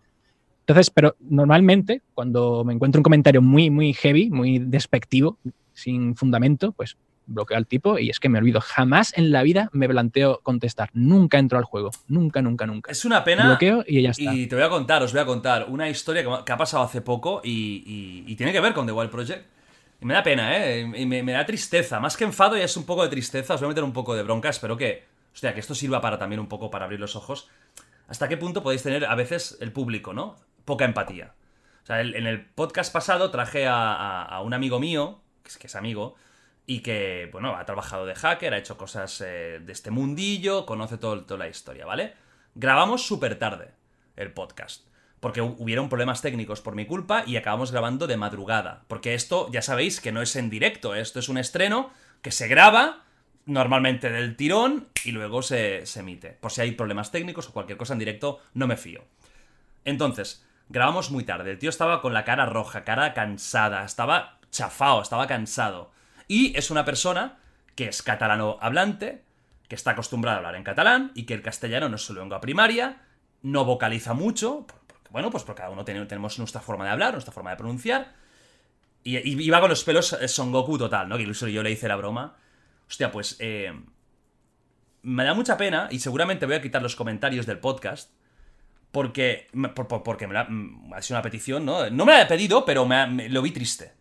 Entonces, 0.61 0.89
pero 0.91 1.15
normalmente, 1.19 2.03
cuando 2.13 2.63
me 2.63 2.73
encuentro 2.73 2.99
un 2.99 3.03
comentario 3.03 3.41
muy, 3.41 3.69
muy 3.69 3.93
heavy, 3.93 4.29
muy 4.29 4.59
despectivo, 4.59 5.37
sin 5.73 6.15
fundamento, 6.15 6.71
pues 6.73 6.95
bloqueo 7.25 7.57
al 7.57 7.67
tipo 7.67 7.99
y 7.99 8.09
es 8.09 8.19
que 8.19 8.29
me 8.29 8.37
olvido. 8.39 8.59
Jamás 8.61 9.15
en 9.17 9.31
la 9.31 9.43
vida 9.43 9.69
me 9.73 9.87
planteo 9.89 10.39
contestar. 10.43 10.89
Nunca 10.93 11.37
entro 11.39 11.57
al 11.57 11.63
juego. 11.63 11.91
Nunca, 12.07 12.41
nunca, 12.41 12.65
nunca. 12.67 12.91
Es 12.91 13.03
una 13.05 13.23
pena. 13.23 13.45
Bloqueo 13.47 13.83
y 13.87 14.01
ya 14.01 14.11
está. 14.11 14.33
Y 14.33 14.47
te 14.47 14.55
voy 14.55 14.63
a 14.63 14.69
contar, 14.69 15.01
os 15.03 15.11
voy 15.11 15.21
a 15.21 15.25
contar 15.25 15.65
una 15.69 15.89
historia 15.89 16.23
que, 16.45 16.51
ha 16.51 16.57
pasado 16.57 16.83
hace 16.83 17.01
poco 17.01 17.41
y, 17.43 17.83
y- 18.27 18.31
y 18.31 18.35
tiene 18.35 18.51
que 18.51 18.59
ver 18.59 18.73
con 18.73 18.85
The 18.85 18.91
Wild 18.93 19.09
Project. 19.11 19.45
Y 20.01 20.05
me 20.05 20.13
da 20.13 20.23
pena, 20.23 20.57
¿eh? 20.57 20.79
Y 20.81 21.05
me, 21.05 21.31
da 21.31 21.45
tristeza. 21.45 21.99
Más 21.99 22.15
que 22.15 22.23
enfado, 22.23 22.55
ya 22.55 22.63
es 22.63 22.77
un 22.77 22.85
poco 22.85 23.03
de 23.03 23.09
tristeza. 23.09 23.55
Os 23.55 23.61
voy 23.61 23.67
a 23.67 23.69
meter 23.69 23.83
un 23.83 23.93
poco 23.93 24.15
de 24.15 24.23
bronca. 24.23 24.49
Espero 24.49 24.77
que, 24.77 25.05
hostia, 25.33 25.53
que 25.53 25.59
esto 25.59 25.75
sirva 25.75 25.99
para 25.99 26.17
también 26.17 26.39
un 26.39 26.47
poco 26.47 26.71
para 26.71 26.85
abrir 26.85 26.99
los 26.99 27.15
ojos. 27.15 27.49
¿Hasta 28.07 28.29
qué 28.29 28.37
punto 28.37 28.63
podéis 28.63 28.83
tener 28.83 29.05
a 29.05 29.15
veces 29.15 29.57
el 29.59 29.71
público, 29.71 30.13
¿no? 30.13 30.37
Poca 30.65 30.85
empatía. 30.85 31.33
O 31.83 31.85
sea, 31.85 32.01
en 32.01 32.27
el 32.27 32.45
podcast 32.45 32.93
pasado 32.93 33.29
traje 33.31 33.65
a, 33.67 34.41
un 34.43 34.53
amigo 34.53 34.79
mío, 34.79 35.21
que 35.43 35.49
es, 35.49 35.57
que 35.57 35.67
es 35.67 35.75
amigo, 35.75 36.15
y 36.65 36.81
que, 36.81 37.29
bueno, 37.31 37.55
ha 37.55 37.65
trabajado 37.65 38.05
de 38.05 38.15
hacker, 38.15 38.53
ha 38.53 38.57
hecho 38.57 38.77
cosas 38.77 39.21
eh, 39.21 39.59
de 39.59 39.71
este 39.71 39.91
mundillo, 39.91 40.65
conoce 40.65 40.97
todo, 40.97 41.25
toda 41.25 41.39
la 41.39 41.49
historia, 41.49 41.85
¿vale? 41.85 42.13
Grabamos 42.55 43.05
súper 43.05 43.39
tarde 43.39 43.71
el 44.15 44.31
podcast. 44.33 44.88
Porque 45.19 45.41
hu- 45.41 45.55
hubieron 45.59 45.89
problemas 45.89 46.21
técnicos 46.21 46.61
por 46.61 46.75
mi 46.75 46.85
culpa 46.85 47.23
y 47.25 47.35
acabamos 47.37 47.71
grabando 47.71 48.07
de 48.07 48.17
madrugada. 48.17 48.83
Porque 48.87 49.13
esto, 49.13 49.49
ya 49.51 49.61
sabéis 49.61 49.99
que 50.01 50.11
no 50.11 50.21
es 50.21 50.35
en 50.35 50.49
directo, 50.49 50.95
esto 50.95 51.19
es 51.19 51.29
un 51.29 51.37
estreno 51.37 51.91
que 52.21 52.31
se 52.31 52.47
graba 52.47 53.03
normalmente 53.45 54.09
del 54.11 54.35
tirón 54.35 54.87
y 55.03 55.11
luego 55.11 55.41
se, 55.41 55.85
se 55.85 56.01
emite. 56.01 56.29
Por 56.29 56.51
si 56.51 56.61
hay 56.61 56.71
problemas 56.71 57.11
técnicos 57.11 57.49
o 57.49 57.53
cualquier 57.53 57.77
cosa 57.77 57.93
en 57.93 57.99
directo, 57.99 58.39
no 58.53 58.67
me 58.67 58.77
fío. 58.77 59.03
Entonces, 59.85 60.45
grabamos 60.69 61.11
muy 61.11 61.23
tarde. 61.23 61.51
El 61.51 61.59
tío 61.59 61.69
estaba 61.69 62.01
con 62.01 62.13
la 62.13 62.25
cara 62.25 62.45
roja, 62.45 62.83
cara 62.83 63.13
cansada, 63.13 63.83
estaba 63.85 64.37
chafado, 64.51 65.01
estaba 65.01 65.27
cansado. 65.27 65.91
Y 66.27 66.55
es 66.57 66.69
una 66.71 66.85
persona 66.85 67.37
que 67.75 67.87
es 67.87 68.03
catalano 68.03 68.57
hablante, 68.61 69.23
que 69.67 69.75
está 69.75 69.91
acostumbrada 69.91 70.35
a 70.37 70.39
hablar 70.39 70.55
en 70.55 70.63
catalán 70.63 71.11
y 71.15 71.23
que 71.23 71.33
el 71.33 71.41
castellano 71.41 71.89
no 71.89 71.95
es 71.95 72.03
su 72.03 72.13
lengua 72.13 72.41
primaria, 72.41 73.01
no 73.41 73.65
vocaliza 73.65 74.13
mucho, 74.13 74.65
bueno, 75.11 75.29
pues 75.31 75.43
porque 75.43 75.59
cada 75.61 75.71
uno 75.71 75.83
tenemos 75.85 76.37
nuestra 76.39 76.61
forma 76.61 76.85
de 76.85 76.91
hablar, 76.91 77.13
nuestra 77.13 77.33
forma 77.33 77.51
de 77.51 77.57
pronunciar. 77.57 78.13
Y, 79.03 79.17
y 79.17 79.41
iba 79.43 79.59
con 79.61 79.69
los 79.69 79.83
pelos 79.83 80.13
eh, 80.13 80.27
Son 80.27 80.51
Goku 80.51 80.77
total, 80.77 81.07
¿no? 81.09 81.15
Que 81.15 81.21
incluso 81.23 81.47
yo 81.47 81.63
le 81.63 81.71
hice 81.71 81.87
la 81.87 81.95
broma. 81.95 82.37
Hostia, 82.87 83.11
pues 83.11 83.37
eh, 83.39 83.71
me 85.01 85.23
da 85.23 85.33
mucha 85.33 85.57
pena 85.57 85.87
y 85.91 85.99
seguramente 85.99 86.45
voy 86.45 86.55
a 86.55 86.61
quitar 86.61 86.81
los 86.81 86.95
comentarios 86.95 87.45
del 87.45 87.59
podcast 87.59 88.11
porque, 88.91 89.47
porque 90.03 90.27
me 90.27 90.33
la- 90.33 90.45
mm, 90.49 90.93
ha 90.93 91.01
sido 91.01 91.17
una 91.17 91.23
petición, 91.23 91.65
¿no? 91.65 91.89
No 91.89 92.05
me 92.05 92.13
la 92.13 92.23
he 92.23 92.25
pedido, 92.25 92.65
pero 92.65 92.85
me, 92.85 93.29
lo 93.29 93.41
vi 93.41 93.51
triste. 93.51 93.93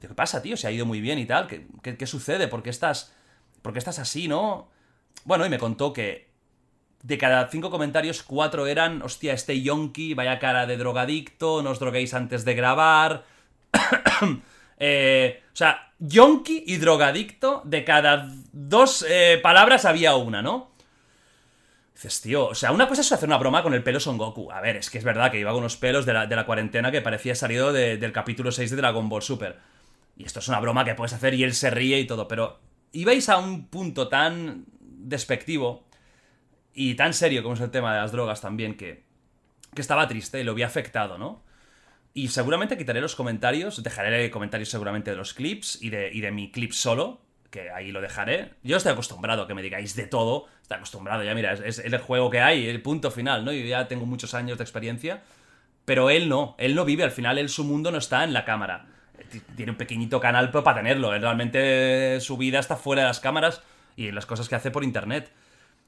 Digo, 0.00 0.12
¿qué 0.12 0.14
pasa, 0.14 0.40
tío? 0.42 0.56
Se 0.56 0.66
ha 0.66 0.70
ido 0.70 0.86
muy 0.86 1.00
bien 1.00 1.18
y 1.18 1.26
tal. 1.26 1.46
¿Qué, 1.48 1.66
qué- 1.82 1.96
qué 1.96 2.06
sucede? 2.06 2.48
¿Por 2.48 2.62
qué, 2.62 2.70
estás, 2.70 3.12
¿Por 3.62 3.72
qué 3.72 3.78
estás 3.78 3.98
así, 3.98 4.28
no? 4.28 4.70
Bueno, 5.24 5.44
y 5.44 5.50
me 5.50 5.58
contó 5.58 5.92
que 5.92 6.25
de 7.06 7.18
cada 7.18 7.46
cinco 7.48 7.70
comentarios, 7.70 8.24
cuatro 8.24 8.66
eran, 8.66 9.00
hostia, 9.00 9.32
este 9.32 9.62
yonki, 9.62 10.14
vaya 10.14 10.40
cara 10.40 10.66
de 10.66 10.76
drogadicto, 10.76 11.62
no 11.62 11.70
os 11.70 11.78
droguéis 11.78 12.14
antes 12.14 12.44
de 12.44 12.54
grabar. 12.54 13.24
Eh, 14.78 15.42
o 15.54 15.56
sea, 15.56 15.94
yonki 15.98 16.64
y 16.66 16.76
drogadicto, 16.76 17.62
de 17.64 17.82
cada 17.82 18.28
dos 18.52 19.06
eh, 19.08 19.40
palabras 19.42 19.86
había 19.86 20.16
una, 20.16 20.42
¿no? 20.42 20.70
Dices, 21.94 22.20
tío, 22.20 22.48
o 22.48 22.54
sea, 22.54 22.72
una 22.72 22.86
cosa 22.86 23.00
es 23.00 23.10
hacer 23.10 23.26
una 23.26 23.38
broma 23.38 23.62
con 23.62 23.72
el 23.72 23.82
pelo 23.82 23.98
Son 24.00 24.18
Goku. 24.18 24.52
A 24.52 24.60
ver, 24.60 24.76
es 24.76 24.90
que 24.90 24.98
es 24.98 25.04
verdad 25.04 25.30
que 25.30 25.40
iba 25.40 25.52
con 25.52 25.60
unos 25.60 25.78
pelos 25.78 26.04
de 26.04 26.12
la, 26.12 26.44
cuarentena 26.44 26.92
que 26.92 27.00
parecía 27.00 27.34
salido 27.34 27.72
del 27.72 28.12
capítulo 28.12 28.52
6 28.52 28.70
de 28.70 28.76
Dragon 28.76 29.08
Ball 29.08 29.22
Super. 29.22 29.56
Y 30.14 30.24
esto 30.26 30.40
es 30.40 30.48
una 30.48 30.60
broma 30.60 30.84
que 30.84 30.94
puedes 30.94 31.14
hacer 31.14 31.32
y 31.32 31.42
él 31.42 31.54
se 31.54 31.70
ríe 31.70 31.98
y 31.98 32.06
todo, 32.06 32.28
pero 32.28 32.60
ibais 32.92 33.30
a 33.30 33.38
un 33.38 33.68
punto 33.68 34.08
tan 34.08 34.66
despectivo 34.78 35.85
y 36.76 36.94
tan 36.94 37.14
serio 37.14 37.42
como 37.42 37.54
es 37.54 37.60
el 37.62 37.70
tema 37.70 37.94
de 37.94 38.02
las 38.02 38.12
drogas 38.12 38.42
también 38.42 38.76
que, 38.76 39.02
que 39.74 39.80
estaba 39.80 40.06
triste 40.06 40.40
y 40.40 40.44
lo 40.44 40.52
había 40.52 40.66
afectado, 40.66 41.16
¿no? 41.16 41.42
Y 42.12 42.28
seguramente 42.28 42.76
quitaré 42.76 43.00
los 43.00 43.16
comentarios, 43.16 43.82
dejaré 43.82 44.30
comentarios 44.30 44.68
seguramente 44.68 45.10
de 45.10 45.16
los 45.16 45.32
clips 45.34 45.82
y 45.82 45.88
de, 45.88 46.10
y 46.12 46.20
de 46.20 46.30
mi 46.30 46.50
clip 46.50 46.72
solo, 46.72 47.20
que 47.50 47.70
ahí 47.70 47.92
lo 47.92 48.02
dejaré. 48.02 48.52
Yo 48.62 48.76
estoy 48.76 48.92
acostumbrado 48.92 49.42
a 49.42 49.46
que 49.46 49.54
me 49.54 49.62
digáis 49.62 49.96
de 49.96 50.06
todo, 50.06 50.46
estoy 50.60 50.76
acostumbrado, 50.76 51.24
ya 51.24 51.34
mira, 51.34 51.54
es, 51.54 51.78
el 51.78 51.96
juego 51.98 52.28
que 52.28 52.40
hay, 52.40 52.68
el 52.68 52.82
punto 52.82 53.10
final, 53.10 53.44
¿no? 53.44 53.52
Yo 53.52 53.64
ya 53.64 53.88
tengo 53.88 54.04
muchos 54.04 54.34
años 54.34 54.58
de 54.58 54.64
experiencia, 54.64 55.22
pero 55.86 56.10
él 56.10 56.28
no, 56.28 56.56
él 56.58 56.74
no 56.74 56.84
vive, 56.84 57.04
al 57.04 57.10
final 57.10 57.38
él 57.38 57.48
su 57.48 57.64
mundo 57.64 57.90
no 57.90 57.98
está 57.98 58.22
en 58.24 58.34
la 58.34 58.44
cámara. 58.44 58.86
Tiene 59.56 59.72
un 59.72 59.78
pequeñito 59.78 60.20
canal 60.20 60.50
para 60.50 60.74
tenerlo, 60.74 61.14
él 61.14 61.22
realmente 61.22 62.20
su 62.20 62.36
vida 62.36 62.58
está 62.58 62.76
fuera 62.76 63.02
de 63.02 63.08
las 63.08 63.20
cámaras 63.20 63.62
y 63.96 64.10
las 64.10 64.26
cosas 64.26 64.48
que 64.48 64.54
hace 64.54 64.70
por 64.70 64.84
internet. 64.84 65.32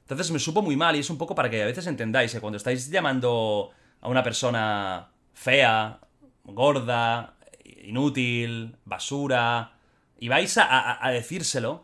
Entonces 0.09 0.31
me 0.31 0.39
supo 0.39 0.63
muy 0.63 0.75
mal 0.75 0.95
y 0.95 0.99
es 0.99 1.09
un 1.11 1.19
poco 1.19 1.35
para 1.35 1.51
que 1.51 1.61
a 1.61 1.67
veces 1.67 1.85
entendáis 1.85 2.31
que 2.31 2.41
cuando 2.41 2.57
estáis 2.57 2.89
llamando 2.89 3.69
a 4.01 4.09
una 4.09 4.23
persona 4.23 5.11
fea, 5.35 5.99
gorda, 6.45 7.35
inútil, 7.83 8.75
basura, 8.85 9.73
y 10.19 10.27
vais 10.27 10.57
a, 10.57 10.99
decírselo, 11.13 11.83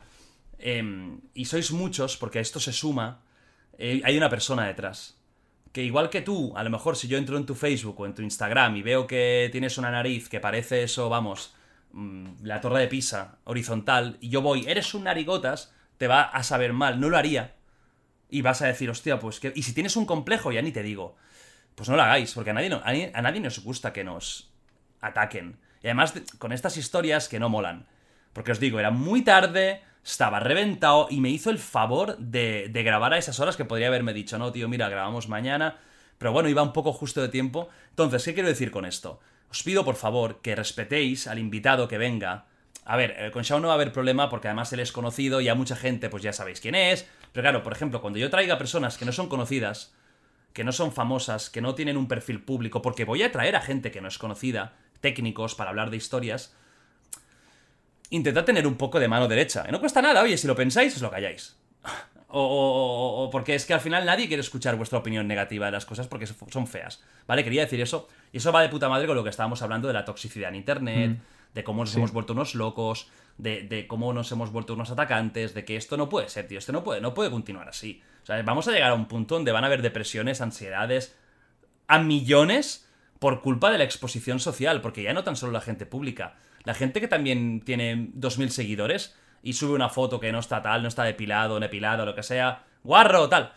em, 0.58 1.22
y 1.36 1.46
sois 1.46 1.72
muchos, 1.72 2.18
porque 2.18 2.40
esto 2.40 2.60
se 2.60 2.74
suma, 2.74 3.22
eh, 3.78 4.02
hay 4.04 4.18
una 4.18 4.30
persona 4.30 4.66
detrás. 4.66 5.20
Que 5.72 5.84
igual 5.84 6.10
que 6.10 6.22
tú, 6.22 6.52
a 6.58 6.64
lo 6.64 6.72
mejor 6.72 6.96
si 6.96 7.08
yo 7.08 7.20
entro 7.20 7.38
en 7.38 7.46
tu 7.46 7.54
Facebook 7.54 8.00
o 8.00 8.08
en 8.08 8.16
tu 8.16 8.24
Instagram 8.24 8.76
y 8.78 8.82
veo 8.82 9.06
que 9.06 9.50
tienes 9.52 9.78
una 9.78 9.92
nariz 9.92 10.30
que 10.30 10.40
parece 10.40 10.82
eso, 10.82 11.10
vamos, 11.10 11.54
mm, 11.92 12.38
la 12.42 12.60
torre 12.60 12.80
de 12.80 12.88
Pisa, 12.88 13.38
horizontal, 13.44 14.18
y 14.20 14.30
yo 14.30 14.42
voy, 14.42 14.66
eres 14.68 14.96
un 14.96 15.04
narigotas, 15.04 15.76
te 16.00 16.08
va 16.08 16.24
a 16.24 16.42
saber 16.42 16.74
mal, 16.74 17.00
no 17.00 17.10
lo 17.10 17.18
haría. 17.18 17.55
Y 18.30 18.42
vas 18.42 18.62
a 18.62 18.68
decir, 18.68 18.90
hostia, 18.90 19.20
pues 19.20 19.40
que... 19.40 19.54
Y 19.56 19.64
si 19.64 19.74
tienes 19.74 19.96
un 19.96 20.06
complejo, 20.06 20.52
ya 20.52 20.62
ni 20.62 20.72
te 20.72 20.84
digo, 20.84 21.16
pues 21.76 21.90
no 21.90 21.96
lo 21.96 22.04
hagáis, 22.04 22.34
porque 22.34 22.50
a 22.50 22.54
nadie, 22.54 23.12
a 23.14 23.22
nadie 23.22 23.40
nos 23.40 23.60
gusta 23.64 23.94
que 23.94 24.04
nos 24.04 24.50
ataquen. 25.02 25.58
Y 25.84 25.88
además 25.88 26.14
con 26.40 26.52
estas 26.52 26.78
historias 26.78 27.30
que 27.30 27.40
no 27.40 27.50
molan. 27.50 27.86
Porque 28.34 28.52
os 28.52 28.60
digo, 28.60 28.80
era 28.80 28.92
muy 28.92 29.22
tarde, 29.22 29.82
estaba 30.04 30.40
reventado 30.40 31.08
y 31.10 31.20
me 31.20 31.30
hizo 31.30 31.50
el 31.50 31.58
favor 31.58 32.18
de, 32.18 32.70
grabar 32.74 33.14
a 33.14 33.18
esas 33.18 33.40
horas 33.40 33.56
que 33.56 33.66
podría 33.66 33.88
haberme 33.88 34.14
dicho, 34.14 34.38
no, 34.38 34.52
tío, 34.52 34.68
mira, 34.68 34.90
grabamos 34.90 35.30
mañana. 35.30 35.78
Pero 36.18 36.32
bueno, 36.32 36.50
iba 36.50 36.64
un 36.64 36.74
poco 36.74 36.94
justo 36.94 37.22
de 37.22 37.30
tiempo. 37.30 37.70
Entonces, 37.90 38.24
¿qué 38.24 38.34
quiero 38.34 38.50
decir 38.50 38.72
con 38.72 38.86
esto? 38.86 39.20
Os 39.50 39.64
pido, 39.64 39.84
por 39.84 39.96
favor, 39.96 40.42
que 40.42 40.56
respetéis 40.56 41.28
al 41.28 41.40
invitado 41.40 41.88
que 41.88 41.98
venga. 41.98 42.46
A 42.86 42.98
ver, 42.98 43.16
eh, 43.18 43.32
con 43.32 43.44
Shaun 43.44 43.62
no 43.62 43.70
va 43.70 43.74
a 43.74 43.76
haber 43.76 43.92
problema 43.92 44.30
porque 44.30 44.48
además 44.48 44.72
él 44.74 44.80
es 44.80 44.92
conocido 44.92 45.42
y 45.42 45.50
a 45.50 45.56
mucha 45.56 45.76
gente 45.76 46.10
pues 46.10 46.22
ya 46.22 46.34
sabéis 46.34 46.62
quién 46.62 46.76
es. 46.76 47.08
Pero 47.36 47.44
claro, 47.44 47.64
por 47.64 47.74
ejemplo, 47.74 48.00
cuando 48.00 48.18
yo 48.18 48.30
traiga 48.30 48.58
personas 48.58 48.98
que 48.98 49.04
no 49.04 49.12
son 49.12 49.28
conocidas, 49.28 49.94
que 50.54 50.64
no 50.64 50.72
son 50.72 50.94
famosas, 50.94 51.50
que 51.50 51.60
no 51.60 51.76
tienen 51.76 51.98
un 51.98 52.08
perfil 52.08 52.42
público, 52.42 52.82
porque 52.82 53.04
voy 53.04 53.24
a 53.24 53.32
traer 53.34 53.58
a 53.58 53.62
gente 53.62 53.92
que 53.92 54.00
no 54.00 54.08
es 54.08 54.18
conocida, 54.18 54.78
técnicos 55.02 55.54
para 55.54 55.70
hablar 55.70 55.90
de 55.90 55.98
historias, 55.98 56.56
intentad 58.10 58.46
tener 58.46 58.66
un 58.66 58.76
poco 58.76 59.02
de 59.02 59.10
mano 59.10 59.28
derecha. 59.28 59.66
no 59.70 59.82
cuesta 59.82 60.02
nada, 60.02 60.24
oye, 60.24 60.38
si 60.38 60.48
lo 60.48 60.56
pensáis, 60.56 60.96
os 60.96 61.02
lo 61.02 61.12
calláis. 61.12 61.58
O, 62.30 63.28
porque 63.34 63.54
es 63.54 63.66
que 63.66 63.74
al 63.74 63.82
final 63.82 64.06
nadie 64.06 64.28
quiere 64.28 64.40
escuchar 64.40 64.78
vuestra 64.78 65.00
opinión 65.00 65.28
negativa 65.28 65.66
de 65.66 65.74
las 65.74 65.86
cosas 65.86 66.08
porque 66.08 66.28
son 66.28 66.68
feas. 66.68 67.04
¿Vale? 67.28 67.44
Quería 67.44 67.64
decir 67.64 67.82
eso. 67.82 68.08
Y 68.32 68.38
eso 68.38 68.54
va 68.54 68.62
de 68.62 68.70
puta 68.70 68.88
madre 68.88 69.08
con 69.08 69.16
lo 69.18 69.26
que 69.26 69.30
estábamos 69.30 69.62
hablando 69.62 69.90
de 69.90 69.94
la 69.94 70.06
toxicidad 70.06 70.52
en 70.52 70.56
Internet, 70.56 71.12
mm. 71.12 71.54
de 71.54 71.64
cómo 71.66 71.84
nos 71.84 71.94
hemos 71.98 72.14
vuelto 72.14 72.32
unos 72.32 72.56
locos, 72.56 73.10
de, 73.38 73.86
cómo 73.88 74.14
nos 74.14 74.32
hemos 74.32 74.52
vuelto 74.52 74.74
unos 74.74 74.92
atacantes, 74.92 75.54
de 75.54 75.66
que 75.66 75.76
esto 75.76 75.98
no 75.98 76.10
puede 76.10 76.30
ser, 76.30 76.48
tío. 76.48 76.60
Esto 76.60 76.72
no 76.72 76.84
puede, 76.84 77.02
no 77.02 77.14
puede 77.14 77.30
continuar 77.30 77.70
así. 77.70 78.02
O 78.24 78.26
sea, 78.26 78.42
vamos 78.44 78.68
a 78.68 78.72
llegar 78.72 78.92
a 78.92 78.96
un 78.96 79.08
punto 79.08 79.36
donde 79.36 79.52
van 79.52 79.64
a 79.64 79.68
haber 79.68 79.82
depresiones, 79.82 80.42
ansiedades, 80.42 81.16
a 81.88 82.00
millones 82.00 82.90
por 83.20 83.42
culpa 83.42 83.72
de 83.72 83.78
la 83.78 83.84
exposición 83.84 84.40
social, 84.40 84.82
porque 84.82 85.04
ya 85.04 85.14
no 85.14 85.24
tan 85.24 85.36
solo 85.36 85.52
la 85.52 85.62
gente 85.62 85.86
pública 85.86 86.36
la 86.66 86.74
gente 86.74 87.00
que 87.00 87.08
también 87.08 87.62
tiene 87.62 88.10
2.000 88.16 88.50
seguidores 88.50 89.16
y 89.44 89.54
sube 89.54 89.74
una 89.74 89.90
foto 89.90 90.20
que 90.20 90.32
no 90.32 90.40
está 90.40 90.62
tal, 90.62 90.82
no 90.82 90.88
está 90.88 91.04
depilado, 91.04 91.60
no 91.60 91.66
epilado, 91.66 92.06
lo 92.06 92.16
que 92.16 92.24
sea, 92.24 92.64
guarro, 92.84 93.30
tal. 93.30 93.54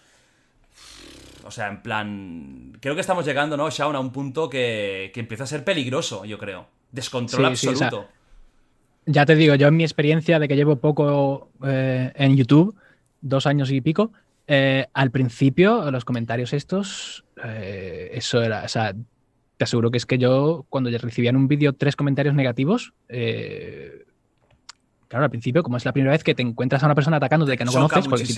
O 1.45 1.51
sea, 1.51 1.69
en 1.69 1.83
plan. 1.83 2.77
Creo 2.81 2.95
que 2.95 3.01
estamos 3.01 3.25
llegando, 3.25 3.57
¿no, 3.57 3.71
Shaun, 3.71 3.97
a 3.97 4.01
un 4.01 4.13
punto 4.13 4.51
que, 4.51 5.11
empieza 5.15 5.45
a 5.45 5.47
ser 5.47 5.65
peligroso, 5.65 6.27
yo 6.27 6.37
creo. 6.37 6.69
Descontrol 6.93 7.47
absoluto. 7.47 8.09
Ya 9.09 9.25
te 9.25 9.35
digo, 9.35 9.55
yo 9.55 9.69
en 9.69 9.77
mi 9.77 9.85
experiencia 9.85 10.39
de 10.39 10.49
que 10.49 10.57
llevo 10.57 10.77
poco 10.77 11.51
eh, 11.65 12.13
en 12.15 12.37
YouTube, 12.37 12.77
dos 13.23 13.47
años 13.47 13.71
y 13.71 13.81
pico, 13.81 14.13
eh, 14.47 14.87
al 14.93 15.11
principio, 15.11 15.91
los 15.91 16.05
comentarios 16.05 16.53
estos, 16.53 17.25
eh, 17.43 18.11
eso 18.13 18.43
era, 18.43 18.65
o 18.65 18.69
sea, 18.69 18.95
te 19.57 19.65
aseguro 19.65 19.91
que 19.91 19.97
es 19.97 20.05
que 20.05 20.19
yo, 20.19 20.67
cuando 20.69 20.91
recibía 20.91 21.31
en 21.31 21.37
un 21.37 21.49
vídeo 21.49 21.73
tres 21.73 21.97
comentarios 21.97 22.35
negativos, 22.35 22.93
claro, 25.09 25.25
al 25.25 25.31
principio, 25.31 25.63
como 25.63 25.77
es 25.77 25.85
la 25.85 25.93
primera 25.93 26.13
vez 26.13 26.23
que 26.23 26.35
te 26.35 26.43
encuentras 26.43 26.83
a 26.83 26.87
una 26.87 26.95
persona 26.95 27.17
atacando 27.17 27.47
de 27.47 27.57
que 27.57 27.65
no 27.65 27.73
conoces, 27.73 28.07
porque 28.07 28.27
si 28.27 28.35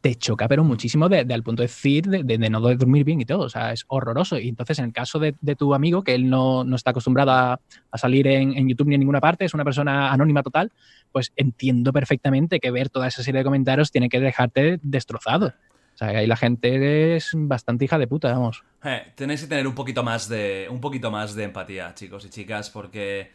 te, 0.00 0.16
choca, 0.16 0.48
pero 0.48 0.64
muchísimo 0.64 1.08
de, 1.08 1.20
al 1.20 1.42
punto 1.42 1.62
de 1.62 1.68
decir, 1.68 2.04
de, 2.04 2.50
no 2.50 2.60
dormir 2.60 3.04
bien 3.04 3.22
y 3.22 3.24
todo. 3.24 3.44
O 3.44 3.48
sea, 3.48 3.72
es 3.72 3.84
horroroso. 3.88 4.38
Y 4.38 4.48
entonces, 4.48 4.78
en 4.78 4.86
el 4.86 4.92
caso 4.92 5.18
de, 5.18 5.32
tu 5.56 5.72
amigo, 5.72 6.04
que 6.04 6.14
él 6.14 6.28
no, 6.28 6.62
está 6.74 6.90
acostumbrado 6.90 7.30
a, 7.30 7.60
salir 7.94 8.26
en, 8.26 8.56
en, 8.56 8.68
YouTube 8.68 8.88
ni 8.88 8.96
en 8.96 9.00
ninguna 9.00 9.20
parte, 9.20 9.46
es 9.46 9.54
una 9.54 9.64
persona 9.64 10.12
anónima 10.12 10.42
total, 10.42 10.72
pues 11.10 11.32
entiendo 11.36 11.92
perfectamente 11.92 12.60
que 12.60 12.70
ver 12.70 12.90
toda 12.90 13.08
esa 13.08 13.22
serie 13.22 13.38
de 13.38 13.44
comentarios 13.44 13.90
tiene 13.90 14.10
que 14.10 14.20
dejarte 14.20 14.78
destrozado. 14.82 15.54
O 15.94 15.96
sea, 15.96 16.08
ahí 16.08 16.26
la 16.26 16.36
gente 16.36 17.16
es 17.16 17.30
bastante 17.34 17.84
hija 17.84 17.98
de 17.98 18.08
puta, 18.08 18.32
vamos. 18.32 18.64
Eh, 18.82 19.12
tenéis 19.14 19.42
que 19.42 19.46
tener 19.46 19.66
un 19.66 19.74
poquito 19.74 20.02
más 20.02 20.28
de. 20.28 20.66
un 20.68 20.80
poquito 20.80 21.10
más 21.10 21.34
de 21.34 21.44
empatía, 21.44 21.94
chicos 21.94 22.24
y 22.24 22.30
chicas, 22.30 22.68
porque. 22.70 23.30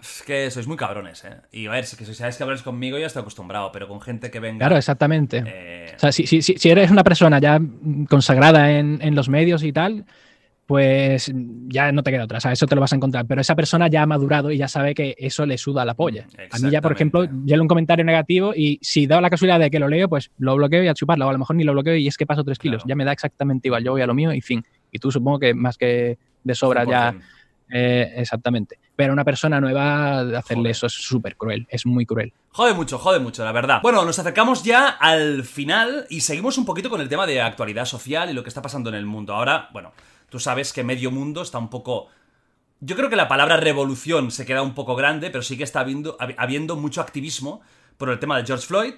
Es 0.00 0.22
que 0.26 0.50
sois 0.50 0.66
muy 0.66 0.76
cabrones, 0.76 1.24
¿eh? 1.24 1.36
Y 1.52 1.66
a 1.66 1.70
ver, 1.70 1.86
si 1.86 1.96
que 1.96 2.04
sois 2.04 2.36
cabrones 2.36 2.62
conmigo 2.62 2.98
ya 2.98 3.06
estoy 3.06 3.22
acostumbrado, 3.22 3.72
pero 3.72 3.88
con 3.88 4.00
gente 4.00 4.30
que 4.30 4.40
venga. 4.40 4.58
Claro, 4.58 4.76
exactamente. 4.76 5.42
Eh, 5.46 5.92
o 5.96 5.98
sea, 5.98 6.12
si, 6.12 6.26
si, 6.26 6.42
si, 6.42 6.68
eres 6.68 6.90
una 6.90 7.02
persona 7.02 7.38
ya 7.38 7.60
consagrada 8.08 8.72
en, 8.72 8.98
en 9.00 9.14
los 9.14 9.28
medios 9.28 9.62
y 9.62 9.72
tal, 9.72 10.04
pues 10.66 11.32
ya 11.68 11.92
no 11.92 12.02
te 12.02 12.10
queda 12.10 12.24
otra, 12.24 12.38
o 12.38 12.40
sea, 12.40 12.50
eso 12.50 12.66
te 12.66 12.74
lo 12.74 12.80
vas 12.80 12.92
a 12.92 12.96
encontrar, 12.96 13.24
pero 13.26 13.40
esa 13.40 13.54
persona 13.54 13.86
ya 13.86 14.02
ha 14.02 14.06
madurado 14.06 14.50
y 14.50 14.58
ya 14.58 14.66
sabe 14.66 14.94
que 14.94 15.14
eso 15.16 15.46
le 15.46 15.58
suda 15.58 15.84
la 15.84 15.94
polla. 15.94 16.26
A 16.50 16.58
mí 16.58 16.70
ya, 16.70 16.82
por 16.82 16.92
ejemplo, 16.92 17.24
llega 17.44 17.62
un 17.62 17.68
comentario 17.68 18.04
negativo 18.04 18.52
y 18.54 18.80
si 18.82 19.06
da 19.06 19.20
la 19.20 19.30
casualidad 19.30 19.60
de 19.60 19.70
que 19.70 19.78
lo 19.78 19.86
leo, 19.86 20.08
pues 20.08 20.32
lo 20.38 20.56
bloqueo 20.56 20.82
y 20.82 20.88
a 20.88 20.94
chuparlo, 20.94 21.26
o 21.26 21.28
a 21.28 21.32
lo 21.32 21.38
mejor 21.38 21.54
ni 21.54 21.62
lo 21.62 21.72
bloqueo 21.72 21.94
y 21.94 22.08
es 22.08 22.16
que 22.16 22.26
paso 22.26 22.42
tres 22.42 22.58
kilos, 22.58 22.82
ya 22.84 22.96
me 22.96 23.04
da 23.04 23.12
exactamente 23.12 23.68
igual, 23.68 23.84
yo 23.84 23.92
voy 23.92 24.02
a 24.02 24.06
lo 24.06 24.14
mío 24.14 24.32
y 24.32 24.40
fin. 24.40 24.64
Y 24.90 24.98
tú 24.98 25.12
supongo 25.12 25.38
que 25.38 25.54
más 25.54 25.78
que 25.78 26.18
de 26.42 26.54
sobra 26.54 26.84
ya... 26.84 27.14
Eh, 27.70 28.14
exactamente. 28.16 28.78
Pero 28.94 29.10
a 29.10 29.14
una 29.14 29.24
persona 29.24 29.60
nueva 29.60 30.20
hacerle 30.38 30.70
eso 30.70 30.86
es 30.86 30.92
súper 30.92 31.36
cruel, 31.36 31.66
es 31.70 31.84
muy 31.84 32.06
cruel. 32.06 32.32
Jode 32.50 32.74
mucho, 32.74 32.98
jode 32.98 33.18
mucho, 33.18 33.44
la 33.44 33.52
verdad. 33.52 33.80
Bueno, 33.82 34.04
nos 34.04 34.18
acercamos 34.18 34.62
ya 34.62 34.88
al 34.88 35.44
final 35.44 36.06
y 36.08 36.20
seguimos 36.20 36.56
un 36.58 36.64
poquito 36.64 36.88
con 36.88 37.00
el 37.00 37.08
tema 37.08 37.26
de 37.26 37.42
actualidad 37.42 37.84
social 37.84 38.30
y 38.30 38.32
lo 38.32 38.42
que 38.42 38.48
está 38.48 38.62
pasando 38.62 38.88
en 38.88 38.96
el 38.96 39.04
mundo. 39.04 39.34
Ahora, 39.34 39.68
bueno, 39.72 39.92
Tú 40.28 40.40
sabes 40.40 40.72
que 40.72 40.84
medio 40.84 41.10
mundo 41.10 41.42
está 41.42 41.58
un 41.58 41.70
poco... 41.70 42.08
Yo 42.80 42.96
creo 42.96 43.08
que 43.08 43.16
la 43.16 43.28
palabra 43.28 43.56
revolución 43.56 44.30
se 44.30 44.44
queda 44.44 44.62
un 44.62 44.74
poco 44.74 44.96
grande, 44.96 45.30
pero 45.30 45.42
sí 45.42 45.56
que 45.56 45.64
está 45.64 45.80
habiendo, 45.80 46.16
habiendo 46.36 46.76
mucho 46.76 47.00
activismo 47.00 47.62
por 47.96 48.10
el 48.10 48.18
tema 48.18 48.36
de 48.36 48.44
George 48.44 48.66
Floyd, 48.66 48.94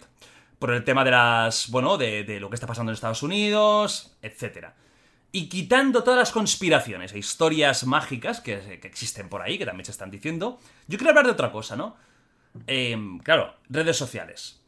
por 0.58 0.72
el 0.72 0.82
tema 0.84 1.04
de 1.04 1.12
las... 1.12 1.70
bueno, 1.70 1.96
de, 1.96 2.38
lo 2.40 2.48
que 2.48 2.54
está 2.54 2.66
pasando 2.66 2.90
en 2.90 2.94
Estados 2.94 3.22
Unidos, 3.22 4.16
etc. 4.22 4.68
Y 5.30 5.48
quitando 5.48 6.02
todas 6.02 6.18
las 6.18 6.32
conspiraciones 6.32 7.12
e 7.12 7.18
historias 7.18 7.84
mágicas 7.84 8.40
que, 8.40 8.80
existen 8.82 9.28
por 9.28 9.42
ahí, 9.42 9.58
que 9.58 9.66
también 9.66 9.84
se 9.84 9.92
están 9.92 10.10
diciendo, 10.10 10.58
yo 10.86 10.96
quiero 10.96 11.10
hablar 11.10 11.26
de 11.26 11.32
otra 11.32 11.52
cosa, 11.52 11.76
¿no? 11.76 11.96
Em, 12.66 13.18
claro, 13.18 13.54
redes 13.68 13.96
sociales. 13.96 14.62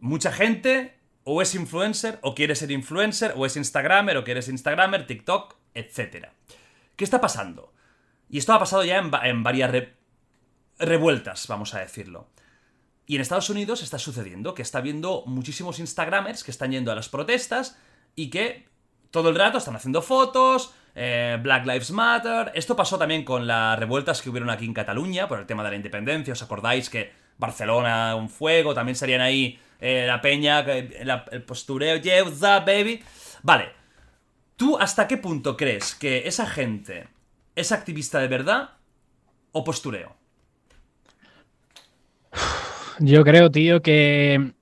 Mucha 0.00 0.32
gente 0.32 0.96
o 1.28 1.42
es 1.42 1.56
influencer, 1.56 2.20
o 2.22 2.36
quiere 2.36 2.54
ser 2.54 2.70
influencer, 2.70 3.34
o 3.36 3.44
es 3.44 3.56
Instagramer, 3.56 4.16
o 4.16 4.22
quieres 4.22 4.48
Instagramer, 4.48 5.08
TikTok, 5.08 5.56
etc. 5.74 6.28
¿Qué 6.94 7.02
está 7.04 7.20
pasando? 7.20 7.74
Y 8.30 8.38
esto 8.38 8.52
ha 8.52 8.60
pasado 8.60 8.84
ya 8.84 8.96
en, 8.98 9.42
varias 9.42 9.72
revueltas, 10.78 11.48
vamos 11.48 11.74
a 11.74 11.80
decirlo. 11.80 12.28
Y 13.06 13.16
en 13.16 13.22
Estados 13.22 13.50
Unidos 13.50 13.82
está 13.82 13.98
sucediendo 13.98 14.54
que 14.54 14.62
está 14.62 14.78
habiendo 14.78 15.24
muchísimos 15.26 15.80
Instagramers 15.80 16.44
que 16.44 16.52
están 16.52 16.70
yendo 16.70 16.92
a 16.92 16.94
las 16.94 17.08
protestas 17.08 17.76
y 18.14 18.30
que 18.30 18.68
todo 19.10 19.28
el 19.28 19.34
rato 19.34 19.58
están 19.58 19.76
haciendo 19.76 20.02
fotos, 20.02 20.74
eh, 20.94 21.38
Black 21.42 21.66
Lives 21.66 21.90
Matter. 21.90 22.52
Esto 22.54 22.74
pasó 22.74 22.98
también 22.98 23.24
con 23.24 23.46
las 23.46 23.78
revueltas 23.78 24.22
que 24.22 24.30
hubieron 24.30 24.50
aquí 24.50 24.64
en 24.64 24.74
Cataluña 24.74 25.28
por 25.28 25.38
el 25.38 25.46
tema 25.46 25.62
de 25.62 25.70
la 25.70 25.76
independencia. 25.76 26.32
¿Os 26.32 26.42
acordáis 26.42 26.90
que 26.90 27.12
Barcelona, 27.38 28.14
un 28.16 28.28
fuego, 28.28 28.74
también 28.74 28.96
serían 28.96 29.20
ahí 29.20 29.58
eh, 29.80 30.04
la 30.06 30.20
peña, 30.20 30.60
el 30.60 31.42
postureo, 31.42 31.96
yeah, 31.96 32.24
baby? 32.60 33.02
Vale, 33.42 33.70
¿tú 34.56 34.78
hasta 34.78 35.06
qué 35.06 35.18
punto 35.18 35.56
crees 35.56 35.94
que 35.94 36.26
esa 36.26 36.46
gente 36.46 37.08
es 37.54 37.72
activista 37.72 38.18
de 38.18 38.28
verdad 38.28 38.70
o 39.52 39.64
postureo? 39.64 40.16
Yo 42.98 43.24
creo, 43.24 43.50
tío, 43.50 43.82
que. 43.82 44.52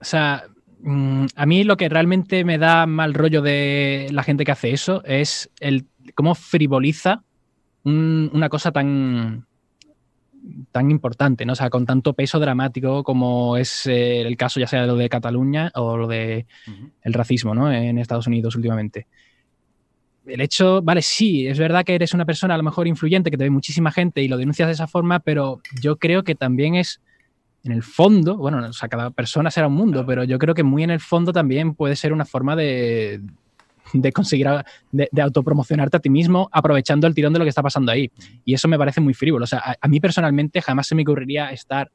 O 0.00 0.04
sea, 0.04 0.44
mm, 0.84 1.26
a 1.34 1.46
mí 1.46 1.64
lo 1.64 1.76
que 1.76 1.88
realmente 1.88 2.44
me 2.44 2.58
da 2.58 2.86
mal 2.86 3.14
rollo 3.14 3.42
de 3.42 4.08
la 4.12 4.22
gente 4.22 4.44
que 4.44 4.52
hace 4.52 4.72
eso 4.72 5.02
es 5.04 5.50
el 5.60 5.86
cómo 6.14 6.34
frivoliza 6.34 7.22
una 7.84 8.48
cosa 8.48 8.72
tan 8.72 9.46
tan 10.72 10.90
importante, 10.90 11.46
¿no? 11.46 11.52
O 11.52 11.56
sea, 11.56 11.70
con 11.70 11.86
tanto 11.86 12.12
peso 12.12 12.38
dramático 12.38 13.02
como 13.02 13.56
es 13.56 13.86
eh, 13.86 14.20
el 14.20 14.36
caso 14.36 14.60
ya 14.60 14.66
sea 14.66 14.82
de 14.82 14.86
lo 14.86 14.96
de 14.96 15.08
Cataluña 15.08 15.70
o 15.74 15.96
lo 15.96 16.06
de 16.06 16.46
el 17.02 17.12
racismo, 17.12 17.54
¿no? 17.54 17.72
En 17.72 17.98
Estados 17.98 18.26
Unidos 18.26 18.56
últimamente. 18.56 19.06
El 20.26 20.40
hecho, 20.40 20.80
vale, 20.82 21.02
sí, 21.02 21.46
es 21.46 21.58
verdad 21.58 21.84
que 21.84 21.94
eres 21.94 22.14
una 22.14 22.24
persona 22.24 22.54
a 22.54 22.56
lo 22.56 22.62
mejor 22.62 22.86
influyente, 22.88 23.30
que 23.30 23.36
te 23.36 23.44
ve 23.44 23.50
muchísima 23.50 23.90
gente 23.90 24.22
y 24.22 24.28
lo 24.28 24.38
denuncias 24.38 24.68
de 24.68 24.72
esa 24.72 24.86
forma, 24.86 25.20
pero 25.20 25.60
yo 25.80 25.96
creo 25.96 26.24
que 26.24 26.34
también 26.34 26.76
es 26.76 27.00
en 27.64 27.72
el 27.72 27.82
fondo, 27.82 28.36
bueno, 28.36 28.58
o 28.58 28.72
sea, 28.74 28.88
cada 28.90 29.10
persona 29.10 29.50
será 29.50 29.68
un 29.68 29.74
mundo, 29.74 30.04
pero 30.06 30.22
yo 30.22 30.38
creo 30.38 30.54
que 30.54 30.62
muy 30.62 30.82
en 30.82 30.90
el 30.90 31.00
fondo 31.00 31.32
también 31.32 31.74
puede 31.74 31.96
ser 31.96 32.12
una 32.12 32.26
forma 32.26 32.54
de, 32.54 33.22
conseguir, 34.12 34.48
de, 34.92 35.22
autopromocionarte 35.22 35.96
a 35.96 36.00
ti 36.00 36.10
mismo 36.10 36.50
aprovechando 36.52 37.06
el 37.06 37.14
tirón 37.14 37.32
de 37.32 37.38
lo 37.38 37.44
que 37.46 37.48
está 37.48 37.62
pasando 37.62 37.90
ahí. 37.90 38.10
Y 38.44 38.52
eso 38.52 38.68
me 38.68 38.76
parece 38.76 39.00
muy 39.00 39.14
frívolo. 39.14 39.44
O 39.44 39.46
sea, 39.46 39.76
a, 39.80 39.88
mí 39.88 39.98
personalmente 39.98 40.60
jamás 40.60 40.86
se 40.86 40.94
me 40.94 41.02
ocurriría 41.02 41.52
estar, 41.52 41.90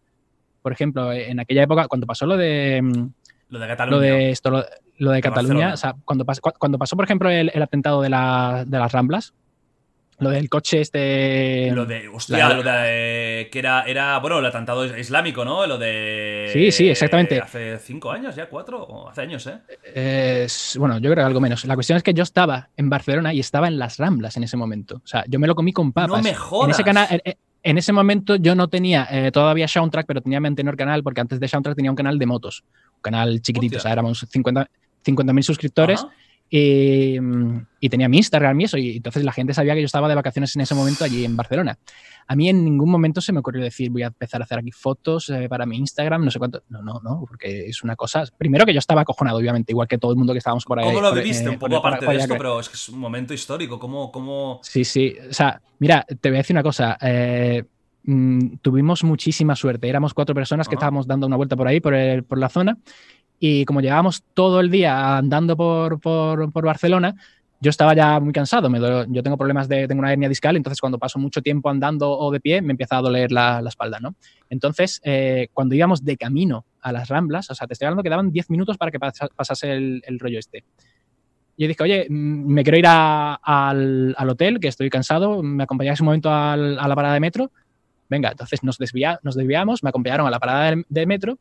por 0.63 0.71
ejemplo, 0.71 1.13
en 1.13 1.39
aquella 1.39 1.63
época, 1.63 1.87
cuando 1.87 2.07
pasó 2.07 2.25
lo 2.25 2.35
de... 2.35 2.81
Mm, 2.81 3.09
lo 3.49 3.59
de 3.59 3.67
Cataluña. 3.67 3.95
Lo 3.95 4.01
de, 4.01 4.31
esto, 4.31 4.65
lo, 4.97 5.11
de 5.11 5.21
Cataluña, 5.21 5.73
o 5.73 5.77
sea, 5.77 5.95
cuando, 6.03 6.25
cuando 6.57 6.79
pasó, 6.79 6.95
por 6.95 7.05
ejemplo, 7.05 7.29
el, 7.29 7.61
atentado 7.61 8.01
de, 8.01 8.09
de 8.09 8.79
las 8.79 8.91
Ramblas, 8.91 9.33
lo 10.19 10.29
del 10.29 10.49
coche 10.49 10.81
este... 10.81 11.71
Lo 11.73 11.85
de... 11.85 12.07
Hostia, 12.07 12.49
lo 12.53 12.63
de... 12.63 13.49
Que 13.51 13.59
era, 13.59 13.83
era, 13.83 14.19
bueno, 14.19 14.39
el 14.39 14.45
atentado 14.45 14.85
islámico, 14.97 15.45
¿no? 15.45 15.65
Lo 15.65 15.77
de... 15.77 16.49
Sí, 16.51 16.71
sí, 16.71 16.89
exactamente. 16.89 17.39
Hace 17.39 17.77
cinco 17.79 18.11
años 18.11 18.35
ya, 18.35 18.49
cuatro, 18.49 19.09
hace 19.09 19.21
años, 19.21 19.47
¿eh? 19.47 20.47
bueno, 20.77 20.95
yo 20.97 21.09
creo 21.09 21.15
que 21.15 21.21
algo 21.21 21.41
menos. 21.41 21.65
La 21.65 21.75
cuestión 21.75 21.97
es 21.97 22.03
que 22.03 22.13
yo 22.13 22.23
estaba 22.23 22.69
en 22.77 22.89
Barcelona 22.89 23.33
y 23.33 23.39
estaba 23.39 23.67
en 23.67 23.79
las 23.79 23.97
Ramblas 23.97 24.37
en 24.37 24.43
ese 24.43 24.57
momento. 24.57 25.01
O 25.03 25.07
sea, 25.07 25.23
yo 25.27 25.39
me 25.39 25.47
lo 25.47 25.55
comí 25.55 25.73
con 25.73 25.91
papas. 25.91 26.09
No 26.09 26.23
me 26.23 26.33
jodas. 26.33 26.67
En 26.67 26.71
ese 26.71 26.83
canal... 26.83 27.21
En, 27.61 27.77
ese 27.77 27.91
momento 27.91 28.37
yo 28.37 28.55
no 28.55 28.69
tenía 28.69 29.05
eh, 29.11 29.31
todavía 29.33 29.67
Soundtrack, 29.67 30.07
pero 30.07 30.21
tenía 30.21 30.39
mi 30.39 30.47
anterior 30.47 30.77
canal, 30.77 31.03
porque 31.03 31.19
antes 31.19 31.41
de 31.41 31.47
Soundtrack 31.49 31.75
tenía 31.75 31.91
un 31.91 31.97
canal 31.97 32.17
de 32.17 32.25
motos. 32.25 32.63
Un 32.95 33.01
canal 33.01 33.41
chiquitito, 33.41 33.77
o 33.77 33.79
sea, 33.81 33.91
éramos 33.91 34.23
50.000 34.23 34.67
50 35.03 35.43
suscriptores. 35.43 36.05
Y, 36.49 37.19
tenía 37.89 38.09
mi 38.09 38.17
Instagram 38.17 38.59
y 38.59 38.63
eso, 38.63 38.77
y 38.77 38.97
entonces 38.97 39.23
la 39.23 39.31
gente 39.31 39.53
sabía 39.53 39.73
que 39.73 39.81
yo 39.81 39.85
estaba 39.85 40.07
de 40.09 40.15
vacaciones 40.15 40.55
en 40.55 40.61
ese 40.61 40.75
momento 40.75 41.03
allí 41.03 41.23
en 41.25 41.35
Barcelona. 41.35 41.77
A 42.27 42.35
mí 42.35 42.49
en 42.49 42.63
ningún 42.63 42.91
momento 42.91 43.21
se 43.21 43.31
me 43.33 43.39
ocurrió 43.39 43.63
decir 43.63 43.89
voy 43.89 44.03
a 44.03 44.07
empezar 44.07 44.41
a 44.41 44.43
hacer 44.43 44.59
aquí 44.59 44.71
fotos 44.71 45.29
eh, 45.29 45.47
para 45.49 45.65
mi 45.65 45.77
Instagram, 45.77 46.25
no 46.25 46.31
sé 46.31 46.37
cuánto. 46.37 46.61
No, 46.69 46.81
no, 46.81 46.99
no, 47.03 47.25
porque 47.27 47.65
es 47.67 47.83
una 47.83 47.95
cosa. 47.95 48.23
Primero 48.37 48.65
que 48.65 48.73
yo 48.73 48.79
estaba 48.79 49.01
acojonado, 49.01 49.37
obviamente, 49.37 49.71
igual 49.71 49.87
que 49.87 49.97
todo 49.97 50.11
el 50.11 50.17
mundo 50.17 50.33
que 50.33 50.39
estábamos 50.39 50.65
por 50.65 50.79
ahí. 50.79 50.85
¿Cómo 50.85 51.01
lo 51.01 51.13
viviste? 51.13 51.45
Eh, 51.45 51.49
un 51.49 51.59
poco 51.59 51.77
aparte 51.77 52.05
de 52.05 52.17
esto, 52.17 52.35
pero 52.37 52.59
es 52.59 52.69
que 52.69 52.75
es 52.75 52.89
un 52.89 52.99
momento 52.99 53.33
histórico. 53.33 53.79
¿Cómo, 53.79 54.11
¿Cómo.? 54.11 54.59
Sí, 54.61 54.83
sí. 54.85 55.15
O 55.29 55.33
sea, 55.33 55.61
mira, 55.79 56.05
te 56.21 56.29
voy 56.29 56.37
a 56.37 56.41
decir 56.41 56.53
una 56.55 56.63
cosa. 56.63 56.97
Eh, 57.01 57.63
mm, 58.03 58.57
tuvimos 58.61 59.03
muchísima 59.03 59.55
suerte. 59.55 59.89
Éramos 59.89 60.13
cuatro 60.13 60.35
personas 60.35 60.67
que 60.67 60.75
estábamos 60.75 61.07
dando 61.07 61.25
una 61.25 61.35
vuelta 61.35 61.55
por 61.55 61.67
ahí, 61.67 61.79
por, 61.79 61.95
por 62.25 62.37
la 62.37 62.49
zona 62.49 62.77
y 63.39 63.65
como 63.65 63.81
llevábamos 63.81 64.23
todo 64.33 64.59
el 64.59 64.69
día 64.69 65.17
andando 65.17 65.55
por, 65.55 65.99
por, 65.99 66.51
por 66.51 66.65
Barcelona, 66.65 67.15
yo 67.61 67.69
estaba 67.69 67.93
ya 67.93 68.19
muy 68.19 68.33
cansado. 68.33 68.69
Me 68.69 68.79
yo 68.79 69.23
tengo 69.23 69.37
problemas 69.37 69.67
de, 69.67 69.87
tengo 69.87 69.99
una 69.99 70.11
hernia 70.11 70.29
discal, 70.29 70.55
entonces 70.55 70.79
cuando 70.79 70.97
paso 70.97 71.19
mucho 71.19 71.41
tiempo 71.41 71.69
andando 71.69 72.09
o 72.09 72.31
de 72.31 72.39
pie, 72.39 72.61
me 72.61 72.71
empieza 72.71 72.97
a 72.97 73.01
doler 73.01 73.31
la, 73.31 73.61
la 73.61 73.69
espalda, 73.69 73.99
¿no? 73.99 74.15
Entonces, 74.49 75.01
eh, 75.03 75.47
cuando 75.53 75.75
íbamos 75.75 76.03
de 76.03 76.17
camino 76.17 76.65
a 76.81 76.91
las 76.91 77.09
Ramblas, 77.09 77.49
o 77.49 77.55
sea, 77.55 77.67
te 77.67 77.73
estoy 77.73 77.87
hablando 77.87 78.03
que 78.03 78.09
daban 78.09 78.31
10 78.31 78.49
minutos 78.49 78.77
para 78.77 78.91
que 78.91 78.99
pasase 78.99 79.73
el, 79.73 80.01
el, 80.05 80.19
rollo 80.19 80.39
este. 80.39 80.63
Yo 81.57 81.67
dije, 81.67 81.83
oye, 81.83 82.07
mm, 82.09 82.53
me 82.53 82.63
quiero 82.63 82.77
ir 82.77 82.87
al, 82.87 84.15
al, 84.17 84.29
hotel, 84.29 84.59
que 84.59 84.69
estoy 84.69 84.89
cansado, 84.89 85.43
me 85.43 85.63
acompañáis 85.63 85.99
un 85.99 86.05
momento 86.05 86.31
al, 86.31 86.79
a 86.79 86.87
la 86.87 86.95
parada 86.95 87.13
de 87.15 87.19
metro. 87.19 87.51
Venga, 88.07 88.31
entonces 88.31 88.63
nos, 88.63 88.77
desvía, 88.77 89.19
nos 89.21 89.35
desviamos, 89.35 89.83
me 89.83 89.89
acompañaron 89.89 90.25
a 90.25 90.31
la 90.31 90.39
parada 90.39 90.71
de, 90.71 90.83
de 90.87 91.05
metro 91.05 91.37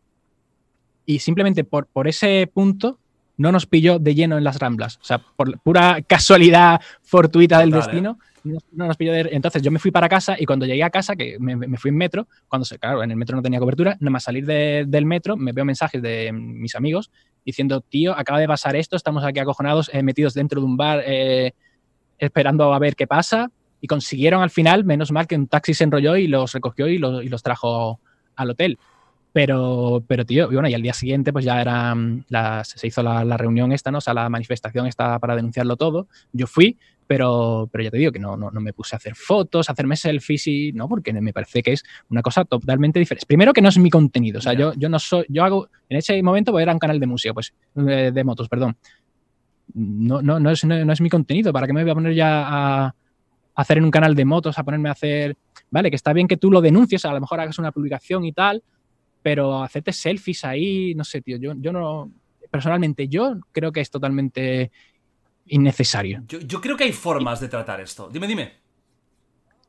y 1.08 1.20
simplemente 1.20 1.64
por, 1.64 1.86
por 1.86 2.06
ese 2.06 2.50
punto 2.52 2.98
no 3.38 3.50
nos 3.50 3.64
pilló 3.64 3.98
de 3.98 4.14
lleno 4.14 4.36
en 4.36 4.44
las 4.44 4.58
ramblas. 4.58 4.98
O 5.00 5.04
sea, 5.04 5.18
por 5.18 5.58
pura 5.60 6.02
casualidad 6.06 6.82
fortuita 7.00 7.60
del 7.60 7.70
destino, 7.70 8.18
no, 8.44 8.58
nos 8.72 8.96
pilló 8.98 9.12
de... 9.12 9.30
Entonces 9.32 9.62
yo 9.62 9.70
me 9.70 9.78
fui 9.78 9.90
para 9.90 10.06
casa 10.06 10.36
y 10.38 10.44
cuando 10.44 10.66
llegué 10.66 10.84
a 10.84 10.90
casa, 10.90 11.16
que 11.16 11.38
me, 11.40 11.78
fui 11.78 11.88
en 11.88 11.96
metro, 11.96 12.28
cuando 12.46 12.66
se, 12.66 12.78
claro, 12.78 13.02
en 13.02 13.10
el 13.10 13.16
metro 13.16 13.36
no 13.36 13.42
tenía 13.42 13.58
cobertura, 13.58 13.96
nada 14.00 14.10
más 14.10 14.24
salir 14.24 14.44
del 14.44 15.06
metro, 15.06 15.34
me 15.38 15.52
veo 15.52 15.64
mensajes 15.64 16.02
de 16.02 16.30
mis 16.30 16.74
amigos 16.74 17.10
diciendo, 17.42 17.80
tío, 17.80 18.14
acaba 18.14 18.38
de 18.38 18.46
pasar 18.46 18.76
esto, 18.76 18.94
estamos 18.94 19.24
aquí 19.24 19.38
acojonados, 19.38 19.90
eh, 19.94 20.02
metidos 20.02 20.34
dentro 20.34 20.60
de 20.60 20.66
un 20.66 20.76
bar, 20.76 21.02
eh, 21.06 21.54
esperando 22.18 22.74
a 22.74 22.78
ver 22.78 22.96
qué 22.96 23.06
pasa. 23.06 23.50
Y 23.80 23.86
consiguieron 23.86 24.42
al 24.42 24.50
final, 24.50 24.84
menos 24.84 25.10
mal 25.10 25.26
que 25.26 25.36
un 25.36 25.46
taxi 25.46 25.72
se 25.72 25.84
enrolló 25.84 26.16
y 26.16 26.26
los 26.26 26.52
recogió 26.52 26.86
y 26.86 26.98
los, 26.98 27.24
y 27.24 27.30
los 27.30 27.42
trajo 27.42 27.98
al 28.36 28.50
hotel. 28.50 28.78
Pero, 29.32 30.02
pero 30.06 30.24
tío, 30.24 30.50
y 30.50 30.54
bueno, 30.54 30.68
y 30.68 30.74
al 30.74 30.82
día 30.82 30.94
siguiente 30.94 31.32
pues 31.32 31.44
ya 31.44 31.60
era, 31.60 31.94
mm, 31.94 32.24
la, 32.28 32.64
se 32.64 32.86
hizo 32.86 33.02
la, 33.02 33.36
reunión 33.36 33.72
esta, 33.72 33.90
¿no? 33.90 33.98
O 33.98 34.00
sea, 34.00 34.14
la 34.14 34.28
manifestación 34.28 34.86
esta 34.86 35.18
para 35.18 35.36
denunciarlo 35.36 35.76
todo. 35.76 36.08
Yo 36.32 36.46
fui, 36.46 36.78
pero, 37.06 37.68
pero 37.70 37.84
ya 37.84 37.90
te 37.90 37.98
digo 37.98 38.12
que 38.12 38.18
no, 38.18 38.36
no, 38.36 38.50
no 38.50 38.60
me 38.60 38.72
puse 38.72 38.94
a 38.94 38.98
hacer 38.98 39.14
fotos, 39.14 39.68
a 39.68 39.72
hacerme 39.72 39.96
selfies 39.96 40.46
y 40.46 40.72
no, 40.72 40.88
porque 40.88 41.12
me 41.12 41.32
parece 41.32 41.62
que 41.62 41.72
es 41.72 41.84
una 42.10 42.22
cosa 42.22 42.44
totalmente 42.44 42.98
diferente. 42.98 43.26
Primero 43.26 43.52
que 43.52 43.60
no 43.60 43.68
es 43.68 43.78
mi 43.78 43.90
contenido, 43.90 44.38
o 44.38 44.42
sea, 44.42 44.54
yo, 44.54 44.72
yo 44.76 44.88
no 44.88 44.98
soy, 44.98 45.24
yo 45.28 45.44
hago, 45.44 45.68
en 45.88 45.98
ese 45.98 46.22
momento 46.22 46.52
pues 46.52 46.62
era 46.62 46.72
un 46.72 46.78
canal 46.78 47.00
de 47.00 47.06
música, 47.06 47.34
pues, 47.34 47.52
de, 47.74 48.24
motos, 48.24 48.48
perdón. 48.48 48.76
No, 49.74 50.22
no, 50.22 50.40
no, 50.40 50.50
es, 50.50 50.64
no, 50.64 50.92
es 50.92 51.00
mi 51.00 51.10
contenido, 51.10 51.52
¿para 51.52 51.66
qué 51.66 51.72
me 51.72 51.82
voy 51.82 51.90
a 51.90 51.94
poner 51.94 52.14
ya 52.14 52.44
a, 52.46 52.94
hacer 53.54 53.78
en 53.78 53.84
un 53.84 53.90
canal 53.90 54.14
de 54.14 54.24
motos, 54.24 54.56
a 54.58 54.62
ponerme 54.62 54.88
a 54.88 54.92
hacer, 54.92 55.36
vale, 55.70 55.90
que 55.90 55.96
está 55.96 56.12
bien 56.12 56.28
que 56.28 56.36
tú 56.36 56.50
lo 56.50 56.60
denuncies, 56.60 57.04
a 57.04 57.12
lo 57.12 57.20
mejor 57.20 57.40
hagas 57.40 57.58
una 57.58 57.72
publicación 57.72 58.24
y 58.24 58.32
tal, 58.32 58.62
pero 59.22 59.62
hacerte 59.62 59.92
selfies 59.92 60.44
ahí, 60.44 60.94
no 60.94 61.04
sé, 61.04 61.20
tío, 61.20 61.38
yo, 61.38 61.52
yo 61.56 61.72
no, 61.72 62.10
personalmente 62.50 63.08
yo 63.08 63.38
creo 63.52 63.72
que 63.72 63.80
es 63.80 63.90
totalmente 63.90 64.70
innecesario. 65.46 66.22
Yo, 66.26 66.60
creo 66.60 66.76
que 66.76 66.84
hay 66.84 66.92
formas 66.92 67.40
de 67.40 67.48
tratar 67.48 67.80
esto. 67.80 68.08
Dime, 68.12 68.26
dime. 68.26 68.52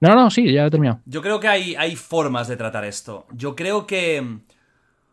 No, 0.02 0.16
no, 0.16 0.30
sí, 0.30 0.52
ya 0.52 0.66
he 0.66 0.70
terminado. 0.70 1.02
Yo 1.06 1.22
creo 1.22 1.40
que 1.40 1.48
hay, 1.48 1.76
hay 1.76 1.96
formas 1.96 2.48
de 2.48 2.58
tratar 2.58 2.86
esto. 2.86 3.28
Yo 3.32 3.56
creo 3.56 3.86
que 3.86 4.40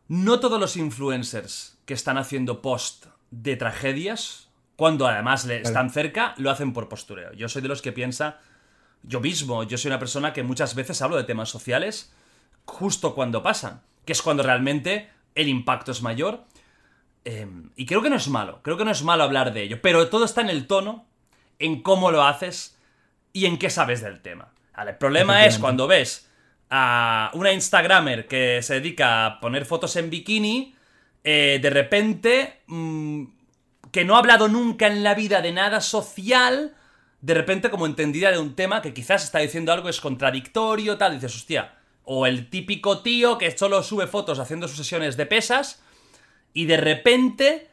no 0.08 0.40
todos 0.40 0.60
los 0.60 0.76
influencers 0.76 1.78
que 1.84 1.94
están 1.94 2.18
haciendo 2.18 2.62
post 2.62 3.06
de 3.30 3.56
tragedias, 3.56 4.48
cuando 4.76 5.06
además 5.06 5.44
le 5.44 5.62
están 5.62 5.90
cerca, 5.90 6.34
lo 6.38 6.50
hacen 6.50 6.72
por 6.72 6.88
postureo. 6.88 7.32
Yo 7.32 7.48
soy 7.48 7.62
de 7.62 7.68
los 7.68 7.82
que 7.82 7.92
piensa, 7.92 8.38
yo 9.02 9.20
mismo, 9.20 9.64
yo 9.64 9.78
soy 9.78 9.88
una 9.88 9.98
persona 9.98 10.32
que 10.32 10.42
muchas 10.42 10.74
veces 10.74 11.02
hablo 11.02 11.16
de 11.16 11.24
temas 11.24 11.48
sociales 11.48 12.12
justo 12.64 13.14
cuando 13.14 13.42
pasan 13.42 13.82
que 14.06 14.12
es 14.12 14.22
cuando 14.22 14.42
realmente 14.42 15.10
el 15.34 15.48
impacto 15.48 15.92
es 15.92 16.00
mayor. 16.00 16.44
Em, 17.24 17.70
y 17.76 17.84
creo 17.84 18.00
que 18.02 18.08
no 18.08 18.16
es 18.16 18.28
malo, 18.28 18.60
creo 18.62 18.76
que 18.76 18.84
no 18.84 18.92
es 18.92 19.02
malo 19.02 19.24
hablar 19.24 19.52
de 19.52 19.64
ello, 19.64 19.82
pero 19.82 20.08
todo 20.08 20.24
está 20.24 20.40
en 20.40 20.48
el 20.48 20.66
tono, 20.66 21.06
en 21.58 21.82
cómo 21.82 22.10
lo 22.10 22.22
haces 22.22 22.78
y 23.32 23.46
en 23.46 23.58
qué 23.58 23.68
sabes 23.68 24.00
del 24.00 24.22
tema. 24.22 24.52
el 24.78 24.96
problema 24.96 25.44
es 25.44 25.58
cuando 25.58 25.86
ves 25.86 26.30
a 26.70 27.30
una 27.34 27.52
Instagramer 27.52 28.28
que 28.28 28.60
se 28.62 28.74
dedica 28.74 29.26
a 29.26 29.40
poner 29.40 29.64
fotos 29.64 29.96
en 29.96 30.10
bikini, 30.10 30.74
eh, 31.24 31.58
de 31.60 31.70
repente, 31.70 32.60
mm, 32.66 33.24
que 33.90 34.04
no 34.04 34.14
ha 34.14 34.18
hablado 34.18 34.48
nunca 34.48 34.86
en 34.86 35.02
la 35.02 35.14
vida 35.14 35.40
de 35.40 35.52
nada 35.52 35.80
social, 35.80 36.76
de 37.20 37.34
repente 37.34 37.70
como 37.70 37.86
entendida 37.86 38.30
de 38.30 38.38
un 38.38 38.54
tema 38.54 38.82
que 38.82 38.94
quizás 38.94 39.24
está 39.24 39.38
diciendo 39.40 39.72
algo 39.72 39.88
es 39.88 40.00
contradictorio, 40.00 40.96
tal, 40.96 41.14
dices, 41.14 41.34
hostia, 41.34 41.75
o 42.06 42.26
el 42.26 42.48
típico 42.48 43.00
tío 43.00 43.36
que 43.36 43.56
solo 43.56 43.82
sube 43.82 44.06
fotos 44.06 44.38
haciendo 44.38 44.66
sus 44.68 44.78
sesiones 44.78 45.18
de 45.18 45.26
pesas 45.26 45.82
y 46.54 46.64
de 46.64 46.78
repente 46.78 47.68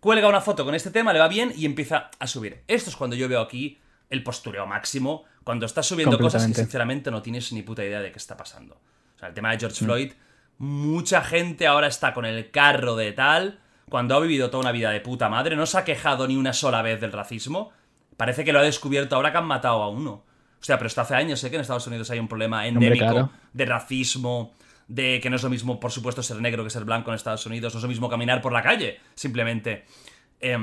cuelga 0.00 0.28
una 0.28 0.40
foto 0.40 0.64
con 0.64 0.74
este 0.74 0.90
tema, 0.90 1.12
le 1.12 1.20
va 1.20 1.28
bien 1.28 1.52
y 1.56 1.64
empieza 1.64 2.10
a 2.18 2.26
subir. 2.26 2.64
Esto 2.66 2.90
es 2.90 2.96
cuando 2.96 3.14
yo 3.14 3.28
veo 3.28 3.40
aquí 3.40 3.78
el 4.10 4.22
postureo 4.24 4.66
máximo, 4.66 5.24
cuando 5.44 5.66
estás 5.66 5.86
subiendo 5.86 6.18
cosas 6.18 6.46
que 6.46 6.54
sinceramente 6.54 7.10
no 7.10 7.22
tienes 7.22 7.52
ni 7.52 7.62
puta 7.62 7.84
idea 7.84 8.00
de 8.00 8.10
qué 8.10 8.18
está 8.18 8.36
pasando. 8.36 8.80
O 9.14 9.18
sea, 9.18 9.28
el 9.28 9.34
tema 9.34 9.52
de 9.52 9.60
George 9.60 9.84
mm. 9.84 9.86
Floyd, 9.86 10.12
mucha 10.58 11.22
gente 11.22 11.66
ahora 11.66 11.86
está 11.86 12.12
con 12.12 12.24
el 12.24 12.50
carro 12.50 12.96
de 12.96 13.12
tal, 13.12 13.60
cuando 13.88 14.16
ha 14.16 14.20
vivido 14.20 14.50
toda 14.50 14.62
una 14.62 14.72
vida 14.72 14.90
de 14.90 15.00
puta 15.00 15.28
madre, 15.28 15.54
no 15.54 15.66
se 15.66 15.78
ha 15.78 15.84
quejado 15.84 16.26
ni 16.26 16.36
una 16.36 16.52
sola 16.52 16.82
vez 16.82 17.00
del 17.00 17.12
racismo, 17.12 17.72
Parece 18.16 18.44
que 18.44 18.52
lo 18.52 18.60
ha 18.60 18.62
descubierto 18.62 19.16
ahora 19.16 19.30
que 19.30 19.38
han 19.38 19.46
matado 19.46 19.82
a 19.82 19.88
uno. 19.88 20.24
O 20.66 20.68
sea, 20.68 20.78
pero 20.78 20.88
esto 20.88 21.00
hace 21.00 21.14
años, 21.14 21.38
sé 21.38 21.48
que 21.48 21.54
en 21.54 21.62
Estados 21.62 21.86
Unidos 21.86 22.10
hay 22.10 22.18
un 22.18 22.26
problema 22.26 22.66
endémico 22.66 23.30
de 23.52 23.64
racismo, 23.66 24.52
de 24.88 25.20
que 25.22 25.30
no 25.30 25.36
es 25.36 25.42
lo 25.44 25.48
mismo, 25.48 25.78
por 25.78 25.92
supuesto, 25.92 26.24
ser 26.24 26.40
negro 26.40 26.64
que 26.64 26.70
ser 26.70 26.84
blanco 26.84 27.12
en 27.12 27.14
Estados 27.14 27.46
Unidos, 27.46 27.72
no 27.72 27.78
es 27.78 27.82
lo 27.84 27.88
mismo 27.88 28.08
caminar 28.08 28.42
por 28.42 28.52
la 28.52 28.64
calle, 28.64 28.98
simplemente. 29.14 29.84
Eh, 30.40 30.58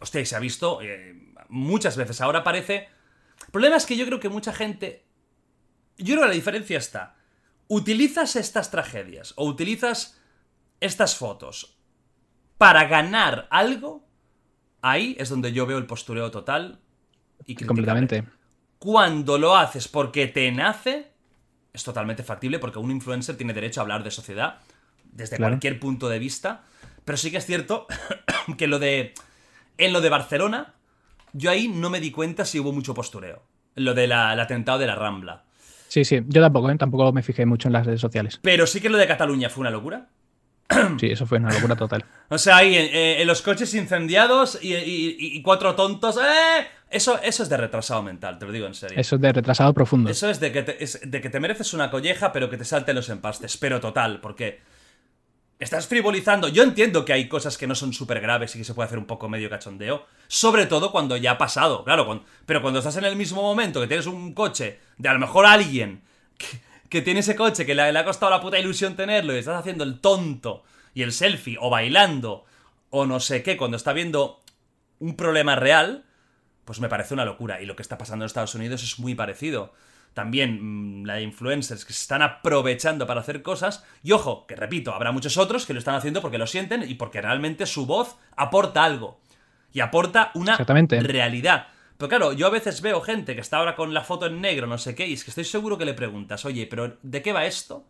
hostia, 0.00 0.20
y 0.22 0.26
se 0.26 0.34
ha 0.34 0.40
visto 0.40 0.82
eh, 0.82 1.14
muchas 1.48 1.96
veces. 1.96 2.20
Ahora 2.20 2.42
parece... 2.42 2.88
El 3.44 3.52
problema 3.52 3.76
es 3.76 3.86
que 3.86 3.96
yo 3.96 4.04
creo 4.06 4.18
que 4.18 4.28
mucha 4.28 4.52
gente... 4.52 5.06
Yo 5.96 6.14
creo 6.14 6.22
que 6.22 6.30
la 6.30 6.34
diferencia 6.34 6.76
está. 6.76 7.14
Utilizas 7.68 8.34
estas 8.34 8.72
tragedias 8.72 9.34
o 9.36 9.44
utilizas 9.44 10.20
estas 10.80 11.14
fotos 11.14 11.78
para 12.58 12.86
ganar 12.86 13.46
algo, 13.52 14.04
ahí 14.82 15.14
es 15.20 15.28
donde 15.28 15.52
yo 15.52 15.64
veo 15.64 15.78
el 15.78 15.86
postureo 15.86 16.32
total 16.32 16.80
y 17.46 17.54
Completamente. 17.54 18.24
Cuando 18.80 19.36
lo 19.36 19.56
haces 19.56 19.88
porque 19.88 20.26
te 20.26 20.50
nace, 20.50 21.10
es 21.70 21.84
totalmente 21.84 22.22
factible 22.22 22.58
porque 22.58 22.78
un 22.78 22.90
influencer 22.90 23.36
tiene 23.36 23.52
derecho 23.52 23.80
a 23.80 23.82
hablar 23.82 24.02
de 24.02 24.10
sociedad 24.10 24.60
desde 25.04 25.36
cualquier 25.36 25.78
punto 25.78 26.08
de 26.08 26.18
vista. 26.18 26.62
Pero 27.04 27.18
sí 27.18 27.30
que 27.30 27.36
es 27.36 27.44
cierto 27.44 27.86
que 28.56 28.66
lo 28.66 28.78
de. 28.78 29.12
En 29.76 29.92
lo 29.92 30.00
de 30.00 30.08
Barcelona, 30.08 30.72
yo 31.34 31.50
ahí 31.50 31.68
no 31.68 31.90
me 31.90 32.00
di 32.00 32.10
cuenta 32.10 32.46
si 32.46 32.58
hubo 32.58 32.72
mucho 32.72 32.94
postureo. 32.94 33.42
Lo 33.74 33.92
del 33.92 34.12
atentado 34.12 34.78
de 34.78 34.86
la 34.86 34.94
Rambla. 34.94 35.44
Sí, 35.88 36.06
sí, 36.06 36.22
yo 36.26 36.40
tampoco, 36.40 36.70
¿eh? 36.70 36.76
tampoco 36.78 37.12
me 37.12 37.22
fijé 37.22 37.44
mucho 37.44 37.68
en 37.68 37.74
las 37.74 37.84
redes 37.84 38.00
sociales. 38.00 38.40
Pero 38.42 38.66
sí 38.66 38.80
que 38.80 38.88
lo 38.88 38.96
de 38.96 39.06
Cataluña 39.06 39.50
fue 39.50 39.60
una 39.60 39.70
locura. 39.70 40.08
Sí, 40.98 41.08
eso 41.08 41.26
fue 41.26 41.36
una 41.36 41.52
locura 41.52 41.76
total. 41.76 42.04
o 42.30 42.38
sea, 42.38 42.58
ahí 42.58 42.76
en, 42.76 43.26
los 43.26 43.42
coches 43.42 43.74
incendiados 43.74 44.58
y, 44.62 45.42
cuatro 45.42 45.74
tontos. 45.74 46.16
¡eh! 46.16 46.66
Eso, 46.90 47.20
eso 47.22 47.44
es 47.44 47.48
de 47.48 47.56
retrasado 47.56 48.02
mental, 48.02 48.38
te 48.38 48.46
lo 48.46 48.52
digo 48.52 48.66
en 48.66 48.74
serio. 48.74 48.98
Eso 48.98 49.14
es 49.14 49.22
de 49.22 49.32
retrasado 49.32 49.72
profundo. 49.72 50.10
Eso 50.10 50.28
es 50.28 50.40
de 50.40 50.50
que 50.50 50.62
te, 50.62 51.06
de 51.06 51.20
que 51.20 51.30
te 51.30 51.38
mereces 51.38 51.72
una 51.72 51.88
colleja, 51.88 52.32
pero 52.32 52.50
que 52.50 52.56
te 52.56 52.64
salten 52.64 52.96
los 52.96 53.08
empastes. 53.08 53.56
Pero 53.56 53.80
total, 53.80 54.20
porque 54.20 54.60
estás 55.60 55.86
frivolizando. 55.86 56.48
Yo 56.48 56.64
entiendo 56.64 57.04
que 57.04 57.12
hay 57.12 57.28
cosas 57.28 57.56
que 57.56 57.68
no 57.68 57.76
son 57.76 57.92
súper 57.92 58.20
graves 58.20 58.56
y 58.56 58.58
que 58.58 58.64
se 58.64 58.74
puede 58.74 58.86
hacer 58.86 58.98
un 58.98 59.06
poco 59.06 59.28
medio 59.28 59.48
cachondeo. 59.48 60.06
Sobre 60.26 60.66
todo 60.66 60.90
cuando 60.90 61.16
ya 61.16 61.32
ha 61.32 61.38
pasado, 61.38 61.84
claro. 61.84 62.24
pero 62.46 62.62
cuando 62.62 62.80
estás 62.80 62.96
en 62.96 63.04
el 63.04 63.14
mismo 63.14 63.40
momento 63.42 63.80
que 63.80 63.86
tienes 63.86 64.06
un 64.06 64.32
coche 64.32 64.80
de 64.98 65.08
a 65.08 65.12
lo 65.12 65.20
mejor 65.20 65.46
alguien 65.46 66.02
que, 66.88 67.02
tiene 67.02 67.20
ese 67.20 67.36
coche 67.36 67.64
que 67.64 67.74
le, 67.74 67.92
le, 67.92 67.98
ha 67.98 68.04
costado 68.04 68.30
la 68.30 68.40
puta 68.40 68.58
ilusión 68.58 68.96
tenerlo 68.96 69.34
y 69.34 69.38
estás 69.38 69.60
haciendo 69.60 69.84
el 69.84 70.00
tonto 70.00 70.64
y 70.94 71.02
el 71.02 71.12
selfie 71.12 71.56
o 71.60 71.70
bailando 71.70 72.44
o 72.88 73.06
no 73.06 73.20
sé 73.20 73.44
qué 73.44 73.56
cuando 73.56 73.76
está 73.76 73.92
viendo 73.92 74.40
un 74.98 75.14
problema 75.14 75.56
real, 75.56 76.04
pues 76.70 76.78
me 76.78 76.88
parece 76.88 77.14
una 77.14 77.24
locura. 77.24 77.60
Y 77.60 77.66
lo 77.66 77.74
que 77.74 77.82
está 77.82 77.98
pasando 77.98 78.24
en 78.24 78.26
Estados 78.26 78.54
Unidos 78.54 78.84
es 78.84 79.00
muy 79.00 79.16
parecido 79.16 79.72
también 80.14 81.00
mm, 81.00 81.04
la 81.04 81.14
de 81.14 81.22
influencers 81.22 81.84
que 81.84 81.92
se 81.92 82.02
están 82.02 82.22
aprovechando 82.22 83.08
para 83.08 83.22
hacer 83.22 83.42
cosas. 83.42 83.84
Y 84.04 84.12
ojo, 84.12 84.46
que 84.46 84.54
repito, 84.54 84.94
habrá 84.94 85.10
muchos 85.10 85.36
otros 85.36 85.66
que 85.66 85.72
lo 85.72 85.80
están 85.80 85.96
haciendo 85.96 86.22
porque 86.22 86.38
lo 86.38 86.46
sienten 86.46 86.88
y 86.88 86.94
porque 86.94 87.20
realmente 87.20 87.66
su 87.66 87.86
voz 87.86 88.18
aporta 88.36 88.84
algo. 88.84 89.18
Y 89.72 89.80
aporta 89.80 90.30
una 90.34 90.56
realidad. 90.58 91.66
Pero 91.98 92.08
claro, 92.08 92.32
yo 92.34 92.46
a 92.46 92.50
veces 92.50 92.82
veo 92.82 93.00
gente 93.00 93.34
que 93.34 93.40
está 93.40 93.56
ahora 93.56 93.74
con 93.74 93.92
la 93.92 94.04
foto 94.04 94.26
en 94.26 94.40
negro, 94.40 94.68
no 94.68 94.78
sé 94.78 94.94
qué, 94.94 95.08
y 95.08 95.14
es 95.14 95.24
que 95.24 95.32
estoy 95.32 95.46
seguro 95.46 95.76
que 95.76 95.84
le 95.84 95.94
preguntas, 95.94 96.44
oye, 96.44 96.68
pero 96.68 96.98
¿de 97.02 97.20
qué 97.20 97.32
va 97.32 97.46
esto? 97.46 97.84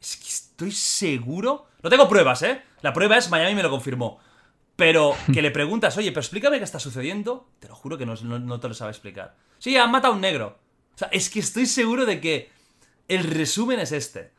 Es 0.00 0.16
que 0.16 0.28
estoy 0.28 0.70
seguro. 0.70 1.66
No 1.82 1.90
tengo 1.90 2.08
pruebas, 2.08 2.42
¿eh? 2.42 2.62
La 2.80 2.92
prueba 2.92 3.18
es 3.18 3.28
Miami 3.28 3.56
me 3.56 3.64
lo 3.64 3.70
confirmó. 3.70 4.20
Pero 4.80 5.14
que 5.34 5.42
le 5.42 5.50
preguntas, 5.50 5.94
oye, 5.98 6.10
pero 6.10 6.22
explícame 6.22 6.56
qué 6.56 6.64
está 6.64 6.80
sucediendo, 6.80 7.50
te 7.58 7.68
lo 7.68 7.74
juro 7.74 7.98
que 7.98 8.06
no, 8.06 8.14
no 8.16 8.60
te 8.60 8.66
lo 8.68 8.72
sabe 8.72 8.92
explicar. 8.92 9.36
Sí, 9.58 9.76
han 9.76 9.90
matado 9.90 10.14
a 10.14 10.16
un 10.16 10.22
negro. 10.22 10.58
O 10.94 10.98
sea, 10.98 11.08
es 11.08 11.28
que 11.28 11.40
estoy 11.40 11.66
seguro 11.66 12.06
de 12.06 12.18
que 12.18 12.50
el 13.06 13.24
resumen 13.24 13.78
es 13.78 13.92
este. 13.92 14.32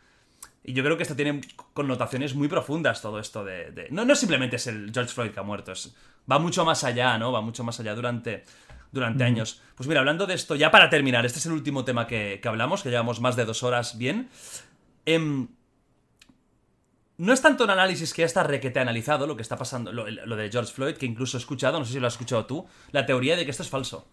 Y 0.64 0.74
yo 0.74 0.84
creo 0.84 0.98
que 0.98 1.04
esto 1.04 1.16
tiene 1.16 1.42
connotaciones 1.74 2.34
muy 2.34 2.48
profundas, 2.48 3.04
todo 3.04 3.20
esto 3.20 3.46
de... 3.46 3.88
No, 3.92 4.04
no 4.04 4.16
simplemente 4.16 4.56
es 4.56 4.66
el 4.66 4.92
George 4.92 5.14
Floyd 5.14 5.30
que 5.30 5.40
ha 5.40 5.44
muerto, 5.44 5.74
es, 5.74 5.96
va 6.30 6.40
mucho 6.40 6.66
más 6.66 6.84
allá, 6.84 7.20
¿no? 7.20 7.32
Va 7.32 7.42
mucho 7.42 7.64
más 7.64 7.80
allá 7.80 7.94
durante, 7.94 8.44
durante 8.92 9.24
años. 9.24 9.62
Pues 9.76 9.88
mira, 9.88 10.00
hablando 10.00 10.26
de 10.26 10.34
esto, 10.34 10.56
ya 10.56 10.72
para 10.72 10.90
terminar, 10.90 11.24
este 11.24 11.38
es 11.38 11.46
el 11.46 11.52
último 11.52 11.86
tema 11.86 12.08
que, 12.08 12.42
hablamos, 12.46 12.82
que 12.82 12.90
llevamos 12.90 13.22
más 13.22 13.36
de 13.36 13.46
dos 13.46 13.62
horas 13.62 13.96
bien. 14.00 14.28
Em, 15.06 15.50
no 17.22 17.34
es 17.34 17.42
tanto 17.42 17.64
un 17.64 17.70
análisis 17.70 18.14
que 18.14 18.24
ya 18.24 18.26
está 18.26 18.44
requete 18.44 18.80
analizado, 18.80 19.28
lo 19.28 19.36
que 19.36 19.42
está 19.42 19.58
pasando, 19.58 19.92
lo, 19.92 20.10
lo, 20.10 20.36
de 20.36 20.50
George 20.50 20.74
Floyd, 20.74 20.96
que 20.96 21.06
incluso 21.06 21.38
he 21.38 21.40
escuchado, 21.40 21.80
no 21.80 21.86
sé 21.86 21.94
si 21.94 22.00
lo 22.00 22.08
has 22.08 22.14
escuchado 22.14 22.46
tú, 22.46 22.66
la 22.92 23.06
teoría 23.06 23.36
de 23.36 23.46
que 23.46 23.52
esto 23.52 23.64
es 23.64 23.70
falso 23.70 24.08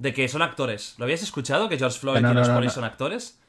de 0.00 0.14
que 0.14 0.26
son 0.28 0.40
actores. 0.40 0.94
¿Lo 0.96 1.04
habías 1.04 1.22
escuchado? 1.22 1.68
¿Que 1.68 1.78
George 1.78 1.98
Floyd 1.98 2.18
y 2.18 2.34
los 2.34 2.48
polis 2.48 2.72
son 2.72 2.84
actores? 2.84 3.38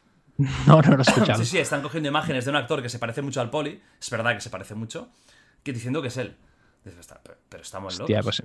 No, 0.66 0.82
no 0.82 0.92
lo 0.92 0.98
he 0.98 1.02
escuchado. 1.02 1.38
sí, 1.38 1.46
sí, 1.46 1.58
están 1.60 1.84
cogiendo 1.84 2.10
imágenes 2.10 2.46
de 2.46 2.52
un 2.52 2.58
actor 2.58 2.82
que 2.82 2.90
se 2.90 2.98
parece 2.98 3.22
mucho 3.22 3.42
al 3.42 3.52
poli. 3.52 3.80
Es 4.00 4.10
verdad 4.10 4.34
que 4.34 4.42
se 4.42 4.50
parece 4.50 4.74
mucho. 4.74 5.10
Que 5.62 5.72
diciendo 5.72 6.02
que 6.02 6.08
es 6.08 6.18
él. 6.18 6.36
Pero 7.50 7.62
estamos 7.62 8.00
locos. 8.00 8.10
Hostia, 8.10 8.24
pues 8.24 8.42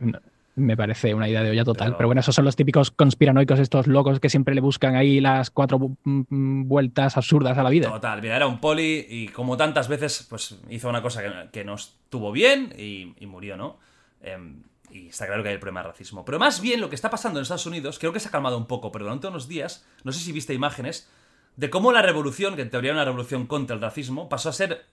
me 0.57 0.77
parece 0.77 1.15
una 1.15 1.29
idea 1.29 1.43
de 1.43 1.51
olla 1.51 1.65
total. 1.65 1.97
Pero... 1.97 2.09
bueno, 2.09 2.21
esos 2.21 2.35
son 2.35 2.45
los 2.45 2.57
típicos 2.57 2.91
conspiranoicos, 2.91 3.59
estos 3.59 3.87
locos 3.87 4.21
que 4.21 4.31
siempre 4.31 4.55
le 4.55 4.63
buscan 4.63 4.97
ahí 4.97 5.21
las 5.21 5.51
cuatro 5.51 5.79
vueltas 6.05 7.17
absurdas 7.17 7.59
a 7.59 7.63
la 7.63 7.71
vida. 7.71 7.91
Total, 7.91 8.21
mira, 8.23 8.37
era 8.37 8.47
un 8.47 8.59
poli 8.59 9.07
y 9.09 9.29
como 9.29 9.57
tantas 9.57 9.87
veces, 9.87 10.27
pues 10.29 10.59
hizo 10.71 10.89
una 10.89 11.03
cosa 11.03 11.51
que, 11.53 11.65
no 11.65 11.75
estuvo 11.75 12.33
bien 12.33 12.75
y, 12.77 13.15
murió, 13.27 13.57
¿no? 13.57 13.79
Em, 14.23 14.63
y 14.91 15.09
está 15.09 15.27
claro 15.27 15.43
que 15.43 15.51
hay 15.51 15.55
el 15.55 15.61
problema 15.61 15.83
de 15.83 15.89
racismo. 15.89 16.25
Pero 16.25 16.39
más 16.39 16.61
bien 16.61 16.81
lo 16.81 16.89
que 16.89 16.95
está 16.95 17.11
pasando 17.11 17.39
en 17.39 17.43
Estados 17.43 17.67
Unidos, 17.67 17.99
creo 17.99 18.13
que 18.13 18.21
se 18.21 18.29
ha 18.29 18.31
calmado 18.31 18.57
un 18.57 18.67
poco, 18.67 18.91
pero 18.91 19.05
durante 19.05 19.27
unos 19.27 19.49
días, 19.49 19.87
no 20.05 20.13
sé 20.13 20.21
si 20.21 20.33
viste 20.33 20.55
imágenes, 20.55 21.11
de 21.57 21.69
cómo 21.69 21.93
la 21.93 22.03
revolución, 22.03 22.57
que 22.57 22.63
en 22.63 22.71
teoría 22.71 22.93
era 22.93 23.01
una 23.01 23.05
revolución 23.05 23.47
contra 23.47 23.75
el 23.75 23.83
racismo, 23.83 24.29
pasó 24.29 24.49
a 24.49 24.53
ser 24.53 24.87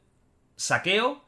saqueo, 0.56 1.24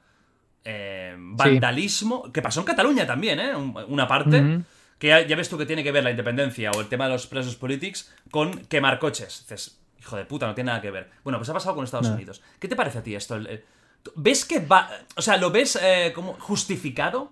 eh, 0.66 1.16
vandalismo, 1.18 2.32
que 2.32 2.42
pasó 2.42 2.60
en 2.60 2.66
Cataluña 2.66 3.06
también, 3.08 3.40
¿eh? 3.40 3.56
Una 3.56 4.08
parte. 4.08 4.62
Que 5.00 5.26
ya, 5.28 5.36
ves 5.36 5.50
tú 5.50 5.58
que 5.58 5.66
tiene 5.66 5.84
que 5.84 5.92
ver 5.92 6.04
la 6.04 6.12
independencia 6.12 6.72
o 6.72 6.82
el 6.82 6.88
tema 6.88 7.06
de 7.06 7.12
los 7.12 7.28
presos 7.28 7.56
políticos 7.56 8.12
con 8.32 8.66
quemar 8.66 8.98
coches. 9.00 9.42
Dices, 9.42 9.80
hijo 10.00 10.18
de 10.18 10.26
puta, 10.26 10.48
no 10.48 10.56
tiene 10.56 10.70
nada 10.70 10.82
que 10.82 10.92
ver. 10.92 11.12
Bueno, 11.24 11.38
pues 11.38 11.50
ha 11.50 11.54
pasado 11.54 11.76
con 11.76 11.84
Estados 11.84 12.08
Unidos. 12.08 12.42
¿Qué 12.60 12.68
te 12.68 12.76
parece 12.76 13.00
a 13.00 13.04
ti 13.04 13.14
esto? 13.14 13.40
¿Ves 14.16 14.46
que 14.46 14.60
va. 14.60 14.90
O 15.16 15.22
sea, 15.22 15.38
¿lo 15.38 15.52
ves 15.52 15.78
eh, 15.82 16.12
como 16.14 16.34
justificado? 16.34 17.32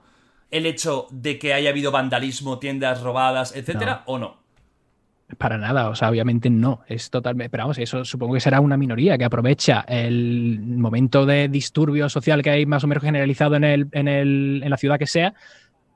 el 0.54 0.68
hecho 0.68 1.08
de 1.10 1.40
que 1.40 1.52
haya 1.56 1.72
habido 1.72 1.90
vandalismo, 1.90 2.60
tiendas 2.60 3.02
robadas, 3.02 3.56
etcétera, 3.56 4.04
o 4.06 4.20
no? 4.20 4.38
Para 5.38 5.58
nada, 5.58 5.90
o 5.90 5.96
sea, 5.96 6.10
obviamente 6.10 6.50
no. 6.50 6.82
Es 6.88 7.10
totalmente. 7.10 7.50
Pero 7.50 7.64
vamos, 7.64 7.78
eso 7.78 8.06
supongo 8.06 8.34
que 8.34 8.40
será 8.40 8.60
una 8.60 8.78
minoría 8.78 9.18
que 9.18 9.26
aprovecha 9.26 9.86
el 9.88 10.60
momento 10.62 11.26
de 11.26 11.48
disturbio 11.48 12.10
social 12.10 12.42
que 12.42 12.50
hay 12.50 12.66
más 12.66 12.84
o 12.84 12.88
menos 12.88 13.04
generalizado 13.04 13.56
en, 13.56 13.64
el, 13.64 13.88
en, 13.92 14.08
el, 14.08 14.62
en 14.64 14.70
la 14.70 14.78
ciudad 14.78 15.00
que 15.00 15.08
sea 15.08 15.34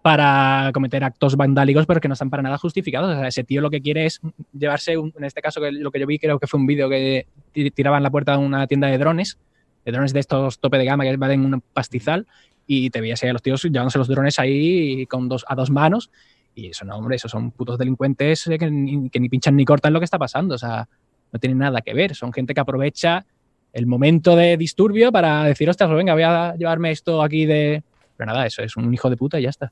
para 0.02 0.72
cometer 0.74 1.04
actos 1.04 1.36
vandálicos, 1.36 1.86
pero 1.86 2.00
que 2.00 2.08
no 2.08 2.14
están 2.14 2.30
para 2.30 2.42
nada 2.42 2.58
justificados. 2.58 3.14
O 3.14 3.20
sea, 3.20 3.28
ese 3.28 3.44
tío 3.44 3.60
lo 3.60 3.70
que 3.70 3.82
quiere 3.82 4.06
es 4.06 4.22
llevarse, 4.54 4.94
en 4.94 5.24
este 5.24 5.42
caso, 5.42 5.60
que 5.60 5.72
lo 5.72 5.92
que 5.92 6.00
yo 6.00 6.08
vi, 6.08 6.18
creo 6.18 6.40
que 6.40 6.48
fue 6.48 6.60
un 6.60 6.66
vídeo 6.66 6.90
que 6.90 7.28
tiraban 7.76 8.04
la 8.04 8.10
puerta 8.10 8.32
de 8.34 8.38
una 8.38 8.68
tienda 8.68 8.88
de 8.88 8.98
drones, 8.98 9.38
de 9.84 9.92
drones 9.92 10.14
de 10.14 10.22
estos 10.22 10.60
tope 10.60 10.78
de 10.78 10.86
gama 10.86 11.04
que 11.04 11.18
valen 11.18 11.44
un 11.44 11.62
pastizal, 11.74 12.26
y 12.66 12.90
te 12.90 13.02
veías 13.02 13.22
a 13.24 13.34
los 13.34 13.42
tíos 13.42 13.64
llevándose 13.64 13.98
los 13.98 14.08
drones 14.08 14.40
ahí 14.40 15.06
con 15.08 15.28
dos, 15.28 15.44
a 15.48 15.56
dos 15.56 15.72
manos. 15.72 16.10
Y 16.58 16.72
eso 16.72 16.86
no, 16.86 16.98
hombre, 16.98 17.18
esos 17.18 17.30
son 17.30 17.52
putos 17.52 17.78
delincuentes 17.78 18.50
que 18.60 18.72
ni, 18.72 19.12
que 19.12 19.20
ni 19.20 19.30
pinchan 19.30 19.56
ni 19.56 19.64
cortan 19.64 19.94
lo 19.94 20.00
que 20.00 20.06
está 20.06 20.18
pasando. 20.18 20.56
O 20.56 20.58
sea, 20.58 20.90
no 21.32 21.40
tienen 21.40 21.60
nada 21.60 21.82
que 21.82 21.94
ver. 21.94 22.16
Son 22.16 22.34
gente 22.34 22.56
que 22.56 22.60
aprovecha 22.60 23.28
el 23.74 23.86
momento 23.86 24.36
de 24.36 24.58
disturbio 24.58 25.12
para 25.12 25.44
decir, 25.44 25.70
ostras, 25.70 25.92
venga, 25.92 26.14
voy 26.14 26.24
a 26.24 26.56
llevarme 26.56 26.90
esto 26.90 27.22
aquí 27.22 27.46
de. 27.46 27.84
Pero 28.18 28.32
nada, 28.32 28.48
eso 28.48 28.64
es 28.64 28.76
un 28.76 28.92
hijo 28.92 29.08
de 29.12 29.18
puta 29.18 29.40
y 29.40 29.44
ya 29.44 29.52
está. 29.52 29.72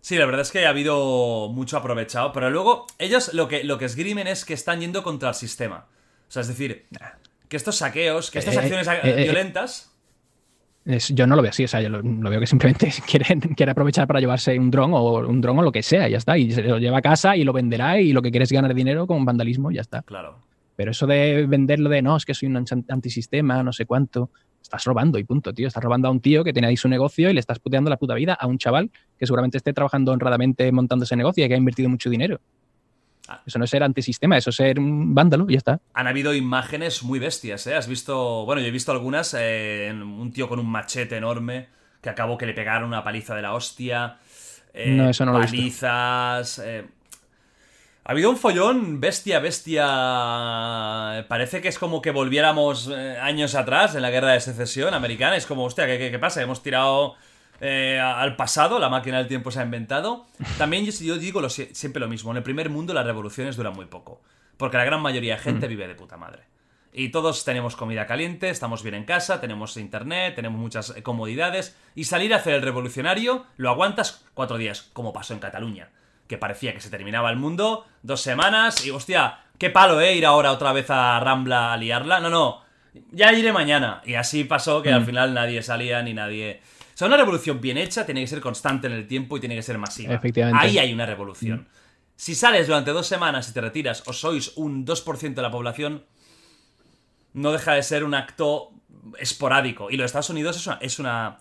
Sí, 0.00 0.16
la 0.16 0.26
verdad 0.26 0.42
es 0.42 0.52
que 0.52 0.66
ha 0.66 0.70
habido 0.70 1.48
mucho 1.48 1.76
aprovechado, 1.76 2.32
pero 2.32 2.48
luego 2.48 2.86
ellos 3.00 3.34
lo 3.34 3.48
que, 3.48 3.64
lo 3.64 3.76
que 3.76 3.86
esgrimen 3.86 4.28
es 4.28 4.44
que 4.44 4.54
están 4.54 4.78
yendo 4.80 5.02
contra 5.02 5.30
el 5.30 5.34
sistema. 5.34 5.86
O 6.28 6.30
sea, 6.30 6.42
es 6.42 6.48
decir, 6.48 6.86
que 7.48 7.56
estos 7.56 7.74
saqueos, 7.74 8.30
que 8.30 8.38
estas 8.38 8.54
eh, 8.54 8.58
acciones 8.60 8.86
eh, 8.86 9.00
eh, 9.02 9.84
violentas 10.84 11.08
yo 11.08 11.26
no 11.26 11.36
lo 11.36 11.42
veo 11.42 11.50
así, 11.50 11.64
o 11.64 11.68
sea, 11.68 11.80
yo 11.80 11.88
lo, 11.88 12.30
veo 12.30 12.40
que 12.40 12.46
simplemente 12.46 12.92
quiere, 13.06 13.26
quiere, 13.56 13.72
aprovechar 13.72 14.06
para 14.06 14.20
llevarse 14.20 14.58
un 14.58 14.70
dron 14.70 14.92
o 14.94 15.26
un 15.26 15.40
dron 15.40 15.58
o 15.58 15.62
lo 15.62 15.72
que 15.72 15.82
sea, 15.82 16.08
ya 16.08 16.18
está, 16.18 16.38
y 16.38 16.50
se 16.50 16.62
lo 16.62 16.78
lleva 16.78 16.98
a 16.98 17.02
casa 17.02 17.36
y 17.36 17.44
lo 17.44 17.52
venderá 17.52 18.00
y 18.00 18.12
lo 18.12 18.22
que 18.22 18.30
quiere 18.30 18.44
es 18.44 18.52
ganar 18.52 18.74
dinero 18.74 19.06
con 19.06 19.24
vandalismo, 19.24 19.70
ya 19.70 19.82
está. 19.82 20.02
Claro. 20.02 20.38
Pero 20.76 20.92
eso 20.92 21.06
de 21.06 21.46
venderlo 21.46 21.90
de 21.90 22.02
no, 22.02 22.16
es 22.16 22.24
que 22.24 22.34
soy 22.34 22.48
un 22.48 22.64
antisistema, 22.88 23.62
no 23.62 23.72
sé 23.72 23.84
cuánto, 23.84 24.30
estás 24.62 24.84
robando 24.84 25.18
y 25.18 25.24
punto, 25.24 25.52
tío. 25.52 25.66
Estás 25.66 25.82
robando 25.82 26.08
a 26.08 26.10
un 26.10 26.20
tío 26.20 26.44
que 26.44 26.52
tiene 26.52 26.68
ahí 26.68 26.76
su 26.76 26.88
negocio 26.88 27.30
y 27.30 27.34
le 27.34 27.40
estás 27.40 27.58
puteando 27.58 27.90
la 27.90 27.96
puta 27.96 28.14
vida 28.14 28.34
a 28.34 28.46
un 28.46 28.58
chaval 28.58 28.90
que 29.18 29.26
seguramente 29.26 29.56
esté 29.56 29.72
trabajando 29.72 30.12
honradamente 30.12 30.70
montando 30.70 31.04
ese 31.04 31.16
negocio 31.16 31.44
y 31.44 31.48
que 31.48 31.54
ha 31.54 31.58
invertido 31.58 31.88
mucho 31.88 32.10
dinero. 32.10 32.40
Eso 33.46 33.58
no 33.58 33.64
es 33.64 33.70
ser 33.70 33.82
antisistema, 33.82 34.36
eso 34.36 34.50
es 34.50 34.56
ser 34.56 34.78
un 34.78 35.14
vándalo 35.14 35.46
y 35.48 35.52
ya 35.52 35.58
está. 35.58 35.80
Han 35.94 36.06
habido 36.06 36.34
imágenes 36.34 37.02
muy 37.02 37.18
bestias, 37.18 37.66
¿eh? 37.66 37.74
Has 37.74 37.88
visto, 37.88 38.44
bueno, 38.44 38.60
yo 38.62 38.68
he 38.68 38.70
visto 38.70 38.92
algunas, 38.92 39.34
eh, 39.38 39.90
un 39.92 40.32
tío 40.32 40.48
con 40.48 40.58
un 40.58 40.70
machete 40.70 41.16
enorme 41.16 41.68
que 42.00 42.10
acabó 42.10 42.38
que 42.38 42.46
le 42.46 42.54
pegaron 42.54 42.88
una 42.88 43.02
paliza 43.04 43.34
de 43.34 43.42
la 43.42 43.54
hostia. 43.54 44.18
eh, 44.74 44.94
No, 44.96 45.08
eso 45.08 45.24
no 45.24 45.32
lo 45.32 45.38
he 45.38 45.42
visto. 45.42 45.56
palizas. 45.56 46.58
eh, 46.64 46.84
ha 48.04 48.12
habido 48.12 48.30
un 48.30 48.36
follón 48.38 49.00
bestia, 49.00 49.38
bestia. 49.38 51.26
Parece 51.28 51.60
que 51.60 51.68
es 51.68 51.78
como 51.78 52.00
que 52.00 52.10
volviéramos 52.10 52.88
años 53.20 53.54
atrás 53.54 53.94
en 53.94 54.02
la 54.02 54.10
guerra 54.10 54.32
de 54.32 54.40
secesión 54.40 54.94
americana. 54.94 55.36
Es 55.36 55.46
como, 55.46 55.64
hostia, 55.64 55.86
¿qué, 55.86 55.98
qué- 55.98 56.10
qué 56.10 56.18
pasa? 56.18 56.40
Hemos 56.42 56.62
tirado 56.62 57.16
eh, 57.60 57.98
al 57.98 58.36
pasado, 58.36 58.78
la 58.78 58.88
máquina 58.88 59.18
del 59.18 59.28
tiempo 59.28 59.50
se 59.50 59.60
ha 59.60 59.64
inventado. 59.64 60.26
También 60.58 60.84
yo, 60.84 60.92
yo 61.04 61.18
digo 61.18 61.40
lo 61.40 61.48
siempre 61.50 62.00
lo 62.00 62.08
mismo: 62.08 62.30
en 62.30 62.38
el 62.38 62.42
primer 62.42 62.70
mundo 62.70 62.94
las 62.94 63.06
revoluciones 63.06 63.56
duran 63.56 63.74
muy 63.74 63.86
poco. 63.86 64.20
Porque 64.56 64.76
la 64.76 64.84
gran 64.84 65.00
mayoría 65.00 65.36
de 65.36 65.40
gente 65.40 65.68
vive 65.68 65.86
de 65.86 65.94
puta 65.94 66.16
madre. 66.16 66.42
Y 66.92 67.10
todos 67.10 67.44
tenemos 67.44 67.76
comida 67.76 68.06
caliente, 68.06 68.50
estamos 68.50 68.82
bien 68.82 68.96
en 68.96 69.04
casa, 69.04 69.40
tenemos 69.40 69.76
internet, 69.76 70.34
tenemos 70.34 70.58
muchas 70.58 70.96
eh, 70.96 71.02
comodidades. 71.02 71.76
Y 71.94 72.04
salir 72.04 72.34
a 72.34 72.38
hacer 72.38 72.54
el 72.54 72.62
revolucionario 72.62 73.46
lo 73.56 73.70
aguantas 73.70 74.24
cuatro 74.34 74.56
días, 74.56 74.90
como 74.92 75.12
pasó 75.12 75.34
en 75.34 75.38
Cataluña. 75.38 75.90
Que 76.26 76.38
parecía 76.38 76.74
que 76.74 76.80
se 76.80 76.90
terminaba 76.90 77.30
el 77.30 77.36
mundo, 77.36 77.86
dos 78.02 78.20
semanas, 78.20 78.84
y 78.84 78.90
hostia, 78.90 79.38
qué 79.58 79.70
palo, 79.70 80.00
¿eh? 80.00 80.14
Ir 80.14 80.26
ahora 80.26 80.50
otra 80.50 80.72
vez 80.72 80.90
a 80.90 81.20
Rambla 81.20 81.72
a 81.72 81.76
liarla. 81.76 82.20
No, 82.20 82.30
no, 82.30 82.62
ya 83.12 83.32
iré 83.32 83.52
mañana. 83.52 84.02
Y 84.04 84.14
así 84.14 84.44
pasó 84.44 84.82
que 84.82 84.92
al 84.92 85.04
final 85.04 85.34
nadie 85.34 85.62
salía 85.62 86.02
ni 86.02 86.14
nadie. 86.14 86.60
O 86.98 87.00
sea, 87.00 87.06
una 87.06 87.16
revolución 87.16 87.60
bien 87.60 87.78
hecha 87.78 88.04
tiene 88.04 88.22
que 88.22 88.26
ser 88.26 88.40
constante 88.40 88.88
en 88.88 88.92
el 88.92 89.06
tiempo 89.06 89.36
y 89.36 89.40
tiene 89.40 89.54
que 89.54 89.62
ser 89.62 89.78
masiva. 89.78 90.12
Efectivamente. 90.14 90.58
Ahí 90.66 90.78
hay 90.78 90.92
una 90.92 91.06
revolución. 91.06 91.68
Si 92.16 92.34
sales 92.34 92.66
durante 92.66 92.90
dos 92.90 93.06
semanas 93.06 93.48
y 93.48 93.52
te 93.52 93.60
retiras 93.60 94.02
o 94.06 94.12
sois 94.12 94.50
un 94.56 94.84
2% 94.84 95.34
de 95.34 95.42
la 95.42 95.50
población, 95.52 96.02
no 97.34 97.52
deja 97.52 97.74
de 97.74 97.84
ser 97.84 98.02
un 98.02 98.14
acto 98.14 98.72
esporádico. 99.16 99.92
Y 99.92 99.96
lo 99.96 100.02
de 100.02 100.06
Estados 100.06 100.28
Unidos 100.30 100.56
es 100.56 100.66
una, 100.66 100.78
es 100.80 100.98
una, 100.98 101.36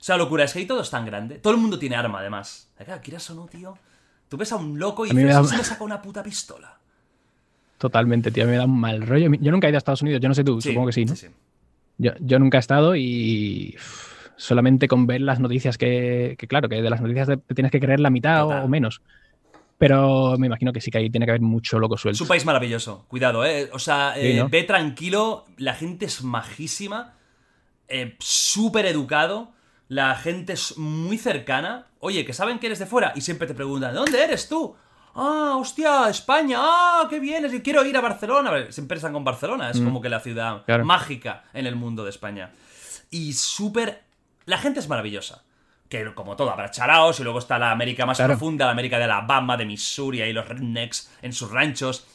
es 0.00 0.08
una 0.08 0.18
locura. 0.18 0.44
Es 0.44 0.52
que 0.52 0.60
ahí 0.60 0.66
todo 0.66 0.82
es 0.82 0.90
tan 0.90 1.04
grande. 1.04 1.38
Todo 1.38 1.52
el 1.54 1.58
mundo 1.58 1.80
tiene 1.80 1.96
arma, 1.96 2.20
además. 2.20 2.70
Claro, 2.84 3.00
quieras 3.02 3.28
o 3.30 3.34
no, 3.34 3.46
tío. 3.46 3.76
Tú 4.28 4.36
ves 4.36 4.52
a 4.52 4.56
un 4.56 4.78
loco 4.78 5.04
y 5.04 5.08
mí 5.08 5.16
me 5.16 5.22
dices, 5.24 5.36
da- 5.42 5.48
"¿Sí 5.48 5.56
me 5.56 5.64
saca 5.64 5.82
una 5.82 6.00
puta 6.00 6.22
pistola. 6.22 6.78
Totalmente, 7.78 8.30
tío. 8.30 8.46
Me 8.46 8.56
da 8.56 8.66
un 8.66 8.78
mal 8.78 9.02
rollo. 9.02 9.28
Yo 9.40 9.50
nunca 9.50 9.66
he 9.66 9.70
ido 9.70 9.78
a 9.78 9.78
Estados 9.78 10.02
Unidos. 10.02 10.20
Yo 10.20 10.28
no 10.28 10.34
sé 10.36 10.44
tú, 10.44 10.60
supongo 10.60 10.86
que 10.86 10.92
sí, 10.92 11.04
¿no? 11.06 11.16
sí. 11.16 11.26
Yo, 11.98 12.12
yo 12.20 12.38
nunca 12.38 12.58
he 12.58 12.60
estado 12.60 12.94
y 12.94 13.74
uf, 13.76 14.11
solamente 14.42 14.88
con 14.88 15.06
ver 15.06 15.20
las 15.20 15.38
noticias 15.38 15.78
que, 15.78 16.34
que 16.38 16.48
claro, 16.48 16.68
que 16.68 16.82
de 16.82 16.90
las 16.90 17.00
noticias 17.00 17.28
te 17.28 17.54
tienes 17.54 17.70
que 17.70 17.78
creer 17.80 18.00
la 18.00 18.10
mitad 18.10 18.44
o, 18.64 18.66
menos. 18.68 19.00
Pero 19.78 20.36
me 20.38 20.46
imagino 20.46 20.72
que 20.72 20.80
sí 20.80 20.90
que 20.90 20.98
ahí 20.98 21.10
tiene 21.10 21.26
que 21.26 21.32
haber 21.32 21.40
mucho 21.42 21.78
loco 21.78 21.94
Es 21.96 22.00
suelto. 22.02 22.24
un 22.24 22.28
país 22.28 22.44
maravilloso, 22.44 23.04
cuidado, 23.08 23.44
¿eh? 23.44 23.68
O 23.72 23.78
sea, 23.78 24.14
Sí, 24.14 24.20
eh, 24.26 24.36
¿no? 24.38 24.48
ve 24.48 24.62
tranquilo, 24.64 25.44
la 25.56 25.74
gente 25.74 26.06
es 26.06 26.22
majísima, 26.22 27.14
eh, 27.88 28.16
súper 28.18 28.86
educado, 28.86 29.52
la 29.88 30.14
gente 30.16 30.52
es 30.54 30.76
muy 30.78 31.18
cercana. 31.18 31.86
Oye, 32.00 32.24
que 32.24 32.32
saben 32.32 32.58
que 32.58 32.66
eres 32.66 32.78
de 32.78 32.86
fuera 32.86 33.12
y 33.14 33.20
siempre 33.20 33.46
te 33.46 33.54
preguntan, 33.54 33.92
¿de 33.92 33.98
dónde 33.98 34.22
eres 34.24 34.48
tú? 34.48 34.74
Ah, 35.14 35.56
hostia, 35.58 36.08
España, 36.08 36.56
ah, 36.60 37.06
qué 37.10 37.18
bien, 37.20 37.44
es 37.44 37.60
quiero 37.62 37.84
ir 37.84 37.96
a 37.96 38.00
Barcelona. 38.00 38.50
Siempre 38.70 38.96
están 38.96 39.12
con 39.12 39.24
Barcelona, 39.24 39.70
es 39.70 39.80
como 39.80 40.00
que 40.00 40.08
la 40.08 40.20
ciudad 40.20 40.58
Mm. 40.58 40.64
Claro. 40.64 40.84
mágica 40.84 41.44
en 41.54 41.66
el 41.66 41.76
mundo 41.76 42.02
de 42.04 42.10
España. 42.10 42.50
Y 43.10 43.32
súper... 43.34 44.02
La 44.46 44.58
gente 44.58 44.80
es 44.80 44.88
maravillosa. 44.88 45.44
Que 45.88 46.14
como 46.14 46.36
todo, 46.36 46.50
habrá 46.50 46.70
charaos 46.70 47.20
y 47.20 47.22
luego 47.22 47.38
está 47.38 47.58
la 47.58 47.70
América 47.70 48.06
más 48.06 48.16
Claro. 48.16 48.32
profunda, 48.32 48.64
la 48.66 48.72
América 48.72 48.96
de 48.98 49.04
Alabama, 49.04 49.56
de 49.56 49.66
Missouri, 49.66 50.22
ahí 50.22 50.32
los 50.32 50.48
rednecks 50.48 51.10
en 51.20 51.32
sus 51.34 51.50
ranchos. 51.50 52.06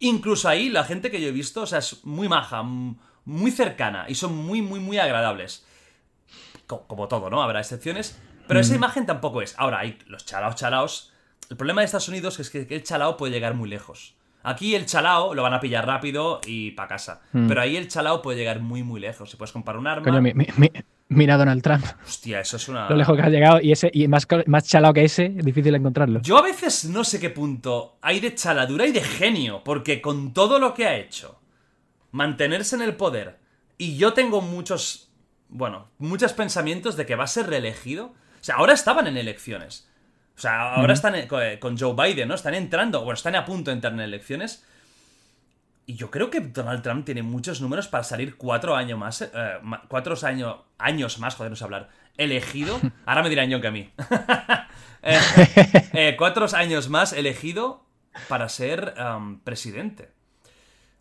Incluso 0.00 0.48
ahí, 0.48 0.68
la 0.68 0.82
gente 0.84 1.10
que 1.10 1.20
yo 1.20 1.28
he 1.28 1.32
visto, 1.32 1.62
o 1.62 1.66
sea, 1.66 1.78
es 1.78 2.04
muy 2.04 2.28
maja, 2.28 2.62
muy 2.62 3.50
cercana 3.52 4.06
y 4.08 4.14
son 4.16 4.34
muy, 4.36 4.62
muy, 4.62 4.80
muy 4.80 4.98
agradables. 4.98 5.64
Co- 6.66 6.86
Como 6.86 7.06
todo, 7.08 7.30
¿no? 7.30 7.42
Habrá 7.42 7.60
excepciones. 7.60 8.18
Pero 8.48 8.58
esa 8.60 8.74
imagen 8.74 9.06
tampoco 9.06 9.42
es. 9.42 9.54
Ahora, 9.58 9.78
hay 9.80 9.96
los 10.06 10.24
chalaos, 10.26 10.56
chalaos. 10.56 11.12
El 11.50 11.56
problema 11.56 11.82
de 11.82 11.84
Estados 11.84 12.08
Unidos 12.08 12.40
es 12.40 12.50
que 12.50 12.66
el 12.68 12.82
chalao 12.82 13.16
puede 13.16 13.32
llegar 13.32 13.54
muy 13.54 13.68
lejos. 13.68 14.14
Aquí 14.42 14.74
el 14.74 14.86
chalao 14.86 15.34
lo 15.34 15.42
van 15.42 15.54
a 15.54 15.60
pillar 15.60 15.86
rápido 15.86 16.40
y 16.46 16.72
para 16.72 16.88
casa. 16.88 17.20
Pero 17.32 17.60
ahí 17.60 17.76
el 17.76 17.86
chalao 17.88 18.22
puede 18.22 18.38
llegar 18.38 18.58
muy, 18.60 18.82
muy 18.82 18.98
lejos. 19.00 19.30
Si 19.30 19.36
puedes 19.36 19.52
comprar 19.52 19.76
un 19.76 19.86
arma. 19.86 20.04
Coño, 20.04 20.20
mi- 20.20 20.34
mi- 20.34 20.48
mi- 20.56 20.70
mira 21.10 21.34
a 21.34 21.36
Donald 21.38 21.62
Trump, 21.62 21.84
Hostia, 22.06 22.40
eso 22.40 22.56
es 22.56 22.68
una. 22.68 22.88
lo 22.88 22.96
lejos 22.96 23.14
que 23.16 23.22
ha 23.22 23.28
llegado 23.28 23.60
y 23.60 23.70
ese 23.72 23.90
y 23.92 24.08
más, 24.08 24.26
más 24.46 24.64
chalado 24.66 24.94
que 24.94 25.04
ese, 25.04 25.26
es 25.36 25.44
difícil 25.44 25.74
encontrarlo. 25.74 26.20
Yo 26.22 26.38
a 26.38 26.42
veces 26.42 26.86
no 26.86 27.04
sé 27.04 27.20
qué 27.20 27.30
punto 27.30 27.98
hay 28.00 28.18
de 28.20 28.34
chaladura 28.34 28.86
y 28.86 28.92
de 28.92 29.02
genio, 29.02 29.62
porque 29.64 30.00
con 30.00 30.32
todo 30.32 30.58
lo 30.58 30.72
que 30.74 30.86
ha 30.86 30.96
hecho, 30.96 31.38
mantenerse 32.12 32.76
en 32.76 32.82
el 32.82 32.94
poder, 32.96 33.38
y 33.78 33.96
yo 33.96 34.12
tengo 34.12 34.40
muchos, 34.40 35.10
bueno, 35.48 35.88
muchos 35.98 36.32
pensamientos 36.32 36.96
de 36.96 37.06
que 37.06 37.14
va 37.16 37.24
a 37.24 37.28
ser 37.28 37.46
reelegido. 37.46 38.06
O 38.06 38.42
sea, 38.42 38.56
ahora 38.56 38.72
estaban 38.72 39.06
en 39.06 39.16
elecciones. 39.16 39.88
O 40.36 40.40
sea, 40.40 40.74
ahora 40.76 40.94
están 40.94 41.26
co- 41.26 41.38
con 41.60 41.76
Joe 41.78 41.94
Biden, 41.94 42.28
¿no? 42.28 42.34
Están 42.34 42.54
entrando, 42.54 43.00
bueno, 43.00 43.14
están 43.14 43.36
a 43.36 43.44
punto 43.44 43.70
de 43.70 43.74
entrar 43.74 43.92
en 43.92 44.00
elecciones. 44.00 44.64
Y 45.86 45.96
yo 45.96 46.10
creo 46.10 46.30
que 46.30 46.40
Donald 46.40 46.82
Trump 46.82 47.04
tiene 47.04 47.22
muchos 47.22 47.60
números 47.60 47.88
para 47.88 48.04
salir 48.04 48.36
cuatro 48.36 48.76
años 48.76 48.98
más, 48.98 49.22
eh, 49.22 49.28
cuatro 49.88 50.14
años, 50.22 50.56
años 50.78 51.18
más, 51.18 51.34
joder, 51.34 51.50
no 51.50 51.56
sé 51.56 51.64
hablar, 51.64 51.90
elegido. 52.16 52.78
Ahora 53.06 53.22
me 53.22 53.28
dirán 53.28 53.50
yo 53.50 53.60
que 53.60 53.66
a 53.66 53.72
mí. 53.72 53.90
Eh, 55.02 55.18
eh, 55.94 56.14
cuatro 56.18 56.44
años 56.52 56.90
más 56.90 57.14
elegido 57.14 57.86
para 58.28 58.50
ser 58.50 58.92
presidente. 59.44 60.10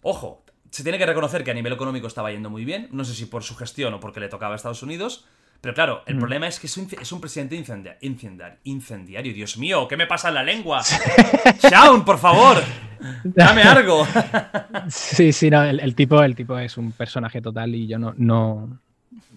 Ojo, 0.02 0.46
se 0.72 0.84
tiene 0.84 0.98
que 0.98 1.06
reconocer 1.06 1.44
que 1.44 1.52
a 1.52 1.54
nivel 1.54 1.74
económico 1.74 2.08
estaba 2.08 2.32
yendo 2.32 2.50
muy 2.50 2.64
bien. 2.64 2.88
No 2.94 3.04
sé 3.04 3.14
si 3.14 3.26
por 3.26 3.44
su 3.44 3.58
gestión 3.58 3.94
o 3.94 4.00
porque 4.00 4.22
le 4.22 4.30
tocaba 4.30 4.54
a 4.54 4.56
Estados 4.56 4.84
Unidos. 4.84 5.28
Pero 5.62 5.74
claro, 5.74 6.04
el 6.06 6.18
problema 6.18 6.48
es 6.48 6.58
que 6.60 6.68
es 6.68 6.78
un, 6.78 6.88
es 7.02 7.12
un 7.12 7.20
presidente 7.20 7.56
incendia- 7.56 7.98
incendiar- 8.02 8.60
incendiario. 8.64 9.34
Dios 9.34 9.58
mío, 9.58 9.88
¿qué 9.90 9.98
me 9.98 10.08
pasa 10.08 10.30
en 10.30 10.36
la 10.36 10.44
lengua? 10.44 10.82
Shaun, 11.70 12.06
por 12.06 12.18
favor, 12.18 12.58
dame 13.24 13.64
algo. 13.64 14.08
Sí, 14.90 15.34
sí, 15.34 15.50
no, 15.50 15.64
el, 15.64 15.80
el 15.82 15.96
tipo, 15.96 16.22
el 16.24 16.36
tipo 16.36 16.58
es 16.58 16.78
un 16.78 16.92
personaje 16.94 17.42
total 17.42 17.76
y 17.76 17.88
yo 17.88 18.00
no, 18.00 18.14
no. 18.18 18.80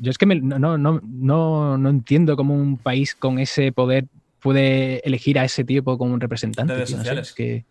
Yo 0.01 0.11
es 0.11 0.19
que 0.19 0.27
me- 0.27 0.40
no, 0.40 0.59
no, 0.59 0.78
no, 0.78 1.77
no, 1.77 1.89
entiendo 1.90 2.36
cómo 2.36 2.55
un 2.55 2.78
país 2.78 3.15
con 3.16 3.39
ese 3.40 3.73
poder 3.73 4.07
puede 4.41 5.01
elegir 5.07 5.39
a 5.39 5.44
ese 5.44 5.65
tipo 5.65 5.99
como 5.99 6.15
un 6.15 6.20
representante. 6.20 6.73
Redes 6.75 6.89
tío, 6.89 6.97
no 6.99 7.02
sé, 7.02 7.09
sociales. 7.09 7.28
es 7.28 7.34
que. 7.34 7.65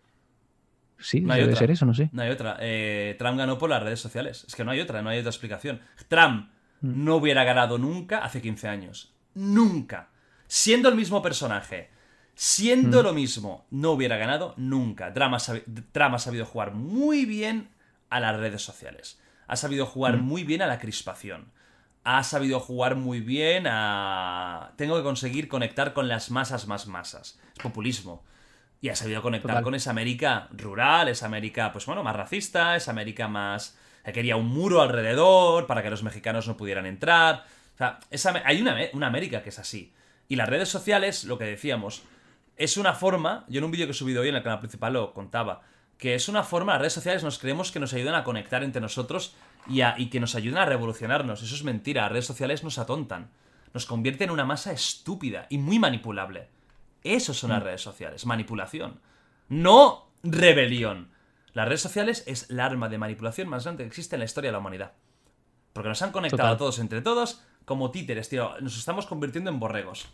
Sí, 0.98 1.20
No 1.20 1.32
hay 1.32 1.40
debe 1.40 1.52
otra. 1.54 1.58
ser 1.60 1.70
eso, 1.72 1.84
no 1.86 1.94
sé. 1.94 2.10
No 2.12 2.22
hay 2.22 2.30
otra. 2.30 2.56
Eh, 2.60 3.16
Trump 3.18 3.36
ganó 3.38 3.58
por 3.58 3.68
las 3.70 3.82
redes 3.82 3.98
sociales. 3.98 4.44
Es 4.46 4.54
que 4.54 4.62
no 4.64 4.70
hay 4.70 4.80
otra, 4.80 5.02
no 5.02 5.08
hay 5.10 5.18
otra 5.18 5.30
explicación. 5.30 5.80
Trump 6.08 6.46
Mm. 6.46 6.51
No 6.82 7.16
hubiera 7.16 7.44
ganado 7.44 7.78
nunca 7.78 8.18
hace 8.18 8.42
15 8.42 8.68
años. 8.68 9.14
Nunca. 9.34 10.08
Siendo 10.46 10.88
el 10.90 10.94
mismo 10.96 11.22
personaje. 11.22 11.90
Siendo 12.34 13.00
Mm. 13.00 13.04
lo 13.04 13.12
mismo, 13.14 13.66
no 13.70 13.92
hubiera 13.92 14.16
ganado 14.16 14.54
nunca. 14.56 15.12
Sabi- 15.38 15.62
Trump 15.92 16.14
ha 16.14 16.18
sabido 16.18 16.44
jugar 16.46 16.72
muy 16.74 17.24
bien 17.24 17.70
a 18.10 18.20
las 18.20 18.36
redes 18.38 18.62
sociales. 18.62 19.18
Ha 19.46 19.56
sabido 19.56 19.86
jugar 19.86 20.18
Mm. 20.18 20.22
muy 20.24 20.44
bien 20.44 20.62
a 20.62 20.66
la 20.66 20.78
crispación. 20.78 21.52
Ha 22.04 22.24
sabido 22.24 22.58
jugar 22.58 22.96
muy 22.96 23.20
bien 23.20 23.66
a... 23.68 24.72
Tengo 24.76 24.96
que 24.96 25.02
conseguir 25.04 25.46
conectar 25.48 25.92
con 25.92 26.08
las 26.08 26.30
masas 26.30 26.66
más 26.66 26.86
masas. 26.86 27.38
Es 27.56 27.62
populismo. 27.62 28.24
Y 28.80 28.88
ha 28.88 28.96
sabido 28.96 29.22
conectar 29.22 29.50
Total. 29.52 29.62
con 29.62 29.74
esa 29.76 29.90
América 29.90 30.48
rural, 30.50 31.06
esa 31.08 31.26
América, 31.26 31.70
pues 31.72 31.86
bueno, 31.86 32.02
más 32.02 32.16
racista, 32.16 32.74
esa 32.74 32.90
América 32.90 33.28
más. 33.28 33.78
Que 34.04 34.12
quería 34.12 34.36
un 34.36 34.48
muro 34.48 34.80
alrededor 34.82 35.66
para 35.66 35.82
que 35.82 35.90
los 35.90 36.02
mexicanos 36.02 36.48
no 36.48 36.56
pudieran 36.56 36.86
entrar. 36.86 37.44
O 37.74 37.78
sea, 37.78 38.00
esa- 38.10 38.42
hay 38.44 38.60
una, 38.60 38.76
una 38.92 39.06
América 39.06 39.42
que 39.42 39.48
es 39.50 39.58
así. 39.58 39.92
Y 40.28 40.36
las 40.36 40.48
redes 40.48 40.68
sociales, 40.68 41.24
lo 41.24 41.38
que 41.38 41.44
decíamos, 41.44 42.02
es 42.56 42.76
una 42.76 42.94
forma. 42.94 43.44
Yo 43.48 43.58
en 43.58 43.64
un 43.64 43.70
vídeo 43.70 43.86
que 43.86 43.92
he 43.92 43.94
subido 43.94 44.22
hoy 44.22 44.28
en 44.28 44.36
el 44.36 44.42
canal 44.42 44.58
principal 44.60 44.92
lo 44.94 45.12
contaba. 45.12 45.62
Que 45.98 46.14
es 46.14 46.28
una 46.28 46.42
forma, 46.42 46.72
las 46.72 46.80
redes 46.80 46.92
sociales 46.94 47.22
nos 47.22 47.38
creemos 47.38 47.70
que 47.70 47.78
nos 47.80 47.92
ayudan 47.94 48.14
a 48.14 48.24
conectar 48.24 48.64
entre 48.64 48.80
nosotros 48.80 49.34
y, 49.68 49.82
a- 49.82 49.94
y 49.98 50.06
que 50.10 50.18
nos 50.20 50.34
ayudan 50.34 50.62
a 50.62 50.66
revolucionarnos. 50.66 51.42
Eso 51.42 51.54
es 51.54 51.62
mentira, 51.64 52.02
las 52.02 52.12
redes 52.12 52.26
sociales 52.26 52.64
nos 52.64 52.78
atontan. 52.78 53.30
Nos 53.72 53.86
convierten 53.86 54.28
en 54.28 54.32
una 54.34 54.44
masa 54.44 54.72
estúpida 54.72 55.46
y 55.48 55.58
muy 55.58 55.78
manipulable. 55.78 56.48
Eso 57.04 57.32
son 57.34 57.50
las 57.50 57.62
redes 57.62 57.80
sociales, 57.80 58.26
manipulación. 58.26 59.00
No 59.48 60.08
rebelión. 60.22 61.08
Las 61.54 61.66
redes 61.68 61.80
sociales 61.82 62.24
es 62.26 62.50
la 62.50 62.64
arma 62.66 62.88
de 62.88 62.98
manipulación 62.98 63.48
más 63.48 63.64
grande 63.64 63.84
que 63.84 63.88
existe 63.88 64.16
en 64.16 64.20
la 64.20 64.24
historia 64.24 64.48
de 64.48 64.52
la 64.52 64.58
humanidad. 64.58 64.92
Porque 65.72 65.88
nos 65.88 66.00
han 66.02 66.12
conectado 66.12 66.42
Total. 66.42 66.54
a 66.54 66.58
todos 66.58 66.78
entre 66.78 67.00
todos 67.02 67.42
como 67.64 67.90
títeres, 67.90 68.28
tío. 68.28 68.52
Nos 68.60 68.76
estamos 68.78 69.06
convirtiendo 69.06 69.50
en 69.50 69.58
borregos. 69.60 70.08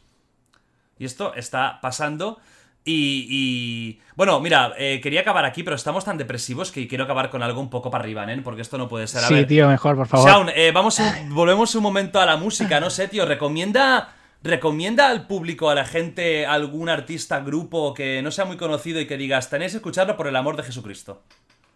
Y 0.98 1.04
esto 1.04 1.34
está 1.34 1.80
pasando. 1.80 2.38
Y, 2.84 3.26
y- 3.28 4.00
bueno, 4.16 4.40
mira, 4.40 4.72
eh, 4.78 5.00
quería 5.02 5.20
acabar 5.20 5.44
aquí, 5.44 5.62
pero 5.62 5.76
estamos 5.76 6.04
tan 6.04 6.16
depresivos 6.16 6.72
que 6.72 6.86
quiero 6.88 7.04
acabar 7.04 7.28
con 7.30 7.42
algo 7.42 7.60
un 7.60 7.70
poco 7.70 7.90
para 7.90 8.02
arriba, 8.04 8.30
¿eh? 8.32 8.40
Porque 8.42 8.62
esto 8.62 8.78
no 8.78 8.88
puede 8.88 9.06
ser. 9.06 9.24
A 9.24 9.28
Sí, 9.28 9.34
ver, 9.34 9.46
tío, 9.46 9.68
mejor, 9.68 9.96
por 9.96 10.06
favor. 10.08 10.28
Shaun, 10.30 10.48
eh, 10.54 10.70
vamos 10.72 11.00
volvemos 11.28 11.74
un 11.74 11.82
momento 11.82 12.20
a 12.20 12.26
la 12.26 12.36
música, 12.36 12.80
no 12.80 12.88
sé, 12.90 13.08
tío. 13.08 13.26
Recomienda, 13.26 14.14
recomienda 14.42 15.08
al 15.10 15.26
público, 15.26 15.70
a 15.70 15.74
la 15.74 15.84
gente, 15.84 16.46
algún 16.46 16.88
artista, 16.88 17.40
grupo 17.40 17.94
que 17.94 18.22
no 18.22 18.30
sea 18.30 18.44
muy 18.44 18.56
conocido 18.56 19.00
y 19.00 19.06
que 19.06 19.16
digas, 19.16 19.50
tenéis 19.50 19.72
que 19.72 19.78
escucharlo 19.78 20.16
por 20.16 20.26
el 20.26 20.36
amor 20.36 20.56
de 20.56 20.62
Jesucristo. 20.62 21.22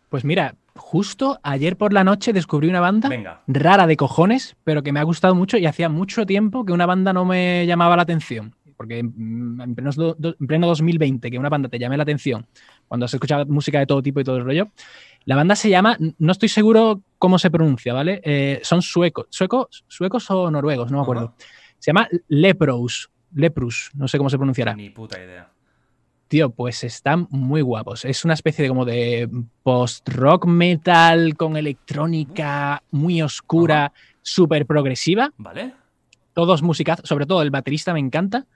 Pues 0.09 0.25
mira, 0.25 0.55
justo 0.77 1.39
ayer 1.43 1.77
por 1.77 1.93
la 1.95 2.05
noche 2.05 2.35
descubrí 2.35 2.69
una 2.69 2.81
banda 2.81 3.09
Venga. 3.09 3.43
rara 3.47 3.87
de 3.87 3.97
cojones, 3.97 4.57
pero 4.63 4.83
que 4.83 4.93
me 4.93 5.01
ha 5.01 5.05
gustado 5.05 5.35
mucho 5.35 5.57
y 5.57 5.65
hacía 5.65 5.89
mucho 5.89 6.27
tiempo 6.27 6.67
que 6.67 6.73
una 6.73 6.85
banda 6.85 7.13
no 7.15 7.25
me 7.25 7.67
llamaba 7.67 7.97
la 7.97 8.03
atención. 8.03 8.55
porque 8.77 8.99
en, 8.99 9.59
en 9.63 9.75
pleno, 9.75 9.91
en 10.21 10.47
pleno 10.47 10.67
2020 10.67 11.31
que 11.31 11.39
una 11.39 11.49
banda 11.49 11.69
te 11.69 11.79
llame 11.79 11.97
la 11.97 12.03
atención 12.03 12.47
cuando 12.89 13.07
has 13.07 13.15
escuchado 13.15 13.47
música 13.47 13.79
de 13.79 13.87
todo 13.87 14.03
tipo 14.03 14.21
y 14.21 14.25
todo 14.25 14.37
el 14.37 14.45
rollo, 14.45 14.69
la 15.25 15.37
banda 15.37 15.55
se 15.55 15.71
llama, 15.71 15.97
no 16.19 16.33
estoy 16.33 16.49
seguro 16.49 17.01
cómo 17.19 17.39
se 17.39 17.51
pronuncia, 17.51 17.95
¿vale? 17.95 18.21
Eh, 18.25 18.61
son 18.65 18.83
suecos, 18.83 19.27
suecos, 19.31 19.85
suecos 19.89 20.29
o 20.31 20.51
noruegos, 20.51 20.91
no 20.91 20.99
me 20.99 21.03
acuerdo. 21.03 21.35
Se 21.83 21.89
llama 21.89 22.09
Lepros, 22.29 23.11
Leprus, 23.35 23.91
no 23.95 24.07
sé 24.07 24.17
cómo 24.17 24.31
se 24.31 24.37
pronunciará. 24.37 24.77
Ni 24.77 24.91
puta 24.91 25.19
idea. 25.21 25.51
Tío, 26.29 26.51
pues 26.51 26.85
están 26.85 27.27
muy 27.31 27.61
guapos. 27.61 28.05
Es 28.05 28.25
una 28.25 28.35
especie 28.35 28.63
de 28.63 28.69
como 28.69 28.85
de 28.85 29.29
post-rock 29.65 30.47
metal 30.47 31.35
con 31.37 31.57
electrónica 31.57 32.85
muy 32.93 33.21
oscura, 33.21 33.93
súper 34.23 34.65
progresiva. 34.65 35.33
¿Vale? 35.37 35.75
Todos 36.35 36.63
musicazos, 36.63 37.09
sobre 37.09 37.27
todo 37.27 37.43
el 37.43 37.51
baterista 37.51 37.93
me 37.93 37.99
encanta. 37.99 38.47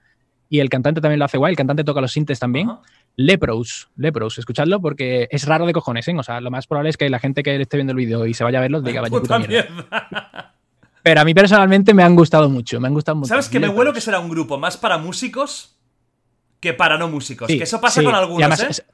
Y 0.48 0.60
el 0.60 0.68
cantante 0.68 1.00
también 1.00 1.18
lo 1.18 1.24
hace 1.24 1.36
guay. 1.36 1.50
El 1.50 1.56
cantante 1.56 1.82
toca 1.82 2.00
los 2.00 2.12
sintes 2.12 2.38
también. 2.38 2.70
Ajá. 2.70 2.82
Lepros, 3.16 3.90
Lepros, 3.96 4.38
escuchadlo 4.38 4.80
porque 4.80 5.26
es 5.32 5.48
raro 5.48 5.66
de 5.66 5.72
cojones, 5.72 6.06
¿eh? 6.06 6.14
O 6.16 6.22
sea, 6.22 6.40
lo 6.40 6.52
más 6.52 6.68
probable 6.68 6.90
es 6.90 6.96
que 6.96 7.10
la 7.10 7.18
gente 7.18 7.42
que 7.42 7.60
esté 7.60 7.76
viendo 7.76 7.90
el 7.90 7.96
vídeo 7.96 8.24
y 8.24 8.34
se 8.34 8.44
vaya 8.44 8.58
a 8.58 8.62
verlos 8.62 8.84
diga, 8.84 9.00
vaya 9.02 9.10
Puta 9.10 9.22
puta 9.22 9.48
mierda. 9.48 9.68
mierda. 9.72 10.55
Pero 11.06 11.20
a 11.20 11.24
mí 11.24 11.34
personalmente 11.34 11.94
me 11.94 12.02
han 12.02 12.16
gustado 12.16 12.50
mucho. 12.50 12.80
Me 12.80 12.88
han 12.88 12.94
gustado 12.94 13.14
mucho. 13.14 13.28
¿Sabes 13.28 13.48
que 13.48 13.60
me 13.60 13.68
huelo 13.68 13.92
que 13.92 14.00
será 14.00 14.18
un 14.18 14.28
grupo 14.28 14.58
más 14.58 14.76
para 14.76 14.98
músicos 14.98 15.76
que 16.58 16.74
para 16.74 16.98
no 16.98 17.06
músicos? 17.06 17.46
Sí, 17.46 17.58
que 17.58 17.62
eso 17.62 17.80
pasa 17.80 18.00
sí. 18.00 18.04
con 18.04 18.12
Y 18.12 18.18
algunos, 18.18 18.40
además 18.42 18.60
¿eh? 18.60 18.66
es- 18.70 18.84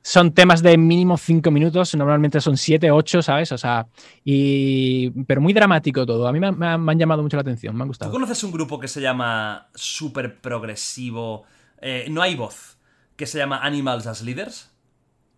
Son 0.00 0.32
temas 0.32 0.62
de 0.62 0.78
mínimo 0.78 1.18
cinco 1.18 1.50
minutos, 1.50 1.94
normalmente 1.94 2.40
son 2.40 2.56
siete, 2.56 2.90
ocho, 2.90 3.20
¿sabes? 3.20 3.52
O 3.52 3.58
sea, 3.58 3.86
y... 4.24 5.10
pero 5.26 5.42
muy 5.42 5.52
dramático 5.52 6.06
todo. 6.06 6.26
A 6.26 6.32
mí 6.32 6.40
me, 6.40 6.46
han- 6.46 6.82
me 6.82 6.96
llamado 6.96 7.22
mucho 7.22 7.36
la 7.36 7.42
atención, 7.42 7.76
me 7.76 7.82
han 7.82 7.88
¿Tú 7.88 7.90
gustado. 7.90 8.10
conoces 8.12 8.42
un 8.42 8.52
grupo 8.52 8.80
que 8.80 8.88
se 8.88 9.02
llama 9.02 9.68
super 9.74 10.40
progresivo? 10.40 11.44
eh, 11.82 12.06
no 12.08 12.22
hay 12.22 12.36
voz. 12.36 12.78
Que 13.16 13.26
se 13.26 13.36
llama 13.36 13.58
Animals 13.58 14.06
as 14.06 14.22
Leaders. 14.22 14.70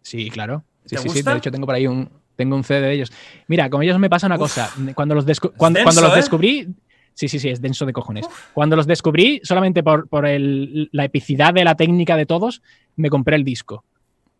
Sí, 0.02 0.30
claro. 0.30 0.62
Sí, 0.84 0.94
¿Te 0.94 1.02
sí, 1.02 1.08
sí. 1.08 1.22
De 1.22 1.36
hecho, 1.36 1.50
tengo 1.50 1.66
por 1.66 1.74
ahí 1.74 1.88
un, 1.88 2.08
tengo 2.36 2.56
un 2.56 2.64
CD 2.64 2.80
de 2.80 2.92
ellos. 2.94 3.12
Mira, 3.48 3.68
con 3.70 3.82
ellos 3.82 3.98
me 3.98 4.08
pasa 4.10 4.26
una 4.26 4.36
Uf. 4.36 4.40
cosa. 4.42 4.70
Cuando 4.94 5.14
los, 5.14 5.24
cuando, 5.56 5.78
denso, 5.78 5.84
cuando 5.84 6.02
los 6.02 6.12
¿eh? 6.12 6.16
descubrí. 6.16 6.68
Sí, 7.14 7.28
sí, 7.28 7.38
sí, 7.38 7.50
es 7.50 7.60
denso 7.60 7.84
de 7.84 7.92
cojones. 7.92 8.26
Cuando 8.54 8.74
los 8.74 8.86
descubrí, 8.86 9.40
solamente 9.44 9.82
por, 9.82 10.08
por 10.08 10.24
el- 10.26 10.88
la 10.92 11.04
epicidad 11.04 11.52
de 11.52 11.62
la 11.64 11.74
técnica 11.74 12.16
de 12.16 12.24
todos, 12.24 12.62
me 12.96 13.10
compré 13.10 13.36
el 13.36 13.44
disco. 13.44 13.84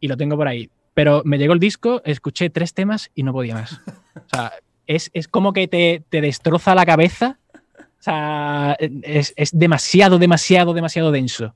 Y 0.01 0.09
lo 0.09 0.17
tengo 0.17 0.37
por 0.37 0.49
ahí. 0.49 0.71
Pero 0.95 1.23
me 1.27 1.37
llegó 1.39 1.53
el 1.53 1.59
disco, 1.59 2.01
escuché 2.05 2.49
tres 2.51 2.73
temas 2.75 3.11
y 3.15 3.23
no 3.25 3.33
podía 3.33 3.55
más. 3.55 3.81
O 4.17 4.29
sea, 4.35 4.53
es, 4.87 5.11
es 5.13 5.29
como 5.29 5.53
que 5.53 5.69
te, 5.69 6.03
te 6.09 6.21
destroza 6.23 6.75
la 6.75 6.87
cabeza. 6.87 7.39
O 7.79 8.03
sea, 8.03 8.77
es, 8.81 9.33
es 9.37 9.51
demasiado, 9.57 10.19
demasiado, 10.19 10.73
demasiado 10.75 11.13
denso. 11.13 11.55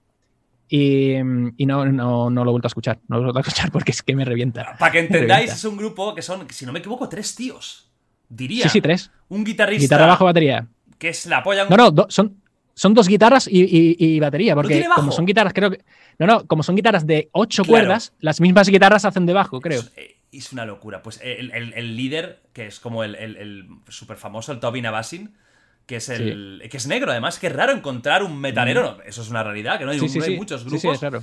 Y, 0.69 1.15
y 1.57 1.67
no, 1.67 1.85
no, 1.87 2.29
no 2.31 2.45
lo 2.45 2.51
he 2.51 2.53
vuelto 2.53 2.67
a 2.67 2.71
escuchar. 2.71 2.99
No 3.09 3.17
lo 3.17 3.23
he 3.23 3.25
vuelto 3.27 3.39
a 3.39 3.43
escuchar 3.43 3.71
porque 3.71 3.93
es 3.93 4.03
que 4.03 4.17
me 4.17 4.25
revienta. 4.25 4.77
Para 4.79 4.93
que 4.93 4.99
entendáis, 5.01 5.53
es 5.53 5.65
un 5.65 5.77
grupo 5.77 6.15
que 6.15 6.23
son, 6.23 6.47
si 6.51 6.67
no 6.67 6.73
me 6.73 6.81
equivoco, 6.81 7.09
tres 7.09 7.35
tíos. 7.35 7.91
Diría. 8.29 8.65
Sí, 8.65 8.69
sí, 8.71 8.81
tres. 8.81 9.11
Un 9.29 9.45
guitarrista 9.45 9.83
Guitarra, 9.85 10.07
bajo, 10.07 10.25
batería. 10.25 10.67
que 10.99 11.11
es 11.11 11.27
la 11.27 11.43
polla. 11.43 11.67
No, 11.69 11.77
no, 11.77 11.91
do- 11.93 12.07
son, 12.09 12.37
son 12.75 12.95
dos 12.95 13.07
guitarras 13.07 13.47
y, 13.47 13.63
y- 13.63 13.97
y 13.99 14.19
batería, 14.21 14.55
porque 14.57 14.85
como 14.95 15.13
son 15.13 15.25
guitarras, 15.27 15.53
creo 15.53 15.71
que. 15.71 15.85
No, 16.19 16.27
no, 16.27 16.47
como 16.47 16.63
son 16.65 16.75
guitarras 16.75 17.07
de 17.07 17.29
ocho 17.33 17.63
Claro. 17.63 17.85
cuerdas, 17.87 18.13
las 18.19 18.41
mismas 18.41 18.69
guitarras 18.69 19.05
hacen 19.05 19.27
de 19.27 19.33
bajo, 19.35 19.61
creo. 19.61 19.81
Es, 19.81 19.93
eh, 19.97 20.17
es 20.33 20.53
una 20.53 20.65
locura. 20.67 21.03
Pues 21.03 21.21
el, 21.23 21.53
el- 21.53 21.73
el 21.75 21.97
líder, 21.97 22.43
que 22.53 22.67
es 22.67 22.81
como 22.81 23.05
el, 23.05 23.15
el, 23.15 23.37
el 23.37 23.69
súper 23.89 24.17
famoso, 24.17 24.51
el 24.51 24.59
Tobin 24.59 24.87
Abasin, 24.87 25.37
que 25.87 25.97
es 25.97 26.09
el. 26.09 26.67
que 26.71 26.77
es 26.77 26.87
negro, 26.87 27.11
además, 27.13 27.39
que 27.39 27.47
es 27.47 27.53
raro 27.53 27.73
encontrar 27.73 28.23
un 28.23 28.39
metalero. 28.39 29.01
eso 29.05 29.23
es 29.23 29.31
una 29.31 29.43
realidad, 29.45 29.79
que 29.79 29.85
no 29.85 29.93
hay, 29.93 30.01
Sí, 30.01 30.09
sí, 30.09 30.19
no 30.19 30.25
hay 30.25 30.31
sí. 30.33 30.37
muchos 30.37 30.65
grupos. 30.65 30.81
sí, 30.83 30.89
es 30.89 31.01
raro. 31.01 31.23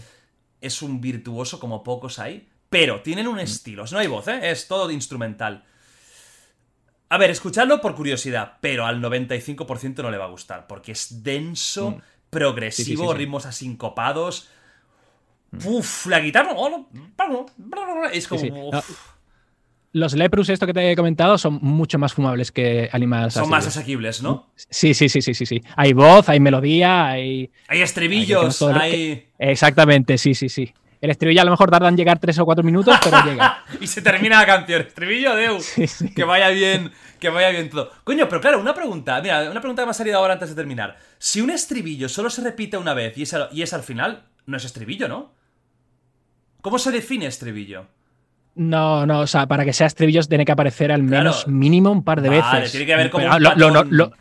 es 0.62 0.82
un 0.82 1.02
virtuoso 1.02 1.60
como 1.60 1.84
pocos 1.84 2.20
hay, 2.20 2.48
pero 2.70 3.02
tienen 3.02 3.28
un 3.28 3.40
estilo. 3.40 3.84
No 3.92 4.00
hay 4.00 4.08
voz, 4.08 4.28
¿eh? 4.30 4.52
Es 4.52 4.68
todo 4.68 4.90
instrumental. 4.92 5.66
A 7.10 7.18
ver, 7.18 7.30
escuchadlo 7.30 7.80
por 7.82 7.94
curiosidad, 7.94 8.58
pero 8.62 8.86
al 8.88 9.00
95% 9.02 10.02
no 10.02 10.10
le 10.10 10.18
va 10.18 10.26
a 10.26 10.30
gustar, 10.30 10.66
porque 10.66 10.94
es 10.94 11.22
denso, 11.24 11.92
Mm. 11.92 12.02
progresivo, 12.32 13.14
ritmos 13.14 13.46
asincopados. 13.46 14.48
Uf, 15.66 16.08
la 16.08 16.20
guitarra. 16.20 16.56
Es 18.12 18.28
como. 18.28 18.70
uf, 18.70 19.13
Los 19.94 20.14
Leprus, 20.14 20.50
esto 20.50 20.66
que 20.66 20.74
te 20.74 20.92
he 20.92 20.96
comentado, 20.96 21.38
son 21.38 21.60
mucho 21.62 22.00
más 22.00 22.14
fumables 22.14 22.52
que 22.52 22.90
Animals. 22.92 23.36
son 23.36 23.48
más 23.50 23.68
asequibles, 23.68 24.24
¿no? 24.24 24.50
Sí, 24.56 24.96
sí, 24.96 25.08
sí, 25.08 25.22
sí, 25.22 25.36
sí, 25.36 25.46
sí. 25.46 25.62
Hay 25.76 25.94
voz, 25.94 26.30
hay 26.30 26.40
melodía, 26.40 27.08
hay. 27.10 27.52
Hay 27.68 27.82
estribillos, 27.82 28.60
hay. 28.64 29.28
Exactamente, 29.38 30.18
sí, 30.18 30.34
sí, 30.34 30.50
sí. 30.50 30.74
El 31.00 31.12
estribillo 31.12 31.42
a 31.42 31.46
lo 31.46 31.52
mejor 31.52 31.70
tarda 31.70 31.90
en 31.90 31.98
llegar 31.98 32.18
tres 32.18 32.40
o 32.40 32.46
cuatro 32.46 32.64
minutos, 32.64 32.98
pero 33.04 33.22
llega. 33.26 33.64
y 33.80 33.86
se 33.86 34.02
termina 34.02 34.40
la 34.40 34.46
canción. 34.48 34.82
Estribillo, 34.82 35.36
Deu. 35.36 35.60
Sí, 35.60 35.86
sí. 35.86 36.12
Que 36.14 36.24
vaya 36.24 36.50
bien, 36.50 36.92
que 37.20 37.30
vaya 37.30 37.50
bien 37.50 37.70
todo. 37.70 37.92
Coño, 38.04 38.28
pero 38.28 38.42
claro, 38.42 38.60
una 38.60 38.74
pregunta. 38.74 39.22
Mira, 39.22 39.52
una 39.52 39.60
pregunta 39.60 39.84
que 39.84 39.86
me 39.86 39.92
ha 39.92 39.94
salido 39.94 40.18
ahora 40.18 40.34
antes 40.34 40.50
de 40.50 40.56
terminar. 40.56 40.98
Si 41.20 41.40
un 41.42 41.50
estribillo 41.52 42.10
solo 42.10 42.30
se 42.32 42.42
repite 42.42 42.78
una 42.78 42.94
vez 42.96 43.16
y 43.18 43.24
es 43.24 43.34
al, 43.36 43.50
y 43.52 43.62
es 43.62 43.74
al 43.74 43.84
final, 43.84 44.24
no 44.48 44.58
es 44.58 44.66
estribillo, 44.66 45.08
¿no? 45.08 45.34
¿Cómo 46.62 46.80
se 46.80 46.92
define 46.92 47.26
estribillo? 47.28 47.86
No, 48.56 49.06
no, 49.06 49.22
o 49.22 49.28
sea, 49.28 49.48
para 49.48 49.66
que 49.66 49.74
sea 49.74 49.88
estribillos 49.88 50.30
tiene 50.30 50.46
que 50.46 50.52
aparecer 50.52 50.92
al 50.92 51.02
Claro. 51.02 51.24
menos 51.24 51.48
mínimo 51.48 51.92
un 51.92 52.04
par 52.04 52.22
de 52.22 52.30
Vale, 52.30 52.42
veces. 52.60 52.72
tiene 52.72 52.86
que 52.86 52.94
haber 52.94 53.10
como 53.10 53.24
Pero 53.24 53.36
un 53.38 53.44
lo- 53.44 53.50
lo- 53.56 53.68
patrón. 53.74 53.88
lo- 53.98 54.12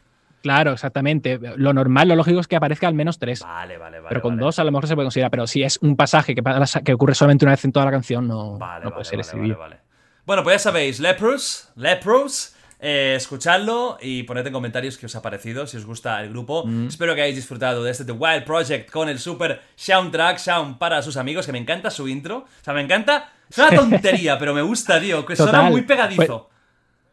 Claro, 0.43 0.73
exactamente. 0.73 1.39
Lo 1.57 1.73
normal, 1.73 2.09
lo 2.09 2.17
lógico 2.17 2.41
es 2.41 2.49
que 2.49 2.57
aparezca 2.57 2.89
al 2.89 2.94
menos 2.94 3.19
tres. 3.20 3.43
Vale, 3.43 3.78
vale, 3.78 3.99
vale. 3.99 4.09
pero 4.09 4.23
con 4.23 4.33
vale. 4.35 4.43
dos 4.47 4.59
a 4.59 4.65
lo 4.65 4.73
mejor 4.73 4.89
se 4.89 4.94
puede 4.97 5.05
considerar. 5.07 5.31
Pero 5.31 5.47
si 5.47 5.62
es 5.62 5.78
un 5.83 5.94
pasaje 5.94 6.35
que, 6.35 6.43
que 6.85 6.94
ocurre 6.94 7.15
solamente 7.15 7.44
una 7.44 7.52
vez 7.52 7.65
en 7.65 7.70
toda 7.70 7.85
la 7.86 7.93
canción, 7.93 8.27
no, 8.27 8.59
Vale, 8.59 8.85
no 8.86 8.91
puede 8.91 9.05
ser 9.05 9.19
vale, 9.19 9.20
estribillo. 9.20 9.59
vale, 9.59 9.77
vale. 9.77 9.83
Bueno, 10.27 10.43
pues 10.43 10.55
ya 10.55 10.59
sabéis, 10.59 10.99
Lepros, 10.99 11.70
Lepros, 11.77 12.57
eh, 12.85 13.15
escuchadlo 13.17 13.97
y 14.02 14.25
poned 14.25 14.44
en 14.44 14.52
comentarios 14.52 14.99
qué 14.99 15.07
os 15.07 15.15
ha 15.15 15.23
parecido, 15.23 15.69
si 15.69 15.77
os 15.77 15.86
gusta 15.86 16.20
el 16.20 16.31
grupo. 16.31 16.65
Mm. 16.67 16.89
Espero 16.89 17.15
que 17.15 17.23
hayáis 17.23 17.36
disfrutado 17.36 17.85
de 17.85 17.93
este 17.93 18.05
The 18.05 18.11
Wild 18.11 18.43
Project 18.43 18.91
con 18.91 19.09
el 19.09 19.20
super 19.20 19.62
soundtrack, 19.77 20.39
sound 20.39 20.78
para 20.78 21.01
sus 21.01 21.17
amigos, 21.17 21.47
que 21.47 21.52
me 21.52 21.59
encanta 21.59 21.93
su 21.93 22.09
intro. 22.09 22.39
O 22.39 22.65
sea, 22.65 22.75
me 22.75 22.81
encanta. 22.81 23.31
Es 23.49 23.57
una 23.59 23.70
tontería, 23.70 24.36
pero 24.36 24.52
me 24.52 24.62
gusta, 24.62 25.01
tío, 25.01 25.25
que 25.25 25.36
suena 25.36 25.52
Total. 25.52 25.70
muy 25.70 25.83
pegadizo. 25.83 26.51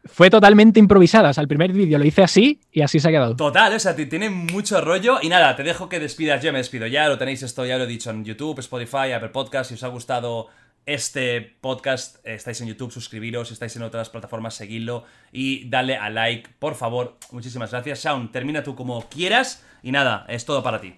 Fue 0.06 0.32
totalmente 0.32 0.80
improvisada. 0.80 1.30
O 1.30 1.34
sea, 1.34 1.44
el 1.44 1.48
primer 1.48 1.72
vídeo 1.72 2.00
lo 2.00 2.06
hice 2.06 2.24
así 2.24 2.62
y 2.72 2.82
así 2.82 3.00
se 3.00 3.10
ha 3.10 3.12
quedado. 3.12 3.36
Total, 3.36 3.72
o 3.72 3.80
sea, 3.80 3.96
tiene 3.96 4.32
mucho 4.32 4.82
rollo. 4.82 5.20
Y 5.22 5.30
nada, 5.30 5.56
te 5.56 5.62
dejo 5.62 5.88
que 5.88 6.00
despidas. 6.00 6.42
Yo 6.42 6.52
me 6.52 6.58
despido 6.58 6.88
ya. 6.88 7.08
Lo 7.08 7.20
tenéis 7.20 7.44
esto, 7.44 7.64
ya 7.64 7.78
lo 7.78 7.84
he 7.84 7.88
dicho 7.88 8.10
en 8.10 8.26
YouTube, 8.26 8.58
Spotify, 8.60 9.12
Apple 9.14 9.30
Podcast. 9.30 9.70
Si 9.70 9.76
os 9.76 9.84
ha 9.84 9.90
gustado 9.90 10.48
este 10.86 11.42
podcast, 11.62 12.18
estáis 12.26 12.62
en 12.62 12.68
YouTube, 12.68 12.92
suscribiros. 12.92 13.48
Si 13.50 13.54
estáis 13.54 13.76
en 13.76 13.84
otras 13.84 14.10
plataformas, 14.10 14.56
seguidlo 14.56 15.04
y 15.32 15.70
dale 15.70 15.98
a 15.98 16.10
like, 16.10 16.50
por 16.60 16.76
favor. 16.76 17.18
Muchísimas 17.32 17.72
gracias. 17.72 18.04
Shaun, 18.04 18.32
termina 18.32 18.64
tú 18.64 18.76
como 18.76 19.08
quieras. 19.10 19.64
Y 19.84 19.92
nada, 19.92 20.26
es 20.30 20.46
todo 20.46 20.62
para 20.64 20.82
ti. 20.82 20.96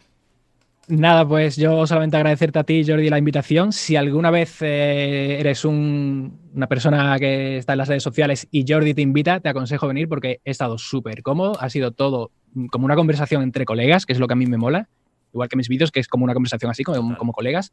Nada, 0.88 1.26
pues 1.26 1.56
yo 1.56 1.86
solamente 1.88 2.18
agradecerte 2.18 2.60
a 2.60 2.64
ti, 2.64 2.84
Jordi, 2.86 3.10
la 3.10 3.20
invitación. 3.20 3.72
Si 3.72 3.96
alguna 3.96 4.32
vez 4.32 4.62
eh, 4.62 5.38
eres 5.40 5.64
un- 5.64 6.40
una 6.54 6.68
persona 6.68 7.18
que 7.20 7.58
está 7.58 7.74
en 7.74 7.78
las 7.78 7.88
redes 7.88 8.04
sociales 8.04 8.48
y 8.52 8.66
Jordi 8.68 8.94
te 8.94 9.02
invita, 9.02 9.40
te 9.40 9.48
aconsejo 9.48 9.88
venir 9.88 10.10
porque 10.10 10.42
he 10.44 10.52
estado 10.52 10.78
súper 10.78 11.22
cómodo. 11.22 11.56
Ha 11.62 11.70
sido 11.70 11.92
todo 11.92 12.32
como 12.72 12.86
una 12.86 12.96
conversación 12.96 13.44
entre 13.44 13.64
colegas, 13.64 14.06
que 14.06 14.14
es 14.14 14.20
lo 14.20 14.28
que 14.28 14.34
a 14.34 14.36
mí 14.36 14.48
me 14.48 14.58
mola. 14.58 14.90
Igual 15.34 15.48
que 15.48 15.56
mis 15.56 15.70
vídeos, 15.70 15.92
que 15.92 16.02
es 16.02 16.10
como 16.10 16.26
una 16.26 16.34
conversación 16.34 16.72
así, 16.72 16.84
como, 16.84 17.16
como 17.16 17.32
colegas. 17.32 17.72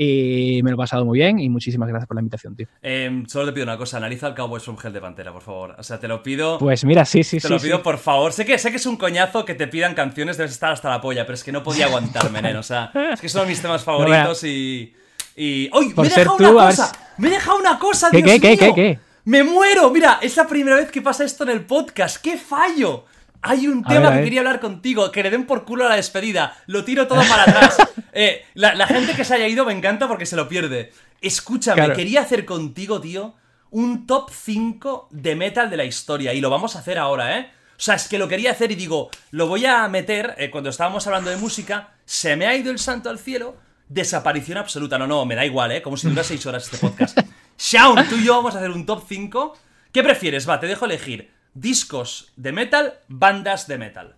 Y 0.00 0.60
me 0.62 0.70
lo 0.70 0.76
he 0.76 0.78
pasado 0.78 1.04
muy 1.04 1.18
bien 1.18 1.40
y 1.40 1.48
muchísimas 1.48 1.88
gracias 1.88 2.06
por 2.06 2.14
la 2.14 2.20
invitación, 2.20 2.54
tío. 2.54 2.68
Eh, 2.82 3.24
solo 3.26 3.46
te 3.46 3.52
pido 3.52 3.64
una 3.64 3.76
cosa, 3.76 3.96
analiza 3.96 4.28
el 4.28 4.34
Cowboys 4.36 4.62
from 4.62 4.76
Hell 4.80 4.92
de 4.92 5.00
Pantera, 5.00 5.32
por 5.32 5.42
favor. 5.42 5.74
O 5.76 5.82
sea, 5.82 5.98
te 5.98 6.06
lo 6.06 6.22
pido. 6.22 6.56
Pues 6.58 6.84
mira, 6.84 7.04
sí, 7.04 7.24
sí, 7.24 7.38
Te 7.38 7.48
sí. 7.48 7.52
lo 7.52 7.58
pido 7.58 7.78
sí. 7.78 7.82
por 7.82 7.98
favor. 7.98 8.32
Sé 8.32 8.46
que, 8.46 8.56
sé 8.58 8.70
que 8.70 8.76
es 8.76 8.86
un 8.86 8.96
coñazo 8.96 9.44
que 9.44 9.56
te 9.56 9.66
pidan 9.66 9.94
canciones, 9.94 10.36
debes 10.36 10.52
estar 10.52 10.70
hasta 10.70 10.88
la 10.88 11.00
polla, 11.00 11.26
pero 11.26 11.34
es 11.34 11.42
que 11.42 11.50
no 11.50 11.64
podía 11.64 11.86
aguantarme, 11.86 12.40
nen. 12.40 12.56
O 12.58 12.62
sea, 12.62 12.92
es 13.12 13.20
que 13.20 13.28
son 13.28 13.48
mis 13.48 13.60
temas 13.60 13.82
favoritos 13.82 14.44
y. 14.44 14.94
Y. 15.34 15.68
¡Uy! 15.76 15.92
¡Me 15.96 16.06
he 16.06 16.10
dejado 16.10 16.36
una 16.36 16.52
cosa! 16.52 16.92
¡Me 17.16 17.26
he 17.26 17.30
dejado 17.32 17.58
una 17.58 17.78
cosa, 17.80 18.08
¿Qué, 18.12 18.22
Dios 18.22 18.38
qué, 18.40 18.56
qué, 18.56 18.72
qué? 18.74 18.98
¡Me 19.24 19.42
muero! 19.42 19.90
Mira, 19.90 20.20
es 20.22 20.36
la 20.36 20.46
primera 20.46 20.76
vez 20.76 20.92
que 20.92 21.02
pasa 21.02 21.24
esto 21.24 21.42
en 21.42 21.50
el 21.50 21.62
podcast. 21.62 22.22
¡Qué 22.22 22.36
fallo! 22.38 23.04
Hay 23.42 23.68
un 23.68 23.84
A 23.86 23.88
tema 23.88 24.10
ver, 24.10 24.18
que 24.18 24.24
quería 24.24 24.40
hablar 24.40 24.60
contigo, 24.60 25.10
que 25.12 25.22
le 25.22 25.30
den 25.30 25.46
por 25.46 25.64
culo 25.64 25.86
a 25.86 25.90
la 25.90 25.96
despedida. 25.96 26.56
Lo 26.66 26.84
tiro 26.84 27.06
todo 27.06 27.20
para 27.28 27.42
atrás. 27.44 27.76
Eh, 28.20 28.44
la, 28.54 28.74
la 28.74 28.86
gente 28.88 29.12
que 29.14 29.24
se 29.24 29.34
haya 29.34 29.46
ido 29.46 29.64
me 29.64 29.72
encanta 29.72 30.08
porque 30.08 30.26
se 30.26 30.34
lo 30.34 30.48
pierde. 30.48 30.92
Escúchame, 31.20 31.76
Claro. 31.82 31.94
quería 31.94 32.22
hacer 32.22 32.44
contigo, 32.44 33.00
tío, 33.00 33.36
un 33.70 34.08
top 34.08 34.30
5 34.32 35.08
de 35.12 35.36
metal 35.36 35.70
de 35.70 35.76
la 35.76 35.84
historia. 35.84 36.34
Y 36.34 36.40
lo 36.40 36.50
vamos 36.50 36.74
a 36.74 36.80
hacer 36.80 36.98
ahora, 36.98 37.38
¿eh? 37.38 37.50
O 37.72 37.80
sea, 37.80 37.94
es 37.94 38.08
que 38.08 38.18
lo 38.18 38.26
quería 38.26 38.50
hacer 38.50 38.72
y 38.72 38.74
digo, 38.74 39.10
lo 39.30 39.46
voy 39.46 39.66
a 39.66 39.86
meter 39.86 40.34
eh, 40.38 40.50
cuando 40.50 40.70
estábamos 40.70 41.06
hablando 41.06 41.30
de 41.30 41.36
música. 41.36 41.90
Se 42.06 42.34
me 42.34 42.46
ha 42.48 42.56
ido 42.56 42.72
el 42.72 42.80
santo 42.80 43.08
al 43.08 43.20
cielo. 43.20 43.56
Desaparición 43.88 44.58
absoluta. 44.58 44.98
No, 44.98 45.06
no, 45.06 45.24
me 45.24 45.36
da 45.36 45.44
igual, 45.46 45.70
¿eh? 45.70 45.82
Como 45.82 45.96
si 45.96 46.08
dura 46.08 46.24
6 46.24 46.44
horas 46.46 46.64
este 46.64 46.78
podcast. 46.78 47.18
Shaun, 47.58 48.08
tú 48.08 48.16
y 48.16 48.24
yo 48.24 48.34
vamos 48.36 48.54
a 48.56 48.58
hacer 48.58 48.70
un 48.70 48.84
top 48.84 49.04
5. 49.06 49.56
¿Qué 49.92 50.02
prefieres? 50.02 50.48
Va, 50.48 50.58
te 50.58 50.66
dejo 50.66 50.86
elegir. 50.86 51.30
Discos 51.54 52.32
de 52.36 52.52
metal, 52.52 52.94
bandas 53.08 53.66
de 53.66 53.78
metal. 53.78 54.14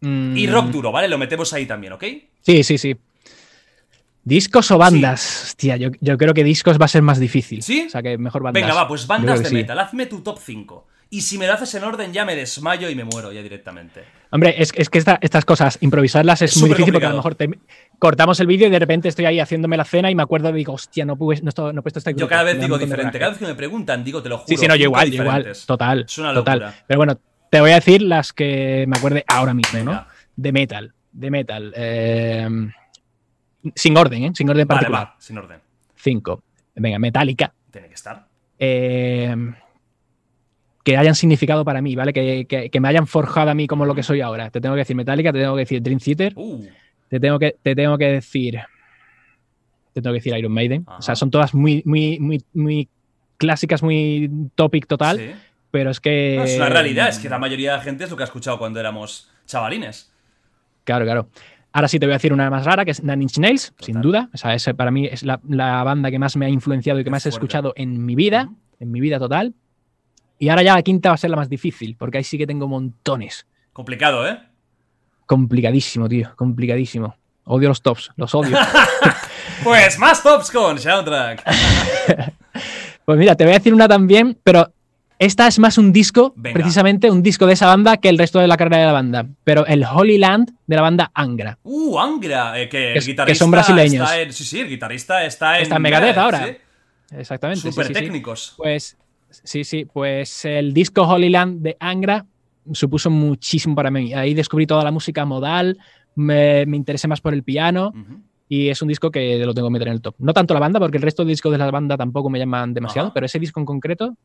Mm, 0.00 0.36
Y 0.36 0.46
rock 0.46 0.66
duro, 0.66 0.92
¿vale? 0.92 1.08
Lo 1.08 1.18
metemos 1.18 1.52
ahí 1.52 1.66
también, 1.66 1.92
¿ok? 1.94 2.04
Sí, 2.42 2.62
sí, 2.62 2.78
sí. 2.78 2.96
¿Discos 4.24 4.70
o 4.70 4.78
bandas? 4.78 5.44
Hostia, 5.48 5.76
yo, 5.76 5.88
yo 6.00 6.18
creo 6.18 6.34
que 6.34 6.44
discos 6.44 6.78
va 6.78 6.84
a 6.84 6.88
ser 6.88 7.02
más 7.02 7.18
difícil. 7.18 7.62
¿Sí? 7.62 7.84
O 7.86 7.90
sea, 7.90 8.02
que 8.02 8.18
mejor 8.18 8.42
bandas. 8.42 8.62
Venga, 8.62 8.74
va, 8.74 8.86
pues 8.86 9.06
bandas 9.06 9.42
de 9.42 9.48
sí. 9.48 9.54
metal. 9.54 9.78
Hazme 9.78 10.06
tu 10.06 10.20
top 10.20 10.38
5. 10.38 10.86
Y 11.10 11.22
si 11.22 11.38
me 11.38 11.46
lo 11.46 11.54
haces 11.54 11.74
en 11.74 11.84
orden, 11.84 12.12
ya 12.12 12.24
me 12.26 12.36
desmayo 12.36 12.90
y 12.90 12.94
me 12.94 13.04
muero 13.04 13.32
ya 13.32 13.42
directamente. 13.42 14.04
Hombre, 14.30 14.54
es, 14.58 14.72
es 14.76 14.90
que 14.90 14.98
esta- 14.98 15.18
estas 15.22 15.46
cosas, 15.46 15.78
improvisarlas 15.80 16.42
es, 16.42 16.52
Es 16.54 16.60
muy 16.60 16.68
difícil 16.68 16.92
porque 16.92 17.06
a 17.06 17.10
lo 17.10 17.16
mejor 17.16 17.34
te- 17.34 17.48
cortamos 17.98 18.38
el 18.40 18.46
vídeo 18.46 18.66
y 18.68 18.70
de 18.70 18.78
repente 18.78 19.08
estoy 19.08 19.24
ahí 19.24 19.40
haciéndome 19.40 19.78
la 19.78 19.86
cena 19.86 20.10
y 20.10 20.14
me 20.14 20.22
acuerdo 20.22 20.50
y 20.50 20.52
digo, 20.52 20.74
hostia, 20.74 21.06
no, 21.06 21.16
puse- 21.16 21.42
no, 21.42 21.50
he 21.78 21.82
puesto 21.82 21.98
este 22.00 22.12
Yo 22.14 22.28
cada 22.28 22.42
vez 22.42 22.60
digo 22.60 22.76
diferente. 22.76 23.18
Cada 23.18 23.30
vez 23.30 23.38
que 23.38 23.46
me 23.46 23.54
preguntan, 23.54 24.04
digo, 24.04 24.22
te 24.22 24.28
lo 24.28 24.36
juro. 24.36 24.48
Sí, 24.48 24.56
sí, 24.58 24.68
no, 24.68 24.76
yo 24.76 24.84
igual, 24.84 25.10
yo 25.10 25.22
igual. 25.22 25.50
Total. 25.66 26.04
Es 26.06 26.18
una 26.18 26.34
total. 26.34 26.58
locura. 26.58 26.84
Pero 26.86 26.98
bueno, 26.98 27.18
te 27.50 27.60
voy 27.62 27.70
a 27.70 27.76
decir 27.76 28.02
las 28.02 28.34
que 28.34 28.84
me 28.86 28.98
acuerde 28.98 29.24
ahora 29.28 29.54
mismo, 29.54 29.82
¿no? 29.82 30.06
De 30.36 30.52
metal. 30.52 30.92
De 31.10 31.30
metal. 31.30 31.72
eh, 31.74 32.48
sin 33.74 33.96
orden, 33.96 34.24
¿eh? 34.24 34.30
Sin 34.34 34.48
orden 34.50 34.68
Vale, 34.68 34.78
particular. 34.80 35.06
va, 35.08 35.16
sin 35.18 35.38
orden. 35.38 35.58
Cinco. 35.96 36.42
Venga, 36.74 36.98
Metallica. 36.98 37.52
Tiene 37.70 37.88
que 37.88 37.94
estar. 37.94 38.26
eh, 38.58 39.34
que 40.88 40.96
hayan 40.96 41.14
significado 41.14 41.64
para 41.66 41.82
mí, 41.82 41.94
¿vale? 41.94 42.14
Que, 42.14 42.46
que- 42.46 42.70
que 42.70 42.80
me 42.80 42.88
hayan 42.88 43.06
forjado 43.06 43.50
a 43.50 43.54
mí 43.54 43.66
como 43.66 43.84
lo 43.84 43.94
que 43.94 44.02
soy 44.02 44.22
ahora. 44.22 44.48
Te 44.50 44.58
tengo 44.60 44.74
que 44.74 44.78
decir 44.80 44.96
Metallica, 44.96 45.32
te 45.34 45.40
tengo 45.40 45.54
que 45.54 45.60
decir 45.60 45.82
Dream 45.82 45.98
Theater, 46.00 46.32
Uh, 46.34 46.64
te 47.08 47.20
tengo 47.20 47.38
que, 47.38 47.56
te 47.62 47.74
tengo 47.74 47.98
que 47.98 48.06
decir. 48.06 48.58
Te 49.92 50.00
tengo 50.00 50.14
que 50.14 50.20
decir 50.20 50.34
Iron 50.36 50.52
Maiden. 50.52 50.84
Ajá. 50.86 50.98
O 50.98 51.02
sea, 51.02 51.14
son 51.14 51.30
todas 51.30 51.52
muy, 51.54 51.82
muy, 51.84 52.18
muy, 52.20 52.42
muy 52.54 52.88
clásicas, 53.36 53.82
muy 53.82 54.30
topic 54.54 54.86
total. 54.86 55.18
sí. 55.18 55.30
Pero 55.70 55.90
es 55.90 56.00
que. 56.00 56.36
No, 56.38 56.44
es 56.44 56.56
una 56.56 56.70
realidad, 56.70 57.08
es 57.10 57.18
que 57.18 57.28
la 57.28 57.38
mayoría 57.38 57.72
de 57.72 57.76
la 57.78 57.82
gente 57.84 58.04
es 58.04 58.10
lo 58.10 58.16
que 58.16 58.22
ha 58.22 58.26
escuchado 58.26 58.58
cuando 58.58 58.80
éramos 58.80 59.30
chavalines. 59.44 60.10
Claro, 60.84 61.04
claro. 61.04 61.28
Ahora 61.72 61.88
sí 61.88 61.98
te 61.98 62.06
voy 62.06 62.14
a 62.14 62.16
decir 62.16 62.32
una 62.32 62.48
más 62.48 62.64
rara, 62.64 62.86
que 62.86 62.92
es 62.92 63.02
Nine 63.04 63.24
Inch 63.24 63.36
Nails, 63.36 63.74
sin 63.78 64.00
duda. 64.00 64.30
O 64.32 64.38
sea, 64.38 64.56
para 64.74 64.90
mí 64.90 65.04
es 65.06 65.22
la, 65.24 65.38
la 65.46 65.84
banda 65.84 66.10
que 66.10 66.18
más 66.18 66.34
me 66.38 66.46
ha 66.46 66.48
influenciado 66.48 66.98
y 66.98 67.02
que 67.02 67.08
Qué 67.08 67.10
más 67.10 67.26
he 67.26 67.28
escuchado 67.28 67.74
en 67.76 68.06
mi 68.06 68.14
vida, 68.14 68.48
en 68.80 68.90
mi 68.90 69.00
vida 69.00 69.18
total. 69.18 69.52
Y 70.38 70.48
ahora 70.48 70.62
ya 70.62 70.74
la 70.74 70.82
quinta 70.82 71.08
va 71.08 71.14
a 71.16 71.18
ser 71.18 71.30
la 71.30 71.36
más 71.36 71.48
difícil, 71.48 71.96
porque 71.98 72.18
ahí 72.18 72.24
sí 72.24 72.38
que 72.38 72.46
tengo 72.46 72.68
montones. 72.68 73.46
Complicado, 73.72 74.26
¿eh? 74.28 74.38
Complicadísimo, 75.26 76.08
tío, 76.08 76.30
complicadísimo. 76.36 77.16
Odio 77.44 77.68
los 77.68 77.82
tops, 77.82 78.10
los 78.16 78.34
odio. 78.34 78.56
Pues 79.64 79.98
más 79.98 80.22
tops 80.22 80.52
con 80.52 80.78
Soundtrack. 80.78 81.42
pues 83.04 83.18
mira, 83.18 83.34
te 83.34 83.42
voy 83.44 83.54
a 83.54 83.58
decir 83.58 83.74
una 83.74 83.88
también, 83.88 84.38
pero 84.44 84.72
esta 85.18 85.48
es 85.48 85.58
más 85.58 85.78
un 85.78 85.92
disco, 85.92 86.32
Venga. 86.36 86.54
precisamente 86.54 87.10
un 87.10 87.24
disco 87.24 87.44
de 87.44 87.54
esa 87.54 87.66
banda 87.66 87.96
que 87.96 88.08
el 88.08 88.18
resto 88.18 88.38
de 88.38 88.46
la 88.46 88.56
carrera 88.56 88.78
de 88.78 88.86
la 88.86 88.92
banda. 88.92 89.26
Pero 89.42 89.66
el 89.66 89.84
Holy 89.84 90.16
Land 90.18 90.52
de 90.64 90.76
la 90.76 90.82
banda 90.82 91.10
Angra. 91.12 91.58
Uh, 91.64 91.98
Angra, 91.98 92.60
eh, 92.60 92.68
que 92.68 92.88
el 92.88 92.92
Que 92.92 92.98
es- 93.00 93.04
que 93.04 93.10
guitarrista 93.12 93.44
son 93.44 93.50
brasileños. 93.50 94.04
está 94.04 94.20
en- 94.20 94.32
sí, 94.32 94.44
sí, 94.44 94.60
el 94.60 94.68
guitarrista 94.68 95.24
está 95.24 95.56
en, 95.56 95.62
Está 95.64 95.76
en 95.76 95.82
Megadeth 95.82 96.16
ahora. 96.18 96.46
sí. 96.46 96.56
Exactamente. 97.16 97.62
Súper 97.62 97.86
sí, 97.88 97.94
sí. 97.94 98.00
técnicos. 98.00 98.54
Pues 98.56 98.96
sí, 99.30 99.64
sí, 99.64 99.84
pues 99.84 100.44
el 100.44 100.72
disco 100.72 101.02
Holy 101.02 101.28
Land 101.30 101.62
de 101.62 101.76
Angra 101.80 102.26
supuso 102.72 103.10
muchísimo 103.10 103.74
para 103.74 103.90
mí. 103.90 104.12
Ahí 104.14 104.34
descubrí 104.34 104.66
toda 104.66 104.84
la 104.84 104.90
música 104.90 105.24
modal, 105.24 105.78
me, 106.14 106.66
me 106.66 106.76
interesé 106.76 107.08
más 107.08 107.20
por 107.20 107.32
el 107.34 107.42
piano 107.42 107.92
y 108.48 108.68
es 108.68 108.80
un 108.82 108.88
disco 108.88 109.10
que 109.10 109.38
lo 109.44 109.54
tengo 109.54 109.68
que 109.68 109.72
meter 109.72 109.88
en 109.88 109.94
el 109.94 110.00
top. 110.02 110.14
No 110.18 110.32
tanto 110.32 110.54
la 110.54 110.60
banda, 110.60 110.78
porque 110.80 110.96
el 110.96 111.02
resto 111.02 111.24
de 111.24 111.30
discos 111.30 111.52
de 111.52 111.58
la 111.58 111.70
banda 111.70 111.96
tampoco 111.96 112.28
me 112.30 112.38
llaman 112.38 112.74
demasiado, 112.74 113.08
Ajá. 113.08 113.14
pero 113.14 113.26
ese 113.26 113.38
disco 113.38 113.60
en 113.60 113.66
concreto, 113.66 114.16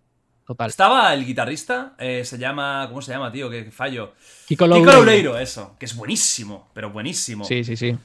total. 0.45 0.69
Estaba 0.69 1.13
el 1.13 1.25
guitarrista, 1.25 1.95
eh, 1.99 2.23
se 2.25 2.37
llama. 2.37 2.85
¿Cómo 2.89 3.01
se 3.01 3.11
llama, 3.11 3.31
tío? 3.31 3.49
Que 3.49 3.71
fallo. 3.71 4.13
Kiko 4.47 4.65
Kiko 4.65 4.67
Loureiro. 4.67 4.93
Loureiro, 4.97 5.37
eso. 5.39 5.75
Que 5.79 5.85
es 5.85 5.95
buenísimo, 5.95 6.69
pero 6.73 6.89
buenísimo. 6.89 7.43
Sí, 7.45 7.63
sí, 7.63 7.75
sí. 7.77 7.95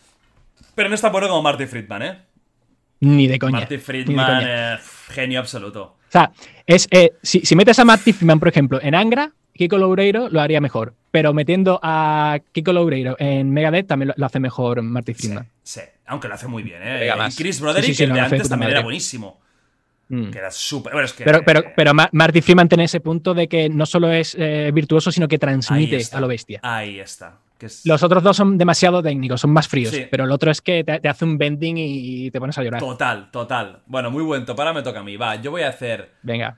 Pero 0.74 0.88
no 0.88 0.94
es 0.94 1.00
tan 1.00 1.10
bueno 1.12 1.28
como 1.28 1.42
Marty 1.42 1.66
Friedman, 1.66 2.02
¿eh? 2.02 2.18
Ni 3.00 3.26
de 3.26 3.38
coña. 3.38 3.58
Marty 3.60 3.74
ni 3.74 3.78
de 3.78 3.82
Friedman, 3.84 4.26
coña. 4.40 4.74
eh, 4.74 4.78
genio 5.08 5.40
absoluto. 5.40 5.82
O 6.08 6.10
sea, 6.10 6.32
es, 6.66 6.86
eh, 6.90 7.12
si, 7.22 7.40
si 7.40 7.54
metes 7.56 7.78
a 7.78 7.84
Matty 7.84 8.12
Freeman, 8.12 8.38
por 8.38 8.48
ejemplo, 8.48 8.78
en 8.82 8.94
Angra, 8.94 9.32
Kiko 9.54 9.76
Loureiro 9.78 10.28
lo 10.28 10.40
haría 10.40 10.60
mejor. 10.60 10.94
Pero 11.10 11.32
metiendo 11.34 11.80
a 11.82 12.38
Kiko 12.52 12.72
Loureiro 12.72 13.16
en 13.18 13.50
Megadeth 13.50 13.86
también 13.86 14.08
lo, 14.08 14.14
lo 14.16 14.26
hace 14.26 14.40
mejor 14.40 14.82
Marty 14.82 15.14
Sí, 15.14 15.22
Freeman. 15.28 15.48
sí. 15.62 15.80
Aunque 16.06 16.28
lo 16.28 16.34
hace 16.34 16.46
muy 16.46 16.62
bien, 16.62 16.80
¿eh? 16.82 17.06
Y. 17.30 17.36
Chris 17.36 17.60
Broderick, 17.60 17.84
Sí, 17.88 17.92
sí, 17.92 17.96
sí, 17.98 18.02
el 18.04 18.08
no, 18.10 18.14
de 18.14 18.20
antes, 18.22 18.48
también 18.48 18.70
era 18.70 18.80
buenísimo. 18.82 19.40
Mm. 20.08 20.30
Que 20.30 20.38
era 20.38 20.50
súper. 20.50 20.92
Bueno, 20.94 21.04
es 21.04 21.12
que. 21.12 21.22
Pero, 21.24 21.42
pero, 21.44 21.60
eh, 21.60 21.72
pero 21.76 21.92
Ma- 21.92 22.08
Marty 22.12 22.40
Freeman 22.40 22.66
tiene 22.68 22.84
ese 22.84 23.00
punto 23.00 23.34
de 23.34 23.46
que 23.46 23.68
no 23.68 23.84
solo 23.84 24.10
es 24.10 24.34
eh, 24.38 24.70
virtuoso, 24.72 25.12
sino 25.12 25.28
que 25.28 25.38
transmite 25.38 26.00
a 26.12 26.20
lo 26.20 26.28
bestia. 26.28 26.60
Ahí 26.62 26.98
está. 26.98 27.36
Que 27.58 27.66
es- 27.66 27.84
Los 27.84 28.02
otros 28.02 28.22
dos 28.22 28.36
son 28.36 28.56
demasiado 28.56 29.02
técnicos, 29.02 29.40
son 29.40 29.50
más 29.50 29.66
fríos. 29.68 29.92
Sí. 29.92 30.06
Pero 30.10 30.24
el 30.24 30.30
otro 30.30 30.50
es 30.50 30.60
que 30.62 30.84
te, 30.84 31.00
te 31.00 31.08
hace 31.08 31.24
un 31.24 31.36
bending 31.38 31.76
y 31.78 32.30
te 32.30 32.38
pones 32.38 32.56
a 32.56 32.62
llorar. 32.62 32.80
Total, 32.80 33.30
total. 33.30 33.82
Bueno, 33.86 34.10
muy 34.10 34.22
buen 34.22 34.44
top. 34.46 34.58
Ahora 34.60 34.72
me 34.72 34.82
toca 34.82 35.00
a 35.00 35.02
mí. 35.02 35.16
Va, 35.16 35.34
yo 35.36 35.50
voy 35.50 35.62
a 35.62 35.68
hacer 35.68 36.12
Venga. 36.22 36.56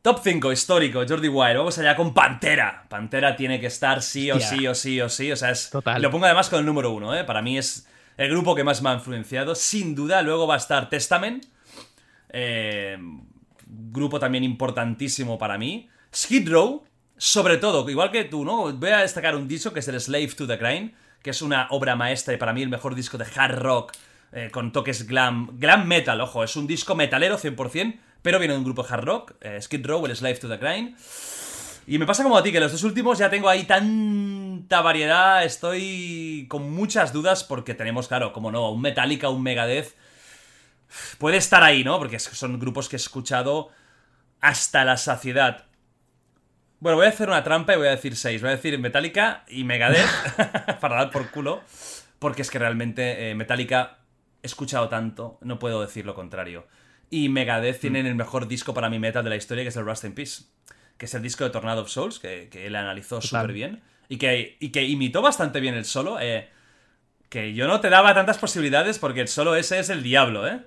top 0.00 0.20
5 0.22 0.50
histórico, 0.50 1.02
Jordi 1.06 1.28
Wild. 1.28 1.58
Vamos 1.58 1.78
allá 1.78 1.94
con 1.94 2.14
Pantera. 2.14 2.86
Pantera 2.88 3.36
tiene 3.36 3.60
que 3.60 3.66
estar 3.66 4.00
sí 4.02 4.30
o 4.30 4.40
sí 4.40 4.66
o 4.66 4.74
sí 4.74 5.00
o 5.00 5.08
sí. 5.10 5.30
O 5.30 5.36
sea, 5.36 5.50
es. 5.50 5.68
Total. 5.70 6.00
Lo 6.00 6.10
pongo 6.10 6.24
además 6.24 6.48
con 6.48 6.60
el 6.60 6.64
número 6.66 6.90
uno, 6.92 7.14
¿eh? 7.14 7.24
Para 7.24 7.42
mí 7.42 7.58
es 7.58 7.86
el 8.16 8.30
grupo 8.30 8.54
que 8.54 8.64
más 8.64 8.80
me 8.82 8.88
ha 8.90 8.94
influenciado. 8.94 9.54
Sin 9.54 9.94
duda, 9.94 10.22
luego 10.22 10.46
va 10.46 10.54
a 10.54 10.58
estar 10.58 10.88
Testament. 10.88 11.44
Eh, 12.30 12.96
grupo 13.66 14.18
también 14.18 14.44
importantísimo 14.44 15.38
para 15.38 15.58
mí. 15.58 15.88
Skid 16.14 16.48
Row, 16.50 16.84
sobre 17.24 17.56
todo, 17.56 17.88
igual 17.88 18.10
que 18.10 18.24
tú, 18.24 18.44
¿no? 18.44 18.72
Voy 18.72 18.90
a 18.90 18.98
destacar 18.98 19.36
un 19.36 19.46
disco 19.46 19.72
que 19.72 19.78
es 19.78 19.86
el 19.86 20.00
Slave 20.00 20.34
to 20.34 20.44
the 20.44 20.56
Grind, 20.56 20.92
que 21.22 21.30
es 21.30 21.40
una 21.40 21.68
obra 21.70 21.94
maestra 21.94 22.34
y 22.34 22.36
para 22.36 22.52
mí 22.52 22.62
el 22.62 22.68
mejor 22.68 22.96
disco 22.96 23.16
de 23.16 23.24
hard 23.24 23.60
rock 23.60 23.92
eh, 24.32 24.50
con 24.50 24.72
toques 24.72 25.06
glam, 25.06 25.56
glam 25.60 25.86
metal, 25.86 26.20
ojo, 26.20 26.42
es 26.42 26.56
un 26.56 26.66
disco 26.66 26.96
metalero 26.96 27.38
100%, 27.38 28.00
pero 28.22 28.40
viene 28.40 28.54
de 28.54 28.58
un 28.58 28.64
grupo 28.64 28.82
de 28.82 28.92
hard 28.92 29.04
rock, 29.04 29.34
eh, 29.40 29.62
Skid 29.62 29.86
Row, 29.86 30.04
el 30.04 30.16
Slave 30.16 30.34
to 30.34 30.48
the 30.48 30.56
Grind. 30.56 30.96
Y 31.86 31.96
me 31.96 32.06
pasa 32.06 32.24
como 32.24 32.36
a 32.36 32.42
ti, 32.42 32.50
que 32.50 32.58
los 32.58 32.72
dos 32.72 32.82
últimos 32.82 33.18
ya 33.18 33.30
tengo 33.30 33.48
ahí 33.48 33.62
tanta 33.66 34.80
variedad, 34.80 35.44
estoy 35.44 36.46
con 36.48 36.72
muchas 36.72 37.12
dudas 37.12 37.44
porque 37.44 37.74
tenemos, 37.74 38.08
claro, 38.08 38.32
como 38.32 38.50
no, 38.50 38.68
un 38.72 38.80
Metallica, 38.82 39.28
un 39.28 39.44
Megadeth, 39.44 39.94
puede 41.18 41.36
estar 41.36 41.62
ahí, 41.62 41.84
¿no? 41.84 42.00
Porque 42.00 42.18
son 42.18 42.58
grupos 42.58 42.88
que 42.88 42.96
he 42.96 42.98
escuchado 42.98 43.68
hasta 44.40 44.84
la 44.84 44.96
saciedad. 44.96 45.66
Bueno, 46.82 46.96
voy 46.96 47.06
a 47.06 47.10
hacer 47.10 47.28
una 47.28 47.44
trampa 47.44 47.74
y 47.74 47.76
voy 47.76 47.86
a 47.86 47.90
decir 47.92 48.16
seis. 48.16 48.40
Voy 48.40 48.48
a 48.50 48.56
decir 48.56 48.76
Metallica 48.80 49.44
y 49.48 49.62
Megadeth 49.62 50.04
para 50.80 50.96
dar 50.96 51.10
por 51.10 51.30
culo. 51.30 51.62
Porque 52.18 52.42
es 52.42 52.50
que 52.50 52.58
realmente 52.58 53.30
eh, 53.30 53.34
Metallica 53.36 53.98
he 54.42 54.46
escuchado 54.48 54.88
tanto, 54.88 55.38
no 55.42 55.60
puedo 55.60 55.80
decir 55.80 56.04
lo 56.04 56.14
contrario. 56.16 56.66
Y 57.08 57.28
Megadeth 57.28 57.78
tienen 57.78 58.06
el 58.06 58.16
mejor 58.16 58.48
disco 58.48 58.74
para 58.74 58.90
mi 58.90 58.98
metal 58.98 59.22
de 59.22 59.30
la 59.30 59.36
historia, 59.36 59.62
que 59.62 59.68
es 59.68 59.76
el 59.76 59.84
Rust 59.84 60.04
in 60.04 60.14
Peace. 60.14 60.44
Que 60.98 61.06
es 61.06 61.14
el 61.14 61.22
disco 61.22 61.44
de 61.44 61.50
Tornado 61.50 61.82
of 61.82 61.88
Souls, 61.88 62.18
que, 62.18 62.48
que 62.50 62.66
él 62.66 62.74
analizó 62.74 63.20
súper 63.20 63.52
bien. 63.52 63.80
Y 64.08 64.16
que, 64.18 64.56
y 64.58 64.70
que 64.70 64.82
imitó 64.82 65.22
bastante 65.22 65.60
bien 65.60 65.74
el 65.74 65.84
solo. 65.84 66.18
eh, 66.20 66.48
que 67.28 67.54
yo 67.54 67.66
no 67.68 67.80
te 67.80 67.90
daba 67.90 68.12
tantas 68.12 68.38
posibilidades 68.38 68.98
porque 68.98 69.20
el 69.22 69.28
solo 69.28 69.54
ese 69.56 69.78
es 69.78 69.88
el 69.88 70.02
diablo, 70.02 70.46
¿eh? 70.48 70.60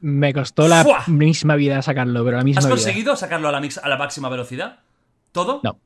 Me 0.00 0.32
costó 0.32 0.66
la 0.68 0.82
¡Fua! 0.84 1.04
misma 1.08 1.54
vida 1.56 1.82
sacarlo, 1.82 2.24
pero 2.24 2.36
la 2.38 2.44
misma 2.44 2.60
¿Has 2.60 2.64
vida. 2.66 2.74
conseguido 2.74 3.16
sacarlo 3.16 3.48
a 3.48 3.52
la, 3.52 3.60
mix- 3.60 3.80
a 3.82 3.88
la 3.88 3.96
máxima 3.98 4.28
velocidad? 4.30 4.78
¿Todo? 5.44 5.60
No. 5.62 5.78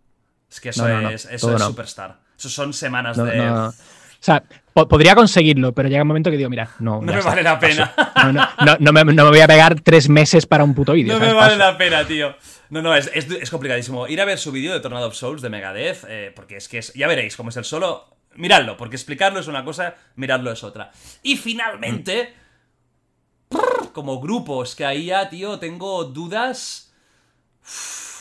Es 0.51 0.61
que 0.61 0.69
eso 0.71 0.87
No, 0.87 0.95
no, 0.95 1.01
no, 1.03 1.11
es, 1.11 1.25
eso 1.27 1.55
es 1.57 1.63
superstar. 1.63 2.21
Eso 2.39 2.49
son 2.49 2.73
semanas 2.73 3.17
de. 3.17 3.41
O 3.51 3.73
sea, 4.25 4.43
po- 4.73 4.87
podría 4.87 5.15
conseguirlo, 5.17 5.73
pero 5.73 5.89
llega 5.89 6.03
un 6.03 6.09
momento 6.09 6.31
que 6.31 6.37
digo, 6.37 6.49
mira, 6.51 6.69
no. 6.79 6.97
No 7.01 7.13
me 7.13 7.19
está, 7.19 7.31
vale 7.31 7.43
la 7.43 7.59
pena. 7.59 7.93
paso. 7.95 8.33
No, 8.79 8.93
me, 8.93 9.05
no 9.05 9.25
me 9.25 9.31
voy 9.31 9.41
a 9.41 9.47
pegar 9.49 9.81
tres 9.81 10.09
meses 10.09 10.47
para 10.47 10.63
un 10.63 10.75
puto 10.75 10.93
vídeo. 10.93 11.15
No 11.15 11.19
me 11.21 11.33
vale 11.33 11.57
Paso. 11.57 11.73
la 11.73 11.77
pena, 11.79 12.07
tío. 12.07 12.37
No, 12.71 12.81
no, 12.83 12.95
es, 12.95 13.11
es, 13.15 13.29
es 13.31 13.51
complicadísimo. 13.51 14.07
Ir 14.07 14.21
a 14.21 14.25
ver 14.25 14.39
su 14.39 14.53
vídeo 14.53 14.73
de 14.73 14.81
Tornado 14.81 15.09
of 15.09 15.15
Souls 15.15 15.43
de 15.43 15.51
Megadeth, 15.51 16.05
eh, 16.09 16.33
porque 16.37 16.57
es 16.57 16.69
que 16.69 16.79
es. 16.79 16.93
Ya 16.95 17.09
veréis 17.09 17.37
cómo 17.37 17.49
es 17.51 17.57
el 17.57 17.65
solo. 17.65 18.17
Miradlo, 18.37 18.77
porque 18.77 18.97
explicarlo 18.97 19.41
es 19.41 19.47
una 19.49 19.65
cosa, 19.65 19.95
miradlo 20.17 20.53
es 20.53 20.63
otra. 20.63 20.91
Y 21.23 21.37
finalmente. 21.37 22.33
prr, 23.49 23.93
Como 23.93 24.21
grupos, 24.21 24.75
que 24.77 24.85
ahí 24.87 25.07
ya, 25.07 25.29
tío, 25.29 25.59
tengo 25.59 26.05
dudas. 26.05 26.95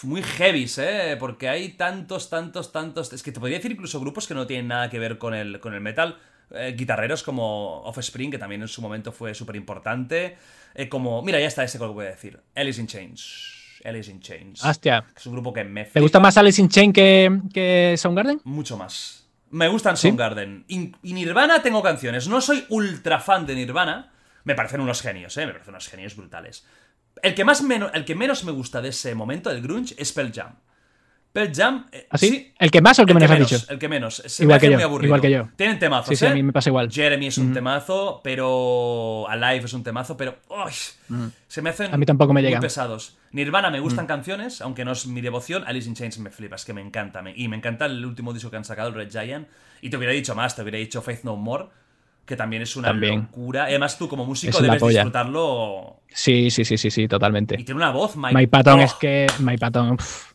Muy 0.03 0.21
heavies, 0.23 0.77
¿eh? 0.77 1.15
Porque 1.19 1.47
hay 1.49 1.69
tantos, 1.69 2.30
tantos, 2.30 2.71
tantos... 2.71 3.11
Es 3.13 3.23
que 3.23 3.31
te 3.31 3.39
podría 3.39 3.57
decir 3.57 3.71
incluso 3.71 3.99
grupos 3.99 4.27
que 4.27 4.33
no 4.33 4.47
tienen 4.47 4.67
nada 4.67 4.89
que 4.89 4.99
ver 4.99 5.17
con 5.17 5.33
el, 5.33 5.59
con 5.59 5.73
el 5.73 5.81
metal. 5.81 6.17
Eh, 6.51 6.73
guitarreros 6.77 7.23
como 7.23 7.81
Offspring, 7.83 8.31
que 8.31 8.38
también 8.38 8.61
en 8.61 8.67
su 8.67 8.81
momento 8.81 9.11
fue 9.11 9.33
súper 9.33 9.55
importante. 9.55 10.38
Eh, 10.73 10.89
como... 10.89 11.21
Mira, 11.21 11.39
ya 11.39 11.47
está 11.47 11.63
ese 11.63 11.77
que 11.77 11.85
lo 11.85 11.93
voy 11.93 12.05
a 12.07 12.09
decir. 12.09 12.39
Alice 12.55 12.81
in 12.81 12.88
Chains. 12.88 13.80
Alice 13.85 14.11
in 14.11 14.19
Chains. 14.19 14.63
Hostia. 14.63 15.05
Es 15.15 15.25
un 15.25 15.33
grupo 15.33 15.53
que 15.53 15.63
me 15.63 15.85
¿Te 15.85 15.99
gusta 15.99 16.19
más 16.19 16.38
Alice 16.38 16.61
in 16.61 16.69
Chain 16.69 16.93
que, 16.93 17.39
que 17.53 17.95
Soundgarden? 17.97 18.41
mucho 18.43 18.77
más. 18.77 19.27
Me 19.49 19.67
gustan 19.67 19.97
¿Sí? 19.97 20.07
Soundgarden. 20.07 20.65
Y, 20.67 20.91
y 21.03 21.13
Nirvana 21.13 21.61
tengo 21.61 21.81
canciones. 21.83 22.27
No 22.27 22.41
soy 22.41 22.65
ultra 22.69 23.19
fan 23.19 23.45
de 23.45 23.55
Nirvana. 23.55 24.11
Me 24.43 24.55
parecen 24.55 24.81
unos 24.81 25.01
genios, 25.01 25.35
¿eh? 25.38 25.45
Me 25.45 25.51
parecen 25.51 25.73
unos 25.73 25.88
genios 25.88 26.15
brutales. 26.15 26.65
El 27.22 27.35
que, 27.35 27.43
más 27.45 27.61
meno- 27.64 27.91
el 27.93 28.03
que 28.06 28.15
menos 28.15 28.43
me 28.43 28.51
gusta 28.51 28.81
de 28.81 28.90
ese 28.90 29.14
momento, 29.15 29.51
el 29.51 29.61
grunge, 29.61 29.95
es 29.98 30.11
Pearl 30.11 30.31
Jam. 30.33 30.56
Pearl 31.33 31.53
Jam. 31.56 31.88
eh, 31.93 32.07
¿Así? 32.09 32.27
sí, 32.30 32.53
¿El 32.59 32.72
que 32.72 32.81
más 32.81 32.99
o 32.99 33.03
el 33.03 33.07
que 33.07 33.14
menos 33.14 33.30
has 33.31 33.35
menos, 33.38 33.49
dicho? 33.51 33.65
El 33.72 33.80
que 33.80 33.88
menos. 33.88 34.15
Se 34.25 34.43
Igual 34.43 34.57
me 34.57 34.59
que 34.59 34.67
yo, 34.67 34.73
muy 34.73 34.83
aburrido. 34.83 35.06
igual 35.07 35.22
que 35.22 35.31
yo. 35.31 35.49
Tienen 35.56 35.80
temazos, 35.80 36.09
Sí, 36.09 36.15
sí, 36.17 36.25
¿eh? 36.25 36.30
a 36.30 36.33
mí 36.33 36.43
me 36.43 36.51
pasa 36.51 36.69
igual. 36.69 36.91
Jeremy 36.91 37.27
es 37.27 37.38
un 37.38 37.45
Ujú. 37.45 37.53
temazo, 37.53 38.22
pero 38.22 39.25
Alive 39.30 39.64
es 39.65 39.73
un 39.73 39.83
temazo, 39.83 40.17
pero 40.17 40.38
¡ay! 40.49 40.73
se 41.48 41.61
me 41.61 41.69
hacen 41.69 41.93
A 41.93 41.98
mí 41.98 42.06
tampoco 42.06 42.33
me 42.33 42.41
muy 42.41 42.48
llegan. 42.48 42.61
pesados. 42.61 43.17
Nirvana 43.31 43.69
me 43.69 43.80
gustan 43.80 44.07
canciones, 44.07 44.59
aunque 44.61 44.83
no 44.83 44.91
es 44.91 45.06
mi 45.07 45.22
devoción. 45.22 45.64
Alice 45.65 45.88
in 45.88 45.95
Chains 45.95 46.19
me 46.19 46.31
flipa, 46.31 46.57
es 46.57 46.65
que 46.65 46.73
me 46.73 46.81
encanta. 46.81 47.22
me- 47.22 47.33
y 47.35 47.48
me 47.48 47.56
encanta 47.56 47.85
el 47.85 48.03
último 48.06 48.33
disco 48.33 48.51
que 48.51 48.57
han 48.57 48.65
sacado, 48.65 48.90
el 48.90 48.95
Red 48.95 49.09
Giant. 49.11 49.48
Y 49.81 49.90
te 49.90 49.95
hubiera 49.98 50.14
dicho 50.14 50.35
más, 50.35 50.56
te 50.56 50.64
hubiera 50.64 50.80
dicho 50.80 51.01
Faith 51.01 51.23
No 51.23 51.38
More, 51.38 51.67
que 52.25 52.35
también 52.35 52.61
es 52.61 52.75
una 52.75 52.90
También. 52.90 53.22
locura. 53.22 53.66
Además, 53.66 53.98
tú 53.98 54.08
como 54.08 54.25
músico 54.25 54.58
Es 54.58 54.61
debes 54.64 54.82
disfrutarlo. 54.82 56.01
Sí, 56.08 56.50
sí, 56.50 56.64
sí, 56.66 56.77
sí, 56.77 56.91
sí, 56.91 57.03
Y 57.03 57.08
totalmente. 57.08 57.56
tiene 57.58 57.74
una 57.75 57.91
voz, 57.91 58.16
Mike. 58.16 58.35
My 58.35 58.48
Patton 58.48 58.80
Oh, 58.80 58.83
es 58.83 58.93
que. 58.95 59.27
My 59.40 59.58
Patton. 59.58 59.98
pff, 59.98 60.32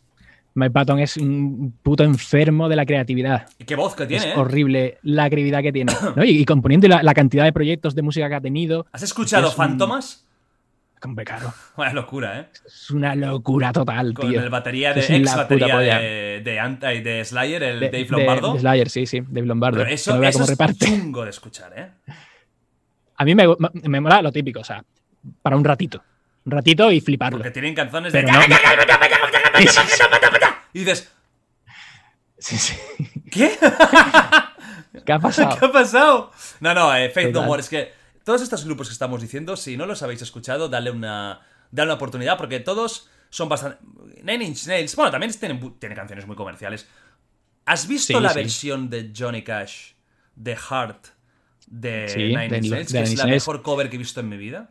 Patton 0.73 0.99
es 1.01 1.17
un 1.19 1.75
puto 1.83 2.03
enfermo 2.03 2.69
de 2.69 2.77
la 2.77 2.87
creatividad. 2.87 3.47
y 3.59 3.65
qué 3.65 3.77
voz 3.77 3.95
que 3.95 4.07
tiene, 4.07 4.31
es 4.31 4.35
¿eh? 4.37 4.39
horrible 4.39 4.99
la 5.03 5.29
creatividad 5.29 5.63
que 5.63 5.73
tiene. 5.73 5.93
¿no? 6.17 6.25
Y, 6.25 6.31
y 6.31 6.45
componiendo 6.45 6.89
la, 6.89 7.03
la 7.03 7.13
cantidad 7.15 7.45
de 7.45 7.53
proyectos 7.53 7.95
de 7.95 8.03
música 8.03 8.29
que 8.29 8.35
ha 8.37 8.41
tenido. 8.41 8.87
¿Has 8.93 9.03
escuchado 9.03 9.49
es 9.49 9.53
un- 9.53 9.57
Hombre, 11.07 11.25
claro. 11.25 11.55
Una 11.77 11.93
locura, 11.93 12.41
¿eh? 12.41 12.49
Es 12.67 12.91
una 12.91 13.15
locura 13.15 13.73
total, 13.73 14.13
Con 14.13 14.29
tío. 14.29 14.41
el 14.43 14.51
batería 14.51 14.93
de 14.93 15.01
Es 15.01 15.09
ex 15.11 15.25
la 15.25 15.37
batería 15.37 15.79
de, 15.79 16.41
de, 16.45 16.59
Anti- 16.61 17.01
de 17.01 17.25
Slayer, 17.25 17.63
el 17.63 17.81
De- 17.81 17.91
Dave 17.91 18.07
Lombardo. 18.11 18.55
de 18.55 18.61
Slayer, 18.61 18.91
sí, 18.91 19.07
sí, 19.07 19.21
Dave 19.29 19.47
Lombardo. 19.47 19.79
Pero 19.79 19.91
eso, 19.91 20.21
eso 20.23 20.43
es 20.43 20.49
reparte. 20.51 20.85
chungo 20.87 21.23
de 21.25 21.31
escuchar, 21.31 21.73
¿eh? 21.77 21.91
A 23.17 23.25
mí 23.25 23.35
me, 23.35 23.45
me 23.85 24.01
mola 24.01 24.21
lo 24.21 24.33
típico, 24.33 24.61
o 24.61 24.65
sea, 24.65 24.85
para 25.43 25.57
un 25.57 25.65
ratito. 25.65 26.03
Un 26.45 26.53
ratito 26.53 26.91
y 26.93 27.01
fliparlo. 27.01 27.39
Porque 27.39 27.51
tienen 27.53 27.75
canciones 27.75 28.13
de. 28.13 28.23
Pero 28.23 28.33
no. 28.33 28.41
Y 30.73 30.81
dices, 30.81 31.13
Sí, 32.39 32.59
sí. 32.59 32.75
¿qué? 33.31 33.57
¿Qué 35.07 35.13
ha 35.13 35.19
pasado? 35.19 35.57
¿Qué 35.59 35.65
ha 35.67 35.73
pasado? 35.73 36.31
No, 36.61 36.75
no, 36.75 36.95
eh, 36.95 37.09
Faith 37.11 37.33
No. 37.33 37.43
More. 37.45 37.61
Es 37.61 37.69
que 37.69 37.93
todos 38.27 38.43
estos 38.43 38.65
grupos 38.65 38.89
que 38.89 38.93
estamos 38.93 39.23
diciendo, 39.23 39.57
si 39.57 39.77
no 39.77 39.87
los 39.87 40.03
habéis 40.03 40.21
escuchado, 40.21 40.69
dale 40.69 40.91
una, 40.91 41.41
dale 41.71 41.87
una 41.91 41.95
oportunidad 41.95 42.37
porque 42.37 42.59
todos 42.59 43.09
son 43.31 43.49
bastante. 43.49 43.79
Nine 44.25 44.45
Inch 44.47 44.67
Nails, 44.67 44.97
bueno, 44.97 45.13
también 45.13 45.33
tienen, 45.33 45.61
tienen 45.79 45.95
canciones 45.97 46.27
muy 46.27 46.35
comerciales. 46.35 46.89
¿Has 47.67 47.87
visto 47.87 48.15
Sí, 48.17 48.21
la 48.21 48.31
sí. 48.31 48.35
versión 48.41 48.91
de 48.91 49.13
Johnny 49.17 49.43
Cash 49.45 49.93
de 50.35 50.57
Heart 50.57 51.07
de 51.69 52.09
Sí, 52.09 52.19
Nine 52.19 52.47
Inch 52.59 52.71
Nails? 52.71 52.93
Que 52.93 53.01
es 53.03 53.17
la 53.17 53.27
mejor 53.27 53.63
cover 53.63 53.89
que 53.89 53.95
he 53.95 53.99
visto 53.99 54.19
en 54.19 54.29
mi 54.29 54.37
vida. 54.37 54.71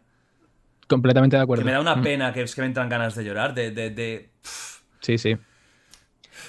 Completamente 0.87 1.37
de 1.37 1.41
acuerdo. 1.43 1.61
Que 1.61 1.65
me 1.65 1.71
da 1.71 1.79
una 1.79 1.95
Mm. 1.95 2.03
pena 2.03 2.33
que 2.33 2.41
es 2.41 2.53
que 2.53 2.59
me 2.61 2.67
entran 2.67 2.89
ganas 2.89 3.15
de 3.15 3.23
llorar. 3.23 3.53
De, 3.53 3.71
de, 3.71 3.89
de- 3.89 4.29
Sí, 4.99 5.17
sí. 5.17 5.37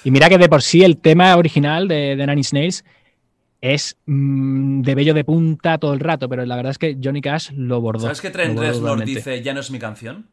Y 0.05 0.11
mira 0.11 0.29
que 0.29 0.39
de 0.39 0.49
por 0.49 0.61
sí 0.63 0.83
el 0.83 0.99
tema 0.99 1.37
original 1.37 1.87
de, 1.89 2.17
de 2.17 2.27
Nine 2.27 2.35
Inch 2.41 2.53
Nails 2.53 2.85
es 3.61 3.97
mm, 4.07 4.83
de 4.83 4.95
bello 4.95 5.15
de 5.15 5.25
punta 5.25 5.79
todo 5.79 5.95
el 5.95 6.01
rato, 6.01 6.29
pero 6.29 6.45
la 6.45 6.57
verdad 6.57 6.71
es 6.71 6.79
que 6.79 6.99
Johnny 7.03 7.21
Cash 7.21 7.53
lo 7.53 7.81
bordó. 7.81 8.03
¿Sabes 8.03 8.21
que 8.21 8.31
Trent 8.31 8.59
Reznor 8.59 9.05
dice 9.05 9.43
ya 9.43 9.55
no 9.55 9.61
es 9.61 9.71
mi 9.71 9.79
canción? 9.79 10.29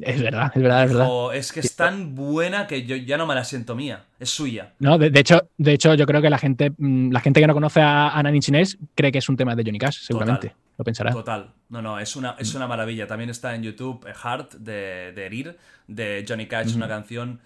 Es 0.00 0.22
verdad, 0.22 0.52
es 0.54 0.62
verdad, 0.62 0.84
es 0.84 0.90
verdad. 0.92 1.06
O 1.10 1.32
es 1.32 1.52
que 1.52 1.60
es 1.60 1.76
tan 1.76 2.14
buena 2.14 2.66
que 2.66 2.86
yo 2.86 2.96
ya 2.96 3.16
no 3.16 3.26
me 3.26 3.34
la 3.34 3.44
siento 3.44 3.74
mía. 3.74 4.04
Es 4.18 4.30
suya. 4.30 4.72
No, 4.78 4.98
de, 4.98 5.10
de 5.10 5.20
hecho, 5.20 5.50
de 5.58 5.72
hecho, 5.72 5.94
yo 5.94 6.06
creo 6.06 6.22
que 6.22 6.30
la 6.30 6.38
gente, 6.38 6.72
mm, 6.76 7.10
la 7.10 7.20
gente 7.20 7.40
que 7.40 7.46
no 7.46 7.54
conoce 7.54 7.80
a, 7.80 8.16
a 8.16 8.34
Inch 8.34 8.50
Nails 8.50 8.78
cree 8.94 9.12
que 9.12 9.18
es 9.18 9.28
un 9.28 9.36
tema 9.36 9.54
de 9.54 9.64
Johnny 9.64 9.78
Cash, 9.78 9.98
seguramente. 10.02 10.48
Total. 10.48 10.60
Lo 10.78 10.84
pensará. 10.84 11.12
Total. 11.12 11.52
No, 11.68 11.82
no, 11.82 11.98
es 11.98 12.16
una, 12.16 12.36
es 12.38 12.54
una 12.54 12.66
maravilla. 12.66 13.06
También 13.06 13.28
está 13.28 13.54
en 13.54 13.62
YouTube 13.62 14.06
eh, 14.06 14.14
Heart 14.14 14.54
de, 14.54 15.12
de 15.14 15.26
Herir, 15.26 15.58
de 15.86 16.24
Johnny 16.26 16.46
Cash, 16.46 16.74
una 16.74 16.88
canción 16.88 17.40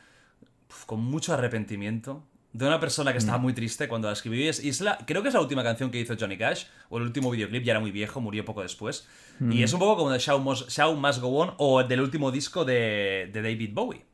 con 0.87 1.01
mucho 1.01 1.35
arrepentimiento. 1.35 2.23
De 2.55 2.67
una 2.67 2.79
persona 2.79 3.13
que 3.13 3.19
estaba 3.19 3.37
muy 3.37 3.53
triste 3.53 3.89
cuando 3.89 4.07
la 4.09 4.13
escribió. 4.15 4.41
Y 4.45 4.49
es, 4.49 4.65
y 4.65 4.69
es 4.69 4.81
la, 4.81 4.97
creo 5.05 5.23
que 5.23 5.29
es 5.29 5.35
la 5.35 5.41
última 5.41 5.63
canción 5.63 5.91
que 5.91 6.01
hizo 6.01 6.15
Johnny 6.19 6.39
Cash, 6.39 6.65
o 6.89 6.99
el 6.99 7.03
último 7.03 7.31
videoclip, 7.31 7.65
ya 7.65 7.73
era 7.73 7.81
muy 7.81 7.91
viejo, 7.91 8.21
murió 8.21 8.45
poco 8.45 8.63
después. 8.63 9.07
Y 9.51 9.65
es 9.65 9.73
un 9.73 9.81
poco 9.81 9.97
como 9.97 10.11
de 10.11 10.21
Show 10.21 10.39
Must, 10.39 10.71
Show 10.71 10.95
Must 10.97 11.21
Go 11.21 11.29
On 11.41 11.55
o 11.59 11.83
del 11.83 12.01
último 12.01 12.31
disco 12.31 12.65
de, 12.65 13.29
de 13.33 13.43
David 13.43 13.71
Bowie. 13.75 14.05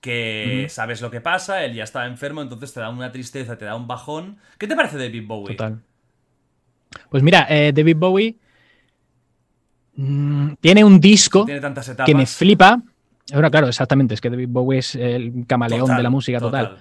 Que 0.00 0.66
sabes 0.68 1.00
lo 1.00 1.12
que 1.12 1.20
pasa, 1.20 1.64
él 1.64 1.74
ya 1.74 1.84
estaba 1.84 2.06
enfermo, 2.06 2.42
entonces 2.42 2.72
te 2.74 2.80
da 2.80 2.90
una 2.90 3.12
tristeza, 3.12 3.56
te 3.56 3.64
da 3.64 3.76
un 3.76 3.86
bajón. 3.86 4.38
¿Qué 4.58 4.66
te 4.66 4.74
parece 4.74 4.98
David 4.98 5.24
Bowie? 5.28 5.54
Total. 5.56 5.80
Pues 7.08 7.22
mira, 7.22 7.46
eh, 7.48 7.72
David 7.72 7.96
Bowie 7.96 8.34
mm, 9.94 10.54
tiene 10.60 10.84
un 10.84 10.98
disco 11.00 11.44
Tiene 11.44 11.60
tantas 11.60 11.88
etapas. 11.88 12.06
que 12.06 12.14
me 12.16 12.26
flipa. 12.26 12.82
Bueno, 13.32 13.50
claro, 13.52 13.68
exactamente, 13.68 14.14
es 14.14 14.20
que 14.20 14.28
David 14.28 14.48
Bowie 14.50 14.80
es 14.80 14.96
el 14.96 15.44
camaleón 15.46 15.82
Total, 15.82 15.96
de 15.96 16.02
la 16.02 16.10
música 16.10 16.40
total. 16.40 16.78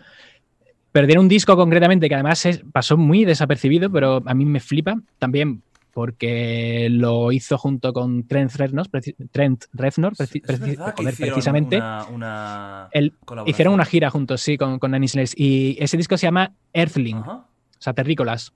Tiene 0.94 1.20
un 1.20 1.28
disco 1.30 1.56
concretamente 1.56 2.08
que 2.10 2.16
además 2.16 2.46
es- 2.46 2.64
pasó 2.72 2.98
muy 2.98 3.26
desapercibido, 3.26 3.90
pero 3.92 4.22
a 4.26 4.34
mí 4.34 4.46
me 4.46 4.60
flipa 4.60 4.96
también 5.20 5.62
porque 5.94 6.88
lo 6.90 7.32
hizo 7.32 7.58
junto 7.58 7.92
con 7.94 8.26
Trent 8.28 8.54
Reznor, 8.56 8.88
Trent 9.32 9.66
Reznor 9.74 10.14
preci- 10.16 10.42
Es 10.48 10.60
preci- 10.62 10.70
verdad 10.78 10.96
que 10.96 11.04
joder, 11.04 11.14
hicieron 11.14 11.34
precisamente. 11.36 11.78
Una, 11.78 12.06
una 12.06 12.90
el- 12.92 13.14
colaboración. 13.26 13.54
hicieron 13.54 13.74
una 13.74 13.86
gira 13.86 14.10
juntos, 14.10 14.42
sí, 14.42 14.58
con, 14.58 14.80
con 14.80 14.92
Nails. 14.92 15.34
Y 15.38 15.78
ese 15.80 15.98
disco 15.98 16.18
se 16.18 16.28
llama 16.28 16.54
Earthling, 16.74 17.18
Ajá. 17.18 17.32
o 17.34 17.46
sea, 17.80 17.94
Terrícolas. 17.94 18.54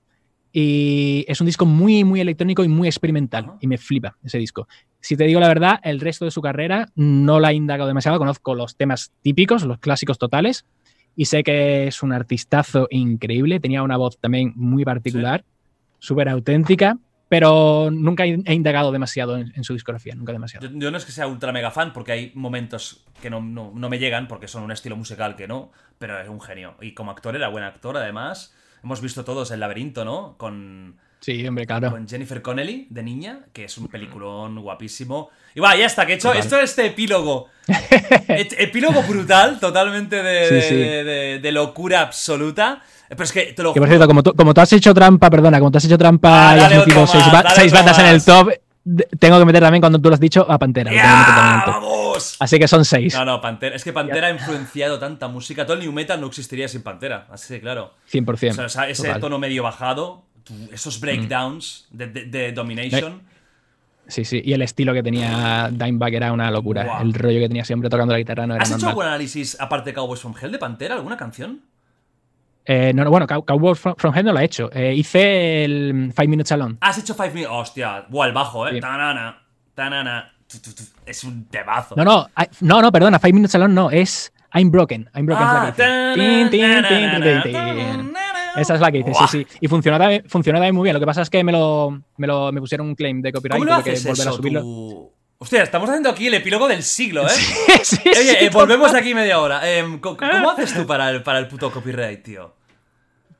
Y 0.52 1.26
es 1.28 1.38
un 1.42 1.46
disco 1.46 1.66
muy, 1.66 2.04
muy 2.04 2.20
electrónico 2.20 2.64
y 2.64 2.68
muy 2.68 2.88
experimental. 2.88 3.52
Y 3.60 3.66
me 3.66 3.76
flipa 3.76 4.16
ese 4.24 4.38
disco. 4.38 4.66
Si 5.00 5.14
te 5.14 5.24
digo 5.24 5.38
la 5.38 5.48
verdad, 5.48 5.78
el 5.82 6.00
resto 6.00 6.24
de 6.24 6.30
su 6.30 6.40
carrera 6.40 6.88
no 6.94 7.38
la 7.40 7.50
he 7.50 7.54
indagado 7.54 7.88
demasiado. 7.88 8.18
Conozco 8.18 8.54
los 8.54 8.74
temas 8.76 9.12
típicos, 9.20 9.64
los 9.64 9.78
clásicos 9.78 10.16
totales. 10.18 10.64
Y 11.16 11.24
sé 11.24 11.42
que 11.42 11.86
es 11.88 12.02
un 12.02 12.12
artistazo 12.12 12.86
increíble. 12.90 13.58
Tenía 13.58 13.82
una 13.82 13.96
voz 13.96 14.18
también 14.18 14.52
muy 14.54 14.84
particular, 14.84 15.44
súper 15.98 16.28
auténtica. 16.28 16.98
Pero 17.28 17.90
nunca 17.90 18.24
he 18.24 18.38
he 18.44 18.54
indagado 18.54 18.92
demasiado 18.92 19.36
en, 19.36 19.52
en 19.56 19.64
su 19.64 19.72
discografía. 19.72 20.14
Nunca 20.14 20.30
demasiado. 20.32 20.68
Yo, 20.68 20.78
yo 20.78 20.90
no 20.92 20.96
es 20.96 21.04
que 21.04 21.10
sea 21.10 21.26
ultra 21.26 21.50
mega 21.50 21.72
fan, 21.72 21.92
porque 21.92 22.12
hay 22.12 22.32
momentos 22.36 23.04
que 23.20 23.30
no, 23.30 23.40
no- 23.40 23.72
no 23.74 23.88
me 23.88 23.98
llegan, 23.98 24.28
porque 24.28 24.46
son 24.46 24.62
un 24.62 24.70
estilo 24.70 24.94
musical 24.96 25.34
que 25.34 25.48
no, 25.48 25.72
pero 25.98 26.20
es 26.20 26.28
un 26.28 26.40
genio. 26.40 26.76
Y 26.80 26.92
como 26.94 27.10
actor 27.10 27.34
era 27.34 27.48
buen 27.48 27.64
actor, 27.64 27.96
además. 27.96 28.54
Hemos 28.84 29.00
visto 29.00 29.24
todos 29.24 29.50
El 29.50 29.58
laberinto, 29.58 30.04
¿no? 30.04 30.36
Con, 30.38 30.98
Sí, 31.26 31.44
hombre, 31.44 31.66
claro. 31.66 31.90
con 31.90 32.06
Jennifer 32.08 32.40
Connelly, 32.40 32.86
de 32.88 33.02
niña, 33.02 33.40
que 33.52 33.64
es 33.64 33.76
un 33.78 33.88
peliculón 33.88 34.60
guapísimo. 34.62 35.30
Y 35.56 35.60
va, 35.60 35.74
ya 35.74 35.86
está, 35.86 36.06
que 36.06 36.12
he 36.12 36.14
hecho 36.14 36.32
esto 36.32 36.60
este 36.60 36.86
epílogo. 36.86 37.48
Epílogo 38.28 39.02
brutal, 39.02 39.58
totalmente 39.58 40.22
de, 40.22 40.48
Sí, 40.48 40.54
de- 40.54 40.62
sí. 40.62 40.74
de- 40.76 41.04
de- 41.04 41.38
de 41.40 41.52
locura 41.52 42.00
absoluta. 42.02 42.80
Pero 43.08 43.24
es 43.24 43.32
que 43.32 43.52
te 43.54 43.62
lo 43.64 43.72
Que 43.74 43.80
por 43.80 43.88
cierto, 43.88 44.06
como 44.06 44.22
tú, 44.22 44.34
como 44.34 44.54
tú 44.54 44.60
has 44.60 44.72
hecho 44.72 44.94
trampa, 44.94 45.28
perdona, 45.28 45.58
como 45.58 45.72
tú 45.72 45.78
has 45.78 45.84
hecho 45.84 45.98
trampa 45.98 46.50
Ah, 46.52 46.56
y 46.56 46.60
has 46.60 46.70
metido 46.86 47.06
seis, 47.08 47.72
bandas 47.72 47.98
en 47.98 48.06
el 48.06 48.24
top, 48.24 48.50
tengo 49.18 49.38
que 49.40 49.44
meter 49.44 49.62
también, 49.62 49.80
cuando 49.80 50.00
tú 50.00 50.08
lo 50.08 50.14
has 50.14 50.20
dicho, 50.20 50.46
a 50.48 50.58
Pantera. 50.60 50.90
que. 50.92 50.96
¡Vamos! 50.96 52.36
Así 52.38 52.58
que 52.58 52.68
son 52.68 52.84
seis, 52.84 53.14
No, 53.14 53.24
no, 53.24 53.40
Pantera. 53.40 53.74
Es 53.74 53.82
que 53.82 53.92
Pantera 53.92 54.28
ha 54.28 54.30
influenciado 54.30 54.98
tanta 55.00 55.26
música. 55.28 55.64
Todo 55.66 55.74
el 55.74 55.80
New 55.82 55.92
Metal 55.92 56.20
no 56.20 56.28
existiría 56.28 56.68
sin 56.68 56.82
Pantera. 56.82 57.26
Así 57.32 57.54
de 57.54 57.60
claro. 57.60 57.94
100%. 58.12 58.50
O 58.50 58.54
sea, 58.54 58.64
o 58.66 58.68
sea, 58.68 58.88
ese 58.88 59.02
Total. 59.08 59.20
Tono 59.20 59.38
medio 59.40 59.62
bajado, 59.64 60.22
esos 60.72 61.00
breakdowns 61.00 61.86
de, 61.90 62.06
de- 62.06 62.24
de 62.26 62.52
Domination. 62.52 63.22
Sí, 64.08 64.24
sí. 64.24 64.40
Y 64.44 64.52
el 64.52 64.62
estilo 64.62 64.92
que 64.94 65.02
tenía 65.02 65.68
Dimebag 65.72 66.14
era 66.14 66.32
una 66.32 66.50
locura. 66.50 66.84
Guau. 66.84 67.02
El 67.02 67.12
rollo 67.14 67.40
que 67.40 67.48
tenía 67.48 67.64
siempre 67.64 67.90
tocando 67.90 68.12
la 68.12 68.18
guitarra 68.18 68.46
no 68.46 68.54
era 68.54 68.62
¿Has 68.62 68.68
hecho 68.70 68.76
normal. 68.78 68.90
algún 68.90 69.04
análisis, 69.06 69.56
aparte 69.60 69.90
de 69.90 69.94
Cowboys 69.94 70.20
from 70.20 70.34
Hell, 70.40 70.52
de 70.52 70.58
Pantera? 70.58 70.94
¿Alguna 70.94 71.16
canción? 71.16 71.60
Eh, 72.64 72.92
no, 72.94 73.04
no, 73.04 73.10
bueno, 73.10 73.26
Cow- 73.26 73.44
Cowboy 73.44 73.74
from, 73.74 73.94
from 73.96 74.14
Hell 74.14 74.24
no 74.26 74.32
lo 74.32 74.38
he 74.40 74.44
hecho. 74.44 74.70
Eh, 74.72 74.94
hice 74.94 75.64
el 75.64 76.12
Five 76.14 76.28
Minutes 76.28 76.52
Alone. 76.52 76.76
Has 76.80 76.98
hecho 76.98 77.14
Five 77.14 77.30
Minutes. 77.30 77.50
Hostia, 77.52 78.06
buah, 78.08 78.26
el 78.28 78.32
bajo, 78.32 78.66
eh. 78.68 78.74
Sí. 78.74 78.80
Tanana, 78.80 79.42
tanana. 79.74 80.32
Es 81.04 81.24
un 81.24 81.46
temazo. 81.46 81.96
No, 81.96 82.04
no, 82.04 82.28
I- 82.36 82.48
no, 82.60 82.80
no, 82.80 82.92
perdona, 82.92 83.18
Five 83.18 83.32
Minutes 83.32 83.54
Alone 83.56 83.74
no, 83.74 83.90
es 83.90 84.32
I'm 84.54 84.70
Broken. 84.70 85.10
I'm 85.14 85.26
Broken 85.26 85.44
Ah, 85.46 85.72
Esa 88.56 88.74
es 88.74 88.80
la 88.80 88.90
que 88.92 88.98
hice, 88.98 89.10
Buah. 89.10 89.28
sí, 89.28 89.44
sí. 89.50 89.56
Y 89.60 89.68
funcionó 89.68 89.98
también, 89.98 90.24
funcionó 90.28 90.58
también 90.58 90.74
muy 90.74 90.84
bien. 90.84 90.94
Lo 90.94 91.00
que 91.00 91.06
pasa 91.06 91.22
es 91.22 91.30
que 91.30 91.42
me 91.44 91.52
lo, 91.52 92.02
me 92.16 92.26
lo 92.26 92.50
me 92.52 92.60
pusieron 92.60 92.86
un 92.88 92.94
claim 92.94 93.20
de 93.22 93.32
copyright 93.32 93.60
¿Cómo 93.60 93.64
lo 93.70 93.74
tuve 93.80 93.84
que 93.84 93.90
haces 93.98 94.06
volver 94.06 94.28
a 94.28 94.32
subirlo. 94.32 94.60
tú? 94.62 95.12
Hostia, 95.38 95.62
estamos 95.62 95.88
haciendo 95.90 96.08
aquí 96.08 96.28
el 96.28 96.34
epílogo 96.34 96.66
del 96.66 96.82
siglo, 96.82 97.26
¿eh? 97.26 97.30
Sí, 97.82 97.98
Oye, 98.06 98.14
sí, 98.38 98.44
eh, 98.46 98.50
volvemos 98.50 98.94
aquí 98.94 99.14
media 99.14 99.38
hora. 99.40 99.60
Co- 100.00 100.16
¿Cómo 100.18 100.50
haces 100.50 100.72
tú 100.72 100.86
para 100.86 101.10
el, 101.10 101.22
para 101.22 101.38
el 101.38 101.46
puto 101.48 101.70
copyright, 101.70 102.22
tío? 102.22 102.54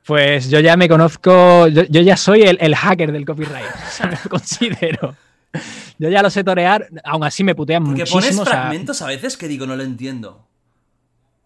Pues 0.05 0.49
yo 0.49 0.59
ya 0.61 0.77
me 0.77 0.87
conozco, 0.87 1.67
yo, 1.67 1.83
yo 1.89 2.01
ya 2.01 2.15
soy 2.15 2.43
el, 2.43 2.57
el 2.61 2.75
hacker 2.75 3.11
del 3.11 3.25
copyright, 3.25 3.65
o 3.87 3.91
sea, 3.91 4.07
me 4.07 4.17
lo 4.23 4.29
considero. 4.29 5.15
Yo 5.97 6.09
ya 6.09 6.21
lo 6.21 6.29
sé 6.29 6.43
torear, 6.43 6.87
aún 7.03 7.23
así 7.23 7.43
me 7.43 7.55
putean 7.55 7.83
Porque 7.83 8.01
muchísimo. 8.01 8.21
pones 8.21 8.39
o 8.39 8.43
sea, 8.45 8.53
fragmentos 8.53 9.01
a 9.01 9.07
veces 9.07 9.35
que 9.35 9.47
digo, 9.47 9.65
no 9.65 9.75
lo 9.75 9.83
entiendo. 9.83 10.46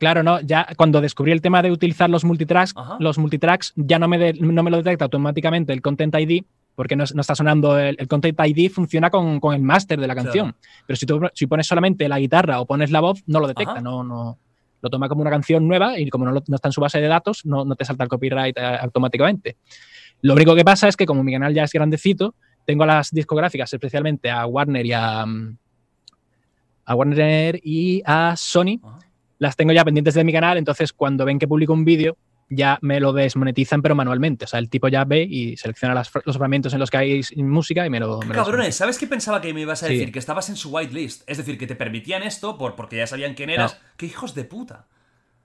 Claro, 0.02 0.24
no, 0.24 0.42
ya 0.42 0.68
cuando 0.76 1.00
descubrí 1.00 1.32
el 1.32 1.42
tema 1.42 1.62
de 1.62 1.72
utilizar 1.72 2.10
los 2.10 2.24
multitracks, 2.26 2.74
Ajá. 2.76 2.98
los 3.00 3.20
multitracks 3.20 3.72
ya 3.76 4.00
no 4.00 4.08
me, 4.08 4.18
de- 4.18 4.34
no 4.34 4.64
me 4.64 4.72
lo 4.72 4.78
detecta 4.78 5.06
automáticamente 5.06 5.72
el 5.74 5.82
Content 5.84 6.16
ID, 6.18 6.44
porque 6.74 6.96
no, 6.96 7.04
no 7.14 7.22
está 7.22 7.36
sonando 7.36 7.78
el, 7.78 7.96
el 8.00 8.08
Content 8.08 8.40
ID, 8.44 8.72
funciona 8.72 9.12
con, 9.12 9.40
con 9.40 9.54
el 9.54 9.62
máster 9.62 10.00
de 10.00 10.08
la 10.08 10.16
canción. 10.16 10.56
Pero 10.88 10.98
si 10.98 11.06
tú 11.06 11.22
si 11.36 11.46
pones 11.46 11.68
solamente 11.68 12.10
la 12.10 12.18
guitarra 12.18 12.60
o 12.60 12.66
pones 12.66 12.90
la 12.90 13.00
voz, 13.00 13.22
no 13.28 13.40
lo 13.40 13.48
detecta, 13.48 13.74
Ajá. 13.74 13.82
no, 13.82 14.04
no, 14.04 14.40
lo 14.82 14.90
toma 14.90 15.08
como 15.08 15.22
una 15.22 15.30
canción 15.30 15.68
nueva 15.68 16.00
y 16.00 16.10
como 16.10 16.26
no, 16.26 16.32
lo- 16.32 16.44
no 16.48 16.56
está 16.56 16.68
en 16.70 16.74
su 16.74 16.82
base 16.82 17.00
de 17.00 17.08
datos, 17.08 17.46
no, 17.46 17.64
no 17.64 17.76
te 17.76 17.86
salta 17.86 18.04
el 18.04 18.10
copyright 18.10 18.58
eh, 18.58 18.78
automáticamente. 18.82 19.58
Lo 20.24 20.34
único 20.34 20.56
que 20.56 20.66
pasa 20.66 20.88
es 20.88 20.98
que 20.98 21.06
como 21.06 21.24
mi 21.24 21.32
canal 21.32 21.54
ya 21.54 21.64
es 21.64 21.72
grandecito, 21.72 22.34
tengo 22.66 22.84
a 22.84 22.88
las 22.88 23.12
discográficas, 23.12 23.72
especialmente 23.72 24.32
a 24.32 24.48
Warner 24.48 24.84
y 24.86 24.94
a, 24.94 25.26
mm, 25.28 25.58
a 26.86 26.96
Warner 26.96 27.60
y 27.64 28.02
a 28.06 28.36
Sony, 28.36 28.80
Ajá. 28.84 29.00
Las 29.42 29.56
tengo 29.56 29.74
ya 29.74 29.84
pendientes 29.84 30.14
de 30.14 30.24
mi 30.24 30.32
canal, 30.32 30.58
entonces 30.60 30.94
cuando 30.94 31.26
ven 31.26 31.40
que 31.40 31.48
publico 31.48 31.74
un 31.74 31.84
vídeo 31.84 32.16
ya 32.48 32.78
me 32.82 33.00
lo 33.00 33.12
desmonetizan 33.12 33.82
pero 33.82 33.96
manualmente, 33.96 34.46
o 34.46 34.48
sea, 34.48 34.60
el 34.60 34.70
tipo 34.70 34.88
ya 34.88 35.04
ve 35.04 35.24
y 35.24 35.58
selecciona 35.58 35.96
las 35.96 36.12
los 36.26 36.38
fragmentos 36.38 36.72
en 36.74 36.80
los 36.80 36.92
que 36.92 36.98
hay 36.98 37.22
música 37.38 37.86
y 37.86 37.90
me 37.90 38.00
lo... 38.00 38.20
¿Qué 38.20 38.28
me 38.28 38.36
lo 38.36 38.44
cabrones? 38.44 38.76
¿Sabes 38.76 39.00
qué 39.00 39.08
pensaba 39.08 39.42
que 39.42 39.52
me 39.54 39.62
ibas 39.62 39.82
a 39.82 39.88
Sí. 39.88 39.94
decir? 39.94 40.12
Que 40.12 40.20
estabas 40.20 40.50
en 40.50 40.58
su 40.58 40.70
whitelist. 40.70 41.24
Es 41.28 41.38
decir, 41.38 41.58
que 41.58 41.66
te 41.66 41.76
permitían 41.76 42.22
esto 42.22 42.58
por, 42.58 42.76
porque 42.76 42.98
ya 42.98 43.08
sabían 43.08 43.34
quién 43.34 43.50
eras. 43.50 43.74
No. 43.82 43.90
¡Qué 43.98 44.06
hijos 44.06 44.36
de 44.36 44.44
puta! 44.44 44.86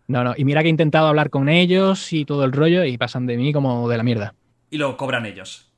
No, 0.09 0.25
no, 0.25 0.35
y 0.37 0.45
mira 0.45 0.61
que 0.63 0.69
he 0.69 0.71
intentado 0.71 1.07
hablar 1.07 1.31
con 1.31 1.49
ellos 1.49 2.13
y 2.13 2.25
todo 2.27 2.45
el 2.45 2.53
rollo 2.53 2.85
y 2.85 2.99
pasan 2.99 3.25
de 3.27 3.37
mí 3.39 3.53
como 3.53 3.89
de 3.89 3.97
la 3.97 4.03
mierda. 4.03 4.35
Y 4.71 4.77
lo 4.79 4.97
cobran 4.97 5.25
ellos. 5.27 5.73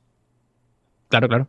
Claro, 1.07 1.27
claro. 1.29 1.47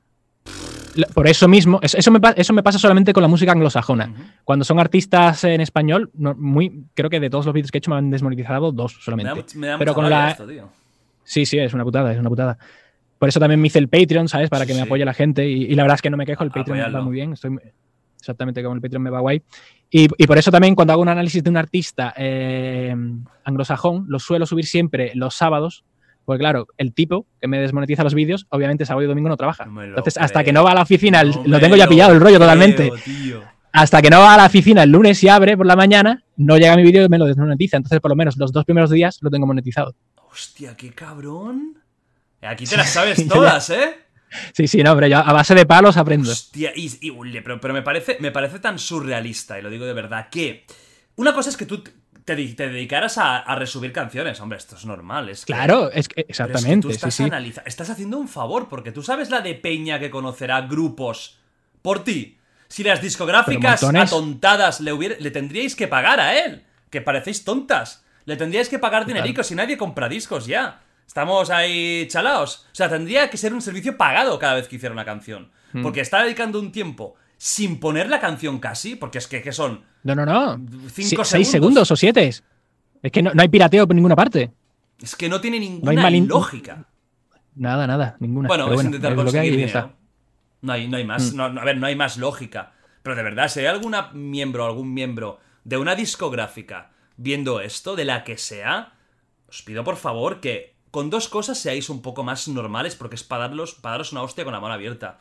Por 1.15 1.29
eso 1.29 1.47
mismo, 1.49 1.79
eso, 1.83 1.97
eso 1.99 2.11
me, 2.11 2.19
eso 2.37 2.53
me 2.53 2.63
pasa 2.63 2.79
solamente 2.79 3.13
con 3.13 3.23
la 3.23 3.29
música 3.29 3.53
anglosajona. 3.53 4.13
Cuando 4.45 4.65
son 4.65 4.79
artistas 4.81 5.45
en 5.45 5.61
español, 5.61 6.11
no- 6.15 6.35
muy, 6.35 6.85
creo 6.95 7.09
que 7.11 7.21
de 7.21 7.31
todos 7.31 7.47
los 7.47 7.55
vídeos 7.55 7.71
que 7.71 7.79
he 7.79 7.81
hecho 7.81 7.91
me 7.91 7.97
han 7.97 8.11
desmonetizado 8.11 8.73
dos 8.73 8.93
Me 8.95 8.99
da, 8.99 9.05
solamente. 9.05 9.59
me 9.59 9.67
da 9.69 9.79
Pero 9.79 9.95
con 9.95 10.09
la- 10.11 10.31
esto, 10.31 10.47
tío. 10.47 10.69
Sí, 11.25 11.47
sí, 11.47 11.59
es 11.59 11.73
una 11.75 11.85
putada, 11.85 12.13
es 12.13 12.19
una 12.19 12.29
putada. 12.29 12.59
Por 13.19 13.29
eso 13.29 13.39
también 13.39 13.61
me 13.61 13.67
hice 13.69 13.79
el 13.79 13.89
Patreon, 13.89 14.29
¿sabes? 14.29 14.49
Para 14.51 14.65
que 14.67 14.73
Sí, 14.73 14.79
me 14.79 14.83
apoye 14.83 15.05
la 15.05 15.15
gente. 15.15 15.49
Y, 15.49 15.65
y 15.65 15.75
la 15.75 15.83
verdad 15.85 15.97
es 15.97 16.03
que 16.03 16.11
no 16.11 16.17
me 16.17 16.27
quejo, 16.27 16.43
el 16.43 16.51
Patreon 16.51 16.79
Apóyalo. 16.81 16.99
va 16.99 17.05
muy 17.05 17.13
bien. 17.15 17.33
Estoy 17.35 17.57
exactamente 18.19 18.63
como 18.63 18.75
el 18.75 18.81
Patreon 18.81 19.03
me 19.03 19.11
va 19.11 19.21
guay. 19.21 19.43
Y, 19.91 20.09
y 20.17 20.27
por 20.27 20.39
eso 20.39 20.51
también 20.51 20.75
cuando 20.75 20.93
hago 20.93 21.03
un 21.03 21.09
análisis 21.09 21.43
de 21.45 21.51
un 21.51 21.57
artista 21.57 22.15
eh, 22.17 22.95
anglosajón, 23.45 24.07
lo 24.09 24.19
suelo 24.19 24.47
subir 24.47 24.65
siempre 24.67 25.13
los 25.15 25.35
sábados. 25.35 25.85
Porque 26.31 26.43
claro, 26.43 26.69
el 26.79 26.95
tipo 26.95 27.27
que 27.41 27.49
me 27.49 27.59
desmonetiza 27.59 28.05
los 28.05 28.15
vídeos, 28.15 28.47
obviamente 28.51 28.87
sábado 28.87 29.03
y 29.03 29.09
domingo 29.09 29.29
no 29.29 29.37
trabaja. 29.37 29.65
No 29.65 29.83
Entonces, 29.83 30.17
hasta 30.17 30.45
que 30.45 30.53
no 30.53 30.63
va 30.63 30.71
a 30.71 30.75
la 30.77 30.83
oficina, 30.83 31.21
el- 31.23 31.31
No 31.31 31.43
lo 31.45 31.59
tengo 31.59 31.75
ya 31.75 31.89
pillado 31.89 32.13
el 32.13 32.21
rollo 32.21 32.37
creo, 32.37 32.47
totalmente. 32.47 32.89
tío. 33.05 33.43
Hasta 33.73 34.01
que 34.01 34.11
no 34.11 34.21
va 34.21 34.35
a 34.35 34.37
la 34.37 34.47
oficina 34.47 34.85
el 34.85 34.91
lunes 34.91 35.21
y 35.25 35.29
abre 35.29 35.57
por 35.57 35.67
la 35.67 35.75
mañana, 35.75 36.23
no 36.37 36.57
llega 36.57 36.77
mi 36.77 36.85
vídeo 36.85 37.05
y 37.05 37.09
me 37.09 37.19
lo 37.19 37.25
desmonetiza. 37.27 37.79
Entonces, 37.79 37.99
por 37.99 38.13
lo 38.13 38.17
menos 38.17 38.37
los 38.37 38.53
dos 38.53 38.65
primeros 38.65 38.91
días 38.91 39.19
lo 39.23 39.29
tengo 39.31 39.45
monetizado. 39.49 39.97
Hostia, 40.31 40.77
qué 40.77 40.93
cabrón. 40.93 41.79
Aquí 42.43 42.65
te 42.65 42.77
las 42.77 42.91
sabes 42.91 43.27
todas, 43.29 43.69
¿eh? 43.71 43.97
Sí, 44.55 44.69
sí, 44.69 44.85
no, 44.85 44.95
pero 44.95 45.09
yo 45.09 45.19
a 45.19 45.33
base 45.33 45.57
de 45.57 45.67
palos 45.67 45.97
aprendo. 45.97 46.31
Hostia, 46.31 46.71
y, 46.77 46.87
y- 47.01 47.41
pero, 47.43 47.61
pero 47.61 47.75
me, 47.75 47.83
parece, 47.83 48.19
me 48.21 48.31
parece 48.31 48.61
tan 48.61 48.79
surrealista, 48.79 49.59
y 49.59 49.63
lo 49.63 49.69
digo 49.71 49.85
de 49.85 49.95
verdad, 49.95 50.29
que 50.31 50.65
una 51.17 51.35
cosa 51.35 51.51
es 51.51 51.57
que 51.57 51.67
tú 51.67 51.83
te, 52.37 52.55
te 52.55 52.69
dedicaras 52.69 53.19
a, 53.19 53.39
a 53.39 53.55
resubir 53.57 53.93
canciones. 53.93 54.41
Hombre, 54.41 54.59
esto 54.59 54.77
es 54.77 54.85
normal. 54.85 55.29
Es 55.29 55.45
que- 55.45 55.53
Claro, 55.53 55.91
es 55.93 56.09
que 56.09 56.15
pero 56.15 56.27
es 56.29 56.37
que 56.37 56.43
exactamente. 56.43 56.83
tú 56.89 56.91
estás, 56.91 57.15
sí. 57.15 57.25
analiza- 57.25 57.63
estás 57.67 57.91
haciendo 57.91 58.19
un 58.19 58.29
favor, 58.29 58.69
porque 58.69 58.93
tú 58.93 59.03
sabes 59.03 59.31
la 59.31 59.41
de 59.41 59.55
peña 59.55 59.99
que 59.99 60.11
conocerá 60.11 60.61
grupos 60.63 61.39
por 61.83 62.05
ti. 62.05 62.39
Si 62.69 62.83
las 62.85 63.01
discográficas 63.03 63.81
atontadas 63.83 64.81
le, 64.81 64.93
hubiera- 64.93 65.17
le 65.19 65.31
tendríais 65.31 65.75
que 65.75 65.89
pagar 65.89 66.21
a 66.21 66.39
él, 66.39 66.65
que 66.91 67.01
parecéis 67.01 67.45
tontas. 67.45 68.05
Le 68.27 68.37
tendríais 68.37 68.69
que 68.69 68.79
pagar 68.79 69.07
dinerico 69.07 69.43
si 69.43 69.55
nadie 69.55 69.77
compra 69.77 70.09
discos 70.09 70.47
ya. 70.47 70.81
Estamos 71.07 71.51
ahí 71.51 72.07
chalaos. 72.09 72.67
O 72.71 72.75
sea, 72.75 72.89
tendría 72.89 73.29
que 73.31 73.37
ser 73.37 73.53
un 73.53 73.63
servicio 73.63 73.97
pagado 73.97 74.39
cada 74.39 74.55
vez 74.55 74.69
que 74.69 74.77
hiciera 74.77 74.93
una 74.93 75.05
canción. 75.05 75.51
Hmm. 75.73 75.83
Porque 75.83 76.01
está 76.01 76.23
dedicando 76.23 76.61
un 76.61 76.71
tiempo 76.71 77.17
sin 77.43 77.81
poner 77.81 78.11
la 78.11 78.21
canción 78.21 78.59
casi, 78.59 78.97
porque 78.97 79.17
es 79.17 79.27
que, 79.27 79.41
que 79.41 79.51
son 79.53 79.83
No, 80.03 80.15
no, 80.15 80.27
no. 80.27 80.59
Cinco 80.93 81.25
Si- 81.25 81.31
seis 81.31 81.49
segundos. 81.49 81.51
segundos 81.51 81.91
o 81.91 81.97
siete. 81.97 82.29
Es 82.29 83.11
que 83.11 83.23
no, 83.23 83.33
no 83.33 83.41
hay 83.41 83.49
pirateo 83.49 83.87
por 83.87 83.97
ninguna 83.97 84.15
parte. 84.15 84.51
Es 85.01 85.17
que 85.17 85.27
no 85.31 85.41
tiene 85.41 85.59
ninguna 85.59 86.11
lógica. 86.11 86.85
Nada, 87.55 87.87
nada, 87.87 88.17
ninguna. 88.21 88.47
Bueno, 88.49 88.65
Pero 88.67 88.75
es 88.75 88.77
bueno, 88.77 88.89
intentar 88.91 89.13
hay 89.13 89.17
conseguir 89.17 89.51
dinero. 89.53 89.67
está. 89.67 89.95
No 90.61 90.73
hay, 90.75 90.87
no 90.87 90.99
hay 90.99 91.05
más. 91.05 91.33
No, 91.33 91.45
a 91.45 91.65
ver, 91.65 91.79
no 91.79 91.87
hay 91.87 91.97
más 91.97 92.19
lógica. 92.19 92.73
Pero 93.03 93.17
de 93.17 93.23
verdad, 93.23 93.49
si 93.49 93.61
hay 93.61 93.67
algún 93.67 93.97
miembro, 94.13 94.67
algún 94.67 94.93
miembro 94.93 95.39
de 95.65 95.79
una 95.79 95.95
discográfica 95.95 96.91
viendo 97.17 97.63
esto, 97.63 97.97
de 97.97 98.05
la 98.05 98.23
que 98.23 98.37
sea, 98.37 98.93
os 99.49 99.63
pido 99.63 99.83
por 99.83 99.97
favor 99.97 100.41
que 100.41 100.75
con 100.91 101.09
dos 101.09 101.29
cosas 101.29 101.57
seáis 101.57 101.89
un 101.89 102.03
poco 102.03 102.23
más 102.23 102.49
normales, 102.49 102.97
porque 102.97 103.15
es 103.17 103.25
para, 103.25 103.49
darlos, 103.49 103.75
para 103.77 103.93
daros 103.95 104.13
una 104.13 104.21
hostia 104.23 104.45
con 104.45 104.53
la 104.53 104.61
mano 104.61 104.75
abierta. 104.75 105.19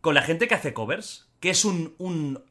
Con 0.00 0.14
la 0.14 0.22
gente 0.22 0.48
que 0.48 0.54
hace 0.54 0.72
covers, 0.72 1.28
que 1.42 1.50
es 1.50 1.66
un, 1.66 1.94
un, 1.98 2.42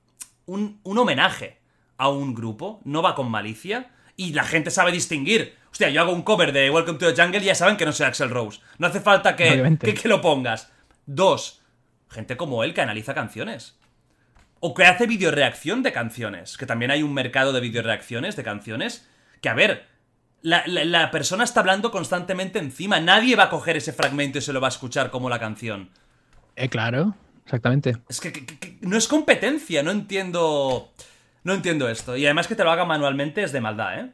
un, 0.45 0.79
un 0.83 0.97
homenaje 0.99 1.57
a 1.97 2.09
un 2.09 2.35
grupo, 2.35 2.81
no 2.83 3.01
va 3.01 3.15
con 3.15 3.31
malicia, 3.31 3.89
y 4.17 4.33
la 4.33 4.43
gente 4.43 4.69
sabe 4.69 4.91
distinguir. 4.91 5.55
Hostia, 5.71 5.89
yo 5.89 6.01
hago 6.01 6.11
un 6.11 6.23
cover 6.23 6.51
de 6.51 6.69
Welcome 6.69 6.99
to 6.99 7.11
the 7.13 7.19
Jungle 7.21 7.39
y 7.41 7.45
ya 7.45 7.55
saben 7.55 7.77
que 7.77 7.85
no 7.85 7.93
soy 7.93 8.05
Axel 8.05 8.29
Rose. 8.29 8.59
No 8.77 8.87
hace 8.87 8.99
falta 8.99 9.35
que, 9.35 9.77
que, 9.79 9.93
que 9.93 10.07
lo 10.09 10.19
pongas. 10.21 10.71
Dos, 11.05 11.61
gente 12.09 12.35
como 12.35 12.63
él 12.65 12.73
que 12.73 12.81
analiza 12.81 13.13
canciones. 13.13 13.79
O 14.59 14.73
que 14.73 14.83
hace 14.85 15.07
videoreacción 15.07 15.81
de 15.83 15.93
canciones. 15.93 16.57
Que 16.57 16.65
también 16.65 16.91
hay 16.91 17.01
un 17.01 17.13
mercado 17.13 17.53
de 17.53 17.61
videoreacciones 17.61 18.35
de 18.35 18.43
canciones. 18.43 19.07
Que 19.41 19.47
a 19.49 19.53
ver, 19.53 19.87
la, 20.41 20.63
la- 20.67 20.83
la 20.83 21.09
persona 21.11 21.45
está 21.45 21.61
hablando 21.61 21.89
constantemente 21.89 22.59
encima. 22.59 22.99
Nadie 22.99 23.35
va 23.37 23.43
a 23.45 23.49
coger 23.49 23.77
ese 23.77 23.93
fragmento 23.93 24.37
y 24.39 24.41
se 24.41 24.51
lo 24.53 24.59
va 24.59 24.67
a 24.67 24.75
escuchar 24.75 25.09
como 25.09 25.29
la 25.29 25.39
canción. 25.39 25.89
Eh, 26.57 26.67
claro, 26.67 27.15
exactamente. 27.45 27.95
Es 28.09 28.19
que- 28.19 28.33
no 28.81 28.97
es 28.97 29.07
competencia, 29.07 29.81
no 29.83 29.91
entiendo. 29.91 30.89
No 31.43 31.53
entiendo 31.53 31.89
esto. 31.89 32.15
Y 32.17 32.25
además 32.25 32.47
que 32.47 32.55
te 32.55 32.63
lo 32.63 32.71
haga 32.71 32.85
manualmente 32.85 33.41
es 33.43 33.51
de 33.51 33.61
maldad, 33.61 33.99
¿eh? 33.99 34.09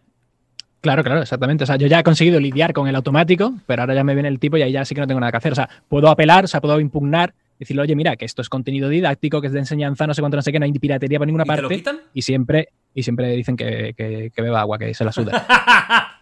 Claro, 0.79 1.03
claro, 1.03 1.21
exactamente. 1.21 1.63
O 1.63 1.67
sea, 1.67 1.75
yo 1.75 1.87
ya 1.87 1.99
he 1.99 2.03
conseguido 2.03 2.39
lidiar 2.39 2.71
con 2.71 2.87
el 2.87 2.95
automático, 2.95 3.53
pero 3.65 3.81
ahora 3.81 3.93
ya 3.95 4.03
me 4.05 4.13
viene 4.13 4.29
el 4.29 4.39
tipo 4.39 4.55
y 4.55 4.61
ahí 4.61 4.71
ya 4.71 4.85
sí 4.85 4.95
que 4.95 5.01
no 5.01 5.07
tengo 5.07 5.19
nada 5.19 5.31
que 5.31 5.37
hacer. 5.37 5.51
O 5.51 5.55
sea, 5.55 5.67
puedo 5.89 6.07
apelar, 6.07 6.45
o 6.45 6.47
sea, 6.47 6.61
puedo 6.61 6.79
impugnar, 6.79 7.33
decirle, 7.59 7.81
oye, 7.81 7.95
mira, 7.95 8.15
que 8.15 8.23
esto 8.23 8.41
es 8.41 8.47
contenido 8.47 8.87
didáctico, 8.87 9.41
que 9.41 9.47
es 9.47 9.53
de 9.53 9.59
enseñanza, 9.59 10.07
no 10.07 10.13
sé 10.13 10.21
cuánto, 10.21 10.37
no 10.37 10.41
sé 10.43 10.51
qué, 10.53 10.59
no 10.59 10.65
hay 10.65 10.71
piratería 10.71 11.17
por 11.17 11.27
ninguna 11.27 11.43
¿Y 11.43 11.47
te 11.49 11.61
lo 11.61 11.67
parte. 11.67 11.75
quitan? 11.75 11.99
Y 12.13 12.21
siempre, 12.21 12.69
y 12.93 13.03
siempre 13.03 13.29
dicen 13.31 13.57
que, 13.57 13.93
que- 13.97 14.31
que 14.33 14.41
beba 14.41 14.61
agua, 14.61 14.77
que 14.77 14.93
se 14.93 15.03
la 15.03 15.11
suda. 15.11 15.45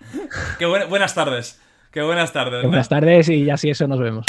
Qué 0.57 0.65
buen- 0.65 0.89
buenas 0.89 1.13
tardes. 1.13 1.61
Qué 1.91 2.01
buenas 2.01 2.33
tardes. 2.33 2.63
¿no? 2.63 2.69
buenas 2.69 2.89
tardes 2.89 3.29
y 3.29 3.45
ya 3.45 3.57
sí 3.57 3.69
eso 3.69 3.87
nos 3.87 3.99
vemos. 3.99 4.25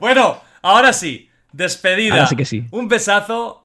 Bueno, 0.00 0.40
ahora 0.62 0.92
sí. 0.92 1.28
Despedida. 1.56 2.14
Ahora 2.14 2.26
sí 2.26 2.36
que 2.36 2.44
sí. 2.44 2.64
Un 2.70 2.88
besazo 2.88 3.64